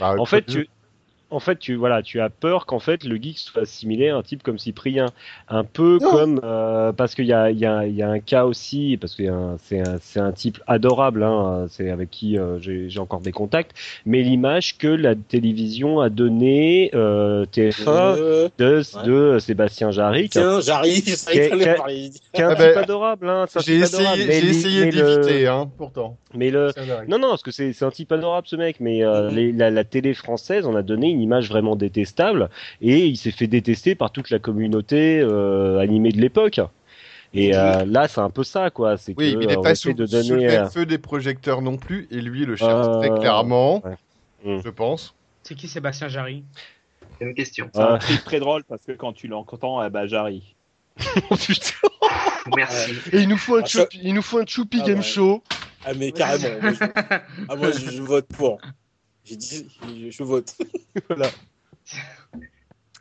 bah, 0.00 0.14
En 0.18 0.24
fait, 0.24 0.46
tu, 0.46 0.68
en 1.32 1.40
fait, 1.40 1.58
tu, 1.58 1.74
voilà, 1.74 2.02
tu 2.02 2.20
as 2.20 2.28
peur 2.30 2.66
qu'en 2.66 2.78
fait 2.78 3.04
le 3.04 3.16
geek 3.16 3.38
soit 3.38 3.62
assimilé 3.62 4.10
à 4.10 4.16
un 4.16 4.22
type 4.22 4.42
comme 4.42 4.58
Cyprien, 4.58 5.06
un 5.48 5.64
peu 5.64 5.98
Non. 6.00 6.10
comme 6.10 6.40
euh, 6.44 6.92
parce 6.92 7.14
qu'il 7.14 7.26
y 7.26 7.32
a, 7.32 7.50
il 7.50 7.58
y, 7.58 7.66
a, 7.66 7.86
il 7.86 7.94
y 7.94 8.02
a 8.02 8.08
un 8.08 8.20
cas 8.20 8.44
aussi, 8.44 8.96
parce 9.00 9.14
que 9.14 9.22
c'est 9.64 9.80
un, 9.80 9.96
c'est 10.00 10.20
un 10.20 10.32
type 10.32 10.58
adorable, 10.66 11.22
hein, 11.22 11.66
c'est 11.70 11.90
avec 11.90 12.10
qui 12.10 12.38
euh, 12.38 12.58
j'ai 12.60 12.88
j'ai 12.88 13.00
encore 13.00 13.20
des 13.20 13.32
contacts, 13.32 13.72
mais 14.06 14.22
l'image 14.22 14.76
que 14.78 14.88
la 14.88 15.14
télévision 15.14 16.00
a 16.00 16.08
donnée 16.10 16.90
euh, 16.94 17.44
TF1 17.46 17.84
Euh, 17.88 18.48
de, 18.58 18.82
ouais. 18.96 19.04
de 19.34 19.38
Sébastien 19.38 19.90
Jarry, 19.90 20.28
qui 20.28 20.38
est 20.38 20.42
un- 20.42 20.60
tiens, 20.60 20.60
j'arrive, 20.60 21.02
je 21.08 21.14
savais 21.14 21.36
Quel- 21.36 21.44
que 21.44 21.50
t'allais 21.50 21.64
quel- 21.64 21.76
parler. 21.76 22.10
qui 22.34 22.40
est 22.40 22.44
un 22.44 22.54
type 22.54 22.76
adorable, 22.76 23.28
hein, 23.28 23.44
c'est 23.48 23.58
un 23.58 23.62
J'ai 23.62 23.76
essayé, 23.78 24.48
essayé 24.50 24.90
le- 24.90 25.16
d'éviter, 25.16 25.46
hein, 25.48 25.70
pourtant. 25.78 26.16
Mais 26.34 26.50
le, 26.50 26.72
non, 27.08 27.18
non, 27.18 27.28
parce 27.30 27.42
que 27.42 27.50
c'est 27.50 27.82
un 27.82 27.90
type 27.90 28.10
adorable 28.12 28.46
ce 28.48 28.56
mec, 28.56 28.76
mais 28.80 29.04
euh, 29.04 29.28
Mhm. 29.30 29.36
les- 29.36 29.52
la, 29.52 29.70
la 29.70 29.84
télé 29.84 30.14
française 30.14 30.66
en 30.66 30.74
a 30.74 30.82
donné 30.82 31.10
une 31.10 31.20
image 31.20 31.48
vraiment 31.48 31.76
détestable 31.76 32.48
et 32.80 33.06
il 33.06 33.16
s'est 33.16 33.30
fait 33.32 33.46
détester 33.46 33.94
par 33.94 34.10
toute 34.12 34.30
la 34.30 34.38
communauté 34.38 35.20
euh, 35.20 35.78
animée 35.78 36.10
de 36.12 36.20
l'époque. 36.20 36.60
Et 37.34 37.56
euh, 37.56 37.84
là, 37.86 38.08
c'est 38.08 38.20
un 38.20 38.28
peu 38.30 38.44
ça, 38.44 38.70
quoi. 38.70 38.98
C'est 38.98 39.14
Oui, 39.16 39.32
que, 39.32 39.38
mais 39.38 39.44
il 39.44 39.48
n'est 39.48 39.56
pas 39.62 39.74
sous, 39.74 39.92
de 39.94 40.04
sous 40.04 40.16
le 40.16 40.22
donner. 40.28 40.46
même 40.48 40.64
euh, 40.64 40.68
feu 40.68 40.84
des 40.84 40.98
projecteurs 40.98 41.62
non 41.62 41.78
plus, 41.78 42.06
et 42.10 42.20
lui 42.20 42.44
le 42.44 42.56
cherche 42.56 42.86
Euh, 42.88 42.98
très 42.98 43.08
clairement, 43.20 43.82
ouais. 43.86 44.56
Mm. 44.56 44.60
je 44.64 44.68
pense. 44.70 45.14
C'est 45.42 45.54
qui 45.54 45.66
Sébastien 45.66 46.08
Jarry? 46.08 46.44
C'est 47.18 47.24
une 47.26 47.34
question. 47.34 47.70
C'est 47.74 47.80
un 47.80 47.94
Ah. 47.94 47.98
truc 47.98 48.22
très 48.24 48.38
drôle 48.40 48.64
parce 48.64 48.84
que 48.84 48.92
quand 48.92 49.12
tu 49.12 49.28
l'entends, 49.28 49.82
eh 49.84 49.88
ben, 49.90 50.06
j'arrive. 50.06 50.42
Oh, 51.30 51.36
putain. 51.36 51.88
Merci. 52.56 52.92
Et 53.12 53.20
il 53.20 53.28
nous 53.28 53.36
faut 53.38 53.56
un 53.56 53.62
Ah, 53.62 53.66
ça- 53.66 53.80
choupi, 53.82 54.00
il 54.02 54.12
nous 54.14 54.22
faut 54.22 54.38
un 54.38 54.46
choupi 54.46 54.80
Ah, 54.82 54.86
game 54.88 54.96
ouais. 54.98 55.02
show. 55.02 55.42
Ah, 55.84 55.92
mais 55.94 56.12
carrément. 56.12 56.60
moi, 56.60 56.72
je... 56.72 56.84
Ah, 57.48 57.56
moi, 57.56 57.70
je, 57.72 57.90
je 57.90 58.02
vote 58.02 58.26
pour. 58.28 58.58
J'ai 59.24 59.36
dit, 59.36 59.66
je, 59.82 60.10
je 60.10 60.22
vote. 60.22 60.54
voilà. 61.08 61.30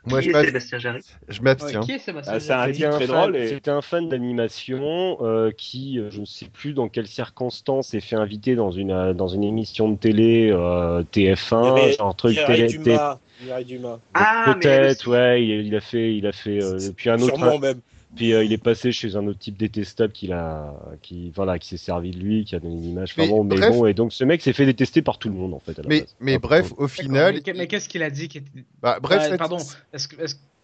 Moi, 0.07 0.19
Qui 0.21 0.31
je 0.31 0.35
est 0.37 0.45
Sébastien 0.45 0.79
Jarry 0.79 1.01
je 1.27 1.41
m'abstiens. 1.43 1.81
Qui 1.81 1.91
est 1.91 1.99
Sébastien 1.99 2.33
Ah, 2.35 2.39
c'est 2.39 2.51
un 2.53 2.71
type 2.71 2.89
très 2.89 3.05
drôle 3.05 3.35
et- 3.35 3.47
c'était 3.47 3.69
un 3.69 3.83
fan 3.83 4.09
d'animation 4.09 5.17
euh, 5.21 5.51
qui, 5.51 5.99
euh, 5.99 6.09
je 6.09 6.21
ne 6.21 6.25
sais 6.25 6.47
plus 6.47 6.73
dans 6.73 6.89
quelles 6.89 7.07
circonstances, 7.07 7.89
s'est 7.89 8.01
fait 8.01 8.15
inviter 8.15 8.55
dans 8.55 8.71
une 8.71 8.89
euh, 8.91 9.13
dans 9.13 9.27
une 9.27 9.43
émission 9.43 9.89
de 9.89 9.95
télé 9.97 10.49
euh, 10.51 11.03
TF1, 11.03 11.61
Il 11.61 11.65
y 11.65 11.83
avait- 11.83 11.93
genre 11.93 12.15
truc 12.15 12.35
télé. 12.47 12.67
Dumas. 12.67 13.19
Dumas. 13.65 13.99
Ah, 14.15 14.55
mais 14.57 14.61
Peut-être, 14.61 15.07
ouais, 15.07 15.43
il, 15.43 15.67
il 15.67 15.75
a 15.75 15.81
fait, 15.81 16.15
il 16.15 16.25
a 16.25 16.31
fait. 16.31 16.61
euh, 16.63 16.91
puis 16.95 17.09
un 17.11 17.15
autre, 17.21 17.35
Sûrement 17.35 17.59
même. 17.59 17.79
Puis 18.15 18.33
euh, 18.33 18.43
il 18.43 18.51
est 18.51 18.57
passé 18.57 18.91
chez 18.91 19.15
un 19.15 19.25
autre 19.27 19.39
type 19.39 19.57
détestable 19.57 20.11
qui 20.11 20.31
a, 20.33 20.73
qui, 21.01 21.31
voilà, 21.33 21.57
qui 21.59 21.69
s'est 21.69 21.77
servi 21.77 22.11
de 22.11 22.19
lui, 22.19 22.43
qui 22.43 22.55
a 22.55 22.59
donné 22.59 22.75
une 22.75 22.83
image. 22.83 23.15
Mais 23.17 23.23
Enfin 23.23 23.31
bon, 23.31 23.43
mais 23.45 23.55
bref. 23.55 23.69
bon, 23.71 23.85
et 23.85 23.93
donc 23.93 24.11
ce 24.11 24.23
mec 24.25 24.41
s'est 24.41 24.51
fait 24.53 24.65
détester 24.65 25.01
par 25.01 25.17
tout 25.17 25.29
le 25.29 25.35
monde 25.35 25.53
en 25.53 25.59
fait. 25.59 25.79
à 25.79 25.81
la 25.83 25.87
Mais, 25.89 25.99
base. 26.01 26.15
mais 26.19 26.31
Enfin, 26.33 26.39
bref, 26.41 26.73
au 26.77 26.87
final. 26.87 27.39
Mais, 27.45 27.53
mais 27.53 27.67
qu'est-ce 27.67 27.87
qu'il 27.87 28.03
a 28.03 28.09
dit 28.09 28.27
qui 28.27 28.39
était... 28.39 28.51
bah, 28.81 28.99
bref, 29.01 29.35
Pardon. 29.37 29.57
Est-ce 29.93 30.07
que, 30.07 30.15
que- 30.17 30.23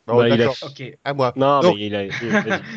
Oh, 0.10 0.20
Bah, 0.20 0.30
il 0.30 0.34
a- 0.34 0.38
d'accord, 0.38 0.56
Ok. 0.64 0.98
à 1.04 1.14
moi. 1.14 1.34
Non, 1.36 1.60
Donc- 1.60 1.76
mais 1.76 1.86
il 1.88 1.94
a. 1.96 2.04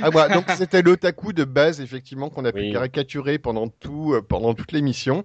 Ah, 0.02 0.10
moi, 0.12 0.28
donc 0.28 0.46
c'était 0.56 0.82
l'otaku 0.82 1.32
de 1.32 1.44
base, 1.44 1.80
effectivement, 1.80 2.28
qu'on 2.28 2.44
a 2.44 2.50
pu 2.52 2.58
Oui. 2.60 2.72
caricaturer 2.72 3.38
pendant, 3.38 3.68
tout, 3.68 4.14
euh, 4.14 4.20
pendant 4.20 4.52
toute 4.52 4.72
l'émission, 4.72 5.24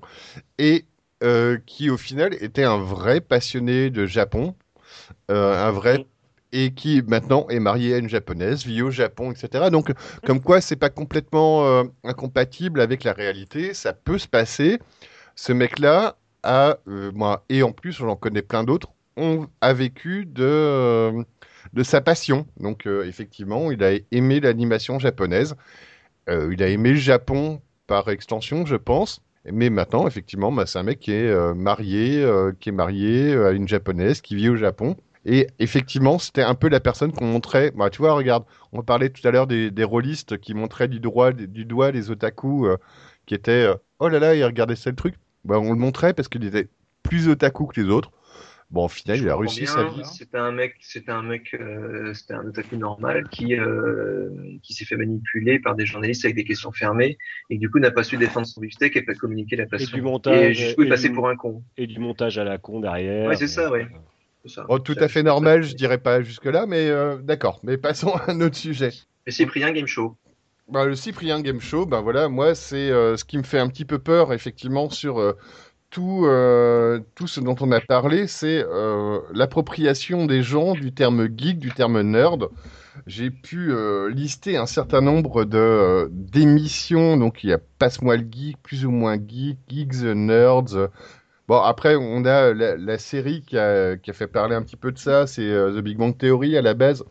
et 0.60 0.86
euh, 1.24 1.58
qui, 1.66 1.90
au 1.90 1.98
final, 1.98 2.36
était 2.42 2.64
un 2.64 2.78
vrai 2.78 3.22
passionné 3.22 3.90
de 3.90 4.06
Japon, 4.06 4.54
euh, 5.32 5.66
un 5.68 5.72
vrai, 5.72 6.06
et 6.56 6.72
qui, 6.74 7.04
maintenant, 7.06 7.48
est 7.50 7.60
marié 7.60 7.96
à 7.96 7.98
une 7.98 8.08
japonaise, 8.08 8.66
vit 8.66 8.82
au 8.82 8.90
Japon, 8.90 9.32
etc. 9.32 9.70
Donc, 9.70 9.92
comme 10.26 10.40
quoi, 10.40 10.62
c'est 10.62 10.78
pas 10.78 10.90
complètement 10.90 11.66
euh, 11.66 11.84
incompatible 12.06 12.80
avec 12.80 13.04
la 13.04 13.12
réalité, 13.12 13.74
ça 13.74 13.92
peut 13.92 14.18
se 14.18 14.28
passer. 14.28 14.80
Ce 15.36 15.52
mec-là 15.52 16.16
euh, 16.46 17.12
moi, 17.14 17.44
et 17.50 17.62
en 17.62 17.74
plus, 17.74 17.92
j'en 17.92 18.16
connais 18.16 18.42
plein 18.42 18.64
d'autres, 18.64 18.94
a 19.60 19.74
vécu 19.74 20.26
de... 20.26 20.44
euh, 20.44 21.24
de 21.74 21.84
sa 21.84 22.00
passion. 22.00 22.48
Donc 22.58 22.86
effectivement, 22.86 23.72
il 23.72 23.84
a 23.84 23.94
aimé 24.12 24.40
l'animation 24.40 25.00
japonaise. 25.00 25.56
Il 26.30 26.62
a 26.64 26.70
aimé 26.70 26.92
le 26.92 26.96
Japon 26.96 27.62
par 27.88 28.10
extension, 28.10 28.66
je 28.66 28.76
pense. 28.76 29.22
Mais 29.52 29.70
maintenant, 29.70 30.08
effectivement, 30.08 30.52
bah, 30.52 30.66
c'est 30.68 30.80
un 30.80 30.84
mec 30.84 31.00
qui 31.00 31.12
est 31.12 31.54
marié, 31.56 32.26
qui 32.60 32.70
est 32.70 32.72
marié 32.72 33.36
à 33.36 33.52
une 33.52 33.68
japonaise, 33.68 34.22
qui 34.22 34.36
vit 34.36 34.50
au 34.50 34.56
Japon. 34.56 34.96
Et 35.26 35.48
effectivement, 35.60 36.20
c'était 36.20 36.44
un 36.44 36.56
peu 36.56 36.70
la 36.70 36.80
personne 36.80 37.12
qu'on 37.12 37.26
montrait. 37.26 37.72
Bah, 37.76 37.90
tu 37.90 37.98
vois, 38.00 38.14
regarde, 38.14 38.46
on 38.72 38.84
parlait 38.84 39.10
tout 39.10 39.28
à 39.28 39.32
l'heure 39.32 39.48
des, 39.48 39.72
des 39.72 39.84
rôlistes 39.84 40.38
qui 40.38 40.54
montraient 40.54 40.88
du 40.88 41.00
doigt, 41.00 41.32
du 41.34 41.66
doigt 41.66 41.92
les 41.92 42.12
otaku 42.12 42.68
euh, 42.68 42.78
qui 43.26 43.34
étaient 43.34 43.66
euh, 43.66 43.76
oh 44.00 44.08
là 44.08 44.20
là, 44.20 44.36
ils 44.36 44.44
regardaient 44.46 44.76
ça 44.76 44.90
le 44.92 44.96
truc. 44.96 45.16
Bah, 45.44 45.60
on 45.60 45.72
le 45.72 45.80
montrait 45.80 46.14
parce 46.14 46.28
qu'il 46.28 46.44
était 46.46 46.70
plus 47.04 47.28
otaku 47.28 47.68
que 47.68 47.82
les 47.82 47.88
autres. 47.90 48.12
Bon, 48.72 48.86
au 48.86 48.88
final, 48.88 49.20
il 49.20 49.30
a 49.30 49.38
réussi 49.38 49.68
sa 49.68 49.84
vie. 49.84 50.04
C'était 50.06 50.40
un 50.40 50.52
mec, 50.52 50.76
c'était 50.82 51.12
un 51.12 51.22
mec, 51.22 51.54
euh, 51.54 52.14
c'était 52.14 52.34
un 52.34 52.46
otaku 52.48 52.76
normal 52.78 53.28
qui 53.30 53.56
euh, 53.56 54.30
qui 54.64 54.74
s'est 54.74 54.86
fait 54.86 54.98
manipuler 54.98 55.60
par 55.60 55.76
des 55.76 55.86
journalistes 55.86 56.26
avec 56.26 56.36
des 56.36 56.44
questions 56.44 56.72
fermées 56.72 57.18
et 57.52 57.58
du 57.58 57.70
coup 57.70 57.80
n'a 57.80 57.92
pas 57.92 58.04
su 58.04 58.18
défendre 58.18 58.48
son 58.48 58.62
beefsteak 58.62 58.96
et 58.98 59.04
pas 59.04 59.14
communiquer 59.14 59.56
la 59.56 59.68
passion. 59.68 59.98
du 59.98 60.04
montage, 60.04 60.76
Et 60.80 60.82
et 60.82 60.98
du- 60.98 61.12
pour 61.14 61.30
un 61.30 61.36
con. 61.36 61.62
Et 61.78 61.88
du 61.88 62.00
montage 62.00 62.38
à 62.40 62.44
la 62.44 62.58
con 62.58 62.80
derrière. 62.80 63.30
Ouais, 63.30 63.36
c'est 63.36 63.48
ça, 63.48 63.70
ouais. 63.70 63.88
Ça. 64.48 64.64
Bon, 64.68 64.80
tout 64.80 64.96
à 65.00 65.08
fait 65.08 65.24
normal, 65.24 65.64
je 65.64 65.76
dirais 65.76 65.98
pas 65.98 66.22
jusque-là, 66.22 66.66
mais 66.68 66.88
euh, 66.90 67.18
d'accord. 67.18 67.60
Mais 67.64 67.78
passons 67.78 68.12
à 68.12 68.32
un 68.32 68.42
autre 68.42 68.56
sujet. 68.56 68.92
Et 69.26 69.32
Cyprien 69.32 69.72
Game 69.72 69.88
Show. 69.88 70.16
Bah, 70.68 70.86
le 70.86 70.96
Cyprien 70.96 71.42
Game 71.42 71.62
Show, 71.62 71.86
ben 71.86 72.02
voilà, 72.02 72.28
moi, 72.28 72.56
c'est 72.56 72.90
euh, 72.90 73.18
ce 73.18 73.24
qui 73.24 73.38
me 73.38 73.44
fait 73.44 73.60
un 73.60 73.68
petit 73.70 73.86
peu 73.86 74.00
peur, 74.00 74.34
effectivement, 74.34 74.90
sur 74.90 75.20
euh, 75.20 75.34
tout, 75.90 76.28
tout 77.16 77.28
ce 77.28 77.40
dont 77.40 77.56
on 77.62 77.72
a 77.72 77.80
parlé, 77.80 78.28
c'est 78.28 78.66
l'appropriation 79.34 80.26
des 80.26 80.44
gens 80.44 80.74
du 80.74 80.92
terme 80.92 81.28
geek, 81.36 81.58
du 81.58 81.72
terme 81.72 82.02
nerd. 82.02 82.50
J'ai 83.08 83.30
pu 83.32 83.74
lister 84.10 84.58
un 84.58 84.66
certain 84.66 85.00
nombre 85.00 85.46
de 85.46 86.10
d'émissions, 86.12 87.16
donc 87.16 87.44
il 87.46 87.52
y 87.52 87.54
a 87.54 87.60
Passe-moi 87.80 88.18
le 88.18 88.28
geek, 88.30 88.58
plus 88.62 88.86
ou 88.86 88.92
moins 88.92 89.16
geek, 89.16 89.58
Geeks 89.70 90.02
Nerds. 90.04 90.90
Bon, 91.48 91.60
après, 91.62 91.96
on 91.96 92.26
a 92.26 92.54
la, 92.54 92.76
la 92.76 92.98
série 92.98 93.42
qui 93.44 93.58
a, 93.58 93.98
qui 93.98 94.10
a 94.10 94.14
fait 94.14 94.28
parler 94.28 94.56
un 94.56 94.64
petit 94.64 94.76
peu 94.78 94.92
de 94.92 94.98
ça, 94.98 95.28
c'est 95.28 95.48
euh, 95.48 95.80
The 95.80 95.84
Big 95.84 95.98
Bang 95.98 96.18
Theory 96.18 96.58
à 96.58 96.62
la 96.62 96.74
base, 96.74 97.04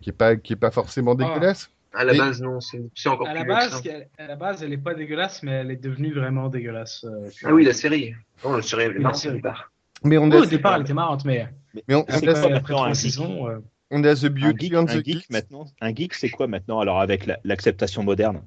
qui 0.00 0.10
est 0.10 0.12
pas, 0.12 0.36
qui 0.36 0.52
est 0.52 0.56
pas 0.56 0.70
forcément 0.70 1.12
Ah. 1.12 1.24
dégueulasse. 1.24 1.70
À 1.92 2.04
la 2.04 2.14
Et- 2.14 2.18
base, 2.18 2.40
non, 2.42 2.58
c'est 2.60 2.80
encore 3.08 3.28
À 3.28 3.30
plus 3.32 3.38
la, 3.40 3.44
base, 3.44 3.82
à 4.18 4.26
la 4.26 4.36
base, 4.36 4.62
elle 4.64 4.72
est 4.72 4.78
pas 4.78 4.94
dégueulasse, 4.94 5.42
mais 5.44 5.52
elle 5.52 5.70
est 5.70 5.76
devenue 5.82 6.12
vraiment 6.12 6.48
dégueulasse. 6.48 7.04
euh, 7.04 7.28
Ah 7.44 7.52
oui, 7.54 7.64
la 7.64 7.72
série. 7.72 8.14
Non, 8.44 8.56
la 8.56 8.62
série, 8.62 8.92
la 8.98 9.12
série. 9.12 9.34
au 9.34 9.36
départ. 9.38 9.70
Mais 10.02 10.18
on 10.18 10.28
Oui, 10.28 10.36
a, 10.36 10.40
au 10.40 10.46
départ, 10.46 10.74
elle 10.76 10.82
était 10.82 10.92
marrante, 10.92 11.24
mais 11.24 11.48
mais 11.88 11.94
on, 11.94 12.02
a- 12.02 12.20
quoi 12.20 12.32
après 12.56 12.60
trois 12.74 12.86
un 12.88 12.92
geek 12.92 12.96
saisons. 13.12 13.48
euh, 13.48 13.58
on 13.90 14.02
a 14.04 14.14
The 14.14 14.24
Un 14.24 14.30
Beauty 14.30 14.66
geek, 14.66 14.74
and 14.74 14.78
un 14.82 14.84
the 14.86 14.90
geek 15.04 15.04
Geeks. 15.04 15.30
maintenant, 15.30 15.64
un 15.80 15.94
geek 15.94 16.14
c'est 16.14 16.28
quoi 16.30 16.46
maintenant 16.48 16.80
Alors 16.80 17.00
avec 17.00 17.26
la- 17.26 17.38
l'acceptation 17.44 18.02
moderne, 18.02 18.42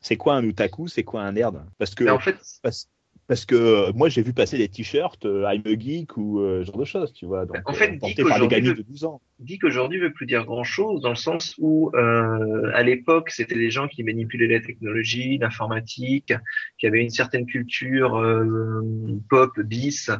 c'est 0.00 0.16
quoi 0.16 0.34
un 0.34 0.48
otaku 0.48 0.88
C'est 0.88 1.04
quoi 1.04 1.22
un 1.22 1.32
nerd? 1.32 1.62
Parce 1.78 1.94
que 1.94 2.02
Mais 2.04 2.10
en 2.10 2.18
fait, 2.18 2.36
parce, 2.62 2.88
parce 3.28 3.44
que 3.44 3.54
euh, 3.54 3.92
moi 3.94 4.08
j'ai 4.08 4.22
vu 4.22 4.32
passer 4.32 4.56
des 4.56 4.68
t-shirts 4.68 5.26
euh, 5.26 5.44
I'm 5.52 5.62
a 5.66 5.78
geek 5.78 6.16
ou 6.16 6.40
euh, 6.40 6.62
ce 6.62 6.66
genre 6.66 6.78
de 6.78 6.84
choses, 6.86 7.12
tu 7.12 7.26
vois. 7.26 7.44
Donc, 7.44 7.58
En 7.66 7.74
fait, 7.74 7.92
geek, 7.92 8.00
par 8.00 8.10
des 8.14 8.22
aujourd'hui, 8.22 8.48
gamins 8.48 8.74
de 8.74 8.82
12 8.82 9.04
ans. 9.04 9.20
dit 9.38 9.58
qu'aujourd'hui 9.58 10.00
veut 10.00 10.12
plus 10.12 10.24
dire 10.24 10.46
grand 10.46 10.64
chose 10.64 11.02
dans 11.02 11.10
le 11.10 11.14
sens 11.14 11.54
où 11.58 11.90
euh, 11.94 12.72
à 12.74 12.82
l'époque 12.82 13.28
c'était 13.30 13.54
des 13.54 13.70
gens 13.70 13.86
qui 13.86 14.02
manipulaient 14.02 14.48
la 14.48 14.60
technologie, 14.60 15.36
l'informatique, 15.36 16.32
qui 16.78 16.86
avaient 16.86 17.02
une 17.02 17.10
certaine 17.10 17.44
culture 17.44 18.16
euh, 18.16 18.80
pop 19.28 19.60
bis 19.60 20.10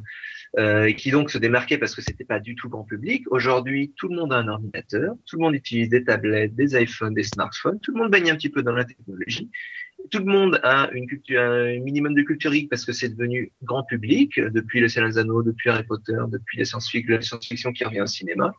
euh, 0.58 0.84
et 0.84 0.94
qui 0.94 1.10
donc 1.10 1.30
se 1.30 1.38
démarquaient 1.38 1.78
parce 1.78 1.94
que 1.94 2.02
c'était 2.02 2.24
pas 2.24 2.40
du 2.40 2.56
tout 2.56 2.68
grand 2.68 2.84
public. 2.84 3.24
Aujourd'hui, 3.30 3.94
tout 3.96 4.08
le 4.08 4.16
monde 4.16 4.34
a 4.34 4.36
un 4.36 4.48
ordinateur, 4.48 5.14
tout 5.26 5.36
le 5.36 5.42
monde 5.42 5.54
utilise 5.54 5.88
des 5.88 6.04
tablettes, 6.04 6.54
des 6.54 6.78
iPhones, 6.78 7.14
des 7.14 7.22
smartphones, 7.22 7.80
tout 7.80 7.94
le 7.94 8.02
monde 8.02 8.10
baigne 8.10 8.30
un 8.30 8.34
petit 8.34 8.50
peu 8.50 8.62
dans 8.62 8.72
la 8.72 8.84
technologie. 8.84 9.50
Tout 10.10 10.20
le 10.20 10.24
monde 10.24 10.60
a 10.62 10.88
une 10.92 11.06
culture, 11.06 11.40
un 11.40 11.80
minimum 11.80 12.14
de 12.14 12.22
culture 12.22 12.52
geek 12.52 12.70
parce 12.70 12.84
que 12.86 12.92
c'est 12.92 13.10
devenu 13.10 13.52
grand 13.62 13.82
public 13.84 14.38
euh, 14.38 14.48
depuis 14.48 14.80
le 14.80 14.88
Seigneur 14.88 15.10
depuis 15.42 15.68
Harry 15.70 15.84
Potter, 15.84 16.16
depuis 16.28 16.58
la 16.58 16.64
science-fiction, 16.64 17.14
la 17.16 17.20
science-fiction 17.20 17.72
qui 17.72 17.84
revient 17.84 18.00
au 18.00 18.06
cinéma. 18.06 18.54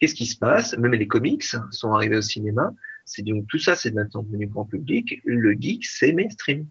Qu'est-ce 0.00 0.14
qui 0.14 0.24
se 0.26 0.36
passe? 0.38 0.76
Même 0.78 0.92
les 0.92 1.06
comics 1.06 1.44
sont 1.70 1.92
arrivés 1.92 2.16
au 2.16 2.22
cinéma. 2.22 2.72
C'est 3.04 3.22
donc 3.22 3.46
tout 3.48 3.58
ça, 3.58 3.76
c'est 3.76 3.90
maintenant 3.92 4.22
devenu 4.22 4.46
grand 4.46 4.64
public. 4.64 5.20
Le 5.24 5.52
geek, 5.60 5.84
c'est 5.84 6.12
mainstream. 6.12 6.66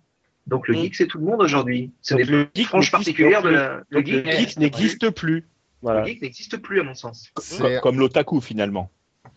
Donc 0.47 0.67
le 0.67 0.73
Mm. 0.73 0.77
geek, 0.81 0.95
c'est 0.95 1.07
tout 1.07 1.19
le 1.19 1.25
monde 1.25 1.41
aujourd'hui. 1.41 1.91
Ce 2.01 2.15
n'est 2.15 2.23
geek 2.23 2.49
une 2.55 2.63
frange 2.65 2.91
particulière 2.91 3.41
de 3.43 3.49
plus. 3.49 3.55
la. 3.55 3.83
Le 3.89 4.01
geek, 4.03 4.31
geek 4.31 4.57
n'existe 4.57 5.09
plus. 5.11 5.45
Voilà. 5.83 6.01
le 6.01 6.07
geek 6.07 6.21
n'existe 6.21 6.57
plus 6.57 6.79
à 6.79 6.83
mon 6.83 6.95
sens. 6.95 7.31
Comme 7.83 7.99
l'otaku 7.99 8.41
finalement. 8.41 8.89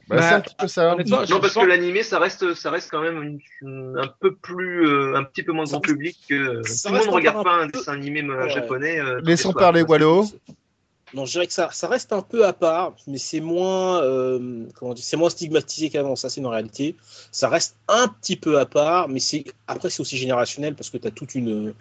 Bah, 0.08 0.22
c'est 0.22 0.34
un 0.34 0.40
petit 0.40 0.54
peu 0.58 0.68
ça. 0.68 0.96
je 0.98 1.32
Non, 1.32 1.40
parce 1.40 1.54
que 1.54 1.64
l'animé, 1.66 2.02
ça 2.02 2.18
reste, 2.18 2.54
ça 2.54 2.70
reste 2.70 2.90
quand 2.90 3.00
même 3.02 3.22
une- 3.22 3.40
une- 3.62 3.98
un 3.98 4.08
peu 4.20 4.34
plus, 4.34 4.86
euh, 4.88 5.16
un 5.16 5.24
petit 5.24 5.42
peu 5.42 5.52
moins 5.52 5.64
grand 5.64 5.80
public 5.80 6.16
que. 6.28 6.62
ça 6.64 6.88
Tout 6.88 6.94
le 6.94 7.00
monde 7.00 7.08
ne 7.08 7.12
regarde 7.14 7.44
pas 7.44 7.56
un 7.62 7.68
peu- 7.68 7.78
dessin 7.78 7.92
animé 7.94 8.22
euh, 8.22 8.44
Ouais. 8.44 8.50
japonais. 8.50 9.00
euh, 9.00 9.20
Laissons 9.24 9.52
parler 9.52 9.82
Wallo. 9.82 10.26
Non, 11.14 11.24
je 11.24 11.30
dirais 11.32 11.46
que 11.46 11.52
ça, 11.52 11.68
ça 11.72 11.86
reste 11.86 12.12
un 12.12 12.20
peu 12.20 12.44
à 12.44 12.52
part, 12.52 12.94
mais 13.06 13.16
c'est 13.18 13.38
moins, 13.40 14.02
euh, 14.02 14.64
comment 14.74 14.92
dire, 14.92 15.04
c'est 15.04 15.16
moins 15.16 15.30
stigmatisé 15.30 15.88
qu'avant. 15.88 16.16
Ça, 16.16 16.28
c'est 16.28 16.40
une 16.40 16.48
réalité. 16.48 16.96
Ça 17.30 17.48
reste 17.48 17.76
un 17.88 18.08
petit 18.08 18.34
peu 18.34 18.58
à 18.58 18.66
part, 18.66 19.08
mais 19.08 19.20
c'est 19.20 19.44
après 19.68 19.88
c'est 19.88 20.00
aussi 20.00 20.16
générationnel 20.16 20.74
parce 20.74 20.90
que 20.90 20.98
tu 20.98 21.06
as 21.06 21.12
toute 21.12 21.36
une. 21.36 21.74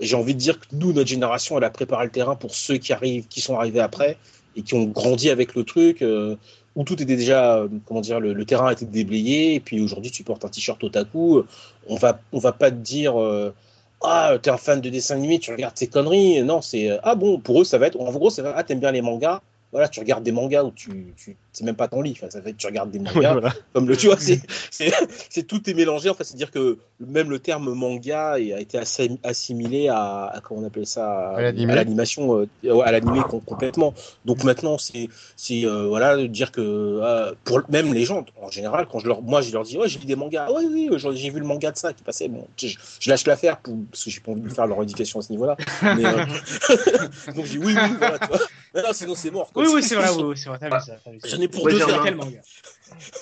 J'ai 0.00 0.14
envie 0.14 0.32
de 0.34 0.38
dire 0.38 0.60
que 0.60 0.66
nous, 0.72 0.92
notre 0.92 1.08
génération, 1.08 1.58
elle 1.58 1.64
a 1.64 1.70
préparé 1.70 2.04
le 2.06 2.12
terrain 2.12 2.36
pour 2.36 2.54
ceux 2.54 2.76
qui 2.76 2.92
arrivent, 2.92 3.26
qui 3.26 3.40
sont 3.40 3.56
arrivés 3.58 3.80
après 3.80 4.16
et 4.54 4.62
qui 4.62 4.74
ont 4.74 4.84
grandi 4.84 5.28
avec 5.28 5.54
le 5.56 5.64
truc. 5.64 6.00
euh, 6.00 6.36
où 6.78 6.84
tout 6.84 7.02
était 7.02 7.16
déjà, 7.16 7.56
euh, 7.56 7.68
comment 7.86 8.00
dire, 8.00 8.20
le, 8.20 8.32
le 8.32 8.44
terrain 8.44 8.70
été 8.70 8.86
déblayé, 8.86 9.54
et 9.54 9.60
puis 9.60 9.80
aujourd'hui 9.80 10.12
tu 10.12 10.22
portes 10.22 10.44
un 10.44 10.48
t-shirt 10.48 10.82
otaku, 10.82 11.42
on 11.88 11.96
va, 11.96 12.20
on 12.32 12.38
va 12.38 12.52
pas 12.52 12.70
te 12.70 12.76
dire, 12.76 13.20
euh, 13.20 13.52
ah, 14.00 14.36
t'es 14.40 14.50
un 14.50 14.56
fan 14.56 14.80
de 14.80 14.88
dessin 14.88 15.16
animé, 15.16 15.40
tu 15.40 15.50
regardes 15.50 15.76
ces 15.76 15.88
conneries. 15.88 16.42
Non, 16.44 16.62
c'est 16.62 16.88
euh, 16.88 16.98
ah 17.02 17.16
bon, 17.16 17.40
pour 17.40 17.60
eux, 17.60 17.64
ça 17.64 17.78
va 17.78 17.88
être 17.88 18.00
en 18.00 18.12
gros, 18.12 18.30
c'est 18.30 18.42
ah, 18.46 18.62
t'aimes 18.62 18.78
bien 18.78 18.92
les 18.92 19.02
mangas. 19.02 19.40
Voilà, 19.70 19.88
tu 19.88 20.00
regardes 20.00 20.24
des 20.24 20.32
mangas 20.32 20.64
où 20.64 20.70
tu, 20.70 21.12
tu 21.16 21.36
c'est 21.52 21.64
même 21.64 21.76
pas 21.76 21.88
ton 21.88 22.00
lit. 22.00 22.12
Enfin, 22.16 22.30
ça 22.30 22.40
fait 22.40 22.54
tu 22.54 22.66
regardes 22.66 22.90
des 22.90 22.98
mangas 23.14 23.32
Voilà. 23.32 23.52
comme 23.74 23.86
le 23.88 23.96
tu 23.96 24.06
vois, 24.06 24.16
c'est 24.18 24.40
c'est 24.70 24.90
c'est 25.28 25.42
tout 25.46 25.68
est 25.68 25.74
mélangé. 25.74 26.08
En 26.08 26.14
fait, 26.14 26.24
c'est 26.24 26.36
dire 26.36 26.50
que 26.50 26.78
même 27.00 27.28
le 27.30 27.38
terme 27.38 27.72
manga 27.74 28.32
a 28.32 28.38
été 28.38 28.78
assimilé 29.22 29.88
à, 29.88 30.26
à 30.26 30.40
comment 30.40 30.62
on 30.62 30.66
appelle 30.66 30.86
ça 30.86 31.36
À 31.72 31.74
l'animation 31.76 32.46
euh, 32.64 32.80
à 32.80 32.92
l'animé 32.92 33.20
com- 33.28 33.42
complètement. 33.44 33.92
Donc 34.24 34.42
maintenant, 34.44 34.78
c'est 34.78 35.08
c'est 35.36 35.64
euh, 35.66 35.86
voilà 35.86 36.26
dire 36.28 36.50
que 36.50 36.60
euh, 36.62 37.32
pour 37.44 37.60
même 37.68 37.92
les 37.92 38.04
gens 38.04 38.24
en 38.40 38.50
général, 38.50 38.86
quand 38.90 39.00
je 39.00 39.06
leur 39.06 39.20
moi 39.22 39.42
je 39.42 39.52
leur 39.52 39.64
dis 39.64 39.76
ouais 39.76 39.88
j'ai 39.88 39.98
vu 39.98 40.06
des 40.06 40.16
mangas, 40.16 40.46
Ah, 40.48 40.52
oui 40.54 40.88
oui 40.90 40.98
j'ai 41.14 41.30
vu 41.30 41.40
le 41.40 41.46
manga 41.46 41.70
de 41.70 41.76
ça 41.76 41.92
qui 41.92 42.02
passait. 42.02 42.28
Bon, 42.28 42.46
je, 42.56 42.68
je 43.00 43.10
lâche 43.10 43.26
l'affaire 43.26 43.58
parce 43.90 44.04
que 44.04 44.10
j'ai 44.10 44.20
pas 44.20 44.32
envie 44.32 44.40
de 44.40 44.48
faire 44.48 44.66
leur 44.66 44.82
éducation 44.82 45.20
à 45.20 45.22
ce 45.22 45.30
niveau-là. 45.32 45.56
Mais 45.82 46.04
euh, 46.06 46.24
donc 47.34 47.44
je 47.44 47.50
dis 47.52 47.58
oui 47.58 47.74
oui 47.76 47.94
voilà. 47.98 48.18
Tu 48.18 48.28
vois. 48.28 48.38
Mais 48.74 48.82
non, 48.82 48.88
sinon 48.92 49.14
c'est 49.14 49.30
mort. 49.30 49.50
quoi. 49.52 49.62
Oui, 49.62 49.68
oui, 49.74 49.82
c'est 49.82 49.94
vrai, 49.94 50.08
oui, 50.16 50.22
oui, 50.22 50.36
c'est 50.36 50.48
vrai. 50.48 50.58
Ça. 50.80 50.96
J'en 51.24 51.40
ai 51.40 51.48
pour 51.48 51.64
Ouais, 51.64 51.72
deux 51.72 51.78
manga 52.14 52.40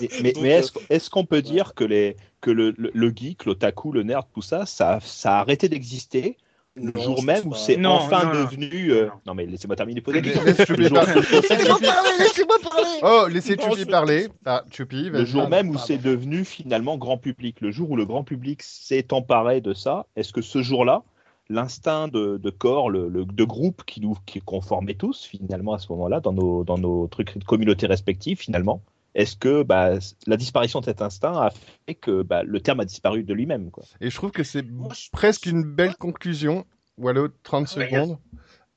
Mais, 0.01 0.09
mais- 0.21 0.33
mais 0.41 0.53
euh, 0.53 0.59
est-ce 0.59 0.71
est-ce 0.89 1.09
qu'on 1.09 1.25
peut 1.25 1.41
dire 1.41 1.73
que, 1.73 1.83
les, 1.83 2.15
que 2.41 2.51
le, 2.51 2.73
le, 2.77 2.91
le 2.93 3.13
geek, 3.15 3.45
l'otaku, 3.45 3.91
le 3.91 4.03
nerd, 4.03 4.25
tout 4.33 4.41
ça, 4.41 4.65
ça, 4.65 4.99
ça 5.01 5.37
a 5.37 5.39
arrêté 5.41 5.69
d'exister 5.69 6.37
le 6.75 6.91
Non, 6.93 7.01
jour 7.01 7.23
même 7.23 7.47
où 7.47 7.55
c'est 7.55 7.83
enfin 7.85 8.25
non, 8.25 8.33
non. 8.35 8.43
devenu. 8.45 8.91
euh, 8.91 9.07
Non, 9.25 9.33
mais 9.33 9.45
laissez-moi 9.47 9.75
terminer 9.75 9.99
poser. 10.01 10.21
Laissez-moi 10.21 11.03
parler, 11.03 12.11
laissez-moi 12.19 12.57
parler. 12.61 12.99
Oh, 13.01 13.27
laissez 13.27 13.55
je- 13.59 13.85
parler. 13.85 14.27
Ah, 14.45 14.63
le 14.79 15.25
jour 15.25 15.49
même 15.49 15.69
où 15.69 15.77
c'est 15.77 15.97
devenu 15.97 16.45
finalement 16.45 16.97
grand 16.97 17.17
public, 17.17 17.61
le 17.61 17.71
jour 17.71 17.89
où 17.91 17.95
le 17.95 18.05
grand 18.05 18.23
public 18.23 18.61
s'est 18.61 19.11
emparé 19.11 19.59
de 19.61 19.73
ça, 19.73 20.05
est-ce 20.15 20.31
que 20.31 20.41
ce 20.41 20.61
jour-là, 20.61 21.01
l'instinct 21.49 22.07
de, 22.07 22.37
de 22.37 22.49
corps, 22.49 22.89
le, 22.89 23.07
le- 23.09 23.25
de 23.25 23.43
groupe 23.43 23.83
qui 23.85 24.01
nous 24.01 24.15
qui, 24.25 24.41
qu'on 24.41 24.61
formait 24.61 24.95
tous 24.95 25.23
finalement 25.25 25.73
à 25.73 25.79
ce 25.79 25.91
moment-là 25.91 26.19
dans 26.19 26.33
nos, 26.33 26.63
dans 26.63 26.77
nos 26.77 27.07
trucs 27.07 27.37
de 27.37 27.43
communauté 27.43 27.87
respective 27.87 28.37
finalement, 28.39 28.81
est-ce 29.15 29.35
que 29.35 29.63
bah, 29.63 29.91
la 30.27 30.37
disparition 30.37 30.79
de 30.79 30.85
cet 30.85 31.01
instinct 31.01 31.33
a 31.33 31.51
fait 31.87 31.95
que 31.95 32.21
bah, 32.21 32.43
le 32.43 32.59
terme 32.59 32.81
a 32.81 32.85
disparu 32.85 33.23
de 33.23 33.33
lui-même 33.33 33.71
quoi? 33.71 33.83
Et 34.01 34.09
je 34.09 34.15
trouve 34.15 34.31
que 34.31 34.43
c'est 34.43 34.65
presque 35.11 35.45
une 35.45 35.63
belle 35.63 35.95
conclusion. 35.95 36.65
Wallo, 36.97 37.27
30 37.43 37.75
Ouais, 37.77 37.89
secondes. 37.89 38.17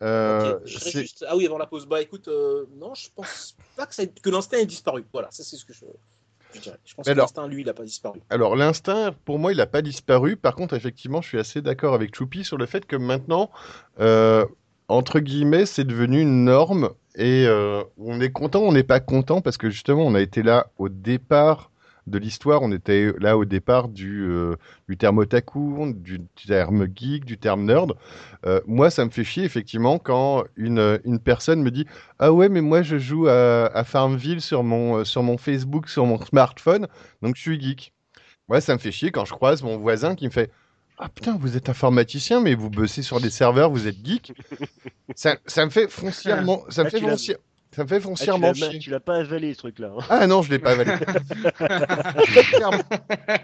Euh, 0.02 0.58
je 0.64 0.78
juste- 1.00 1.24
Ah 1.28 1.36
oui, 1.36 1.46
avant 1.46 1.58
la 1.58 1.66
pause. 1.66 1.86
Bah 1.86 2.00
écoute, 2.00 2.28
euh, 2.28 2.64
non, 2.78 2.94
je 2.94 3.08
pense 3.14 3.54
pas 3.76 3.84
que, 3.86 3.94
ça- 3.94 4.06
que 4.06 4.30
l'instinct 4.30 4.56
ait 4.58 4.64
disparu. 4.66 5.04
Voilà, 5.12 5.28
ça 5.30 5.42
c'est 5.44 5.56
ce 5.56 5.64
que 5.64 5.74
je, 5.74 5.84
je 6.54 6.60
dirais. 6.60 6.78
Je 6.84 6.94
pense 6.94 7.06
que 7.06 7.12
l'instinct, 7.12 7.48
lui, 7.48 7.62
il 7.62 7.68
a 7.68 7.74
pas 7.74 7.84
disparu. 7.84 8.20
Alors 8.30 8.56
l'instinct, 8.56 9.14
pour 9.24 9.38
moi, 9.38 9.52
il 9.52 9.58
n'a 9.58 9.66
pas 9.66 9.82
disparu. 9.82 10.36
Par 10.36 10.54
contre, 10.54 10.74
effectivement, 10.74 11.22
je 11.22 11.28
suis 11.28 11.38
assez 11.38 11.62
d'accord 11.62 11.94
avec 11.94 12.14
Choupi 12.14 12.44
sur 12.44 12.58
le 12.58 12.66
fait 12.66 12.86
que 12.86 12.96
maintenant, 12.96 13.50
euh, 14.00 14.44
entre 14.88 15.20
guillemets, 15.20 15.66
c'est 15.66 15.84
devenu 15.84 16.20
une 16.20 16.44
norme 16.44 16.90
et 17.16 17.46
euh, 17.46 17.82
on 17.98 18.20
est 18.20 18.30
content, 18.30 18.60
on 18.62 18.72
n'est 18.72 18.82
pas 18.82 19.00
content 19.00 19.40
parce 19.40 19.56
que 19.56 19.70
justement, 19.70 20.04
on 20.06 20.14
a 20.14 20.20
été 20.20 20.42
là 20.42 20.68
au 20.78 20.88
départ 20.88 21.70
de 22.10 22.18
l'histoire, 22.18 22.62
on 22.62 22.72
était 22.72 23.12
là 23.18 23.38
au 23.38 23.44
départ 23.44 23.88
du, 23.88 24.24
euh, 24.28 24.56
du 24.88 24.96
terme 24.96 25.18
otaku, 25.18 25.92
du, 25.94 26.20
terme 26.46 26.86
geek, 26.94 27.24
du 27.24 27.38
terme 27.38 27.64
nerd. 27.64 27.92
Euh, 28.46 28.60
moi, 28.66 28.90
ça 28.90 29.04
me 29.04 29.10
fait 29.10 29.24
chier 29.24 29.44
effectivement 29.44 29.98
quand 29.98 30.44
une, 30.56 31.00
une 31.04 31.18
personne 31.20 31.62
me 31.62 31.70
dit 31.70 31.86
ah 32.18 32.32
ouais, 32.32 32.48
mais 32.48 32.60
moi 32.60 32.82
je 32.82 32.98
joue 32.98 33.28
à, 33.28 33.66
à 33.74 33.84
Farmville 33.84 34.40
sur 34.40 34.62
mon, 34.64 35.04
sur 35.04 35.22
mon 35.22 35.38
Facebook, 35.38 35.88
sur 35.88 36.04
mon 36.06 36.20
smartphone, 36.20 36.86
donc 37.22 37.36
je 37.36 37.40
suis 37.40 37.60
geek. 37.60 37.92
Ouais, 38.48 38.60
ça 38.60 38.74
me 38.74 38.78
fait 38.78 38.92
chier 38.92 39.10
quand 39.12 39.24
je 39.24 39.32
croise 39.32 39.62
mon 39.62 39.78
voisin 39.78 40.14
qui 40.16 40.24
me 40.26 40.30
fait 40.30 40.50
Ah 40.98 41.08
putain, 41.08 41.36
vous 41.38 41.56
êtes 41.56 41.68
informaticien, 41.68 42.40
mais 42.40 42.54
vous 42.54 42.68
bossez 42.70 43.02
sur 43.02 43.20
des 43.20 43.30
serveurs, 43.30 43.70
vous 43.70 43.86
êtes 43.86 44.04
geek. 44.04 44.32
ça, 45.14 45.36
ça 45.46 45.64
me 45.64 45.70
fait 45.70 45.88
foncièrement, 45.90 46.64
ça 46.68 46.82
me 46.82 46.88
Ah, 46.88 46.90
fait 46.90 46.98
tu 46.98 47.06
l'as- 47.06 47.14
fonci- 47.14 47.36
ça 47.74 47.82
me 47.84 47.88
fait 47.88 47.94
Ah, 47.96 47.98
tu 47.98 48.04
foncièrement 48.04 48.48
l'as- 48.48 48.70
chier. 48.70 48.78
tu 48.78 48.90
l'as 48.90 49.00
pas 49.00 49.16
avalé 49.16 49.52
ce 49.54 49.58
truc-là. 49.58 49.92
hein. 49.98 50.04
Ah 50.08 50.26
non, 50.26 50.42
je 50.42 50.50
l'ai 50.50 50.58
pas 50.58 50.72
avalé. 50.72 50.90
très 51.54 52.42
clairement, 52.44 52.78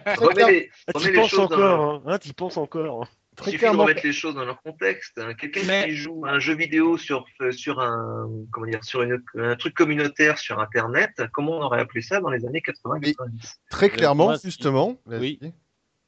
très 0.05 0.15
Remets 0.17 0.51
les, 0.51 0.71
Ah, 0.95 0.99
les 1.05 1.13
penses 1.13 1.39
encore, 1.39 1.95
hein, 1.95 2.03
hein, 2.07 2.19
tu 2.19 2.33
penses 2.33 2.57
encore. 2.57 3.07
Il 3.33 3.37
très 3.37 3.45
suffit 3.51 3.57
de 3.57 3.59
clairement. 3.61 3.83
remettre 3.85 4.01
les 4.03 4.13
choses 4.15 4.35
dans 4.35 4.45
leur 4.47 4.63
contexte. 4.63 5.19
hein. 5.19 5.35
Quelqu'un 5.35 5.61
Mais- 5.67 5.85
qui 5.85 5.95
joue 5.95 6.25
à 6.25 6.31
un 6.31 6.39
jeu 6.39 6.55
vidéo 6.57 6.97
sur, 6.97 7.27
euh, 7.43 7.53
sur 7.53 7.81
un, 7.81 8.29
comment 8.51 8.67
dire, 8.67 8.83
sur 8.83 9.03
une, 9.03 9.23
un 9.37 9.57
truc 9.57 9.75
communautaire 9.75 10.39
sur 10.39 10.59
Internet, 10.59 11.11
comment 11.33 11.59
on 11.59 11.63
aurait 11.63 11.81
appelé 11.81 12.01
ça 12.01 12.21
dans 12.21 12.31
les 12.31 12.45
années 12.47 12.63
80-90 12.63 13.15
Très 13.71 13.91
clairement, 13.91 14.35
qui- 14.37 14.47
justement. 14.47 14.97
Oui. 15.07 15.39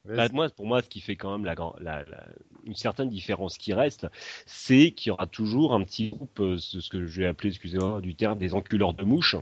Bah, 0.07 0.27
moi, 0.33 0.49
pour 0.49 0.65
moi, 0.65 0.81
ce 0.81 0.89
qui 0.89 1.01
fait 1.01 1.15
quand 1.15 1.31
même 1.37 1.45
la, 1.45 1.55
la- 1.79 2.03
la- 2.03 2.25
une 2.65 2.75
certaine 2.75 3.09
différence 3.09 3.57
qui 3.57 3.73
reste, 3.73 4.07
c'est 4.45 4.91
qu'il 4.91 5.09
y 5.09 5.11
aura 5.11 5.27
toujours 5.27 5.73
un 5.73 5.83
petit 5.83 6.09
groupe, 6.09 6.39
euh, 6.39 6.57
ce 6.57 6.87
que 6.89 7.05
je 7.05 7.21
vais 7.21 7.27
appeler, 7.27 7.49
excusez-moi 7.49 8.01
du 8.01 8.15
terme, 8.15 8.37
des 8.37 8.53
enculeurs 8.53 8.93
de 8.93 9.03
mouches. 9.03 9.35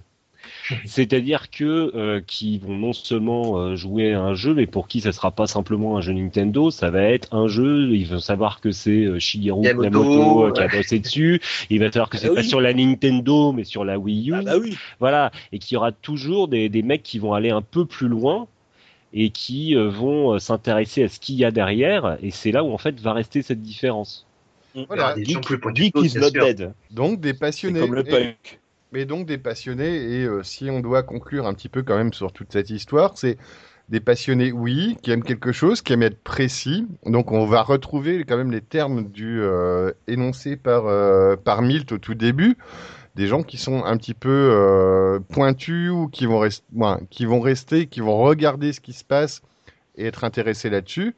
C'est-à-dire 0.85 1.49
que 1.49 1.91
euh, 1.95 2.21
qui 2.25 2.59
vont 2.59 2.77
non 2.77 2.93
seulement 2.93 3.57
euh, 3.57 3.75
jouer 3.75 4.13
à 4.13 4.21
un 4.21 4.33
jeu, 4.35 4.53
mais 4.53 4.67
pour 4.67 4.87
qui 4.87 5.01
ça 5.01 5.11
sera 5.11 5.31
pas 5.31 5.47
simplement 5.47 5.97
un 5.97 6.01
jeu 6.01 6.13
Nintendo, 6.13 6.69
ça 6.71 6.89
va 6.89 7.03
être 7.03 7.33
un 7.33 7.47
jeu. 7.47 7.89
Ils 7.95 8.07
vont 8.07 8.19
savoir 8.19 8.61
que 8.61 8.71
c'est 8.71 9.05
euh, 9.05 9.19
Shigeru 9.19 9.61
Miyamoto, 9.61 10.45
euh, 10.47 10.51
qui 10.51 10.61
a 10.61 10.67
bossé 10.67 10.99
dessus. 10.99 11.41
Il 11.69 11.79
va 11.79 11.91
savoir 11.91 12.09
que 12.09 12.17
Ah 12.17 12.19
c'est 12.21 12.27
bah 12.29 12.35
pas 12.35 12.41
oui. 12.41 12.49
sur 12.49 12.61
la 12.61 12.73
Nintendo, 12.73 13.51
mais 13.51 13.63
sur 13.63 13.83
la 13.85 13.97
Wii 13.99 14.29
U. 14.31 14.33
Ah 14.35 14.41
bah 14.43 14.57
oui. 14.57 14.77
Voilà, 14.99 15.31
et 15.51 15.59
qu'il 15.59 15.75
y 15.75 15.77
aura 15.77 15.91
toujours 15.91 16.47
des, 16.47 16.69
des 16.69 16.83
mecs 16.83 17.03
qui 17.03 17.19
vont 17.19 17.33
aller 17.33 17.49
un 17.49 17.61
peu 17.61 17.85
plus 17.85 18.07
loin 18.07 18.47
et 19.19 19.31
qui 19.31 19.75
euh, 19.75 19.89
vont 19.89 20.35
euh, 20.35 20.39
s'intéresser 20.39 21.03
à 21.03 21.07
ce 21.09 21.19
qu'il 21.19 21.35
y 21.35 21.43
a 21.43 21.49
derrière, 21.49 22.17
et 22.21 22.29
c'est 22.29 22.51
là 22.51 22.63
où 22.63 22.71
en 22.71 22.77
fait 22.77 22.99
va 22.99 23.13
rester 23.13 23.41
cette 23.41 23.63
différence. 23.63 24.27
Voilà, 24.87 25.15
Des 25.15 25.25
gens 25.25 25.41
plus 25.41 25.57
is 25.57 26.17
not 26.19 26.29
sûr. 26.29 26.45
dead. 26.45 26.73
Donc 26.91 27.19
des 27.19 27.33
passionnés. 27.33 27.79
comme 27.79 27.95
le 27.95 28.07
Et- 28.07 28.11
punk. 28.11 28.59
Mais 28.93 29.05
donc 29.05 29.25
des 29.25 29.39
passionnés, 29.39 29.95
et 29.95 30.23
euh, 30.23 30.43
si 30.43 30.69
on 30.69 30.79
doit 30.79 31.03
conclure 31.03 31.47
un 31.47 31.53
petit 31.55 31.67
peu 31.67 31.81
quand 31.81 31.97
même 31.97 32.13
sur 32.13 32.31
toute 32.31 32.53
cette 32.53 32.69
histoire, 32.69 33.17
c'est 33.17 33.37
des 33.89 33.99
passionnés, 33.99 34.51
oui, 34.51 34.97
qui 35.01 35.11
aiment 35.11 35.23
quelque 35.23 35.51
chose, 35.51 35.81
qui 35.81 35.93
aiment 35.93 36.03
être 36.03 36.21
précis. 36.21 36.85
Donc 37.05 37.31
on 37.31 37.45
va 37.45 37.63
retrouver 37.63 38.23
quand 38.23 38.37
même 38.37 38.51
les 38.51 38.61
termes 38.61 39.09
du 39.09 39.41
euh, 39.41 39.91
énoncés 40.07 40.57
par, 40.57 40.85
euh, 40.87 41.35
par 41.35 41.63
Milt 41.63 41.91
au 41.91 41.97
tout 41.97 42.13
début. 42.13 42.55
Des 43.17 43.27
gens 43.27 43.41
qui 43.41 43.57
sont 43.57 43.83
un 43.83 43.97
petit 43.97 44.13
peu 44.13 44.29
euh, 44.29 45.19
pointus 45.19 45.89
ou 45.89 46.07
qui 46.07 46.27
vont, 46.27 46.47
qui 47.09 47.25
vont 47.25 47.41
rester, 47.41 47.87
qui 47.87 47.99
vont 47.99 48.17
regarder 48.17 48.71
ce 48.73 48.79
qui 48.79 48.93
se 48.93 49.03
passe 49.03 49.41
et 49.97 50.05
être 50.05 50.23
intéressés 50.23 50.69
là-dessus, 50.69 51.15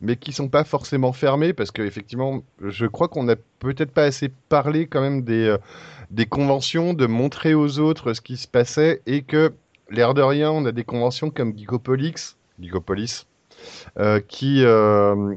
mais 0.00 0.16
qui 0.16 0.32
sont 0.32 0.48
pas 0.48 0.62
forcément 0.62 1.12
fermés 1.12 1.52
parce 1.52 1.72
qu'effectivement, 1.72 2.42
je 2.60 2.86
crois 2.86 3.08
qu'on 3.08 3.24
n'a 3.24 3.34
peut-être 3.58 3.90
pas 3.90 4.04
assez 4.04 4.30
parlé 4.48 4.86
quand 4.86 5.00
même 5.00 5.22
des, 5.22 5.48
euh, 5.48 5.58
des 6.10 6.26
conventions, 6.26 6.94
de 6.94 7.06
montrer 7.06 7.54
aux 7.54 7.80
autres 7.80 8.14
ce 8.14 8.20
qui 8.20 8.36
se 8.36 8.46
passait 8.46 9.02
et 9.06 9.22
que, 9.22 9.52
l'air 9.90 10.14
de 10.14 10.22
rien, 10.22 10.50
on 10.50 10.64
a 10.64 10.72
des 10.72 10.84
conventions 10.84 11.30
comme 11.30 11.58
Geekopolis, 11.58 12.36
Geekopolis 12.60 13.26
euh, 13.98 14.20
qui, 14.20 14.64
euh, 14.64 15.34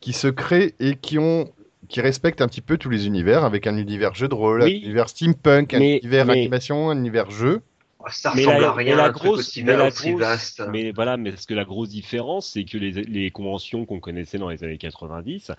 qui 0.00 0.12
se 0.12 0.28
créent 0.28 0.74
et 0.80 0.96
qui 0.96 1.18
ont 1.18 1.50
qui 1.92 2.00
respectent 2.00 2.40
un 2.40 2.48
petit 2.48 2.62
peu 2.62 2.78
tous 2.78 2.88
les 2.90 3.06
univers 3.06 3.44
avec 3.44 3.66
un 3.66 3.76
univers 3.76 4.14
jeu 4.14 4.26
de 4.26 4.34
rôle, 4.34 4.62
Oui. 4.64 4.80
un 4.82 4.86
univers 4.86 5.08
steampunk, 5.10 5.74
un 5.74 5.78
Mais- 5.78 5.98
univers 5.98 6.26
mais- 6.26 6.32
animation, 6.40 6.90
un 6.90 6.96
univers 6.96 7.30
jeu. 7.30 7.60
Ah, 8.04 8.10
Ça 8.10 8.32
Mais 8.34 8.42
ressemble 8.44 8.62
la- 8.62 8.70
à 8.70 8.74
mais 8.76 8.82
rien, 8.84 8.96
la 8.96 9.04
un 9.04 9.12
truc 9.12 9.22
grosse- 9.22 9.38
aussi, 9.40 9.62
mais 9.62 9.76
la 9.76 9.86
aussi 9.86 10.10
grosse- 10.10 10.20
vaste. 10.20 10.62
Mais 10.70 10.90
voilà, 10.92 11.16
mais 11.16 11.30
parce 11.30 11.46
que 11.46 11.54
la 11.54 11.64
grosse 11.64 11.88
différence, 11.88 12.48
c'est 12.48 12.64
que 12.64 12.76
les, 12.78 12.90
les 13.04 13.30
conventions 13.30 13.84
qu'on 13.84 14.00
connaissait 14.00 14.38
dans 14.38 14.48
les 14.48 14.64
années 14.64 14.78
90, 14.78 15.52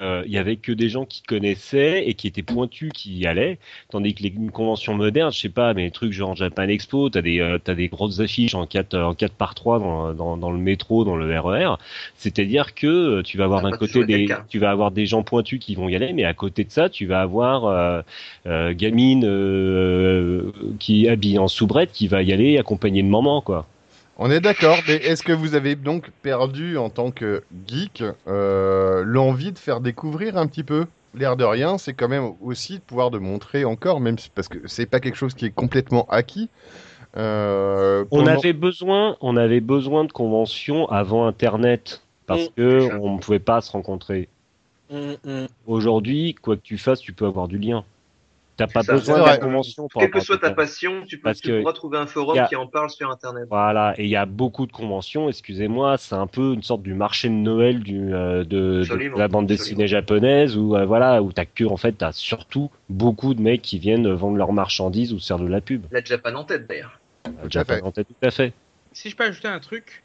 euh, 0.00 0.22
il 0.26 0.32
y 0.32 0.38
avait 0.38 0.56
que 0.56 0.72
des 0.72 0.88
gens 0.88 1.04
qui 1.04 1.22
connaissaient 1.22 2.06
et 2.08 2.14
qui 2.14 2.26
étaient 2.26 2.42
pointus 2.42 2.90
qui 2.94 3.16
y 3.18 3.26
allaient, 3.26 3.58
tandis 3.90 4.14
que 4.14 4.22
les 4.22 4.30
une 4.30 4.50
convention 4.50 4.94
moderne, 4.94 5.32
je 5.32 5.38
sais 5.40 5.48
pas, 5.50 5.74
mais 5.74 5.82
les 5.84 5.90
trucs 5.90 6.12
genre 6.12 6.34
Japan 6.36 6.68
Expo, 6.68 7.10
t'as 7.10 7.20
des 7.20 7.40
euh, 7.40 7.58
t'as 7.62 7.74
des 7.74 7.88
grosses 7.88 8.20
affiches 8.20 8.54
en 8.54 8.64
4 8.66 8.96
en 8.96 9.14
4 9.14 9.34
par 9.34 9.54
3 9.54 9.78
dans, 9.80 10.14
dans, 10.14 10.36
dans 10.36 10.50
le 10.52 10.58
métro, 10.58 11.04
dans 11.04 11.16
le 11.16 11.38
RER, 11.38 11.74
c'est-à-dire 12.16 12.74
que 12.74 12.86
euh, 12.86 13.22
tu 13.22 13.36
vas 13.38 13.44
avoir 13.44 13.60
d'un 13.62 13.72
côté 13.72 14.04
des 14.06 14.26
tu 14.48 14.58
vas 14.58 14.70
avoir 14.70 14.90
des 14.90 15.06
gens 15.06 15.22
pointus 15.22 15.58
qui 15.60 15.74
vont 15.74 15.88
y 15.88 15.96
aller, 15.96 16.12
mais 16.12 16.24
à 16.24 16.32
côté 16.34 16.64
de 16.64 16.70
ça, 16.70 16.88
tu 16.88 17.06
vas 17.06 17.20
avoir 17.20 17.66
euh, 17.66 18.00
euh, 18.46 18.72
gamine 18.72 19.24
euh, 19.24 20.52
qui 20.78 21.08
habillée 21.08 21.38
en 21.38 21.48
soubrette 21.48 21.89
qui 21.92 22.08
va 22.08 22.22
y 22.22 22.32
aller 22.32 22.58
accompagnée 22.58 23.02
de 23.02 23.08
maman 23.08 23.40
quoi. 23.40 23.66
On 24.22 24.30
est 24.30 24.40
d'accord, 24.40 24.76
mais 24.86 24.96
est-ce 24.96 25.22
que 25.22 25.32
vous 25.32 25.54
avez 25.54 25.76
donc 25.76 26.10
perdu 26.22 26.76
en 26.76 26.90
tant 26.90 27.10
que 27.10 27.42
geek 27.66 28.04
euh, 28.28 29.02
l'envie 29.06 29.50
de 29.52 29.58
faire 29.58 29.80
découvrir 29.80 30.36
un 30.36 30.46
petit 30.46 30.62
peu 30.64 30.86
L'air 31.14 31.36
de 31.36 31.44
rien, 31.44 31.76
c'est 31.78 31.94
quand 31.94 32.06
même 32.08 32.34
aussi 32.40 32.74
de 32.74 32.82
pouvoir 32.82 33.10
de 33.10 33.18
montrer 33.18 33.64
encore, 33.64 33.98
même 33.98 34.16
parce 34.34 34.46
que 34.46 34.58
c'est 34.66 34.86
pas 34.86 35.00
quelque 35.00 35.16
chose 35.16 35.34
qui 35.34 35.46
est 35.46 35.50
complètement 35.50 36.06
acquis. 36.08 36.48
Euh, 37.16 38.04
On 38.12 38.26
avait 38.26 38.52
besoin, 38.52 39.16
on 39.20 39.36
avait 39.36 39.60
besoin 39.60 40.04
de 40.04 40.12
conventions 40.12 40.86
avant 40.88 41.26
Internet 41.26 42.02
parce 42.26 42.44
Mm. 42.44 42.52
que 42.56 42.98
on 43.00 43.14
ne 43.14 43.18
pouvait 43.18 43.40
pas 43.40 43.60
se 43.60 43.72
rencontrer. 43.72 44.28
Hum, 44.92 45.16
hum. 45.26 45.46
Aujourd'hui, 45.66 46.34
quoi 46.34 46.56
que 46.56 46.62
tu 46.62 46.78
fasses, 46.78 47.00
tu 47.00 47.12
peux 47.12 47.26
avoir 47.26 47.48
du 47.48 47.58
lien. 47.58 47.84
T'as 48.60 48.66
pas 48.66 48.82
ça, 48.82 48.92
besoin 48.92 49.20
de 49.20 49.24
la 49.24 49.38
convention 49.38 49.88
pour 49.88 50.02
Quelle 50.02 50.10
que 50.10 50.20
soit 50.20 50.36
ta 50.36 50.50
passion, 50.50 51.06
tu, 51.06 51.16
peux, 51.16 51.22
Parce 51.22 51.40
tu 51.40 51.48
que 51.48 51.60
pourras 51.60 51.72
trouver 51.72 51.96
un 51.96 52.06
forum 52.06 52.38
a- 52.38 52.46
qui 52.46 52.56
en 52.56 52.66
parle 52.66 52.90
sur 52.90 53.10
Internet. 53.10 53.46
Voilà, 53.48 53.94
et 53.96 54.04
il 54.04 54.10
y 54.10 54.16
a 54.16 54.26
beaucoup 54.26 54.66
de 54.66 54.72
conventions, 54.72 55.30
excusez-moi, 55.30 55.96
c'est 55.96 56.14
un 56.14 56.26
peu 56.26 56.52
une 56.52 56.62
sorte 56.62 56.82
du 56.82 56.92
marché 56.92 57.28
de 57.28 57.34
Noël 57.34 57.80
du, 57.80 58.12
euh, 58.12 58.44
de, 58.44 58.84
la 59.16 59.28
bande 59.28 59.46
dessinée 59.46 59.86
japonaise 59.86 60.58
où 60.58 60.76
euh, 60.76 60.84
voilà, 60.84 61.22
où 61.22 61.32
t'as 61.32 61.46
que 61.46 61.64
en 61.64 61.78
fait 61.78 61.92
t'as 61.92 62.12
surtout 62.12 62.70
beaucoup 62.90 63.32
de 63.32 63.40
mecs 63.40 63.62
qui 63.62 63.78
viennent 63.78 64.12
vendre 64.12 64.36
leurs 64.36 64.52
marchandises 64.52 65.14
ou 65.14 65.20
faire 65.20 65.38
de 65.38 65.46
la 65.46 65.62
pub. 65.62 65.86
La 65.90 66.04
Japan 66.04 66.34
en 66.34 66.44
tête 66.44 66.66
d'ailleurs. 66.66 67.00
À 67.24 67.48
Japan 67.48 67.78
en 67.82 67.92
tête, 67.92 68.08
tout 68.08 68.26
à 68.26 68.30
fait. 68.30 68.52
Si 68.92 69.08
je 69.08 69.16
peux 69.16 69.24
ajouter 69.24 69.48
un 69.48 69.60
truc, 69.60 70.04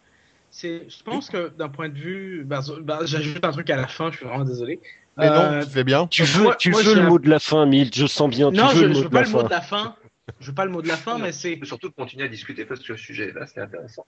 c'est, 0.50 0.90
je 0.90 1.04
pense 1.04 1.30
que 1.30 1.50
d'un 1.50 1.70
point 1.70 1.90
de 1.90 1.98
vue, 1.98 2.44
bah, 2.46 2.62
bah, 2.82 3.00
j'ajoute 3.04 3.44
un 3.44 3.52
truc 3.52 3.70
à 3.70 3.76
la 3.76 3.88
fin, 3.88 4.12
je 4.12 4.18
suis 4.18 4.26
vraiment 4.26 4.46
désolé. 4.46 4.80
Mais 5.18 5.30
non, 5.30 5.36
Euh, 5.36 5.64
tu 5.64 5.70
fais 5.70 5.84
bien. 5.84 6.08
Tu 6.08 6.22
Donc 6.24 6.32
veux, 6.32 6.44
moi- 6.44 6.56
tu 6.56 6.70
moi, 6.72 6.82
veux 6.82 6.90
j'ai 6.90 6.96
le 6.96 7.02
un- 7.06 7.10
mot 7.10 7.20
de 7.20 7.30
la 7.30 7.40
fin, 7.40 7.66
Milt, 7.66 7.96
je 7.96 8.06
sens 8.06 8.30
bien. 8.30 8.52
non, 8.52 8.68
tu 8.70 8.76
veux 8.76 8.82
je, 8.82 8.86
le 8.88 8.94
je 8.94 8.98
mot 8.98 9.04
veux 9.04 9.10
pas 9.10 9.22
le 9.24 9.30
mot 9.30 9.44
de 9.44 9.50
la 9.50 9.62
fin. 9.62 9.96
Je 10.40 10.48
veux 10.48 10.56
pas 10.56 10.66
le 10.66 10.72
mot 10.72 10.82
de 10.82 10.88
la 10.88 10.98
fin, 10.98 11.18
mais 11.20 11.32
c'est, 11.32 11.60
surtout 11.64 11.90
de 11.90 11.94
continuer 11.94 12.26
à 12.26 12.28
discuter 12.28 12.66
parce 12.66 12.80
que 12.82 12.88
ce 12.88 12.96
sujet-là, 12.98 13.46
c'est 13.48 13.62
intéressant. 13.62 14.06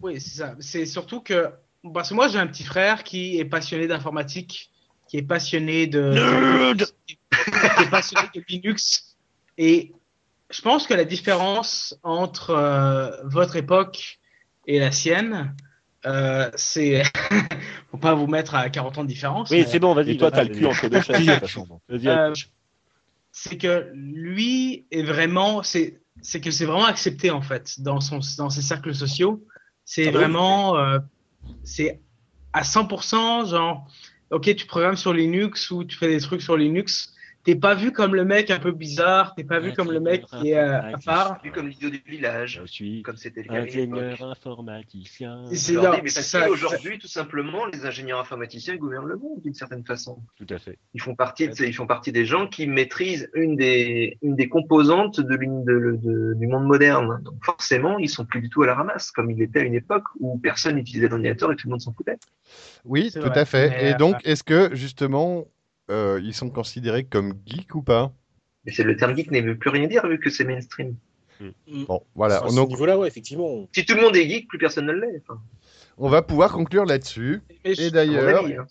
oui, 0.00 0.20
c'est 0.20 0.36
ça. 0.38 0.54
C'est 0.60 0.86
surtout 0.86 1.20
que, 1.20 1.50
parce 1.92 2.08
que 2.10 2.14
moi, 2.14 2.28
j'ai 2.28 2.38
un 2.38 2.46
petit 2.46 2.64
frère 2.64 3.02
qui 3.04 3.38
est 3.38 3.44
passionné 3.44 3.86
d'informatique, 3.88 4.70
qui 5.08 5.16
est 5.18 5.22
passionné 5.22 5.86
de, 5.86 6.14
qui 6.74 7.82
est 7.82 7.90
passionné 7.90 8.28
de 8.34 8.42
Linux, 8.48 9.16
et 9.58 9.92
je 10.50 10.62
pense 10.62 10.86
que 10.86 10.94
la 10.94 11.04
différence 11.04 11.98
entre 12.04 12.50
euh, 12.50 13.10
votre 13.24 13.56
époque 13.56 14.18
et 14.66 14.78
la 14.78 14.92
sienne, 14.92 15.54
euh, 16.06 16.50
c'est, 16.54 17.02
faut 17.90 17.98
pas 17.98 18.14
vous 18.14 18.26
mettre 18.26 18.54
à 18.54 18.68
40 18.70 18.98
ans 18.98 19.02
de 19.02 19.08
différence. 19.08 19.50
Oui, 19.50 19.58
mais- 19.58 19.66
c'est 19.66 19.78
bon, 19.80 19.94
vas-y. 19.94 20.16
Toi, 20.16 20.30
t'as 20.30 20.44
le 20.44 20.54
cul 20.54 20.66
entre 20.66 20.88
deux 20.88 21.00
chaises, 21.00 21.18
de 21.26 21.32
toute 21.32 21.40
façon. 21.40 21.66
donc. 21.66 21.80
Vas-y, 21.88 22.08
Euh, 22.08 22.32
c'est 23.32 23.56
que 23.58 23.90
lui 23.94 24.86
est 24.90 25.02
vraiment, 25.02 25.62
c'est, 25.62 26.00
c'est 26.22 26.40
que 26.40 26.50
c'est 26.50 26.64
vraiment 26.64 26.86
accepté 26.86 27.30
en 27.30 27.42
fait 27.42 27.80
dans 27.80 28.00
son, 28.00 28.20
dans 28.38 28.50
ses 28.50 28.62
cercles 28.62 28.94
sociaux. 28.94 29.44
C'est 29.84 30.08
Ah 30.08 30.10
bah 30.10 30.18
oui. 30.18 30.24
vraiment, 30.24 30.76
euh, 30.78 30.98
c'est 31.62 32.00
à 32.52 32.62
100% 32.62 33.46
genre, 33.50 33.86
ok, 34.30 34.54
tu 34.56 34.66
programmes 34.66 34.96
sur 34.96 35.12
Linux 35.12 35.70
ou 35.70 35.84
tu 35.84 35.96
fais 35.96 36.08
des 36.08 36.20
trucs 36.20 36.42
sur 36.42 36.56
Linux, 36.56 37.14
t'es 37.48 37.56
pas 37.56 37.74
vu 37.74 37.92
comme 37.92 38.14
le 38.14 38.26
mec 38.26 38.50
un 38.50 38.58
peu 38.58 38.72
bizarre, 38.72 39.34
t'es 39.34 39.42
pas 39.42 39.58
vu 39.58 39.72
comme 39.72 39.90
le 39.90 40.00
mec 40.00 40.26
qui 40.26 40.50
est 40.50 40.58
euh, 40.58 40.92
à 40.94 40.98
part. 41.02 41.40
Vu 41.42 41.50
comme 41.50 41.66
l'idiot 41.66 41.88
du 41.88 42.02
village, 42.06 42.60
Je 42.62 42.66
suis 42.70 43.00
comme 43.00 43.16
c'était 43.16 43.40
le 43.40 43.48
cas 43.48 43.54
ingénieur 43.62 44.22
informaticien. 44.22 45.44
Et 45.50 45.56
c'est- 45.56 45.72
Aujourd'hui, 45.78 45.98
non, 45.98 46.04
mais 46.04 46.10
ça- 46.10 46.46
qu'aujourd'hui, 46.46 46.98
tout 46.98 47.08
simplement, 47.08 47.64
les 47.64 47.86
ingénieurs 47.86 48.20
informaticiens 48.20 48.76
gouvernent 48.76 49.06
le 49.08 49.16
monde 49.16 49.40
d'une 49.42 49.54
certaine 49.54 49.82
façon. 49.82 50.18
Tout 50.36 50.46
à 50.50 50.58
fait. 50.58 50.78
Ils 50.92 51.00
font 51.00 51.14
partie, 51.14 51.48
de, 51.48 51.54
ils 51.64 51.72
font 51.74 51.86
partie 51.86 52.12
des 52.12 52.26
gens 52.26 52.46
qui 52.48 52.66
maîtrisent 52.66 53.30
une 53.32 53.56
des, 53.56 54.18
une 54.20 54.36
des 54.36 54.48
composantes 54.50 55.18
de, 55.18 55.34
l'une- 55.34 55.64
de- 55.64 55.98
de- 56.02 56.34
du 56.34 56.46
monde 56.46 56.66
moderne. 56.66 57.20
Donc 57.22 57.42
forcément, 57.42 57.96
ils 57.98 58.10
sont 58.10 58.26
plus 58.26 58.42
du 58.42 58.50
tout 58.50 58.62
à 58.62 58.66
la 58.66 58.74
ramasse, 58.74 59.10
comme 59.10 59.30
il 59.30 59.40
était 59.40 59.60
à 59.60 59.62
une 59.62 59.74
époque 59.74 60.04
où 60.20 60.36
personne 60.38 60.74
n'utilisait 60.74 61.08
l'ordinateur 61.08 61.50
et 61.50 61.56
tout 61.56 61.66
le 61.66 61.70
monde 61.70 61.80
s'en 61.80 61.94
foutait. 61.94 62.18
Oui, 62.84 63.08
C'est 63.10 63.20
tout 63.20 63.28
vrai. 63.28 63.38
à 63.38 63.44
fait. 63.46 63.70
Mais, 63.70 63.90
Et 63.92 63.94
donc, 63.94 64.16
est-ce 64.24 64.42
que 64.44 64.74
justement, 64.74 65.46
euh, 65.90 66.20
ils 66.22 66.34
sont 66.34 66.50
considérés 66.50 67.04
comme 67.04 67.34
geeks 67.46 67.74
ou 67.74 67.82
pas? 67.82 68.12
Mais 68.64 68.72
c'est 68.72 68.82
le 68.84 68.96
terme 68.96 69.16
geek 69.16 69.30
ne 69.30 69.40
veut 69.40 69.56
plus 69.58 69.70
rien 69.70 69.86
dire 69.86 70.06
vu 70.06 70.18
que 70.18 70.30
c'est 70.30 70.44
mainstream. 70.44 70.96
Bon, 71.86 72.02
voilà. 72.16 72.42
ce 72.48 72.54
Donc, 72.56 72.68
niveau-là, 72.70 72.98
ouais, 72.98 73.06
effectivement. 73.08 73.68
Si 73.72 73.84
tout 73.86 73.94
le 73.94 74.00
monde 74.02 74.16
est 74.16 74.28
geek, 74.28 74.48
plus 74.48 74.58
personne 74.58 74.86
ne 74.86 74.92
l'est. 74.92 75.22
Enfin, 75.28 75.40
on 75.96 76.08
va 76.08 76.22
pouvoir 76.22 76.52
conclure 76.52 76.84
là-dessus. 76.84 77.42
Je- 77.64 77.80
Et 77.80 77.90
d'ailleurs, 77.90 78.44
hein. 78.44 78.66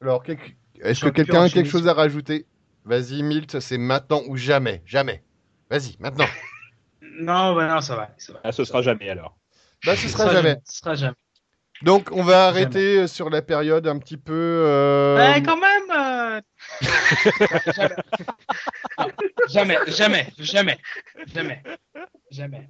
alors, 0.00 0.22
quel- 0.22 0.38
est-ce 0.80 1.04
que 1.04 1.10
quelqu'un 1.10 1.42
a 1.42 1.48
quelque 1.50 1.68
chose 1.68 1.86
à 1.86 1.92
rajouter? 1.92 2.46
Vas-y, 2.84 3.22
Milt, 3.22 3.60
c'est 3.60 3.76
maintenant 3.78 4.22
ou 4.28 4.36
jamais. 4.36 4.82
Jamais. 4.86 5.22
Vas-y, 5.70 5.96
maintenant. 6.00 6.24
Non, 7.20 7.54
bah 7.56 7.66
non, 7.72 7.80
ça 7.80 7.96
va. 7.96 8.14
Ça 8.16 8.32
va. 8.32 8.40
Ah, 8.44 8.52
ce 8.52 8.64
sera 8.64 8.80
jamais 8.80 9.08
alors. 9.10 9.36
Bah, 9.84 9.96
ce 9.96 10.08
sera 10.08 10.30
jamais. 10.32 10.56
Ce 10.64 10.78
sera 10.78 10.94
jamais. 10.94 11.16
Donc, 11.82 12.10
on 12.12 12.22
va 12.22 12.46
arrêter 12.46 13.06
sur 13.08 13.28
la 13.28 13.42
période 13.42 13.88
un 13.88 13.98
petit 13.98 14.16
peu. 14.16 14.32
euh, 14.34 15.16
Ouais, 15.16 15.42
quand 15.42 15.56
même. 15.56 15.90
Jamais. 17.74 17.94
Non, 18.98 19.06
jamais, 19.48 19.78
jamais, 19.88 20.32
jamais, 20.38 20.78
jamais, 21.32 21.62
jamais. 22.30 22.66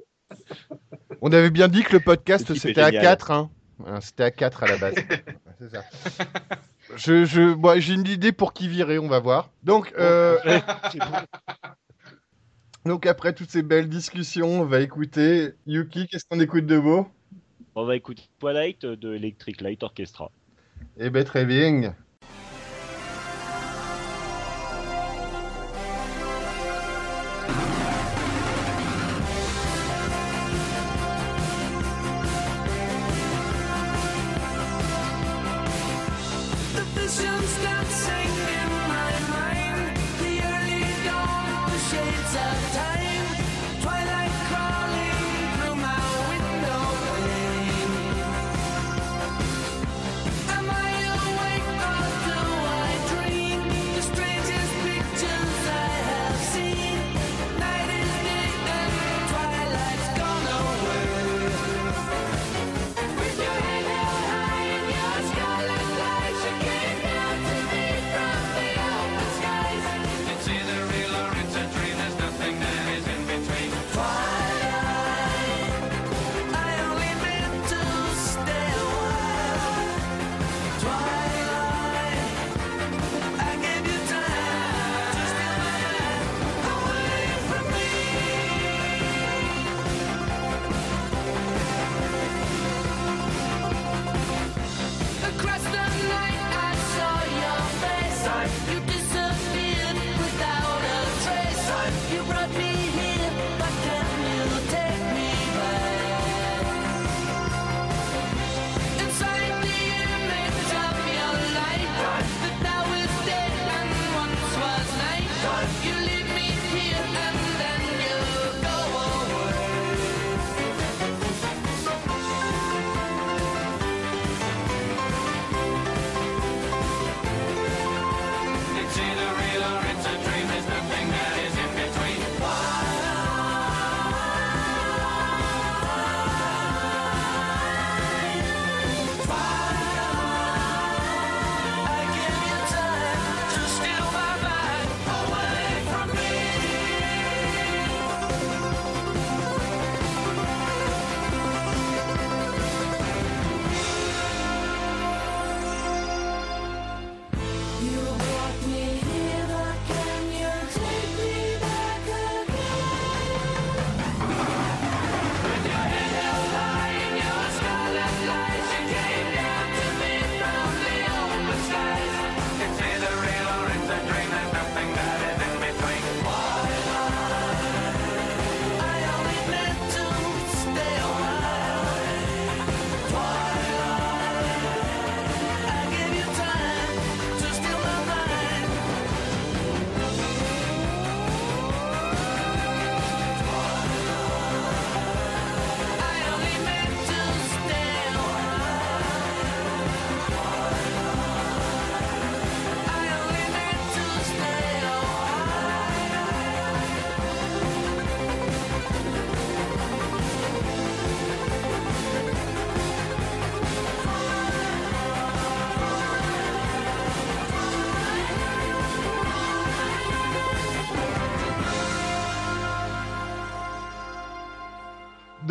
On 1.21 1.33
avait 1.33 1.51
bien 1.51 1.69
dit 1.69 1.83
que 1.83 1.93
le 1.93 2.01
podcast 2.01 2.55
c'était 2.55 2.81
à 2.81 2.87
génial. 2.91 3.03
4. 3.03 3.31
Hein. 3.31 3.51
Hein, 3.87 4.01
C'était 4.01 4.25
à 4.25 4.31
4 4.31 4.63
à 4.63 4.67
la 4.67 4.77
base. 4.77 4.95
C'est 5.59 5.71
ça. 5.71 5.85
Je, 6.97 7.25
je, 7.25 7.55
bon, 7.55 7.81
j'ai 7.81 7.95
une 7.95 8.07
idée 8.07 8.33
pour 8.33 8.53
qui 8.53 8.69
virer, 8.69 8.99
on 8.99 9.09
va 9.09 9.19
voir. 9.21 9.51
Donc, 9.63 9.93
euh, 9.99 10.39
donc 12.87 13.07
après 13.07 13.33
toutes 13.35 13.51
ces 13.51 13.63
belles 13.63 13.89
discussions, 13.89 14.63
on 14.63 14.65
va 14.65 14.81
écouter 14.81 15.51
Yuki. 15.67 16.07
Qu'est-ce 16.09 16.25
qu'on 16.29 16.41
écoute 16.41 16.67
de 16.67 16.79
beau? 16.79 17.07
On 17.75 17.85
va 17.85 17.95
écouter 17.97 18.25
Twilight 18.41 18.87
de 18.87 19.15
Electric 19.15 19.61
Light 19.61 19.83
Orchestra. 19.83 20.31
Eh 20.99 21.11
ben 21.11 21.25
très 21.25 21.45
bien. 21.45 21.95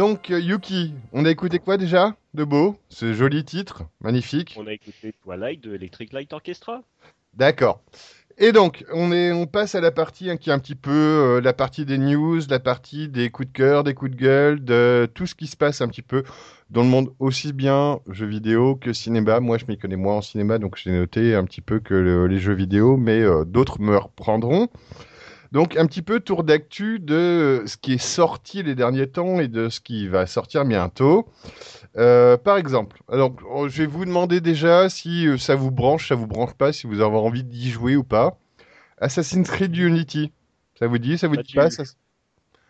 Donc 0.07 0.29
Yuki, 0.29 0.93
on 1.11 1.25
a 1.25 1.29
écouté 1.29 1.59
quoi 1.59 1.75
déjà 1.75 2.15
de 2.34 2.45
beau 2.45 2.77
Ce 2.88 3.11
joli 3.13 3.43
titre, 3.43 3.84
magnifique? 3.99 4.55
On 4.57 4.65
a 4.65 4.71
écouté 4.71 5.13
Twilight 5.21 5.61
de 5.61 5.75
Electric 5.75 6.13
Light 6.13 6.31
Orchestra. 6.31 6.81
D'accord. 7.34 7.81
Et 8.38 8.53
donc, 8.53 8.85
on, 8.93 9.11
est, 9.11 9.34
on 9.34 9.47
passe 9.47 9.75
à 9.75 9.81
la 9.81 9.91
partie 9.91 10.29
hein, 10.29 10.38
qui 10.38 10.49
est 10.49 10.53
un 10.53 10.59
petit 10.59 10.75
peu 10.75 10.91
euh, 10.93 11.41
la 11.41 11.51
partie 11.51 11.84
des 11.84 11.97
news, 11.97 12.39
la 12.49 12.59
partie 12.59 13.09
des 13.09 13.29
coups 13.31 13.49
de 13.49 13.53
cœur, 13.53 13.84
des 13.84 13.93
coups 13.95 14.11
de 14.11 14.15
gueule, 14.15 14.63
de 14.63 15.09
tout 15.13 15.25
ce 15.25 15.35
qui 15.35 15.47
se 15.47 15.57
passe 15.57 15.81
un 15.81 15.89
petit 15.89 16.03
peu 16.03 16.23
dans 16.69 16.84
le 16.84 16.88
monde 16.88 17.09
aussi 17.19 17.51
bien 17.51 17.99
jeux 18.09 18.27
vidéo 18.27 18.77
que 18.77 18.93
cinéma. 18.93 19.41
Moi, 19.41 19.57
je 19.57 19.65
m'y 19.67 19.77
connais 19.77 19.97
moins 19.97 20.15
en 20.15 20.21
cinéma, 20.21 20.57
donc 20.57 20.77
j'ai 20.81 20.91
noté 20.91 21.35
un 21.35 21.43
petit 21.43 21.59
peu 21.61 21.81
que 21.81 21.93
le- 21.93 22.27
les 22.27 22.39
jeux 22.39 22.53
vidéo, 22.53 22.95
mais 22.95 23.19
euh, 23.21 23.43
d'autres 23.43 23.81
me 23.81 23.97
reprendront. 23.97 24.69
Donc, 25.52 25.78
un 25.78 25.86
petit 25.86 26.02
peu 26.02 26.19
tour 26.19 26.44
d'actu 26.44 26.99
de 26.99 27.64
ce 27.65 27.78
qui 27.78 27.94
est 27.94 27.98
sorti 27.98 28.64
les 28.64 28.76
derniers 28.76 29.07
temps 29.07 29.40
et 29.40 29.48
de 29.48 29.69
ce 29.69 29.80
qui 29.80 30.07
va 30.07 30.26
sortir 30.28 30.65
bientôt. 30.65 31.28
Euh, 31.98 32.38
par 32.38 32.57
exemple, 32.57 33.02
alors 33.11 33.34
oh, 33.49 33.68
je 33.69 33.78
vais 33.84 33.88
vous 33.88 34.06
demander 34.06 34.41
déjà 34.41 34.90
si 34.90 35.28
euh, 35.28 35.38
ça 35.38 35.56
vous 35.56 35.72
branche, 35.72 36.10
ça 36.10 36.15
vous 36.15 36.28
branche 36.28 36.53
pas, 36.53 36.72
si 36.74 36.86
vous 36.86 37.02
avez 37.02 37.15
envie 37.18 37.44
d'y 37.44 37.72
jouer 37.72 37.95
ou 37.95 38.03
pas. 38.03 38.38
Assassin's 38.99 39.48
Creed 39.49 39.76
Unity, 39.76 40.32
ça 40.78 40.88
vous 40.88 40.98
dit, 40.99 41.18
ça 41.18 41.28
vous 41.28 41.36
Bah, 41.36 41.41
dit 41.44 41.49
tu- 41.49 41.56
pas 41.56 41.69
ça... 41.72 41.84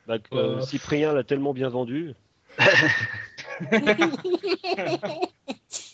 Bah, 0.08 0.16
euh, 0.34 0.58
Euh. 0.58 0.62
Cyprien 0.62 1.14
l'a 1.14 1.24
tellement 1.24 1.54
bien 1.54 1.70
vendu. 1.70 2.14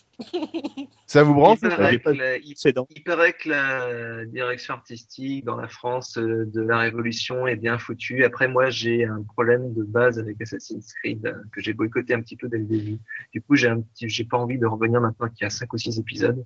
Ça 1.06 1.24
vous 1.24 1.34
branche 1.34 1.60
il, 1.64 1.70
paraît 1.70 2.00
que 2.00 2.10
la, 2.10 2.38
il- 2.38 2.54
C'est 2.56 2.74
dans. 2.74 2.88
il 2.90 3.04
paraît 3.04 3.34
que 3.34 3.50
la 3.50 4.26
direction 4.26 4.74
artistique 4.76 5.46
dans 5.46 5.56
la 5.58 5.68
France 5.68 6.18
euh, 6.18 6.46
de 6.46 6.62
la 6.62 6.80
Révolution 6.80 7.48
est 7.48 7.56
bien 7.56 7.78
foutue. 7.78 8.24
Après, 8.24 8.48
moi, 8.48 8.70
j'ai 8.70 9.06
un 9.06 9.22
problème 9.24 9.74
de 9.74 9.84
base 9.84 10.20
avec 10.20 10.42
Assassin's 10.42 10.94
Creed 10.94 11.26
euh, 11.26 11.34
que 11.52 11.62
j'ai 11.62 11.74
boycotté 11.74 12.14
un 12.14 12.22
petit 12.22 12.36
peu 12.38 12.48
dès 12.48 12.58
le 12.58 12.66
début. 12.66 13.00
Du 13.34 13.42
coup, 13.42 13.56
j'ai 13.56 13.70
un 13.70 13.82
petit, 13.82 14.10
j'ai 14.10 14.24
pas 14.24 14.38
envie 14.38 14.58
de 14.58 14.66
revenir 14.66 15.02
maintenant 15.02 15.30
qu'il 15.30 15.44
y 15.44 15.48
a 15.48 15.50
cinq 15.50 15.72
ou 15.74 15.78
six 15.78 15.98
épisodes. 16.00 16.44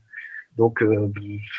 Donc, 0.57 0.81
euh, 0.81 1.11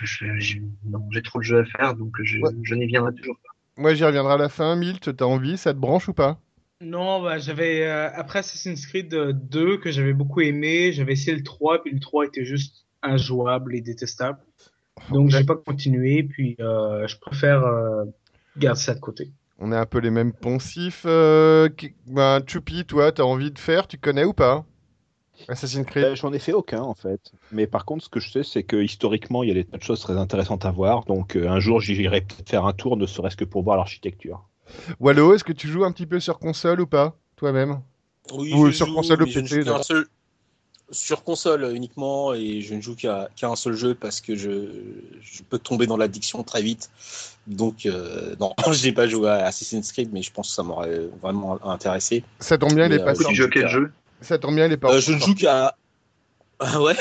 je- 0.02 0.38
je- 0.38 0.58
non, 0.84 1.06
j'ai 1.12 1.22
trop 1.22 1.38
de 1.38 1.44
jeux 1.44 1.60
à 1.60 1.64
faire, 1.64 1.94
donc 1.94 2.14
je, 2.22 2.38
Ouais. 2.40 2.50
je 2.62 2.74
n'y 2.74 2.86
viendrai 2.86 3.14
toujours 3.14 3.36
pas. 3.36 3.50
Moi 3.80 3.94
j'y 3.94 4.04
reviendrai 4.04 4.34
à 4.34 4.38
la 4.38 4.48
fin. 4.48 4.74
Milt, 4.74 5.14
t'as 5.16 5.24
envie, 5.24 5.56
ça 5.56 5.72
te 5.72 5.78
branche 5.78 6.08
ou 6.08 6.12
pas? 6.14 6.40
Non, 6.80 7.20
bah, 7.22 7.38
j'avais 7.38 7.84
euh, 7.86 8.08
après 8.14 8.38
Assassin's 8.40 8.86
Creed 8.86 9.12
euh, 9.12 9.32
2 9.32 9.78
que 9.78 9.90
j'avais 9.90 10.12
beaucoup 10.12 10.40
aimé, 10.42 10.92
j'avais 10.92 11.14
essayé 11.14 11.36
le 11.36 11.42
3 11.42 11.82
puis 11.82 11.92
le 11.92 11.98
3 11.98 12.26
était 12.26 12.44
juste 12.44 12.86
injouable 13.02 13.74
et 13.74 13.80
détestable. 13.80 14.38
Donc 15.10 15.30
j'ai 15.30 15.44
pas 15.44 15.56
continué 15.56 16.22
puis 16.22 16.56
euh, 16.60 17.06
je 17.08 17.16
préfère 17.18 17.64
euh, 17.64 18.04
garder 18.56 18.80
ça 18.80 18.94
de 18.94 19.00
côté. 19.00 19.30
On 19.58 19.72
a 19.72 19.80
un 19.80 19.86
peu 19.86 19.98
les 19.98 20.10
mêmes 20.10 20.32
poncifs. 20.32 21.02
Euh, 21.04 21.68
qui- 21.68 21.94
Choupi, 22.46 22.84
toi, 22.84 23.10
t'as 23.10 23.24
envie 23.24 23.50
de 23.50 23.58
faire, 23.58 23.88
tu 23.88 23.98
connais 23.98 24.24
ou 24.24 24.32
pas? 24.32 24.64
Assassin's 25.48 25.84
Creed 25.86 26.04
Euh, 26.04 26.14
J'en 26.14 26.32
ai 26.32 26.38
fait 26.38 26.52
aucun 26.52 26.82
en 26.82 26.94
fait. 26.94 27.20
Mais 27.50 27.66
par 27.66 27.84
contre, 27.84 28.04
ce 28.04 28.08
que 28.08 28.20
je 28.20 28.30
sais, 28.30 28.42
c'est 28.44 28.62
que 28.62 28.76
historiquement, 28.76 29.42
il 29.42 29.48
y 29.48 29.52
a 29.52 29.54
des 29.54 29.64
tas 29.64 29.78
de 29.78 29.82
choses 29.82 30.00
très 30.00 30.16
intéressantes 30.16 30.64
à 30.64 30.70
voir. 30.70 31.04
Donc 31.06 31.34
euh, 31.34 31.48
un 31.48 31.58
jour, 31.58 31.80
j'irai 31.80 32.20
peut-être 32.20 32.48
faire 32.48 32.66
un 32.66 32.72
tour, 32.72 32.96
ne 32.96 33.06
serait-ce 33.06 33.36
que 33.36 33.44
pour 33.44 33.64
voir 33.64 33.76
l'architecture. 33.76 34.48
Wallo, 35.00 35.34
est-ce 35.34 35.44
que 35.44 35.52
tu 35.52 35.68
joues 35.68 35.84
un 35.84 35.92
petit 35.92 36.06
peu 36.06 36.20
sur 36.20 36.38
console 36.38 36.80
ou 36.80 36.86
pas 36.86 37.16
Toi-même? 37.36 37.80
Oui, 38.32 38.52
Ou 38.54 38.66
je 38.66 38.72
sur 38.72 38.86
joue, 38.86 38.94
console 38.94 39.22
ou 39.22 39.26
PC, 39.26 39.62
seul- 39.82 40.06
Sur 40.90 41.22
console 41.24 41.70
uniquement, 41.74 42.32
et 42.34 42.60
je 42.62 42.74
ne 42.74 42.80
joue 42.80 42.94
qu'à 42.94 43.28
qu'à 43.36 43.48
un 43.48 43.56
seul 43.56 43.74
jeu 43.74 43.94
parce 43.94 44.20
que 44.20 44.34
je, 44.36 44.50
je 45.20 45.42
peux 45.42 45.58
tomber 45.58 45.86
dans 45.86 45.96
l'addiction 45.96 46.42
très 46.42 46.62
vite. 46.62 46.90
Donc, 47.46 47.86
euh, 47.86 48.34
non, 48.40 48.54
je 48.72 48.86
n'ai 48.86 48.92
pas 48.92 49.06
joué 49.06 49.28
à 49.28 49.46
Assassin's 49.46 49.92
Creed, 49.92 50.10
mais 50.12 50.22
je 50.22 50.32
pense 50.32 50.48
que 50.48 50.54
ça 50.54 50.62
m'aurait 50.62 51.08
vraiment 51.22 51.58
intéressé. 51.66 52.24
Ça 52.40 52.56
tombe 52.58 52.74
bien, 52.74 52.86
il 52.86 52.92
est 52.94 52.98
pas 53.04 53.14
sorti. 53.14 53.28
tu 53.28 53.34
joues 53.34 53.44
à 53.44 53.50
quel 53.50 53.68
jeu 53.68 53.92
Ça 54.20 54.38
tombe 54.38 54.54
bien, 54.54 54.66
il 54.66 54.72
est 54.72 54.76
pas 54.76 54.92
Euh, 54.92 55.00
je 55.00 55.12
ne 55.12 55.18
joue 55.18 55.34
qu'à. 55.34 55.74
Ah 56.60 56.82
ouais 56.82 56.96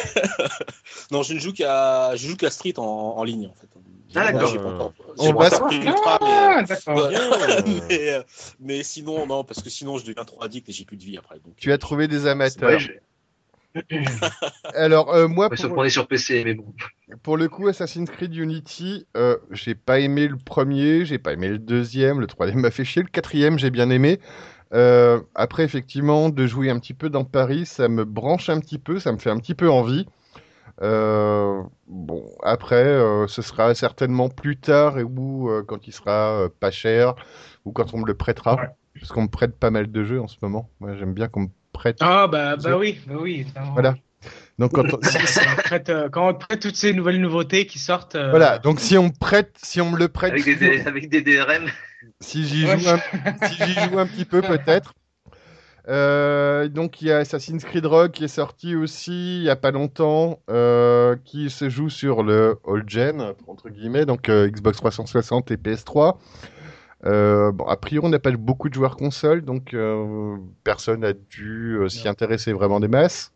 Non, 1.11 1.23
je 1.23 1.33
ne 1.33 1.39
joue 1.39 1.51
qu'à 1.51 2.15
je 2.15 2.27
joue 2.27 2.35
qu'à 2.37 2.51
Street 2.51 2.75
en, 2.77 2.83
en 2.83 3.23
ligne 3.23 3.47
en 3.47 3.53
fait. 3.53 3.67
Ah, 4.15 4.31
d'accord. 4.31 4.93
On 5.19 5.33
va 5.33 5.49
mais, 5.69 7.17
euh, 7.17 7.61
mais, 7.89 8.09
euh, 8.09 8.23
mais 8.59 8.83
sinon, 8.83 9.25
non, 9.25 9.43
parce 9.43 9.61
que 9.61 9.69
sinon 9.69 9.97
je 9.97 10.05
deviens 10.05 10.25
trop 10.25 10.41
addict 10.43 10.69
et 10.69 10.71
j'ai 10.71 10.85
plus 10.85 10.97
de 10.97 11.03
vie 11.03 11.17
après. 11.17 11.35
Donc, 11.35 11.55
Tu 11.57 11.71
as 11.71 11.77
trouvé 11.77 12.07
des 12.07 12.27
amateurs. 12.27 12.79
Alors, 14.75 15.13
euh, 15.13 15.27
moi, 15.27 15.49
sauf 15.55 15.67
pour, 15.67 15.77
qu'on 15.77 15.83
est 15.83 15.89
sur 15.89 16.07
PC, 16.07 16.43
mais 16.43 16.53
bon. 16.53 16.65
pour 17.23 17.37
le 17.37 17.47
coup, 17.47 17.67
Assassin's 17.67 18.09
Creed 18.09 18.35
Unity, 18.35 19.05
euh, 19.15 19.37
j'ai 19.51 19.75
pas 19.75 19.99
aimé 19.99 20.27
le 20.27 20.37
premier, 20.37 21.05
j'ai 21.05 21.17
pas 21.17 21.33
aimé 21.33 21.49
le 21.49 21.59
deuxième, 21.59 22.19
le 22.19 22.27
troisième 22.27 22.59
m'a 22.59 22.71
fait 22.71 22.85
chier, 22.85 23.03
le 23.03 23.09
quatrième, 23.09 23.59
j'ai 23.59 23.69
bien 23.69 23.89
aimé. 23.89 24.19
Euh, 24.73 25.21
après, 25.35 25.63
effectivement, 25.63 26.29
de 26.29 26.45
jouer 26.45 26.69
un 26.69 26.79
petit 26.79 26.93
peu 26.93 27.09
dans 27.09 27.23
Paris, 27.23 27.65
ça 27.65 27.87
me 27.87 28.03
branche 28.03 28.49
un 28.49 28.59
petit 28.59 28.79
peu, 28.79 28.99
ça 28.99 29.11
me 29.11 29.17
fait 29.17 29.29
un 29.29 29.37
petit 29.37 29.55
peu 29.55 29.69
envie. 29.69 30.05
Euh, 30.81 31.63
bon, 31.87 32.23
après, 32.43 32.83
euh, 32.85 33.27
ce 33.27 33.41
sera 33.41 33.73
certainement 33.73 34.29
plus 34.29 34.57
tard 34.57 34.99
et 34.99 35.03
ou 35.03 35.49
euh, 35.49 35.63
quand 35.67 35.87
il 35.87 35.93
sera 35.93 36.41
euh, 36.43 36.49
pas 36.59 36.71
cher 36.71 37.15
ou 37.65 37.71
quand 37.71 37.93
on 37.93 37.99
me 37.99 38.05
le 38.05 38.13
prêtera, 38.13 38.55
Ouais. 38.55 38.69
parce 38.99 39.11
qu'on 39.11 39.23
me 39.23 39.27
prête 39.27 39.57
pas 39.57 39.71
mal 39.71 39.91
de 39.91 40.03
jeux 40.03 40.21
en 40.21 40.27
ce 40.27 40.37
moment. 40.41 40.69
Moi, 40.79 40.95
j'aime 40.95 41.13
bien 41.13 41.27
qu'on 41.27 41.41
me 41.41 41.47
prête. 41.73 41.97
Ah 42.01 42.27
bah 42.27 42.55
bah 42.57 42.77
oui, 42.77 42.99
bah 43.07 43.15
oui. 43.19 43.45
Voilà. 43.73 43.95
Donc 44.59 44.71
quand 44.73 44.83
on- 44.93 44.97
prête, 45.63 45.89
euh, 45.89 46.09
quand 46.09 46.27
on 46.29 46.33
te 46.33 46.45
prête 46.45 46.59
toutes 46.61 46.75
ces 46.75 46.93
nouvelles 46.93 47.21
nouveautés 47.21 47.67
qui 47.67 47.79
sortent. 47.79 48.15
euh, 48.15 48.29
voilà, 48.31 48.57
donc 48.57 48.79
si 48.79 48.97
on 48.97 49.03
me 49.05 49.19
prête, 49.19 49.55
si 49.61 49.79
on 49.81 49.91
me 49.91 49.97
le 49.97 50.07
prête, 50.07 50.31
Avec 50.31 50.45
des, 50.45 50.55
des- 50.55 50.81
avec 50.87 51.09
des 51.09 51.21
DRM. 51.21 51.65
si 52.21 52.47
j'y 52.47 52.65
Ouais. 52.65 52.77
joue 52.79 52.89
un, 52.89 52.97
si 53.47 53.53
j'y 53.55 53.73
joue 53.73 53.99
un 53.99 54.07
petit 54.07 54.25
peu 54.25 54.41
peut-être. 54.41 54.93
Euh, 55.87 56.67
donc 56.67 57.01
il 57.01 57.07
y 57.07 57.11
a 57.11 57.19
Assassin's 57.19 57.63
Creed 57.63 57.85
Rogue 57.85 58.11
qui 58.11 58.25
est 58.25 58.27
sorti 58.27 58.75
aussi 58.75 59.37
il 59.37 59.43
y 59.43 59.49
a 59.49 59.55
pas 59.55 59.71
longtemps, 59.71 60.39
euh, 60.49 61.15
qui 61.23 61.49
se 61.49 61.69
joue 61.69 61.89
sur 61.89 62.23
le 62.23 62.59
old 62.65 62.89
gen 62.89 63.33
entre 63.47 63.69
guillemets, 63.69 64.05
donc 64.05 64.27
euh, 64.27 64.49
Xbox 64.49 64.77
360 64.77 65.51
et 65.51 65.55
PS3. 65.55 66.17
Euh, 67.05 67.51
bon, 67.51 67.65
a 67.65 67.77
priori 67.77 68.05
on 68.05 68.09
n'a 68.09 68.19
pas 68.19 68.31
beaucoup 68.31 68.69
de 68.69 68.73
joueurs 68.73 68.95
console, 68.95 69.41
donc 69.43 69.73
euh, 69.73 70.35
personne 70.63 71.01
n'a 71.01 71.13
dû 71.13 71.77
euh, 71.79 71.89
s'y 71.89 72.07
intéresser 72.07 72.53
vraiment 72.53 72.79
des 72.79 72.87
masses. 72.87 73.31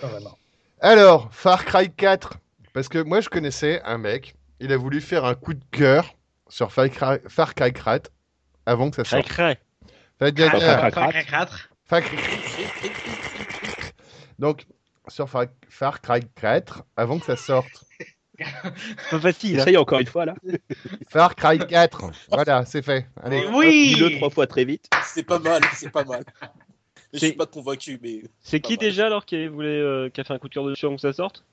pas 0.00 0.08
vraiment. 0.08 0.36
Alors, 0.80 1.28
Far 1.32 1.64
Cry 1.64 1.90
4. 1.90 2.34
Parce 2.72 2.88
que 2.88 2.98
moi, 2.98 3.20
je 3.20 3.28
connaissais 3.28 3.80
un 3.84 3.98
mec, 3.98 4.34
il 4.60 4.72
a 4.72 4.76
voulu 4.76 5.00
faire 5.00 5.24
un 5.24 5.34
coup 5.34 5.54
de 5.54 5.64
cœur 5.70 6.14
sur 6.48 6.72
Far 6.72 6.88
Cry, 6.90 7.18
Far 7.26 7.54
Cry 7.54 7.72
4 7.72 8.10
avant 8.66 8.90
que 8.90 8.96
ça 8.96 9.04
sorte. 9.04 9.26
Cry 9.28 9.56
Donc, 14.38 14.66
sur 15.08 15.28
Far, 15.28 15.46
Far 15.68 16.00
Cry 16.00 16.20
4, 16.40 16.84
avant 16.96 17.18
que 17.18 17.26
ça 17.26 17.36
sorte. 17.36 17.84
Pas 19.10 19.18
facile. 19.20 19.58
hein. 19.58 19.62
Essaye 19.62 19.76
encore 19.76 19.98
une 19.98 20.06
fois 20.06 20.24
là. 20.24 20.34
Far 21.08 21.34
Cry 21.34 21.58
4. 21.58 22.10
Voilà, 22.30 22.64
c'est 22.64 22.82
fait. 22.82 23.06
Allez. 23.22 23.44
Oui. 23.52 23.94
Dis-le 23.94 24.16
trois 24.16 24.30
fois 24.30 24.46
très 24.46 24.64
vite. 24.64 24.88
C'est 25.04 25.24
pas 25.24 25.38
mal, 25.40 25.60
c'est 25.74 25.90
pas 25.90 26.04
mal. 26.04 26.24
Je 27.12 27.18
suis 27.18 27.32
pas 27.32 27.46
convaincu, 27.46 27.98
mais 28.02 28.22
C'est 28.40 28.60
qui 28.60 28.74
mal. 28.74 28.78
déjà 28.80 29.06
alors 29.06 29.24
qui 29.24 29.48
voulait, 29.48 29.68
euh, 29.80 30.08
qui 30.10 30.20
a 30.20 30.24
fait 30.24 30.34
un 30.34 30.38
coup 30.38 30.48
de 30.48 30.54
cœur 30.54 30.64
dessus 30.66 30.84
avant 30.86 30.94
que 30.96 31.00
ça 31.00 31.12
sorte 31.12 31.44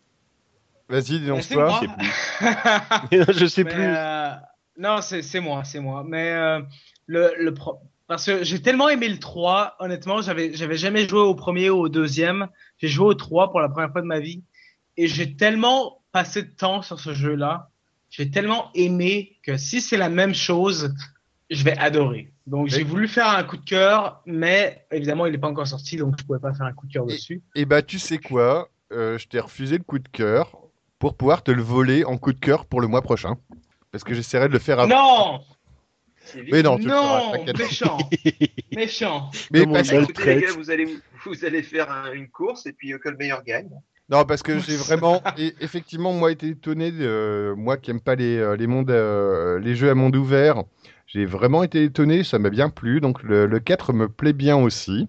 Vas-y, 0.90 1.20
dénonce-toi. 1.22 1.80
Je 1.82 1.88
sais 1.88 3.26
plus. 3.26 3.34
Je 3.40 3.46
sais 3.48 3.64
Mais, 3.64 3.74
plus. 3.74 3.84
euh, 3.84 4.30
non, 4.78 5.02
c'est 5.02 5.24
c'est 5.24 5.40
moi, 5.40 5.64
c'est 5.64 5.80
moi. 5.80 6.04
Mais 6.06 6.32
euh, 6.34 6.62
le, 7.08 7.34
le 7.40 7.54
pro- 7.54 7.80
parce 8.08 8.26
que 8.26 8.44
j'ai 8.44 8.62
tellement 8.62 8.90
aimé 8.90 9.08
le 9.10 9.20
3, 9.20 9.76
honnêtement, 9.80 10.22
j'avais 10.22 10.54
j'avais 10.54 10.78
jamais 10.78 11.08
joué 11.08 11.20
au 11.20 11.36
premier 11.36 11.70
ou 11.70 11.80
au 11.80 11.90
deuxième. 11.90 12.48
J'ai 12.78 12.88
joué 12.88 13.08
au 13.08 13.14
3 13.14 13.52
pour 13.52 13.60
la 13.62 13.70
première 13.70 13.92
fois 13.92 14.02
de 14.02 14.08
ma 14.08 14.20
vie 14.20 14.44
et 14.98 15.08
j'ai 15.08 15.36
tellement 15.36 16.02
passé 16.12 16.44
de 16.44 16.50
temps 16.50 16.82
sur 16.82 17.00
ce 17.00 17.14
jeu-là. 17.14 17.70
J'ai 18.10 18.30
tellement 18.30 18.70
aimé 18.76 19.38
que 19.44 19.58
si 19.58 19.82
c'est 19.82 19.98
la 19.98 20.10
même 20.10 20.34
chose, 20.34 20.94
je 21.50 21.64
vais 21.64 21.78
adorer. 21.78 22.32
Donc 22.48 22.68
j'ai 22.68 22.84
voulu 22.84 23.08
faire 23.08 23.28
un 23.28 23.44
coup 23.44 23.58
de 23.58 23.66
cœur, 23.66 24.22
mais 24.26 24.86
évidemment 24.92 25.26
il 25.26 25.32
n'est 25.32 25.38
pas 25.38 25.48
encore 25.48 25.68
sorti, 25.68 25.98
donc 25.98 26.16
je 26.20 26.24
pouvais 26.26 26.40
pas 26.40 26.54
faire 26.54 26.68
un 26.68 26.74
coup 26.74 26.86
de 26.88 26.94
cœur 26.94 27.06
dessus. 27.06 27.42
Et 27.56 27.66
bah, 27.66 27.82
tu 27.82 27.98
sais 28.00 28.20
quoi 28.20 28.70
Euh, 28.94 29.18
Je 29.18 29.28
t'ai 29.28 29.40
refusé 29.40 29.78
le 29.78 29.84
coup 29.84 30.00
de 30.00 30.08
cœur 30.08 30.56
pour 31.00 31.18
pouvoir 31.18 31.44
te 31.44 31.52
le 31.52 31.64
voler 31.64 32.06
en 32.06 32.18
coup 32.18 32.34
de 32.34 32.40
cœur 32.40 32.66
pour 32.66 32.82
le 32.82 32.88
mois 32.88 33.02
prochain. 33.02 33.36
Parce 33.92 34.04
que 34.04 34.14
j'essaierai 34.14 34.48
de 34.48 34.54
le 34.54 34.60
faire 34.60 34.80
avant. 34.80 34.90
Non, 34.90 35.42
Mais 36.52 36.64
non, 36.64 36.78
tu 36.78 36.84
le 36.86 36.90
feras, 36.92 37.32
méchant, 37.58 37.98
méchant. 38.76 39.32
Mais 39.52 39.66
parce- 39.66 39.92
Écoutez, 39.92 40.36
les 40.36 40.42
gars, 40.42 40.48
vous 40.58 40.72
allez, 40.72 40.88
vous 41.26 41.46
allez 41.46 41.64
faire 41.64 41.92
un- 41.92 42.12
une 42.14 42.30
course 42.30 42.66
et 42.66 42.74
puis 42.74 42.94
euh, 42.94 42.98
que 42.98 43.10
le 43.10 43.18
meilleur 43.18 43.44
gagne. 43.44 43.70
Non, 44.10 44.24
parce 44.26 44.44
que 44.44 44.60
j'ai 44.60 44.76
vraiment, 44.78 45.22
et 45.38 45.54
effectivement, 45.62 46.14
moi, 46.14 46.32
été 46.32 46.50
étonné, 46.50 46.92
de- 46.92 47.54
moi 47.58 47.78
qui 47.78 47.92
aime 47.92 48.02
pas 48.02 48.16
les, 48.16 48.38
euh, 48.38 48.56
les, 48.56 48.68
mondes, 48.68 48.92
euh, 48.92 49.60
les 49.60 49.76
jeux 49.76 49.90
à 49.90 49.96
monde 49.96 50.16
ouvert, 50.16 50.64
j'ai 51.08 51.26
vraiment 51.26 51.64
été 51.64 51.84
étonné, 51.84 52.24
ça 52.24 52.40
m'a 52.40 52.50
bien 52.50 52.70
plu, 52.70 53.00
donc 53.02 53.22
le, 53.24 53.46
le 53.46 53.60
4 53.60 53.94
me 53.94 54.08
plaît 54.10 54.34
bien 54.34 54.58
aussi. 54.58 55.08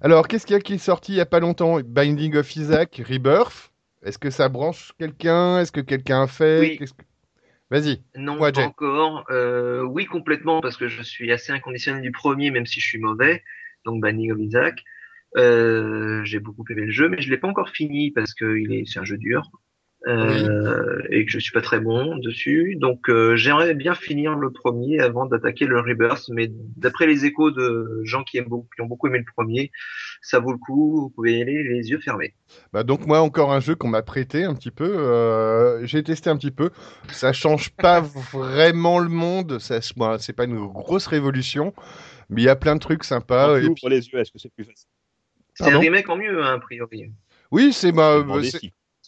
Alors, 0.00 0.28
qu'est-ce 0.28 0.46
qu'il 0.46 0.54
y 0.54 0.58
a 0.58 0.60
qui 0.60 0.74
est 0.74 0.78
sorti 0.78 1.12
il 1.12 1.16
y 1.16 1.20
a 1.20 1.26
pas 1.26 1.40
longtemps? 1.40 1.80
Binding 1.84 2.36
of 2.36 2.54
Isaac, 2.56 3.02
Rebirth. 3.08 3.70
Est-ce 4.04 4.18
que 4.18 4.30
ça 4.30 4.48
branche 4.48 4.92
quelqu'un? 4.98 5.58
Est-ce 5.60 5.72
que 5.72 5.80
quelqu'un 5.80 6.22
a 6.22 6.26
fait? 6.28 6.60
Oui. 6.60 6.76
Que- 6.78 6.84
Vas-y. 7.70 8.02
Non, 8.14 8.38
pas 8.38 8.58
encore. 8.60 9.24
Euh, 9.30 9.82
oui, 9.82 10.06
complètement, 10.06 10.60
parce 10.60 10.76
que 10.76 10.88
je 10.88 11.02
suis 11.02 11.32
assez 11.32 11.52
inconditionnel 11.52 12.02
du 12.02 12.12
premier, 12.12 12.50
même 12.50 12.66
si 12.66 12.80
je 12.80 12.86
suis 12.86 12.98
mauvais. 12.98 13.42
Donc, 13.84 14.00
Banning 14.00 14.32
of 14.32 14.38
Isaac. 14.40 14.84
Euh, 15.36 16.24
j'ai 16.24 16.38
beaucoup 16.38 16.64
aimé 16.70 16.82
le 16.82 16.92
jeu, 16.92 17.08
mais 17.08 17.20
je 17.20 17.28
l'ai 17.28 17.36
pas 17.36 17.48
encore 17.48 17.68
fini 17.68 18.10
parce 18.12 18.32
que 18.32 18.56
il 18.56 18.72
est, 18.72 18.84
c'est 18.86 19.00
un 19.00 19.04
jeu 19.04 19.18
dur. 19.18 19.50
Euh, 20.06 21.02
et 21.10 21.24
que 21.24 21.32
je 21.32 21.38
suis 21.38 21.52
pas 21.52 21.60
très 21.60 21.80
bon 21.80 22.16
dessus. 22.18 22.76
Donc 22.76 23.08
euh, 23.10 23.34
j'aimerais 23.36 23.74
bien 23.74 23.94
finir 23.94 24.36
le 24.36 24.52
premier 24.52 25.00
avant 25.00 25.26
d'attaquer 25.26 25.66
le 25.66 25.80
Rebirth, 25.80 26.28
mais 26.28 26.48
d'après 26.76 27.06
les 27.06 27.24
échos 27.24 27.50
de 27.50 28.00
gens 28.04 28.22
qui, 28.22 28.38
aiment 28.38 28.48
beaucoup, 28.48 28.68
qui 28.74 28.82
ont 28.82 28.86
beaucoup 28.86 29.08
aimé 29.08 29.18
le 29.18 29.24
premier, 29.36 29.72
ça 30.22 30.38
vaut 30.38 30.52
le 30.52 30.58
coup. 30.58 31.00
Vous 31.00 31.10
pouvez 31.10 31.38
y 31.38 31.42
aller 31.42 31.62
les 31.64 31.90
yeux 31.90 31.98
fermés. 31.98 32.34
Bah 32.72 32.84
donc 32.84 33.06
moi 33.06 33.20
encore 33.20 33.52
un 33.52 33.60
jeu 33.60 33.74
qu'on 33.74 33.88
m'a 33.88 34.02
prêté 34.02 34.44
un 34.44 34.54
petit 34.54 34.70
peu. 34.70 34.84
euh, 34.98 35.84
J'ai 35.86 36.02
testé 36.02 36.30
un 36.30 36.36
petit 36.36 36.52
peu. 36.52 36.70
Ça 37.10 37.32
change 37.32 37.70
pas 37.70 38.00
vraiment 38.32 38.98
le 39.00 39.08
monde. 39.08 39.58
Ça, 39.58 39.80
bon, 39.96 40.18
c'est 40.20 40.34
pas 40.34 40.44
une 40.44 40.66
grosse 40.66 41.06
révolution, 41.08 41.74
mais 42.30 42.42
il 42.42 42.44
y 42.44 42.48
a 42.48 42.56
plein 42.56 42.74
de 42.76 42.80
trucs 42.80 43.02
sympas. 43.02 43.58
Et 43.58 43.68
puis- 43.70 43.88
les 43.88 44.06
yeux, 44.08 44.20
est-ce 44.20 44.30
que 44.30 44.38
c'est 44.38 44.52
plus 44.52 44.64
facile? 44.64 44.88
C'est 45.54 45.72
un 45.72 45.78
remake 45.78 46.08
en 46.10 46.16
mieux, 46.16 46.44
hein, 46.44 46.54
a 46.54 46.58
priori. 46.58 47.10
Oui, 47.50 47.72
c'est 47.72 47.90
bah, 47.90 48.22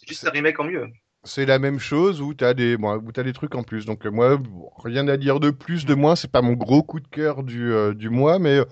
Juste 0.09 0.27
un 0.27 0.31
remake 0.31 0.59
en 0.59 0.65
mieux. 0.65 0.87
c'est 1.23 1.45
la 1.45 1.59
même 1.59 1.79
chose 1.79 2.21
où 2.21 2.33
t'as 2.33 2.53
des 2.53 2.75
bon, 2.77 2.95
où 2.97 3.11
t'as 3.11 3.23
des 3.23 3.33
trucs 3.33 3.55
en 3.55 3.63
plus. 3.63 3.85
Donc 3.85 4.05
euh, 4.05 4.09
moi, 4.11 4.37
bon, 4.37 4.69
rien 4.83 5.07
à 5.07 5.15
dire 5.17 5.39
de 5.39 5.51
plus, 5.51 5.85
de 5.85 5.93
moins. 5.95 6.15
C'est 6.15 6.31
pas 6.31 6.41
mon 6.41 6.53
gros 6.53 6.83
coup 6.83 6.99
de 6.99 7.07
cœur 7.07 7.43
du 7.43 7.71
euh, 7.71 7.93
du 7.93 8.09
mois, 8.09 8.39
mais 8.39 8.57
euh, 8.59 8.65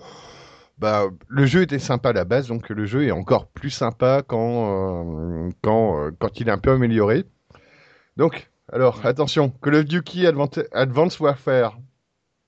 bah 0.78 1.04
le 1.28 1.46
jeu 1.46 1.62
était 1.62 1.78
sympa 1.78 2.10
à 2.10 2.12
la 2.12 2.24
base, 2.24 2.48
donc 2.48 2.68
le 2.68 2.84
jeu 2.86 3.04
est 3.04 3.10
encore 3.10 3.46
plus 3.48 3.70
sympa 3.70 4.22
quand 4.26 5.46
euh, 5.46 5.50
quand 5.62 6.06
euh, 6.06 6.10
quand 6.18 6.40
il 6.40 6.48
est 6.48 6.52
un 6.52 6.58
peu 6.58 6.72
amélioré. 6.72 7.24
Donc 8.16 8.50
alors 8.72 9.04
attention, 9.06 9.50
Call 9.62 9.76
of 9.76 9.84
Duty 9.86 10.26
Advanced 10.26 11.20
Warfare. 11.20 11.78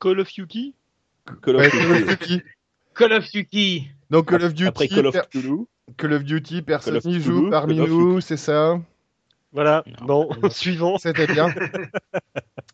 Call 0.01 0.21
of 0.21 0.29
Duty? 0.33 0.75
Call 1.43 1.57
of 1.57 1.63
Duty. 1.71 1.79
Call 1.79 1.93
of 2.03 2.19
Duty. 2.19 2.43
Call 2.95 3.13
of 3.13 3.31
Duty. 3.31 3.89
Donc 4.11 4.29
Call 4.31 4.43
of 4.45 4.55
Duty, 4.55 4.67
Après 4.69 4.89
Call 4.89 5.07
of 5.07 5.15
per- 5.15 5.23
Cthulhu. 5.31 5.67
Call 5.97 6.13
of 6.15 6.25
Duty, 6.25 6.63
personne 6.63 7.01
n'y 7.05 7.21
joue 7.21 7.51
parmi 7.51 7.77
nous, 7.77 8.21
c'est 8.21 8.37
ça 8.37 8.81
Voilà, 9.53 9.85
Non. 10.07 10.29
bon, 10.41 10.51
suivant. 10.51 10.99
C'était 10.99 11.27
bien. 11.27 11.53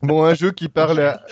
Bon, 0.03 0.25
un 0.25 0.35
jeu 0.35 0.51
qui 0.53 0.69
parle 0.69 1.01
à... 1.01 1.25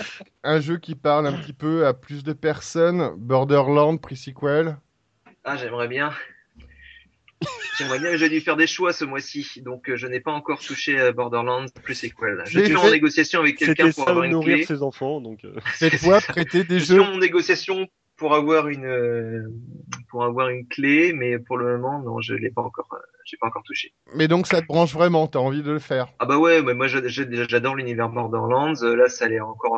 un 0.42 0.58
jeu 0.58 0.78
qui 0.78 0.94
parle 0.94 1.26
un 1.26 1.34
petit 1.34 1.52
peu 1.52 1.86
à 1.86 1.92
plus 1.92 2.24
de 2.24 2.32
personnes, 2.32 3.10
Borderlands 3.18 3.98
pre-sequel. 3.98 4.78
Ah, 5.44 5.56
j'aimerais 5.58 5.86
bien. 5.86 6.12
J'aimerais 7.78 7.98
bien, 7.98 8.12
mais 8.12 8.18
j'ai 8.18 8.30
dû 8.30 8.40
faire 8.40 8.56
des 8.56 8.66
choix 8.66 8.92
ce 8.94 9.04
mois-ci, 9.04 9.60
donc 9.60 9.90
euh, 9.90 9.96
je 9.96 10.06
n'ai 10.06 10.20
pas 10.20 10.32
encore 10.32 10.60
touché 10.60 10.98
à 10.98 11.12
Borderlands 11.12 11.66
plus 11.82 11.94
sequel. 11.94 12.42
Je 12.46 12.60
suis 12.64 12.74
en 12.76 12.90
négociation 12.90 13.40
avec 13.40 13.58
quelqu'un 13.58 13.90
pour 13.90 14.04
ça 14.04 14.10
avoir 14.10 14.24
une 14.24 14.32
nourrir 14.32 14.56
clé. 14.56 14.64
ses 14.64 14.82
enfants, 14.82 15.20
donc. 15.20 15.44
euh, 15.44 15.54
Cette 15.74 15.96
fois, 15.96 16.20
prêter 16.22 16.64
des 16.64 16.78
Je 16.78 16.84
suis 16.84 16.94
jeux. 16.94 17.02
en 17.02 17.18
négociation 17.18 17.86
pour 18.16 18.34
avoir 18.34 18.68
une 18.68 18.84
euh, 18.86 19.48
pour 20.08 20.24
avoir 20.24 20.48
une 20.48 20.66
clé, 20.68 21.12
mais 21.12 21.38
pour 21.38 21.56
le 21.58 21.76
moment, 21.78 22.00
non, 22.00 22.20
je 22.20 22.34
l'ai 22.34 22.50
pas 22.50 22.62
encore, 22.62 22.88
euh, 22.92 22.98
j'ai 23.24 23.36
pas 23.36 23.46
encore 23.48 23.62
touché. 23.64 23.92
Mais 24.14 24.28
donc 24.28 24.46
ça 24.46 24.60
te 24.60 24.66
branche 24.66 24.92
vraiment, 24.94 25.26
t'as 25.26 25.38
envie 25.40 25.62
de 25.62 25.72
le 25.72 25.78
faire. 25.78 26.08
Ah 26.18 26.26
bah 26.26 26.38
ouais, 26.38 26.62
mais 26.62 26.74
moi 26.74 26.86
j'adore 26.86 27.74
l'univers 27.74 28.08
Borderlands. 28.08 28.74
Euh, 28.82 28.94
Là, 28.94 29.08
ça 29.08 29.24
allait 29.24 29.40
encore 29.40 29.76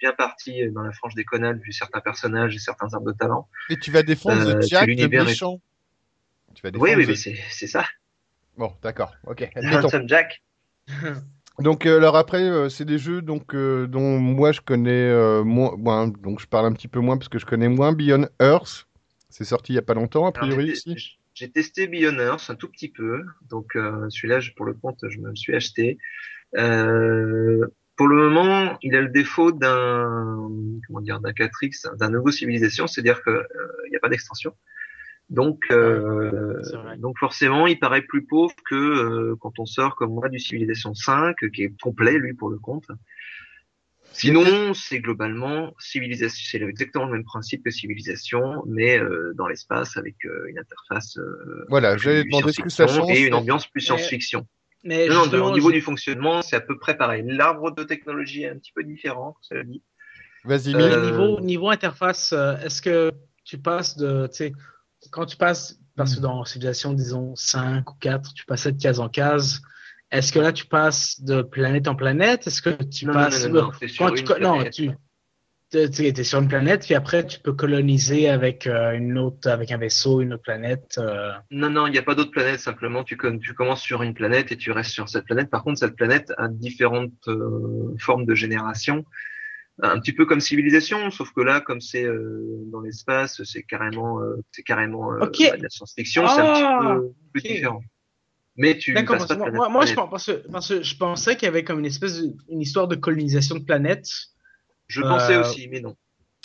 bien 0.00 0.12
parti 0.12 0.68
dans 0.72 0.82
la 0.82 0.92
frange 0.92 1.14
des 1.14 1.24
connards 1.24 1.54
vu 1.54 1.72
certains 1.72 2.00
personnages 2.00 2.54
et 2.56 2.58
certains 2.58 2.92
arbres 2.92 3.06
de 3.12 3.16
talent. 3.16 3.48
Et 3.70 3.76
tu 3.78 3.90
vas 3.90 4.02
défendre 4.02 4.48
Euh, 4.56 4.60
Jack, 4.62 4.88
le 4.88 4.94
est- 4.94 5.08
méchant. 5.08 5.60
Tu 6.54 6.62
vas 6.62 6.70
défendre 6.70 6.90
Oui, 6.90 6.96
oui, 6.96 7.06
mais 7.08 7.14
c'est 7.14 7.36
c'est 7.50 7.66
ça. 7.68 7.84
Bon, 8.58 8.72
d'accord, 8.82 9.14
ok. 9.26 9.48
Handsome 9.56 10.08
Jack. 10.08 10.42
Donc 11.58 11.86
euh, 11.86 11.98
alors 11.98 12.16
après, 12.16 12.42
euh, 12.42 12.68
c'est 12.68 12.84
des 12.84 12.98
jeux 12.98 13.22
donc 13.22 13.54
euh, 13.54 13.86
dont 13.86 14.18
moi 14.18 14.52
je 14.52 14.60
connais 14.60 15.12
moins, 15.44 15.76
moins, 15.76 16.08
donc 16.08 16.40
je 16.40 16.46
parle 16.46 16.66
un 16.66 16.72
petit 16.72 16.88
peu 16.88 17.00
moins 17.00 17.16
parce 17.18 17.28
que 17.28 17.38
je 17.38 17.46
connais 17.46 17.68
moins 17.68 17.92
Beyond 17.92 18.28
Earth. 18.40 18.86
C'est 19.28 19.44
sorti 19.44 19.72
il 19.72 19.76
y 19.76 19.78
a 19.78 19.82
pas 19.82 19.94
longtemps 19.94 20.26
a 20.26 20.32
priori 20.32 20.74
j'ai- 21.34 21.50
testé 21.50 21.86
Beyond 21.86 22.18
Earth 22.18 22.50
un 22.50 22.54
tout 22.54 22.68
petit 22.68 22.88
peu, 22.90 23.22
donc 23.48 23.72
celui-là, 24.10 24.40
je- 24.40 24.52
pour 24.52 24.66
le 24.66 24.74
compte, 24.74 24.98
je 25.08 25.18
me 25.18 25.30
le 25.30 25.36
suis 25.36 25.54
acheté. 25.54 25.98
Pour 27.96 28.08
le 28.08 28.16
moment, 28.30 28.78
il 28.82 28.96
a 28.96 29.00
le 29.00 29.08
défaut 29.08 29.52
d'un 29.52 30.48
comment 30.86 31.00
dire 31.00 31.20
d'un 31.20 31.32
4X, 31.32 31.86
d'un 31.98 32.10
nouveau 32.10 32.30
civilisation, 32.30 32.86
c'est-à-dire 32.86 33.22
que 33.22 33.42
il 33.86 33.90
n'y 33.90 33.96
a 33.96 34.00
pas 34.00 34.08
d'extension. 34.08 34.54
Donc, 35.32 35.64
euh, 35.70 36.60
donc 36.98 37.18
forcément, 37.18 37.66
il 37.66 37.78
paraît 37.78 38.02
plus 38.02 38.24
pauvre 38.26 38.54
que 38.68 38.74
euh, 38.74 39.34
quand 39.40 39.58
on 39.58 39.64
sort 39.64 39.96
comme 39.96 40.12
moi 40.12 40.28
du 40.28 40.38
Civilisation 40.38 40.94
5, 40.94 41.34
qui 41.54 41.62
est 41.64 41.72
complet 41.80 42.18
lui 42.18 42.34
pour 42.34 42.50
le 42.50 42.58
compte. 42.58 42.84
Sinon, 44.12 44.74
c'est 44.74 45.00
globalement 45.00 45.74
civilisation, 45.78 46.42
c'est 46.50 46.60
exactement 46.62 47.06
le 47.06 47.12
même 47.12 47.24
principe 47.24 47.64
que 47.64 47.70
civilisation, 47.70 48.62
mais 48.66 48.98
euh, 48.98 49.32
dans 49.36 49.46
l'espace 49.46 49.96
avec 49.96 50.16
euh, 50.26 50.50
une 50.50 50.58
interface 50.58 51.16
euh, 51.16 51.64
Voilà, 51.70 51.94
plus 51.94 52.02
j'allais 52.04 52.24
demander 52.24 52.52
ce 52.52 52.60
que 52.60 52.68
ça 52.68 52.86
science-fiction 52.86 53.06
change. 53.08 53.18
et 53.18 53.26
une 53.26 53.34
ambiance 53.34 53.66
plus 53.68 53.80
science-fiction. 53.80 54.46
Mais 54.84 55.08
Non, 55.08 55.26
non, 55.28 55.46
au 55.46 55.52
niveau 55.54 55.72
du 55.72 55.80
fonctionnement, 55.80 56.42
c'est 56.42 56.56
à 56.56 56.60
peu 56.60 56.78
près 56.78 56.96
pareil. 56.96 57.22
L'arbre 57.26 57.70
de 57.74 57.84
technologie 57.84 58.42
est 58.42 58.50
un 58.50 58.58
petit 58.58 58.72
peu 58.74 58.84
différent, 58.84 59.34
cela 59.40 59.64
dit. 59.64 59.82
Vas-y, 60.44 60.74
Euh, 60.74 61.10
niveau, 61.10 61.40
niveau 61.40 61.70
interface, 61.70 62.32
euh, 62.32 62.56
est-ce 62.58 62.82
que 62.82 63.12
tu 63.44 63.58
passes 63.58 63.96
de, 63.96 64.26
tu 64.26 64.36
sais, 64.36 64.52
quand 65.12 65.26
tu 65.26 65.36
passes, 65.36 65.78
parce 65.96 66.14
que 66.14 66.20
Hmm. 66.20 66.22
dans 66.24 66.44
Civilisation, 66.44 66.92
disons 66.94 67.36
5 67.36 67.88
ou 67.90 67.94
4, 68.00 68.34
tu 68.34 68.44
passais 68.46 68.72
de 68.72 68.82
case 68.82 68.98
en 68.98 69.08
case, 69.08 69.62
est-ce 70.10 70.32
que 70.32 70.40
là 70.40 70.52
tu 70.52 70.66
passes 70.66 71.20
de 71.22 71.42
planète 71.42 71.86
en 71.86 71.94
planète? 71.94 72.46
Est-ce 72.46 72.60
que 72.62 72.70
tu 72.82 73.06
Non, 73.06 73.12
non, 73.12 73.18
passes, 73.20 73.46
non, 73.46 73.54
non, 73.54 73.62
non, 73.80 73.88
sur 73.88 74.06
quand 74.06 74.14
tu, 74.14 74.24
planète. 74.24 74.72
tu, 74.72 74.90
tu 75.70 75.78
es 75.78 76.24
sur 76.24 76.38
une 76.40 76.48
planète, 76.48 76.84
puis 76.84 76.94
après 76.94 77.26
tu 77.26 77.40
peux 77.40 77.54
coloniser 77.54 78.28
avec 78.28 78.66
euh, 78.66 78.92
une 78.92 79.16
autre, 79.16 79.48
avec 79.48 79.70
un 79.72 79.78
vaisseau, 79.78 80.20
une 80.20 80.34
autre 80.34 80.42
planète. 80.42 80.96
euh, 80.98 81.32
Non, 81.50 81.70
non, 81.70 81.86
il 81.86 81.92
n'y 81.92 81.98
a 81.98 82.02
pas 82.02 82.14
d'autre 82.14 82.30
planète. 82.30 82.60
Simplement, 82.60 83.04
tu 83.04 83.16
commences 83.16 83.80
sur 83.80 84.02
une 84.02 84.12
planète 84.14 84.52
et 84.52 84.56
tu 84.58 84.70
restes 84.72 84.90
sur 84.90 85.08
cette 85.08 85.24
planète. 85.24 85.48
Par 85.50 85.62
contre, 85.62 85.78
cette 85.78 85.96
planète 85.96 86.32
a 86.36 86.48
différentes 86.48 87.12
euh, 87.28 87.94
formes 87.98 88.26
de 88.26 88.34
génération. 88.34 89.04
Un 89.84 89.98
petit 89.98 90.12
peu 90.12 90.26
comme 90.26 90.40
civilisation, 90.40 91.10
sauf 91.10 91.32
que 91.32 91.40
là, 91.40 91.60
comme 91.60 91.80
c'est 91.80 92.04
euh, 92.04 92.62
dans 92.70 92.80
l'espace, 92.80 93.42
c'est 93.42 93.64
carrément, 93.64 94.20
euh, 94.20 94.36
c'est 94.52 94.62
carrément 94.62 95.12
euh, 95.12 95.18
bah, 95.18 95.26
de 95.26 95.62
la 95.62 95.68
science-fiction. 95.68 96.26
c'est 96.28 96.40
un 96.40 96.44
Ah, 96.46 96.94
petit 96.94 97.00
peu 97.00 97.12
plus 97.32 97.42
différent. 97.42 97.80
Mais 98.56 98.78
tu 98.78 98.92
D'accord, 98.92 99.16
passes 99.16 99.26
parce 99.26 99.40
pas 99.40 99.46
que 99.46 99.50
de 99.50 99.56
moi, 99.56 99.86
je, 99.86 99.94
planète. 99.94 99.96
pense, 99.96 100.10
parce 100.10 100.26
que, 100.26 100.50
parce 100.52 100.68
que 100.68 100.82
je 100.82 100.96
pensais 100.96 101.34
qu'il 101.36 101.46
y 101.46 101.48
avait 101.48 101.64
comme 101.64 101.80
une 101.80 101.86
espèce 101.86 102.20
de, 102.22 102.32
une 102.48 102.60
histoire 102.60 102.86
de 102.86 102.94
colonisation 102.96 103.56
de 103.56 103.64
planètes. 103.64 104.08
Je 104.86 105.00
pensais 105.00 105.36
aussi, 105.36 105.68
mais 105.68 105.80
non. 105.80 105.96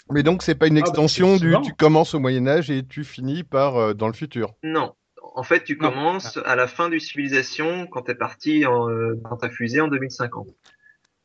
Mais 0.09 0.23
donc 0.23 0.41
c'est 0.41 0.55
pas 0.55 0.67
une 0.67 0.77
Ah, 0.77 0.81
bah, 0.81 0.87
extension 0.87 1.35
du 1.35 1.51
souvent. 1.51 1.61
tu 1.61 1.73
commences 1.73 2.15
au 2.15 2.19
Moyen 2.19 2.47
Âge 2.47 2.71
et 2.71 2.85
tu 2.85 3.03
finis 3.03 3.43
par 3.43 3.75
euh, 3.75 3.93
dans 3.93 4.07
le 4.07 4.13
futur. 4.13 4.53
Non. 4.63 4.93
En 5.35 5.43
fait, 5.43 5.63
tu 5.65 5.77
commences 5.77 6.37
à 6.45 6.55
la 6.55 6.65
fin 6.67 6.89
du 6.89 6.99
civilisation 6.99 7.85
quand 7.87 8.03
tu 8.03 8.11
es 8.11 8.15
parti 8.15 8.65
en, 8.65 8.89
euh, 8.89 9.15
dans 9.29 9.35
ta 9.37 9.49
fusée 9.49 9.81
en 9.81 9.89
2050. 9.89 10.47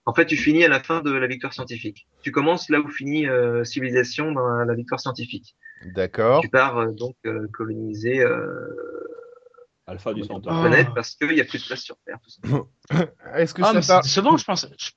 En 0.04 0.14
fait, 0.14 0.26
tu 0.26 0.36
finis 0.36 0.64
à 0.64 0.68
la 0.68 0.80
fin 0.82 1.00
de 1.00 1.12
la 1.12 1.26
victoire 1.28 1.52
scientifique. 1.52 2.08
Tu 2.22 2.32
commences 2.32 2.68
là 2.68 2.80
où 2.80 2.88
finit 2.88 3.26
euh, 3.28 3.62
civilisation 3.64 4.32
dans 4.32 4.46
la, 4.48 4.64
la 4.64 4.74
victoire 4.74 5.00
scientifique. 5.00 5.56
D'accord. 5.94 6.40
Tu 6.42 6.48
pars 6.48 6.78
euh, 6.78 6.90
donc 6.92 7.14
euh, 7.26 7.46
coloniser 7.52 8.20
euh, 8.20 8.48
Alpha 9.86 10.12
du 10.14 10.22
Centaure. 10.24 10.52
Ah. 10.54 10.60
planète 10.62 10.88
parce 10.94 11.14
qu'il 11.14 11.30
n'y 11.32 11.40
a 11.40 11.44
plus 11.44 11.60
de 11.62 11.66
place 11.66 11.82
sur 11.82 11.96
Terre. 12.04 12.18
Est-ce 13.36 13.54
que 13.54 13.62
Ah, 13.62 13.66
ça 13.66 13.72
mais 13.74 13.82
c'est 13.82 13.92
part 13.92 14.02
décevant, 14.02 14.36
je 14.36 14.44
pense. 14.44 14.66
je- 14.78 14.90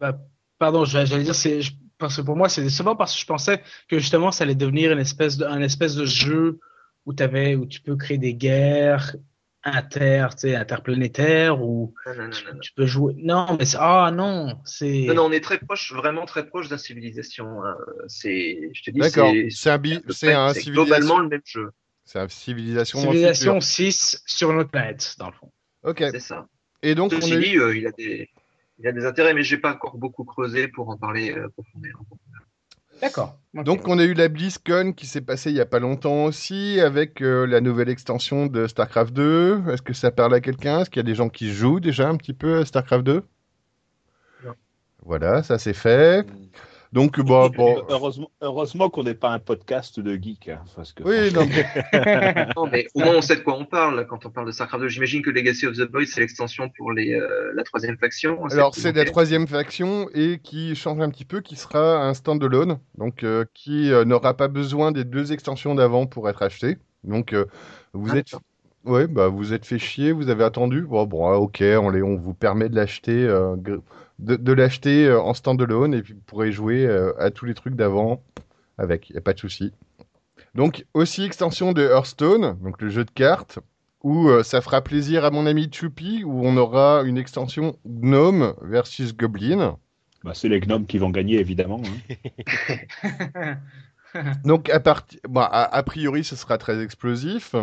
bah, 0.00 0.18
pardon, 0.58 0.84
j'allais 0.84 1.22
dire, 1.24 1.34
c'est, 1.34 1.60
parce 1.98 2.16
que 2.16 2.22
pour 2.22 2.36
moi, 2.36 2.48
c'est 2.48 2.62
décevant 2.62 2.94
parce 2.96 3.14
que 3.14 3.20
je 3.20 3.26
pensais 3.26 3.62
que 3.88 3.98
justement, 3.98 4.30
ça 4.30 4.44
allait 4.44 4.54
devenir 4.54 4.92
une 4.92 4.98
espèce 4.98 5.36
de, 5.38 5.44
un 5.44 5.60
espèce 5.60 5.94
de 5.96 6.04
jeu 6.04 6.58
où 7.06 7.12
t'avais, 7.12 7.54
où 7.56 7.66
tu 7.66 7.80
peux 7.80 7.96
créer 7.96 8.18
des 8.18 8.34
guerres 8.34 9.14
inter, 9.64 10.28
tu 10.32 10.38
sais, 10.38 10.54
interplanétaires 10.56 11.62
ou 11.62 11.94
Non, 12.06 12.14
non, 12.14 12.24
non, 12.24 12.30
tu, 12.30 12.44
non, 12.46 12.52
non. 12.54 12.58
tu 12.60 12.72
peux 12.74 12.86
jouer. 12.86 13.14
Non, 13.16 13.56
mais 13.58 13.64
c'est, 13.64 13.76
ah, 13.80 14.10
non, 14.12 14.60
c'est. 14.64 15.04
Non, 15.08 15.14
non, 15.14 15.24
on 15.26 15.32
est 15.32 15.40
très 15.40 15.58
proche, 15.58 15.92
vraiment 15.92 16.24
très 16.26 16.46
proche 16.46 16.66
de 16.66 16.72
la 16.74 16.78
civilisation. 16.78 17.64
hein. 17.64 17.76
C'est, 18.08 18.70
je 18.72 18.82
te 18.82 18.90
dis, 18.90 19.00
D'accord. 19.00 19.30
c'est 19.32 19.48
C'est 19.50 19.70
un 19.70 19.78
bi- 19.78 20.00
c'est 20.10 20.32
un 20.32 20.52
c'est 20.52 20.60
civilisation. 20.62 20.84
globalement 20.84 21.18
le 21.20 21.28
même 21.28 21.40
jeu. 21.44 21.70
C'est 22.04 22.18
un 22.18 22.28
civilisation. 22.28 22.98
Civilisation 23.00 23.54
futur. 23.60 23.62
6 23.62 24.22
sur 24.26 24.50
une 24.50 24.58
autre 24.58 24.70
planète, 24.70 25.14
dans 25.18 25.26
le 25.28 25.32
fond. 25.34 25.52
Ok. 25.84 25.98
C'est 26.10 26.18
ça. 26.20 26.46
Et 26.82 26.94
donc 26.94 27.12
on 27.12 27.20
Ceci 27.20 27.34
est. 27.34 27.40
dit, 27.40 27.58
euh, 27.58 27.76
il 27.76 27.86
a 27.86 27.92
des, 27.92 28.28
il 28.78 28.86
a 28.88 28.92
des 28.92 29.04
intérêts, 29.06 29.34
mais 29.34 29.44
j'ai 29.44 29.58
pas 29.58 29.72
encore 29.72 29.96
beaucoup 29.98 30.24
creusé 30.24 30.66
pour 30.68 30.88
en 30.88 30.96
parler 30.98 31.30
euh, 31.32 31.48
profondément. 31.50 32.04
D'accord. 33.02 33.36
Donc 33.52 33.88
on 33.88 33.98
a 33.98 34.04
eu 34.04 34.14
la 34.14 34.28
BlizzCon 34.28 34.92
qui 34.92 35.06
s'est 35.06 35.20
passée 35.20 35.50
il 35.50 35.56
y 35.56 35.60
a 35.60 35.66
pas 35.66 35.80
longtemps 35.80 36.24
aussi 36.24 36.80
avec 36.80 37.20
euh, 37.20 37.46
la 37.46 37.60
nouvelle 37.60 37.88
extension 37.88 38.46
de 38.46 38.68
StarCraft 38.68 39.12
2. 39.12 39.64
Est-ce 39.72 39.82
que 39.82 39.92
ça 39.92 40.12
parle 40.12 40.32
à 40.34 40.40
quelqu'un? 40.40 40.80
Est-ce 40.80 40.90
qu'il 40.90 41.00
y 41.00 41.04
a 41.04 41.10
des 41.10 41.16
gens 41.16 41.28
qui 41.28 41.52
jouent 41.52 41.80
déjà 41.80 42.08
un 42.08 42.16
petit 42.16 42.32
peu 42.32 42.58
à 42.58 42.64
StarCraft 42.64 43.04
2 43.04 43.24
Non. 44.44 44.54
Voilà, 45.04 45.42
ça 45.42 45.58
c'est 45.58 45.74
fait. 45.74 46.24
Donc 46.92 47.18
bon, 47.20 47.48
bon. 47.48 47.82
Heureusement, 47.88 48.30
heureusement 48.42 48.90
qu'on 48.90 49.02
n'est 49.04 49.14
pas 49.14 49.30
un 49.30 49.38
podcast 49.38 49.98
de 49.98 50.14
geek. 50.14 50.50
hein, 50.50 50.60
parce 50.76 50.92
que 50.92 51.02
Oui, 51.04 51.32
non, 51.32 51.46
mais- 51.46 52.46
Non, 52.56 52.66
mais 52.70 52.86
au 52.94 53.00
moins 53.00 53.16
on 53.16 53.22
sait 53.22 53.36
de 53.36 53.40
quoi 53.40 53.56
on 53.58 53.64
parle 53.64 54.06
quand 54.06 54.26
on 54.26 54.30
parle 54.30 54.46
de 54.46 54.52
StarCraft 54.52 54.82
2. 54.82 54.88
J'imagine 54.88 55.22
que 55.22 55.30
Legacy 55.30 55.66
of 55.66 55.74
the 55.76 55.90
Void 55.90 56.04
c'est 56.06 56.20
l'extension 56.20 56.68
pour 56.76 56.92
les, 56.92 57.14
euh, 57.14 57.52
la 57.54 57.62
troisième 57.64 57.96
faction. 57.96 58.44
Alors 58.46 58.74
celle 58.74 58.82
c'est 58.82 58.92
la 58.92 59.04
troisième 59.06 59.46
faction 59.46 60.08
et 60.14 60.38
qui 60.42 60.74
change 60.74 61.00
un 61.00 61.08
petit 61.08 61.24
peu, 61.24 61.40
qui 61.40 61.56
sera 61.56 62.06
un 62.06 62.12
standalone, 62.12 62.78
donc 62.98 63.22
euh, 63.24 63.46
qui 63.54 63.90
euh, 63.90 64.04
n'aura 64.04 64.34
pas 64.36 64.48
besoin 64.48 64.92
des 64.92 65.04
deux 65.04 65.32
extensions 65.32 65.74
d'avant 65.74 66.06
pour 66.06 66.28
être 66.28 66.42
acheté. 66.42 66.76
Donc 67.04 67.32
euh, 67.32 67.46
vous 67.94 68.10
Ah, 68.12 68.18
êtes. 68.18 68.34
Ouais, 68.84 69.06
bah 69.06 69.28
vous 69.28 69.52
êtes 69.54 69.64
fait 69.64 69.78
chier, 69.78 70.10
vous 70.10 70.28
avez 70.28 70.42
attendu. 70.42 70.82
Bon, 70.82 71.06
bon, 71.06 71.32
ok, 71.34 71.62
on, 71.80 71.88
les, 71.88 72.02
on 72.02 72.16
vous 72.16 72.34
permet 72.34 72.68
de 72.68 72.74
l'acheter, 72.74 73.12
euh, 73.12 73.54
de, 74.22 74.36
de 74.36 74.52
l'acheter 74.52 75.06
euh, 75.06 75.20
en 75.20 75.34
standalone 75.34 75.94
et 75.94 76.02
puis 76.02 76.14
vous 76.14 76.20
pourrez 76.20 76.52
jouer 76.52 76.86
euh, 76.86 77.12
à 77.20 77.30
tous 77.30 77.44
les 77.44 77.54
trucs 77.54 77.74
d'avant 77.74 78.22
avec, 78.78 79.10
y 79.10 79.16
a 79.16 79.20
pas 79.20 79.34
de 79.34 79.38
souci. 79.38 79.72
Donc 80.54 80.86
aussi 80.94 81.24
extension 81.24 81.72
de 81.72 81.82
Hearthstone, 81.82 82.58
donc 82.62 82.80
le 82.80 82.88
jeu 82.88 83.04
de 83.04 83.10
cartes, 83.10 83.58
où 84.02 84.28
euh, 84.28 84.42
ça 84.42 84.60
fera 84.60 84.82
plaisir 84.82 85.24
à 85.24 85.30
mon 85.30 85.46
ami 85.46 85.68
Choupi, 85.72 86.24
où 86.24 86.44
on 86.46 86.56
aura 86.56 87.02
une 87.04 87.18
extension 87.18 87.76
Gnome 87.84 88.54
versus 88.62 89.16
Goblin. 89.16 89.78
Bah, 90.24 90.34
c'est 90.34 90.48
les 90.48 90.60
gnomes 90.60 90.86
qui 90.86 90.98
vont 90.98 91.10
gagner, 91.10 91.38
évidemment. 91.40 91.82
hein. 91.84 93.56
Donc, 94.44 94.70
à, 94.70 94.80
a, 94.84 95.76
a 95.76 95.82
priori, 95.82 96.22
ce 96.22 96.36
sera 96.36 96.58
très 96.58 96.82
explosif. 96.82 97.54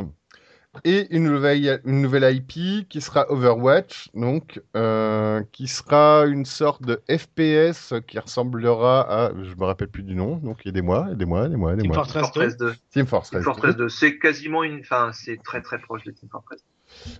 Et 0.83 1.07
une 1.15 1.23
nouvelle, 1.23 1.81
une 1.85 2.01
nouvelle 2.01 2.35
IP 2.35 2.87
qui 2.87 3.01
sera 3.01 3.29
Overwatch, 3.31 4.09
donc, 4.13 4.61
euh, 4.75 5.41
qui 5.51 5.67
sera 5.67 6.25
une 6.25 6.45
sorte 6.45 6.83
de 6.83 7.01
FPS 7.09 7.93
qui 8.07 8.19
ressemblera 8.19 9.01
à. 9.01 9.31
Je 9.41 9.55
me 9.55 9.65
rappelle 9.65 9.89
plus 9.89 10.03
du 10.03 10.15
nom, 10.15 10.37
donc 10.37 10.65
aidez-moi, 10.65 11.09
aidez-moi, 11.11 11.45
aidez-moi, 11.45 11.71
Team 11.71 11.79
aidez-moi. 11.79 11.95
Fortress 11.95 12.21
2. 12.21 12.21
Fortress 12.21 12.57
2. 12.57 12.73
Team 12.91 13.07
Fortress. 13.07 13.31
Team 13.31 13.43
Fortress 13.43 13.75
2. 13.75 13.89
C'est 13.89 14.19
quasiment 14.19 14.63
une, 14.63 14.79
enfin, 14.79 15.11
c'est 15.13 15.41
très 15.43 15.61
très 15.61 15.79
proche 15.79 16.03
de 16.03 16.11
Team 16.11 16.29
Fortress. 16.29 16.63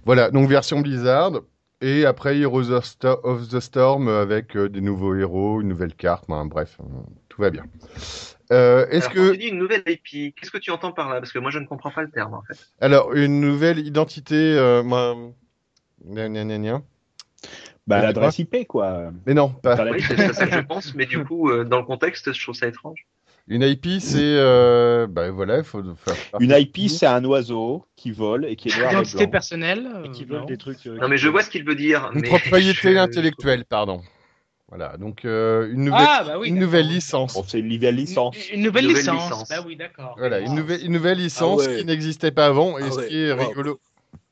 Voilà, 0.06 0.31
donc 0.31 0.49
version 0.49 0.80
Blizzard. 0.80 1.41
Et 1.81 2.06
après 2.06 2.38
Heroes 2.38 2.72
of, 2.72 3.48
the 3.49 3.60
Storm 3.61 4.10
avec 4.10 4.57
euh, 4.57 4.68
des 4.68 4.81
nouveaux 4.81 5.15
héros, 5.15 5.61
une 5.61 5.69
nouvelle 5.69 5.95
carte, 5.95 6.26
ben, 6.27 6.45
bref, 6.45 6.77
euh, 6.81 6.84
tout 7.39 7.43
va 7.43 7.49
bien. 7.51 7.63
Euh, 8.51 8.85
Est-ce 8.89 9.05
Alors, 9.05 9.13
que. 9.13 9.27
quand 9.27 9.31
tu 9.33 9.37
dis 9.37 9.47
une 9.47 9.57
nouvelle 9.59 9.83
IP, 9.87 10.35
qu'est-ce 10.35 10.51
que 10.51 10.57
tu 10.57 10.71
entends 10.71 10.91
par 10.91 11.07
là? 11.09 11.19
Parce 11.21 11.31
que 11.31 11.39
moi, 11.39 11.51
je 11.51 11.59
ne 11.59 11.65
comprends 11.65 11.91
pas 11.91 12.01
le 12.01 12.09
terme, 12.11 12.33
en 12.33 12.41
fait. 12.41 12.57
Alors, 12.81 13.13
une 13.13 13.39
nouvelle 13.39 13.79
identité. 13.79 14.35
Euh, 14.35 14.83
moi... 14.83 15.15
gna, 16.05 16.27
gna. 16.27 16.81
Bah, 17.87 18.01
l'adresse 18.01 18.39
IP, 18.39 18.67
quoi. 18.67 19.11
Mais 19.25 19.33
non, 19.33 19.49
pas. 19.49 19.77
Oui, 19.89 20.01
c'est 20.01 20.33
ça 20.33 20.47
que 20.47 20.53
je 20.55 20.59
pense, 20.59 20.93
mais 20.95 21.05
du 21.05 21.23
coup, 21.23 21.49
euh, 21.49 21.63
dans 21.63 21.77
le 21.79 21.85
contexte, 21.85 22.33
je 22.33 22.41
trouve 22.43 22.55
ça 22.55 22.67
étrange. 22.67 23.05
Une 23.47 23.63
IP, 23.63 23.87
c'est. 23.99 24.19
Euh... 24.21 25.07
Bah 25.07 25.31
voilà, 25.31 25.59
il 25.59 25.63
faut 25.63 25.81
faire. 25.95 26.15
Une 26.39 26.51
IP, 26.51 26.89
c'est 26.89 27.07
un 27.07 27.23
oiseau 27.25 27.85
qui 27.95 28.11
vole 28.11 28.45
et 28.45 28.55
qui 28.55 28.69
est 28.69 28.77
noir 28.77 28.91
et 28.91 28.93
Identité 28.95 29.17
blanc. 29.25 29.31
personnelle. 29.31 29.87
Et 30.05 30.11
qui 30.11 30.25
veulent 30.25 30.39
non. 30.41 30.45
des 30.45 30.57
trucs. 30.57 30.85
euh, 30.85 30.97
Non, 30.99 31.07
mais 31.07 31.17
je 31.17 31.29
vois 31.29 31.41
ce 31.41 31.49
qu'il 31.49 31.63
veut 31.63 31.73
dire. 31.75 32.11
Une 32.13 32.21
mais 32.21 32.27
propriété 32.27 32.93
je- 32.93 32.97
intellectuelle, 32.97 33.65
pardon. 33.65 34.01
Voilà, 34.69 34.97
donc 34.97 35.25
euh, 35.25 35.67
une 35.71 35.85
nouvelle, 35.85 36.05
Ah, 36.07 36.23
bah 36.25 36.37
oui. 36.39 36.49
une 36.49 36.59
nouvelle 36.59 36.87
licence. 36.87 37.33
Bon, 37.33 37.43
c'est 37.47 37.59
une 37.59 37.67
nouvelle 37.69 37.95
licence. 37.95 38.35
Une, 38.49 38.59
une 38.59 38.65
nouvelle, 38.65 38.83
Une 38.85 38.89
nouvelle 38.91 39.03
licence. 39.05 39.31
licence. 39.31 39.49
Bah 39.49 39.63
oui, 39.65 39.75
d'accord. 39.75 40.15
Voilà, 40.17 40.39
une 40.39 40.53
nouvelle, 40.53 40.85
une 40.85 40.91
nouvelle 40.91 41.17
licence 41.17 41.63
Ah 41.65 41.69
ouais. 41.71 41.77
qui 41.79 41.85
n'existait 41.85 42.31
pas 42.31 42.45
avant 42.45 42.77
et 42.77 42.83
Ah 42.85 42.91
ce 42.91 42.97
ouais, 42.99 43.07
qui 43.07 43.17
est 43.17 43.33
wow. 43.33 43.47
rigolo. 43.47 43.79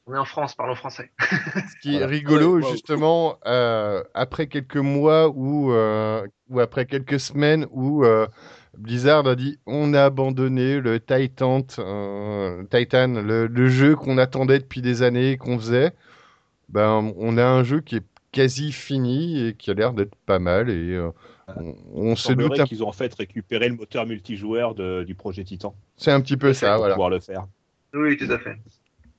On 0.05 0.13
est 0.13 0.17
en 0.19 0.25
France, 0.25 0.53
parlons 0.55 0.75
français. 0.75 1.11
Ce 1.19 1.81
qui 1.81 1.95
est 1.97 2.05
rigolo, 2.05 2.59
wow. 2.61 2.71
justement, 2.71 3.37
euh, 3.45 4.01
après 4.13 4.47
quelques 4.47 4.77
mois 4.77 5.27
ou, 5.27 5.71
euh, 5.73 6.25
ou 6.49 6.59
après 6.61 6.85
quelques 6.85 7.19
semaines 7.19 7.65
où 7.71 8.05
euh, 8.05 8.25
Blizzard 8.77 9.27
a 9.27 9.35
dit 9.35 9.57
on 9.65 9.93
a 9.93 10.05
abandonné 10.05 10.79
le 10.79 10.99
Titan, 11.01 11.61
euh, 11.79 12.63
Titan 12.71 13.07
le, 13.21 13.47
le 13.47 13.67
jeu 13.69 13.95
qu'on 13.95 14.17
attendait 14.17 14.59
depuis 14.59 14.81
des 14.81 15.01
années, 15.01 15.35
qu'on 15.35 15.57
faisait, 15.59 15.91
ben, 16.69 17.11
on 17.17 17.37
a 17.37 17.45
un 17.45 17.63
jeu 17.63 17.81
qui 17.81 17.97
est 17.97 18.05
quasi 18.37 18.71
fini 18.71 19.47
et 19.47 19.53
qui 19.55 19.71
a 19.71 19.73
l'air 19.73 19.93
d'être 19.93 20.15
pas 20.25 20.39
mal 20.39 20.69
et 20.69 20.93
euh, 20.93 21.09
on, 21.59 21.75
on 21.93 22.15
se 22.15 22.33
doute, 22.33 22.59
un- 22.59 22.65
qu'ils 22.65 22.83
ont 22.83 22.87
en 22.87 22.91
fait 22.91 23.13
récupéré 23.13 23.69
le 23.69 23.75
moteur 23.75 24.05
multijoueur 24.05 24.75
de- 24.75 25.03
du 25.03 25.15
projet 25.15 25.43
Titan 25.43 25.75
c'est 25.97 26.11
un 26.11 26.21
petit 26.21 26.37
peu 26.37 26.53
ça, 26.53 26.69
pour 26.73 26.79
voilà. 26.79 26.93
pouvoir 26.93 27.09
le 27.09 27.19
faire. 27.19 27.47
Oui, 27.93 28.17
tout 28.17 28.31
à 28.31 28.37
fait. 28.37 28.57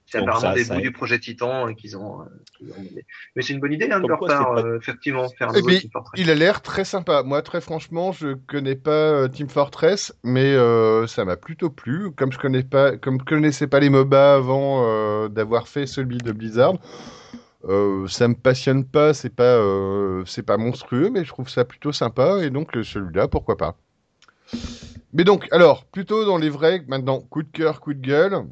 C'est 0.06 0.18
apparemment 0.18 0.40
ça, 0.40 0.54
des 0.54 0.64
ça 0.64 0.74
bouts 0.74 0.80
du 0.80 0.92
projet 0.92 1.18
Titan 1.18 1.68
euh, 1.68 1.72
qu'ils 1.74 1.96
ont, 1.96 2.22
euh, 2.22 2.24
ont. 2.76 2.88
Mais 3.36 3.42
c'est 3.42 3.52
une 3.52 3.60
bonne 3.60 3.72
idée 3.72 3.90
hein, 3.90 4.00
de 4.00 4.06
leur 4.08 4.18
quoi, 4.18 4.28
part, 4.28 4.54
pas- 4.54 4.62
euh, 4.62 4.78
effectivement, 4.78 5.28
faire 5.30 5.48
un 5.50 5.52
Eh 5.52 5.56
nouveau 5.58 5.68
bien, 5.68 5.80
Team 5.80 5.90
Fortress. 5.90 6.20
Il 6.20 6.30
a 6.30 6.34
l'air 6.34 6.62
très 6.62 6.84
sympa. 6.84 7.22
Moi, 7.22 7.42
très 7.42 7.60
franchement, 7.60 8.12
je 8.12 8.34
connais 8.46 8.76
pas 8.76 8.90
euh, 8.90 9.28
Team 9.28 9.48
Fortress, 9.48 10.14
mais 10.24 10.52
euh, 10.54 11.06
ça 11.06 11.24
m'a 11.24 11.36
plutôt 11.36 11.68
plu. 11.70 12.10
Comme 12.12 12.32
je 12.32 12.38
connais 12.38 12.62
pas, 12.62 12.96
comme 12.96 13.18
je 13.20 13.24
connaissais 13.24 13.66
pas 13.66 13.80
les 13.80 13.90
MOBA 13.90 14.34
avant 14.36 14.84
euh, 14.86 15.28
d'avoir 15.28 15.68
fait 15.68 15.86
celui 15.86 16.18
de 16.18 16.32
Blizzard, 16.32 16.74
euh, 17.64 18.06
ça 18.08 18.28
me 18.28 18.34
passionne 18.34 18.84
pas. 18.84 19.14
C'est 19.14 19.34
pas, 19.34 19.56
euh, 19.56 20.24
c'est 20.26 20.42
pas 20.42 20.56
monstrueux, 20.56 21.10
mais 21.10 21.24
je 21.24 21.28
trouve 21.30 21.48
ça 21.48 21.64
plutôt 21.64 21.92
sympa. 21.92 22.42
Et 22.42 22.50
donc 22.50 22.76
euh, 22.76 22.82
celui-là, 22.82 23.28
pourquoi 23.28 23.56
pas. 23.56 23.76
Mais 25.12 25.24
donc, 25.24 25.48
alors, 25.52 25.84
plutôt 25.86 26.24
dans 26.24 26.36
les 26.38 26.50
vrais, 26.50 26.84
maintenant, 26.86 27.20
coup 27.20 27.42
de 27.42 27.50
cœur, 27.50 27.80
coup 27.80 27.94
de 27.94 28.00
gueule. 28.00 28.44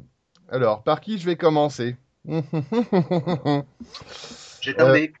Alors, 0.49 0.83
par 0.83 1.01
qui 1.01 1.17
je 1.17 1.25
vais 1.25 1.35
commencer? 1.35 1.95
J'ai 4.61 4.73
tardé. 4.73 5.13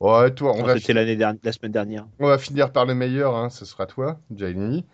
Ouais, 0.00 0.34
toi, 0.34 0.54
on 0.56 0.62
va 0.62 0.78
C'était 0.78 0.94
l'année 0.94 1.16
dernière, 1.16 1.40
la 1.42 1.52
semaine 1.52 1.72
dernière. 1.72 2.06
On 2.18 2.26
va 2.26 2.38
finir 2.38 2.72
par 2.72 2.86
le 2.86 2.94
meilleur, 2.94 3.36
hein, 3.36 3.50
ce 3.50 3.66
sera 3.66 3.86
toi, 3.86 4.18
Jaini. 4.34 4.86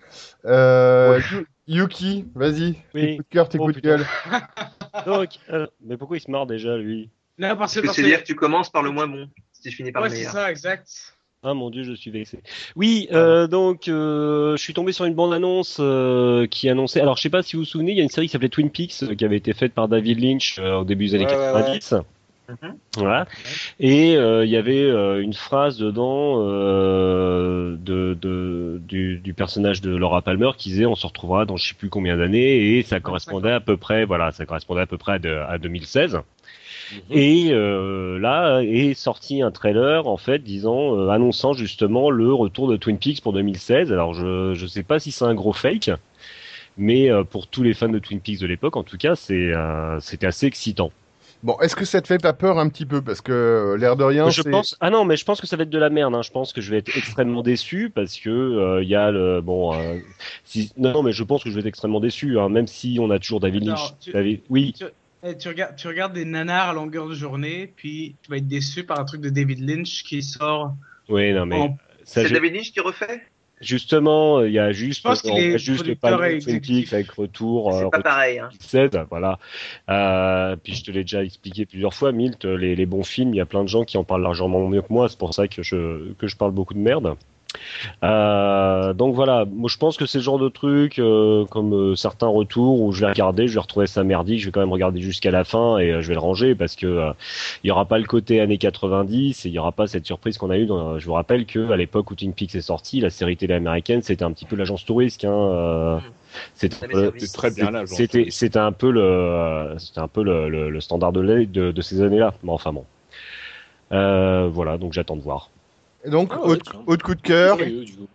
Euh, 0.45 1.20
Yu- 1.31 1.47
Yuki, 1.69 2.24
vas-y, 2.35 2.74
tes 2.74 2.81
Oui. 2.95 3.16
coups 3.16 3.28
de 3.28 3.33
cœur, 3.33 3.49
tes 3.49 3.59
Oh, 3.59 3.66
coups 3.66 3.77
de 3.77 3.81
gueule. 3.81 4.05
Donc, 5.07 5.39
euh, 5.51 5.66
mais 5.85 5.97
pourquoi 5.97 6.16
il 6.16 6.20
se 6.20 6.31
marre 6.31 6.47
déjà, 6.47 6.77
lui? 6.77 7.09
Non, 7.38 7.56
parce 7.56 7.74
que. 7.74 7.80
Parce 7.80 7.80
que 7.80 7.86
parce 7.86 7.96
c'est 7.96 8.02
dire 8.02 8.20
que 8.22 8.26
tu 8.26 8.34
commences 8.34 8.70
par 8.70 8.82
le 8.82 8.90
moins 8.90 9.06
bon, 9.06 9.28
si 9.52 9.62
tu 9.62 9.70
finis 9.70 9.92
par 9.92 10.02
Ouais, 10.02 10.08
le 10.08 10.14
c'est 10.14 10.24
ça, 10.24 10.50
exact. 10.50 10.88
Ah 11.42 11.54
mon 11.54 11.70
dieu, 11.70 11.84
je 11.84 11.92
suis 11.92 12.10
vexé. 12.10 12.40
Oui, 12.74 13.08
euh, 13.12 13.46
donc 13.46 13.86
euh, 13.88 14.56
je 14.56 14.62
suis 14.62 14.74
tombé 14.74 14.90
sur 14.92 15.04
une 15.04 15.14
bande-annonce 15.14 15.76
euh, 15.80 16.46
qui 16.48 16.68
annonçait. 16.68 17.00
Alors 17.00 17.16
je 17.18 17.22
sais 17.22 17.30
pas 17.30 17.42
si 17.42 17.54
vous 17.54 17.62
vous 17.62 17.68
souvenez, 17.68 17.92
il 17.92 17.98
y 17.98 18.00
a 18.00 18.02
une 18.02 18.08
série 18.08 18.26
qui 18.26 18.32
s'appelait 18.32 18.48
Twin 18.48 18.70
Peaks 18.70 19.02
euh, 19.04 19.14
qui 19.14 19.24
avait 19.24 19.36
été 19.36 19.52
faite 19.52 19.72
par 19.72 19.86
David 19.86 20.18
Lynch 20.18 20.56
euh, 20.58 20.78
au 20.78 20.84
début 20.84 21.06
des 21.06 21.14
années 21.16 21.26
Ouais, 21.26 21.36
ouais, 21.36 21.78
90. 21.78 21.94
Mhm. 22.48 22.76
Voilà. 22.96 23.26
Et 23.80 24.16
euh, 24.16 24.44
il 24.44 24.50
y 24.50 24.56
avait 24.56 24.82
euh, 24.82 25.20
une 25.20 25.34
phrase 25.34 25.78
dedans 25.78 26.42
euh, 26.48 27.76
de, 27.78 28.16
de- 28.20 28.80
du, 28.86 29.18
du 29.18 29.34
personnage 29.34 29.80
de 29.80 29.94
Laura 29.94 30.22
Palmer 30.22 30.50
qui 30.56 30.70
disait 30.70 30.86
on 30.86 30.94
se 30.94 31.06
retrouvera 31.06 31.44
dans 31.44 31.56
je 31.56 31.68
sais 31.68 31.74
plus 31.74 31.90
combien 31.90 32.16
d'années 32.16 32.78
et 32.78 32.82
ça 32.82 33.00
correspondait 33.00 33.50
à 33.52 33.60
peu 33.60 33.76
près 33.76 34.04
voilà 34.04 34.30
ça 34.32 34.46
correspondait 34.46 34.82
à 34.82 34.86
peu 34.86 34.96
près 34.98 35.12
à, 35.14 35.18
de- 35.18 35.42
à 35.48 35.58
2016. 35.58 36.18
Et 37.10 37.48
euh, 37.50 38.18
là 38.18 38.60
est 38.62 38.94
sorti 38.94 39.42
un 39.42 39.50
trailer 39.50 40.06
en 40.06 40.16
fait 40.16 40.38
disant 40.40 40.96
euh, 40.96 41.08
annonçant 41.08 41.52
justement 41.52 42.10
le 42.10 42.32
retour 42.32 42.68
de 42.68 42.76
Twin 42.76 42.98
Peaks 42.98 43.20
pour 43.22 43.32
2016. 43.32 43.92
Alors 43.92 44.14
je 44.14 44.54
je 44.54 44.66
sais 44.66 44.82
pas 44.82 44.98
si 44.98 45.10
c'est 45.12 45.24
un 45.24 45.34
gros 45.34 45.52
fake, 45.52 45.90
mais 46.76 47.10
euh, 47.10 47.24
pour 47.24 47.46
tous 47.48 47.62
les 47.62 47.74
fans 47.74 47.88
de 47.88 47.98
Twin 47.98 48.20
Peaks 48.20 48.40
de 48.40 48.46
l'époque 48.46 48.76
en 48.76 48.82
tout 48.82 48.98
cas 48.98 49.16
c'est 49.16 49.52
euh, 49.52 49.98
c'était 50.00 50.26
assez 50.26 50.46
excitant. 50.46 50.92
Bon, 51.42 51.54
est-ce 51.60 51.76
que 51.76 51.84
ça 51.84 52.00
te 52.00 52.06
fait 52.08 52.18
pas 52.18 52.32
peur 52.32 52.58
un 52.58 52.68
petit 52.70 52.86
peu? 52.86 53.02
Parce 53.02 53.20
que 53.20 53.76
l'air 53.78 53.94
de 53.96 54.02
rien, 54.04 54.24
je 54.30 54.40
pense 54.52 54.76
ah 54.80 54.88
non 54.90 55.04
mais 55.04 55.16
je 55.16 55.24
pense 55.24 55.40
que 55.40 55.46
ça 55.46 55.56
va 55.56 55.64
être 55.64 55.70
de 55.70 55.78
la 55.78 55.90
merde. 55.90 56.14
Hein. 56.14 56.22
Je 56.22 56.30
pense 56.30 56.52
que 56.52 56.60
je 56.60 56.70
vais 56.70 56.78
être 56.78 56.96
extrêmement 56.96 57.42
déçu 57.42 57.90
parce 57.94 58.16
que 58.18 58.30
euh, 58.30 58.82
il 58.82 58.88
y 58.88 58.94
a 58.94 59.10
le 59.10 59.40
bon 59.42 59.74
euh, 59.74 59.98
si 60.44 60.72
non 60.78 61.02
mais 61.02 61.12
je 61.12 61.22
pense 61.24 61.44
que 61.44 61.50
je 61.50 61.54
vais 61.54 61.60
être 61.60 61.66
extrêmement 61.66 62.00
déçu 62.00 62.38
hein, 62.38 62.48
même 62.48 62.66
si 62.66 62.98
on 63.00 63.10
a 63.10 63.18
toujours 63.18 63.40
David 63.40 63.64
Lynch. 63.66 63.92
Tu- 64.00 64.12
David- 64.12 64.40
oui 64.48 64.74
Eh, 65.22 65.36
tu, 65.36 65.48
regardes, 65.48 65.76
tu 65.76 65.88
regardes 65.88 66.12
des 66.12 66.24
nanars 66.24 66.68
à 66.68 66.72
longueur 66.74 67.09
de 67.09 67.14
journée, 67.14 67.72
puis 67.74 68.16
tu 68.22 68.30
vas 68.30 68.36
être 68.36 68.47
déçu 68.47 68.84
par 68.84 69.01
un 69.01 69.05
truc 69.05 69.20
de 69.20 69.30
David 69.30 69.60
Lynch 69.68 70.02
qui 70.05 70.22
sort 70.22 70.74
oui 71.09 71.32
non 71.32 71.47
mais 71.47 71.56
en 71.56 71.76
C'est 72.05 72.26
je- 72.28 72.34
David 72.34 72.55
Lynch 72.55 72.72
qui 72.72 72.80
refait? 72.80 73.22
Justement, 73.62 74.43
il 74.44 74.52
y 74.52 74.59
a 74.59 74.70
juste, 74.72 75.02
pense 75.02 75.22
qu'il 75.22 75.30
on 75.32 75.36
est 75.38 75.59
juste 75.59 75.86
le 75.86 75.94
producteur 75.94 76.18
panneau 76.18 76.24
et 76.24 76.38
de 76.40 76.59
Twin 76.59 76.84
avec 76.93 77.10
retour, 77.12 77.68
euh, 77.70 77.72
C'est 77.72 77.80
pas 77.80 77.86
retour 77.97 78.02
pareil. 78.02 78.38
Hein. 78.38 78.51
7, 78.60 78.98
voilà. 79.09 79.38
Euh, 79.88 80.56
puis 80.62 80.74
je 80.74 80.84
te 80.84 80.90
l'ai 80.90 81.01
déjà 81.05 81.24
expliqué 81.24 81.64
plusieurs 81.64 81.94
fois, 81.94 82.12
Milt, 82.12 82.44
les, 82.44 82.76
les 82.76 82.84
bons 82.86 83.02
films, 83.02 83.32
il 83.32 83.38
y 83.38 83.40
a 83.40 83.47
plein 83.47 83.62
de 83.62 83.68
gens 83.68 83.84
qui 83.84 83.97
en 83.97 84.05
parlent 84.05 84.22
largement 84.22 84.68
mieux 84.68 84.82
que 84.82 84.93
moi, 84.93 85.09
c'est 85.09 85.18
pour 85.18 85.32
ça 85.32 85.48
que 85.48 85.62
je, 85.62 86.12
que 86.18 86.26
je 86.26 86.36
parle 86.36 86.52
beaucoup 86.52 86.74
de 86.74 86.80
merde. 86.80 87.14
Euh, 88.05 88.93
donc 88.93 89.14
voilà, 89.14 89.44
moi 89.44 89.68
je 89.73 89.78
pense 89.78 89.97
que 89.97 90.06
c'est 90.06 90.18
le 90.18 90.24
genre 90.24 90.39
de 90.39 90.48
truc 90.48 90.98
euh, 90.98 91.44
comme 91.47 91.73
euh, 91.73 91.94
certains 91.94 92.27
retours 92.27 92.81
où 92.81 92.93
je 92.93 93.01
vais 93.01 93.10
regarder, 93.12 93.48
je 93.48 93.55
vais 93.55 93.60
retrouver 93.60 93.86
ça 93.86 94.05
merdique, 94.05 94.40
je 94.40 94.47
vais 94.47 94.52
quand 94.52 94.60
même 94.60 94.73
regarder 94.73 95.01
jusqu'à 95.01 95.31
la 95.31 95.44
fin 95.44 95.78
et 95.78 95.90
euh, 95.90 96.02
je 96.02 96.09
vais 96.09 96.14
le 96.14 96.20
ranger 96.20 96.55
parce 96.55 96.77
que 96.77 96.86
euh, 96.86 97.12
il 97.64 97.68
y 97.68 97.70
aura 97.70 97.85
pas 97.86 97.98
le 97.98 98.05
côté 98.05 98.40
années 98.40 98.59
90 98.59 99.47
et 99.47 99.48
il 99.48 99.52
y 99.55 99.59
aura 99.59 99.73
pas 99.73 99.86
cette 99.86 100.06
surprise 100.06 100.39
qu'on 100.39 100.51
a 100.51 100.59
eu. 100.59 100.66
Dans, 100.66 100.98
je 100.98 101.06
vous 101.06 101.14
rappelle 101.14 101.47
que 101.47 101.70
à 101.70 101.77
l'époque 101.77 102.10
où 102.10 102.14
Twin 102.14 102.32
Peaks 102.32 102.55
est 102.55 102.60
sorti, 102.60 103.01
la 103.01 103.10
série 103.10 103.36
télé 103.36 103.55
américaine 103.55 104.02
c'était 104.02 104.24
un 104.24 104.32
petit 104.32 104.44
peu 104.44 104.56
l'agence 104.56 104.85
touriste. 104.85 105.24
Hein, 105.24 105.31
euh, 105.32 105.97
Mm. 105.97 106.12
c'était 106.55 106.94
euh, 106.94 107.10
très 107.32 107.51
bien 107.51 107.70
là. 107.70 107.86
c'était 107.86 108.27
c'était 108.31 108.59
un 108.59 108.73
peu 108.73 108.90
le 108.90 109.74
c'était 109.78 110.01
un 110.01 110.09
peu 110.09 110.23
le, 110.23 110.48
le, 110.48 110.70
le 110.70 110.81
standard 110.81 111.12
de, 111.12 111.23
de 111.44 111.73
de 111.73 111.82
ces 111.82 112.02
années-là. 112.02 112.35
Mais 112.43 112.52
enfin 112.52 112.73
bon. 112.73 112.85
Euh, 113.93 114.48
voilà, 114.52 114.78
donc 114.78 114.93
j'attends 114.93 115.16
de 115.16 115.23
voir. 115.23 115.51
Et 116.07 116.11
donc, 116.11 116.31
Ah 116.33 116.41
ouais, 116.47 116.57
autre, 116.87 117.05
coup 117.05 117.15
de 117.15 117.20
cœur. 117.20 117.57
Curieux, 117.59 117.85
du 117.85 117.93
coup. 117.95 118.07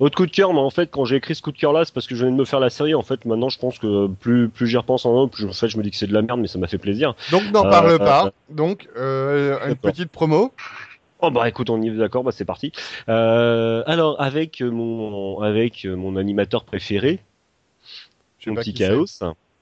Autre 0.00 0.16
coup 0.16 0.26
de 0.26 0.30
cœur, 0.30 0.52
mais 0.52 0.58
en 0.60 0.70
fait, 0.70 0.88
quand 0.90 1.04
j'ai 1.04 1.16
écrit 1.16 1.34
ce 1.34 1.42
coup 1.42 1.52
de 1.52 1.56
cœur-là, 1.56 1.84
c'est 1.84 1.94
parce 1.94 2.06
que 2.06 2.14
je 2.14 2.20
venais 2.24 2.32
de 2.32 2.40
me 2.40 2.44
faire 2.44 2.58
la 2.60 2.68
série. 2.68 2.94
En 2.94 3.02
fait, 3.02 3.24
maintenant, 3.24 3.48
je 3.48 3.58
pense 3.58 3.78
que 3.78 4.08
plus 4.08 4.48
plus 4.48 4.66
j'y 4.66 4.76
repense 4.76 5.06
en 5.06 5.22
un, 5.22 5.28
plus 5.28 5.44
en 5.46 5.52
fait, 5.52 5.68
je 5.68 5.78
me 5.78 5.82
dis 5.84 5.90
que 5.90 5.96
c'est 5.96 6.08
de 6.08 6.12
la 6.12 6.22
merde, 6.22 6.40
mais 6.40 6.48
ça 6.48 6.58
m'a 6.58 6.66
fait 6.66 6.78
plaisir. 6.78 7.14
Donc, 7.30 7.44
n'en 7.52 7.64
Euh, 7.64 7.70
parle 7.70 7.90
euh, 7.92 7.98
pas. 7.98 8.32
Donc, 8.50 8.88
euh, 8.96 9.68
une 9.68 9.76
petite 9.76 10.10
promo. 10.10 10.52
Oh 11.20 11.30
bah 11.30 11.48
écoute, 11.48 11.70
on 11.70 11.80
y 11.80 11.88
est 11.88 11.92
d'accord, 11.92 12.24
bah 12.24 12.32
c'est 12.32 12.44
parti. 12.44 12.72
Euh, 13.08 13.82
alors 13.86 14.20
avec 14.20 14.60
mon 14.60 15.40
avec 15.40 15.84
mon 15.86 16.16
animateur 16.16 16.64
préféré, 16.64 17.20
mon 18.46 18.56
petit 18.56 18.74
chaos. 18.74 19.06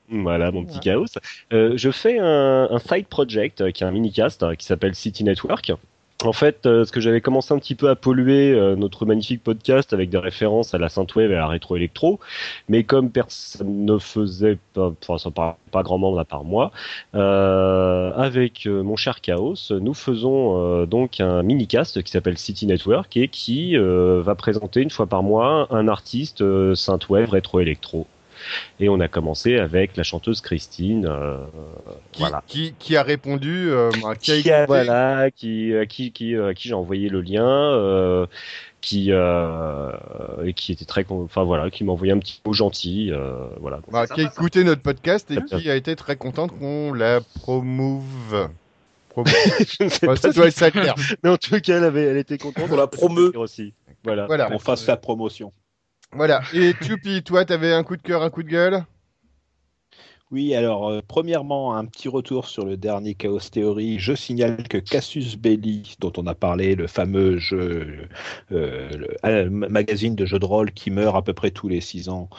Voilà, 0.08 0.50
mon 0.50 0.64
petit 0.64 0.80
chaos. 0.80 1.06
Euh, 1.52 1.74
je 1.76 1.90
fais 1.90 2.18
un, 2.18 2.68
un 2.70 2.78
side 2.78 3.06
project 3.06 3.60
euh, 3.60 3.70
qui 3.70 3.82
est 3.84 3.86
un 3.86 3.92
mini-cast 3.92 4.42
euh, 4.42 4.54
qui 4.54 4.66
s'appelle 4.66 4.94
City 4.94 5.24
Network. 5.24 5.72
En 6.24 6.32
fait, 6.32 6.66
euh, 6.66 6.84
ce 6.84 6.92
que 6.92 7.00
j'avais 7.00 7.20
commencé 7.20 7.52
un 7.52 7.58
petit 7.58 7.74
peu 7.74 7.88
à 7.88 7.96
polluer 7.96 8.52
euh, 8.52 8.76
notre 8.76 9.06
magnifique 9.06 9.42
podcast 9.42 9.92
avec 9.92 10.08
des 10.08 10.18
références 10.18 10.72
à 10.72 10.78
la 10.78 10.88
synthwave 10.88 11.32
et 11.32 11.34
à 11.34 11.40
la 11.40 11.46
rétro-électro, 11.48 12.20
mais 12.68 12.84
comme 12.84 13.10
personne 13.10 13.84
ne 13.84 13.98
faisait 13.98 14.58
pas, 14.74 14.92
enfin, 15.08 15.30
pas, 15.30 15.82
grand 15.82 15.98
membre 15.98 16.20
à 16.20 16.24
part 16.24 16.44
moi, 16.44 16.70
euh, 17.14 18.12
avec 18.14 18.66
euh, 18.66 18.82
mon 18.82 18.96
cher 18.96 19.20
Chaos, 19.20 19.54
nous 19.70 19.94
faisons 19.94 20.86
donc 20.86 21.20
un 21.20 21.42
mini-cast 21.42 22.02
qui 22.02 22.10
s'appelle 22.12 22.38
City 22.38 22.66
Network 22.66 23.16
et 23.16 23.28
qui 23.28 23.76
va 23.76 24.34
présenter 24.34 24.80
une 24.80 24.90
fois 24.90 25.06
par 25.06 25.22
mois 25.22 25.66
un 25.70 25.88
artiste 25.88 26.44
synthwave 26.74 27.30
rétro-électro. 27.30 28.06
Et 28.80 28.88
on 28.88 29.00
a 29.00 29.08
commencé 29.08 29.56
avec 29.58 29.96
la 29.96 30.02
chanteuse 30.02 30.40
Christine. 30.40 31.06
euh, 31.06 31.38
Qui, 32.12 32.20
voilà. 32.22 32.42
qui, 32.46 32.74
qui 32.78 32.96
a 32.96 33.02
répondu 33.02 33.70
euh, 33.70 33.90
qui 34.20 34.32
a 34.32 34.40
Qui, 34.42 34.50
a- 34.50 34.62
écouté- 34.62 34.66
voilà, 34.66 35.30
qui, 35.30 35.74
à 35.76 35.86
qui, 35.86 36.12
qui, 36.12 36.34
euh, 36.34 36.48
à 36.48 36.54
qui 36.54 36.68
j'ai 36.68 36.74
envoyé 36.74 37.08
le 37.08 37.20
lien, 37.20 37.46
euh, 37.46 38.26
qui, 38.80 39.08
euh, 39.10 39.90
et 40.44 40.52
qui 40.54 40.72
était 40.72 40.84
très, 40.84 41.04
enfin 41.08 41.44
voilà, 41.44 41.70
qui 41.70 41.84
m'a 41.84 41.92
envoyé 41.92 42.12
un 42.12 42.18
petit 42.18 42.40
mot 42.44 42.52
gentil, 42.52 43.10
euh, 43.12 43.46
voilà. 43.60 43.80
bah, 43.90 44.06
qui 44.06 44.20
a 44.20 44.24
écouté 44.24 44.64
notre 44.64 44.82
podcast 44.82 45.30
et 45.30 45.42
qui 45.44 45.70
a 45.70 45.76
été 45.76 45.94
très 45.96 46.16
contente 46.16 46.50
qu'on 46.58 46.92
la 46.92 47.20
promouve. 47.40 48.48
Je 49.16 49.84
ne 49.84 49.88
sais 49.90 50.06
Bah, 50.06 50.14
pas 50.14 50.16
ça 50.16 50.32
si- 50.32 50.38
doit 50.38 50.48
être 50.48 50.54
ça 50.58 50.70
mais 51.22 51.28
en 51.30 51.36
tout 51.36 51.60
cas, 51.60 51.76
elle 51.76 51.84
avait, 51.84 52.04
elle 52.04 52.16
était 52.16 52.38
contente. 52.38 52.66
Pour 52.66 52.76
la 52.78 52.86
promeut. 52.86 53.30
aussi. 53.36 53.74
Voilà. 54.04 54.26
Voilà. 54.26 54.48
On 54.52 54.58
fasse 54.58 54.86
la 54.86 54.96
promotion. 54.96 55.52
Voilà. 56.12 56.46
Et 56.52 56.74
Tupi, 56.78 57.22
toi, 57.22 57.44
t'avais 57.44 57.74
un 57.74 57.84
coup 57.84 57.96
de 57.98 58.02
cœur, 58.02 58.22
un 58.22 58.30
coup 58.30 58.42
de 58.42 58.48
gueule? 58.48 58.86
Oui, 60.30 60.54
alors, 60.54 60.88
euh, 60.88 61.00
premièrement, 61.06 61.76
un 61.76 61.84
petit 61.84 62.08
retour 62.08 62.48
sur 62.48 62.64
le 62.64 62.76
dernier 62.78 63.14
Chaos 63.14 63.38
Theory. 63.40 63.98
Je 63.98 64.14
signale 64.14 64.66
que 64.68 64.78
Cassius 64.78 65.36
Belli, 65.36 65.96
dont 66.00 66.12
on 66.16 66.26
a 66.26 66.34
parlé, 66.34 66.74
le 66.74 66.86
fameux 66.86 67.36
jeu, 67.38 68.08
euh, 68.50 68.88
le- 68.96 69.16
euh, 69.26 69.50
magazine 69.50 70.14
de 70.16 70.24
jeux 70.24 70.38
de 70.38 70.46
rôle 70.46 70.72
qui 70.72 70.90
meurt 70.90 71.16
à 71.16 71.22
peu 71.22 71.34
près 71.34 71.50
tous 71.50 71.68
les 71.68 71.80
six 71.82 72.08
ans, 72.08 72.30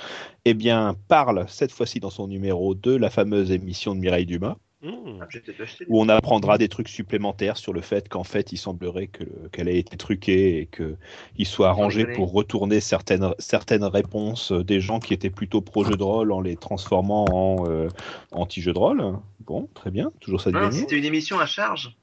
eh 0.46 0.54
bien, 0.56 0.96
parle 1.10 1.46
cette 1.50 1.72
fois-ci 1.74 2.00
dans 2.00 2.10
son 2.12 2.28
numéro 2.28 2.76
de 2.76 2.96
la 2.96 3.10
fameuse 3.12 3.52
émission 3.52 3.96
de 3.96 4.00
Mireille 4.02 4.26
Dumas. 4.28 4.58
Mmh. 4.84 5.20
Ah, 5.22 5.26
acheté. 5.64 5.86
où 5.88 6.02
on 6.02 6.10
apprendra 6.10 6.58
des 6.58 6.68
trucs 6.68 6.90
supplémentaires 6.90 7.56
sur 7.56 7.72
le 7.72 7.80
fait 7.80 8.10
qu'en 8.10 8.26
fait, 8.26 8.52
il 8.52 8.58
semblerait 8.58 9.08
que 9.08 9.24
le- 9.24 9.50
qu'elle 9.52 9.70
ait 9.70 9.80
été 9.80 9.96
truquée 9.96 10.58
et 10.60 10.66
qu'il 10.68 11.48
soit 11.48 11.70
arrangé 11.70 12.06
pour 12.06 12.34
retourner 12.34 12.82
certaines, 12.82 13.34
certaines 13.40 13.86
réponses 13.86 14.52
des 14.52 14.82
gens 14.82 15.00
qui 15.00 15.14
étaient 15.14 15.30
plutôt 15.30 15.62
pro 15.62 15.86
jeu 15.86 15.96
de 15.96 16.04
rôle 16.04 16.34
en 16.34 16.42
les 16.42 16.58
transformant 16.58 17.24
en 17.32 17.66
euh, 17.70 17.88
anti-jeu 18.32 18.74
de 18.74 18.78
rôle. 18.80 19.18
Bon, 19.46 19.70
très 19.74 19.90
bien, 19.90 20.12
toujours 20.20 20.42
ça 20.42 20.52
de 20.52 20.58
gagner. 20.58 20.80
c'était 20.80 20.98
une 20.98 21.06
émission 21.06 21.40
à 21.40 21.46
charge. 21.46 21.96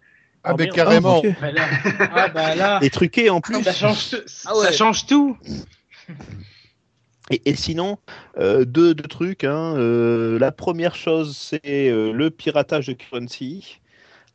Ah, 0.43 0.52
Oh, 0.52 0.57
mais 0.59 0.65
merde. 0.65 0.77
carrément. 0.77 1.19
Oh, 1.19 1.20
Dieu. 1.20 1.35
Bah 1.39 1.52
là, 1.52 1.65
ah 2.15 2.28
bah 2.28 2.55
là, 2.55 2.78
Et 2.81 2.89
truqué 2.89 3.28
en 3.28 3.43
plus. 3.43 3.62
ça 3.62 3.74
change, 3.74 4.09
tout- 4.09 4.16
Ah 4.47 4.57
ouais. 4.57 4.65
ça 4.65 4.73
change 4.73 5.05
tout. 5.05 5.36
Et, 7.31 7.48
et 7.51 7.55
sinon, 7.55 7.98
euh, 8.39 8.65
deux, 8.65 8.94
deux 8.94 9.09
trucs. 9.09 9.44
hein. 9.44 9.74
Euh, 9.77 10.39
la 10.39 10.52
première 10.52 10.94
chose, 10.97 11.36
c'est 11.36 11.61
euh, 11.90 12.12
le 12.12 12.31
piratage 12.31 12.86
de 12.89 12.93
currency. 12.93 13.81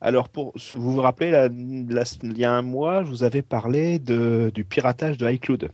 Alors, 0.01 0.30
pour, 0.30 0.53
vous 0.76 0.93
vous 0.93 1.01
rappelez, 1.01 1.31
la- 1.31 1.47
la- 1.49 2.03
il 2.23 2.38
y 2.38 2.45
a 2.45 2.53
un 2.53 2.61
mois, 2.61 3.03
je 3.03 3.09
vous 3.09 3.23
avais 3.23 3.41
parlé 3.41 3.99
de, 3.99 4.51
du 4.53 4.63
piratage 4.65 5.17
de 5.17 5.30
iCloud. 5.30 5.72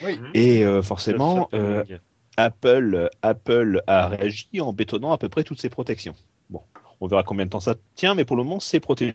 Oui. 0.00 0.18
Et 0.34 0.64
euh, 0.64 0.82
forcément, 0.82 1.48
euh. 1.54 1.84
Apple, 2.38 3.08
Apple 3.22 3.82
a 3.86 4.08
réagi 4.08 4.60
en 4.60 4.72
bétonnant 4.72 5.12
à 5.12 5.18
peu 5.18 5.28
près 5.30 5.42
toutes 5.42 5.60
ses 5.60 5.70
protections. 5.70 6.14
On 7.00 7.06
verra 7.08 7.22
combien 7.22 7.44
de 7.44 7.50
temps 7.50 7.60
ça 7.60 7.74
tient, 7.94 8.14
mais 8.14 8.24
pour 8.24 8.36
le 8.36 8.42
moment, 8.44 8.58
c'est 8.58 8.80
protégé. 8.80 9.14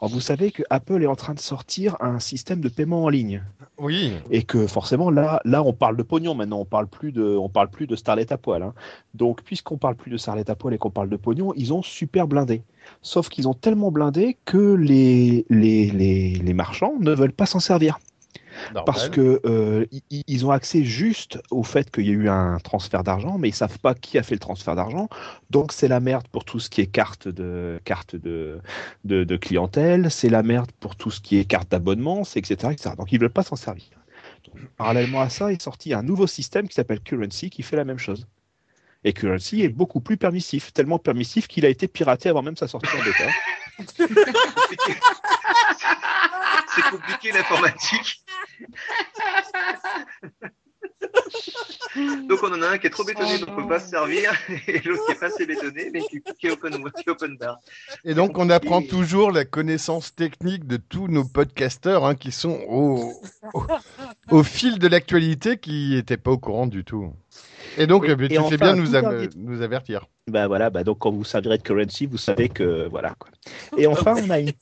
Alors, 0.00 0.10
vous 0.10 0.20
savez 0.20 0.50
que 0.50 0.62
Apple 0.70 1.02
est 1.02 1.06
en 1.06 1.14
train 1.14 1.34
de 1.34 1.38
sortir 1.38 1.96
un 2.00 2.18
système 2.18 2.60
de 2.60 2.68
paiement 2.68 3.04
en 3.04 3.08
ligne 3.08 3.42
Oui. 3.78 4.12
et 4.30 4.42
que 4.42 4.66
forcément 4.66 5.08
là, 5.10 5.40
là, 5.44 5.62
on 5.62 5.72
parle 5.72 5.96
de 5.96 6.02
pognon 6.02 6.34
maintenant. 6.34 6.58
On 6.58 6.64
parle 6.64 6.88
plus 6.88 7.12
de, 7.12 7.22
on 7.22 7.48
parle 7.48 7.68
plus 7.70 7.86
de 7.86 7.94
Starlet 7.94 8.32
à 8.32 8.38
poil. 8.38 8.62
hein. 8.62 8.74
Donc, 9.14 9.42
puisqu'on 9.42 9.78
parle 9.78 9.94
plus 9.94 10.10
de 10.10 10.16
Starlet 10.16 10.50
à 10.50 10.54
poil 10.56 10.74
et 10.74 10.78
qu'on 10.78 10.90
parle 10.90 11.08
de 11.08 11.16
pognon, 11.16 11.52
ils 11.56 11.72
ont 11.72 11.82
super 11.82 12.26
blindé. 12.26 12.62
Sauf 13.02 13.28
qu'ils 13.28 13.46
ont 13.46 13.54
tellement 13.54 13.92
blindé 13.92 14.36
que 14.44 14.74
les, 14.74 15.46
les, 15.48 15.90
les, 15.90 16.34
les 16.34 16.52
marchands 16.54 16.94
ne 16.98 17.12
veulent 17.12 17.32
pas 17.32 17.46
s'en 17.46 17.60
servir. 17.60 17.98
Parce 18.86 19.08
que 19.08 19.40
euh, 19.44 19.86
ils 20.10 20.46
ont 20.46 20.50
accès 20.50 20.84
juste 20.84 21.40
au 21.50 21.62
fait 21.62 21.90
qu'il 21.90 22.06
y 22.06 22.10
a 22.10 22.12
eu 22.12 22.28
un 22.28 22.58
transfert 22.58 23.02
d'argent, 23.02 23.38
mais 23.38 23.48
ils 23.48 23.54
savent 23.54 23.78
pas 23.78 23.94
qui 23.94 24.18
a 24.18 24.22
fait 24.22 24.34
le 24.34 24.40
transfert 24.40 24.76
d'argent. 24.76 25.08
Donc 25.50 25.72
c'est 25.72 25.88
la 25.88 26.00
merde 26.00 26.26
pour 26.28 26.44
tout 26.44 26.60
ce 26.60 26.70
qui 26.70 26.80
est 26.80 26.86
carte 26.86 27.28
de 27.28 27.80
carte 27.84 28.16
de, 28.16 28.58
de, 29.04 29.24
de 29.24 29.36
clientèle, 29.36 30.10
c'est 30.10 30.28
la 30.28 30.42
merde 30.42 30.70
pour 30.80 30.96
tout 30.96 31.10
ce 31.10 31.20
qui 31.20 31.38
est 31.38 31.44
carte 31.44 31.70
d'abonnement, 31.70 32.24
c'est 32.24 32.38
etc., 32.38 32.72
etc. 32.72 32.94
Donc 32.96 33.12
ils 33.12 33.20
veulent 33.20 33.30
pas 33.30 33.42
s'en 33.42 33.56
servir. 33.56 33.90
Donc, 34.44 34.66
parallèlement 34.76 35.20
à 35.20 35.28
ça, 35.28 35.52
est 35.52 35.60
sorti 35.60 35.94
un 35.94 36.02
nouveau 36.02 36.26
système 36.26 36.68
qui 36.68 36.74
s'appelle 36.74 37.00
Currency 37.00 37.50
qui 37.50 37.62
fait 37.62 37.76
la 37.76 37.84
même 37.84 37.98
chose. 37.98 38.26
Et 39.04 39.12
Currency 39.12 39.62
est 39.62 39.68
beaucoup 39.68 40.00
plus 40.00 40.16
permissif, 40.16 40.72
tellement 40.72 40.98
permissif 40.98 41.48
qu'il 41.48 41.66
a 41.66 41.68
été 41.68 41.88
piraté 41.88 42.28
avant 42.28 42.42
même 42.42 42.56
sa 42.56 42.68
sortie 42.68 42.88
en 42.94 43.04
bêta. 43.04 43.24
C'est 43.78 44.06
compliqué 46.90 47.32
l'informatique. 47.32 48.24
Donc 52.28 52.42
on 52.42 52.52
en 52.52 52.62
a 52.62 52.68
un 52.70 52.78
qui 52.78 52.86
est 52.86 52.90
trop 52.90 53.04
bétonné, 53.04 53.38
donc 53.38 53.50
on 53.50 53.62
peut 53.62 53.68
pas 53.68 53.80
se 53.80 53.90
servir, 53.90 54.32
et 54.66 54.80
l'autre 54.80 55.04
qui 55.06 55.12
est 55.12 55.20
pas 55.20 55.26
assez 55.26 55.44
bétonné, 55.46 55.90
mais 55.92 56.00
qui, 56.00 56.46
est 56.46 56.50
open, 56.50 56.82
open 57.06 57.36
bar. 57.36 57.58
Et 58.04 58.14
donc, 58.14 58.38
on 58.38 58.48
apprend 58.50 58.82
toujours 58.82 59.30
la 59.30 59.44
connaissance 59.44 60.14
technique 60.14 60.66
de 60.66 60.76
tous 60.78 61.08
nos 61.08 61.24
podcasteurs 61.24 62.06
hein, 62.06 62.14
qui 62.14 62.32
sont 62.32 62.60
au, 62.68 63.12
au, 63.52 63.66
au 64.30 64.42
fil 64.42 64.78
de 64.78 64.88
l'actualité 64.88 65.58
qui 65.58 65.90
n'étaient 65.90 66.16
pas 66.16 66.30
au 66.30 66.38
courant 66.38 66.66
du 66.66 66.84
tout. 66.84 67.12
Et 67.78 67.86
donc, 67.86 68.04
Et- 68.04 68.10
euh, 68.10 68.16
tu 68.16 68.34
et 68.34 68.38
enfin, 68.38 68.56
bien 68.56 68.74
nous, 68.76 68.94
av- 68.94 69.28
nous 69.36 69.62
avertir. 69.62 70.06
Ben 70.28 70.46
voilà, 70.46 70.70
bah 70.70 70.84
donc 70.84 70.98
quand 71.00 71.10
vous 71.10 71.24
servirez 71.24 71.58
de 71.58 71.62
currency, 71.62 72.06
vous 72.06 72.16
savez 72.18 72.48
que 72.48 72.86
voilà. 72.88 73.14
Quoi. 73.18 73.30
Et 73.76 73.86
enfin, 73.86 74.14
on 74.24 74.30
a 74.30 74.38
une, 74.38 74.52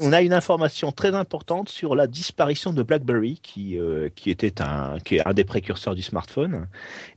on 0.00 0.12
a 0.12 0.22
une 0.22 0.32
information 0.32 0.92
très 0.92 1.14
importante 1.14 1.68
sur 1.68 1.94
la 1.94 2.06
disparition 2.06 2.72
de 2.72 2.82
BlackBerry, 2.82 3.38
qui 3.42 3.78
euh, 3.78 4.08
qui 4.14 4.30
était 4.30 4.62
un 4.62 4.98
qui 5.04 5.16
est 5.16 5.26
un 5.28 5.34
des 5.34 5.44
précurseurs 5.44 5.94
du 5.94 6.02
smartphone. 6.02 6.68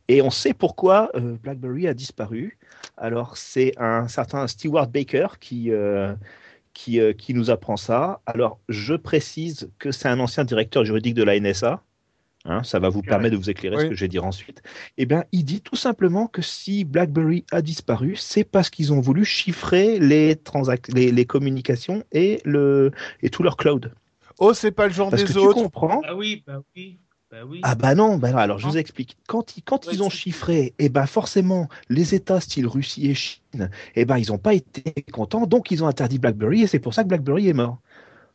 Et 0.09 0.21
on 0.21 0.29
sait 0.29 0.53
pourquoi 0.53 1.11
euh, 1.15 1.37
BlackBerry 1.41 1.87
a 1.87 1.93
disparu. 1.93 2.57
Alors 2.97 3.37
c'est 3.37 3.73
un 3.77 4.07
certain 4.09 4.47
Stewart 4.47 4.87
Baker 4.87 5.27
qui 5.39 5.71
euh, 5.71 6.13
qui, 6.73 6.99
euh, 6.99 7.13
qui 7.13 7.33
nous 7.33 7.51
apprend 7.51 7.77
ça. 7.77 8.19
Alors 8.25 8.59
je 8.67 8.95
précise 8.95 9.69
que 9.79 9.91
c'est 9.91 10.09
un 10.09 10.19
ancien 10.19 10.43
directeur 10.43 10.83
juridique 10.83 11.13
de 11.13 11.23
la 11.23 11.39
NSA. 11.39 11.81
Hein, 12.45 12.61
ça 12.63 12.79
va 12.79 12.89
vous 12.89 13.03
permettre 13.03 13.31
de 13.33 13.37
vous 13.41 13.49
éclairer 13.49 13.79
ce 13.79 13.85
Oui. 13.85 13.89
que 13.89 13.95
je 13.95 14.01
vais 14.01 14.09
dire 14.09 14.25
ensuite. 14.25 14.61
Eh 14.97 15.05
bien, 15.05 15.23
il 15.31 15.45
dit 15.45 15.61
tout 15.61 15.77
simplement 15.77 16.27
que 16.27 16.41
si 16.41 16.83
BlackBerry 16.83 17.45
a 17.51 17.61
disparu, 17.61 18.15
c'est 18.17 18.43
parce 18.43 18.69
qu'ils 18.69 18.91
ont 18.91 18.99
voulu 18.99 19.23
chiffrer 19.23 19.97
les, 19.99 20.37
les, 20.89 21.11
les 21.11 21.25
communications 21.25 22.03
et, 22.11 22.41
le, 22.43 22.91
et 23.21 23.29
tout 23.29 23.43
leur 23.43 23.55
cloud. 23.55 23.93
Oh, 24.39 24.53
c'est 24.53 24.71
pas 24.71 24.87
le 24.87 24.93
genre 24.93 25.09
Parce 25.09 25.23
que 25.23 25.27
des 25.29 25.39
tu 25.39 25.39
autres. 25.39 25.63
comprends 25.63 26.01
Bah 26.01 26.15
oui, 26.15 26.43
bah 26.45 26.59
oui, 26.75 26.99
bah 27.31 27.45
oui. 27.45 27.61
ah 27.61 27.75
bah 27.75 27.95
non, 27.95 28.17
bah 28.17 28.31
non, 28.31 28.37
alors 28.37 28.59
je 28.59 28.67
vous 28.67 28.77
explique. 28.77 29.17
Quand 29.27 29.55
ils, 29.57 29.63
quand 29.63 29.85
Ouais, 29.87 29.93
ils 29.93 30.03
ont 30.03 30.09
chiffré, 30.09 30.73
eh 30.79 30.89
ben 30.89 31.05
forcément, 31.05 31.69
les 31.89 32.13
États 32.13 32.39
style 32.41 32.67
Russie 32.67 33.09
et 33.09 33.15
Chine, 33.15 33.69
eh 33.95 34.05
ben 34.05 34.17
ils 34.17 34.29
n'ont 34.31 34.37
pas 34.37 34.53
été 34.53 34.83
contents, 35.11 35.47
donc 35.47 35.71
ils 35.71 35.83
ont 35.83 35.87
interdit 35.87 36.19
BlackBerry 36.19 36.63
et 36.63 36.67
c'est 36.67 36.79
pour 36.79 36.93
ça 36.93 37.03
que 37.03 37.07
BlackBerry 37.09 37.47
est 37.47 37.53
mort. 37.53 37.79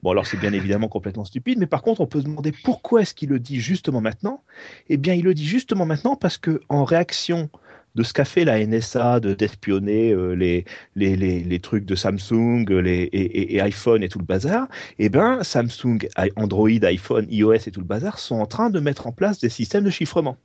Bon 0.03 0.13
alors 0.13 0.27
c'est 0.27 0.37
bien 0.37 0.53
évidemment 0.53 0.89
complètement 0.89 1.25
stupide, 1.25 1.59
mais 1.59 1.67
par 1.67 1.83
contre 1.83 2.01
on 2.01 2.07
peut 2.07 2.21
se 2.21 2.25
demander 2.25 2.53
pourquoi 2.65 3.03
est-ce 3.03 3.15
qu'il 3.15 3.31
le 3.31 3.41
dit 3.41 3.61
justement 3.61 4.01
maintenant 4.01 4.45
Eh 4.89 4.97
bien 4.97 5.15
il 5.15 5.25
le 5.25 5.35
dit 5.35 5.47
justement 5.47 5.87
maintenant 5.87 6.15
parce 6.15 6.39
que 6.39 6.61
en 6.69 6.85
réaction 6.85 7.51
de 7.97 8.05
ce 8.05 8.13
qu'a 8.13 8.25
fait 8.25 8.45
la 8.45 8.65
NSA, 8.65 9.19
de 9.19 9.35
d'espionner 9.35 10.13
euh, 10.13 10.35
les, 10.35 11.61
trucs 11.61 11.85
de 11.85 11.97
Samsung 11.97 12.65
les, 12.69 13.09
et, 13.13 13.61
iPhone 13.61 14.05
et 14.05 14.09
tout 14.09 14.21
le 14.21 14.25
bazar, 14.25 14.69
eh 15.01 15.09
ben, 15.09 15.43
Samsung, 15.43 16.09
Android, 16.37 16.69
iPhone, 16.83 17.27
iOS 17.29 17.55
et 17.67 17.71
tout 17.73 17.81
le 17.81 17.87
bazar 17.87 18.21
sont 18.21 18.37
en 18.37 18.47
train 18.47 18.71
de 18.71 18.79
mettre 18.79 19.09
en 19.09 19.13
place 19.13 19.41
des 19.41 19.49
systèmes 19.49 19.85
de 19.85 19.91
chiffrement. 19.91 20.37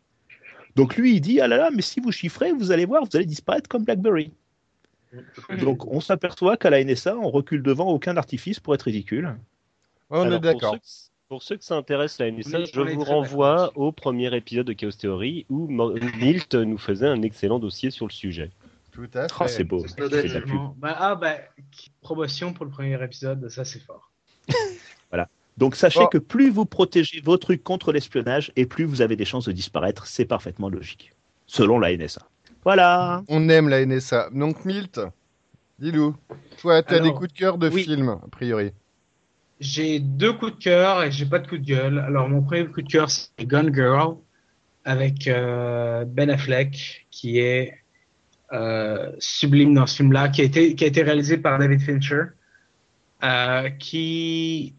Donc 0.75 0.95
lui, 0.97 1.15
il 1.15 1.21
dit, 1.21 1.39
ah 1.41 1.47
là 1.47 1.57
là, 1.57 1.69
mais 1.75 1.83
si 1.83 1.99
vous 1.99 2.11
chiffrez, 2.11 2.51
vous 2.51 2.71
allez 2.71 2.85
voir, 2.85 3.03
vous 3.03 3.15
allez 3.15 3.27
disparaître 3.27 3.69
comme 3.69 3.83
BlackBerry. 3.83 4.31
Donc 5.59 5.85
on 5.87 5.99
s'aperçoit 6.01 6.57
qu'à 6.57 6.69
la 6.69 6.83
NSA, 6.83 7.17
on 7.17 7.29
recule 7.29 7.61
devant 7.63 7.87
aucun 7.89 8.17
artifice 8.17 8.59
pour 8.59 8.73
être 8.73 8.83
ridicule. 8.83 9.35
On 10.09 10.21
Alors, 10.21 10.33
est 10.33 10.39
d'accord. 10.39 10.71
Pour 10.71 10.71
ceux, 10.71 10.77
que- 10.79 11.27
pour 11.29 11.43
ceux 11.43 11.57
que 11.57 11.63
ça 11.63 11.75
intéresse 11.75 12.19
la 12.19 12.27
NSA, 12.31 12.65
je 12.65 12.79
vous 12.81 13.03
renvoie 13.03 13.71
au 13.75 13.91
premier 13.91 14.35
épisode 14.35 14.67
de 14.67 14.73
Chaos 14.73 14.91
Theory 14.91 15.45
où 15.49 15.67
Milt 15.67 16.53
nous 16.55 16.77
faisait 16.77 17.07
un 17.07 17.21
excellent 17.21 17.59
dossier 17.59 17.89
sur 17.91 18.05
le 18.07 18.11
sujet. 18.11 18.51
Tout 18.91 19.09
à 19.15 19.27
fait. 19.27 19.33
Ah, 19.39 19.47
c'est 19.47 19.63
beau. 19.63 19.83
C'est. 19.87 19.99
Absolument. 20.01 20.75
Bah, 20.77 20.95
ah 20.99 21.15
bah, 21.15 21.35
promotion 22.01 22.53
pour 22.53 22.65
le 22.65 22.71
premier 22.71 23.01
épisode, 23.03 23.49
ça 23.49 23.65
c'est 23.65 23.79
fort. 23.79 24.11
Donc 25.55 25.75
sachez 25.75 25.99
Oh. 26.01 26.07
que 26.07 26.17
plus 26.17 26.49
vous 26.49 26.65
protégez 26.65 27.21
vos 27.21 27.37
trucs 27.37 27.63
contre 27.63 27.91
l'espionnage 27.91 28.51
et 28.55 28.65
plus 28.65 28.85
vous 28.85 29.01
avez 29.03 29.15
des 29.15 29.23
chances 29.23 29.45
de 29.45 29.51
disparaître, 29.51 30.07
c'est 30.07 30.25
parfaitement 30.25 30.67
logique, 30.67 31.11
selon 31.45 31.77
la 31.77 31.95
NSA. 31.95 32.27
Voilà. 32.63 33.23
On 33.27 33.49
aime 33.49 33.69
la 33.69 33.85
NSA. 33.85 34.29
Donc, 34.31 34.65
Milt, 34.65 34.99
dis-nous. 35.79 36.15
Toi, 36.61 36.81
t'as 36.81 36.95
Alors, 36.95 37.07
des 37.07 37.13
coups 37.13 37.33
de 37.33 37.37
cœur 37.37 37.57
de 37.57 37.69
oui. 37.69 37.83
films, 37.83 38.09
a 38.09 38.27
priori. 38.31 38.71
J'ai 39.59 39.99
deux 39.99 40.33
coups 40.33 40.57
de 40.57 40.63
cœur 40.63 41.03
et 41.03 41.11
j'ai 41.11 41.25
pas 41.25 41.39
de 41.39 41.47
coup 41.47 41.57
de 41.57 41.65
gueule. 41.65 41.99
Alors 41.99 42.27
mon 42.27 42.41
premier 42.41 42.65
coup 42.65 42.81
de 42.81 42.91
cœur 42.91 43.09
c'est 43.09 43.45
Gone 43.45 43.73
Girl 43.73 44.17
avec 44.83 45.27
euh, 45.27 46.03
Ben 46.05 46.29
Affleck 46.29 47.07
qui 47.11 47.39
est 47.39 47.73
euh, 48.51 49.11
sublime 49.19 49.73
dans 49.73 49.87
ce 49.87 49.95
film-là, 49.97 50.29
qui 50.29 50.41
a 50.41 50.43
été 50.43 50.75
qui 50.75 50.83
a 50.83 50.87
été 50.87 51.01
réalisé 51.01 51.37
par 51.37 51.57
David 51.59 51.81
Fincher, 51.81 52.23
euh, 53.23 53.69
qui 53.69 54.73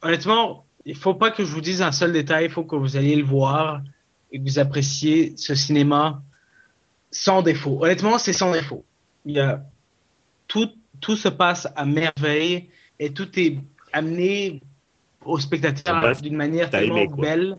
honnêtement 0.00 0.64
il 0.86 0.96
faut 0.96 1.14
pas 1.14 1.30
que 1.30 1.44
je 1.44 1.52
vous 1.52 1.60
dise 1.60 1.82
un 1.82 1.92
seul 1.92 2.12
détail, 2.12 2.46
il 2.46 2.50
faut 2.50 2.64
que 2.64 2.76
vous 2.76 2.96
alliez 2.96 3.16
le 3.16 3.24
voir 3.24 3.82
et 4.30 4.38
que 4.38 4.44
vous 4.44 4.58
appréciez 4.58 5.34
ce 5.36 5.54
cinéma 5.54 6.22
sans 7.12 7.42
défaut. 7.42 7.78
Honnêtement 7.82 8.18
c'est 8.18 8.32
sans 8.32 8.52
défaut. 8.52 8.84
Il 9.24 9.36
y 9.36 9.40
a 9.40 9.62
tout 10.48 10.68
tout 11.00 11.16
se 11.16 11.28
passe 11.28 11.68
à 11.76 11.84
merveille 11.84 12.68
et 12.98 13.12
tout 13.12 13.28
est 13.38 13.58
amené 13.92 14.60
au 15.24 15.38
spectateur 15.38 16.20
d'une 16.20 16.36
manière 16.36 16.70
tellement 16.70 16.96
aimé, 16.96 17.10
belle. 17.18 17.56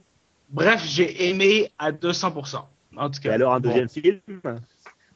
Bref, 0.49 0.83
j'ai 0.85 1.29
aimé 1.29 1.71
à 1.79 1.91
200%. 1.91 2.65
En 2.95 3.09
tout 3.09 3.19
Et 3.19 3.23
cas. 3.23 3.33
alors 3.33 3.53
un 3.53 3.59
Bon. 3.59 3.69
deuxième 3.69 3.89
film? 3.89 4.19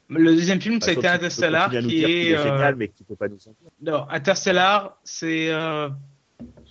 Le 0.10 0.36
deuxième 0.36 0.62
film, 0.62 0.80
ça 0.82 0.92
a 0.92 0.94
été 0.94 1.08
Interstellar, 1.08 1.70
qui 1.70 2.04
est. 2.04 2.34
euh, 2.34 2.44
génial, 2.44 2.76
mais 2.76 2.88
que 2.88 2.98
tu 2.98 3.04
peux 3.04 3.16
pas 3.18 3.28
nous 3.28 3.36
en 3.46 3.52
dire. 3.52 3.70
Non, 3.82 4.08
Interstellar, 4.10 4.98
c'est 5.04 5.50
euh, 5.52 5.90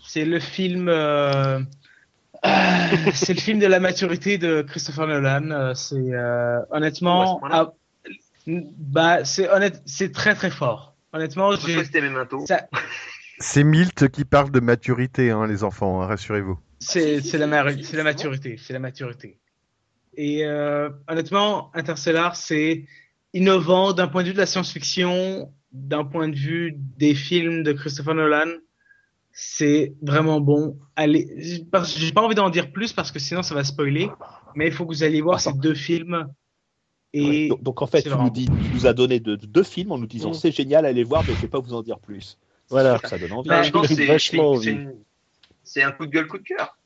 c'est 0.06 0.24
le 0.24 0.40
film. 0.40 0.88
euh, 0.88 1.60
c'est 3.14 3.34
le 3.34 3.40
film 3.40 3.58
de 3.58 3.66
la 3.66 3.80
maturité 3.80 4.38
de 4.38 4.62
Christopher 4.62 5.06
Nolan. 5.06 5.50
euh, 5.50 5.74
C'est 5.74 5.96
euh, 5.96 6.60
honnêtement, 6.70 7.40
à 7.44 7.48
ah, 7.50 7.72
bah 8.46 9.24
c'est 9.24 9.48
honnête, 9.50 9.82
c'est 9.86 10.12
très 10.12 10.34
très 10.34 10.50
fort. 10.50 10.94
Honnêtement, 11.12 11.52
ça- 12.46 12.68
C'est 13.38 13.64
Milt 13.64 14.08
qui 14.08 14.24
parle 14.24 14.50
de 14.50 14.60
maturité, 14.60 15.30
hein, 15.30 15.46
les 15.46 15.62
enfants, 15.64 16.00
hein, 16.02 16.06
rassurez-vous. 16.06 16.58
C'est 16.78 17.20
la, 17.34 17.46
la 17.46 18.02
maturité, 18.04 18.56
c'est 18.58 18.72
la 18.72 18.78
maturité. 18.78 19.38
Et 20.16 20.44
euh, 20.44 20.88
honnêtement, 21.08 21.70
Interstellar, 21.74 22.36
c'est 22.36 22.86
innovant 23.34 23.92
d'un 23.92 24.08
point 24.08 24.22
de 24.22 24.28
vue 24.28 24.34
de 24.34 24.38
la 24.38 24.46
science-fiction, 24.46 25.52
d'un 25.72 26.04
point 26.04 26.28
de 26.28 26.36
vue 26.36 26.74
des 26.96 27.14
films 27.14 27.62
de 27.62 27.72
Christopher 27.72 28.14
Nolan. 28.14 28.48
C'est 29.38 29.92
vraiment 30.00 30.40
bon. 30.40 30.78
Allez, 30.96 31.28
parce 31.70 31.92
que 31.92 32.00
j'ai 32.00 32.10
pas 32.10 32.22
envie 32.22 32.34
d'en 32.34 32.48
dire 32.48 32.72
plus 32.72 32.94
parce 32.94 33.12
que 33.12 33.18
sinon 33.18 33.42
ça 33.42 33.54
va 33.54 33.64
spoiler. 33.64 34.08
Mais 34.54 34.66
il 34.68 34.72
faut 34.72 34.86
que 34.86 34.94
vous 34.94 35.02
alliez 35.04 35.20
voir 35.20 35.38
Attends. 35.38 35.52
ces 35.52 35.58
deux 35.58 35.74
films. 35.74 36.26
Et 37.12 37.48
Donc, 37.48 37.62
donc, 37.62 37.82
en 37.82 37.86
fait, 37.86 38.02
tu 38.02 38.08
nous, 38.08 38.30
dis, 38.30 38.46
tu 38.46 38.70
nous 38.74 38.86
as 38.86 38.94
donné 38.94 39.20
de- 39.20 39.36
de- 39.36 39.46
deux 39.46 39.62
films 39.62 39.92
en 39.92 39.98
nous 39.98 40.06
disant 40.06 40.30
Mm. 40.30 40.34
c'est 40.34 40.52
génial, 40.52 40.86
allez 40.86 41.04
voir, 41.04 41.22
mais 41.28 41.34
je 41.34 41.40
vais 41.42 41.48
pas 41.48 41.60
vous 41.60 41.74
en 41.74 41.82
dire 41.82 41.98
plus. 41.98 42.38
Voilà. 42.70 42.98
Ça 43.04 43.18
donne 43.18 43.32
envie. 43.32 43.48
Bah, 43.50 43.62
je 43.62 43.70
pense 43.70 43.88
que 43.88 43.94
c'est- 45.64 45.82
un 45.82 45.92
coup 45.92 46.06
de 46.06 46.10
gueule, 46.10 46.26
coup 46.28 46.38
de 46.38 46.42
cœur. 46.42 46.78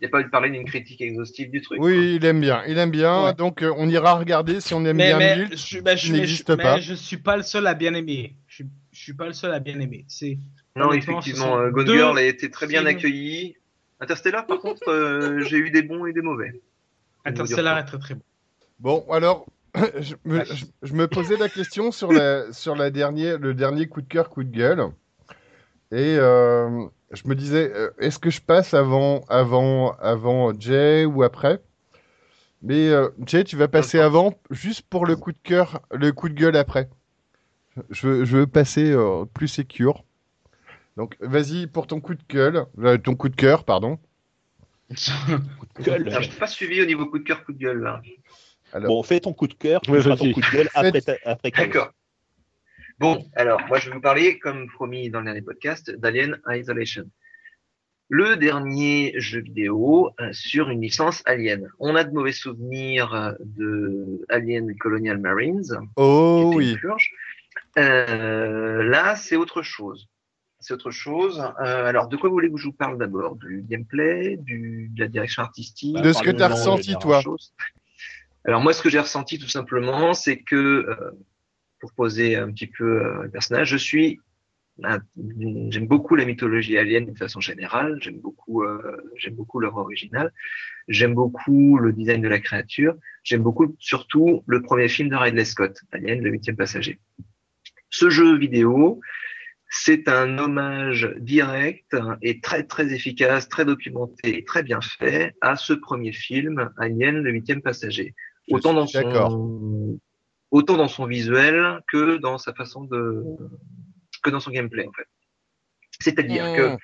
Il 0.00 0.02
n'y 0.02 0.06
a 0.06 0.10
pas 0.10 0.20
eu 0.20 0.24
de 0.24 0.30
parler 0.30 0.50
d'une 0.50 0.64
critique 0.64 1.00
exhaustive 1.00 1.50
du 1.50 1.60
truc. 1.62 1.80
Oui, 1.80 2.16
il 2.16 2.24
aime 2.24 2.40
bien, 2.40 2.64
il 2.66 2.76
aime 2.78 2.90
bien. 2.90 3.26
Ouais. 3.26 3.34
Donc, 3.34 3.62
euh, 3.62 3.72
on 3.78 3.88
ira 3.88 4.18
regarder 4.18 4.60
si 4.60 4.74
on 4.74 4.84
aime 4.84 4.96
mais, 4.96 5.16
bien 5.16 5.18
mais, 5.18 5.56
je, 5.56 5.78
bah, 5.78 5.94
je, 5.94 6.10
mais, 6.10 6.16
je, 6.16 6.20
n'existe 6.22 6.50
mais 6.50 6.56
pas. 6.62 6.80
je 6.80 6.94
suis 6.94 7.16
pas 7.18 7.36
le 7.36 7.44
seul 7.44 7.66
à 7.68 7.74
bien 7.74 7.94
aimer. 7.94 8.34
Je, 8.48 8.64
je 8.90 9.00
suis 9.00 9.14
pas 9.14 9.26
le 9.28 9.32
seul 9.32 9.52
à 9.54 9.60
bien 9.60 9.78
aimer. 9.78 10.04
C'est 10.08 10.38
Non, 10.76 10.92
effectivement, 10.92 11.58
euh, 11.58 11.70
Gone 11.70 11.84
deux 11.86 11.96
Girl 11.96 12.18
a 12.18 12.22
été 12.22 12.50
très 12.50 12.66
bien 12.66 12.84
accueilli. 12.86 13.56
Interstellar, 14.00 14.46
par 14.46 14.60
contre, 14.60 14.88
euh, 14.88 15.40
j'ai 15.46 15.58
eu 15.58 15.70
des 15.70 15.82
bons 15.82 16.06
et 16.06 16.12
des 16.12 16.22
mauvais. 16.22 16.60
Interstellar 17.24 17.78
est 17.78 17.84
très 17.84 17.98
très 17.98 18.14
bon. 18.14 18.22
Bon, 18.80 19.06
alors, 19.10 19.46
je 20.00 20.14
me, 20.24 20.44
je- 20.44 20.66
je 20.82 20.94
me 20.94 21.08
posais 21.08 21.36
la 21.36 21.48
question 21.48 21.92
sur, 21.92 22.12
la, 22.12 22.52
sur 22.52 22.74
la 22.76 22.90
dernière, 22.90 23.38
le 23.38 23.54
dernier 23.54 23.86
coup 23.86 24.02
de 24.02 24.08
cœur, 24.08 24.30
coup 24.30 24.44
de 24.44 24.50
gueule. 24.50 24.84
Et 25.92 26.16
euh, 26.18 26.86
je 27.12 27.28
me 27.28 27.34
disais, 27.34 27.70
euh, 27.72 27.90
est-ce 27.98 28.18
que 28.18 28.30
je 28.30 28.40
passe 28.40 28.74
avant, 28.74 29.24
avant, 29.28 29.92
avant 30.00 30.52
Jay 30.58 31.04
ou 31.04 31.22
après? 31.22 31.60
Mais 32.62 32.88
euh, 32.88 33.08
Jay, 33.26 33.44
tu 33.44 33.56
vas 33.56 33.68
passer 33.68 33.98
avant, 34.00 34.34
juste 34.50 34.82
pour 34.88 35.06
le 35.06 35.16
coup 35.16 35.32
de 35.32 35.38
cœur, 35.42 35.80
le 35.92 36.12
coup 36.12 36.28
de 36.28 36.34
gueule 36.34 36.56
après. 36.56 36.88
Je, 37.90 38.06
veux- 38.08 38.24
je 38.24 38.36
veux 38.38 38.46
passer 38.46 38.90
euh, 38.92 39.24
plus 39.26 39.48
secure. 39.48 40.04
Donc, 40.96 41.16
vas-y 41.20 41.66
pour 41.66 41.86
ton 41.86 42.00
coup 42.00 42.14
de 42.14 42.22
gueule, 42.28 42.66
euh, 42.78 42.98
ton 42.98 43.16
coup 43.16 43.28
de 43.28 43.36
cœur, 43.36 43.64
pardon. 43.64 43.98
Gueule. 45.80 46.08
Alors, 46.08 46.22
je 46.22 46.30
n'ai 46.30 46.36
pas 46.36 46.46
suivi 46.46 46.80
au 46.82 46.86
niveau 46.86 47.06
coup 47.06 47.18
de 47.18 47.24
cœur, 47.24 47.44
coup 47.44 47.52
de 47.52 47.58
gueule. 47.58 47.80
Là. 47.80 48.00
Alors, 48.72 48.88
Bon, 48.88 49.02
fais 49.02 49.20
ton 49.20 49.32
coup 49.32 49.46
de 49.48 49.54
cœur, 49.54 49.80
tu 49.80 49.90
Ouais, 49.90 50.00
feras 50.02 50.16
ton 50.16 50.32
coup 50.32 50.40
de 50.40 50.50
gueule 50.50 50.68
après, 50.74 51.00
ta- 51.00 51.16
après. 51.24 51.50
D'accord. 51.50 51.90
Bon, 52.98 53.24
alors, 53.34 53.60
moi, 53.66 53.78
je 53.78 53.88
vais 53.88 53.94
vous 53.96 54.00
parler, 54.00 54.38
comme 54.38 54.68
promis 54.68 55.10
dans 55.10 55.18
le 55.20 55.24
dernier 55.26 55.42
podcast, 55.42 55.90
d'Alien 55.90 56.38
Isolation. 56.48 57.04
Le 58.08 58.36
dernier 58.36 59.14
jeu 59.16 59.40
vidéo 59.40 60.10
euh, 60.20 60.28
sur 60.32 60.68
une 60.70 60.82
licence 60.82 61.22
Alien. 61.24 61.68
On 61.80 61.96
a 61.96 62.04
de 62.04 62.12
mauvais 62.12 62.32
souvenirs 62.32 63.12
euh, 63.14 63.32
de 63.40 64.20
Alien 64.28 64.76
Colonial 64.76 65.18
Marines, 65.18 65.64
oh 65.96 66.52
oui. 66.54 66.76
Euh, 67.78 68.82
là, 68.84 69.16
c'est 69.16 69.36
autre 69.36 69.62
chose. 69.62 70.06
C'est 70.64 70.72
autre 70.72 70.90
chose. 70.90 71.40
Euh, 71.60 71.84
alors, 71.84 72.08
de 72.08 72.16
quoi 72.16 72.30
voulez-vous 72.30 72.54
que 72.54 72.60
je 72.62 72.68
vous 72.68 72.72
parle 72.72 72.96
d'abord? 72.96 73.36
Du 73.36 73.62
gameplay, 73.68 74.38
du, 74.38 74.90
de 74.94 75.00
la 75.00 75.08
direction 75.08 75.42
artistique? 75.42 76.00
De 76.00 76.10
ce 76.10 76.22
que 76.22 76.30
t'as 76.30 76.48
en 76.48 76.54
ressenti, 76.54 76.96
toi. 76.98 77.22
Alors 78.46 78.62
moi, 78.62 78.72
ce 78.72 78.82
que 78.82 78.88
j'ai 78.88 78.98
ressenti 78.98 79.38
tout 79.38 79.48
simplement, 79.48 80.14
c'est 80.14 80.38
que 80.38 80.56
euh, 80.56 81.10
pour 81.80 81.92
poser 81.92 82.36
un 82.36 82.50
petit 82.50 82.66
peu 82.66 83.02
euh, 83.04 83.24
le 83.24 83.30
personnage, 83.30 83.68
je 83.68 83.76
suis 83.76 84.20
j'aime 85.68 85.86
beaucoup 85.86 86.16
la 86.16 86.24
mythologie 86.24 86.78
alien 86.78 87.04
de 87.04 87.16
façon 87.16 87.40
générale. 87.40 87.98
J'aime 88.00 88.18
beaucoup 88.18 88.64
euh, 88.64 88.96
j'aime 89.16 89.34
beaucoup 89.34 89.60
l'œuvre 89.60 89.76
originale. 89.76 90.32
J'aime 90.88 91.14
beaucoup 91.14 91.78
le 91.78 91.92
design 91.92 92.22
de 92.22 92.28
la 92.28 92.40
créature. 92.40 92.96
J'aime 93.22 93.42
beaucoup 93.42 93.76
surtout 93.78 94.42
le 94.46 94.62
premier 94.62 94.88
film 94.88 95.10
de 95.10 95.16
Ridley 95.16 95.44
Scott, 95.44 95.78
Alien, 95.92 96.22
le 96.22 96.30
huitième 96.30 96.56
passager. 96.56 96.98
Ce 97.90 98.08
jeu 98.08 98.36
vidéo, 98.38 99.00
c'est 99.76 100.08
un 100.08 100.38
hommage 100.38 101.12
direct 101.18 101.96
et 102.22 102.40
très 102.40 102.62
très 102.62 102.92
efficace, 102.92 103.48
très 103.48 103.64
documenté 103.64 104.38
et 104.38 104.44
très 104.44 104.62
bien 104.62 104.80
fait 104.80 105.34
à 105.40 105.56
ce 105.56 105.72
premier 105.72 106.12
film, 106.12 106.70
Alien, 106.78 107.22
le 107.22 107.32
huitième 107.32 107.60
passager. 107.60 108.14
Je 108.48 108.54
Autant 108.54 108.72
dans 108.72 108.86
son 108.86 109.98
autant 110.52 110.76
dans 110.76 110.88
son 110.88 111.06
visuel 111.06 111.80
que 111.90 112.18
dans 112.18 112.38
sa 112.38 112.54
façon 112.54 112.84
de 112.84 113.24
que 114.22 114.30
dans 114.30 114.40
son 114.40 114.52
gameplay 114.52 114.86
en 114.86 114.92
fait. 114.92 115.08
C'est-à-dire 116.00 116.44
Mmh. 116.52 116.56
que 116.56 116.76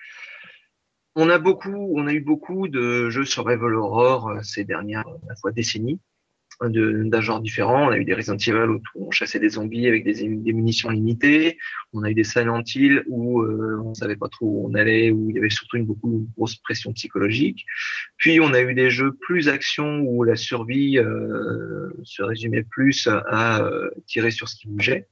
on 1.14 1.28
a 1.28 1.38
beaucoup, 1.38 1.92
on 1.96 2.06
a 2.06 2.12
eu 2.12 2.20
beaucoup 2.20 2.68
de 2.68 3.08
jeux 3.10 3.24
survival 3.24 3.74
horror 3.74 4.28
euh, 4.28 4.42
ces 4.42 4.64
dernières 4.64 5.06
à 5.06 5.28
la 5.28 5.36
fois 5.36 5.52
décennies 5.52 6.00
d'un 6.68 7.20
genre 7.20 7.40
différent. 7.40 7.88
On 7.88 7.90
a 7.90 7.96
eu 7.96 8.04
des 8.04 8.14
Resident 8.14 8.36
Evil 8.36 8.80
où 8.94 9.06
on 9.06 9.10
chassait 9.10 9.38
des 9.38 9.50
zombies 9.50 9.86
avec 9.86 10.04
des, 10.04 10.28
munitions 10.28 10.90
limitées. 10.90 11.58
On 11.92 12.02
a 12.02 12.10
eu 12.10 12.14
des 12.14 12.24
Silent 12.24 12.62
Hill 12.74 13.02
où 13.08 13.42
euh, 13.42 13.80
on 13.84 13.94
savait 13.94 14.16
pas 14.16 14.28
trop 14.28 14.46
où 14.46 14.68
on 14.70 14.74
allait, 14.74 15.10
où 15.10 15.30
il 15.30 15.36
y 15.36 15.38
avait 15.38 15.50
surtout 15.50 15.78
une 15.78 15.86
beaucoup 15.86 16.28
grosse 16.36 16.56
pression 16.56 16.92
psychologique. 16.92 17.64
Puis 18.18 18.40
on 18.40 18.52
a 18.52 18.60
eu 18.60 18.74
des 18.74 18.90
jeux 18.90 19.12
plus 19.12 19.48
action 19.48 20.00
où 20.00 20.22
la 20.24 20.36
survie 20.36 20.98
euh, 20.98 21.90
se 22.02 22.22
résumait 22.22 22.64
plus 22.64 23.06
à 23.06 23.62
euh, 23.62 23.90
tirer 24.06 24.30
sur 24.30 24.48
ce 24.48 24.56
qui 24.56 24.68
bougeait. 24.68 25.06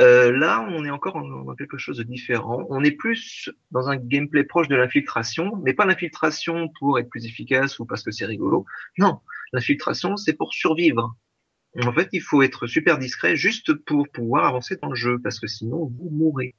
Euh, 0.00 0.32
là, 0.32 0.66
on 0.70 0.84
est 0.84 0.90
encore 0.90 1.20
dans 1.20 1.54
quelque 1.54 1.76
chose 1.76 1.98
de 1.98 2.02
différent. 2.04 2.64
On 2.70 2.82
est 2.84 2.92
plus 2.92 3.50
dans 3.70 3.88
un 3.88 3.96
gameplay 3.96 4.44
proche 4.44 4.68
de 4.68 4.76
l'infiltration, 4.76 5.56
mais 5.64 5.74
pas 5.74 5.84
l'infiltration 5.84 6.68
pour 6.78 6.98
être 6.98 7.08
plus 7.10 7.26
efficace 7.26 7.78
ou 7.78 7.84
parce 7.84 8.02
que 8.02 8.10
c'est 8.10 8.24
rigolo. 8.24 8.64
Non, 8.98 9.20
l'infiltration, 9.52 10.16
c'est 10.16 10.34
pour 10.34 10.52
survivre. 10.52 11.14
En 11.82 11.92
fait, 11.92 12.08
il 12.12 12.20
faut 12.20 12.42
être 12.42 12.66
super 12.66 12.98
discret 12.98 13.36
juste 13.36 13.72
pour 13.74 14.08
pouvoir 14.08 14.44
avancer 14.46 14.76
dans 14.82 14.88
le 14.88 14.96
jeu, 14.96 15.20
parce 15.22 15.38
que 15.38 15.46
sinon, 15.46 15.86
vous 15.86 16.10
mourrez. 16.10 16.56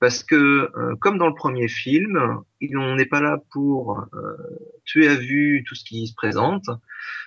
Parce 0.00 0.22
que, 0.22 0.34
euh, 0.76 0.96
comme 1.00 1.18
dans 1.18 1.28
le 1.28 1.34
premier 1.34 1.68
film, 1.68 2.18
il- 2.60 2.76
on 2.76 2.96
n'est 2.96 3.06
pas 3.06 3.20
là 3.20 3.38
pour 3.52 4.00
euh, 4.14 4.36
tuer 4.84 5.08
à 5.08 5.14
vue 5.14 5.64
tout 5.66 5.74
ce 5.74 5.84
qui 5.84 6.06
se 6.06 6.14
présente. 6.14 6.64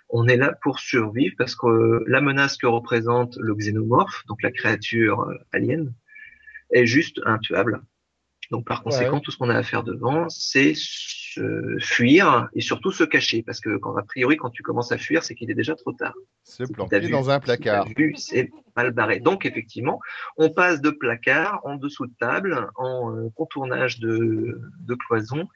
On 0.09 0.27
est 0.27 0.37
là 0.37 0.55
pour 0.61 0.79
survivre, 0.79 1.35
parce 1.37 1.55
que 1.55 1.67
euh, 1.67 2.03
la 2.07 2.21
menace 2.21 2.57
que 2.57 2.67
représente 2.67 3.35
le 3.39 3.55
xénomorphe, 3.55 4.23
donc 4.27 4.41
la 4.43 4.51
créature 4.51 5.21
euh, 5.21 5.35
alien, 5.51 5.93
est 6.71 6.85
juste 6.87 7.19
intuable. 7.25 7.81
Donc 8.51 8.65
par 8.67 8.83
conséquent, 8.83 9.19
tout 9.19 9.31
ce 9.31 9.37
qu'on 9.37 9.49
a 9.49 9.55
à 9.57 9.63
faire 9.63 9.83
devant, 9.83 10.29
c'est 10.29 10.73
se 11.33 11.77
fuir 11.79 12.49
et 12.53 12.61
surtout 12.61 12.91
se 12.91 13.03
cacher, 13.03 13.43
parce 13.43 13.59
que 13.59 13.77
quand 13.77 13.95
a 13.95 14.03
priori, 14.03 14.37
quand 14.37 14.49
tu 14.49 14.63
commences 14.63 14.91
à 14.91 14.97
fuir, 14.97 15.23
c'est 15.23 15.35
qu'il 15.35 15.49
est 15.51 15.55
déjà 15.55 15.75
trop 15.75 15.93
tard. 15.93 16.13
Se 16.43 16.63
planquer 16.63 16.99
vu, 16.99 17.11
dans 17.11 17.29
un 17.29 17.39
placard. 17.39 17.87
c'est 18.15 18.51
mal 18.75 18.91
barré. 18.91 19.19
Donc 19.19 19.45
effectivement, 19.45 19.99
on 20.37 20.49
passe 20.49 20.81
de 20.81 20.89
placard 20.89 21.61
en 21.63 21.75
dessous 21.75 22.07
de 22.07 22.13
table, 22.19 22.69
en 22.75 23.15
euh, 23.15 23.29
contournage 23.35 23.99
de, 23.99 24.61
de 24.81 24.95
cloison, 24.95 25.47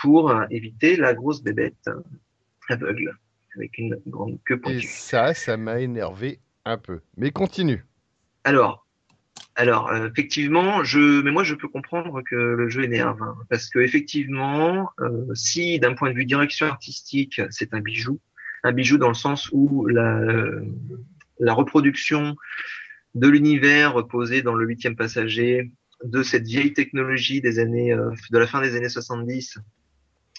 pour 0.00 0.30
euh, 0.30 0.44
éviter 0.50 0.96
la 0.96 1.14
grosse 1.14 1.42
bébête 1.42 1.74
euh, 1.88 2.00
aveugle 2.68 3.16
avec 3.56 3.76
une 3.78 4.00
grande 4.06 4.38
queue 4.46 4.54
Et 4.54 4.58
pointue. 4.58 4.86
ça, 4.86 5.34
ça 5.34 5.56
m'a 5.56 5.80
énervé 5.80 6.40
Un 6.64 6.78
peu. 6.78 7.00
Mais 7.16 7.30
continue. 7.30 7.84
Alors, 8.44 8.81
alors 9.54 9.90
euh, 9.90 10.08
effectivement, 10.08 10.82
je, 10.82 11.20
mais 11.22 11.30
moi 11.30 11.44
je 11.44 11.54
peux 11.54 11.68
comprendre 11.68 12.22
que 12.22 12.34
le 12.34 12.68
jeu 12.68 12.84
énerve, 12.84 13.20
parce 13.50 13.68
que 13.68 13.80
effectivement, 13.80 14.90
euh, 15.00 15.34
si 15.34 15.78
d'un 15.78 15.94
point 15.94 16.10
de 16.10 16.14
vue 16.14 16.24
direction 16.24 16.66
artistique, 16.66 17.40
c'est 17.50 17.74
un 17.74 17.80
bijou, 17.80 18.20
un 18.62 18.72
bijou 18.72 18.96
dans 18.96 19.08
le 19.08 19.14
sens 19.14 19.50
où 19.52 19.86
la, 19.86 20.20
la 21.38 21.52
reproduction 21.52 22.36
de 23.14 23.28
l'univers 23.28 24.06
posé 24.06 24.42
dans 24.42 24.54
le 24.54 24.66
huitième 24.66 24.96
passager, 24.96 25.70
de 26.04 26.22
cette 26.22 26.44
vieille 26.44 26.72
technologie 26.72 27.40
des 27.40 27.58
années, 27.58 27.92
euh, 27.92 28.10
de 28.30 28.38
la 28.38 28.46
fin 28.46 28.60
des 28.60 28.76
années 28.76 28.88
70, 28.88 29.58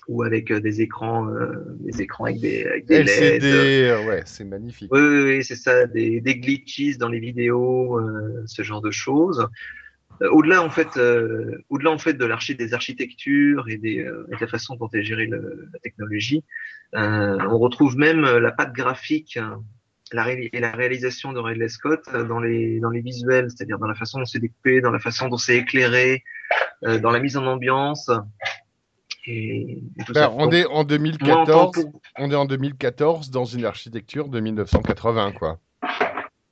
ou 0.07 0.23
avec 0.23 0.51
euh, 0.51 0.59
des 0.59 0.81
écrans, 0.81 1.27
euh, 1.29 1.53
des 1.79 2.01
écrans 2.01 2.25
avec 2.25 2.39
des, 2.39 2.65
avec 2.65 2.85
des 2.85 3.03
LED, 3.03 3.43
LCD, 3.43 3.83
euh, 3.89 4.07
ouais, 4.07 4.21
c'est 4.25 4.43
magnifique. 4.43 4.89
oui, 4.91 4.99
oui, 5.01 5.23
oui, 5.23 5.43
c'est 5.43 5.55
ça, 5.55 5.85
des, 5.87 6.19
des 6.21 6.35
glitches 6.35 6.97
dans 6.97 7.09
les 7.09 7.19
vidéos, 7.19 7.99
euh, 7.99 8.43
ce 8.45 8.61
genre 8.63 8.81
de 8.81 8.91
choses. 8.91 9.47
Euh, 10.21 10.29
au-delà 10.29 10.61
en 10.61 10.69
fait, 10.69 10.97
euh, 10.97 11.57
au-delà 11.69 11.91
en 11.91 11.97
fait 11.97 12.13
de 12.13 12.25
l'archi 12.25 12.55
des 12.55 12.73
architectures 12.73 13.67
et, 13.69 13.77
des, 13.77 13.99
euh, 13.99 14.27
et 14.31 14.35
de 14.35 14.41
la 14.41 14.47
façon 14.47 14.75
dont 14.75 14.89
est 14.93 15.03
gérée 15.03 15.25
le- 15.25 15.67
la 15.73 15.79
technologie, 15.79 16.43
euh, 16.95 17.37
on 17.49 17.57
retrouve 17.57 17.97
même 17.97 18.21
la 18.21 18.51
patte 18.51 18.73
graphique 18.73 19.37
euh, 19.37 19.55
la 20.11 20.23
ré- 20.23 20.49
et 20.53 20.59
la 20.59 20.71
réalisation 20.71 21.33
de 21.33 21.39
Ridley 21.39 21.69
Scott 21.69 22.01
dans 22.27 22.39
les 22.39 22.79
dans 22.79 22.91
les 22.91 23.01
visuels, 23.01 23.47
c'est-à-dire 23.49 23.79
dans 23.79 23.87
la 23.87 23.95
façon 23.95 24.19
dont 24.19 24.25
c'est 24.25 24.37
découpé, 24.39 24.79
dans 24.81 24.91
la 24.91 24.99
façon 24.99 25.27
dont 25.27 25.37
c'est 25.37 25.57
éclairé, 25.57 26.23
euh, 26.85 26.99
dans 26.99 27.09
la 27.09 27.19
mise 27.19 27.35
en 27.35 27.47
ambiance. 27.47 28.11
Et, 29.25 29.81
et 29.99 30.03
tout 30.05 30.13
Ben, 30.13 30.21
ça. 30.23 30.31
on 30.31 30.45
Donc, 30.45 30.53
est 30.53 30.65
en 30.65 30.69
moi, 30.69 30.79
en 30.79 30.83
tant 30.83 30.87
2014, 30.87 31.75
que- 31.75 31.81
pour- 31.81 32.01
on 32.17 32.31
est 32.31 32.35
en 32.35 32.45
2014 32.45 33.29
dans 33.31 33.45
une 33.45 33.65
architecture 33.65 34.27
de 34.27 34.39
1980, 34.39 35.31
quoi. 35.33 35.59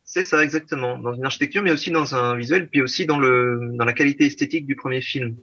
C'est 0.03 0.25
ça, 0.25 0.43
exactement. 0.43 0.97
Dans 0.97 1.13
une 1.13 1.25
architecture, 1.25 1.63
mais 1.63 1.71
aussi 1.71 1.91
dans 1.91 2.15
un 2.15 2.35
visuel, 2.35 2.67
puis 2.69 2.81
aussi 2.81 3.05
dans 3.05 3.17
le 3.19 3.71
dans 3.75 3.85
la 3.85 3.93
qualité 3.93 4.25
esthétique 4.25 4.65
du 4.65 4.75
premier 4.75 5.01
film. 5.01 5.35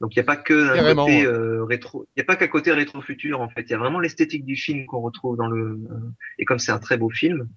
Donc 0.00 0.14
il 0.14 0.18
n'y 0.18 0.22
a 0.22 0.24
pas 0.24 0.36
que 0.36 0.70
un 0.70 0.74
Carrément, 0.76 1.04
côté 1.04 1.24
euh, 1.24 1.64
rétro, 1.64 2.06
il 2.16 2.20
n'y 2.20 2.22
a 2.22 2.24
pas 2.24 2.36
qu'à 2.36 2.48
côté 2.48 2.72
rétro-futur 2.72 3.40
en 3.40 3.48
fait. 3.48 3.62
Il 3.62 3.70
y 3.70 3.74
a 3.74 3.78
vraiment 3.78 4.00
l'esthétique 4.00 4.44
du 4.44 4.56
film 4.56 4.86
qu'on 4.86 5.00
retrouve 5.00 5.36
dans 5.36 5.46
le 5.48 5.80
euh, 5.90 6.10
et 6.38 6.44
comme 6.44 6.58
c'est 6.58 6.72
un 6.72 6.78
très 6.80 6.96
beau 6.96 7.08
film, 7.10 7.48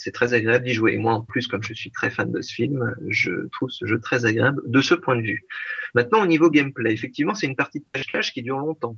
c'est 0.00 0.12
très 0.12 0.34
agréable 0.34 0.64
d'y 0.64 0.72
jouer. 0.72 0.94
Et 0.94 0.98
moi 0.98 1.14
en 1.14 1.20
plus, 1.20 1.46
comme 1.46 1.62
je 1.62 1.74
suis 1.74 1.90
très 1.90 2.10
fan 2.10 2.32
de 2.32 2.40
ce 2.40 2.52
film, 2.54 2.94
je 3.08 3.48
trouve 3.52 3.70
ce 3.70 3.86
jeu 3.86 4.00
très 4.00 4.24
agréable 4.24 4.62
de 4.66 4.80
ce 4.80 4.94
point 4.94 5.16
de 5.16 5.22
vue. 5.22 5.44
Maintenant 5.94 6.22
au 6.22 6.26
niveau 6.26 6.50
gameplay, 6.50 6.92
effectivement, 6.92 7.34
c'est 7.34 7.46
une 7.46 7.56
partie 7.56 7.80
de 7.80 7.84
cache-cache 7.92 8.32
qui 8.32 8.42
dure 8.42 8.58
longtemps. 8.58 8.96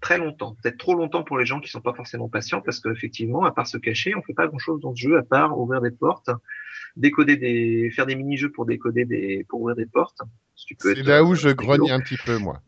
Très 0.00 0.16
longtemps, 0.16 0.56
peut-être 0.62 0.78
trop 0.78 0.94
longtemps 0.94 1.24
pour 1.24 1.38
les 1.38 1.44
gens 1.44 1.60
qui 1.60 1.70
sont 1.70 1.82
pas 1.82 1.92
forcément 1.92 2.28
patients, 2.28 2.62
parce 2.62 2.80
qu'effectivement, 2.80 3.44
à 3.44 3.50
part 3.50 3.66
se 3.66 3.76
cacher, 3.76 4.14
on 4.14 4.22
fait 4.22 4.32
pas 4.32 4.46
grand-chose 4.46 4.80
dans 4.80 4.94
ce 4.94 5.00
jeu 5.02 5.18
à 5.18 5.22
part 5.22 5.58
ouvrir 5.58 5.82
des 5.82 5.90
portes, 5.90 6.30
décoder 6.96 7.36
des, 7.36 7.90
faire 7.90 8.06
des 8.06 8.14
mini-jeux 8.14 8.50
pour 8.50 8.64
décoder 8.64 9.04
des, 9.04 9.44
pour 9.48 9.60
ouvrir 9.60 9.76
des 9.76 9.86
portes. 9.86 10.20
Si 10.56 10.74
C'est 10.78 11.02
là 11.02 11.22
où 11.24 11.32
euh, 11.32 11.34
je 11.34 11.50
grogne 11.50 11.90
un 11.90 12.00
petit 12.00 12.16
peu, 12.16 12.38
moi. 12.38 12.62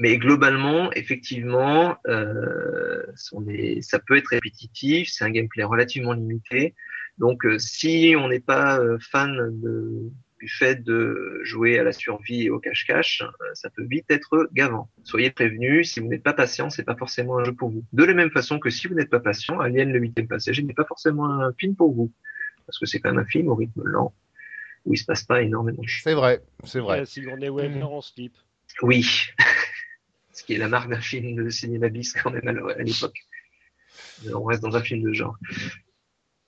Mais 0.00 0.18
globalement, 0.18 0.92
effectivement, 0.92 1.96
euh, 2.08 3.02
on 3.32 3.46
est, 3.46 3.80
ça 3.80 4.00
peut 4.00 4.16
être 4.16 4.28
répétitif, 4.28 5.08
c'est 5.08 5.24
un 5.24 5.30
gameplay 5.30 5.62
relativement 5.62 6.12
limité. 6.12 6.74
Donc, 7.18 7.44
euh, 7.44 7.58
si 7.58 8.14
on 8.18 8.28
n'est 8.28 8.40
pas 8.40 8.78
euh, 8.78 8.98
fan 8.98 9.36
de, 9.60 10.10
du 10.40 10.48
fait 10.48 10.82
de 10.82 11.40
jouer 11.42 11.78
à 11.78 11.84
la 11.84 11.92
survie 11.92 12.44
et 12.44 12.50
au 12.50 12.58
cache-cache, 12.58 13.22
euh, 13.22 13.46
ça 13.54 13.70
peut 13.70 13.84
vite 13.84 14.06
être 14.10 14.48
gavant. 14.52 14.90
Soyez 15.04 15.30
prévenus, 15.30 15.92
si 15.92 16.00
vous 16.00 16.08
n'êtes 16.08 16.22
pas 16.22 16.32
patient, 16.32 16.70
c'est 16.70 16.84
pas 16.84 16.96
forcément 16.96 17.38
un 17.38 17.44
jeu 17.44 17.54
pour 17.54 17.70
vous. 17.70 17.84
De 17.92 18.04
la 18.04 18.14
même 18.14 18.30
façon 18.30 18.58
que 18.58 18.70
si 18.70 18.88
vous 18.88 18.94
n'êtes 18.94 19.10
pas 19.10 19.20
patient, 19.20 19.60
Alien 19.60 19.92
le 19.92 20.00
huitième 20.00 20.26
passager 20.26 20.62
n'est 20.62 20.74
pas 20.74 20.84
forcément 20.84 21.30
un 21.30 21.52
film 21.52 21.76
pour 21.76 21.94
vous. 21.94 22.12
Parce 22.66 22.78
que 22.78 22.86
c'est 22.86 22.98
quand 22.98 23.10
même 23.10 23.20
un 23.20 23.26
film 23.26 23.48
au 23.48 23.54
rythme 23.54 23.82
lent, 23.84 24.12
où 24.84 24.94
il 24.94 24.98
se 24.98 25.04
passe 25.04 25.24
pas 25.24 25.42
énormément 25.42 25.82
de 25.82 25.88
choses. 25.88 26.02
C'est 26.04 26.14
vrai, 26.14 26.42
c'est 26.64 26.80
vrai. 26.80 27.00
Ouais, 27.00 27.06
Sigourney 27.06 27.48
Weaver 27.48 27.82
en 27.82 28.00
slip. 28.00 28.32
Oui. 28.82 29.06
Ce 30.32 30.42
qui 30.42 30.54
est 30.54 30.58
la 30.58 30.68
marque 30.68 30.90
d'un 30.90 31.00
film 31.00 31.36
de 31.36 31.48
cinéma 31.48 31.88
bis 31.88 32.12
quand 32.12 32.30
même 32.30 32.48
à 32.48 32.82
l'époque. 32.82 33.18
On 34.34 34.44
reste 34.44 34.62
dans 34.62 34.76
un 34.76 34.82
film 34.82 35.02
de 35.02 35.12
genre. 35.12 35.38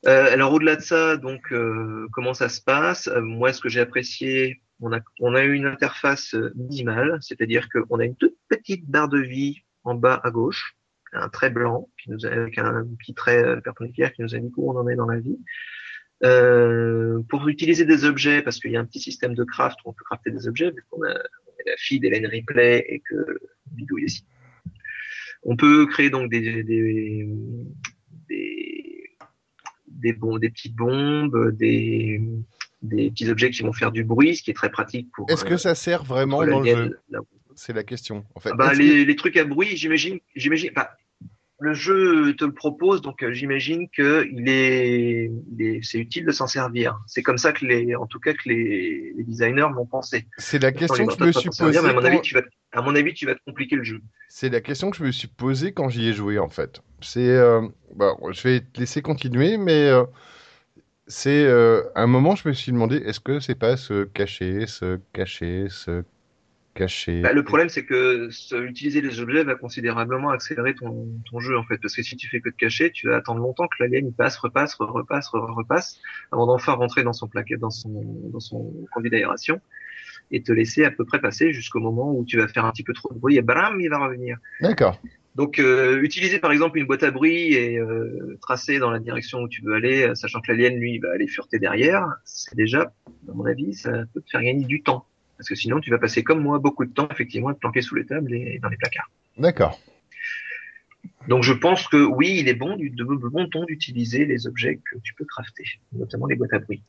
Euh, 0.06 0.32
alors 0.32 0.52
au-delà 0.52 0.76
de 0.76 0.82
ça, 0.82 1.16
donc 1.16 1.52
euh, 1.52 2.06
comment 2.12 2.34
ça 2.34 2.48
se 2.48 2.60
passe? 2.60 3.08
Euh, 3.08 3.20
Moi, 3.20 3.52
ce 3.52 3.60
que 3.60 3.68
j'ai 3.68 3.80
apprécié, 3.80 4.62
on 4.80 4.92
a 4.92 5.00
on 5.20 5.34
a 5.34 5.42
eu 5.44 5.54
une 5.54 5.66
interface 5.66 6.34
euh, 6.34 6.52
minimale, 6.54 7.18
c'est-à-dire 7.20 7.68
qu'on 7.70 7.98
a 7.98 8.04
une 8.04 8.16
toute 8.16 8.36
petite 8.48 8.86
barre 8.86 9.08
de 9.08 9.18
vie 9.18 9.62
en 9.84 9.94
bas 9.94 10.20
à 10.22 10.30
gauche, 10.30 10.76
un 11.12 11.28
trait 11.28 11.50
blanc 11.50 11.88
qui 12.00 12.10
nous 12.10 12.24
avec 12.24 12.58
un 12.58 12.86
petit 12.98 13.14
trait 13.14 13.42
euh, 13.44 13.60
perpendiculaire 13.60 14.12
qui 14.12 14.22
nous 14.22 14.34
indique 14.34 14.56
où 14.56 14.70
on 14.70 14.76
en 14.76 14.88
est 14.88 14.96
dans 14.96 15.06
la 15.06 15.18
vie. 15.18 15.38
Euh, 16.24 17.20
pour 17.28 17.46
utiliser 17.48 17.84
des 17.84 18.04
objets, 18.04 18.42
parce 18.42 18.58
qu'il 18.58 18.70
y 18.70 18.76
a 18.76 18.80
un 18.80 18.86
petit 18.86 19.00
système 19.00 19.34
de 19.34 19.44
craft 19.44 19.78
où 19.84 19.90
on 19.90 19.92
peut 19.92 20.04
crafter 20.04 20.30
des 20.30 20.48
objets, 20.48 20.70
vu 20.70 20.82
qu'on 20.88 21.02
a 21.02 21.14
est 21.58 21.70
la 21.70 21.76
fille 21.76 22.00
d'Hélène 22.00 22.26
Ripley 22.26 22.84
et 22.88 23.00
que 23.00 23.38
Bidouille 23.72 24.04
aussi. 24.04 24.24
On 25.42 25.56
peut 25.56 25.86
créer 25.86 26.10
donc 26.10 26.30
des 26.30 26.62
des 26.64 27.28
des 28.28 28.75
des, 29.96 30.12
bons, 30.12 30.38
des 30.38 30.50
petites 30.50 30.74
bombes, 30.74 31.52
des 31.56 32.20
des 32.82 33.10
petits 33.10 33.28
objets 33.30 33.50
qui 33.50 33.62
vont 33.62 33.72
faire 33.72 33.92
du 33.92 34.04
bruit, 34.04 34.36
ce 34.36 34.42
qui 34.42 34.50
est 34.50 34.54
très 34.54 34.70
pratique 34.70 35.08
pour. 35.12 35.30
Est-ce 35.30 35.44
que 35.44 35.54
euh, 35.54 35.58
ça 35.58 35.74
sert 35.74 36.04
vraiment 36.04 36.44
dans 36.44 36.60
le 36.60 36.66
jeu 36.66 37.00
C'est 37.54 37.72
la 37.72 37.84
question. 37.84 38.24
En 38.34 38.40
fait, 38.40 38.50
ah 38.52 38.56
bah, 38.56 38.74
les, 38.74 39.04
les 39.04 39.16
trucs 39.16 39.36
à 39.36 39.44
bruit, 39.44 39.76
j'imagine, 39.76 40.18
j'imagine. 40.34 40.70
Bah, 40.74 40.96
le 41.58 41.72
jeu 41.72 42.34
te 42.36 42.44
le 42.44 42.52
propose, 42.52 43.00
donc 43.00 43.22
euh, 43.22 43.32
j'imagine 43.32 43.88
que 43.88 44.26
il 44.30 44.48
est, 44.48 45.30
c'est 45.82 45.98
utile 45.98 46.26
de 46.26 46.32
s'en 46.32 46.46
servir. 46.46 46.98
C'est 47.06 47.22
comme 47.22 47.38
ça 47.38 47.52
que 47.52 47.64
les, 47.64 47.94
en 47.96 48.06
tout 48.06 48.20
cas 48.20 48.34
que 48.34 48.48
les, 48.48 49.12
les 49.16 49.24
designers 49.24 49.68
m'ont 49.74 49.86
pensé. 49.86 50.26
c'est 50.38 50.58
la 50.58 50.72
question 50.72 51.06
que 51.06 51.14
je 51.14 51.24
me 51.24 51.32
suis 51.32 51.50
posée. 51.50 51.78
à 51.78 51.82
mon 51.82 52.04
avis, 52.04 52.20
tu 52.20 52.34
vas, 52.34 52.42
te- 52.42 52.48
à 52.72 52.82
mon 52.82 52.94
avis, 52.94 53.14
tu 53.14 53.26
vas 53.26 53.34
te 53.34 53.40
compliquer 53.46 53.76
le 53.76 53.84
jeu. 53.84 54.00
C'est 54.28 54.50
la 54.50 54.60
question 54.60 54.90
que 54.90 54.98
je 54.98 55.04
me 55.04 55.12
suis 55.12 55.28
posée 55.28 55.72
quand 55.72 55.88
j'y 55.88 56.08
ai 56.08 56.12
joué 56.12 56.38
en 56.38 56.48
fait. 56.48 56.82
C'est, 57.00 57.28
euh, 57.28 57.62
bon, 57.94 58.16
je 58.32 58.42
vais 58.48 58.60
te 58.60 58.80
laisser 58.80 59.00
continuer, 59.02 59.56
mais 59.56 59.88
euh, 59.88 60.04
c'est 61.06 61.44
euh, 61.44 61.82
à 61.94 62.02
un 62.02 62.06
moment 62.06 62.34
je 62.36 62.48
me 62.48 62.52
suis 62.52 62.72
demandé 62.72 62.96
est-ce 62.96 63.20
que 63.20 63.40
c'est 63.40 63.54
pas 63.54 63.76
se 63.76 64.04
cacher, 64.04 64.66
se 64.66 64.98
cacher, 65.12 65.68
se 65.70 66.02
Bah, 67.22 67.32
le 67.32 67.42
problème, 67.42 67.68
c'est 67.68 67.84
que 67.84 68.28
utiliser 68.64 69.00
les 69.00 69.20
objets 69.20 69.44
va 69.44 69.54
considérablement 69.54 70.30
accélérer 70.30 70.74
ton, 70.74 71.08
ton 71.30 71.40
jeu, 71.40 71.56
en 71.56 71.64
fait. 71.64 71.78
Parce 71.78 71.94
que 71.96 72.02
si 72.02 72.16
tu 72.16 72.28
fais 72.28 72.40
que 72.40 72.50
de 72.50 72.54
cacher, 72.54 72.90
tu 72.92 73.08
vas 73.08 73.16
attendre 73.16 73.40
longtemps 73.40 73.66
que 73.66 73.82
l'alien 73.82 74.12
passe, 74.12 74.36
repasse, 74.36 74.74
re- 74.76 74.90
repasse, 74.90 75.28
re- 75.28 75.54
repasse, 75.54 75.98
avant 76.32 76.46
d'enfin 76.46 76.72
rentrer 76.72 77.02
dans 77.02 77.12
son 77.12 77.28
plaquet, 77.28 77.56
dans 77.56 77.70
son, 77.70 78.02
dans 78.32 78.40
son 78.40 78.72
conduit 78.92 79.10
d'aération, 79.10 79.60
et 80.30 80.42
te 80.42 80.52
laisser 80.52 80.84
à 80.84 80.90
peu 80.90 81.04
près 81.04 81.20
passer 81.20 81.52
jusqu'au 81.52 81.80
moment 81.80 82.12
où 82.12 82.24
tu 82.24 82.38
vas 82.38 82.48
faire 82.48 82.64
un 82.64 82.72
petit 82.72 82.82
peu 82.82 82.92
trop 82.92 83.12
de 83.12 83.18
bruit 83.18 83.36
et 83.36 83.42
bram, 83.42 83.80
il 83.80 83.88
va 83.88 83.98
revenir. 83.98 84.36
D'accord. 84.60 85.00
Donc, 85.34 85.58
euh, 85.58 86.00
utiliser 86.00 86.38
par 86.38 86.50
exemple 86.50 86.78
une 86.78 86.86
boîte 86.86 87.02
à 87.02 87.10
bruit 87.10 87.52
et 87.52 87.78
euh, 87.78 88.38
tracer 88.40 88.78
dans 88.78 88.90
la 88.90 88.98
direction 88.98 89.40
où 89.42 89.48
tu 89.48 89.62
veux 89.62 89.74
aller, 89.74 90.02
euh, 90.02 90.14
sachant 90.14 90.40
que 90.40 90.50
l'alien, 90.50 90.74
lui, 90.76 90.98
va 90.98 91.12
aller 91.12 91.28
fureter 91.28 91.58
derrière, 91.58 92.06
c'est 92.24 92.56
déjà, 92.56 92.92
à 93.28 93.34
mon 93.34 93.44
avis, 93.44 93.74
ça 93.74 93.90
peut 94.14 94.22
te 94.22 94.30
faire 94.30 94.42
gagner 94.42 94.64
du 94.64 94.82
temps. 94.82 95.06
Parce 95.36 95.48
que 95.48 95.54
sinon, 95.54 95.80
tu 95.80 95.90
vas 95.90 95.98
passer 95.98 96.22
comme 96.22 96.42
moi 96.42 96.58
beaucoup 96.58 96.84
de 96.84 96.92
temps, 96.92 97.08
effectivement, 97.10 97.48
à 97.48 97.54
te 97.54 97.58
planquer 97.58 97.82
sous 97.82 97.94
les 97.94 98.06
tables 98.06 98.32
et 98.34 98.58
dans 98.60 98.68
les 98.68 98.76
placards. 98.76 99.10
D'accord. 99.36 99.80
Donc, 101.28 101.42
je 101.42 101.52
pense 101.52 101.88
que 101.88 102.02
oui, 102.04 102.36
il 102.38 102.48
est 102.48 102.54
bon, 102.54 102.76
du, 102.76 102.90
de, 102.90 103.04
de 103.04 103.28
bon 103.28 103.48
ton 103.48 103.64
d'utiliser 103.64 104.24
les 104.24 104.46
objets 104.46 104.76
que 104.76 104.98
tu 105.02 105.14
peux 105.14 105.24
crafter, 105.24 105.64
notamment 105.92 106.26
les 106.26 106.36
boîtes 106.36 106.54
à 106.54 106.58
bruit. 106.58 106.82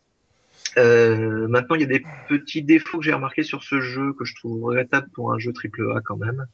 Euh, 0.78 1.48
maintenant, 1.48 1.76
il 1.76 1.82
y 1.82 1.86
a 1.86 1.88
des 1.88 2.04
petits 2.28 2.62
défauts 2.62 3.00
que 3.00 3.04
j'ai 3.06 3.14
remarqués 3.14 3.44
sur 3.44 3.64
ce 3.64 3.82
jeu 3.82 4.14
que 4.14 4.26
je 4.26 4.36
trouve 4.36 4.64
regrettable 4.64 5.10
pour 5.14 5.34
un 5.34 5.40
jeu 5.40 5.54
triple 5.54 5.92
A 5.96 6.02
quand 6.02 6.18
même. 6.18 6.46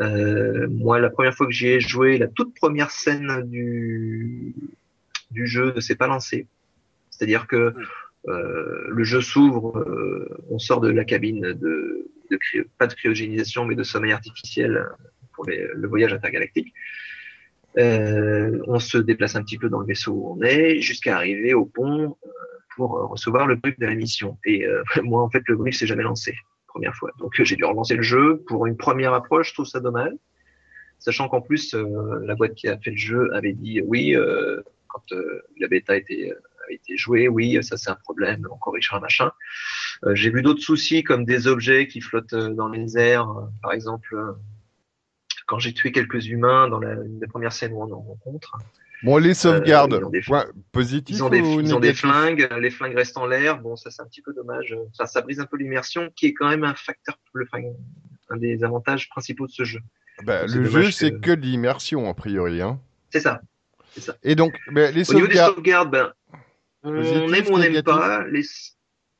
Euh, 0.00 0.68
moi, 0.68 0.98
la 1.00 1.10
première 1.10 1.34
fois 1.34 1.46
que 1.46 1.52
j'y 1.52 1.68
ai 1.68 1.80
joué, 1.80 2.18
la 2.18 2.28
toute 2.28 2.54
première 2.54 2.90
scène 2.90 3.42
du, 3.48 4.54
du 5.30 5.46
jeu 5.46 5.72
ne 5.74 5.80
s'est 5.80 5.96
pas 5.96 6.06
lancée. 6.06 6.46
C'est-à-dire 7.10 7.46
que 7.46 7.74
le 8.26 9.04
jeu 9.04 9.20
s'ouvre, 9.20 9.78
euh, 9.78 10.28
on 10.50 10.58
sort 10.58 10.80
de 10.80 10.90
la 10.90 11.04
cabine 11.04 11.40
de, 11.40 12.10
de 12.30 12.36
cryo- 12.36 12.66
pas 12.78 12.86
de 12.86 12.94
cryogénisation, 12.94 13.64
mais 13.64 13.74
de 13.74 13.82
sommeil 13.82 14.12
artificiel 14.12 14.86
pour 15.34 15.46
les- 15.46 15.68
le 15.74 15.88
voyage 15.88 16.12
intergalactique. 16.12 16.72
Euh, 17.78 18.60
on 18.66 18.78
se 18.78 18.98
déplace 18.98 19.34
un 19.34 19.42
petit 19.42 19.58
peu 19.58 19.68
dans 19.68 19.80
le 19.80 19.86
vaisseau 19.86 20.12
où 20.12 20.36
on 20.38 20.42
est, 20.42 20.80
jusqu'à 20.80 21.16
arriver 21.16 21.54
au 21.54 21.64
pont 21.64 22.16
euh, 22.26 22.28
pour 22.76 22.98
euh, 22.98 23.06
recevoir 23.06 23.46
le 23.46 23.56
brief 23.56 23.78
de 23.78 23.86
la 23.86 23.94
mission. 23.94 24.38
Et 24.44 24.66
euh, 24.66 24.82
moi, 25.02 25.22
en 25.22 25.30
fait, 25.30 25.42
le 25.46 25.56
brief 25.56 25.76
s'est 25.76 25.86
jamais 25.86 26.02
lancé 26.02 26.34
première 26.72 26.94
fois. 26.94 27.10
Donc 27.18 27.38
euh, 27.38 27.44
j'ai 27.44 27.56
dû 27.56 27.64
relancer 27.64 27.94
le 27.94 28.02
jeu 28.02 28.42
pour 28.46 28.66
une 28.66 28.76
première 28.76 29.12
approche. 29.12 29.50
Je 29.50 29.54
trouve 29.54 29.66
ça 29.66 29.80
dommage, 29.80 30.12
sachant 30.98 31.28
qu'en 31.28 31.40
plus 31.42 31.74
euh, 31.74 32.20
la 32.24 32.34
boîte 32.34 32.54
qui 32.54 32.66
a 32.68 32.78
fait 32.78 32.90
le 32.92 32.96
jeu 32.96 33.30
avait 33.34 33.52
dit 33.52 33.82
oui 33.82 34.16
euh, 34.16 34.62
quand 34.88 35.02
euh, 35.12 35.42
la 35.60 35.68
bêta 35.68 35.96
était 35.96 36.32
avait 36.64 36.74
été 36.76 36.96
jouée, 36.96 37.28
oui 37.28 37.62
ça 37.62 37.76
c'est 37.76 37.90
un 37.90 37.94
problème, 37.96 38.46
on 38.50 38.56
corrigera 38.56 39.00
machin. 39.00 39.30
Euh, 40.04 40.14
j'ai 40.14 40.30
vu 40.30 40.42
d'autres 40.42 40.62
soucis 40.62 41.02
comme 41.04 41.24
des 41.24 41.46
objets 41.46 41.86
qui 41.88 42.00
flottent 42.00 42.32
euh, 42.32 42.50
dans 42.50 42.68
les 42.68 42.98
airs, 42.98 43.28
euh, 43.30 43.44
par 43.62 43.72
exemple. 43.72 44.16
quand 45.46 45.58
j'ai 45.58 45.72
tué 45.74 45.92
quelques 45.92 46.26
humains 46.26 46.68
dans 46.68 46.78
la, 46.78 46.92
une 46.94 47.18
des 47.18 47.26
premières 47.26 47.52
scènes 47.52 47.72
où 47.72 47.82
on 47.82 47.92
en 47.92 48.00
rencontre, 48.00 48.56
Bon, 49.02 49.16
les 49.16 49.34
sauvegardes, 49.34 49.94
Euh, 49.94 50.10
ils 50.12 50.22
positif 50.70 51.16
Ils 51.16 51.24
ont 51.24 51.28
des, 51.28 51.40
ou 51.40 51.60
ils 51.60 51.74
ont 51.74 51.80
des 51.80 51.88
négatif 51.88 52.02
flingues, 52.02 52.48
les 52.60 52.70
flingues 52.70 52.94
restent 52.94 53.16
en 53.16 53.26
l'air. 53.26 53.60
Bon, 53.60 53.74
ça 53.74 53.90
c'est 53.90 54.00
un 54.00 54.06
petit 54.06 54.22
peu 54.22 54.32
dommage. 54.32 54.76
Ça, 54.92 55.06
ça 55.06 55.22
brise 55.22 55.40
un 55.40 55.46
peu 55.46 55.56
l'immersion, 55.56 56.10
qui 56.14 56.26
est 56.26 56.34
quand 56.34 56.48
même 56.48 56.62
un 56.62 56.74
facteur, 56.74 57.16
le, 57.32 57.44
enfin, 57.52 57.64
un 58.30 58.36
des 58.36 58.62
avantages 58.62 59.08
principaux 59.08 59.48
de 59.48 59.52
ce 59.52 59.64
jeu. 59.64 59.80
Bah, 60.24 60.46
c'est 60.46 60.54
Le 60.54 60.64
jeu, 60.66 60.82
que- 60.84 60.90
c'est 60.92 61.20
que 61.20 61.32
de 61.32 61.40
l'immersion, 61.40 62.08
a 62.08 62.14
priori. 62.14 62.62
Hein. 62.62 62.78
C'est 63.10 63.18
ça. 63.18 63.40
Et 64.22 64.36
donc, 64.36 64.54
bah, 64.70 64.92
les 64.92 65.10
Au 65.10 65.14
niveau 65.14 65.26
des 65.26 65.34
sauvegardes, 65.34 65.54
sauvegardes, 65.56 65.90
ben, 65.90 66.12
on 66.82 67.32
aime 67.32 67.46
ou 67.46 67.54
on 67.54 67.58
n'aime 67.58 67.82
pas. 67.82 68.26
Les... 68.28 68.42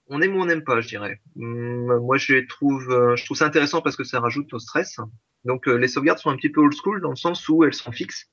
On 0.09 0.21
aime 0.21 0.37
ou 0.37 0.41
on 0.41 0.47
n'aime 0.47 0.65
pas, 0.65 0.81
je 0.81 0.89
dirais. 0.89 1.21
Hum, 1.37 2.01
moi, 2.01 2.19
je 2.19 2.47
trouve, 2.47 2.91
euh, 2.91 3.17
je 3.17 3.25
trouve 3.25 3.37
ça 3.37 3.47
intéressant 3.47 3.83
parce 3.83 3.97
que 3.97 4.05
ça 4.05 4.21
rajoute 4.21 4.53
au 4.53 4.59
stress. 4.59 4.99
Donc, 5.45 5.69
euh, 5.69 5.77
les 5.77 5.89
sauvegardes 5.89 6.19
sont 6.19 6.31
un 6.31 6.37
petit 6.37 6.51
peu 6.51 6.61
old 6.61 6.75
school 6.75 7.01
dans 7.01 7.11
le 7.11 7.17
sens 7.17 7.49
où 7.49 7.65
elles 7.65 7.75
sont 7.75 7.93
fixes. 7.93 8.29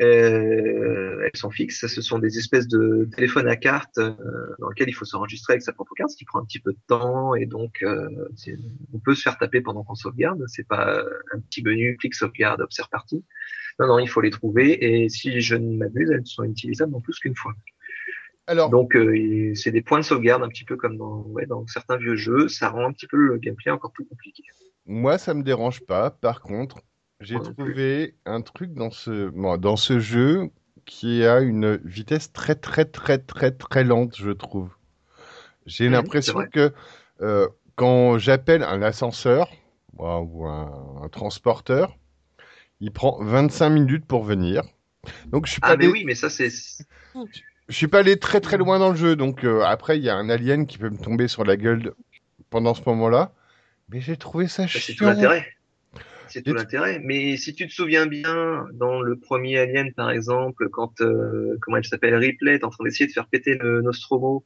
Euh, 0.00 1.20
elles 1.22 1.38
sont 1.38 1.50
fixes. 1.50 1.86
Ce 1.86 2.00
sont 2.00 2.18
des 2.18 2.38
espèces 2.38 2.66
de 2.66 3.08
téléphones 3.14 3.48
à 3.48 3.56
carte 3.56 3.98
euh, 3.98 4.14
dans 4.58 4.70
lesquels 4.70 4.88
il 4.88 4.94
faut 4.94 5.04
s'enregistrer 5.04 5.54
avec 5.54 5.62
sa 5.62 5.72
propre 5.72 5.92
carte, 5.94 6.10
ce 6.10 6.16
qui 6.16 6.24
prend 6.24 6.40
un 6.40 6.44
petit 6.44 6.60
peu 6.60 6.72
de 6.72 6.78
temps 6.86 7.34
et 7.34 7.46
donc 7.46 7.82
euh, 7.82 8.08
on 8.92 8.98
peut 8.98 9.14
se 9.14 9.22
faire 9.22 9.38
taper 9.38 9.60
pendant 9.60 9.84
qu'on 9.84 9.94
sauvegarde. 9.94 10.42
C'est 10.48 10.66
pas 10.66 11.02
un 11.34 11.40
petit 11.40 11.62
menu 11.62 11.96
clic 11.98 12.14
sauvegarde 12.14 12.62
observe 12.62 12.88
partie. 12.88 13.24
Non, 13.78 13.86
non, 13.86 13.98
il 13.98 14.08
faut 14.08 14.20
les 14.20 14.30
trouver 14.30 14.82
et 14.84 15.08
si 15.08 15.40
je 15.40 15.56
ne 15.56 15.76
m'abuse, 15.76 16.10
elles 16.10 16.26
sont 16.26 16.44
utilisables 16.44 16.94
en 16.94 17.00
plus 17.00 17.18
qu'une 17.18 17.36
fois. 17.36 17.54
Alors, 18.46 18.78
Donc 18.78 18.96
euh, 18.96 19.54
c'est 19.54 19.70
des 19.72 19.82
points 19.82 19.98
de 20.00 20.04
sauvegarde 20.04 20.42
un 20.42 20.48
petit 20.48 20.64
peu 20.64 20.76
comme 20.76 20.96
dans, 20.96 21.22
ouais, 21.28 21.46
dans 21.46 21.66
certains 21.68 21.96
vieux 21.96 22.16
jeux. 22.16 22.48
Ça 22.48 22.70
rend 22.70 22.86
un 22.86 22.92
petit 22.92 23.06
peu 23.06 23.16
le 23.16 23.38
gameplay 23.38 23.70
encore 23.72 23.92
plus 23.92 24.04
compliqué. 24.06 24.44
moi, 24.86 25.18
ça 25.18 25.34
me 25.34 25.42
dérange 25.42 25.80
pas. 25.82 26.10
Par 26.10 26.40
contre, 26.40 26.80
j'ai 27.20 27.40
trouvé 27.40 28.16
un 28.24 28.42
truc 28.42 28.72
dans 28.74 28.90
ce, 28.90 29.28
bon, 29.30 29.56
dans 29.56 29.76
ce 29.76 29.98
jeu 30.00 30.50
qui 30.84 31.24
a 31.24 31.40
une 31.40 31.76
vitesse 31.84 32.32
très, 32.32 32.54
très, 32.54 32.84
très, 32.84 33.18
très, 33.18 33.52
très 33.52 33.84
lente, 33.84 34.16
je 34.16 34.30
trouve. 34.30 34.70
J'ai 35.66 35.88
Mhm, 35.88 35.90
l'impression 35.90 36.46
que 36.46 36.72
euh, 37.22 37.48
quand 37.76 38.18
j'appelle 38.18 38.62
un 38.64 38.82
ascenseur 38.82 39.50
ou 39.98 40.06
un- 40.06 40.20
ou 40.20 40.46
un, 40.46 41.02
un 41.04 41.08
transporteur, 41.08 41.98
il 42.80 42.92
prend 42.92 43.18
25 43.24 43.70
minutes 43.70 44.06
pour 44.06 44.24
venir. 44.24 44.62
Donc, 45.26 45.46
je 45.46 45.52
suis 45.52 45.62
pas 45.62 45.62
Ah 45.62 45.76
mais 45.76 45.86
oui, 45.88 46.04
mais 46.04 46.14
ça 46.14 46.28
c'est 46.30 46.50
Je 47.68 47.74
suis 47.74 47.88
pas 47.88 48.00
allé 48.00 48.18
très 48.18 48.40
très 48.40 48.58
loin 48.58 48.78
dans 48.78 48.90
le 48.90 48.96
jeu, 48.96 49.16
donc 49.16 49.44
euh, 49.44 49.62
après 49.62 49.98
il 49.98 50.04
y 50.04 50.08
a 50.10 50.16
un 50.16 50.28
alien 50.28 50.66
qui 50.66 50.78
peut 50.78 50.90
me 50.90 50.98
tomber 50.98 51.28
sur 51.28 51.44
la 51.44 51.56
gueule 51.56 51.94
pendant 52.50 52.74
ce 52.74 52.82
moment-là, 52.86 53.32
mais 53.88 54.00
j'ai 54.00 54.16
trouvé 54.16 54.48
ça 54.48 54.64
Bah, 54.64 54.68
c'est 54.72 54.92
tout 54.92 55.04
chiant. 55.04 55.08
l'intérêt. 55.10 55.46
C'est 56.28 56.42
tout 56.42 56.54
l'intérêt. 56.54 56.98
Mais 57.04 57.36
si 57.36 57.54
tu 57.54 57.68
te 57.68 57.72
souviens 57.72 58.06
bien, 58.06 58.66
dans 58.72 59.02
le 59.02 59.16
premier 59.16 59.58
Alien, 59.58 59.92
par 59.92 60.10
exemple, 60.10 60.70
quand 60.70 61.02
euh, 61.02 61.58
comment 61.60 61.76
elle 61.76 61.84
s'appelle 61.84 62.14
Ripley 62.14 62.54
est 62.54 62.64
en 62.64 62.70
train 62.70 62.84
d'essayer 62.84 63.06
de 63.06 63.12
faire 63.12 63.26
péter 63.26 63.56
le 63.56 63.82
Nostromo 63.82 64.42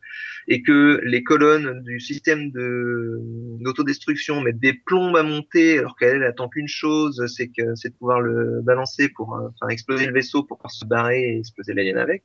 et 0.48 0.62
que 0.62 1.00
les 1.04 1.22
colonnes 1.22 1.82
du 1.84 2.00
système 2.00 2.50
de 2.50 3.20
d'autodestruction 3.60 4.40
mettent 4.40 4.58
des 4.58 4.72
plombes 4.72 5.16
à 5.16 5.22
monter, 5.22 5.78
alors 5.78 5.96
qu'elle 5.96 6.16
elle 6.16 6.24
attend 6.24 6.48
qu'une 6.48 6.66
chose, 6.66 7.24
c'est 7.34 7.48
que 7.48 7.76
c'est 7.76 7.90
de 7.90 7.94
pouvoir 7.94 8.20
le 8.20 8.62
balancer 8.62 9.08
pour 9.08 9.36
euh, 9.36 9.48
faire 9.60 9.70
exploser 9.70 10.06
le 10.06 10.12
vaisseau 10.12 10.42
pour 10.42 10.58
pouvoir 10.58 10.72
se 10.72 10.84
barrer 10.84 11.20
et 11.20 11.38
exploser 11.38 11.72
l'alien 11.72 11.98
avec. 11.98 12.24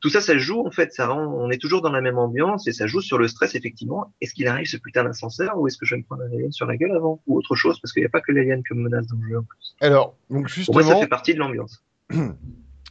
Tout 0.00 0.08
ça, 0.08 0.20
ça 0.20 0.38
joue 0.38 0.66
en 0.66 0.70
fait, 0.70 0.92
ça 0.92 1.08
rend, 1.08 1.26
on 1.26 1.50
est 1.50 1.60
toujours 1.60 1.82
dans 1.82 1.92
la 1.92 2.00
même 2.00 2.18
ambiance 2.18 2.66
et 2.66 2.72
ça 2.72 2.86
joue 2.86 3.00
sur 3.00 3.18
le 3.18 3.28
stress 3.28 3.54
effectivement. 3.54 4.12
Est-ce 4.20 4.32
qu'il 4.32 4.48
arrive 4.48 4.66
ce 4.66 4.78
putain 4.78 5.04
d'ascenseur 5.04 5.58
ou 5.58 5.68
est-ce 5.68 5.76
que 5.76 5.84
je 5.84 5.94
vais 5.94 5.98
me 6.00 6.04
prendre 6.04 6.22
un 6.22 6.32
alien 6.32 6.50
sur 6.52 6.66
la 6.66 6.76
gueule 6.76 6.92
avant 6.92 7.20
ou 7.26 7.36
autre 7.36 7.54
chose 7.54 7.78
parce 7.80 7.92
qu'il 7.92 8.02
n'y 8.02 8.06
a 8.06 8.10
pas 8.10 8.20
que 8.20 8.32
l'alien 8.32 8.62
comme 8.66 8.80
menace 8.80 9.06
dans 9.06 9.16
le 9.16 9.28
jeu 9.28 9.38
en 9.38 9.42
plus. 9.42 9.76
Alors, 9.80 10.14
donc 10.30 10.50
Pour 10.64 10.74
moi, 10.74 10.82
ça 10.82 10.88
justement, 10.88 11.00
fait 11.00 11.06
partie 11.08 11.34
de 11.34 11.38
l'ambiance. 11.38 11.84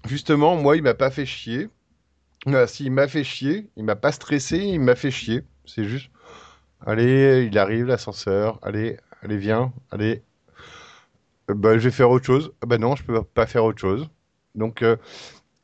justement, 0.07 0.55
moi 0.55 0.77
il 0.77 0.83
m'a 0.83 0.93
pas 0.93 1.09
fait 1.09 1.25
chier. 1.25 1.69
Euh, 2.47 2.67
S'il 2.67 2.91
m'a 2.91 3.07
fait 3.07 3.23
chier, 3.23 3.69
il 3.75 3.83
m'a 3.83 3.95
pas 3.95 4.11
stressé, 4.11 4.57
il 4.57 4.79
m'a 4.79 4.95
fait 4.95 5.11
chier. 5.11 5.41
C'est 5.65 5.83
juste, 5.83 6.09
allez, 6.85 7.47
il 7.51 7.57
arrive 7.57 7.85
l'ascenseur, 7.85 8.59
allez, 8.61 8.97
allez 9.21 9.37
viens, 9.37 9.73
allez. 9.91 10.21
Euh, 11.49 11.53
bah, 11.53 11.77
je 11.77 11.83
vais 11.83 11.91
faire 11.91 12.09
autre 12.11 12.25
chose. 12.25 12.53
Ah 12.61 12.65
bah 12.65 12.77
non, 12.77 12.95
je 12.95 13.03
peux 13.03 13.21
pas 13.23 13.45
faire 13.45 13.65
autre 13.65 13.79
chose. 13.79 14.09
Donc 14.55 14.81
euh, 14.81 14.95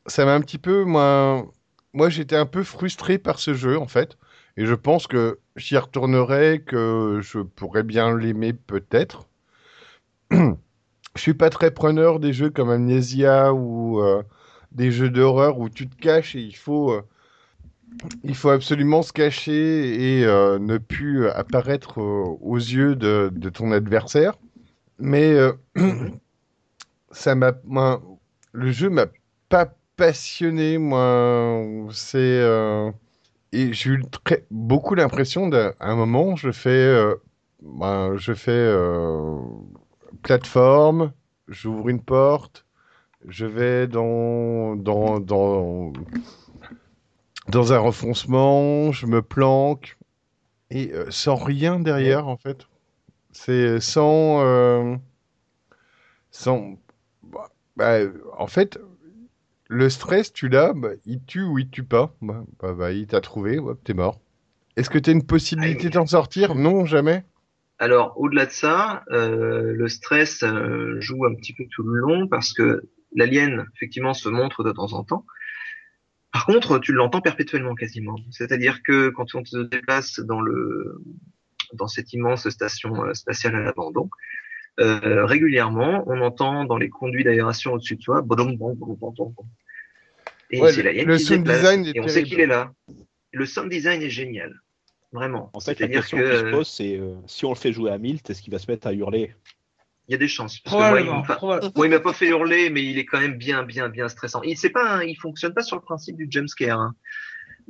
ça 0.06 0.24
m'a 0.24 0.34
un 0.34 0.40
petit 0.40 0.58
peu, 0.58 0.84
moi, 0.84 1.46
moi 1.92 2.08
j'étais 2.08 2.36
un 2.36 2.46
peu 2.46 2.62
frustré 2.62 3.18
par 3.18 3.38
ce 3.38 3.54
jeu 3.54 3.78
en 3.78 3.86
fait, 3.86 4.16
et 4.56 4.66
je 4.66 4.74
pense 4.74 5.06
que 5.06 5.38
j'y 5.56 5.76
retournerai, 5.76 6.62
que 6.66 7.20
je 7.22 7.40
pourrais 7.40 7.82
bien 7.82 8.16
l'aimer 8.16 8.52
peut-être. 8.52 9.26
Je 11.16 11.22
suis 11.22 11.34
pas 11.34 11.48
très 11.48 11.70
preneur 11.70 12.20
des 12.20 12.34
jeux 12.34 12.50
comme 12.50 12.68
Amnesia 12.68 13.54
ou 13.54 14.02
euh, 14.02 14.22
des 14.72 14.90
jeux 14.92 15.08
d'horreur 15.08 15.58
où 15.58 15.70
tu 15.70 15.88
te 15.88 15.96
caches 15.96 16.36
et 16.36 16.42
il 16.42 16.54
faut, 16.54 16.92
euh, 16.92 17.00
il 18.22 18.34
faut 18.34 18.50
absolument 18.50 19.00
se 19.00 19.14
cacher 19.14 20.18
et 20.18 20.26
euh, 20.26 20.58
ne 20.58 20.76
plus 20.76 21.26
apparaître 21.28 21.96
aux 21.98 22.56
yeux 22.56 22.96
de, 22.96 23.32
de 23.34 23.48
ton 23.48 23.72
adversaire. 23.72 24.34
Mais 24.98 25.34
ça 27.10 27.34
m'a, 27.34 27.54
le 28.52 28.70
jeu 28.70 28.90
m'a 28.90 29.06
pas 29.48 29.74
passionné, 29.96 30.78
moi. 30.78 31.62
C'est 31.92 32.18
euh, 32.18 32.90
et 33.52 33.72
j'ai 33.72 33.90
eu 33.90 34.02
beaucoup 34.50 34.94
l'impression 34.94 35.48
d'à 35.48 35.74
un 35.80 35.96
moment, 35.96 36.36
je 36.36 36.52
fais, 36.52 36.68
euh, 36.70 37.14
ben, 37.62 38.16
je 38.16 38.34
fais 38.34 38.50
euh, 38.52 39.38
plateforme, 40.22 41.12
j'ouvre 41.48 41.88
une 41.88 42.02
porte, 42.02 42.66
je 43.26 43.46
vais 43.46 43.86
dans, 43.86 44.76
dans, 44.76 45.20
dans, 45.20 45.92
dans 47.48 47.72
un 47.72 47.78
renfoncement, 47.78 48.92
je 48.92 49.06
me 49.06 49.22
planque, 49.22 49.96
et 50.70 50.92
sans 51.08 51.36
rien 51.36 51.80
derrière, 51.80 52.28
en 52.28 52.36
fait. 52.36 52.66
C'est 53.32 53.80
sans, 53.80 54.98
sans, 56.30 56.76
bah, 57.76 57.98
en 58.38 58.46
fait, 58.46 58.78
le 59.68 59.88
stress, 59.90 60.32
tu 60.32 60.48
l'as, 60.48 60.72
bah, 60.72 60.90
il 61.04 61.24
tue 61.24 61.42
ou 61.42 61.58
il 61.58 61.68
tue 61.68 61.82
pas. 61.82 62.14
Bah, 62.20 62.44
bah, 62.60 62.74
bah, 62.74 62.92
il 62.92 63.06
t'a 63.06 63.20
trouvé, 63.20 63.58
t'es 63.84 63.94
mort. 63.94 64.20
Est-ce 64.76 64.90
que 64.90 64.98
tu 64.98 65.10
as 65.10 65.12
une 65.12 65.26
possibilité 65.26 65.88
d'en 65.88 66.06
sortir? 66.06 66.54
Non, 66.54 66.84
jamais. 66.84 67.24
Alors, 67.78 68.18
au-delà 68.18 68.46
de 68.46 68.50
ça, 68.50 69.04
euh, 69.10 69.72
le 69.74 69.88
stress 69.88 70.42
euh, 70.42 71.00
joue 71.00 71.26
un 71.26 71.34
petit 71.34 71.52
peu 71.52 71.64
tout 71.70 71.82
le 71.82 71.98
long 71.98 72.26
parce 72.28 72.52
que 72.52 72.88
l'alien, 73.14 73.66
effectivement, 73.74 74.14
se 74.14 74.28
montre 74.28 74.64
de 74.64 74.72
temps 74.72 74.92
en 74.92 75.04
temps. 75.04 75.26
Par 76.32 76.46
contre, 76.46 76.78
tu 76.78 76.92
l'entends 76.92 77.20
perpétuellement 77.20 77.74
quasiment. 77.74 78.16
C'est-à-dire 78.30 78.82
que 78.82 79.08
quand 79.08 79.34
on 79.34 79.44
se 79.44 79.58
déplace 79.58 80.20
dans 80.20 81.86
cette 81.86 82.12
immense 82.12 82.48
station 82.48 83.04
euh, 83.04 83.14
spatiale 83.14 83.56
à 83.56 83.60
l'abandon, 83.60 84.10
euh, 84.80 85.24
régulièrement, 85.24 86.04
on 86.06 86.20
entend 86.20 86.64
dans 86.64 86.76
les 86.76 86.88
conduits 86.88 87.24
d'aération 87.24 87.72
au-dessus 87.72 87.96
de 87.96 88.02
soi, 88.02 88.22
bodom, 88.22 88.52
bodom, 88.52 88.94
bodom. 88.94 89.34
et 90.50 90.60
Ouais, 90.60 90.72
c'est 90.72 90.82
l'alien 90.82 91.06
le 91.06 91.16
qui 91.16 91.22
se 91.22 91.28
sound 91.28 91.40
déplace, 91.44 91.58
design 91.58 91.86
est 91.86 91.96
et 91.96 92.00
on 92.00 92.08
sait 92.08 92.22
qu'il 92.22 92.40
est 92.40 92.46
là. 92.46 92.72
Le 93.32 93.46
sound 93.46 93.70
design 93.70 94.02
est 94.02 94.10
génial, 94.10 94.54
vraiment. 95.12 95.50
En 95.54 95.60
fait, 95.60 95.78
la 95.80 95.88
question 95.88 96.18
que 96.18 96.30
qui 96.30 96.36
se 96.38 96.50
pose, 96.50 96.68
c'est 96.68 96.98
euh, 96.98 97.14
si 97.26 97.44
on 97.44 97.50
le 97.50 97.56
fait 97.56 97.72
jouer 97.72 97.90
à 97.90 97.98
Milt, 97.98 98.28
est-ce 98.28 98.42
qu'il 98.42 98.52
va 98.52 98.58
se 98.58 98.70
mettre 98.70 98.86
à 98.86 98.92
hurler? 98.92 99.34
Il 100.08 100.12
y 100.12 100.14
a 100.14 100.18
des 100.18 100.28
chances. 100.28 100.60
Parce 100.60 100.76
que 100.76 100.80
moi, 100.80 101.00
il 101.00 101.06
Probablement. 101.06 101.60
m'a- 101.72 101.96
Bon, 101.96 102.02
pas 102.02 102.12
fait 102.12 102.28
hurler, 102.28 102.70
mais 102.70 102.84
il 102.84 102.98
est 102.98 103.06
quand 103.06 103.20
même 103.20 103.36
bien, 103.36 103.64
bien, 103.64 103.88
bien 103.88 104.08
stressant. 104.08 104.40
Il 104.42 104.56
pas, 104.72 105.04
il 105.04 105.16
fonctionne 105.16 105.52
pas 105.52 105.62
sur 105.62 105.76
le 105.76 105.82
principe 105.82 106.16
du 106.16 106.28
jumpscare. 106.30 106.78
Hein. 106.78 106.94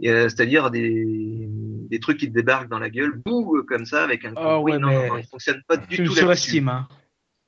Et, 0.02 0.10
euh, 0.10 0.28
C'est-à-dire 0.28 0.70
des, 0.70 1.48
des 1.48 2.00
trucs 2.00 2.18
qui 2.18 2.28
te 2.28 2.34
débarquent 2.34 2.68
dans 2.68 2.78
la 2.78 2.90
gueule, 2.90 3.12
bouh, 3.24 3.62
comme 3.66 3.86
ça, 3.86 4.04
avec 4.04 4.24
un 4.24 4.32
Ah 4.36 4.58
bruit. 4.58 4.74
ouais, 4.74 4.78
non, 4.78 4.88
mais 4.88 4.94
non, 4.94 5.06
non, 5.08 5.18
il 5.18 5.26
fonctionne 5.26 5.62
pas 5.66 5.76
du 5.76 5.86
Tu 5.96 6.02
me 6.02 6.06
tout 6.06 6.14
là-dessus. 6.14 6.20
surestimes, 6.20 6.68
hein. 6.68 6.88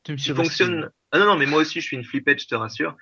Tu 0.04 0.12
me 0.12 0.16
Il 0.16 0.20
surestimes. 0.20 0.44
fonctionne. 0.66 0.90
Ah 1.10 1.18
non, 1.18 1.24
non, 1.26 1.36
mais 1.38 1.46
moi 1.46 1.60
aussi, 1.60 1.80
je 1.80 1.86
suis 1.86 1.96
une 1.96 2.04
flippette, 2.04 2.40
je 2.42 2.46
te 2.48 2.54
rassure. 2.54 2.96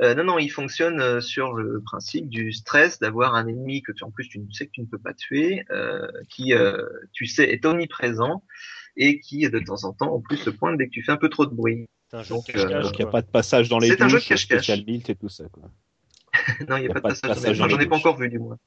Euh, 0.00 0.14
non, 0.14 0.24
non, 0.24 0.38
il 0.38 0.48
fonctionne 0.48 1.00
euh, 1.00 1.20
sur 1.20 1.52
le 1.52 1.80
principe 1.80 2.28
du 2.28 2.52
stress 2.52 2.98
d'avoir 2.98 3.34
un 3.36 3.46
ennemi 3.46 3.82
que 3.82 3.92
tu, 3.92 4.02
en 4.04 4.10
plus, 4.10 4.28
tu 4.28 4.40
sais 4.52 4.66
que 4.66 4.72
tu 4.72 4.80
ne 4.80 4.86
peux 4.86 4.98
pas 4.98 5.14
tuer, 5.14 5.64
euh, 5.70 6.08
qui, 6.28 6.54
euh, 6.54 6.82
tu 7.12 7.26
sais, 7.26 7.44
est 7.50 7.64
omniprésent 7.64 8.42
et 8.96 9.20
qui, 9.20 9.48
de 9.48 9.58
temps 9.60 9.84
en 9.84 9.92
temps, 9.92 10.12
en 10.14 10.20
plus, 10.20 10.36
se 10.38 10.50
pointe 10.50 10.76
dès 10.76 10.86
que 10.86 10.90
tu 10.92 11.02
fais 11.04 11.12
un 11.12 11.16
peu 11.16 11.28
trop 11.28 11.46
de 11.46 11.54
bruit. 11.54 11.86
C'est 12.10 12.16
un 12.16 12.22
jeu 12.24 12.34
Donc, 12.34 12.46
de 12.46 12.52
cache-cache, 12.52 12.72
euh, 12.72 12.82
Donc 12.82 12.98
il 12.98 13.02
n'y 13.02 13.08
a 13.08 13.12
pas 13.12 13.22
de 13.22 13.26
passage 13.30 13.68
dans 13.68 13.78
les 13.78 13.88
C'est 13.88 14.02
un 14.02 14.08
jeu 14.08 14.16
de 14.16 14.20
douches, 14.20 14.28
cache-cache. 14.28 14.58
spécial 14.64 14.84
Milt 14.84 15.08
et 15.08 15.14
tout 15.14 15.28
ça. 15.28 15.44
Quoi. 15.50 15.70
non, 16.68 16.76
il 16.78 16.80
n'y 16.80 16.86
Y 16.86 16.88
a, 16.88 16.90
a 16.90 16.94
pas 16.94 17.00
pas 17.00 17.12
de 17.12 17.20
passage. 17.20 17.30
passage 17.36 17.56
J'en 17.56 17.68
dans 17.68 17.76
les 17.76 17.84
ai 17.84 17.86
pas 17.86 17.94
douches. 17.96 18.00
encore 18.06 18.18
vu, 18.18 18.28
du 18.28 18.38
moins. 18.38 18.58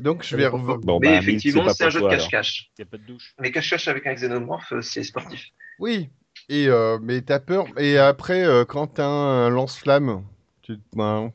Donc 0.00 0.24
je 0.24 0.36
vais 0.36 0.46
revoir. 0.46 0.78
Bon, 0.78 0.98
mais 1.00 1.12
bah, 1.12 1.18
effectivement, 1.18 1.68
c'est 1.68 1.84
un 1.84 1.90
jeu 1.90 2.00
de 2.00 2.08
cache-cache. 2.08 2.70
Il 2.78 2.82
n'y 2.82 2.88
a 2.88 2.90
pas 2.90 2.98
de 2.98 3.04
douche. 3.04 3.34
Mais 3.40 3.50
cache-cache 3.50 3.88
avec 3.88 4.06
un 4.06 4.14
xénomorphe, 4.14 4.72
euh, 4.72 4.82
c'est 4.82 5.02
sportif. 5.02 5.46
Oui. 5.78 6.10
Et 6.48 6.68
euh, 6.68 6.98
mais 7.02 7.22
t'as 7.22 7.40
peur. 7.40 7.66
Et 7.78 7.98
après, 7.98 8.44
euh, 8.44 8.64
quand 8.64 8.86
t'as 8.86 9.06
un 9.06 9.48
lance-flamme, 9.48 10.24
tu... 10.62 10.76
ben, 10.94 11.32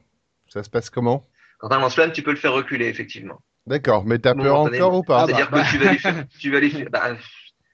ça 0.47 0.63
se 0.63 0.69
passe 0.69 0.89
comment? 0.89 1.27
Quand 1.59 1.69
t'as 1.69 1.77
un 1.77 1.81
lance-flamme, 1.81 2.11
tu 2.11 2.23
peux 2.23 2.31
le 2.31 2.37
faire 2.37 2.53
reculer, 2.53 2.87
effectivement. 2.87 3.41
D'accord. 3.67 4.05
Mais 4.05 4.19
t'as 4.19 4.35
peur 4.35 4.59
encore 4.59 4.95
ou 4.95 5.03
pas? 5.03 5.25
C'est-à-dire 5.25 5.49
bah. 5.51 5.63
que 5.63 5.71
tu 5.71 5.77
vas 5.77 5.91
les 5.91 5.97
faire, 5.97 6.25
tu 6.39 6.51
vas 6.51 6.59
les 6.59 6.69
faire, 6.69 6.89
bah, 6.91 7.17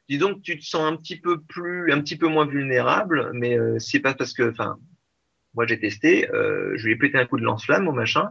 dis 0.09 0.17
donc, 0.17 0.41
tu 0.41 0.57
te 0.57 0.65
sens 0.65 0.81
un 0.81 0.95
petit 0.95 1.19
peu 1.19 1.41
plus, 1.41 1.91
un 1.91 2.01
petit 2.01 2.17
peu 2.17 2.27
moins 2.27 2.45
vulnérable, 2.45 3.31
mais 3.33 3.57
euh, 3.57 3.77
c'est 3.79 3.99
pas 3.99 4.13
parce 4.13 4.33
que, 4.33 4.51
enfin, 4.51 4.77
Moi, 5.53 5.65
j'ai 5.65 5.79
testé, 5.79 6.29
euh, 6.29 6.73
je 6.75 6.85
lui 6.85 6.93
ai 6.93 6.95
pété 6.97 7.17
un 7.17 7.25
coup 7.25 7.37
de 7.37 7.43
lance-flamme 7.43 7.87
au 7.87 7.91
machin. 7.91 8.29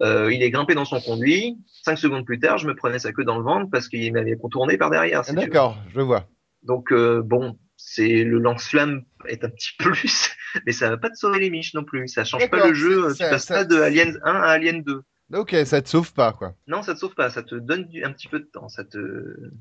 Euh, 0.00 0.32
il 0.32 0.42
est 0.42 0.50
grimpé 0.50 0.74
dans 0.74 0.84
son 0.84 1.00
conduit. 1.00 1.58
Cinq 1.82 1.96
secondes 1.98 2.24
plus 2.24 2.38
tard, 2.38 2.58
je 2.58 2.66
me 2.68 2.74
prenais 2.74 2.98
sa 3.00 3.12
queue 3.12 3.24
dans 3.24 3.36
le 3.38 3.44
ventre 3.44 3.68
parce 3.70 3.88
qu'il 3.88 4.12
m'avait 4.12 4.36
contourné 4.36 4.76
par 4.78 4.90
derrière. 4.90 5.24
si. 5.24 5.34
D'accord, 5.34 5.76
je 5.92 6.00
vois. 6.00 6.28
Donc 6.62 6.92
euh, 6.92 7.22
bon, 7.22 7.58
c'est 7.76 8.22
le 8.24 8.38
lance-flamme 8.38 9.02
est 9.26 9.44
un 9.44 9.48
petit 9.48 9.70
plus, 9.78 10.30
mais 10.66 10.72
ça 10.72 10.90
va 10.90 10.96
pas 10.98 11.10
te 11.10 11.16
sauver 11.16 11.40
les 11.40 11.50
miches 11.50 11.74
non 11.74 11.84
plus. 11.84 12.06
Ça 12.08 12.24
change 12.24 12.48
pas 12.48 12.66
le 12.68 12.74
jeu. 12.74 13.08
c'est- 13.08 13.14
Tu 13.14 13.24
ça- 13.24 13.30
passes 13.30 13.44
ça- 13.46 13.54
pas 13.54 13.64
de 13.64 13.76
Alien 13.80 14.18
1 14.24 14.34
à 14.34 14.48
Alien 14.50 14.82
2. 14.82 15.02
Ok, 15.34 15.54
ça 15.66 15.82
te 15.82 15.88
sauve 15.88 16.12
pas, 16.14 16.32
quoi. 16.32 16.54
Non, 16.68 16.82
ça 16.82 16.94
te 16.94 16.98
sauve 17.00 17.14
pas. 17.14 17.28
Ça 17.30 17.42
te 17.42 17.54
donne 17.54 17.84
du- 17.84 18.02
un 18.04 18.12
petit 18.12 18.28
peu 18.28 18.38
de 18.40 18.46
temps. 18.46 18.68
Ça 18.68 18.84
te, 18.84 18.98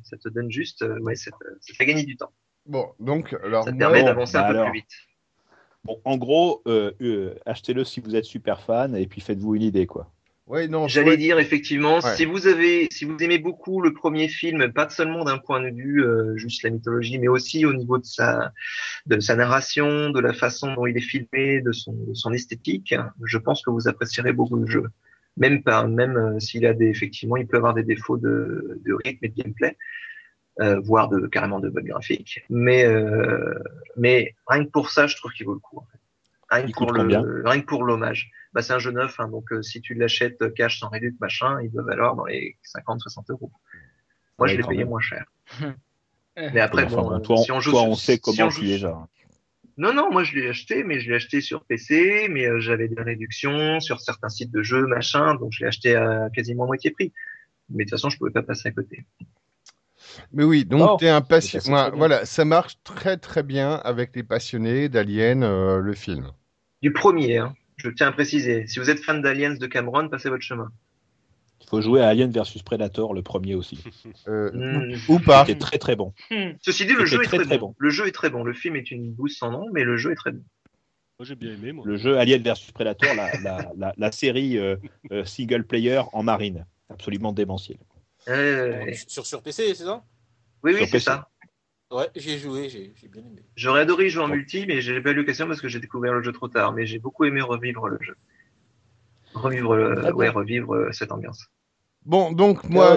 ça 0.03 0.17
te 0.17 0.29
donne 0.29 0.49
juste, 0.51 0.81
euh, 0.83 0.97
ouais, 0.99 1.15
ça 1.15 1.31
te, 1.31 1.73
fait 1.73 1.85
gagner 1.85 2.05
du 2.05 2.15
temps. 2.15 2.31
Bon, 2.65 2.87
donc, 2.99 3.33
alors, 3.43 3.63
Ça 3.65 3.71
te 3.71 3.75
moi, 3.75 3.79
permet 3.87 4.03
d'avancer 4.03 4.33
bah 4.33 4.45
un 4.45 4.51
peu 4.51 4.57
alors. 4.59 4.69
plus 4.71 4.79
vite. 4.79 4.91
Bon, 5.83 5.99
en 6.05 6.17
gros, 6.17 6.61
euh, 6.67 6.91
euh, 7.01 7.35
achetez-le 7.45 7.83
si 7.83 7.99
vous 8.01 8.15
êtes 8.15 8.25
super 8.25 8.61
fan 8.61 8.95
et 8.95 9.07
puis 9.07 9.19
faites-vous 9.21 9.55
une 9.55 9.61
idée, 9.61 9.85
quoi. 9.87 10.11
Ouais, 10.47 10.67
non, 10.67 10.87
J'allais 10.87 11.17
dire 11.17 11.39
effectivement, 11.39 11.95
Ouais. 11.99 12.15
si 12.15 12.25
vous 12.25 12.47
avez, 12.47 12.87
si 12.91 13.05
vous 13.05 13.17
aimez 13.19 13.37
beaucoup 13.37 13.81
le 13.81 13.93
premier 13.93 14.27
film, 14.27 14.71
pas 14.73 14.89
seulement 14.89 15.23
d'un 15.23 15.37
point 15.37 15.61
de 15.61 15.69
vue 15.75 16.03
euh, 16.03 16.35
juste 16.37 16.63
la 16.63 16.69
mythologie, 16.69 17.19
mais 17.19 17.27
aussi 17.27 17.65
au 17.65 17.73
niveau 17.73 17.97
de 17.97 18.05
sa, 18.05 18.51
de 19.05 19.19
sa 19.19 19.35
narration, 19.35 20.09
de 20.09 20.19
la 20.19 20.33
façon 20.33 20.73
dont 20.73 20.85
il 20.87 20.97
est 20.97 21.01
filmé, 21.01 21.61
de 21.61 21.71
son, 21.71 21.93
de 21.93 22.13
son 22.13 22.33
esthétique, 22.33 22.93
je 23.23 23.37
pense 23.37 23.61
que 23.63 23.69
vous 23.69 23.87
apprécierez 23.87 24.33
beaucoup 24.33 24.57
le 24.57 24.67
jeu. 24.67 24.83
Même 25.37 25.61
pas, 25.61 25.85
même 25.85 26.17
euh, 26.17 26.39
s'il 26.39 26.65
a 26.65 26.73
des, 26.73 26.87
effectivement, 26.87 27.37
il 27.37 27.45
peut 27.47 27.57
avoir 27.57 27.75
des 27.75 27.83
défauts 27.83 28.17
de, 28.17 28.79
de 28.83 28.93
rythme 29.05 29.23
et 29.25 29.29
de 29.29 29.35
gameplay, 29.43 29.77
euh, 30.61 30.79
voire 30.79 31.09
de 31.09 31.27
carrément 31.27 31.59
de 31.59 31.69
bug 31.69 31.85
graphique. 31.85 32.41
Mais, 32.49 32.83
euh, 32.85 33.53
mais 33.97 34.33
rien 34.47 34.65
que 34.65 34.71
pour 34.71 34.89
ça, 34.89 35.05
je 35.05 35.15
trouve 35.15 35.31
qu'il 35.33 35.45
vaut 35.45 35.53
le 35.53 35.59
coup. 35.59 35.77
en 35.77 35.85
fait. 35.91 35.99
Rien 36.49 36.65
que 36.65 36.71
pour 36.71 36.91
le, 36.91 37.43
rien 37.45 37.61
que 37.61 37.65
pour 37.67 37.83
l'hommage. 37.83 38.31
Bah, 38.53 38.61
c'est 38.61 38.73
un 38.73 38.79
jeu 38.79 38.91
neuf, 38.91 39.19
hein, 39.19 39.27
donc 39.27 39.51
euh, 39.51 39.61
si 39.61 39.81
tu 39.81 39.93
l'achètes 39.93 40.53
cash 40.55 40.79
sans 40.79 40.89
réduc, 40.89 41.15
machin, 41.19 41.61
il 41.61 41.69
doit 41.71 41.83
valoir 41.83 42.15
dans 42.15 42.25
les 42.25 42.57
50-60 42.63 43.29
euros. 43.29 43.51
Moi, 44.39 44.47
Ouais, 44.47 44.53
je 44.53 44.57
l'ai 44.61 44.63
payé 44.67 44.79
même. 44.79 44.89
moins 44.89 45.01
cher. 45.01 45.25
Mais 46.37 46.59
après, 46.59 46.85
Enfin, 46.85 46.95
bon, 47.01 47.09
bon, 47.09 47.19
toi, 47.19 47.37
si 47.37 47.51
on 47.51 47.59
joue 47.59 47.71
toi, 47.71 47.81
sur- 47.81 47.89
on 47.89 47.95
sait 47.95 48.13
si 48.15 48.21
comment 48.21 48.45
on 48.45 48.49
tu 48.49 48.55
joue- 48.61 48.63
es 48.65 48.67
déjà. 48.73 49.07
Non, 49.79 49.93
non, 49.93 50.11
moi 50.11 50.23
je 50.23 50.33
l'ai 50.35 50.47
acheté, 50.49 50.83
mais 50.83 50.99
je 50.99 51.09
l'ai 51.09 51.15
acheté 51.17 51.39
sur 51.39 51.63
PC, 51.65 52.27
mais 52.31 52.47
euh, 52.47 52.59
j'avais 52.59 52.87
des 52.87 52.99
réductions 53.01 53.79
sur 53.79 53.99
certains 53.99 54.29
sites 54.29 54.51
de 54.51 54.63
jeux, 54.63 54.87
machin, 54.87 55.35
donc 55.35 55.51
je 55.51 55.59
l'ai 55.61 55.67
acheté 55.67 55.95
à 55.95 56.29
quasiment 56.33 56.65
moitié 56.65 56.89
prix. 56.89 57.13
Mais 57.69 57.83
de 57.85 57.89
toute 57.89 57.97
façon, 57.99 58.09
je 58.09 58.17
pouvais 58.17 58.31
pas 58.31 58.41
passer 58.41 58.69
à 58.69 58.71
côté. 58.71 59.05
Mais 60.31 60.43
oui, 60.43 60.65
donc 60.65 60.81
Oh, 60.93 60.97
t'es 60.99 61.09
un 61.09 61.21
passionné. 61.21 61.91
Voilà, 61.95 62.25
ça 62.25 62.43
marche 62.45 62.77
très 62.83 63.17
très 63.17 63.43
bien 63.43 63.73
avec 63.83 64.15
les 64.15 64.23
passionnés 64.23 64.89
d'Alien, 64.89 65.43
euh, 65.43 65.79
le 65.79 65.93
film. 65.93 66.31
Du 66.81 66.91
premier, 66.91 67.37
hein, 67.37 67.53
je 67.77 67.89
tiens 67.89 68.07
à 68.07 68.11
préciser, 68.11 68.67
si 68.67 68.79
vous 68.79 68.89
êtes 68.89 68.99
fan 69.03 69.21
d'Aliens 69.21 69.53
de 69.55 69.67
Cameron, 69.67 70.09
passez 70.09 70.29
votre 70.29 70.43
chemin. 70.43 70.71
Il 71.61 71.69
faut 71.69 71.81
jouer 71.81 72.01
à 72.01 72.07
Alien 72.07 72.31
versus 72.31 72.61
Predator, 72.63 73.13
le 73.13 73.21
premier 73.21 73.55
aussi. 73.55 73.83
Euh, 74.27 74.51
Hmm. 74.53 74.95
Ou 75.09 75.19
pas. 75.19 75.45
C'était 75.45 75.59
très 75.59 75.77
très 75.77 75.95
bon. 75.95 76.13
Ceci 76.61 76.85
dit, 76.85 76.93
le 76.93 77.05
jeu 77.05 77.21
est 77.21 77.25
très, 77.25 77.37
très, 77.37 77.45
très 77.45 77.57
bon. 77.57 77.67
bon. 77.67 77.75
Le 77.77 77.89
jeu 77.89 78.07
est 78.07 78.11
très 78.11 78.29
bon. 78.29 78.43
Le 78.43 78.53
film 78.53 78.75
est 78.77 78.89
une 78.89 79.11
bouse 79.11 79.35
sans 79.37 79.51
nom, 79.51 79.65
mais 79.73 79.83
le 79.83 79.97
jeu 79.97 80.11
est 80.11 80.15
très 80.15 80.31
bon. 80.31 80.43
Moi, 81.19 81.25
j'ai 81.25 81.35
bien 81.35 81.51
aimé, 81.51 81.73
moi. 81.73 81.83
Le 81.85 81.97
jeu 81.97 82.17
Alien 82.17 82.41
versus 82.41 82.71
Predator, 82.71 83.13
la, 83.15 83.31
la, 83.41 83.71
la, 83.75 83.93
la 83.97 84.11
série 84.11 84.57
euh, 84.57 84.77
euh, 85.11 85.25
single 85.25 85.65
player 85.65 86.01
en 86.13 86.23
marine. 86.23 86.65
Absolument 86.89 87.33
démentiel. 87.33 87.79
Euh, 88.29 88.93
Sur, 89.07 89.25
sur 89.25 89.41
PC, 89.41 89.73
c'est 89.75 89.83
ça? 89.83 90.03
Oui, 90.63 90.73
oui, 90.79 90.87
c'est 90.87 90.99
ça. 90.99 91.27
Ouais, 91.91 92.09
j'ai 92.15 92.37
joué, 92.39 92.69
j'ai 92.69 92.93
bien 93.09 93.21
aimé. 93.25 93.43
J'aurais 93.57 93.81
adoré 93.81 94.09
jouer 94.09 94.23
en 94.23 94.27
multi, 94.29 94.65
mais 94.65 94.79
j'ai 94.81 95.01
pas 95.01 95.11
eu 95.11 95.15
l'occasion 95.15 95.47
parce 95.47 95.59
que 95.61 95.67
j'ai 95.67 95.79
découvert 95.81 96.13
le 96.13 96.21
jeu 96.23 96.31
trop 96.31 96.47
tard. 96.47 96.71
Mais 96.73 96.85
j'ai 96.85 96.99
beaucoup 96.99 97.25
aimé 97.25 97.41
revivre 97.41 97.87
le 97.89 97.97
jeu. 98.01 98.15
Revivre, 99.33 99.73
le- 99.77 100.13
bien. 100.13 100.13
ouais, 100.13 100.27
revivre 100.27 100.75
euh, 100.75 100.91
cette 100.91 101.13
ambiance. 101.13 101.47
Bon, 102.05 102.31
donc 102.31 102.63
moi, 102.69 102.95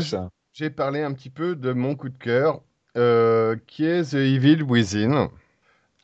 j'ai 0.52 0.70
parlé 0.70 1.02
un 1.02 1.12
petit 1.14 1.30
peu 1.30 1.56
de 1.56 1.72
mon 1.72 1.96
coup 1.96 2.08
de 2.08 2.16
cœur, 2.18 2.62
euh, 2.96 3.56
qui 3.66 3.84
est 3.84 4.12
The 4.12 4.14
Evil 4.14 4.62
Within. 4.62 5.30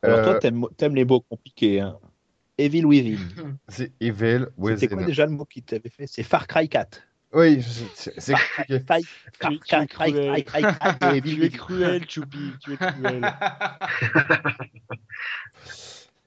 Alors 0.03 0.23
toi, 0.23 0.35
Euh, 0.35 0.41
t'aimes 0.41 0.67
t'aimes 0.79 0.95
les 0.95 1.05
mots 1.05 1.21
compliqués. 1.21 1.81
Hein. 1.81 1.99
Evil 2.59 2.87
Within. 2.87 3.37
The 3.69 3.93
Evil 4.01 4.49
C'était 4.65 4.89
quoi 4.89 5.03
Within. 5.03 5.05
déjà 5.05 5.27
le 5.27 5.33
mot 5.33 5.45
qui 5.47 5.63
t'avait 5.63 5.89
fait? 5.91 6.07
C'est 6.07 6.23
Far 6.23 6.47
Cry 6.47 6.69
4. 6.69 7.06
Oui, 7.33 7.63
c'est 7.95 8.35
compliqué. 8.35 8.85
Tu- 9.41 9.61
tu 9.61 11.45
es 11.45 11.51
cruel. 11.51 12.09
Choupi, 12.09 12.53
tu 12.61 12.73
es 12.73 12.77
cruel. 12.77 13.23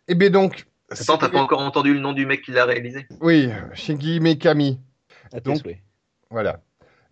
Et 0.07 0.15
bien 0.15 0.29
donc, 0.29 0.65
Attends, 0.91 1.17
t'as 1.17 1.29
pas 1.29 1.41
encore 1.41 1.61
entendu 1.61 1.93
le 1.93 1.99
nom 1.99 2.13
du 2.13 2.25
mec 2.25 2.41
qui 2.41 2.51
l'a 2.51 2.65
réalisé 2.65 3.07
oui, 3.21 3.49
Shinji 3.73 4.19
Mikami. 4.19 4.79
Tes 5.31 5.41
Donc-. 5.41 5.77
Voilà. 6.31 6.61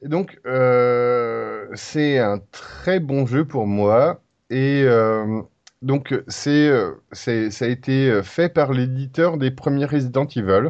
Et 0.01 0.07
donc, 0.07 0.39
euh, 0.45 1.67
c'est 1.73 2.19
un 2.19 2.39
très 2.51 2.99
bon 2.99 3.25
jeu 3.25 3.45
pour 3.45 3.67
moi. 3.67 4.21
Et 4.49 4.83
euh, 4.85 5.41
donc, 5.81 6.15
c'est, 6.27 6.69
euh, 6.69 6.91
c'est, 7.11 7.51
ça 7.51 7.65
a 7.65 7.67
été 7.67 8.21
fait 8.23 8.49
par 8.49 8.73
l'éditeur 8.73 9.37
des 9.37 9.51
premiers 9.51 9.85
Resident 9.85 10.25
Evil, 10.27 10.69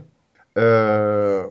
euh, 0.58 1.46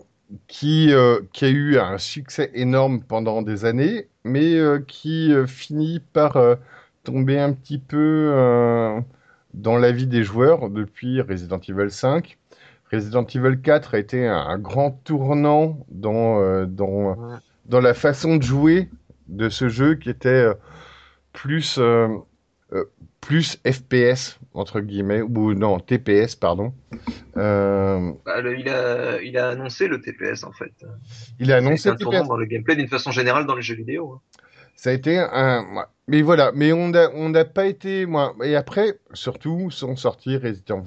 qui, 0.48 0.92
euh, 0.92 1.20
qui 1.32 1.44
a 1.44 1.48
eu 1.48 1.78
un 1.78 1.98
succès 1.98 2.50
énorme 2.55 3.02
pendant 3.02 3.42
des 3.42 3.64
années, 3.64 4.08
mais 4.24 4.55
euh, 4.55 4.80
qui 4.80 5.32
euh, 5.32 5.46
finit 5.46 6.00
par 6.12 6.38
tomber 7.05 7.38
un 7.38 7.52
petit 7.52 7.78
peu 7.78 8.32
dans 9.55 9.78
la 9.78 9.92
vie 9.92 10.06
des 10.06 10.24
joueurs 10.24 10.70
depuis 10.70 11.20
Resident 11.20 11.60
Evil 11.68 11.90
5. 11.90 12.36
Resident 12.92 13.24
Evil 13.24 13.60
4 13.60 13.94
a 13.94 13.98
été 13.98 14.26
un, 14.26 14.36
un 14.36 14.58
grand 14.58 14.90
tournant 15.05 15.78
dans, 15.88 16.66
dans, 16.66 17.16
dans 17.66 17.80
la 17.80 17.94
façon 17.94 18.36
de 18.36 18.42
jouer 18.42 18.90
de 19.28 19.48
ce 19.48 19.68
jeu 19.68 19.94
qui 19.94 20.10
était 20.10 20.46
plus, 21.32 21.78
plus 23.20 23.58
FPS, 23.66 24.38
entre 24.54 24.80
guillemets, 24.80 25.22
ou 25.22 25.54
non, 25.54 25.78
TPS, 25.80 26.34
pardon. 26.36 26.72
Euh, 27.36 28.12
Bah, 28.24 28.40
le- 28.40 28.58
il, 28.58 28.68
a, 28.68 29.20
il 29.22 29.36
a 29.38 29.50
annoncé 29.50 29.88
le 29.88 30.00
TPS 30.00 30.44
en 30.44 30.52
fait. 30.52 30.72
il 31.38 31.52
a 31.52 31.56
annoncé 31.56 31.90
le 31.90 31.96
TPS. 31.96 32.26
dans 32.28 32.36
le 32.36 32.46
gameplay 32.46 32.76
d'une 32.76 32.88
façon 32.88 33.10
générale 33.10 33.46
dans 33.46 33.54
les 33.54 33.62
jeux 33.62 33.74
vidéo. 33.76 34.12
hein. 34.14 34.20
Ça 34.74 34.90
a 34.90 34.92
été 34.92 35.18
un. 35.18 35.86
Mais 36.06 36.20
voilà, 36.22 36.52
mais 36.54 36.72
on 36.72 36.88
n'a 36.90 37.08
on 37.14 37.30
n'a 37.30 37.44
pas 37.46 37.66
été. 37.66 38.04
Moi, 38.06 38.34
et 38.44 38.54
après, 38.56 38.98
surtout, 39.14 39.70
sont 39.70 39.96
sortis 39.96 40.36
Resident, 40.36 40.84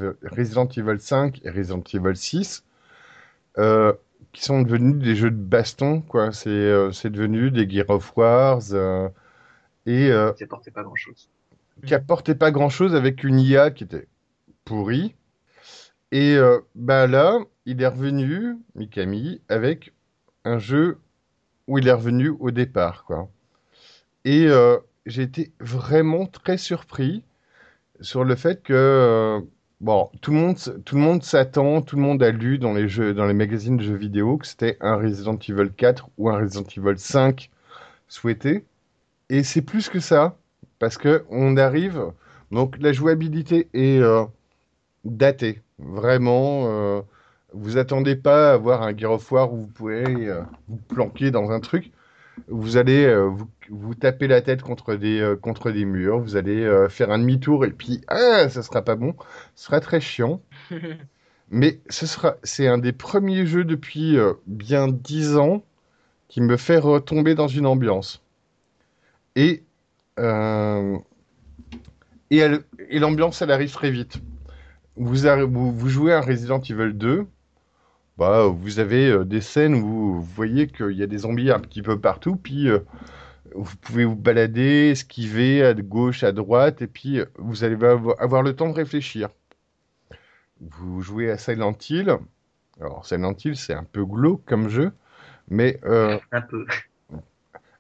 Evil 0.78 1.00
5 1.00 1.42
et 1.44 1.50
Resident 1.50 1.82
Evil 1.94 2.16
6, 2.16 2.64
euh, 3.58 3.92
qui 4.32 4.44
sont 4.44 4.62
devenus 4.62 4.96
des 5.04 5.16
jeux 5.16 5.32
de 5.32 5.36
baston, 5.36 6.02
quoi. 6.02 6.32
C'est 6.32 6.50
euh, 6.50 6.92
devenu 7.06 7.50
des 7.52 7.68
Gear 7.68 7.90
of 7.90 8.16
Wars, 8.16 8.62
euh, 8.74 9.10
et 9.88 10.12
euh, 10.12 10.34
Ça 10.38 10.46
portait 10.46 10.72
pas 10.72 10.84
grand 10.84 10.96
chose. 10.96 11.28
Qui 11.86 11.94
apportait 11.94 12.36
pas 12.36 12.52
grand-chose 12.52 12.96
avec 12.96 13.24
une 13.24 13.40
IA 13.40 13.72
qui 13.72 13.84
était 13.84 14.08
pourrie. 14.66 15.16
Et 16.12 16.36
euh, 16.36 16.60
bah 16.76 17.08
là, 17.08 17.40
il 17.66 17.82
est 17.82 17.88
revenu, 17.88 18.58
Mikami, 18.76 19.42
avec 19.50 19.94
un 20.44 20.58
jeu 20.60 20.98
où 21.68 21.78
il 21.78 21.88
est 21.88 21.94
revenu 21.94 22.30
au 22.30 22.52
départ, 22.52 23.04
quoi. 23.06 23.30
Et 24.26 24.48
euh, 24.48 24.78
j'ai 25.06 25.24
été 25.24 25.54
vraiment 25.60 26.26
très 26.26 26.58
surpris 26.58 27.24
sur 28.02 28.24
le 28.24 28.36
fait 28.36 28.64
que 28.64 28.74
euh, 28.74 29.42
bon, 29.82 30.10
tout 30.22 30.32
le 30.32 30.38
monde, 30.38 30.58
tout 30.86 30.96
le 30.96 31.02
monde 31.02 31.24
s'attend, 31.24 31.82
tout 31.82 31.96
le 31.96 32.02
monde 32.02 32.24
a 32.24 32.32
lu 32.32 32.58
dans 32.58 32.74
les 32.74 32.88
jeux, 32.88 33.14
dans 33.14 33.26
les 33.26 33.34
magazines 33.34 33.78
de 33.78 33.84
jeux 33.84 33.96
vidéo 33.96 34.38
que 34.38 34.48
c'était 34.48 34.78
un 34.82 34.96
Resident 34.96 35.38
Evil 35.48 35.72
4 35.76 36.10
ou 36.18 36.30
un 36.30 36.40
Resident 36.40 36.68
Evil 36.76 36.98
5 36.98 37.50
souhaité. 38.08 38.66
Et 39.30 39.44
c'est 39.44 39.62
plus 39.62 39.90
que 39.90 40.00
ça, 40.00 40.38
parce 40.80 40.98
que 40.98 41.26
on 41.30 41.58
arrive. 41.58 42.02
Donc 42.52 42.78
la 42.80 42.94
jouabilité 42.94 43.70
est 43.74 44.00
euh, 44.00 44.26
datée, 45.06 45.62
vraiment. 45.78 46.66
euh, 46.68 47.02
vous 47.54 47.78
attendez 47.78 48.16
pas 48.16 48.52
à 48.52 48.54
avoir 48.54 48.84
un 48.84 48.96
Gear 48.96 49.12
of 49.12 49.32
War 49.32 49.52
où 49.54 49.58
vous 49.58 49.68
pouvez 49.68 50.06
euh, 50.06 50.42
vous 50.68 50.78
planquer 50.78 51.32
dans 51.32 51.52
un 51.52 51.60
truc. 51.60 51.92
Vous 52.48 52.78
allez 52.78 53.14
vous, 53.28 53.50
vous 53.70 53.96
taper 53.96 54.28
la 54.28 54.42
tête 54.42 54.62
contre 54.62 54.96
des, 54.96 55.36
contre 55.42 55.72
des 55.72 55.84
murs, 55.84 56.20
vous 56.20 56.38
allez 56.38 56.88
faire 56.90 57.12
un 57.12 57.20
demi-tour 57.20 57.66
et 57.66 57.72
puis 57.72 58.02
ah, 58.08 58.48
ça 58.48 58.64
sera 58.64 58.82
pas 58.82 58.96
bon, 58.96 59.14
ce 59.56 59.66
sera 59.66 59.82
très 59.82 60.00
chiant. 60.00 60.42
Mais 61.52 61.82
ce 61.90 62.06
sera, 62.08 62.38
c'est 62.44 62.68
un 62.68 62.78
des 62.78 62.94
premiers 62.94 63.46
jeux 63.46 63.66
depuis 63.66 64.18
bien 64.48 64.88
dix 64.88 65.36
ans 65.36 65.64
qui 66.30 66.40
me 66.40 66.56
fait 66.56 66.78
retomber 66.78 67.36
dans 67.36 67.50
une 67.50 67.66
ambiance. 67.66 68.22
Et, 69.36 69.64
et, 72.30 72.38
elle- 72.38 72.64
et 72.90 73.00
l'ambiance, 73.00 73.42
elle 73.42 73.52
arrive 73.52 73.72
très 73.72 73.92
vite. 73.92 74.20
Vous, 74.96 75.16
jouez 75.88 76.14
à 76.14 76.22
Resident 76.22 76.62
Evil 76.62 76.94
2, 76.94 77.26
bah, 78.18 78.48
vous 78.48 78.80
avez 78.80 79.10
euh, 79.10 79.24
des 79.24 79.42
scènes 79.42 79.76
où 79.76 80.16
vous 80.16 80.22
voyez 80.22 80.68
qu'il 80.68 80.92
y 80.92 81.04
a 81.04 81.08
des 81.08 81.20
zombies 81.20 81.52
un 81.52 81.60
petit 81.60 81.82
peu 81.82 82.00
partout, 82.00 82.36
puis 82.36 82.70
euh, 82.70 82.80
vous 83.56 83.76
pouvez 83.78 84.04
vous 84.06 84.16
balader, 84.16 84.90
esquiver 84.92 85.64
à 85.66 85.74
gauche, 85.74 86.24
à 86.24 86.32
droite, 86.34 86.82
et 86.82 86.88
puis 86.88 87.20
euh, 87.20 87.26
vous 87.38 87.64
allez 87.64 87.78
avoir 87.86 88.44
le 88.44 88.56
temps 88.56 88.68
de 88.70 88.74
réfléchir. 88.76 89.30
vous 90.60 91.02
jouez 91.02 91.32
à 91.32 91.38
Silent 91.38 91.78
Hill. 91.90 92.18
Alors 92.82 93.06
Silent 93.06 93.36
Hill, 93.44 93.56
c'est 93.56 93.74
un 93.74 93.84
peu 93.86 94.06
glauque 94.06 94.44
comme 94.46 94.70
jeu, 94.70 94.92
mais 95.50 95.80
euh. 95.86 96.18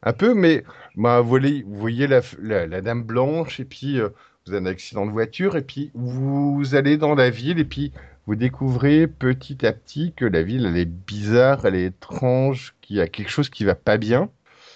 Un 0.03 0.13
peu, 0.13 0.33
mais 0.33 0.63
bah, 0.95 1.21
vous, 1.21 1.29
voyez, 1.29 1.63
vous 1.63 1.77
voyez 1.77 2.07
la, 2.07 2.21
la, 2.41 2.67
la 2.67 2.81
dame 2.81 3.03
blanche, 3.03 3.59
et 3.59 3.65
puis 3.65 3.99
euh, 3.99 4.09
vous 4.45 4.53
avez 4.53 4.63
un 4.63 4.71
accident 4.71 5.05
de 5.05 5.11
voiture, 5.11 5.55
et 5.55 5.61
puis 5.61 5.91
vous 5.93 6.75
allez 6.75 6.97
dans 6.97 7.15
la 7.15 7.29
ville, 7.29 7.59
et 7.59 7.65
puis 7.65 7.91
vous 8.29 8.35
découvrez 8.35 9.07
petit 9.07 9.65
à 9.65 9.73
petit 9.73 10.13
que 10.15 10.25
la 10.25 10.43
ville, 10.43 10.65
elle 10.65 10.77
est 10.77 10.85
bizarre, 10.85 11.65
elle 11.65 11.75
est 11.75 11.85
étrange, 11.85 12.75
qu'il 12.81 12.97
y 12.97 13.01
a 13.01 13.07
quelque 13.07 13.31
chose 13.31 13.49
qui 13.49 13.65
va 13.65 13.75
pas 13.75 13.97
bien. 13.97 14.29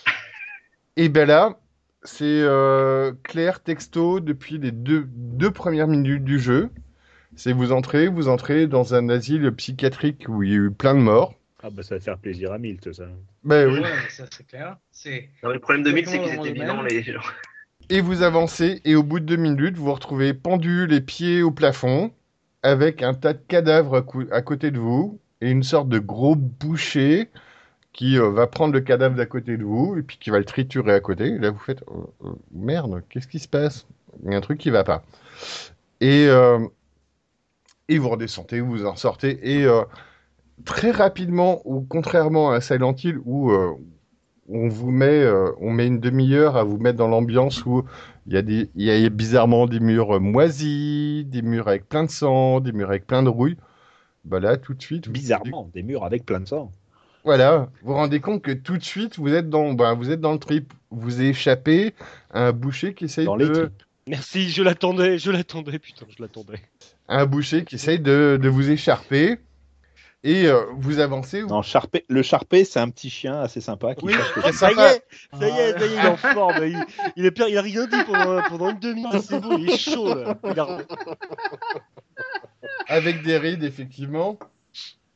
Et 0.98 1.08
ben 1.08 1.28
là, 1.28 1.60
c'est 2.04 2.24
euh, 2.26 3.14
clair 3.24 3.62
texto 3.62 4.20
depuis 4.20 4.58
les 4.58 4.72
deux, 4.72 5.06
deux 5.08 5.52
premières 5.52 5.88
minutes 5.88 6.24
du 6.24 6.40
jeu. 6.40 6.70
C'est 7.36 7.54
vous 7.54 7.72
entrez, 7.72 8.08
vous 8.08 8.28
entrez 8.28 8.68
dans 8.68 8.96
un 8.96 9.10
asile 9.10 9.52
psychiatrique 9.52 10.26
où 10.28 10.44
il 10.44 10.50
y 10.50 10.54
a 10.54 10.58
eu 10.58 10.72
plein 10.72 10.96
de 10.96 11.00
morts. 11.00 11.36
Ah 11.62 11.70
bah 11.70 11.84
ça 11.84 11.96
va 11.96 12.02
faire 12.02 12.18
plaisir 12.18 12.52
à 12.52 12.58
Milt, 12.58 12.92
ça. 12.92 13.06
Ben 13.44 13.70
oui. 13.70 13.80
Ouais, 13.80 14.10
ça 14.10 14.26
c'est 14.32 14.48
clair. 14.48 14.78
Non, 15.44 15.50
le 15.50 15.60
problème 15.60 15.84
de 15.84 15.90
c'est 15.90 16.20
qu'ils 16.20 16.34
étaient 16.34 16.54
les 16.90 17.04
gens. 17.04 17.20
Et 17.90 18.00
vous 18.00 18.22
avancez, 18.22 18.82
et 18.86 18.96
au 18.96 19.04
bout 19.04 19.20
de 19.20 19.26
deux 19.26 19.36
minutes, 19.36 19.76
vous 19.76 19.86
vous 19.86 19.94
retrouvez 19.94 20.34
pendu 20.34 20.88
les 20.88 21.02
pieds 21.02 21.44
au 21.44 21.52
plafond, 21.52 22.14
avec 22.62 23.04
un 23.04 23.14
tas 23.14 23.34
de 23.34 23.42
cadavres 23.48 24.06
à 24.32 24.42
côté 24.42 24.72
de 24.72 24.80
vous, 24.80 25.20
et 25.42 25.52
une 25.52 25.64
sorte 25.64 25.90
de 25.90 26.00
gros 26.00 26.36
boucher 26.36 27.30
qui 27.92 28.18
euh, 28.18 28.30
va 28.30 28.48
prendre 28.48 28.74
le 28.74 28.80
cadavre 28.80 29.16
d'à 29.16 29.26
côté 29.26 29.58
de 29.58 29.64
vous, 29.64 29.98
et 29.98 30.02
puis 30.02 30.18
qui 30.18 30.30
va 30.30 30.40
le 30.40 30.46
triturer 30.46 30.94
à 30.94 31.00
côté. 31.02 31.26
Et 31.26 31.38
là, 31.38 31.52
vous 31.52 31.60
faites 31.60 31.84
oh, 31.88 32.12
oh, 32.22 32.40
merde, 32.52 33.04
qu'est-ce 33.10 33.28
qui 33.28 33.40
se 33.40 33.50
passe? 33.50 33.86
Il 34.24 34.32
y 34.32 34.34
a 34.34 34.38
un 34.38 34.42
truc 34.42 34.60
qui 34.60 34.70
va 34.70 34.84
pas. 34.84 35.04
Et, 36.00 36.28
euh, 36.28 36.66
et 37.90 37.98
vous 37.98 38.10
redescendez, 38.10 38.62
vous 38.62 38.86
en 38.86 38.96
sortez, 38.96 39.40
et 39.58 39.66
euh, 39.66 39.84
très 40.66 40.92
rapidement, 40.92 41.62
ou 41.66 41.82
contrairement 41.82 42.52
à 42.52 42.62
Silent 42.62 42.96
Hill, 42.96 43.20
où 43.26 43.52
euh, 43.52 43.74
on 44.50 44.68
vous 44.68 44.92
met, 44.92 45.22
euh, 45.24 45.52
on 45.60 45.72
met 45.72 45.88
une 45.88 46.00
demi-heure 46.00 46.58
à 46.58 46.64
vous 46.64 46.78
mettre 46.78 46.98
dans 46.98 47.08
l'ambiance 47.08 47.66
où 47.66 47.84
il 48.28 48.34
y 48.34 48.38
a 48.38 48.42
des, 48.42 48.70
il 48.76 48.84
y 48.86 48.92
a 49.06 49.10
bizarrement 49.10 49.66
des 49.68 49.80
murs 49.80 50.20
moisis, 50.22 51.26
des 51.26 51.42
murs 51.42 51.68
avec 51.68 51.88
plein 51.90 52.04
de 52.06 52.10
sang, 52.12 52.60
des 52.60 52.72
murs 52.72 52.90
avec 52.90 53.06
plein 53.08 53.24
de 53.24 53.30
rouille. 53.30 53.58
Bah 54.26 54.40
là, 54.40 54.56
tout 54.58 54.74
de 54.74 54.82
suite, 54.82 55.10
Bizarrement, 55.10 55.70
des 55.74 55.84
murs 55.84 56.06
avec 56.06 56.26
plein 56.26 56.40
de 56.40 56.48
sang. 56.48 56.72
voilà, 57.26 57.70
vous 57.82 57.90
vous 57.90 57.94
rendez 57.96 58.22
compte 58.22 58.42
que 58.42 58.52
tout 58.52 58.78
de 58.78 58.84
suite, 58.84 59.18
vous 59.20 59.34
êtes 59.34 59.50
dans, 59.50 59.74
bah, 59.74 59.94
vous 59.94 60.12
êtes 60.12 60.22
dans 60.22 60.32
le 60.32 60.40
trip. 60.40 60.74
Vous 60.92 61.22
échappez 61.22 61.94
à 62.32 62.48
un 62.48 62.52
boucher 62.54 62.94
qui 62.94 63.06
essaye 63.06 63.26
Dans 63.26 63.36
les 63.36 63.48
de, 63.48 63.54
tripes. 63.54 63.84
Merci, 64.08 64.50
je 64.50 64.64
l'attendais, 64.64 65.18
je 65.18 65.32
l'attendais, 65.32 65.80
putain, 65.80 66.06
je 66.10 66.22
l'attendais. 66.22 66.60
un 67.10 67.26
boucher 67.26 67.66
qui 67.66 67.76
essaye 67.76 68.00
de, 68.00 68.38
de 68.42 68.50
vous 68.50 68.70
écharper. 68.70 69.40
Et 70.24 70.48
euh, 70.48 70.64
vous 70.78 71.00
avancez. 71.00 71.44
Non, 71.44 71.62
le 72.08 72.22
Charpé, 72.22 72.64
c'est 72.64 72.80
un 72.80 72.90
petit 72.90 73.10
chien 73.10 73.42
assez 73.42 73.60
sympa 73.60 73.94
qui 73.94 74.06
Oui, 74.06 74.14
cherche 74.14 74.36
le 74.38 74.42
très 74.42 74.52
ça 74.54 74.72
y 74.72 74.74
est, 74.74 74.78
ça 74.78 75.48
y 75.48 75.50
est, 75.50 75.78
ça 75.78 75.86
y 75.86 75.92
est, 75.92 75.94
il 75.94 76.06
est 76.06 76.08
en 76.08 76.16
forme. 76.16 76.66
Il, 76.66 76.86
il, 77.18 77.26
est 77.26 77.32
pire, 77.32 77.50
il 77.50 77.58
a 77.58 77.62
rien 77.62 77.86
dit 77.88 78.04
pendant, 78.06 78.42
pendant 78.44 78.70
une 78.70 78.80
demi-heure, 78.80 79.22
c'est 79.22 79.40
bon, 79.40 79.58
il 79.58 79.70
est 79.70 79.78
chaud 79.78 80.14
là. 80.16 80.38
Avec 82.88 83.24
des 83.24 83.38
rides, 83.38 83.64
effectivement. 83.64 84.40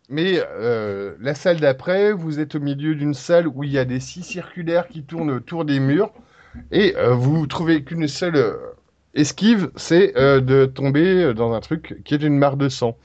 Mais 0.09 0.39
euh, 0.39 1.15
la 1.19 1.35
salle 1.35 1.59
d'après, 1.59 2.13
vous 2.13 2.39
êtes 2.39 2.55
au 2.55 2.59
milieu 2.59 2.95
d'une 2.95 3.13
salle 3.13 3.47
où 3.47 3.63
il 3.63 3.71
y 3.71 3.77
a 3.77 3.85
des 3.85 3.99
scies 3.99 4.23
circulaires 4.23 4.87
qui 4.87 5.03
tournent 5.03 5.31
autour 5.31 5.65
des 5.65 5.79
murs. 5.79 6.11
Et 6.71 6.95
euh, 6.95 7.13
vous 7.13 7.45
trouvez 7.47 7.83
qu'une 7.83 8.07
seule 8.07 8.35
euh, 8.35 8.55
esquive, 9.13 9.69
c'est 9.75 10.17
euh, 10.17 10.39
de 10.39 10.65
tomber 10.65 11.33
dans 11.33 11.53
un 11.53 11.59
truc 11.59 12.01
qui 12.03 12.13
est 12.13 12.23
une 12.23 12.37
mare 12.37 12.57
de 12.57 12.69
sang. 12.69 12.97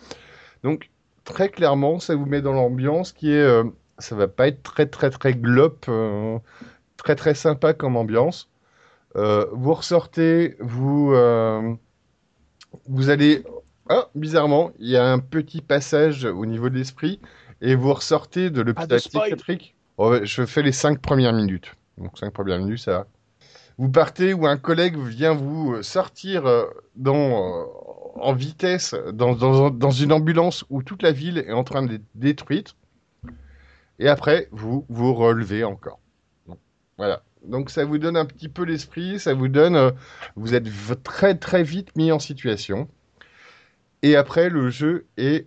Donc, 0.62 0.90
très 1.32 1.48
clairement, 1.48 1.98
ça 1.98 2.14
vous 2.14 2.26
met 2.26 2.42
dans 2.42 2.52
l'ambiance 2.52 3.12
qui 3.12 3.32
est. 3.32 3.40
euh, 3.40 3.64
ça 3.98 4.14
va 4.14 4.28
pas 4.28 4.48
être 4.48 4.62
très, 4.62 4.86
très, 4.86 5.10
très 5.10 5.34
glop, 5.34 5.86
euh, 5.88 6.38
très, 6.96 7.14
très 7.14 7.34
sympa 7.34 7.72
comme 7.72 7.96
ambiance. 7.96 8.50
Euh, 9.16 9.46
vous 9.52 9.74
ressortez, 9.74 10.56
vous, 10.60 11.14
vous 12.86 13.10
allez 13.10 13.44
ah, 13.88 14.08
bizarrement, 14.14 14.72
il 14.78 14.88
y 14.88 14.96
a 14.96 15.06
un 15.06 15.18
petit 15.18 15.60
passage 15.60 16.24
au 16.24 16.46
niveau 16.46 16.68
de 16.68 16.76
l'esprit 16.76 17.20
et 17.60 17.74
vous 17.74 17.92
ressortez 17.92 18.50
de 18.50 18.62
Pas 18.62 18.82
l'hôpital 18.82 18.98
psychiatrique. 18.98 19.74
Oh, 19.98 20.16
je 20.22 20.46
fais 20.46 20.62
les 20.62 20.72
cinq 20.72 21.00
premières 21.00 21.32
minutes. 21.32 21.74
Donc 21.98 22.18
cinq 22.18 22.32
premières 22.32 22.58
minutes, 22.58 22.80
ça 22.80 22.92
va. 22.92 23.06
Vous 23.78 23.90
partez 23.90 24.34
où 24.34 24.46
un 24.46 24.56
collègue 24.56 24.96
vient 24.96 25.34
vous 25.34 25.82
sortir 25.82 26.44
dans, 26.96 27.66
en 28.14 28.32
vitesse 28.32 28.94
dans, 29.12 29.90
une 29.90 30.12
ambulance 30.12 30.64
où 30.70 30.82
toute 30.82 31.02
la 31.02 31.12
ville 31.12 31.38
est 31.38 31.52
en 31.52 31.64
train 31.64 31.82
d'être 31.82 32.04
détruite. 32.14 32.74
Et 33.98 34.08
après, 34.08 34.48
vous 34.52 34.84
vous 34.88 35.14
relevez 35.14 35.64
encore. 35.64 36.00
Voilà. 36.98 37.22
Donc 37.44 37.70
ça 37.70 37.84
vous 37.84 37.98
donne 37.98 38.16
un 38.16 38.24
petit 38.24 38.48
peu 38.48 38.64
l'esprit, 38.64 39.18
ça 39.18 39.34
vous 39.34 39.48
donne... 39.48 39.74
euh, 39.74 39.90
vous 40.36 40.54
êtes 40.54 40.68
très 41.02 41.36
très 41.36 41.62
vite 41.62 41.96
mis 41.96 42.12
en 42.12 42.18
situation. 42.18 42.88
Et 44.02 44.16
après, 44.16 44.48
le 44.48 44.70
jeu 44.70 45.06
est 45.16 45.46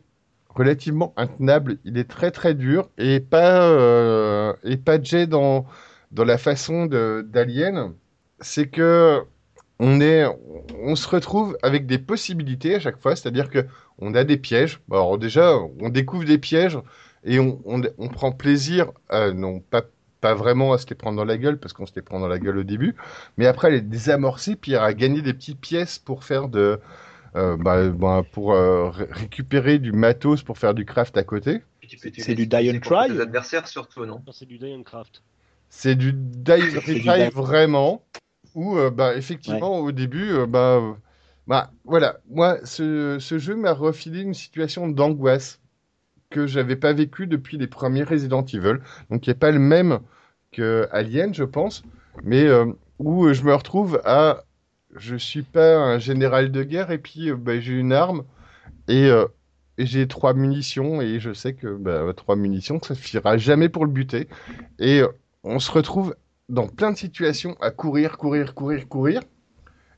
relativement 0.49 1.13
intenable. 1.17 1.77
Il 1.83 1.97
est 1.97 2.09
très 2.09 2.31
très 2.31 2.53
dur 2.53 2.89
et 2.97 3.19
pas, 3.19 3.63
euh, 3.69 4.53
et 4.63 4.77
pas 4.77 5.01
jet 5.01 5.27
dans, 5.27 5.65
dans 6.11 6.23
la 6.25 6.37
façon 6.37 6.85
d'Alien. 6.85 7.93
C'est 8.39 8.67
que 8.67 9.23
on, 9.79 9.99
est, 10.01 10.25
on 10.81 10.95
se 10.95 11.07
retrouve 11.07 11.57
avec 11.61 11.85
des 11.85 11.97
possibilités 11.99 12.75
à 12.75 12.79
chaque 12.79 12.97
fois, 12.99 13.15
c'est-à-dire 13.15 13.49
que 13.49 13.65
on 13.99 14.13
a 14.15 14.23
des 14.23 14.37
pièges. 14.37 14.79
Alors 14.91 15.17
déjà, 15.17 15.55
on 15.79 15.89
découvre 15.89 16.25
des 16.25 16.37
pièges 16.37 16.77
et 17.23 17.39
on, 17.39 17.61
on, 17.65 17.81
on 17.97 18.07
prend 18.09 18.31
plaisir, 18.31 18.91
à, 19.09 19.31
non 19.31 19.59
pas, 19.59 19.83
pas 20.21 20.33
vraiment 20.33 20.73
à 20.73 20.77
se 20.77 20.87
les 20.87 20.95
prendre 20.95 21.17
dans 21.17 21.25
la 21.25 21.37
gueule, 21.37 21.59
parce 21.59 21.73
qu'on 21.73 21.85
se 21.85 21.93
les 21.95 22.01
prend 22.01 22.19
dans 22.19 22.27
la 22.27 22.39
gueule 22.39 22.57
au 22.57 22.63
début, 22.63 22.95
mais 23.37 23.47
après 23.47 23.71
les 23.71 23.81
désamorcer, 23.81 24.55
puis 24.55 24.75
à 24.75 24.93
gagner 24.93 25.21
des 25.21 25.33
petites 25.33 25.59
pièces 25.59 25.99
pour 25.99 26.23
faire 26.23 26.47
de, 26.49 26.79
euh, 27.35 27.57
bah, 27.57 27.89
bah, 27.89 28.23
pour 28.31 28.53
euh, 28.53 28.89
ré- 28.89 29.07
récupérer 29.11 29.79
du 29.79 29.91
matos 29.91 30.43
pour 30.43 30.57
faire 30.57 30.73
du 30.73 30.85
craft 30.85 31.17
à 31.17 31.23
côté. 31.23 31.61
C'est 31.87 32.35
du 32.35 32.47
die 32.47 32.71
and 32.71 32.79
try 32.79 33.19
adversaires 33.19 33.67
surtout, 33.67 34.05
non? 34.05 34.21
Non, 34.25 34.31
C'est 34.31 34.45
du 34.45 34.57
Die 34.57 34.83
Craft. 34.83 35.21
C'est 35.69 35.95
du 35.95 36.13
die 36.13 36.51
retry 36.51 36.99
die- 37.01 37.29
vraiment, 37.35 38.01
où 38.55 38.75
bah, 38.75 38.89
bah, 38.89 39.15
effectivement 39.15 39.79
au 39.79 39.91
début, 39.91 40.31
euh, 40.31 40.47
bah, 40.47 40.79
euh, 40.81 40.93
bah, 41.47 41.71
voilà, 41.83 42.19
moi 42.29 42.57
ce, 42.63 43.17
ce 43.19 43.37
jeu 43.37 43.55
m'a 43.55 43.73
refilé 43.73 44.21
une 44.21 44.33
situation 44.33 44.87
d'angoisse 44.87 45.61
que 46.29 46.47
j'avais 46.47 46.75
pas 46.75 46.93
vécu 46.93 47.27
depuis 47.27 47.57
les 47.57 47.67
premiers 47.67 48.03
Resident 48.03 48.43
Evil, 48.45 48.79
donc 49.11 49.21
qui 49.21 49.29
est 49.29 49.35
pas 49.35 49.51
le 49.51 49.59
même 49.59 49.99
que 50.51 50.87
Alien, 50.91 51.33
je 51.33 51.43
pense, 51.43 51.83
mais 52.23 52.43
euh, 52.45 52.65
où 52.99 53.31
je 53.31 53.43
me 53.43 53.53
retrouve 53.53 54.01
à, 54.05 54.43
je 54.95 55.15
suis 55.15 55.43
pas 55.43 55.77
un 55.77 55.99
général 55.99 56.51
de 56.51 56.63
guerre 56.63 56.91
et 56.91 56.97
puis 56.97 57.29
euh, 57.29 57.35
bah, 57.35 57.59
j'ai 57.59 57.73
une 57.73 57.93
arme 57.93 58.23
et, 58.87 59.07
euh, 59.09 59.25
et 59.77 59.85
j'ai 59.85 60.07
trois 60.07 60.33
munitions 60.33 61.01
et 61.01 61.19
je 61.19 61.33
sais 61.33 61.53
que 61.53 61.75
bah, 61.75 62.11
trois 62.15 62.35
munitions 62.35 62.81
ça 62.81 62.95
suffira 62.95 63.37
jamais 63.37 63.69
pour 63.69 63.85
le 63.85 63.91
buter. 63.91 64.27
Et 64.79 65.01
euh, 65.01 65.07
on 65.43 65.59
se 65.59 65.71
retrouve 65.71 66.15
dans 66.49 66.67
plein 66.67 66.91
de 66.91 66.97
situations 66.97 67.55
à 67.61 67.71
courir, 67.71 68.17
courir, 68.17 68.53
courir, 68.55 68.87
courir, 68.87 69.21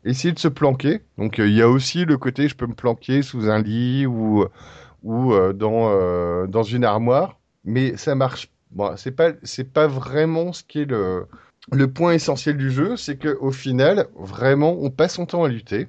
essayer 0.06 0.34
de 0.34 0.40
se 0.40 0.48
planquer. 0.48 1.02
Donc 1.18 1.40
euh, 1.40 1.48
il 1.48 1.56
y 1.56 1.62
a 1.62 1.70
aussi 1.70 2.06
le 2.06 2.18
côté 2.18 2.48
je 2.50 2.56
peux 2.56 2.68
me 2.68 2.76
planquer 2.76 3.22
sous 3.22 3.50
un 3.50 3.62
lit 3.62 4.06
ou 4.06 4.46
ou 5.04 5.34
euh, 5.34 5.54
dans 5.54 5.90
euh, 5.92 6.48
dans 6.48 6.64
une 6.64 6.84
armoire, 6.84 7.40
mais 7.66 7.98
ça 7.98 8.16
marche. 8.16 8.52
Bon, 8.72 8.96
c'est 8.98 9.12
pas 9.12 9.32
c'est 9.44 9.72
pas 9.74 9.88
vraiment 9.88 10.54
ce 10.54 10.64
qui 10.64 10.82
est 10.82 10.86
le 10.86 11.28
le 11.72 11.92
point 11.92 12.14
essentiel 12.14 12.58
du 12.58 12.72
jeu, 12.72 12.98
c'est 12.98 13.18
que 13.18 13.38
au 13.42 13.52
final, 13.52 14.08
vraiment, 14.16 14.78
on 14.80 14.90
passe 14.90 15.16
son 15.16 15.26
temps 15.26 15.44
à 15.44 15.50
lutter. 15.50 15.88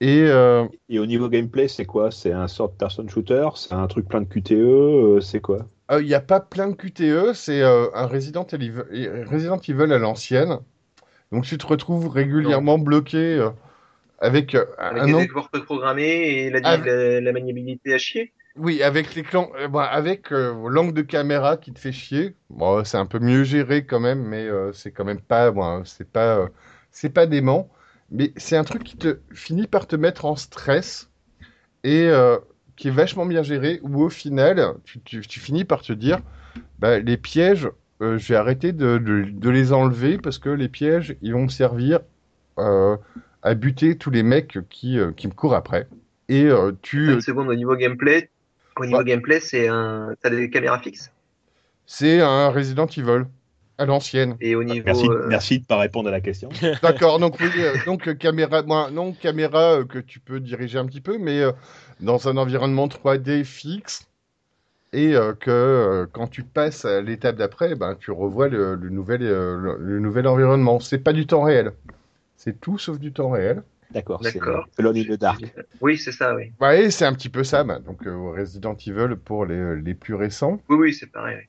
Et 0.00 0.26
Et 0.88 0.98
au 0.98 1.06
niveau 1.06 1.28
gameplay, 1.28 1.68
c'est 1.68 1.86
quoi? 1.86 2.10
C'est 2.10 2.32
un 2.32 2.48
sort 2.48 2.70
de 2.70 2.74
person 2.76 3.06
shooter? 3.08 3.48
C'est 3.54 3.72
un 3.72 3.86
truc 3.86 4.08
plein 4.08 4.20
de 4.20 4.26
QTE 4.26 5.20
C'est 5.20 5.40
quoi? 5.40 5.68
Euh, 5.90 6.02
il 6.02 6.06
n'y 6.06 6.14
a 6.14 6.20
pas 6.20 6.40
plein 6.40 6.68
de 6.68 6.74
QTE, 6.74 7.32
c'est 7.34 7.62
euh, 7.62 7.88
un 7.94 8.06
Resident 8.06 8.46
Evil, 8.46 8.72
Resident 9.30 9.58
Evil 9.58 9.92
à 9.92 9.98
l'ancienne. 9.98 10.58
Donc 11.32 11.44
tu 11.44 11.58
te 11.58 11.66
retrouves 11.66 12.08
régulièrement 12.08 12.78
bloqué 12.78 13.18
euh, 13.38 13.50
avec, 14.20 14.54
euh, 14.54 14.66
Avec 14.88 15.04
un 15.04 15.14
des 15.14 15.20
an- 15.20 15.22
efforts 15.22 15.48
programmés 15.50 16.02
et 16.46 16.50
la, 16.50 16.60
la, 16.60 17.20
la 17.20 17.32
maniabilité 17.32 17.94
à 17.94 17.98
chier. 17.98 18.32
Oui, 18.56 18.82
avec 18.82 19.14
les 19.14 19.22
clans, 19.22 19.50
euh, 19.56 19.68
bah, 19.68 19.84
avec 19.84 20.32
euh, 20.32 20.68
l'angle 20.70 20.94
de 20.94 21.02
caméra 21.02 21.58
qui 21.58 21.72
te 21.74 21.78
fait 21.78 21.92
chier. 21.92 22.36
Bon, 22.48 22.82
c'est 22.84 22.96
un 22.96 23.04
peu 23.04 23.18
mieux 23.18 23.44
géré 23.44 23.84
quand 23.84 24.00
même, 24.00 24.22
mais 24.24 24.46
euh, 24.46 24.72
c'est 24.72 24.92
quand 24.92 25.04
même 25.04 25.20
pas, 25.20 25.50
bon, 25.50 25.84
c'est 25.84 26.10
pas, 26.10 26.38
euh, 26.38 26.48
c'est 26.90 27.10
pas 27.10 27.26
dément. 27.26 27.68
Mais 28.10 28.32
c'est 28.38 28.56
un 28.56 28.64
truc 28.64 28.82
qui 28.82 28.96
te 28.96 29.20
finit 29.34 29.66
par 29.66 29.86
te 29.86 29.94
mettre 29.96 30.24
en 30.24 30.36
stress 30.36 31.10
et 31.84 32.08
euh, 32.08 32.38
qui 32.76 32.88
est 32.88 32.92
vachement 32.92 33.26
bien 33.26 33.42
géré. 33.42 33.80
Où 33.82 34.02
au 34.02 34.08
final, 34.10 34.74
tu, 34.84 35.00
tu- 35.00 35.20
tu 35.22 35.40
finis 35.40 35.64
par 35.64 35.82
te 35.82 35.92
dire, 35.92 36.18
bah, 36.78 36.98
les 36.98 37.16
pièges, 37.16 37.68
euh, 38.02 38.18
je 38.18 38.28
vais 38.28 38.36
arrêter 38.36 38.72
de, 38.72 38.98
de- 38.98 39.26
de 39.30 39.50
les 39.50 39.72
enlever 39.72 40.18
parce 40.18 40.38
que 40.38 40.50
les 40.50 40.68
pièges, 40.68 41.16
ils 41.22 41.32
vont 41.32 41.44
me 41.44 41.48
servir 41.48 42.00
euh, 42.58 42.96
à 43.42 43.54
buter 43.54 43.96
tous 43.96 44.10
les 44.10 44.22
mecs 44.22 44.58
qui, 44.68 44.98
euh, 44.98 45.12
qui 45.12 45.26
me 45.28 45.32
courent 45.32 45.54
après. 45.54 45.88
Et 46.28 46.44
euh, 46.44 46.72
tu, 46.82 47.12
Une 47.12 47.20
seconde 47.20 47.48
au 47.48 47.54
niveau 47.54 47.76
gameplay. 47.76 48.30
Au 48.78 48.84
niveau 48.84 48.98
Bah. 48.98 49.04
gameplay, 49.04 49.40
c'est 49.40 49.68
un. 49.68 50.14
T'as 50.20 50.30
des 50.30 50.50
caméras 50.50 50.78
fixes? 50.80 51.10
c'est 51.86 52.20
un 52.20 52.50
Resident 52.50 52.86
Evil 52.86 53.24
à 53.78 53.86
l'ancienne. 53.86 54.36
Et 54.40 54.54
au 54.54 54.64
niveau. 54.64 54.82
Merci, 54.84 55.06
euh, 55.08 55.26
merci 55.28 55.60
de 55.60 55.66
pas 55.66 55.78
répondre 55.78 56.08
à 56.08 56.12
la 56.12 56.20
question. 56.20 56.48
D'accord, 56.82 57.18
donc 57.18 57.38
oui, 57.40 57.50
euh, 57.58 57.74
donc 57.86 58.16
caméra, 58.18 58.62
moi, 58.62 58.90
non 58.90 59.12
caméra 59.12 59.78
euh, 59.78 59.84
que 59.84 59.98
tu 59.98 60.18
peux 60.18 60.40
diriger 60.40 60.78
un 60.78 60.86
petit 60.86 61.00
peu, 61.00 61.18
mais 61.18 61.40
euh, 61.40 61.52
dans 62.00 62.28
un 62.28 62.36
environnement 62.36 62.88
3D 62.88 63.44
fixe, 63.44 64.06
et 64.92 65.14
euh, 65.14 65.32
que 65.34 65.50
euh, 65.50 66.06
quand 66.12 66.26
tu 66.28 66.42
passes 66.42 66.84
à 66.84 67.00
l'étape 67.02 67.36
d'après, 67.36 67.74
ben 67.74 67.96
tu 67.98 68.10
revois 68.12 68.48
le, 68.48 68.74
le 68.76 68.88
nouvel, 68.90 69.22
euh, 69.22 69.56
le, 69.56 69.76
le 69.78 70.00
nouvel 70.00 70.26
environnement. 70.26 70.80
C'est 70.80 70.98
pas 70.98 71.12
du 71.12 71.26
temps 71.26 71.42
réel, 71.42 71.72
c'est 72.36 72.60
tout 72.60 72.78
sauf 72.78 72.98
du 72.98 73.12
temps 73.12 73.30
réel. 73.30 73.62
D'accord, 73.92 74.20
c'est 74.24 74.34
D'accord. 74.38 74.66
Alone 74.78 74.96
in 74.96 75.04
the 75.04 75.18
Dark. 75.18 75.42
Oui, 75.80 75.96
c'est 75.96 76.10
ça, 76.12 76.34
oui. 76.34 76.52
Ouais, 76.60 76.90
c'est 76.90 77.04
un 77.04 77.12
petit 77.14 77.28
peu 77.28 77.44
ça, 77.44 77.62
ben, 77.64 77.78
donc 77.80 78.04
euh, 78.06 78.32
Resident 78.36 78.74
Evil 78.86 79.14
pour 79.16 79.46
les, 79.46 79.80
les 79.80 79.94
plus 79.94 80.14
récents. 80.14 80.60
Oui, 80.68 80.76
oui, 80.76 80.94
c'est 80.94 81.06
pareil. 81.06 81.36
oui. 81.38 81.44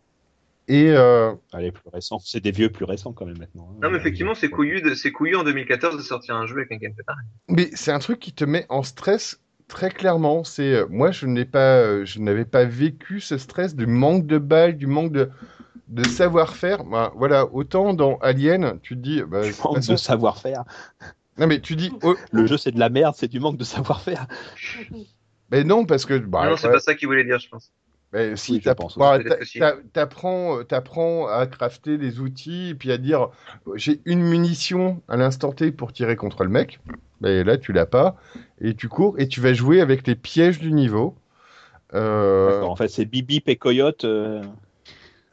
Et 0.70 0.92
euh, 0.92 1.34
Allez, 1.54 1.72
plus 1.72 1.90
récent. 1.94 2.20
C'est 2.20 2.42
des 2.42 2.52
vieux 2.52 2.70
plus 2.70 2.84
récents 2.86 3.14
quand 3.14 3.26
même 3.26 3.38
maintenant. 3.40 3.70
hein. 3.72 3.80
Non, 3.82 3.90
mais 3.90 3.98
effectivement, 3.98 4.36
c'est 4.36 4.50
couillu, 4.50 4.82
de... 4.82 4.94
c'est 4.96 5.12
couillu 5.14 5.36
en 5.38 5.44
2014 5.46 5.96
de 5.98 6.02
sortir 6.02 6.36
un 6.36 6.46
jeu 6.46 6.58
avec 6.58 6.72
un 6.74 6.78
gameplay 6.78 7.04
pareil. 7.06 7.26
Mais 7.48 7.70
c'est 7.74 7.92
un 7.92 8.00
truc 8.00 8.20
qui 8.20 8.34
te 8.34 8.44
met 8.44 8.66
en 8.70 8.84
stress 8.84 9.40
très 9.68 9.90
clairement. 9.90 10.44
C'est 10.44 10.74
euh, 10.74 10.86
moi, 10.90 11.12
je 11.12 11.26
n'ai 11.26 11.46
pas, 11.46 11.78
euh, 11.78 12.06
je 12.06 12.20
n'avais 12.20 12.46
pas 12.46 12.66
vécu 12.66 13.20
ce 13.20 13.38
stress 13.38 13.76
du 13.76 13.88
manque 13.88 14.26
de 14.26 14.38
balles, 14.38 14.78
du 14.78 14.88
manque 14.88 15.12
de, 15.12 15.30
de 15.88 16.04
savoir-faire. 16.04 16.84
Ben, 16.84 17.12
voilà, 17.16 17.46
autant 17.54 17.94
dans 17.94 18.18
Alien, 18.18 18.80
tu 18.82 18.96
te 18.96 19.02
dis, 19.02 19.22
bah, 19.24 19.42
de 19.42 19.52
Du 19.52 19.56
manque 19.64 19.88
de 19.88 19.96
savoir-faire. 19.96 20.64
non 21.38 21.48
mais 21.48 21.62
tu 21.62 21.76
dis, 21.76 21.92
oh, 22.04 22.16
Le 22.32 22.46
jeu, 22.48 22.58
c'est 22.58 22.72
de 22.72 22.80
la 22.80 22.90
merde, 22.90 23.16
c'est 23.18 23.28
du 23.28 23.40
manque 23.40 23.58
de 23.58 23.64
savoir-faire. 23.64 24.28
mais 25.52 25.64
non 25.64 25.86
parce 25.86 26.06
que, 26.06 26.18
bah, 26.18 26.44
non, 26.44 26.52
non, 26.52 26.58
c'est 26.58 26.68
ouais, 26.68 26.74
pas 26.74 26.80
ça 26.80 26.96
qu'il 26.96 27.08
voulait 27.08 27.24
dire, 27.24 27.40
je 27.40 27.50
pense. 27.50 27.72
Mais 28.14 28.36
si 28.38 28.54
Oui, 28.54 28.62
bah, 28.64 28.76
t'apprends, 29.94 30.60
euh, 30.60 30.64
t'apprends 30.64 31.28
à 31.28 31.46
crafter 31.46 31.98
des 31.98 32.20
outils 32.20 32.70
et 32.70 32.76
puis 32.76 32.92
à 32.92 32.98
dire, 32.98 33.30
j'ai 33.76 34.00
une 34.06 34.22
munition 34.22 35.02
à 35.10 35.18
l'instant 35.18 35.52
T 35.52 35.72
pour 35.72 35.92
tirer 35.92 36.16
contre 36.16 36.44
le 36.44 36.50
mec. 36.50 36.80
Mais 37.20 37.44
là, 37.44 37.58
tu 37.58 37.74
l'as 37.74 37.86
pas 37.86 38.16
et 38.62 38.76
tu 38.76 38.88
cours 38.88 39.20
et 39.20 39.28
tu 39.28 39.42
vas 39.42 39.54
jouer 39.54 39.82
avec 39.82 40.08
les 40.08 40.16
pièges 40.16 40.60
du 40.60 40.72
niveau. 40.72 41.16
Euh, 41.94 42.62
En 42.62 42.76
fait, 42.76 42.88
c'est 42.88 43.06
Bibi 43.06 43.44
et 43.46 43.56
Coyote. 43.58 44.06
Euh, 44.06 44.42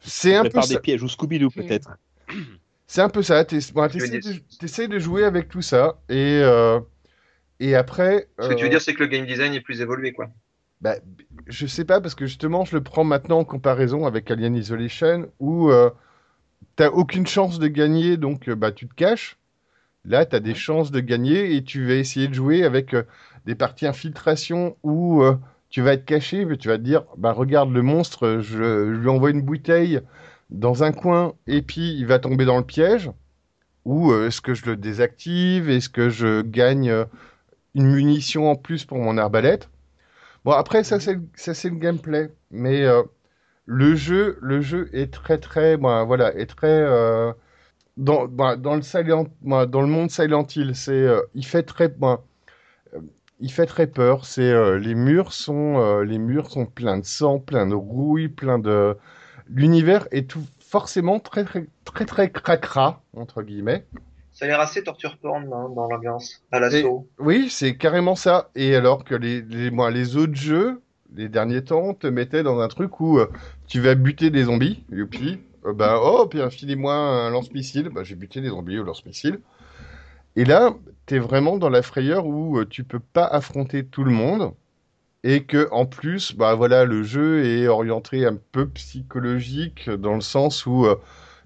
c'est 0.00 0.34
un 0.34 0.44
peu 0.44 0.60
ça. 0.60 0.74
des 0.74 0.80
pièges 0.80 1.02
ou 1.02 1.08
Scooby-Doo 1.08 1.50
peut-être. 1.50 1.96
C'est 2.86 3.02
un 3.02 3.08
peu 3.08 3.22
ça. 3.22 3.44
Bon, 3.72 3.88
T'essayes 3.88 4.20
dire- 4.20 4.88
de, 4.88 4.98
jouer 4.98 5.24
avec 5.24 5.48
tout 5.48 5.62
ça 5.62 5.98
et 6.08 6.40
euh, 6.42 6.80
et 7.60 7.74
après. 7.74 8.28
Ce 8.38 8.48
que 8.48 8.54
tu 8.54 8.60
veux 8.60 8.66
euh, 8.66 8.70
dire, 8.70 8.80
c'est 8.80 8.94
que 8.94 9.02
le 9.02 9.08
game 9.08 9.26
design 9.26 9.54
est 9.54 9.60
plus 9.60 9.80
évolué, 9.80 10.12
quoi. 10.12 10.28
Bah, 10.84 10.96
je 11.46 11.66
sais 11.66 11.86
pas 11.86 12.00
parce 12.02 12.14
que 12.14 12.26
justement, 12.26 12.64
je 12.66 12.76
le 12.76 12.82
prends 12.82 13.04
maintenant 13.04 13.40
en 13.40 13.44
comparaison 13.44 14.06
avec 14.06 14.30
Alien 14.30 14.54
Isolation 14.54 15.28
où 15.40 15.70
euh, 15.70 15.90
t'as 16.76 16.90
aucune 16.90 17.26
chance 17.26 17.58
de 17.58 17.68
gagner, 17.68 18.16
donc 18.18 18.48
euh, 18.48 18.56
bah 18.56 18.72
tu 18.72 18.88
te 18.88 18.94
caches. 18.94 19.38
Là, 20.04 20.26
t'as 20.26 20.40
des 20.40 20.54
chances 20.54 20.90
de 20.92 21.00
gagner 21.00 21.56
et 21.56 21.64
tu 21.64 21.86
vas 21.86 21.94
essayer 21.94 22.28
de 22.28 22.34
jouer 22.34 22.64
avec 22.64 22.94
euh, 22.94 23.04
des 23.46 23.54
parties 23.54 23.86
infiltration 23.86 24.76
où 24.82 25.22
euh, 25.22 25.36
tu 25.70 25.82
vas 25.82 25.94
être 25.94 26.04
caché, 26.06 26.44
mais 26.46 26.58
tu 26.58 26.68
vas 26.68 26.78
te 26.78 26.82
dire, 26.82 27.04
bah 27.18 27.32
regarde 27.32 27.72
le 27.72 27.82
monstre, 27.82 28.40
je, 28.40 28.58
je 28.94 29.00
lui 29.00 29.08
envoie 29.08 29.30
une 29.30 29.42
bouteille 29.42 30.00
dans 30.50 30.84
un 30.84 30.92
coin 30.92 31.34
et 31.46 31.62
puis 31.62 31.94
il 31.96 32.06
va 32.06 32.18
tomber 32.18 32.44
dans 32.46 32.58
le 32.58 32.64
piège. 32.66 33.10
Ou 33.86 34.12
euh, 34.12 34.28
est-ce 34.28 34.40
que 34.42 34.54
je 34.54 34.66
le 34.66 34.76
désactive? 34.76 35.70
Est-ce 35.70 35.88
que 35.90 36.10
je 36.10 36.42
gagne 36.42 36.92
une 37.74 37.86
munition 37.86 38.50
en 38.50 38.56
plus 38.56 38.84
pour 38.86 38.98
mon 38.98 39.18
arbalète? 39.18 39.70
Bon, 40.44 40.52
après, 40.52 40.84
ça, 40.84 41.00
c'est 41.00 41.14
le- 41.14 41.28
ça, 41.36 41.54
c'est 41.54 41.70
le 41.70 41.76
gameplay. 41.76 42.30
Mais 42.50 42.82
euh, 42.84 43.02
le 43.66 43.94
jeu, 43.96 44.38
le 44.42 44.60
jeu 44.62 44.90
est 44.94 45.12
très, 45.12 45.38
très, 45.38 45.76
bon, 45.78 46.04
voilà, 46.06 46.34
est 46.36 46.46
très, 46.46 46.68
euh, 46.68 47.32
dans, 47.98 48.26
bon, 48.28 48.58
dans 48.60 48.76
le 48.76 48.82
Silent, 48.82 49.26
bon, 49.42 49.66
dans 49.66 49.82
le 49.82 49.88
monde 49.88 50.10
Silent 50.10 50.46
Hill, 50.56 50.74
c'est, 50.76 50.92
euh, 50.92 51.22
il 51.34 51.46
fait 51.46 51.62
très, 51.64 51.88
bon, 51.88 52.18
euh, 52.94 53.00
il 53.40 53.52
fait 53.52 53.66
très 53.66 53.86
peur. 53.88 54.26
C'est, 54.26 54.78
les 54.80 54.94
murs 54.94 55.32
sont, 55.32 56.00
les 56.02 56.18
murs 56.18 56.50
sont 56.50 56.66
pleins 56.66 56.98
de 56.98 57.04
sang, 57.06 57.38
pleins 57.40 57.66
de 57.68 57.74
rouille, 57.76 58.28
plein 58.28 58.58
de, 58.60 58.96
l'univers 59.48 60.08
est 60.12 60.28
tout 60.30 60.44
forcément 60.60 61.20
très, 61.20 61.44
très, 61.44 61.66
très, 61.84 62.06
très 62.06 62.30
cracra, 62.32 63.02
entre 63.16 63.42
guillemets. 63.42 63.86
Ça 64.34 64.46
a 64.46 64.48
l'air 64.48 64.60
assez 64.60 64.82
torture 64.82 65.16
porn 65.16 65.44
hein, 65.44 65.70
dans 65.74 65.86
l'ambiance, 65.88 66.42
à 66.50 66.58
l'assaut. 66.58 67.08
Oui, 67.20 67.48
c'est 67.50 67.76
carrément 67.76 68.16
ça. 68.16 68.50
Et 68.56 68.74
alors 68.74 69.04
que 69.04 69.14
les, 69.14 69.70
moi, 69.70 69.92
les 69.92 70.16
autres 70.16 70.34
jeux, 70.34 70.82
les 71.14 71.28
derniers 71.28 71.62
temps, 71.62 71.94
te 71.94 72.08
mettaient 72.08 72.42
dans 72.42 72.58
un 72.58 72.66
truc 72.66 73.00
où 73.00 73.20
euh, 73.20 73.30
tu 73.68 73.80
vas 73.80 73.94
buter 73.94 74.30
des 74.30 74.44
zombies, 74.44 74.82
et 74.92 75.04
puis, 75.04 75.38
bah, 75.64 76.00
oh, 76.02 76.26
puis 76.26 76.40
filez-moi 76.50 76.92
un 76.92 77.30
lance-missile. 77.30 77.90
Bah, 77.90 78.02
j'ai 78.02 78.16
buté 78.16 78.40
des 78.40 78.48
zombies 78.48 78.78
au 78.78 78.82
lance-missile. 78.82 79.38
Et 80.34 80.44
là, 80.44 80.74
t'es 81.06 81.20
vraiment 81.20 81.56
dans 81.56 81.70
la 81.70 81.82
frayeur 81.82 82.26
où 82.26 82.58
euh, 82.58 82.66
tu 82.68 82.82
peux 82.82 82.98
pas 82.98 83.24
affronter 83.24 83.86
tout 83.86 84.02
le 84.02 84.10
monde. 84.10 84.52
Et 85.22 85.44
que, 85.44 85.68
en 85.70 85.86
plus, 85.86 86.34
bah 86.34 86.54
voilà, 86.54 86.84
le 86.84 87.02
jeu 87.02 87.46
est 87.46 87.68
orienté 87.68 88.26
un 88.26 88.36
peu 88.52 88.68
psychologique 88.68 89.88
dans 89.88 90.14
le 90.14 90.20
sens 90.20 90.66
où 90.66 90.86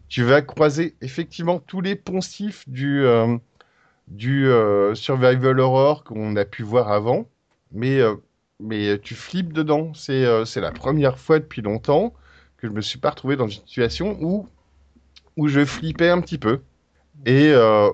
tu 0.08 0.22
vas 0.22 0.42
croiser 0.42 0.96
effectivement 1.00 1.58
tous 1.58 1.80
les 1.80 1.94
poncifs 1.94 2.68
du, 2.68 3.04
euh, 3.04 3.36
du 4.08 4.46
euh, 4.46 4.94
survival 4.94 5.60
horror 5.60 6.04
qu'on 6.04 6.34
a 6.36 6.44
pu 6.44 6.62
voir 6.62 6.90
avant, 6.90 7.28
mais, 7.72 8.00
euh, 8.00 8.14
mais 8.60 8.98
tu 8.98 9.14
flippes 9.14 9.52
dedans. 9.52 9.92
C'est 9.94 10.24
la 10.56 10.72
première 10.72 11.18
fois 11.18 11.38
depuis 11.38 11.62
longtemps 11.62 12.14
que 12.56 12.66
je 12.66 12.72
me 12.72 12.80
suis 12.80 12.98
pas 12.98 13.10
retrouvé 13.10 13.36
dans 13.36 13.46
une 13.46 13.60
situation 13.66 14.18
où, 14.20 14.48
où 15.36 15.48
je 15.48 15.64
flippais 15.64 16.08
un 16.08 16.20
petit 16.20 16.38
peu. 16.38 16.60
Et 17.26 17.52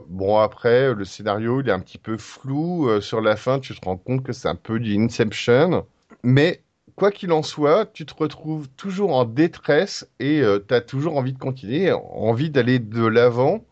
bon, 0.09 0.39
après, 0.39 0.93
le 0.95 1.05
scénario, 1.05 1.63
il 1.63 1.69
est 1.69 1.73
un 1.73 1.81
petit 1.81 1.99
peu 1.99 2.19
flou. 2.19 3.01
Sur 3.01 3.21
la 3.23 3.37
fin, 3.37 3.59
tu 3.59 3.75
te 3.75 3.85
rends 3.85 3.97
compte 3.97 4.23
que 4.23 4.33
c'est 4.33 4.49
un 4.49 4.55
peu 4.55 4.79
du 4.79 4.97
Inception. 4.97 5.87
Mais 6.23 6.64
quoi 6.97 7.11
qu'il 7.13 7.33
en 7.33 7.43
soit, 7.43 7.87
tu 7.93 8.07
te 8.07 8.15
retrouves 8.15 8.69
toujours 8.71 9.15
en 9.17 9.25
détresse 9.25 10.09
et 10.21 10.43
tu 10.69 10.75
as 10.75 10.81
toujours 10.81 11.17
envie 11.17 11.33
de 11.33 11.39
continuer, 11.39 11.93
envie 11.93 12.51
d'aller 12.51 12.79
de 12.79 13.05
l'avant. 13.07 13.65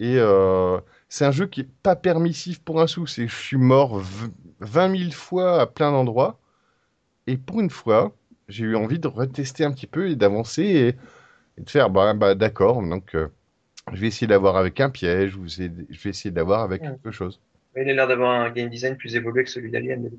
Et 0.00 0.16
euh, 0.18 0.78
c'est 1.08 1.24
un 1.24 1.32
jeu 1.32 1.46
qui 1.46 1.62
est 1.62 1.68
pas 1.82 1.96
permissif 1.96 2.60
pour 2.60 2.80
un 2.80 2.86
sou. 2.86 3.06
Je 3.06 3.26
suis 3.28 3.56
mort 3.56 3.98
v- 4.00 4.28
20 4.60 4.88
000 4.98 5.12
fois 5.12 5.60
à 5.60 5.66
plein 5.66 5.92
d'endroits. 5.92 6.38
Et 7.26 7.36
pour 7.36 7.60
une 7.60 7.70
fois, 7.70 8.14
j'ai 8.48 8.64
eu 8.64 8.76
envie 8.76 8.98
de 8.98 9.08
retester 9.08 9.64
un 9.64 9.72
petit 9.72 9.86
peu 9.86 10.10
et 10.10 10.16
d'avancer 10.16 10.62
et, 10.64 10.88
et 11.58 11.62
de 11.64 11.70
faire 11.70 11.90
bah, 11.90 12.14
bah 12.14 12.34
d'accord. 12.34 12.82
Donc 12.82 13.14
euh, 13.14 13.28
je 13.92 14.00
vais 14.00 14.08
essayer 14.08 14.26
d'avoir 14.26 14.56
avec 14.56 14.80
un 14.80 14.90
piège 14.90 15.36
ou 15.36 15.46
je 15.48 15.64
vais 15.64 16.10
essayer 16.10 16.30
d'avoir 16.30 16.62
avec 16.62 16.82
Ouais. 16.82 16.88
quelque 16.88 17.10
chose. 17.12 17.40
Il 17.76 17.88
a 17.90 17.92
l'air 17.94 18.08
d'avoir 18.08 18.40
un 18.42 18.50
game 18.50 18.68
design 18.70 18.96
plus 18.96 19.16
évolué 19.16 19.44
que 19.44 19.50
celui 19.50 19.70
d'Alien. 19.70 20.10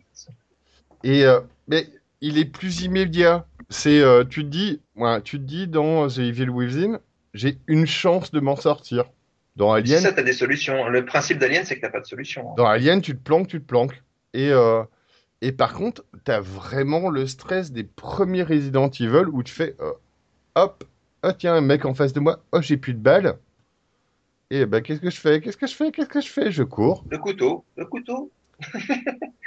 Et 1.04 1.26
euh, 1.26 1.40
mais 1.68 1.88
il 2.26 2.40
est 2.40 2.46
plus 2.46 2.82
immédiat. 2.82 3.46
C'est 3.70 4.02
euh, 4.02 4.24
tu 4.24 4.44
te 4.44 4.50
dis, 4.50 4.82
ouais, 4.96 5.22
tu 5.22 5.38
te 5.38 5.44
dis 5.44 5.68
dans 5.68 6.08
The 6.08 6.20
Evil 6.20 6.50
Within, 6.50 7.00
j'ai 7.34 7.60
une 7.68 7.86
chance 7.86 8.32
de 8.32 8.40
m'en 8.40 8.56
sortir. 8.56 9.06
Dans 9.56 9.72
Alien, 9.72 10.02
ça, 10.02 10.12
t'as 10.12 10.24
des 10.24 10.34
solutions. 10.34 10.90
Le 10.90 11.06
principe 11.06 11.38
d'Alien, 11.38 11.64
c'est 11.66 11.76
que 11.76 11.82
t'as 11.82 11.90
pas 11.90 12.02
de 12.02 12.06
solution. 12.06 12.50
hein. 12.50 12.54
Dans 12.58 12.66
Alien, 12.66 13.02
tu 13.02 13.14
te 13.16 13.22
planques, 13.24 13.48
tu 13.48 13.62
te 13.62 13.66
planques. 13.66 14.02
Et, 14.34 14.50
euh, 14.52 14.84
et 15.42 15.52
par 15.52 15.74
contre, 15.74 16.04
t'as 16.24 16.40
vraiment 16.42 17.10
le 17.10 17.28
stress 17.28 17.72
des 17.72 17.84
premiers 17.84 18.44
Resident 18.44 18.90
Evil 18.90 19.28
où 19.32 19.44
tu 19.44 19.54
fais 19.54 19.76
euh, 19.80 19.94
hop, 20.56 20.84
ah 21.22 21.34
tiens, 21.34 21.54
un 21.54 21.62
mec 21.62 21.86
en 21.86 21.94
face 21.94 22.12
de 22.14 22.20
moi, 22.20 22.44
oh 22.52 22.62
j'ai 22.62 22.78
plus 22.78 22.94
de 22.94 23.00
balles. 23.00 23.38
Et 24.50 24.66
bah 24.66 24.82
qu'est-ce 24.82 25.02
que 25.02 25.10
je 25.10 25.20
fais? 25.20 25.42
Qu'est-ce 25.42 25.58
que 25.58 25.68
je 25.68 25.76
fais? 25.76 25.92
Qu'est-ce 25.92 26.10
que 26.10 26.22
je 26.22 26.30
fais? 26.30 26.52
Je 26.52 26.64
cours. 26.64 27.04
Le 27.10 27.18
couteau, 27.18 27.66
le 27.78 27.86
couteau. 27.86 28.32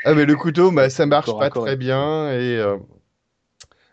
Ah 0.04 0.14
mais 0.14 0.24
le 0.26 0.36
couteau, 0.36 0.70
bah, 0.72 0.90
ça 0.90 1.06
marche 1.06 1.36
pas 1.36 1.50
très 1.50 1.76
bien. 1.76 2.30
Et, 2.32 2.56
euh, 2.58 2.78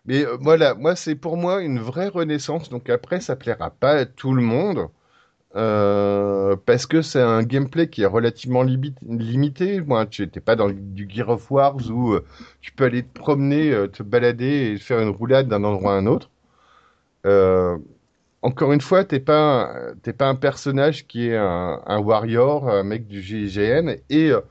Mais 0.05 0.25
euh, 0.25 0.37
voilà, 0.39 0.75
moi 0.75 0.95
c'est 0.95 1.15
pour 1.15 1.37
moi 1.37 1.61
une 1.61 1.79
vraie 1.79 2.07
renaissance. 2.09 2.69
Donc 2.69 2.89
après, 2.89 3.19
ça 3.21 3.35
plaira 3.35 3.71
pas 3.71 3.91
à 3.93 4.05
tout 4.05 4.33
le 4.33 4.41
monde. 4.41 4.87
euh, 5.57 6.55
parce 6.65 6.85
que 6.87 7.01
c'est 7.03 7.21
un 7.21 7.43
gameplay 7.43 7.89
qui 7.89 8.03
est 8.03 8.05
relativement 8.07 8.63
limité. 8.63 9.81
Moi, 9.81 10.05
tu 10.07 10.23
n'étais 10.23 10.41
pas 10.41 10.55
dans 10.57 10.69
du 10.71 11.09
Gear 11.09 11.29
of 11.29 11.51
Wars 11.51 11.77
où 11.91 12.13
euh, 12.13 12.25
tu 12.61 12.71
peux 12.73 12.85
aller 12.85 13.03
te 13.05 13.13
promener, 13.19 13.71
euh, 13.73 13.87
te 13.87 14.03
balader 14.03 14.73
et 14.75 14.79
faire 14.79 14.99
une 15.01 15.09
roulade 15.09 15.47
d'un 15.49 15.63
endroit 15.65 15.93
à 15.95 15.97
un 15.97 16.07
autre. 16.07 16.31
Euh, 17.25 17.77
encore 18.41 18.73
une 18.73 18.81
fois, 18.81 19.05
t'es 19.05 19.19
pas, 19.19 19.73
t'es 20.03 20.13
pas 20.13 20.27
un 20.29 20.35
personnage 20.35 21.07
qui 21.07 21.29
est 21.29 21.37
un, 21.37 21.81
un 21.85 21.99
warrior, 21.99 22.69
un 22.69 22.83
mec 22.83 23.07
du 23.07 23.21
GIGN, 23.21 23.97
et 24.09 24.31
euh, 24.31 24.41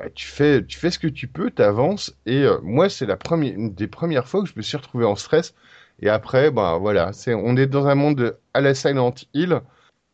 bah, 0.00 0.08
tu 0.14 0.26
fais, 0.26 0.64
tu 0.64 0.90
ce 0.90 0.98
que 0.98 1.06
tu 1.06 1.28
peux, 1.28 1.50
t'avances, 1.50 2.16
et 2.24 2.44
euh, 2.44 2.58
moi, 2.62 2.88
c'est 2.88 3.04
la 3.04 3.16
première, 3.16 3.52
une 3.54 3.74
des 3.74 3.86
premières 3.86 4.26
fois 4.26 4.42
que 4.42 4.48
je 4.48 4.54
me 4.56 4.62
suis 4.62 4.78
retrouvé 4.78 5.04
en 5.04 5.14
stress, 5.14 5.54
et 6.00 6.08
après, 6.08 6.50
bah 6.50 6.78
voilà, 6.80 7.12
c'est, 7.12 7.34
on 7.34 7.54
est 7.56 7.66
dans 7.66 7.86
un 7.86 7.94
monde 7.94 8.16
de- 8.16 8.36
à 8.54 8.62
la 8.62 8.74
Silent 8.74 9.14
Hill, 9.34 9.60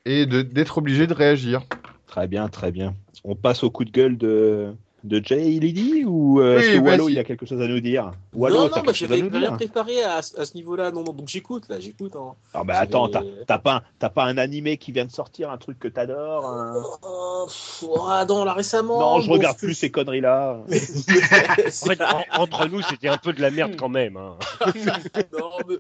et 0.05 0.27
d'être 0.27 0.79
obligé 0.79 1.07
de 1.07 1.15
réagir. 1.15 1.63
Très 2.09 2.27
bien, 2.27 2.49
très 2.49 2.73
bien. 2.73 2.97
On 3.23 3.37
passe 3.37 3.63
au 3.63 3.71
coup 3.71 3.85
de 3.85 3.93
gueule 3.93 4.19
de, 4.19 4.75
de 5.07 5.23
Jay 5.25 5.43
Lydie 5.43 6.05
ou 6.05 6.41
euh, 6.41 6.57
Oui, 6.57 6.63
est-ce 6.63 6.73
que 6.73 6.79
vas-y. 6.79 6.89
Wallo 6.91 7.09
il 7.09 7.19
a 7.19 7.25
quelque 7.25 7.47
chose 7.47 7.61
à 7.63 7.69
nous 7.69 7.81
dire 7.81 8.13
Wallo, 8.35 8.57
non, 8.57 8.63
non, 8.77 8.83
bah, 8.83 8.93
j'avais 8.93 9.15
rien 9.17 9.29
dire 9.29 9.53
préparé 9.55 10.03
à, 10.03 10.17
à 10.19 10.23
ce 10.23 10.55
niveau-là. 10.55 10.91
Non, 10.91 11.05
non, 11.05 11.13
donc 11.13 11.29
j'écoute, 11.29 11.65
là, 11.69 11.79
j'écoute. 11.81 12.17
Hein. 12.17 12.35
Ah 12.53 12.65
bah 12.65 12.79
attends, 12.79 13.09
t'as 13.47 13.59
pas, 13.59 13.83
t'as 13.99 14.09
pas 14.11 14.25
un 14.25 14.37
animé 14.37 14.77
qui 14.77 14.93
vient 14.93 15.05
de 15.05 15.11
sortir, 15.13 15.51
un 15.51 15.59
truc 15.59 15.79
que 15.79 15.89
t'adores 15.89 16.47
un- 16.47 16.77
Euh, 17.05 17.97
ah, 18.09 18.25
non, 18.29 18.45
là 18.45 18.53
récemment. 18.53 18.99
Non, 18.99 19.21
je 19.21 19.29
bon, 19.29 19.35
regarde 19.35 19.57
plus 19.59 19.75
ces 19.75 19.91
conneries-là. 19.91 20.61
En 20.69 21.87
fait, 21.87 22.01
en- 22.03 22.43
entre 22.43 22.67
nous, 22.67 22.83
c'était 22.83 23.09
un 23.09 23.19
peu 23.19 23.33
de 23.33 23.41
la 23.41 23.51
merde 23.51 23.77
quand 23.77 23.89
même. 23.89 24.17
hein. 24.17 24.37
non, 25.33 25.51
mais 25.69 25.77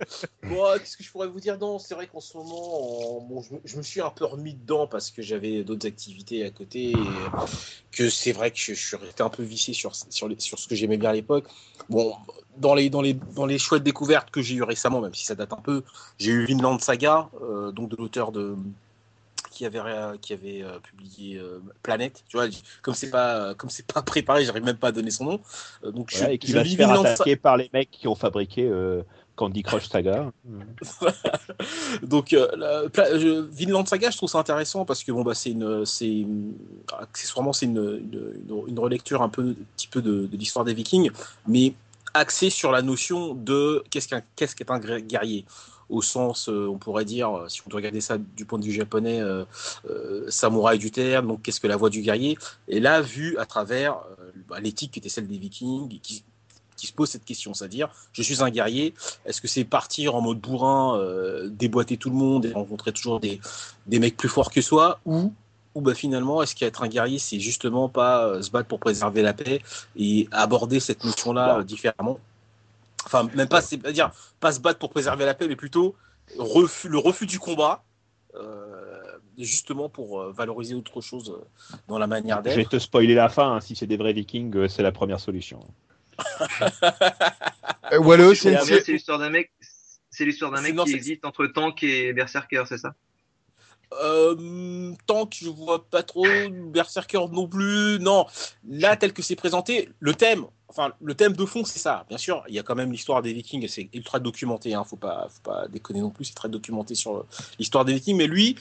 qu'est-ce 0.78 0.96
que 0.96 1.02
je 1.02 1.10
pourrais 1.10 1.28
vous 1.28 1.40
dire? 1.40 1.58
Non, 1.58 1.78
c'est 1.78 1.94
vrai 1.94 2.06
qu'en 2.06 2.20
ce 2.20 2.36
moment, 2.36 3.16
en- 3.18 3.20
bon, 3.22 3.42
je, 3.42 3.54
me- 3.54 3.60
je 3.64 3.76
me 3.76 3.82
suis 3.82 4.00
un 4.00 4.10
peu 4.10 4.24
remis 4.24 4.54
dedans 4.54 4.86
parce 4.86 5.10
que 5.10 5.22
j'avais 5.22 5.64
d'autres 5.64 5.86
activités 5.86 6.44
à 6.44 6.50
côté. 6.50 6.90
Et 6.90 6.96
que 7.92 8.08
c'est 8.10 8.32
vrai 8.32 8.50
que 8.50 8.58
je, 8.58 8.74
je 8.74 8.86
suis 8.86 8.96
un 9.22 9.28
peu 9.30 9.42
vicié 9.42 9.74
sur, 9.74 9.94
sur, 9.94 10.28
les- 10.28 10.38
sur 10.40 10.58
ce 10.58 10.68
que 10.68 10.74
j'aimais 10.74 10.96
bien 10.96 11.10
à 11.10 11.12
l'époque. 11.14 11.44
Bon, 11.88 12.14
dans 12.58 12.74
les, 12.74 12.88
dans, 12.90 13.02
les, 13.02 13.14
dans 13.14 13.46
les 13.46 13.58
chouettes 13.58 13.82
découvertes 13.82 14.30
que 14.30 14.42
j'ai 14.42 14.54
eu 14.56 14.62
récemment, 14.62 15.00
même 15.00 15.14
si 15.14 15.24
ça 15.24 15.34
date 15.34 15.52
un 15.52 15.56
peu, 15.60 15.82
j'ai 16.18 16.32
eu 16.32 16.44
Vinland 16.46 16.78
Saga, 16.80 17.28
euh, 17.42 17.70
donc 17.72 17.90
de 17.90 17.96
l'auteur 17.96 18.32
de 18.32 18.56
qui 19.50 19.64
avait 19.64 19.80
qui 20.20 20.34
avait 20.34 20.62
euh, 20.62 20.78
publié 20.80 21.38
euh, 21.38 21.60
Planète 21.82 22.24
tu 22.28 22.36
vois 22.36 22.46
comme 22.82 22.92
c'est 22.94 23.08
pas 23.08 23.54
comme 23.54 23.70
c'est 23.70 23.86
pas 23.90 24.02
préparé 24.02 24.44
j'arrive 24.44 24.64
même 24.64 24.76
pas 24.76 24.88
à 24.88 24.92
donner 24.92 25.10
son 25.10 25.24
nom 25.24 25.40
Euh, 25.82 25.92
donc 25.92 26.10
Voilà, 26.12 26.26
je- 26.28 26.32
et 26.34 26.38
qui 26.38 26.48
je 26.48 26.56
va 26.56 26.64
se 26.64 26.76
faire 26.76 26.90
attaquer 26.90 27.36
par 27.36 27.56
les 27.56 27.70
mecs 27.72 27.90
qui 27.90 28.06
ont 28.06 28.14
fabriqué 28.14 28.68
Candy 29.36 29.62
Crush 29.62 29.88
Saga. 29.88 30.32
Donc, 32.02 32.32
euh, 32.32 32.48
la- 32.56 33.18
je- 33.18 33.40
Vinland 33.50 33.86
Saga, 33.86 34.10
je 34.10 34.16
trouve 34.16 34.28
ça 34.28 34.38
intéressant 34.38 34.84
parce 34.84 35.04
que 35.04 35.12
bon, 35.12 35.22
bah, 35.22 35.34
c'est 35.34 35.50
une, 35.50 35.84
accessoirement 36.98 37.52
c'est 37.52 37.66
une, 37.66 38.02
une, 38.68 38.78
relecture 38.78 39.22
un 39.22 39.28
peu, 39.28 39.54
petit 39.76 39.88
peu 39.88 40.02
de, 40.02 40.28
l'histoire 40.32 40.64
des 40.64 40.74
Vikings, 40.74 41.10
mais 41.46 41.74
axée 42.14 42.50
sur 42.50 42.72
la 42.72 42.82
notion 42.82 43.34
de 43.34 43.84
qu'est-ce 43.90 44.08
qu'un, 44.08 44.22
qu'est-ce 44.34 44.56
qu'est 44.56 44.70
un 44.70 44.78
guerrier. 44.78 45.44
Au 45.88 46.02
sens, 46.02 46.48
euh, 46.48 46.66
on 46.68 46.78
pourrait 46.78 47.04
dire, 47.04 47.30
euh, 47.30 47.48
si 47.48 47.60
on 47.64 47.70
doit 47.70 47.78
regarder 47.78 48.00
ça 48.00 48.18
du 48.18 48.44
point 48.44 48.58
de 48.58 48.64
vue 48.64 48.72
japonais, 48.72 49.20
euh, 49.20 49.44
euh, 49.88 50.28
samouraï 50.28 50.78
du 50.78 50.90
terme, 50.90 51.28
donc 51.28 51.42
qu'est-ce 51.42 51.60
que 51.60 51.68
la 51.68 51.76
voix 51.76 51.90
du 51.90 52.00
guerrier 52.00 52.36
Et 52.66 52.80
là, 52.80 53.00
vu 53.00 53.38
à 53.38 53.46
travers 53.46 54.00
bah, 54.48 54.58
l'éthique 54.58 54.90
qui 54.90 54.98
était 54.98 55.08
celle 55.08 55.28
des 55.28 55.38
Vikings, 55.38 56.00
qui, 56.00 56.24
qui 56.76 56.86
se 56.86 56.92
pose 56.92 57.08
cette 57.08 57.24
question, 57.24 57.54
c'est-à-dire, 57.54 57.88
je 58.12 58.22
suis 58.22 58.42
un 58.42 58.50
guerrier, 58.50 58.94
est-ce 59.24 59.40
que 59.40 59.48
c'est 59.48 59.64
partir 59.64 60.14
en 60.14 60.20
mode 60.20 60.38
bourrin, 60.38 60.98
euh, 60.98 61.48
déboîter 61.48 61.96
tout 61.96 62.10
le 62.10 62.16
monde 62.16 62.46
et 62.46 62.52
rencontrer 62.52 62.92
toujours 62.92 63.18
des, 63.18 63.40
des 63.86 63.98
mecs 63.98 64.16
plus 64.16 64.28
forts 64.28 64.50
que 64.50 64.60
soi 64.60 65.00
ou 65.06 65.32
ou 65.74 65.82
bah 65.82 65.94
finalement 65.94 66.42
est-ce 66.42 66.54
qu'être 66.54 66.82
un 66.82 66.88
guerrier 66.88 67.18
c'est 67.18 67.38
justement 67.38 67.90
pas 67.90 68.24
euh, 68.24 68.40
se 68.40 68.50
battre 68.50 68.66
pour 68.66 68.80
préserver 68.80 69.20
la 69.20 69.34
paix 69.34 69.60
et 69.94 70.26
aborder 70.32 70.80
cette 70.80 71.04
notion 71.04 71.34
là 71.34 71.62
différemment? 71.62 72.18
Enfin 73.04 73.28
même 73.34 73.46
pas 73.46 73.60
c'est 73.60 73.84
à 73.86 73.92
dire 73.92 74.10
pas 74.40 74.52
se 74.52 74.60
battre 74.60 74.78
pour 74.78 74.88
préserver 74.88 75.26
la 75.26 75.34
paix 75.34 75.46
mais 75.48 75.54
plutôt 75.56 75.94
refus, 76.38 76.88
le 76.88 76.98
refus 76.98 77.26
du 77.26 77.38
combat 77.38 77.84
euh, 78.36 78.96
justement 79.38 79.88
pour 79.88 80.20
euh, 80.20 80.32
valoriser 80.32 80.74
autre 80.74 81.00
chose 81.00 81.30
euh, 81.30 81.76
dans 81.88 81.98
la 81.98 82.06
manière 82.06 82.38
Je 82.38 82.50
vais 82.50 82.56
d'être 82.56 82.70
te 82.70 82.78
spoiler 82.78 83.14
la 83.14 83.28
fin. 83.28 83.56
hein, 83.56 83.60
si 83.60 83.76
c'est 83.76 83.86
des 83.86 83.96
vrais 83.96 84.12
Vikings, 84.12 84.56
euh, 84.56 84.68
c'est 84.68 84.82
la 84.82 84.92
première 84.92 85.20
solution. 85.20 85.60
Euh, 87.92 87.98
Wallo, 87.98 88.34
c'est 88.34 88.50
l'histoire 88.88 89.18
d'un 89.20 89.30
mec. 89.30 89.52
C'est 90.10 90.24
l'histoire 90.24 90.50
d'un 90.50 90.60
mec 90.60 90.74
non, 90.74 90.84
qui 90.84 90.94
hésite 90.96 91.24
entre 91.24 91.46
Tank 91.46 91.82
et 91.84 92.12
Berserker, 92.12 92.64
c'est 92.66 92.78
ça? 92.78 92.94
Euh, 94.02 94.92
Tank, 95.06 95.36
je 95.40 95.48
vois 95.48 95.88
pas 95.88 96.02
trop. 96.02 96.26
Berserker 96.72 97.26
non 97.30 97.46
plus. 97.46 97.98
Non, 98.00 98.26
là, 98.68 98.96
tel 98.96 99.12
que 99.12 99.22
c'est 99.22 99.36
présenté, 99.36 99.88
le 100.00 100.14
thème, 100.14 100.46
enfin, 100.66 100.92
le 101.00 101.14
thème 101.14 101.34
de 101.34 101.44
fond, 101.44 101.64
c'est 101.64 101.78
ça. 101.78 102.04
Bien 102.08 102.18
sûr, 102.18 102.42
il 102.48 102.54
y 102.54 102.58
a 102.58 102.64
quand 102.64 102.74
même 102.74 102.90
l'histoire 102.90 103.22
des 103.22 103.32
Vikings 103.32 103.68
c'est 103.68 103.88
ultra 103.94 104.18
documenté. 104.18 104.74
Hein, 104.74 104.84
faut 104.84 104.96
pas, 104.96 105.28
faut 105.30 105.42
pas 105.42 105.68
déconner 105.68 106.00
non 106.00 106.10
plus. 106.10 106.24
C'est 106.24 106.34
très 106.34 106.48
documenté 106.48 106.96
sur 106.96 107.24
l'histoire 107.58 107.84
des 107.84 107.94
Vikings. 107.94 108.16
Mais 108.16 108.26
lui, 108.26 108.56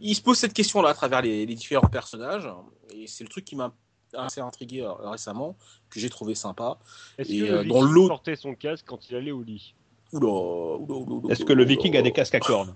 il 0.00 0.14
se 0.14 0.22
pose 0.22 0.38
cette 0.38 0.54
question-là 0.54 0.88
à 0.90 0.94
travers 0.94 1.20
les, 1.20 1.44
les 1.44 1.54
différents 1.54 1.88
personnages. 1.88 2.48
Et 2.94 3.06
c'est 3.06 3.24
le 3.24 3.30
truc 3.30 3.44
qui 3.44 3.56
m'a 3.56 3.74
assez 4.14 4.40
intrigué 4.40 4.82
euh, 4.82 4.92
récemment, 4.92 5.56
que 5.90 6.00
j'ai 6.00 6.10
trouvé 6.10 6.34
sympa. 6.34 6.78
Est-ce 7.18 7.32
Et, 7.32 7.38
que 7.40 7.44
euh, 7.44 7.62
le 7.62 7.68
dans 7.68 7.80
Viking 7.80 7.94
l'eau- 7.94 8.08
portait 8.08 8.36
son 8.36 8.54
casque 8.54 8.84
quand 8.86 9.08
il 9.10 9.16
allait 9.16 9.32
au 9.32 9.42
lit? 9.42 9.74
Oula, 10.12 10.26
oula, 10.28 10.94
oula, 10.94 11.14
oula, 11.14 11.32
Est-ce 11.32 11.44
que 11.44 11.52
le 11.52 11.62
oula. 11.62 11.68
Viking 11.68 11.96
a 11.96 12.02
des 12.02 12.12
casques 12.12 12.34
à 12.34 12.40
cornes? 12.40 12.74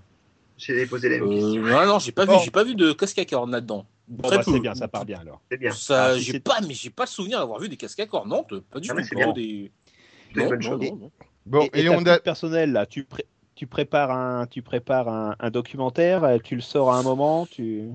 J'ai 0.57 0.85
posé 0.85 1.09
les 1.09 1.19
mêmes 1.19 1.29
questions. 1.29 1.63
Euh, 1.65 1.75
ah 1.75 1.85
non, 1.85 1.99
j'ai 1.99 2.13
pas 2.13 2.25
vu, 2.25 2.31
j'ai 2.43 2.51
pas 2.51 2.63
vu 2.63 2.75
de 2.75 2.93
casque 2.93 3.19
à 3.19 3.25
cornes 3.25 3.51
là-dedans. 3.51 3.85
Bon, 4.07 4.27
Très 4.27 4.37
bah. 4.37 4.43
C'est 4.45 4.59
bien, 4.59 4.73
ça 4.73 4.87
part 4.87 5.05
bien 5.05 5.19
alors. 5.19 5.41
C'est 5.51 5.57
bien. 5.57 5.71
Ça, 5.71 6.05
Ah, 6.05 6.13
si 6.15 6.21
j'ai 6.21 6.31
c'est- 6.33 6.39
pas, 6.39 6.61
mais 6.61 6.73
j'ai 6.73 6.89
pas 6.89 7.03
le 7.03 7.09
souvenir 7.09 7.39
d'avoir 7.39 7.59
vu 7.59 7.67
des 7.67 7.75
casques 7.77 7.99
à 7.99 8.05
cornes. 8.05 8.29
Non, 8.29 8.43
pas 8.43 8.79
du 8.79 8.89
Ah, 8.89 9.01
tout. 9.01 9.15
bien. 9.15 9.33
Des... 9.33 9.71
Non, 10.35 10.49
non, 10.49 10.77
non. 10.77 11.11
Bon, 11.45 11.61
et, 11.61 11.65
et, 11.65 11.81
et 11.81 11.85
ta 11.89 11.91
on 11.91 11.99
a. 11.99 12.03
petite 12.11 12.23
personnelle 12.23 12.71
là, 12.71 12.85
tu, 12.85 13.03
pré- 13.03 13.27
tu 13.55 13.67
prépares 13.67 14.11
un, 14.11 14.47
tu 14.47 14.61
prépares 14.61 15.09
un, 15.09 15.35
un 15.39 15.49
documentaire, 15.51 16.23
euh, 16.23 16.37
tu 16.43 16.55
le 16.55 16.61
sors 16.61 16.89
à 16.91 16.97
un 16.97 17.03
moment, 17.03 17.45
tu. 17.45 17.89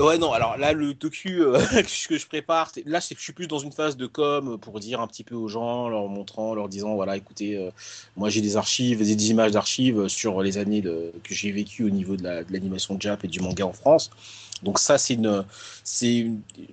Ouais, 0.00 0.18
non, 0.18 0.32
alors 0.32 0.56
là, 0.58 0.72
le 0.72 0.94
docu 0.94 1.42
euh, 1.42 1.58
que 2.08 2.18
je 2.18 2.26
prépare, 2.26 2.72
là, 2.86 3.00
c'est 3.00 3.14
que 3.14 3.20
je 3.20 3.24
suis 3.24 3.32
plus 3.32 3.46
dans 3.46 3.60
une 3.60 3.70
phase 3.70 3.96
de 3.96 4.06
com 4.06 4.58
pour 4.58 4.80
dire 4.80 5.00
un 5.00 5.06
petit 5.06 5.22
peu 5.22 5.36
aux 5.36 5.46
gens, 5.48 5.88
leur 5.88 6.08
montrant, 6.08 6.54
leur 6.54 6.68
disant, 6.68 6.96
voilà, 6.96 7.16
écoutez, 7.16 7.56
euh, 7.56 7.70
moi 8.16 8.28
j'ai 8.28 8.40
des 8.40 8.56
archives, 8.56 8.98
des, 8.98 9.30
images 9.30 9.52
d'archives 9.52 10.08
sur 10.08 10.42
les 10.42 10.58
années 10.58 10.82
que 10.82 11.34
j'ai 11.34 11.52
vécues 11.52 11.84
au 11.84 11.90
niveau 11.90 12.16
de 12.16 12.24
la- 12.24 12.42
de 12.44 12.52
l'animation 12.52 12.98
Jap 12.98 13.24
et 13.24 13.28
du 13.28 13.40
manga 13.40 13.64
en 13.64 13.72
France. 13.72 14.10
Donc 14.62 14.78
ça, 14.80 14.98
c'est 14.98 15.14
une, 15.14 15.44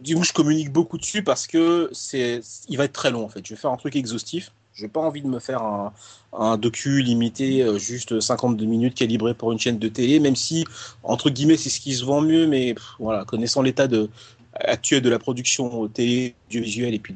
du 0.02 0.16
coup, 0.16 0.24
je 0.24 0.34
communique 0.34 0.72
beaucoup 0.72 0.98
dessus 0.98 1.24
parce 1.24 1.48
que 1.48 1.90
c'est, 1.94 2.42
il 2.68 2.78
va 2.78 2.86
être 2.86 2.94
très 2.94 3.12
long 3.12 3.24
en 3.26 3.30
fait. 3.30 3.46
Je 3.46 3.54
vais 3.54 3.60
faire 3.60 3.72
un 3.72 3.78
truc 3.78 3.96
exhaustif. 3.96 4.52
J'ai 4.76 4.88
pas 4.88 5.02
envie 5.02 5.22
de 5.22 5.28
me 5.28 5.40
faire 5.40 5.62
un, 5.62 5.94
un 6.38 6.58
docu 6.58 7.02
limité, 7.02 7.62
euh, 7.62 7.78
juste 7.78 8.20
52 8.20 8.66
minutes 8.66 8.96
calibré 8.96 9.34
pour 9.34 9.52
une 9.52 9.60
chaîne 9.60 9.78
de 9.78 9.88
télé, 9.88 10.20
même 10.20 10.36
si 10.36 10.66
entre 11.04 11.30
guillemets 11.30 11.58
c'est 11.58 11.70
ce 11.70 11.80
qui 11.80 11.94
se 11.94 12.04
vend 12.04 12.22
mieux, 12.22 12.48
mais 12.48 12.74
voilà, 13.00 13.24
connaissant 13.26 13.62
l'état 13.62 13.88
de 13.88 14.10
actuel 14.56 15.02
de 15.02 15.10
la 15.10 15.20
production 15.20 15.88
télé, 15.88 16.36
audiovisuelle 16.48 16.94
et 16.94 17.00
puis 17.00 17.16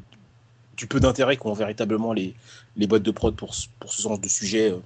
du 0.76 0.88
peu 0.88 1.00
d'intérêt 1.00 1.38
qu'ont 1.38 1.54
véritablement 1.54 2.14
les, 2.14 2.36
les 2.76 2.86
boîtes 2.86 3.04
de 3.04 3.12
prod 3.12 3.36
pour, 3.36 3.56
pour 3.80 3.92
ce 3.92 4.02
genre 4.02 4.20
de 4.20 4.28
sujet, 4.28 4.72
euh, 4.72 4.78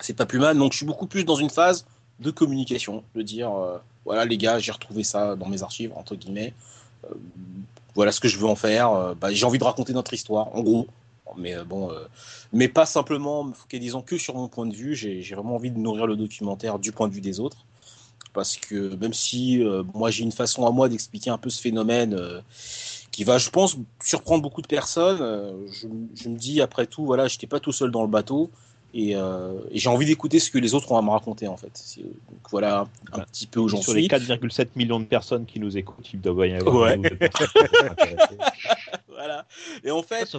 c'est 0.00 0.14
pas 0.16 0.26
plus 0.26 0.38
mal. 0.38 0.56
Donc 0.56 0.72
je 0.72 0.78
suis 0.78 0.86
beaucoup 0.86 1.06
plus 1.06 1.24
dans 1.24 1.36
une 1.36 1.50
phase 1.50 1.84
de 2.20 2.30
communication, 2.30 3.02
de 3.16 3.22
dire 3.22 3.52
euh, 3.52 3.78
voilà 4.04 4.24
les 4.24 4.38
gars, 4.38 4.60
j'ai 4.60 4.70
retrouvé 4.70 5.02
ça 5.02 5.34
dans 5.34 5.48
mes 5.48 5.62
archives 5.64 5.92
entre 5.96 6.14
guillemets. 6.14 6.54
Voilà 7.96 8.12
ce 8.12 8.20
que 8.20 8.28
je 8.28 8.38
veux 8.38 8.46
en 8.46 8.54
faire. 8.54 9.14
Bah, 9.20 9.32
j'ai 9.32 9.44
envie 9.44 9.58
de 9.58 9.64
raconter 9.64 9.92
notre 9.92 10.14
histoire, 10.14 10.54
en 10.56 10.62
gros. 10.62 10.86
Mais 11.38 11.54
euh, 11.56 11.64
bon, 11.64 11.90
euh, 11.92 12.00
mais 12.52 12.68
pas 12.68 12.86
simplement 12.86 13.44
me 13.44 13.52
focalisant 13.54 14.02
que 14.02 14.18
sur 14.18 14.34
mon 14.36 14.48
point 14.48 14.66
de 14.66 14.74
vue. 14.74 14.94
J'ai 14.94 15.22
j'ai 15.22 15.34
vraiment 15.34 15.54
envie 15.56 15.70
de 15.70 15.78
nourrir 15.78 16.06
le 16.06 16.16
documentaire 16.16 16.78
du 16.78 16.92
point 16.92 17.08
de 17.08 17.14
vue 17.14 17.20
des 17.20 17.40
autres, 17.40 17.64
parce 18.34 18.56
que 18.56 18.94
même 18.96 19.14
si 19.14 19.62
euh, 19.62 19.82
moi 19.94 20.10
j'ai 20.10 20.22
une 20.24 20.32
façon 20.32 20.66
à 20.66 20.70
moi 20.70 20.88
d'expliquer 20.88 21.30
un 21.30 21.38
peu 21.38 21.50
ce 21.50 21.60
phénomène 21.60 22.14
euh, 22.14 22.40
qui 23.10 23.24
va, 23.24 23.38
je 23.38 23.50
pense, 23.50 23.76
surprendre 24.02 24.42
beaucoup 24.42 24.62
de 24.62 24.66
personnes. 24.66 25.18
euh, 25.20 25.52
je, 25.70 25.86
je 26.14 26.28
me 26.28 26.36
dis 26.36 26.60
après 26.60 26.86
tout, 26.86 27.04
voilà, 27.04 27.28
j'étais 27.28 27.46
pas 27.46 27.60
tout 27.60 27.72
seul 27.72 27.90
dans 27.90 28.02
le 28.02 28.08
bateau. 28.08 28.50
Et, 28.94 29.16
euh, 29.16 29.58
et 29.70 29.78
j'ai 29.78 29.88
envie 29.88 30.04
d'écouter 30.04 30.38
ce 30.38 30.50
que 30.50 30.58
les 30.58 30.74
autres 30.74 30.92
ont 30.92 30.98
à 30.98 31.02
me 31.02 31.08
raconter 31.10 31.48
en 31.48 31.56
fait. 31.56 31.82
Donc 31.96 32.50
voilà 32.50 32.86
un 33.12 33.18
Bah, 33.18 33.24
petit 33.24 33.46
peu 33.46 33.60
où 33.60 33.68
j'en 33.68 33.80
Sur 33.80 33.94
les 33.94 34.02
suis. 34.02 34.08
4,7 34.08 34.68
millions 34.76 35.00
de 35.00 35.06
personnes 35.06 35.46
qui 35.46 35.60
nous 35.60 35.78
écoutent, 35.78 36.12
il 36.12 36.20
doit 36.20 36.46
y 36.46 36.54
avoir. 36.54 36.74
Ouais. 36.82 37.00
Voilà. 39.08 39.46
Et 39.84 39.90
en 39.90 40.02
fait, 40.02 40.26
Ça, 40.26 40.38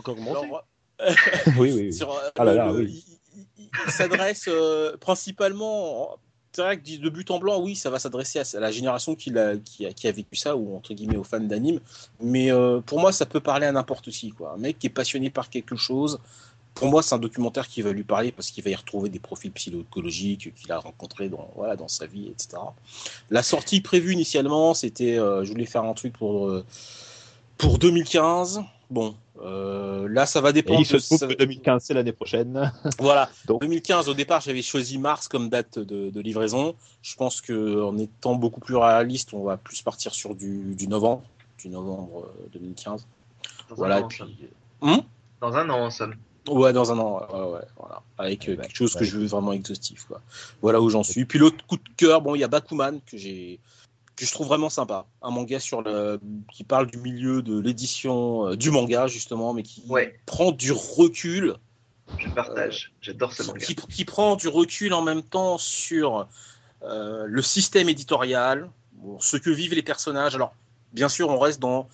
oui, 1.48 1.54
oui. 1.58 1.72
oui. 1.74 1.94
sur, 1.94 2.14
Ah 2.38 2.44
là 2.44 2.54
là, 2.54 2.68
le- 2.72 2.80
oui. 2.80 3.04
il, 3.36 3.46
il- 3.58 3.70
il 3.86 3.92
s'adresse 3.92 4.46
euh, 4.48 4.96
principalement. 4.98 6.18
C'est 6.56 6.62
vrai 6.62 6.78
que 6.80 6.98
de 6.98 7.10
but 7.10 7.32
en 7.32 7.40
blanc, 7.40 7.60
oui, 7.60 7.76
ça 7.76 7.90
va 7.90 7.98
s'adresser 7.98 8.38
à, 8.40 8.44
à 8.58 8.60
la 8.60 8.72
génération 8.72 9.16
qui 9.16 9.36
a, 9.36 9.58
qui, 9.58 9.88
a, 9.88 9.92
qui 9.92 10.08
a 10.08 10.12
vécu 10.12 10.36
ça, 10.36 10.56
ou 10.56 10.76
entre 10.76 10.94
guillemets 10.94 11.16
aux 11.18 11.24
fans 11.24 11.40
d'anime. 11.40 11.80
Mais 12.22 12.52
euh, 12.52 12.80
pour 12.80 13.00
moi, 13.00 13.12
ça 13.12 13.26
peut 13.26 13.40
parler 13.40 13.66
à 13.66 13.72
n'importe 13.72 14.12
qui. 14.12 14.30
Quoi. 14.30 14.54
Un 14.54 14.58
mec 14.58 14.78
qui 14.78 14.86
est 14.86 14.92
passionné 14.92 15.32
par 15.32 15.50
quelque 15.50 15.76
chose, 15.76 16.20
pour 16.76 16.88
moi, 16.90 17.02
c'est 17.02 17.16
un 17.16 17.20
documentaire 17.20 17.68
qui 17.68 17.82
va 17.82 17.92
lui 17.92 18.04
parler 18.04 18.32
parce 18.32 18.52
qu'il 18.52 18.64
va 18.64 18.70
y 18.70 18.76
retrouver 18.76 19.10
des 19.10 19.18
profils 19.20 19.52
psychologiques 19.52 20.54
qu'il 20.54 20.72
a 20.72 20.78
rencontrés 20.78 21.28
dans, 21.30 21.52
voilà, 21.56 21.76
dans 21.76 21.88
sa 21.88 22.06
vie, 22.06 22.28
etc. 22.28 22.62
La 23.32 23.42
sortie 23.42 23.82
prévue 23.82 24.14
initialement, 24.14 24.76
c'était. 24.76 25.18
euh, 25.18 25.44
je 25.44 25.50
voulais 25.52 25.66
faire 25.66 25.84
un 25.86 25.94
truc 25.96 26.14
pour, 26.14 26.50
euh, 26.50 26.64
pour 27.58 27.80
2015. 27.80 28.62
Bon, 28.90 29.16
euh, 29.42 30.08
là, 30.10 30.26
ça 30.26 30.40
va 30.42 30.50
Et 30.52 30.54
dépendre. 30.54 30.82
il 30.82 30.86
se 30.86 30.98
de- 30.98 31.02
trouve 31.02 31.18
ça- 31.18 31.28
que 31.28 31.34
2015, 31.34 31.84
c'est 31.84 31.94
l'année 31.94 32.12
prochaine. 32.12 32.72
voilà. 33.00 33.30
Donc- 33.46 33.62
2015, 33.62 34.08
au 34.10 34.14
départ, 34.14 34.42
j'avais 34.42 34.62
choisi 34.62 34.98
mars 35.00 35.28
comme 35.28 35.50
date 35.50 35.80
de, 35.80 36.10
de 36.12 36.20
livraison. 36.22 36.76
Je 37.02 37.16
pense 37.16 37.42
que 37.42 37.82
en 37.84 37.98
étant 37.98 38.36
beaucoup 38.36 38.60
plus 38.60 38.76
réaliste, 38.76 39.34
on 39.34 39.44
va 39.44 39.58
plus 39.58 39.82
partir 39.82 40.14
sur 40.14 40.36
du, 40.36 40.76
du 40.76 40.88
novembre, 40.88 41.24
du 41.58 41.70
novembre 41.70 42.26
euh, 42.40 42.48
2015. 42.54 43.08
Dans 43.70 43.76
Voilà. 43.76 43.98
un 43.98 44.02
an, 44.04 44.08
puis. 44.08 44.24
Hum 44.82 45.02
Dans 45.42 45.54
un 45.56 45.70
an, 45.70 45.86
en 45.86 45.90
somme. 45.90 46.16
ouais, 46.50 46.72
dans 46.74 46.92
un 46.92 47.00
an. 47.00 47.20
Ouais, 47.32 47.40
ouais, 47.40 47.54
ouais, 47.54 47.66
voilà. 47.78 48.02
Avec 48.20 48.48
euh, 48.48 48.52
Ouais, 48.56 48.62
quelque 48.64 48.76
chose 48.76 48.94
que 48.94 49.06
je 49.06 49.18
veux 49.18 49.26
vraiment 49.26 49.54
exhaustif. 49.54 50.04
Quoi. 50.06 50.22
Voilà 50.62 50.80
où 50.82 50.90
j'en 50.90 51.04
suis. 51.04 51.26
Puis 51.26 51.40
l'autre 51.40 51.66
coup 51.66 51.78
de 51.78 51.90
cœur, 51.98 52.22
bon, 52.22 52.36
il 52.36 52.40
y 52.40 52.44
a 52.44 52.48
Bakuman 52.48 53.00
que 53.06 53.18
j'ai 53.18 53.60
que 54.16 54.26
je 54.26 54.32
trouve 54.32 54.48
vraiment 54.48 54.70
sympa. 54.70 55.06
Un 55.22 55.32
manga 55.32 55.60
sur 55.60 55.82
le, 55.82 56.20
qui 56.52 56.64
parle 56.64 56.88
du 56.88 56.98
milieu 56.98 57.42
de 57.42 57.60
l'édition 57.60 58.48
euh, 58.50 58.56
du 58.56 58.70
manga, 58.72 59.08
justement, 59.08 59.54
mais 59.54 59.64
qui 59.64 59.84
Ouais. 59.90 60.20
prend 60.26 60.52
du 60.52 60.72
recul, 60.72 61.56
Je 62.18 62.30
partage. 62.30 62.94
J'adore 63.02 63.34
ce 63.34 63.44
manga. 63.44 63.60
qui, 63.66 63.76
qui 63.76 64.06
prend 64.06 64.36
du 64.36 64.48
recul 64.48 64.94
en 64.94 65.02
même 65.02 65.24
temps 65.24 65.58
sur 65.58 66.28
euh, 66.84 67.26
le 67.28 67.42
système 67.42 67.90
éditorial, 67.90 68.70
bon, 68.94 69.20
ce 69.20 69.38
que 69.38 69.50
vivent 69.50 69.74
les 69.74 69.82
personnages. 69.84 70.36
Alors, 70.36 70.54
bien 70.92 71.10
sûr, 71.10 71.30
on 71.30 71.40
reste 71.40 71.60
dans. 71.60 71.88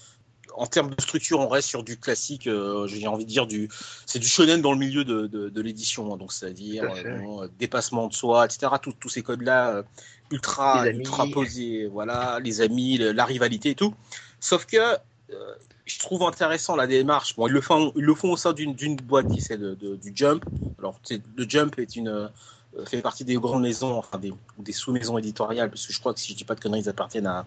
En 0.59 0.67
termes 0.67 0.93
de 0.93 1.01
structure, 1.01 1.39
on 1.39 1.47
reste 1.47 1.69
sur 1.69 1.83
du 1.83 1.97
classique, 1.97 2.45
euh, 2.47 2.85
j'ai 2.87 3.07
envie 3.07 3.23
de 3.25 3.29
dire, 3.29 3.47
du, 3.47 3.69
c'est 4.05 4.19
du 4.19 4.27
shonen 4.27 4.61
dans 4.61 4.73
le 4.73 4.77
milieu 4.77 5.05
de, 5.05 5.25
de, 5.27 5.49
de 5.49 5.61
l'édition, 5.61 6.13
hein, 6.13 6.17
donc 6.17 6.33
c'est-à-dire 6.33 6.83
euh, 7.43 7.47
dépassement 7.57 8.07
de 8.07 8.13
soi, 8.13 8.45
etc. 8.45 8.73
Tous- 8.81 9.09
ces 9.09 9.23
codes-là 9.23 9.75
euh, 9.77 9.83
ultra, 10.31 10.83
ultra 10.99 11.25
posés, 11.33 11.87
voilà, 11.87 12.39
les 12.43 12.61
amis, 12.61 12.97
le- 12.97 13.13
la 13.13 13.25
rivalité 13.25 13.69
et 13.71 13.75
tout. 13.75 13.93
Sauf 14.41 14.65
que 14.65 14.77
je 15.85 15.97
trouve 15.99 16.23
intéressant 16.23 16.75
la 16.75 16.87
démarche. 16.87 17.35
Bon, 17.35 17.47
ils 17.47 17.53
le 17.53 17.61
font, 17.61 17.91
ils 17.95 18.03
le 18.03 18.13
font 18.15 18.31
au 18.31 18.37
sein 18.37 18.53
d'une 18.53 18.95
boîte 18.97 19.27
qui 19.29 19.41
c'est 19.41 19.57
du 19.59 20.11
Jump. 20.13 20.43
Alors, 20.77 20.99
le 21.09 21.49
Jump 21.49 21.79
est 21.79 21.95
une 21.95 22.29
fait 22.85 23.01
partie 23.01 23.25
des 23.25 23.35
grandes 23.35 23.63
maisons, 23.63 23.97
enfin 23.97 24.17
des, 24.17 24.31
ou 24.31 24.63
des 24.63 24.71
sous-maisons 24.71 25.17
éditoriales, 25.17 25.69
parce 25.69 25.87
que 25.87 25.93
je 25.93 25.99
crois 25.99 26.13
que 26.13 26.19
si 26.19 26.31
je 26.33 26.37
dis 26.37 26.43
pas 26.43 26.55
de 26.55 26.59
conneries, 26.59 26.81
ils 26.81 26.89
appartiennent 26.89 27.27
à 27.27 27.45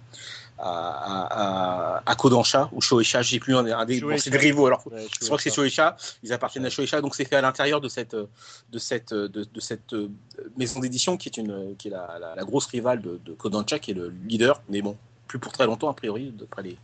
à, 0.59 1.97
à, 2.01 2.03
à 2.07 2.15
Kodansha 2.15 2.69
ou 2.73 2.81
Shoeisha, 2.81 3.23
j'ai 3.23 3.41
plus 3.41 3.57
un, 3.57 3.67
un 3.67 3.85
des, 3.85 4.01
bon, 4.01 4.17
c'est 4.19 4.31
des 4.31 4.39
rivaux. 4.39 4.67
Alors, 4.67 4.83
Ouais, 4.87 5.07
je 5.21 5.25
crois 5.25 5.37
que 5.37 5.43
c'est 5.43 5.55
Shoeisha. 5.55 5.97
Ils 6.23 6.33
appartiennent 6.33 6.67
à 6.67 6.71
Shoeisha, 6.71 7.01
donc 7.01 7.15
c'est 7.15 7.25
fait 7.25 7.37
à 7.37 7.41
l'intérieur 7.41 7.81
de 7.81 7.89
cette 7.89 8.15
de 8.15 8.79
cette 8.79 9.13
de, 9.15 9.45
de 9.45 9.61
cette 9.61 9.93
euh, 9.93 10.09
maison 10.57 10.81
d'édition 10.81 11.17
qui 11.17 11.29
est 11.29 11.37
une 11.37 11.75
qui 11.77 11.89
est 11.89 11.91
la, 11.91 12.19
la, 12.21 12.35
la 12.35 12.45
grosse 12.45 12.67
rivale 12.67 13.01
de, 13.01 13.21
de 13.25 13.33
Kodansha, 13.33 13.79
qui 13.79 13.91
est 13.93 13.95
le 13.95 14.13
leader, 14.27 14.63
mais 14.69 14.83
bon, 14.83 14.97
plus 15.27 15.39
pour 15.39 15.53
très 15.53 15.67
longtemps 15.67 15.91
a 15.91 15.95
priori, 15.95 16.33
d'après 16.37 16.63
les 16.63 16.79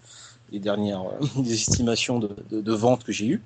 les 0.50 0.58
dernières 0.58 1.02
euh, 1.02 1.26
les 1.42 1.52
estimations 1.52 2.18
de, 2.18 2.34
de, 2.50 2.60
de 2.60 2.72
vente 2.72 3.04
que 3.04 3.12
j'ai 3.12 3.26
eues. 3.26 3.42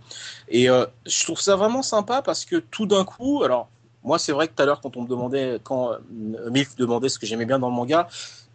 Et 0.49 0.71
euh, 0.71 0.87
je 1.07 1.25
trouve 1.25 1.41
ça 1.41 1.57
vraiment 1.57 1.83
sympa 1.83 2.23
parce 2.23 2.45
que 2.45 2.57
tout 2.57 2.87
d'un 2.87 3.05
coup, 3.05 3.43
alors 3.43 3.69
moi 4.05 4.19
c'est 4.19 4.33
vrai 4.33 4.49
que 4.49 4.55
tout 4.55 4.63
à 4.63 4.67
l'heure 4.67 4.81
quand 4.81 4.97
on 4.97 5.03
me 5.03 5.09
demandait, 5.09 5.61
quand 5.63 5.93
euh, 5.93 6.51
Milk 6.51 6.77
demandait 6.77 7.09
ce 7.09 7.19
que 7.19 7.27
j'aimais 7.27 7.47
bien 7.47 7.59
dans 7.59 7.69
le 7.69 7.75
manga, 7.75 8.09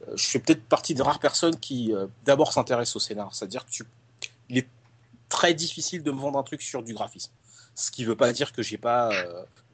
euh, 0.07 0.13
je 0.15 0.27
fais 0.27 0.39
peut-être 0.39 0.63
partie 0.63 0.93
des 0.93 1.01
rares 1.01 1.19
personnes 1.19 1.57
qui 1.57 1.93
euh, 1.93 2.07
d'abord 2.25 2.53
s'intéressent 2.53 2.97
au 2.97 2.99
scénar. 2.99 3.33
C'est-à-dire 3.33 3.65
que 3.65 3.71
tu, 3.71 3.83
il 4.49 4.57
est 4.57 4.67
très 5.29 5.53
difficile 5.53 6.03
de 6.03 6.11
me 6.11 6.19
vendre 6.19 6.37
un 6.39 6.43
truc 6.43 6.61
sur 6.61 6.83
du 6.83 6.93
graphisme. 6.93 7.31
Ce 7.75 7.91
qui 7.91 8.03
veut 8.03 8.15
pas 8.15 8.31
dire 8.33 8.51
que 8.51 8.63
j'ai 8.63 8.77
pas 8.77 9.11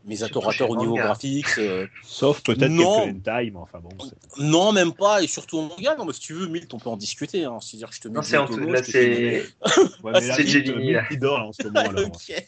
mes 0.06 0.24
adorateurs 0.24 0.70
au 0.70 0.76
niveau 0.76 0.92
manga. 0.92 1.04
graphique. 1.06 1.46
euh, 1.58 1.88
Sauf 2.04 2.42
peut-être 2.44 2.70
Non. 2.72 3.06
quelques 3.06 3.26
mais 3.54 3.60
enfin 3.60 3.80
bon. 3.80 3.90
c'est- 4.04 4.42
non, 4.42 4.72
même 4.72 4.94
pas. 4.94 5.24
Et 5.24 5.28
surtout 5.28 5.60
en 5.60 5.62
manga, 5.64 5.96
non, 5.98 6.06
mais 6.06 6.14
si 6.14 6.20
tu 6.20 6.34
veux, 6.34 6.48
Milt, 6.48 6.74
on 6.74 6.78
peut 6.80 6.90
en 6.90 6.98
discuter. 6.98 7.46
Hein. 7.46 7.58
C'est-à-dire 7.62 7.90
que 7.90 7.96
je 7.96 8.02
te 8.02 8.08
mets 8.10 8.16
Non, 8.16 8.22
c'est 8.22 8.38
en 8.38 8.46
dessous. 8.46 8.60
Là, 8.60 8.84
c'est. 8.84 9.46
Ah, 10.06 10.22
c'est 10.22 10.46
Gemini, 10.48 10.96
il 11.12 11.20
dort 11.20 11.40
en 11.48 11.52
ce 11.54 11.68
moment. 11.68 11.80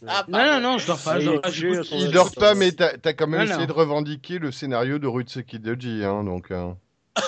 Ah, 0.07 0.25
Non, 0.27 0.37
non, 0.45 0.59
non, 0.61 0.77
je 0.77 0.87
dors 0.87 0.99
pas. 0.99 1.19
Je 1.19 1.25
dors 1.25 1.41
pas. 1.41 1.49
Il 1.95 2.11
dort 2.11 2.31
pas, 2.31 2.55
mais 2.55 2.71
t'as 2.71 2.91
as 3.03 3.13
quand 3.13 3.27
même 3.27 3.39
Non, 3.39 3.45
essayé 3.45 3.59
non. 3.61 3.65
de 3.67 3.71
revendiquer 3.73 4.39
le 4.39 4.51
scénario 4.51 4.99
de 4.99 5.07
Rutsuki 5.07 5.59
Doji, 5.59 6.03
hein, 6.03 6.23
donc. 6.23 6.51
euh. 6.51 6.71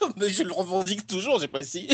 mais 0.16 0.30
je 0.30 0.42
le 0.42 0.52
revendique 0.52 1.06
toujours, 1.06 1.40
j'ai 1.40 1.48
pas 1.48 1.60
essayé. 1.60 1.90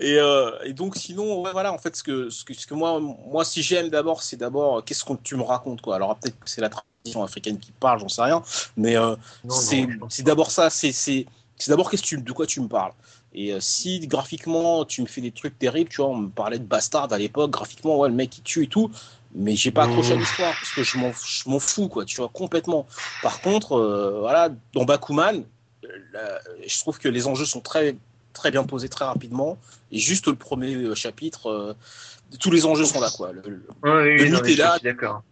Et, 0.00 0.18
euh, 0.18 0.50
et 0.64 0.72
donc 0.72 0.96
sinon, 0.96 1.42
ouais, 1.42 1.52
voilà, 1.52 1.72
en 1.72 1.78
fait, 1.78 1.94
ce 1.96 2.02
que, 2.02 2.30
ce 2.30 2.44
que, 2.44 2.54
ce 2.54 2.66
que 2.66 2.74
moi, 2.74 3.00
moi, 3.00 3.44
si 3.44 3.62
j'aime 3.62 3.88
d'abord, 3.88 4.22
c'est 4.22 4.36
d'abord 4.36 4.78
euh, 4.78 4.80
qu'est-ce 4.82 5.04
que 5.04 5.12
tu 5.22 5.36
me 5.36 5.42
racontes, 5.42 5.80
quoi. 5.80 5.96
Alors 5.96 6.16
peut-être 6.16 6.38
que 6.38 6.48
c'est 6.48 6.60
la 6.60 6.70
tradition 6.70 7.22
africaine 7.22 7.58
qui 7.58 7.72
parle, 7.72 8.00
j'en 8.00 8.08
sais 8.08 8.22
rien, 8.22 8.42
mais 8.76 8.96
euh, 8.96 9.14
c'est 9.48 10.22
d'abord 10.22 10.50
ça, 10.50 10.70
c'est 10.70 11.26
d'abord 11.68 11.90
qu'est-ce 11.90 12.16
que 12.16 12.20
de 12.20 12.32
quoi 12.32 12.46
tu 12.46 12.60
me 12.60 12.68
parles. 12.68 12.92
Et 13.34 13.52
euh, 13.52 13.58
si 13.60 14.06
graphiquement 14.06 14.84
tu 14.84 15.02
me 15.02 15.06
fais 15.06 15.20
des 15.20 15.32
trucs 15.32 15.58
terribles, 15.58 15.90
tu 15.90 15.96
vois, 15.96 16.10
on 16.10 16.16
me 16.16 16.28
parlait 16.28 16.58
de 16.58 16.64
Bastard 16.64 17.12
à 17.12 17.18
l'époque, 17.18 17.50
graphiquement, 17.50 17.98
ouais, 17.98 18.08
le 18.08 18.14
mec 18.14 18.38
il 18.38 18.42
tue 18.42 18.64
et 18.64 18.68
tout, 18.68 18.90
mais 19.34 19.56
j'ai 19.56 19.72
pas 19.72 19.84
accroché 19.84 20.12
à 20.12 20.16
l'histoire 20.16 20.54
parce 20.54 20.72
que 20.72 20.84
je 20.84 20.98
m'en 21.48 21.58
fous, 21.58 21.88
quoi, 21.88 22.04
tu 22.04 22.16
vois, 22.16 22.28
complètement. 22.28 22.86
Par 23.22 23.40
contre, 23.40 23.72
euh, 23.72 24.20
voilà, 24.20 24.50
dans 24.72 24.84
Bakuman, 24.84 25.42
la- 26.12 26.40
je 26.66 26.78
trouve 26.78 26.98
que 26.98 27.08
les 27.08 27.26
enjeux 27.26 27.44
sont 27.46 27.60
très 27.60 27.96
très 28.32 28.50
bien 28.50 28.64
posés 28.64 28.88
très 28.88 29.04
rapidement 29.04 29.58
et 29.92 29.98
juste 29.98 30.26
le 30.26 30.34
premier 30.34 30.74
euh, 30.74 30.94
chapitre, 30.96 31.46
euh, 31.48 31.74
tous 32.40 32.50
les 32.50 32.66
enjeux 32.66 32.84
sont 32.84 33.00
là, 33.00 33.10
quoi. 33.16 33.32
Le- 33.32 33.42
le- 33.46 33.66
Ouais, 33.84 34.02
oui, 34.02 34.16
Le 34.18 34.22
oui, 34.24 34.30
non, 34.30 34.36
mythe 34.38 34.46
mais 34.46 34.52
est 34.54 34.56
là. 34.56 34.78
d'accord. 34.82 35.22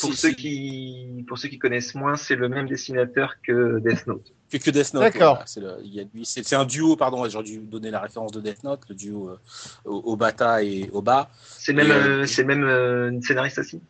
Pour 0.00 0.12
ceux 0.14 0.30
qui, 0.32 1.24
pour 1.28 1.38
ceux 1.38 1.48
qui 1.48 1.58
connaissent 1.58 1.94
moins, 1.94 2.16
c'est 2.16 2.34
le 2.34 2.48
même 2.48 2.66
dessinateur 2.66 3.34
que 3.46 3.78
Death 3.80 4.06
Note. 4.06 4.32
que, 4.50 4.56
que 4.58 4.70
Death 4.70 4.94
Note. 4.94 5.02
D'accord. 5.02 5.44
voilà. 5.54 5.78
C'est 6.24 6.54
un 6.54 6.64
duo, 6.64 6.96
pardon, 6.96 7.28
j'aurais 7.28 7.44
dû 7.44 7.58
donner 7.58 7.90
la 7.90 8.00
référence 8.00 8.32
de 8.32 8.40
Death 8.40 8.64
Note, 8.64 8.80
le 8.88 8.94
duo 8.94 9.28
euh, 9.30 9.38
Obata 9.84 10.62
et 10.62 10.88
Oba. 10.92 11.30
C'est 11.58 11.72
le 11.72 11.84
même, 11.84 11.90
Et, 11.90 11.94
euh, 11.94 12.22
euh, 12.22 12.26
c'est 12.26 12.44
même 12.44 12.64
euh, 12.64 13.20
scénariste 13.22 13.58
aussi? 13.58 13.80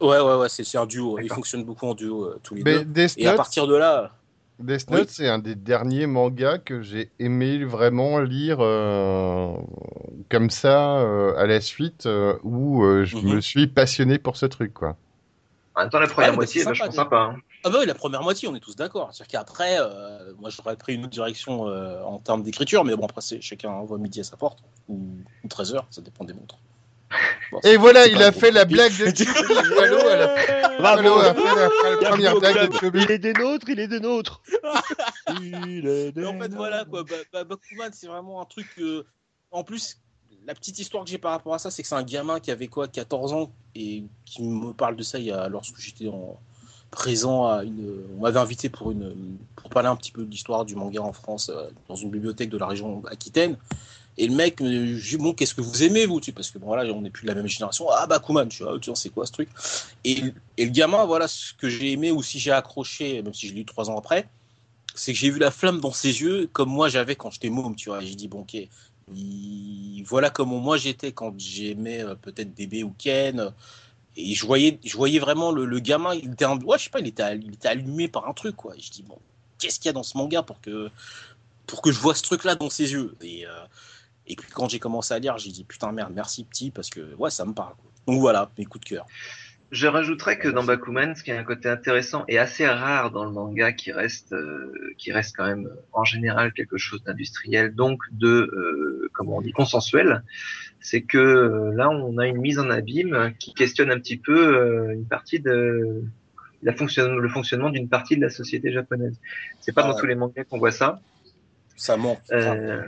Ouais, 0.00 0.20
ouais, 0.20 0.34
ouais, 0.36 0.48
c'est 0.48 0.64
c'est 0.64 0.78
un 0.78 0.86
duo. 0.86 1.18
Ils 1.18 1.30
fonctionnent 1.32 1.64
beaucoup 1.64 1.86
en 1.86 1.94
duo, 1.94 2.24
euh, 2.24 2.40
tous 2.42 2.54
les 2.54 2.62
Mais 2.62 2.84
deux. 2.84 2.84
Death 3.06 3.14
Et 3.18 3.26
à 3.28 3.34
partir 3.34 3.66
de 3.66 3.76
là, 3.76 4.10
Death 4.58 4.86
Oui. 4.90 4.98
Note, 4.98 5.10
c'est 5.10 5.28
un 5.28 5.38
des 5.38 5.54
derniers 5.54 6.06
mangas 6.06 6.58
que 6.58 6.82
j'ai 6.82 7.10
aimé 7.18 7.64
vraiment 7.64 8.20
lire 8.20 8.58
euh, 8.60 9.54
comme 10.30 10.50
ça 10.50 10.98
euh, 11.00 11.34
à 11.36 11.46
la 11.46 11.60
suite, 11.60 12.06
euh, 12.06 12.38
où 12.44 12.84
euh, 12.84 13.04
je 13.04 13.16
Mhm. 13.16 13.34
me 13.34 13.40
suis 13.40 13.66
passionné 13.66 14.18
pour 14.18 14.36
ce 14.36 14.46
truc, 14.46 14.72
quoi. 14.72 14.96
En 15.74 15.80
même 15.80 15.90
temps, 15.90 15.98
la 16.00 16.06
première 16.06 16.34
moitié 16.34 16.60
c'est 16.62 16.66
est 16.66 16.70
vachement 16.70 16.92
sympa, 16.92 17.02
sympa. 17.04 17.16
hein. 17.16 17.36
ah 17.64 17.70
bah 17.70 17.78
oui, 17.80 17.86
la 17.86 17.94
première 17.94 18.22
moitié, 18.22 18.46
on 18.46 18.54
est 18.54 18.60
tous 18.60 18.76
d'accord. 18.76 19.08
C'est-à-dire 19.12 19.40
qu'après, 19.40 19.78
euh, 19.80 20.32
moi 20.38 20.50
j'aurais 20.50 20.76
pris 20.76 20.94
une 20.94 21.04
autre 21.04 21.10
direction 21.10 21.66
euh, 21.68 22.02
en 22.02 22.18
termes 22.18 22.42
d'écriture, 22.42 22.84
mais 22.84 22.94
bon, 22.94 23.06
après, 23.06 23.22
c'est- 23.22 23.40
chacun 23.40 23.80
voit 23.82 23.98
midi 23.98 24.20
à 24.20 24.24
sa 24.24 24.36
porte, 24.36 24.58
ou, 24.88 25.00
ou 25.42 25.48
13 25.48 25.74
heures, 25.74 25.86
ça 25.90 26.02
dépend 26.02 26.24
des 26.24 26.34
montres. 26.34 26.58
Bon, 27.52 27.60
Et 27.64 27.76
voilà, 27.76 28.06
il 28.06 28.22
a 28.22 28.32
fait 28.32 28.50
la 28.50 28.64
blague 28.64 28.92
de 28.96 29.06
Chubby. 29.14 29.24
Wallo 29.76 29.98
à 30.08 30.16
la- 30.16 30.34
Bravo. 30.82 31.20
Il 32.94 33.10
est 33.10 33.18
des 33.18 33.32
nôtres, 33.32 33.68
il 33.68 33.80
est 33.80 33.88
des 33.88 34.00
nôtres. 34.00 34.42
Il 35.40 35.86
est 35.86 36.12
des 36.12 36.20
Mais 36.20 36.26
en 36.26 36.38
fait, 36.38 36.48
voilà, 36.54 36.84
quoi. 36.84 37.04
Ba- 37.04 37.14
Ba- 37.32 37.44
Bakuman, 37.44 37.90
c'est 37.92 38.06
vraiment 38.06 38.40
un 38.42 38.44
truc. 38.44 38.66
que- 38.76 39.04
En 39.50 39.64
plus, 39.64 39.98
la 40.46 40.54
petite 40.54 40.78
histoire 40.78 41.04
que 41.04 41.10
j'ai 41.10 41.18
par 41.18 41.32
rapport 41.32 41.54
à 41.54 41.58
ça, 41.58 41.70
c'est 41.70 41.82
que 41.82 41.88
c'est 41.88 41.94
un 41.94 42.02
gamin 42.02 42.40
qui 42.40 42.50
avait 42.50 42.68
quoi, 42.68 42.88
14 42.88 43.32
ans, 43.32 43.50
et 43.74 44.04
qui 44.24 44.42
me 44.42 44.72
parle 44.72 44.96
de 44.96 45.02
ça 45.02 45.18
il 45.18 45.26
y 45.26 45.32
a, 45.32 45.48
lorsque 45.48 45.78
j'étais 45.78 46.08
en 46.08 46.38
présent 46.90 47.46
à 47.46 47.62
une. 47.64 48.04
On 48.18 48.22
m'avait 48.22 48.40
invité 48.40 48.68
pour, 48.68 48.90
une, 48.92 49.38
pour 49.56 49.70
parler 49.70 49.88
un 49.88 49.96
petit 49.96 50.12
peu 50.12 50.24
de 50.24 50.30
l'histoire 50.30 50.64
du 50.64 50.74
manga 50.74 51.00
en 51.00 51.12
France, 51.12 51.48
euh, 51.54 51.68
dans 51.88 51.94
une 51.96 52.10
bibliothèque 52.10 52.50
de 52.50 52.58
la 52.58 52.66
région 52.66 53.02
Aquitaine. 53.06 53.56
Et 54.18 54.26
le 54.28 54.34
mec, 54.34 54.60
me 54.60 55.00
dit, 55.00 55.16
bon, 55.16 55.32
qu'est-ce 55.32 55.54
que 55.54 55.62
vous 55.62 55.82
aimez, 55.82 56.06
vous 56.06 56.20
Parce 56.34 56.50
que 56.50 56.58
bon, 56.58 56.66
voilà, 56.66 56.92
on 56.92 57.00
n'est 57.00 57.10
plus 57.10 57.22
de 57.24 57.28
la 57.28 57.34
même 57.34 57.46
génération. 57.48 57.86
Ah, 57.90 58.06
tu 58.48 58.62
vois, 58.62 58.78
tu 58.78 58.90
vois, 58.90 58.96
c'est 58.96 59.10
quoi 59.10 59.24
ce 59.26 59.32
truc? 59.32 59.48
Et, 60.04 60.22
et 60.58 60.64
le 60.66 60.70
gamin, 60.70 61.04
voilà, 61.06 61.28
ce 61.28 61.54
que 61.54 61.68
j'ai 61.68 61.92
aimé, 61.92 62.10
ou 62.12 62.22
si 62.22 62.38
j'ai 62.38 62.52
accroché, 62.52 63.22
même 63.22 63.32
si 63.34 63.48
je 63.48 63.54
l'ai 63.54 63.62
eu 63.62 63.64
trois 63.64 63.88
ans 63.90 63.96
après, 63.98 64.28
c'est 64.94 65.12
que 65.12 65.18
j'ai 65.18 65.30
vu 65.30 65.38
la 65.38 65.50
flamme 65.50 65.80
dans 65.80 65.92
ses 65.92 66.20
yeux, 66.20 66.48
comme 66.52 66.68
moi 66.70 66.88
j'avais 66.88 67.16
quand 67.16 67.30
j'étais 67.30 67.50
môme, 67.50 67.76
tu 67.76 67.88
vois. 67.88 68.00
J'ai 68.00 68.14
dit, 68.14 68.28
bon, 68.28 68.40
ok, 68.40 68.56
il- 69.14 70.02
voilà 70.06 70.30
comment 70.30 70.58
moi 70.58 70.76
j'étais 70.76 71.12
quand 71.12 71.34
j'aimais 71.38 72.02
euh, 72.04 72.14
peut-être 72.14 72.54
DB 72.54 72.84
ou 72.84 72.94
Ken. 72.98 73.52
Et 74.16 74.34
je 74.34 74.46
voyais, 74.46 74.78
je 74.84 74.96
voyais 74.96 75.18
vraiment 75.20 75.52
le, 75.52 75.64
le 75.64 75.80
gamin, 75.80 76.14
il 76.14 76.32
était, 76.32 76.44
un, 76.44 76.58
ouais, 76.62 76.78
je 76.78 76.84
sais 76.84 76.90
pas, 76.90 77.00
il 77.00 77.06
était, 77.08 77.36
il 77.38 77.54
était 77.54 77.68
allumé 77.68 78.08
par 78.08 78.28
un 78.28 78.34
truc, 78.34 78.56
quoi. 78.56 78.76
Et 78.76 78.80
je 78.80 78.90
dis, 78.90 79.02
bon, 79.02 79.18
qu'est-ce 79.58 79.78
qu'il 79.80 79.86
y 79.88 79.90
a 79.90 79.92
dans 79.94 80.02
ce 80.02 80.18
manga 80.18 80.42
pour 80.42 80.60
que, 80.60 80.90
pour 81.66 81.82
que 81.82 81.92
je 81.92 81.98
vois 82.00 82.14
ce 82.14 82.22
truc-là 82.22 82.54
dans 82.56 82.70
ses 82.70 82.92
yeux? 82.92 83.16
Et, 83.22 83.46
euh, 83.46 83.64
et 84.26 84.36
puis 84.36 84.50
quand 84.52 84.68
j'ai 84.68 84.78
commencé 84.78 85.12
à 85.14 85.18
lire, 85.18 85.38
j'ai 85.38 85.50
dit, 85.50 85.64
putain, 85.64 85.92
merde, 85.92 86.12
merci 86.14 86.44
petit, 86.44 86.70
parce 86.70 86.90
que, 86.90 87.14
ouais, 87.16 87.30
ça 87.30 87.44
me 87.44 87.52
parle. 87.52 87.74
Donc 88.06 88.20
voilà, 88.20 88.50
mes 88.58 88.64
coups 88.64 88.84
de 88.84 88.88
cœur. 88.94 89.06
Je 89.70 89.86
rajouterais 89.86 90.38
que 90.38 90.48
dans 90.48 90.64
Bakuman, 90.64 91.14
ce 91.16 91.22
qui 91.22 91.32
a 91.32 91.38
un 91.38 91.44
côté 91.44 91.68
intéressant 91.68 92.24
et 92.28 92.38
assez 92.38 92.66
rare 92.66 93.10
dans 93.10 93.24
le 93.24 93.30
manga, 93.30 93.72
qui 93.72 93.90
reste, 93.90 94.34
euh, 94.34 94.70
qui 94.98 95.12
reste 95.12 95.34
quand 95.34 95.46
même 95.46 95.66
euh, 95.66 95.80
en 95.94 96.04
général 96.04 96.52
quelque 96.52 96.76
chose 96.76 97.02
d'industriel, 97.04 97.74
donc 97.74 98.02
de, 98.10 98.28
euh, 98.28 99.08
comment 99.14 99.38
on 99.38 99.40
dit, 99.40 99.52
consensuel, 99.52 100.24
c'est 100.80 101.00
que 101.00 101.16
euh, 101.16 101.72
là, 101.74 101.88
on 101.88 102.18
a 102.18 102.26
une 102.26 102.36
mise 102.38 102.58
en 102.58 102.68
abîme 102.68 103.32
qui 103.38 103.54
questionne 103.54 103.90
un 103.90 103.98
petit 103.98 104.18
peu 104.18 104.92
une 104.92 105.06
partie 105.06 105.40
de 105.40 106.04
la 106.62 106.74
fonction, 106.74 107.06
le 107.08 107.28
fonctionnement 107.30 107.70
d'une 107.70 107.88
partie 107.88 108.16
de 108.16 108.20
la 108.20 108.30
société 108.30 108.72
japonaise. 108.72 109.18
C'est 109.60 109.72
pas 109.72 109.82
Ah 109.84 109.88
dans 109.88 109.94
ouais. 109.94 110.00
tous 110.00 110.06
les 110.06 110.14
mangas 110.14 110.44
qu'on 110.44 110.58
voit 110.58 110.70
ça. 110.70 111.00
Ça 111.76 111.96
manque. 111.96 112.20
Enfin, 112.30 112.56
Euh, 112.56 112.82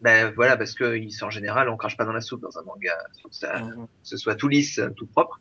ben 0.00 0.32
voilà, 0.34 0.56
parce 0.56 0.74
que 0.74 0.96
ils 0.96 1.12
sont 1.12 1.26
en 1.26 1.30
général, 1.30 1.68
on 1.68 1.76
crache 1.76 1.96
pas 1.96 2.04
dans 2.04 2.12
la 2.12 2.20
soupe 2.20 2.40
dans 2.40 2.56
un 2.58 2.62
manga, 2.62 2.96
faut 3.22 3.28
que, 3.28 3.34
ça, 3.34 3.60
que 3.60 3.86
ce 4.02 4.16
soit 4.16 4.36
tout 4.36 4.48
lisse, 4.48 4.80
tout 4.96 5.06
propre. 5.06 5.40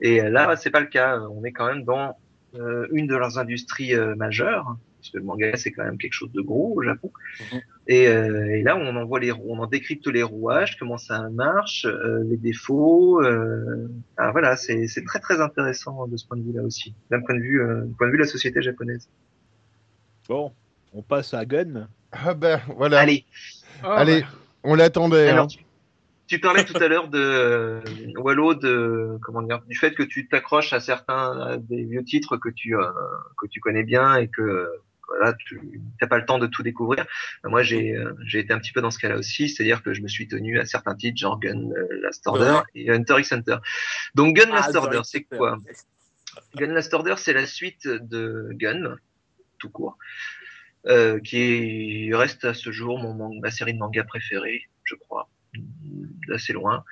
Et 0.00 0.20
là, 0.20 0.56
c'est 0.56 0.70
pas 0.70 0.80
le 0.80 0.86
cas. 0.86 1.20
On 1.20 1.44
est 1.44 1.52
quand 1.52 1.66
même 1.66 1.84
dans 1.84 2.16
euh, 2.56 2.86
une 2.92 3.06
de 3.06 3.16
leurs 3.16 3.38
industries 3.38 3.94
euh, 3.94 4.14
majeures, 4.16 4.76
parce 4.98 5.10
que 5.10 5.18
le 5.18 5.24
manga 5.24 5.56
c'est 5.56 5.72
quand 5.72 5.84
même 5.84 5.98
quelque 5.98 6.12
chose 6.12 6.32
de 6.32 6.40
gros 6.40 6.74
au 6.76 6.82
Japon. 6.82 7.10
Mhm. 7.52 7.60
Et, 7.88 8.06
euh, 8.08 8.56
et 8.56 8.62
là, 8.62 8.76
on 8.76 8.94
en 8.94 9.04
voit 9.04 9.20
les, 9.20 9.32
on 9.32 9.58
en 9.58 9.66
décrypte 9.66 10.06
les 10.06 10.22
rouages, 10.22 10.78
comment 10.78 10.98
ça 10.98 11.28
marche, 11.30 11.86
euh, 11.86 12.22
les 12.24 12.36
défauts. 12.36 13.22
Euh, 13.22 13.88
ah, 14.16 14.30
voilà, 14.30 14.56
c'est 14.56 14.86
très 15.04 15.18
très 15.18 15.40
intéressant 15.40 16.06
de 16.06 16.16
ce 16.16 16.26
point 16.26 16.36
de 16.36 16.42
vue-là 16.42 16.62
aussi, 16.62 16.94
d'un 17.10 17.20
point 17.20 17.34
de 17.34 17.40
vue, 17.40 17.60
euh, 17.60 17.82
du 17.82 17.94
point 17.94 18.06
de 18.06 18.12
vue 18.12 18.18
de 18.18 18.22
la 18.22 18.28
société 18.28 18.62
japonaise. 18.62 19.08
Bon, 20.28 20.52
on 20.92 21.02
passe 21.02 21.34
à 21.34 21.44
Gun. 21.44 21.88
Ah 22.12 22.34
ben 22.34 22.60
voilà. 22.76 23.00
Allez, 23.00 23.24
Oh, 23.84 23.88
Allez, 23.88 24.24
on 24.62 24.74
l'attendait. 24.76 25.28
alors 25.28 25.44
hein. 25.44 25.48
tu, 25.48 25.64
tu 26.28 26.38
parlais 26.38 26.64
tout 26.64 26.76
à 26.76 26.86
l'heure 26.86 27.08
de 27.08 27.18
euh, 27.18 27.80
Wallo, 28.16 28.54
de 28.54 29.18
comment 29.22 29.42
dire, 29.42 29.60
du 29.66 29.76
fait 29.76 29.92
que 29.92 30.04
tu 30.04 30.28
t'accroches 30.28 30.72
à 30.72 30.78
certains 30.78 31.40
à 31.40 31.56
des 31.56 31.82
vieux 31.84 32.04
titres 32.04 32.36
que 32.36 32.48
tu 32.48 32.76
euh, 32.76 32.84
que 33.38 33.46
tu 33.48 33.58
connais 33.60 33.82
bien 33.82 34.14
et 34.16 34.28
que 34.28 34.68
voilà, 35.08 35.32
tu 35.34 35.80
n'as 36.00 36.06
pas 36.06 36.16
le 36.18 36.24
temps 36.24 36.38
de 36.38 36.46
tout 36.46 36.62
découvrir. 36.62 37.04
Ben, 37.42 37.50
Moi, 37.50 37.62
j'ai 37.64 37.96
euh, 37.96 38.14
j'ai 38.24 38.38
été 38.38 38.52
un 38.52 38.58
petit 38.60 38.72
peu 38.72 38.80
dans 38.80 38.92
ce 38.92 39.00
cas-là 39.00 39.16
aussi, 39.16 39.48
c'est-à-dire 39.48 39.82
que 39.82 39.92
je 39.94 40.00
me 40.00 40.06
suis 40.08 40.28
tenu 40.28 40.60
à 40.60 40.64
certains 40.64 40.94
titres, 40.94 41.18
genre 41.18 41.40
Gun 41.40 41.70
euh, 41.72 41.88
Last 42.02 42.24
Order 42.28 42.60
et 42.76 42.88
Hunter 42.90 43.16
x 43.18 43.32
Hunter. 43.32 43.56
Donc 44.14 44.36
Gun 44.36 44.50
Last 44.52 44.70
Ah, 44.74 44.78
Order, 44.78 45.00
Direct 45.02 45.08
c'est 45.10 45.22
quoi? 45.24 45.58
Gun 46.54 46.68
Last 46.72 46.94
Order, 46.94 47.14
c'est 47.16 47.32
la 47.32 47.46
suite 47.46 47.88
de 47.88 48.50
Gun, 48.52 48.96
tout 49.58 49.70
court, 49.70 49.98
euh, 50.86 51.20
qui 51.20 52.12
reste 52.12 52.44
à 52.44 52.54
ce 52.54 52.72
jour 52.72 52.98
mon 52.98 53.40
ma 53.40 53.50
série 53.50 53.74
de 53.74 53.78
manga 53.78 54.02
préférée, 54.04 54.62
je 54.84 54.94
crois, 54.96 55.28
d'assez 56.28 56.52
loin. 56.52 56.84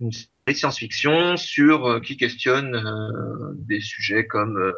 Une 0.00 0.12
série 0.12 0.28
de 0.48 0.52
science-fiction 0.52 1.36
sur 1.36 1.86
euh, 1.86 2.00
qui 2.00 2.16
questionne 2.16 2.74
euh, 2.74 3.52
des 3.54 3.80
sujets 3.80 4.26
comme 4.26 4.58
euh, 4.58 4.72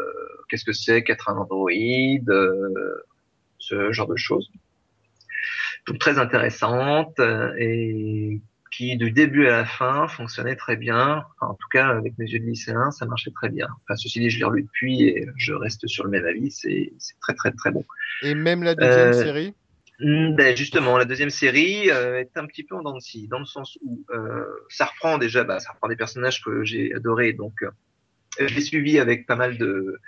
qu'est-ce 0.48 0.64
que 0.64 0.72
c'est 0.72 1.02
qu'être 1.02 1.28
un 1.28 1.36
androïde, 1.36 2.30
euh, 2.30 2.94
ce 3.58 3.90
genre 3.92 4.08
de 4.08 4.16
choses. 4.16 4.50
Donc 5.86 5.98
très 5.98 6.18
intéressante 6.18 7.18
et 7.58 8.40
qui 8.76 8.96
du 8.96 9.10
début 9.10 9.46
à 9.46 9.58
la 9.58 9.64
fin 9.64 10.08
fonctionnait 10.08 10.56
très 10.56 10.76
bien. 10.76 11.24
Enfin, 11.36 11.52
en 11.52 11.54
tout 11.54 11.68
cas, 11.70 11.88
avec 11.88 12.18
mes 12.18 12.26
yeux 12.26 12.40
de 12.40 12.44
lycéen, 12.44 12.90
ça 12.90 13.06
marchait 13.06 13.30
très 13.30 13.48
bien. 13.48 13.68
Enfin, 13.82 13.96
ceci 13.96 14.20
dit, 14.20 14.30
je 14.30 14.38
l'ai 14.38 14.44
relu 14.44 14.62
depuis 14.62 15.02
et 15.08 15.28
je 15.36 15.52
reste 15.52 15.86
sur 15.86 16.04
le 16.04 16.10
même 16.10 16.26
avis. 16.26 16.50
C'est 16.50 16.92
très 17.20 17.34
très 17.34 17.52
très 17.52 17.70
bon. 17.70 17.84
Et 18.22 18.34
même 18.34 18.62
la 18.62 18.74
deuxième 18.74 19.08
Euh, 19.08 19.12
série? 19.12 19.54
Mm, 20.00 20.34
Ben 20.34 20.56
justement, 20.56 20.98
la 20.98 21.04
deuxième 21.04 21.30
série 21.30 21.90
euh, 21.90 22.18
est 22.18 22.36
un 22.36 22.46
petit 22.46 22.64
peu 22.64 22.74
en 22.74 22.82
dents 22.82 22.94
de 22.94 23.00
scie, 23.00 23.28
dans 23.28 23.38
le 23.38 23.44
sens 23.44 23.78
où 23.84 24.04
euh, 24.10 24.44
ça 24.68 24.86
reprend 24.86 25.18
déjà, 25.18 25.44
bah, 25.44 25.60
ça 25.60 25.72
reprend 25.72 25.88
des 25.88 25.96
personnages 25.96 26.42
que 26.42 26.64
j'ai 26.64 26.92
adorés, 26.94 27.32
donc 27.32 27.54
je 28.40 28.52
l'ai 28.52 28.60
suivi 28.60 28.98
avec 28.98 29.26
pas 29.26 29.36
mal 29.36 29.56
de, 29.56 30.00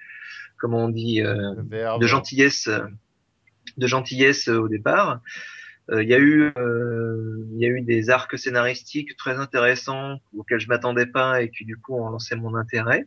comment 0.58 0.86
on 0.86 0.88
dit, 0.88 1.22
de 1.22 2.06
gentillesse, 2.06 2.68
de 3.76 3.86
gentillesse 3.86 4.48
au 4.48 4.66
départ. 4.66 5.20
Euh, 5.90 6.02
Il 6.02 6.08
y 6.08 6.14
a 6.14 6.18
eu, 6.18 6.52
euh, 6.58 7.44
y 7.52 7.64
a 7.64 7.68
eu 7.68 7.80
des 7.80 8.10
arcs 8.10 8.38
scénaristiques 8.38 9.16
très 9.16 9.36
intéressants 9.36 10.18
auxquels 10.36 10.60
je 10.60 10.68
m'attendais 10.68 11.06
pas 11.06 11.42
et 11.42 11.50
qui 11.50 11.64
du 11.64 11.76
coup 11.76 11.94
ont 11.94 12.10
lancé 12.10 12.34
mon 12.34 12.54
intérêt. 12.54 13.06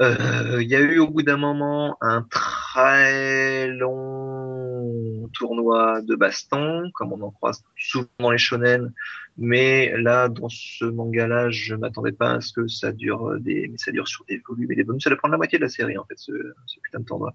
Euh, 0.00 0.58
Il 0.60 0.68
y 0.68 0.76
a 0.76 0.80
eu 0.80 0.98
au 0.98 1.08
bout 1.08 1.22
d'un 1.22 1.36
moment 1.36 1.96
un 2.00 2.22
très 2.22 3.68
long 3.68 5.28
tournoi 5.32 6.00
de 6.02 6.14
baston, 6.14 6.90
comme 6.94 7.12
on 7.12 7.20
en 7.20 7.30
croise 7.30 7.62
souvent 7.76 8.06
dans 8.20 8.30
les 8.30 8.38
shonen, 8.38 8.92
mais 9.36 9.94
là 9.98 10.28
dans 10.28 10.48
ce 10.48 10.84
manga-là, 10.84 11.50
je 11.50 11.74
m'attendais 11.74 12.12
pas 12.12 12.34
à 12.34 12.40
ce 12.40 12.52
que 12.52 12.66
ça 12.68 12.92
dure 12.92 13.38
des, 13.40 13.68
mais 13.68 13.78
ça 13.78 13.90
dure 13.90 14.08
sur 14.08 14.24
des 14.26 14.40
volumes 14.46 14.72
et 14.72 14.76
des 14.76 14.82
volumes. 14.82 15.00
Ça 15.00 15.10
doit 15.10 15.18
prendre 15.18 15.32
la 15.32 15.38
moitié 15.38 15.58
de 15.58 15.64
la 15.64 15.68
série 15.68 15.98
en 15.98 16.04
fait, 16.04 16.18
ce, 16.18 16.32
ce 16.66 16.80
putain 16.80 17.00
de 17.00 17.04
tournoi. 17.04 17.34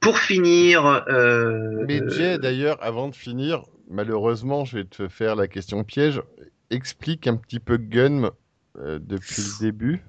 Pour 0.00 0.18
finir, 0.18 0.86
euh, 1.08 1.84
Mais 1.86 2.00
euh, 2.00 2.08
Jay, 2.08 2.38
d'ailleurs, 2.38 2.78
avant 2.82 3.08
de 3.08 3.14
finir, 3.14 3.64
malheureusement, 3.90 4.64
je 4.64 4.78
vais 4.78 4.84
te 4.84 5.08
faire 5.08 5.36
la 5.36 5.48
question 5.48 5.84
piège. 5.84 6.22
Explique 6.70 7.26
un 7.26 7.36
petit 7.36 7.60
peu 7.60 7.76
Gun 7.76 8.30
euh, 8.78 8.98
depuis 9.00 9.42
le 9.42 9.64
début. 9.66 10.02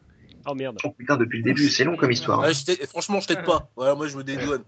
Oh 0.50 0.56
merde. 0.56 0.78
oh 0.86 0.92
putain, 0.92 1.18
depuis 1.18 1.40
le 1.40 1.44
début, 1.44 1.68
c'est 1.68 1.84
long 1.84 1.98
comme 1.98 2.12
histoire. 2.12 2.40
hein. 2.40 2.48
Ouais, 2.48 2.54
je 2.54 2.64
t'ai- 2.66 2.86
franchement, 2.88 3.20
je 3.20 3.28
t'aide 3.28 3.44
pas. 3.44 3.70
Voilà, 3.76 3.96
moi, 3.96 4.08
je 4.08 4.18
me 4.18 4.24
dédouane. 4.24 4.64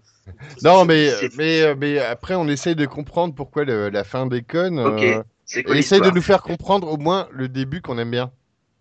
Non, 0.62 0.84
mais, 0.84 1.08
c'est- 1.10 1.36
mais, 1.38 1.62
euh, 1.62 1.74
mais 1.76 1.98
après, 1.98 2.34
on 2.34 2.46
essaye 2.48 2.76
de 2.76 2.84
comprendre 2.86 3.34
pourquoi 3.34 3.64
le- 3.64 3.88
la 3.88 4.04
fin 4.04 4.26
déconne. 4.26 4.78
Ok, 4.78 5.02
euh, 5.02 5.22
quoi 5.64 5.76
essaye 5.76 6.00
de 6.00 6.10
nous 6.10 6.22
faire 6.22 6.42
comprendre 6.42 6.88
au 6.92 6.98
moins 6.98 7.28
le 7.32 7.48
début 7.48 7.80
qu'on 7.80 7.98
aime 7.98 8.10
bien. 8.10 8.30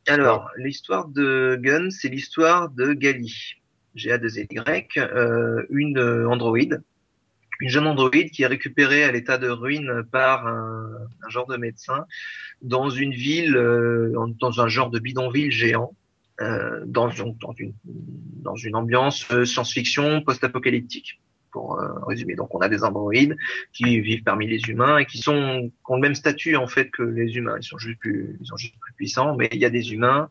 Alors, 0.08 0.50
l'histoire 0.58 1.08
de 1.08 1.58
Gun, 1.62 1.90
c'est 1.90 2.10
l'histoire 2.10 2.70
de 2.70 2.94
Gali, 2.94 3.54
G-A-2-Y, 4.00 4.98
euh, 4.98 5.66
une 5.70 5.98
euh, 5.98 6.30
androïde, 6.30 6.82
une 7.60 7.70
jeune 7.70 7.88
androïde 7.88 8.32
qui 8.32 8.44
est 8.44 8.48
récupérée 8.48 9.04
à 9.04 9.12
l'état 9.12 9.38
de 9.38 9.50
ruine 9.50 10.04
par 10.12 10.48
un, 10.48 10.90
genre 11.28 11.48
de 11.48 11.58
médecin 11.58 12.06
dans 12.62 12.90
une 12.90 13.12
ville, 13.12 13.58
euh, 13.58 14.14
dans 14.40 14.62
un 14.62 14.68
genre 14.68 14.90
de 14.90 15.00
bidonville 15.00 15.52
géant, 15.52 15.94
dans, 16.86 17.10
une- 17.10 18.76
ambiance 18.76 19.28
science-fiction 19.44 20.22
post-apocalyptique. 20.22 21.20
Pour 21.52 21.82
résumer, 22.08 22.36
donc 22.36 22.54
on 22.54 22.60
a 22.60 22.70
des 22.70 22.84
androïdes 22.84 23.36
qui 23.74 24.00
vivent 24.00 24.24
parmi 24.24 24.48
les 24.48 24.62
humains 24.70 25.00
et 25.00 25.06
qui 25.06 25.18
sont 25.18 25.72
ont 25.90 25.96
le 25.96 26.02
même 26.02 26.14
statut 26.14 26.56
en 26.56 26.68
fait 26.68 26.92
que 26.92 27.02
les 27.02 27.36
humains. 27.36 27.58
Ils 27.60 27.66
sont 27.66 27.80
juste 27.80 28.00
plus 28.00 28.38
puissants, 28.96 29.36
mais 29.36 29.50
il 29.52 29.58
y 29.58 29.66
a 29.66 29.72
des 29.72 29.92
humains, 29.92 30.30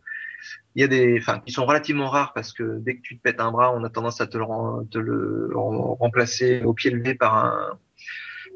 il 0.75 0.81
y 0.83 0.85
a 0.85 0.89
des, 0.89 1.19
enfin, 1.19 1.41
qui 1.41 1.53
sont 1.53 1.67
relativement 1.67 2.09
rares 2.09 2.33
parce 2.33 2.53
que 2.53 2.79
dès 2.81 2.97
que 2.97 3.03
tu 3.03 3.17
te 3.17 3.23
pètes 3.23 3.41
un 3.41 3.51
bras, 3.51 3.75
on 3.75 3.83
a 3.85 3.91
tendance 3.91 4.21
à 4.21 4.27
te 4.27 4.37
le, 4.39 5.51
remplacer 5.55 6.63
au 6.63 6.73
pied 6.75 6.91
levé 6.91 7.15
par 7.15 7.35
un 7.35 7.79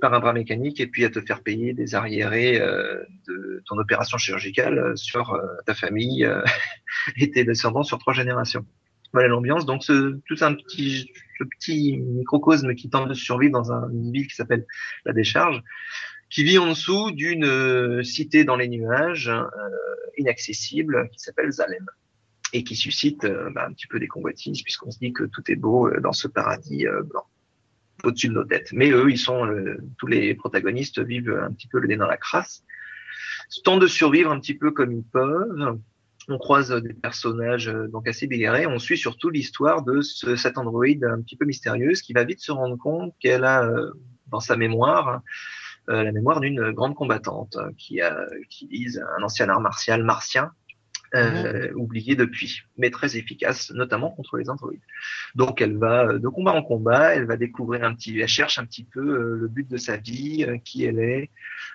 par 0.00 0.12
un 0.14 0.18
bras 0.18 0.32
mécanique 0.32 0.80
et 0.80 0.88
puis 0.88 1.04
à 1.04 1.10
te 1.10 1.20
faire 1.20 1.42
payer 1.42 1.74
des 1.74 1.94
arriérés 1.94 2.60
euh, 2.60 3.04
de 3.28 3.62
ton 3.66 3.78
opération 3.78 4.18
chirurgicale 4.18 4.76
euh, 4.78 4.96
sur 4.96 5.32
euh, 5.32 5.40
ta 5.64 5.74
famille 5.74 6.28
et 7.16 7.30
tes 7.30 7.44
descendants 7.44 7.84
sur 7.84 7.98
trois 7.98 8.12
générations. 8.12 8.66
Voilà 9.12 9.28
l'ambiance. 9.28 9.64
Donc 9.64 9.82
tout 9.84 10.36
un 10.40 10.54
petit, 10.54 11.08
petit 11.38 11.98
microcosme 11.98 12.74
qui 12.74 12.90
tente 12.90 13.08
de 13.08 13.14
survivre 13.14 13.52
dans 13.52 13.70
un- 13.72 13.88
une 13.90 14.10
ville 14.10 14.26
qui 14.26 14.34
s'appelle 14.34 14.66
la 15.04 15.12
Décharge, 15.12 15.62
qui 16.32 16.44
vit 16.44 16.56
en 16.56 16.70
dessous 16.70 17.10
d'une 17.10 17.44
euh, 17.44 18.02
cité 18.02 18.44
dans 18.44 18.56
les 18.56 18.66
nuages 18.66 19.28
euh, 19.28 19.46
inaccessible 20.16 21.08
qui 21.12 21.18
s'appelle 21.18 21.52
Zalem 21.52 21.86
et 22.54 22.64
qui 22.64 22.74
suscite 22.74 23.24
euh, 23.24 23.50
bah, 23.50 23.66
un 23.68 23.72
petit 23.74 23.86
peu 23.86 24.00
des 24.00 24.08
convoitises 24.08 24.62
puisqu'on 24.62 24.90
se 24.90 24.98
dit 24.98 25.12
que 25.12 25.24
tout 25.24 25.42
est 25.48 25.56
beau 25.56 25.90
dans 26.00 26.12
ce 26.12 26.28
paradis 26.28 26.86
blanc 27.04 27.26
au-dessus 28.02 28.28
de 28.28 28.32
nos 28.32 28.44
têtes. 28.44 28.72
Mais 28.72 28.90
eux, 28.90 29.10
ils 29.10 29.18
sont 29.18 29.46
euh, 29.46 29.76
tous 29.98 30.06
les 30.06 30.34
protagonistes 30.34 31.00
vivent 31.00 31.38
un 31.38 31.52
petit 31.52 31.68
peu 31.68 31.78
le 31.78 31.86
nez 31.86 31.96
dans 31.96 32.06
la 32.06 32.16
crasse, 32.16 32.64
tentent 33.62 33.82
de 33.82 33.86
survivre 33.86 34.32
un 34.32 34.40
petit 34.40 34.54
peu 34.54 34.70
comme 34.70 34.92
ils 34.92 35.04
peuvent. 35.04 35.78
On 36.28 36.38
croise 36.38 36.70
des 36.70 36.94
personnages 36.94 37.66
donc 37.66 38.08
assez 38.08 38.26
bigarrés. 38.26 38.66
On 38.66 38.78
suit 38.78 38.96
surtout 38.96 39.28
l'histoire 39.28 39.82
de 39.82 40.00
ce, 40.00 40.34
cette 40.36 40.56
androïde 40.56 41.04
un 41.04 41.20
petit 41.20 41.36
peu 41.36 41.44
mystérieuse 41.44 42.00
qui 42.00 42.14
va 42.14 42.24
vite 42.24 42.40
se 42.40 42.52
rendre 42.52 42.78
compte 42.78 43.12
qu'elle 43.20 43.44
a 43.44 43.68
dans 44.28 44.40
sa 44.40 44.56
mémoire 44.56 45.20
la 45.88 46.12
mémoire 46.12 46.40
d'une 46.40 46.70
grande 46.72 46.94
combattante 46.94 47.56
euh, 47.56 47.70
qui 47.78 48.00
utilise 48.40 49.02
un 49.18 49.22
ancien 49.22 49.48
art 49.48 49.60
martial 49.60 50.02
martien 50.04 50.52
euh, 51.14 51.70
oublié 51.74 52.16
depuis, 52.16 52.62
mais 52.78 52.90
très 52.90 53.16
efficace, 53.18 53.70
notamment 53.74 54.10
contre 54.10 54.38
les 54.38 54.48
androïdes. 54.48 54.80
Donc 55.34 55.60
elle 55.60 55.76
va 55.76 56.06
euh, 56.06 56.18
de 56.18 56.28
combat 56.28 56.52
en 56.52 56.62
combat, 56.62 57.14
elle 57.14 57.26
va 57.26 57.36
découvrir 57.36 57.84
un 57.84 57.94
petit, 57.94 58.18
elle 58.18 58.26
cherche 58.28 58.58
un 58.58 58.64
petit 58.64 58.84
peu 58.84 59.00
euh, 59.00 59.36
le 59.36 59.48
but 59.48 59.68
de 59.68 59.76
sa 59.76 59.98
vie, 59.98 60.44
euh, 60.48 60.56
qui 60.64 60.84
elle 60.84 60.98
est. 60.98 61.30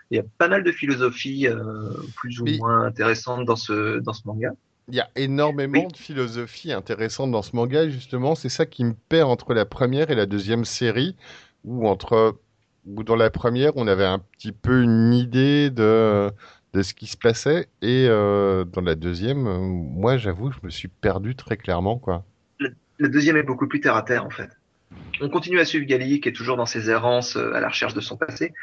Il 0.10 0.18
y 0.18 0.20
a 0.20 0.24
pas 0.40 0.48
mal 0.48 0.64
de 0.64 0.72
philosophies 0.72 1.48
euh, 1.48 1.92
plus 2.16 2.42
ou 2.42 2.46
moins 2.58 2.86
intéressantes 2.86 3.46
dans 3.46 3.56
ce 3.56 4.00
dans 4.00 4.14
ce 4.14 4.22
manga. 4.26 4.54
Il 4.90 4.96
y 4.96 5.02
a 5.02 5.10
énormément 5.16 5.86
Oui. 5.86 5.92
de 5.92 5.98
philosophie 5.98 6.72
intéressante 6.72 7.30
dans 7.32 7.42
ce 7.42 7.56
manga, 7.56 7.84
et 7.84 7.92
justement, 7.92 8.36
c'est 8.36 8.50
ça 8.50 8.66
qui 8.66 8.86
me 8.86 8.94
perd 9.10 9.30
entre 9.30 9.54
la 9.54 9.66
première 9.66 10.10
et 10.12 10.16
la 10.16 10.26
deuxième 10.26 10.64
série, 10.66 11.16
où 11.66 11.88
entre 11.88 12.40
où 12.88 13.04
dans 13.04 13.16
la 13.16 13.30
première, 13.30 13.72
on 13.76 13.88
avait 13.88 14.06
un 14.06 14.20
petit 14.20 14.52
peu 14.52 14.82
une 14.82 15.14
idée 15.14 15.70
de, 15.70 16.32
de 16.74 16.82
ce 16.82 16.94
qui 16.94 17.08
se 17.08 17.18
passait, 17.18 17.68
et 17.82 18.08
euh, 18.10 18.64
dans 18.64 18.82
la 18.82 18.96
deuxième, 18.96 19.48
euh, 19.48 19.60
moi, 19.60 20.18
j'avoue, 20.18 20.52
je 20.52 20.60
me 20.64 20.70
suis 20.70 20.88
perdu 20.88 21.36
très 21.36 21.58
clairement, 21.58 21.98
quoi. 21.98 22.24
Le 23.00 23.10
deuxième 23.10 23.38
est 23.38 23.44
beaucoup 23.44 23.68
plus 23.68 23.80
terre 23.80 23.96
à 23.96 24.02
terre 24.02 24.26
en 24.26 24.32
fait. 24.32 24.50
On 25.22 25.30
continue 25.30 25.60
à 25.60 25.66
suivre 25.66 25.86
Gali 25.86 26.20
qui 26.20 26.30
est 26.30 26.34
toujours 26.34 26.58
dans 26.58 26.66
ses 26.66 26.90
errances 26.90 27.36
euh, 27.36 27.54
à 27.54 27.60
la 27.60 27.68
recherche 27.68 27.94
de 27.94 28.02
son 28.02 28.18
passé 28.18 28.54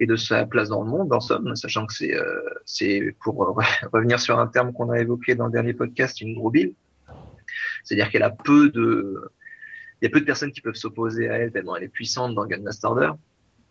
et 0.00 0.06
de 0.06 0.16
sa 0.16 0.46
place 0.46 0.70
dans 0.70 0.82
le 0.82 0.88
monde 0.88 1.12
en 1.12 1.20
somme, 1.20 1.54
sachant 1.56 1.84
que 1.84 1.92
c'est 1.92 2.14
c'est 2.64 3.14
pour 3.22 3.54
revenir 3.92 4.18
sur 4.18 4.38
un 4.38 4.46
terme 4.46 4.72
qu'on 4.72 4.88
a 4.88 4.98
évoqué 4.98 5.34
dans 5.34 5.44
le 5.44 5.52
dernier 5.52 5.74
podcast, 5.74 6.22
une 6.22 6.34
gros 6.34 6.50
bille. 6.50 6.74
C'est-à-dire 7.84 8.10
qu'elle 8.10 8.22
a 8.22 8.30
peu 8.30 8.70
de 8.70 9.30
il 10.00 10.06
y 10.06 10.08
a 10.08 10.10
peu 10.10 10.20
de 10.20 10.24
personnes 10.24 10.52
qui 10.52 10.62
peuvent 10.62 10.74
s'opposer 10.74 11.28
à 11.28 11.34
elle 11.34 11.52
tellement 11.52 11.76
elle 11.76 11.84
est 11.84 11.88
puissante 11.88 12.34
dans 12.34 12.46
Gun 12.46 12.62
Last 12.64 12.82
Order. 12.86 13.12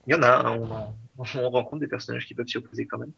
Il 0.08 0.14
y 0.14 0.16
en 0.16 0.24
a, 0.24 0.48
hein, 0.48 0.94
on, 1.18 1.24
on 1.40 1.50
rencontre 1.50 1.80
des 1.80 1.88
personnages 1.88 2.26
qui 2.26 2.34
peuvent 2.34 2.48
s'y 2.48 2.58
opposer 2.58 2.86
quand 2.86 2.98
même. 2.98 3.12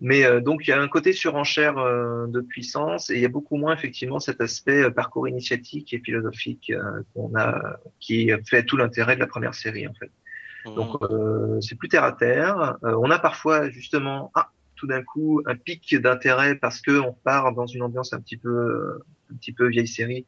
Mais 0.00 0.24
euh, 0.24 0.40
donc 0.40 0.66
il 0.66 0.70
y 0.70 0.72
a 0.72 0.80
un 0.80 0.88
côté 0.88 1.12
surenchère 1.12 1.78
euh, 1.78 2.26
de 2.26 2.40
puissance 2.40 3.10
et 3.10 3.16
il 3.16 3.20
y 3.20 3.26
a 3.26 3.28
beaucoup 3.28 3.56
moins 3.56 3.74
effectivement 3.74 4.20
cet 4.20 4.40
aspect 4.40 4.84
euh, 4.84 4.90
parcours 4.90 5.28
initiatique 5.28 5.92
et 5.92 5.98
philosophique 5.98 6.70
euh, 6.70 7.02
qu'on 7.14 7.34
a, 7.36 7.78
qui 7.98 8.30
fait 8.48 8.64
tout 8.64 8.76
l'intérêt 8.76 9.14
de 9.14 9.20
la 9.20 9.26
première 9.26 9.54
série 9.54 9.86
en 9.86 9.94
fait. 9.94 10.10
Donc 10.64 11.02
euh, 11.02 11.60
c'est 11.60 11.76
plus 11.76 11.88
terre 11.88 12.04
à 12.04 12.12
terre. 12.12 12.76
Euh, 12.84 12.94
on 13.00 13.10
a 13.10 13.18
parfois 13.18 13.70
justement 13.70 14.30
ah, 14.34 14.50
tout 14.76 14.86
d'un 14.86 15.02
coup 15.02 15.42
un 15.46 15.56
pic 15.56 15.94
d'intérêt 15.96 16.54
parce 16.54 16.80
que 16.80 17.00
on 17.00 17.12
part 17.12 17.54
dans 17.54 17.66
une 17.66 17.82
ambiance 17.82 18.12
un 18.12 18.20
petit 18.20 18.36
peu 18.36 19.00
un 19.32 19.36
petit 19.36 19.52
peu 19.52 19.68
vieille 19.68 19.88
série 19.88 20.26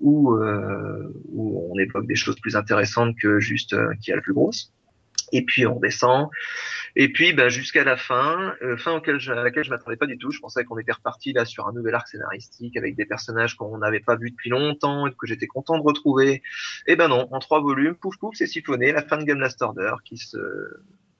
où 0.00 0.34
euh, 0.34 1.12
où 1.32 1.70
on 1.72 1.78
évoque 1.78 2.06
des 2.06 2.16
choses 2.16 2.36
plus 2.40 2.56
intéressantes 2.56 3.14
que 3.20 3.38
juste 3.38 3.74
euh, 3.74 3.92
qui 4.00 4.12
a 4.12 4.16
la 4.16 4.22
plus 4.22 4.34
grosse. 4.34 4.72
Et 5.32 5.44
puis 5.44 5.66
on 5.66 5.78
descend. 5.78 6.28
Et 6.96 7.12
puis 7.12 7.32
bah, 7.32 7.48
jusqu'à 7.48 7.84
la 7.84 7.96
fin, 7.96 8.54
euh, 8.62 8.76
fin 8.76 8.92
auquel 8.96 9.20
je, 9.20 9.32
à 9.32 9.42
laquelle 9.44 9.64
je 9.64 9.70
m'attendais 9.70 9.96
pas 9.96 10.06
du 10.06 10.18
tout. 10.18 10.30
Je 10.30 10.40
pensais 10.40 10.64
qu'on 10.64 10.78
était 10.78 10.92
reparti 10.92 11.32
là 11.32 11.44
sur 11.44 11.68
un 11.68 11.72
nouvel 11.72 11.94
arc 11.94 12.08
scénaristique 12.08 12.76
avec 12.76 12.96
des 12.96 13.06
personnages 13.06 13.56
qu'on 13.56 13.78
n'avait 13.78 14.00
pas 14.00 14.16
vus 14.16 14.30
depuis 14.30 14.50
longtemps 14.50 15.06
et 15.06 15.12
que 15.12 15.26
j'étais 15.26 15.46
content 15.46 15.78
de 15.78 15.82
retrouver. 15.84 16.42
Et 16.86 16.96
ben 16.96 17.08
non, 17.08 17.28
en 17.30 17.38
trois 17.38 17.60
volumes, 17.60 17.94
pouf 17.94 18.16
pouf, 18.18 18.34
c'est 18.34 18.46
siphonné, 18.46 18.92
la 18.92 19.02
fin 19.02 19.18
de 19.18 19.24
Gun 19.24 19.38
Last 19.38 19.62
Order 19.62 19.92
qui 20.04 20.16
se 20.18 20.38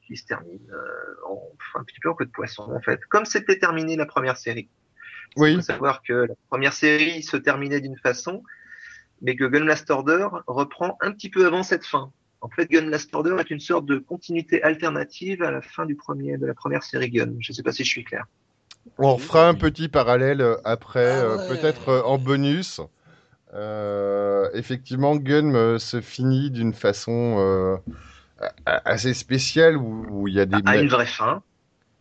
qui 0.06 0.16
se 0.16 0.26
termine 0.26 0.68
euh, 0.72 1.28
en, 1.28 1.40
un 1.78 1.84
petit 1.84 2.00
peu 2.00 2.10
en 2.10 2.14
queue 2.14 2.26
de 2.26 2.32
poisson 2.32 2.62
en 2.62 2.80
fait, 2.80 3.00
comme 3.06 3.24
c'était 3.24 3.58
terminé 3.60 3.94
la 3.94 4.06
première 4.06 4.36
série. 4.36 4.68
Il 5.36 5.42
Oui. 5.42 5.54
faut 5.54 5.60
savoir 5.60 6.02
que 6.02 6.12
la 6.12 6.34
première 6.48 6.72
série 6.72 7.22
se 7.22 7.36
terminait 7.36 7.80
d'une 7.80 7.96
façon, 7.96 8.42
mais 9.22 9.36
que 9.36 9.44
Gun 9.44 9.64
Last 9.64 9.88
Order 9.90 10.26
reprend 10.48 10.98
un 11.00 11.12
petit 11.12 11.30
peu 11.30 11.46
avant 11.46 11.62
cette 11.62 11.86
fin. 11.86 12.12
En 12.42 12.48
fait, 12.48 12.70
Gun 12.70 12.86
Last 12.86 13.14
Order 13.14 13.36
est 13.38 13.50
une 13.50 13.60
sorte 13.60 13.84
de 13.86 13.98
continuité 13.98 14.62
alternative 14.62 15.42
à 15.42 15.50
la 15.50 15.60
fin 15.60 15.84
du 15.86 15.94
premier, 15.94 16.38
de 16.38 16.46
la 16.46 16.54
première 16.54 16.82
série 16.82 17.10
Gun. 17.10 17.32
Je 17.40 17.52
sais 17.52 17.62
pas 17.62 17.72
si 17.72 17.84
je 17.84 17.88
suis 17.90 18.04
clair. 18.04 18.24
On 18.98 19.18
fera 19.18 19.46
un 19.48 19.54
petit 19.54 19.88
parallèle 19.88 20.40
euh, 20.40 20.56
après, 20.64 21.10
Ah 21.10 21.24
euh, 21.24 21.36
ouais. 21.36 21.48
peut-être 21.48 21.88
euh, 21.90 22.02
en 22.02 22.16
bonus. 22.18 22.80
Euh, 23.52 24.48
effectivement, 24.54 25.16
Gun 25.16 25.78
se 25.78 26.00
finit 26.00 26.50
d'une 26.50 26.72
façon 26.72 27.36
euh, 27.38 27.76
assez 28.66 29.12
spéciale 29.12 29.76
où, 29.76 30.06
où 30.08 30.28
il 30.28 30.34
y 30.34 30.40
a 30.40 30.46
des 30.46 30.56
À 30.64 30.76
une 30.78 30.88
vraie 30.88 31.06
fin. 31.06 31.42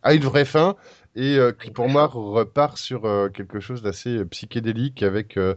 à 0.02 0.14
une 0.14 0.22
vraie 0.22 0.44
fin 0.44 0.76
et 1.16 1.38
euh, 1.38 1.52
qui 1.52 1.70
pour 1.70 1.88
moi 1.88 2.06
repart 2.06 2.76
sur 2.78 3.04
euh, 3.06 3.28
quelque 3.28 3.60
chose 3.60 3.82
d'assez 3.82 4.18
euh, 4.18 4.24
psychédélique 4.26 5.02
avec 5.02 5.36
euh, 5.36 5.54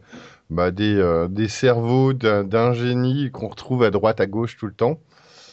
bah, 0.50 0.72
des, 0.72 0.96
euh, 0.98 1.28
des 1.28 1.48
cerveaux 1.48 2.14
d'un 2.14 2.44
d'un 2.44 2.74
génie 2.74 3.32
qu'on 3.32 3.48
retrouve 3.50 3.84
à 3.84 3.92
droite 3.92 4.20
à 4.22 4.26
gauche 4.28 4.58
tout 4.58 4.68
le 4.68 4.74
temps. 4.74 5.00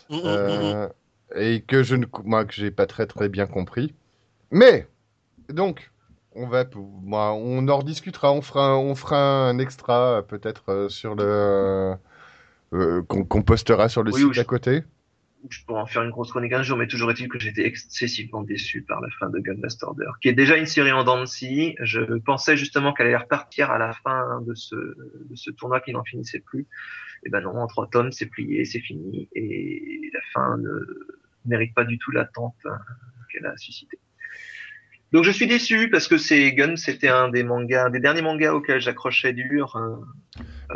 Mm, 0.09 0.17
mm, 0.17 0.39
mm, 0.45 0.63
mm. 0.71 0.77
euh, 0.77 0.89
et 1.37 1.63
que 1.63 1.83
je 1.83 1.97
ne 1.97 2.07
moi 2.25 2.45
que 2.45 2.55
j'ai 2.55 2.71
pas 2.71 2.87
très 2.87 3.07
très 3.07 3.29
bien 3.29 3.47
compris. 3.47 3.95
Mais 4.53 4.89
donc 5.51 5.91
on 6.35 6.49
va 6.49 6.65
moi, 6.77 7.35
on 7.35 7.69
en 7.69 7.79
rediscutera 7.79 8.33
on 8.33 8.43
fera 8.43 8.69
un- 8.71 8.77
on 8.79 8.95
fera 8.97 9.19
un 9.51 9.59
extra 9.59 10.23
peut-être 10.29 10.65
euh, 10.71 10.89
sur 10.91 11.15
le 11.17 11.97
euh, 12.75 13.03
qu'on 13.05 13.25
qu'on 13.25 13.43
postera 13.43 13.89
sur 13.89 14.03
le 14.03 14.13
Oui, 14.13 14.23
site 14.23 14.25
oui, 14.25 14.35
je- 14.35 14.43
d'à 14.43 14.45
côté 14.45 14.83
Je 15.49 15.65
pourrais 15.65 15.81
en 15.81 15.87
faire 15.87 16.03
une 16.03 16.11
grosse 16.11 16.31
chronique 16.31 16.53
un 16.53 16.63
jour, 16.63 16.77
mais 16.77 16.87
toujours 16.87 17.11
est-il 17.11 17.29
que 17.29 17.39
j'étais 17.39 17.65
excessivement 17.65 18.43
déçu 18.43 18.83
par 18.83 19.01
la 19.01 19.09
fin 19.19 19.31
de 19.31 19.39
Gun 19.39 19.57
Last 19.63 19.83
Order, 19.83 20.11
qui 20.21 20.29
est 20.29 20.35
déjà 20.35 20.57
une 20.57 20.67
série 20.67 20.93
en 20.93 21.03
dents 21.03 21.21
de 21.21 21.25
scie. 21.25 21.77
Je 21.81 22.19
pensais 22.19 22.57
justement 22.57 22.93
qu'elle 22.93 23.07
allait 23.07 23.17
repartir 23.17 23.71
à 23.71 23.79
la 23.79 23.93
fin 23.93 24.43
de 24.47 24.55
ce, 24.55 24.77
de 24.77 25.35
ce 25.37 25.51
tournoi 25.51 25.81
qui 25.81 25.93
n'en 25.93 26.05
finissait 26.05 26.41
plus. 26.41 26.67
Et 27.25 27.31
ben 27.31 27.41
non, 27.41 27.57
en 27.57 27.67
trois 27.67 27.89
tomes, 27.89 28.13
c'est 28.13 28.27
plié, 28.27 28.65
c'est 28.65 28.81
fini, 28.81 29.29
et 29.35 30.11
la 30.13 30.21
fin 30.33 30.57
ne 30.59 30.71
mérite 31.47 31.75
pas 31.75 31.85
du 31.85 31.99
tout 31.99 32.11
l'attente 32.11 32.57
hein, 32.65 32.79
qu'elle 33.33 33.47
a 33.47 33.57
suscité. 33.57 33.99
Donc 35.13 35.25
je 35.25 35.31
suis 35.31 35.47
déçu 35.47 35.91
parce 35.91 36.07
que 36.07 36.19
c'est 36.19 36.53
Gun, 36.53 36.77
c'était 36.77 37.09
un 37.09 37.29
des 37.29 37.43
mangas, 37.43 37.87
un 37.87 37.91
des 37.91 37.99
derniers 37.99 38.23
mangas 38.23 38.55
auxquels 38.55 38.81
j'accrochais 38.81 39.33
dur. 39.33 39.75
hein, 39.77 40.01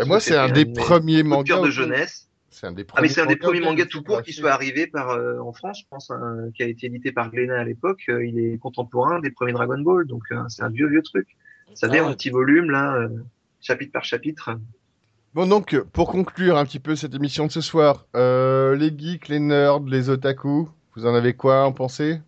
moi 0.06 0.20
c'est 0.20 0.36
un 0.36 0.48
des 0.48 0.66
premiers 0.66 1.22
mangas 1.22 1.60
de 1.60 1.70
jeunesse. 1.70 2.28
C'est 2.54 2.66
un 2.66 2.72
des 2.72 2.86
Ah 2.94 3.02
mais 3.02 3.18
un 3.18 3.26
des 3.26 3.36
premiers 3.36 3.60
mangas 3.60 3.86
tout 3.86 4.02
court 4.02 4.22
qui 4.22 4.32
soit 4.32 4.52
arrivé 4.52 4.86
par 4.86 5.10
euh, 5.10 5.38
en 5.40 5.52
France, 5.52 5.80
je 5.80 5.84
pense, 5.90 6.10
un- 6.10 6.50
qui 6.54 6.62
a 6.62 6.66
été 6.66 6.86
édité 6.86 7.12
par 7.12 7.30
Glénat 7.30 7.58
à 7.60 7.64
l'époque. 7.64 8.02
Euh, 8.08 8.24
il 8.24 8.38
est 8.38 8.58
contemporain 8.58 9.18
des 9.20 9.30
premiers 9.30 9.52
Dragon 9.52 9.78
Ball, 9.78 10.06
donc 10.06 10.22
euh, 10.32 10.42
c'est 10.48 10.62
un 10.62 10.68
vieux 10.70 10.88
vieux 10.88 11.02
truc. 11.02 11.26
Vous 11.68 11.76
savez, 11.76 11.98
Ah 11.98 12.04
en 12.04 12.08
ouais. 12.08 12.14
petit 12.14 12.30
volume 12.30 12.70
là, 12.70 12.94
euh, 12.96 13.08
chapitre 13.60 13.92
par 13.92 14.04
chapitre. 14.04 14.50
Bon, 15.34 15.46
donc, 15.48 15.76
pour 15.92 16.10
conclure 16.12 16.56
un 16.56 16.64
petit 16.64 16.78
peu 16.78 16.94
cette 16.94 17.14
émission 17.14 17.46
de 17.46 17.50
ce 17.52 17.60
soir, 17.60 18.06
euh, 18.14 18.76
les 18.76 18.96
geeks, 18.96 19.28
les 19.28 19.40
nerds, 19.40 19.80
les 19.80 20.08
otaku, 20.08 20.68
vous 20.94 21.06
en 21.06 21.14
avez 21.14 21.34
quoi 21.34 21.62
à 21.62 21.64
en 21.64 21.72
penser? 21.72 22.20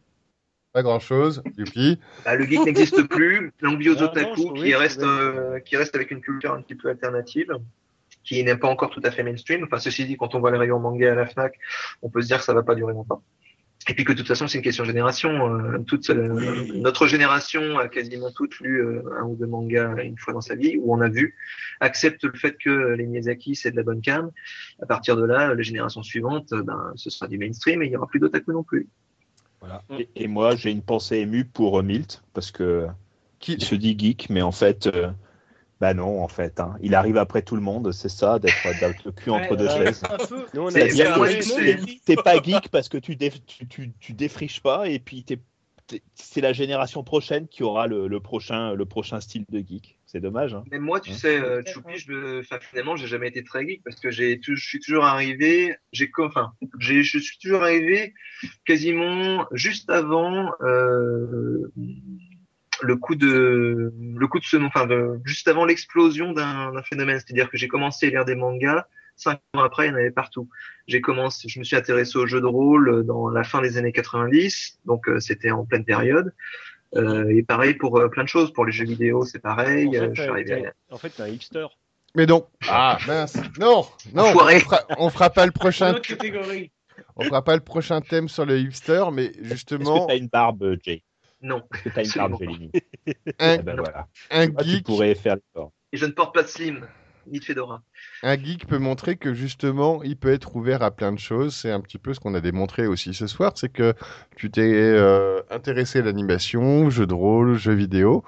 Pas 0.72 0.82
grand-chose, 0.82 1.42
youpi. 1.56 1.98
Bah, 2.24 2.34
le 2.34 2.44
geek 2.44 2.64
n'existe 2.66 3.02
plus. 3.05 3.52
Longue 3.60 3.80
vie 3.80 3.90
aux 3.90 3.96
Ah, 3.98 4.00
non, 4.02 4.10
otaku 4.10 4.52
qui 4.55 4.60
oui, 4.62 4.74
reste 4.74 5.02
euh, 5.02 5.60
qui 5.60 5.76
reste 5.76 5.94
avec 5.94 6.10
une 6.10 6.20
culture 6.20 6.52
un 6.52 6.60
petit 6.62 6.74
peu 6.74 6.88
alternative, 6.90 7.52
qui 8.26 8.44
n'est 8.44 8.56
pas 8.56 8.68
encore 8.68 8.90
tout 8.90 9.00
à 9.05 9.10
fait 9.10 9.22
mainstream. 9.22 9.64
Enfin, 9.64 9.78
ceci 9.78 10.05
dit, 10.05 10.16
quand 10.16 10.34
on 10.34 10.40
voit 10.40 10.50
les 10.50 10.58
rayons 10.58 10.80
manga 10.80 11.12
à 11.12 11.14
la 11.14 11.26
Fnac, 11.26 11.55
on 12.02 12.10
peut 12.10 12.20
se 12.20 12.26
dire 12.26 12.38
que 12.38 12.44
ça 12.44 12.52
va 12.52 12.62
pas 12.62 12.74
durer 12.74 12.92
longtemps. 12.92 13.22
Et 13.88 13.94
puis 13.94 14.05
que 14.05 14.12
de 14.12 14.18
toute 14.18 14.26
façon, 14.26 14.48
c'est 14.48 14.58
une 14.58 14.64
question 14.64 14.82
de 14.82 14.88
génération. 14.88 15.30
Euh, 15.48 15.78
toute 15.86 16.10
euh, 16.10 16.66
notre 16.74 17.06
génération 17.06 17.78
a 17.78 17.88
quasiment 17.88 18.32
toutes 18.32 18.58
lu 18.58 18.80
euh, 18.80 19.02
un 19.20 19.24
ou 19.24 19.36
deux 19.36 19.46
mangas 19.46 20.02
une 20.02 20.18
fois 20.18 20.34
dans 20.34 20.40
sa 20.40 20.56
vie, 20.56 20.76
où 20.76 20.92
on 20.92 21.00
a 21.00 21.08
vu, 21.08 21.36
accepte 21.80 22.24
le 22.24 22.32
fait 22.32 22.56
que 22.58 22.94
les 22.94 23.06
Miyazaki 23.06 23.55
c'est 23.55 23.70
de 23.70 23.76
la 23.76 23.84
bonne 23.84 24.00
cam. 24.00 24.32
À 24.82 24.86
partir 24.86 25.16
de 25.16 25.24
là, 25.24 25.55
les 25.55 25.62
générations 25.62 26.02
suivantes, 26.02 26.52
euh, 26.52 26.62
ben, 26.62 26.92
ce 26.96 27.10
sera 27.10 27.28
du 27.28 27.38
mainstream 27.38 27.80
et 27.82 27.86
il 27.86 27.92
y 27.92 27.96
aura 27.96 28.08
plus 28.08 28.18
d'otaku 28.18 28.52
non 28.52 28.64
plus. 28.64 28.88
Voilà. 29.60 29.82
Et, 29.96 30.08
et 30.16 30.26
moi, 30.26 30.56
j'ai 30.56 30.70
une 30.70 30.82
pensée 30.82 31.18
émue 31.18 31.44
pour 31.44 31.78
euh, 31.78 31.82
Milt, 31.82 32.22
parce 32.34 32.50
que 32.50 32.86
Qui... 33.38 33.60
se 33.60 33.74
dit 33.74 33.96
geek, 33.96 34.30
mais 34.30 34.42
en 34.42 34.52
fait, 34.52 34.88
euh, 34.88 35.10
bah 35.80 35.92
non, 35.92 36.22
en 36.22 36.28
fait, 36.28 36.58
hein. 36.58 36.76
il 36.80 36.94
arrive 36.94 37.18
après 37.18 37.42
tout 37.42 37.55
le 37.55 37.60
monde, 37.60 37.92
c'est 37.92 38.08
ça, 38.08 38.38
d'être 38.38 38.80
d'être 38.80 39.05
le 39.05 39.12
cul 39.12 39.30
entre 39.30 39.50
Ouais, 39.50 39.56
deux 39.56 39.68
chaises. 39.68 40.02
t'es- 42.06 42.16
pas 42.16 42.42
geek 42.42 42.70
parce 42.70 42.88
que 42.88 42.96
tu, 42.96 43.14
déf- 43.14 43.44
tu, 43.46 43.68
tu, 43.68 43.92
tu 44.00 44.12
défriches 44.14 44.60
pas, 44.60 44.88
et 44.88 44.98
puis 44.98 45.24
t'es- 45.24 45.38
t'es- 45.86 46.02
c'est 46.14 46.40
la 46.40 46.55
génération 46.55 47.05
prochaine 47.05 47.46
qui 47.46 47.62
aura 47.62 47.88
le, 47.88 48.08
le 48.08 48.20
prochain, 48.20 48.72
le 48.72 48.86
prochain 48.86 49.20
style 49.20 49.44
de 49.50 49.58
geek. 49.58 49.98
C'est 50.06 50.20
dommage. 50.20 50.55
Hein. 50.55 50.64
Mais 50.70 50.78
moi, 50.78 51.00
tu 51.00 51.10
Ouais. 51.10 51.16
sais, 51.16 51.40
euh, 51.40 51.62
Choupi, 51.66 51.98
je 51.98 52.10
me, 52.10 52.40
enfin, 52.40 52.58
finalement, 52.60 52.96
j'ai 52.96 53.06
jamais 53.06 53.28
été 53.28 53.44
très 53.44 53.66
geek 53.66 53.82
parce 53.84 54.00
que 54.00 54.10
j'ai, 54.10 54.40
je 54.42 54.55
suis 54.55 54.80
toujours 54.80 55.05
arrivé, 55.05 55.76
j'ai, 55.92 56.10
enfin, 56.20 56.52
je 56.78 57.02
suis 57.02 57.38
toujours 57.38 57.64
arrivé 57.64 58.14
quasiment 58.64 59.46
juste 59.52 59.90
avant 59.90 60.52
euh, 60.62 61.70
le 62.82 62.96
coup 62.96 63.14
de, 63.14 63.92
le 63.98 64.26
coup 64.28 64.38
de 64.38 64.44
ce, 64.44 64.56
enfin, 64.58 64.86
de, 64.86 65.20
juste 65.24 65.48
avant 65.48 65.64
l'explosion 65.64 66.32
d'un, 66.32 66.72
phénomène. 66.84 67.18
C'est-à-dire 67.18 67.50
que 67.50 67.56
j'ai 67.56 67.68
commencé 67.68 68.06
à 68.06 68.10
lire 68.10 68.24
des 68.24 68.34
mangas. 68.34 68.86
Cinq 69.18 69.40
ans 69.55 69.62
après, 69.62 69.86
il 69.86 69.90
y 69.90 69.92
en 69.92 69.96
avait 69.96 70.10
partout. 70.10 70.48
J'ai 70.88 71.00
commencé, 71.00 71.48
je 71.48 71.58
me 71.58 71.64
suis 71.64 71.74
intéressé 71.76 72.18
aux 72.18 72.26
jeux 72.26 72.40
de 72.42 72.46
rôle 72.46 73.05
dans 73.06 73.30
la 73.30 73.44
fin 73.44 73.62
des 73.62 73.78
années 73.78 73.92
90, 73.92 74.80
donc 74.84 75.08
euh, 75.08 75.20
c'était 75.20 75.50
en 75.50 75.64
pleine 75.64 75.84
période. 75.86 76.34
Euh, 76.96 77.28
et 77.30 77.42
pareil 77.42 77.74
pour 77.74 77.98
euh, 77.98 78.08
plein 78.08 78.24
de 78.24 78.28
choses, 78.28 78.52
pour 78.52 78.64
les 78.66 78.72
jeux 78.72 78.84
vidéo, 78.84 79.24
c'est 79.24 79.38
pareil. 79.38 79.88
En 79.88 79.92
fait, 79.92 79.98
euh, 79.98 80.08
je 80.12 80.20
suis 80.20 80.22
t'es- 80.22 80.28
arrivé 80.30 80.52
à- 80.52 80.56
t'es- 80.70 80.72
en 80.90 80.98
fait, 80.98 81.08
t'es 81.10 81.22
un 81.22 81.28
hipster. 81.28 81.66
Mais 82.14 82.26
non. 82.26 82.46
Ah, 82.68 82.98
mince. 83.06 83.36
Non, 83.58 83.86
non, 84.14 84.24
on 84.34 84.58
fera, 84.58 84.80
on 84.98 85.10
fera 85.10 85.30
pas 85.30 85.44
le 85.46 85.48
Une 85.50 85.52
prochain, 85.60 85.90
autre 85.94 86.02
catégorie. 86.06 86.70
on 87.16 87.24
fera 87.24 87.42
pas 87.42 87.55
le 87.55 87.60
prochain 87.62 88.00
thème 88.00 88.28
sur 88.28 88.46
le 88.46 88.58
hipster, 88.58 89.05
mais 89.12 89.26
Est-ce 89.26 89.38
que 89.40 89.46
justement, 89.48 90.08
une 90.10 90.28
barbe, 90.28 90.76
Jay? 90.82 91.02
Non. 91.42 91.62
Est-ce 91.74 91.82
que 91.84 91.89
tu 91.90 92.20
as 92.20 92.26
une 92.26 92.39
Jélini 92.39 92.70
un, 93.39 93.55
Eh 93.55 93.62
ben 93.62 93.76
voilà. 93.76 94.08
un 94.31 94.48
Ah, 94.56 94.62
tu 94.62 94.68
geek, 94.70 94.86
pourrais 94.86 95.15
faire 95.15 95.36
l'effort. 95.36 95.73
Et 95.92 95.97
je 95.97 96.06
ne 96.06 96.12
porte 96.12 96.34
pas 96.34 96.42
de 96.42 96.48
slim, 96.48 96.86
ni 97.26 97.39
de 97.39 97.44
fedora. 97.44 97.82
un 98.23 98.36
geek 98.36 98.66
peut 98.66 98.78
montrer 98.78 99.16
que 99.16 99.34
justement, 99.34 100.02
il 100.02 100.16
peut 100.16 100.32
être 100.32 100.56
ouvert 100.56 100.82
à 100.82 100.90
plein 100.90 101.12
de 101.12 101.18
choses. 101.18 101.55
C'est 101.55 101.70
un 101.70 101.81
petit 101.81 101.98
peu 101.98 102.15
ce 102.15 102.20
qu'on 102.20 102.34
a 102.34 102.40
démontré 102.40 102.86
aussi 102.86 103.15
ce 103.15 103.26
soir, 103.26 103.52
c'est 103.56 103.68
que 103.68 103.94
tu 104.36 104.50
t'es 104.50 104.73
euh, 104.73 105.42
intéressé 105.50 105.98
à 106.00 106.02
l'animation, 106.02 106.90
jeux 106.90 107.06
de 107.06 107.15
rôle, 107.15 107.55
jeux 107.56 107.74
vidéo, 107.74 108.24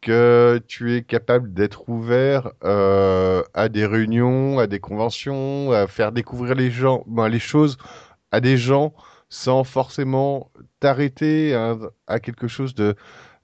que 0.00 0.60
tu 0.68 0.94
es 0.94 1.02
capable 1.02 1.52
d'être 1.54 1.88
ouvert 1.88 2.52
euh, 2.64 3.42
à 3.54 3.68
des 3.68 3.86
réunions, 3.86 4.58
à 4.58 4.66
des 4.66 4.80
conventions, 4.80 5.72
à 5.72 5.86
faire 5.86 6.12
découvrir 6.12 6.54
les 6.54 6.70
gens, 6.70 7.04
ben, 7.06 7.28
les 7.28 7.40
choses 7.40 7.76
à 8.30 8.40
des 8.40 8.56
gens 8.56 8.94
sans 9.30 9.64
forcément 9.64 10.50
t'arrêter 10.80 11.54
à, 11.54 11.76
à 12.06 12.20
quelque 12.20 12.48
chose 12.48 12.74
de 12.74 12.94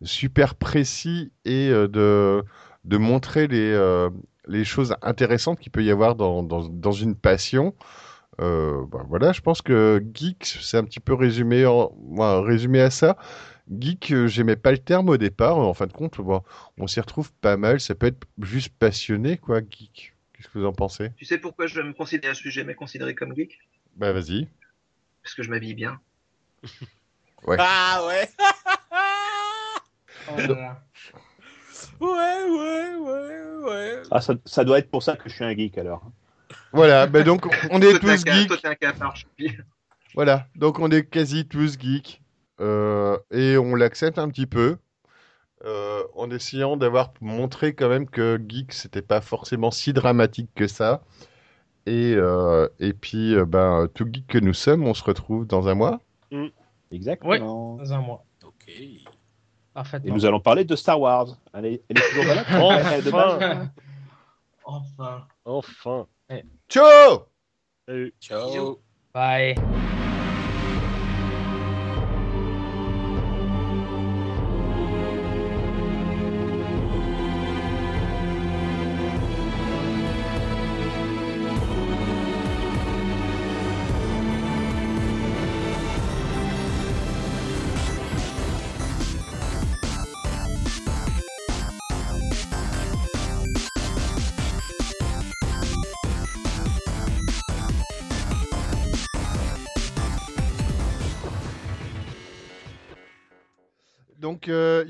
super 0.02 0.54
précis 0.54 1.32
et 1.44 1.68
euh, 1.70 1.88
de, 1.88 2.44
de 2.84 2.96
montrer 2.96 3.46
les, 3.46 3.72
euh, 3.72 4.10
les 4.46 4.64
choses 4.64 4.94
intéressantes 5.02 5.58
qu'il 5.58 5.72
peut 5.72 5.84
y 5.84 5.90
avoir 5.90 6.14
dans, 6.14 6.42
dans, 6.42 6.68
dans 6.68 6.92
une 6.92 7.14
passion. 7.14 7.74
Euh, 8.40 8.84
ben 8.90 9.04
voilà, 9.08 9.32
je 9.32 9.40
pense 9.40 9.62
que 9.62 10.04
geek, 10.12 10.44
c'est 10.44 10.76
un 10.76 10.84
petit 10.84 11.00
peu 11.00 11.14
résumé, 11.14 11.66
en, 11.66 11.92
résumé 12.42 12.80
à 12.80 12.90
ça. 12.90 13.16
Geek, 13.70 14.10
euh, 14.12 14.26
j'aimais 14.26 14.56
pas 14.56 14.72
le 14.72 14.78
terme 14.78 15.08
au 15.08 15.16
départ. 15.16 15.56
En 15.56 15.72
fin 15.72 15.86
de 15.86 15.92
compte, 15.92 16.20
bon, 16.20 16.42
on 16.78 16.86
s'y 16.86 17.00
retrouve 17.00 17.32
pas 17.32 17.56
mal. 17.56 17.80
Ça 17.80 17.94
peut 17.94 18.08
être 18.08 18.26
juste 18.42 18.74
passionné, 18.76 19.38
quoi, 19.38 19.60
geek. 19.60 20.14
Qu'est-ce 20.32 20.48
que 20.48 20.58
vous 20.58 20.66
en 20.66 20.72
pensez? 20.72 21.10
Tu 21.16 21.24
sais 21.24 21.38
pourquoi 21.38 21.66
je 21.66 21.80
me 21.80 21.92
considère, 21.92 22.34
suis 22.34 22.50
jamais 22.50 22.74
considéré 22.74 23.14
comme 23.14 23.34
geek? 23.34 23.58
Bah 23.96 24.12
vas-y. 24.12 24.48
Parce 25.22 25.34
que 25.34 25.42
je 25.42 25.50
m'habille 25.50 25.74
bien. 25.74 26.00
Ah 27.58 28.02
ouais 28.06 28.28
Oh 30.30 30.36
là 30.38 30.46
là. 30.46 30.82
Ouais, 32.00 32.08
ouais, 32.08 32.94
ouais, 32.96 33.64
ouais. 33.64 34.02
Ah, 34.10 34.20
ça, 34.20 34.34
ça 34.44 34.64
doit 34.64 34.78
être 34.78 34.90
pour 34.90 35.02
ça 35.02 35.16
que 35.16 35.28
je 35.28 35.34
suis 35.34 35.44
un 35.44 35.54
geek 35.54 35.76
alors. 35.78 36.02
Voilà, 36.72 37.06
bah 37.06 37.22
donc 37.22 37.46
on 37.70 37.80
est 37.80 37.98
tous 37.98 38.24
geeks. 38.24 38.50
Voilà, 40.14 40.46
donc 40.56 40.78
on 40.78 40.90
est 40.90 41.04
quasi 41.04 41.46
tous 41.46 41.78
geeks 41.78 42.22
euh, 42.60 43.18
et 43.30 43.56
on 43.58 43.74
l'accepte 43.74 44.18
un 44.18 44.28
petit 44.28 44.46
peu 44.46 44.76
euh, 45.64 46.02
en 46.14 46.30
essayant 46.30 46.76
d'avoir 46.76 47.12
montré 47.20 47.74
quand 47.74 47.88
même 47.88 48.08
que 48.08 48.40
geek 48.48 48.72
c'était 48.72 49.02
pas 49.02 49.20
forcément 49.20 49.70
si 49.70 49.92
dramatique 49.92 50.50
que 50.54 50.66
ça 50.68 51.02
Et, 51.86 52.14
euh, 52.16 52.68
et 52.80 52.92
puis, 52.92 53.34
euh, 53.34 53.44
ben, 53.44 53.88
tout 53.94 54.06
geek 54.10 54.26
que 54.26 54.38
nous 54.38 54.54
sommes, 54.54 54.86
on 54.86 54.94
se 54.94 55.04
retrouve 55.04 55.46
dans 55.46 55.68
un 55.68 55.74
mois. 55.74 56.00
Exactement. 56.94 57.76
Dans 57.76 57.92
un 57.92 58.00
mois. 58.00 58.24
Ok. 58.44 58.68
Et 58.68 59.04
Parfaitement. 59.72 60.14
nous 60.14 60.24
allons 60.24 60.40
parler 60.40 60.64
de 60.64 60.76
Star 60.76 61.00
Wars. 61.00 61.36
Elle 61.52 61.66
est, 61.66 61.82
elle 61.88 61.98
est 61.98 62.08
toujours 62.10 62.24
là 62.24 63.00
De 63.00 63.10
base. 63.10 63.68
Enfin. 64.64 65.26
Enfin. 65.44 66.06
Ciao 66.68 67.26
Salut. 67.86 68.14
Ciao. 68.20 68.78
Bye. 69.12 69.54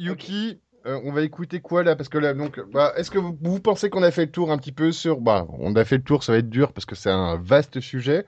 Yuki, 0.05 0.61
euh, 0.87 1.01
on 1.05 1.13
va 1.13 1.23
écouter 1.23 1.61
quoi 1.61 1.83
là? 1.83 1.97
Parce 1.97 2.09
que 2.09 2.19
là, 2.19 2.35
donc, 2.35 2.61
bah, 2.73 2.93
est-ce 2.97 3.11
que 3.11 3.19
vous, 3.19 3.37
vous 3.41 3.61
pensez 3.61 3.89
qu'on 3.91 4.03
a 4.03 4.11
fait 4.11 4.27
le 4.27 4.31
tour 4.31 4.51
un 4.53 4.59
petit 4.59 4.73
peu 4.73 4.93
sur. 4.93 5.21
Bah, 5.21 5.47
on 5.59 5.75
a 5.77 5.85
fait 5.85 5.97
le 5.97 6.03
tour, 6.05 6.23
ça 6.23 6.33
va 6.33 6.39
être 6.39 6.51
dur 6.51 6.73
parce 6.73 6.85
que 6.85 6.95
c'est 6.95 7.11
un 7.11 7.37
vaste 7.43 7.81
sujet. 7.81 8.27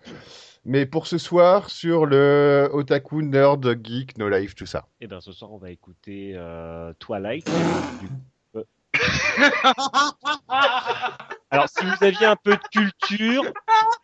Mais 0.64 0.84
pour 0.86 1.06
ce 1.06 1.16
soir, 1.18 1.70
sur 1.70 2.06
le 2.06 2.68
otaku, 2.72 3.22
nerd, 3.22 3.64
geek, 3.84 4.18
no 4.18 4.28
life, 4.28 4.54
tout 4.56 4.66
ça. 4.66 4.86
Et 5.00 5.06
ben 5.06 5.20
ce 5.20 5.30
soir 5.32 5.52
on 5.52 5.58
va 5.58 5.70
écouter 5.70 6.32
euh, 6.34 6.92
Twilight. 6.98 7.46
Du- 8.00 8.08
euh. 8.56 8.64
Alors 11.50 11.68
si 11.68 11.84
vous 11.84 12.04
aviez 12.04 12.26
un 12.26 12.34
peu 12.36 12.52
de 12.56 12.62
culture, 12.72 13.44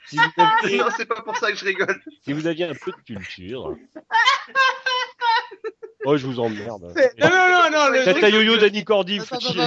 si 0.07 0.17
vous 0.17 0.23
aviez, 0.63 0.79
Non, 0.79 0.87
c'est 0.97 1.07
pas 1.07 1.21
pour 1.23 1.37
ça 1.37 1.51
que 1.51 1.57
je 1.57 1.65
rigole. 1.65 2.01
si 2.23 2.33
vous 2.33 2.47
aviez 2.47 2.67
un 2.67 2.75
peu 2.75 2.93
de 2.93 3.03
culture. 3.05 3.75
Oh 6.05 6.17
je 6.17 6.27
vous 6.27 6.41
emmerde. 6.41 6.83
Non, 7.19 7.29
non, 7.29 7.31
non, 7.31 7.71
non, 7.71 7.89
le 7.91 8.05
Tata 8.05 8.21
truc- 8.21 8.35
yo-yo 8.35 8.57
d'Annie 8.57 8.85
Cordy, 8.85 9.19
vous 9.19 9.25
faites 9.25 9.41
chier. 9.41 9.63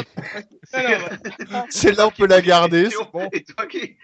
non, 1.49 1.65
Celle-là, 1.69 2.07
on 2.07 2.11
peut 2.11 2.27
la 2.27 2.41
garder. 2.41 2.89
c'est 2.89 3.11
bon. 3.13 3.29
Et 3.31 3.43
toi 3.43 3.65
qui. 3.67 3.97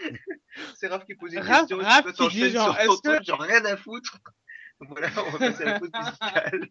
C'est 0.77 0.87
Raph 0.87 1.05
qui 1.05 1.15
pose 1.15 1.33
une 1.33 1.39
Raph- 1.41 1.59
question. 1.59 1.77
Raph 1.79 1.97
tu 1.97 2.03
peux 2.03 2.11
qui 2.11 2.17
t'enchaîner 2.17 2.47
dit 2.47 2.53
genre, 2.53 2.75
sur 2.75 2.85
ton 2.85 2.93
est-ce 2.93 3.01
que- 3.01 3.09
truc, 3.15 3.27
genre 3.27 3.41
rien 3.41 3.65
à 3.65 3.77
foutre. 3.77 4.17
Voilà, 4.89 5.09
on 5.27 5.29
va 5.29 5.37
passer 5.37 5.61
à 5.63 5.65
la 5.73 5.79
pause 5.79 5.91
musicale. 5.93 6.67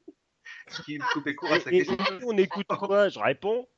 Qui 0.84 0.98
me 0.98 1.12
coupait 1.12 1.34
court 1.36 1.52
à 1.52 1.60
sa 1.60 1.70
question. 1.70 1.96
on 2.26 2.36
écoute 2.38 2.66
quoi 2.66 3.08
Je 3.08 3.18
réponds. 3.20 3.68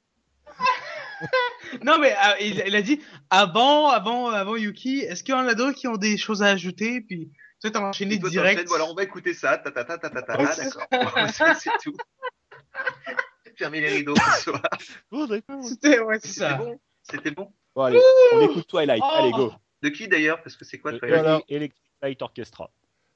Non, 1.84 1.98
mais 1.98 2.12
euh, 2.12 2.34
il, 2.40 2.62
il 2.66 2.74
a 2.76 2.82
dit 2.82 3.00
avant, 3.30 3.88
avant, 3.88 4.28
avant 4.28 4.56
Yuki, 4.56 5.00
est-ce 5.00 5.22
qu'il 5.22 5.34
y 5.34 5.36
en 5.36 5.46
a 5.46 5.54
d'autres 5.54 5.76
qui 5.78 5.86
ont 5.86 5.96
des 5.96 6.16
choses 6.16 6.42
à 6.42 6.46
ajouter? 6.46 7.00
Puis 7.02 7.30
toi, 7.62 7.70
t'as 7.70 7.80
enchaîné 7.80 8.18
toi, 8.18 8.28
direct. 8.28 8.66
Voilà, 8.68 8.86
on 8.86 8.94
va 8.94 9.04
écouter 9.04 9.34
ça. 9.34 9.56
Ta 9.58 9.70
ta 9.70 9.84
ta 9.84 9.96
ta 9.96 10.10
ta 10.10 10.22
ta. 10.22 10.38
Ouais. 10.38 10.48
Ah, 10.48 10.56
d'accord. 10.56 11.54
C'est 11.58 11.70
tout. 11.82 11.96
Fermez 13.56 13.80
les 13.80 13.88
rideaux 13.88 14.16
ce 14.16 14.42
soir. 14.42 14.62
Oh 15.12 15.26
d'accord. 15.26 15.62
C'était 15.62 16.00
ouais, 16.00 16.18
bon. 16.58 16.80
C'était 17.02 17.30
bon. 17.30 17.52
Bon, 17.74 17.82
allez, 17.82 18.00
on 18.32 18.40
écoute 18.40 18.66
Twilight. 18.66 19.02
Oh. 19.04 19.10
Allez, 19.12 19.30
go. 19.30 19.52
De 19.82 19.88
qui 19.90 20.08
d'ailleurs? 20.08 20.42
Parce 20.42 20.56
que 20.56 20.64
c'est 20.64 20.78
quoi 20.78 20.92
Twilight? 20.98 21.44
Electric 21.48 21.82
Light 22.02 22.22
Orchestra. 22.22 22.70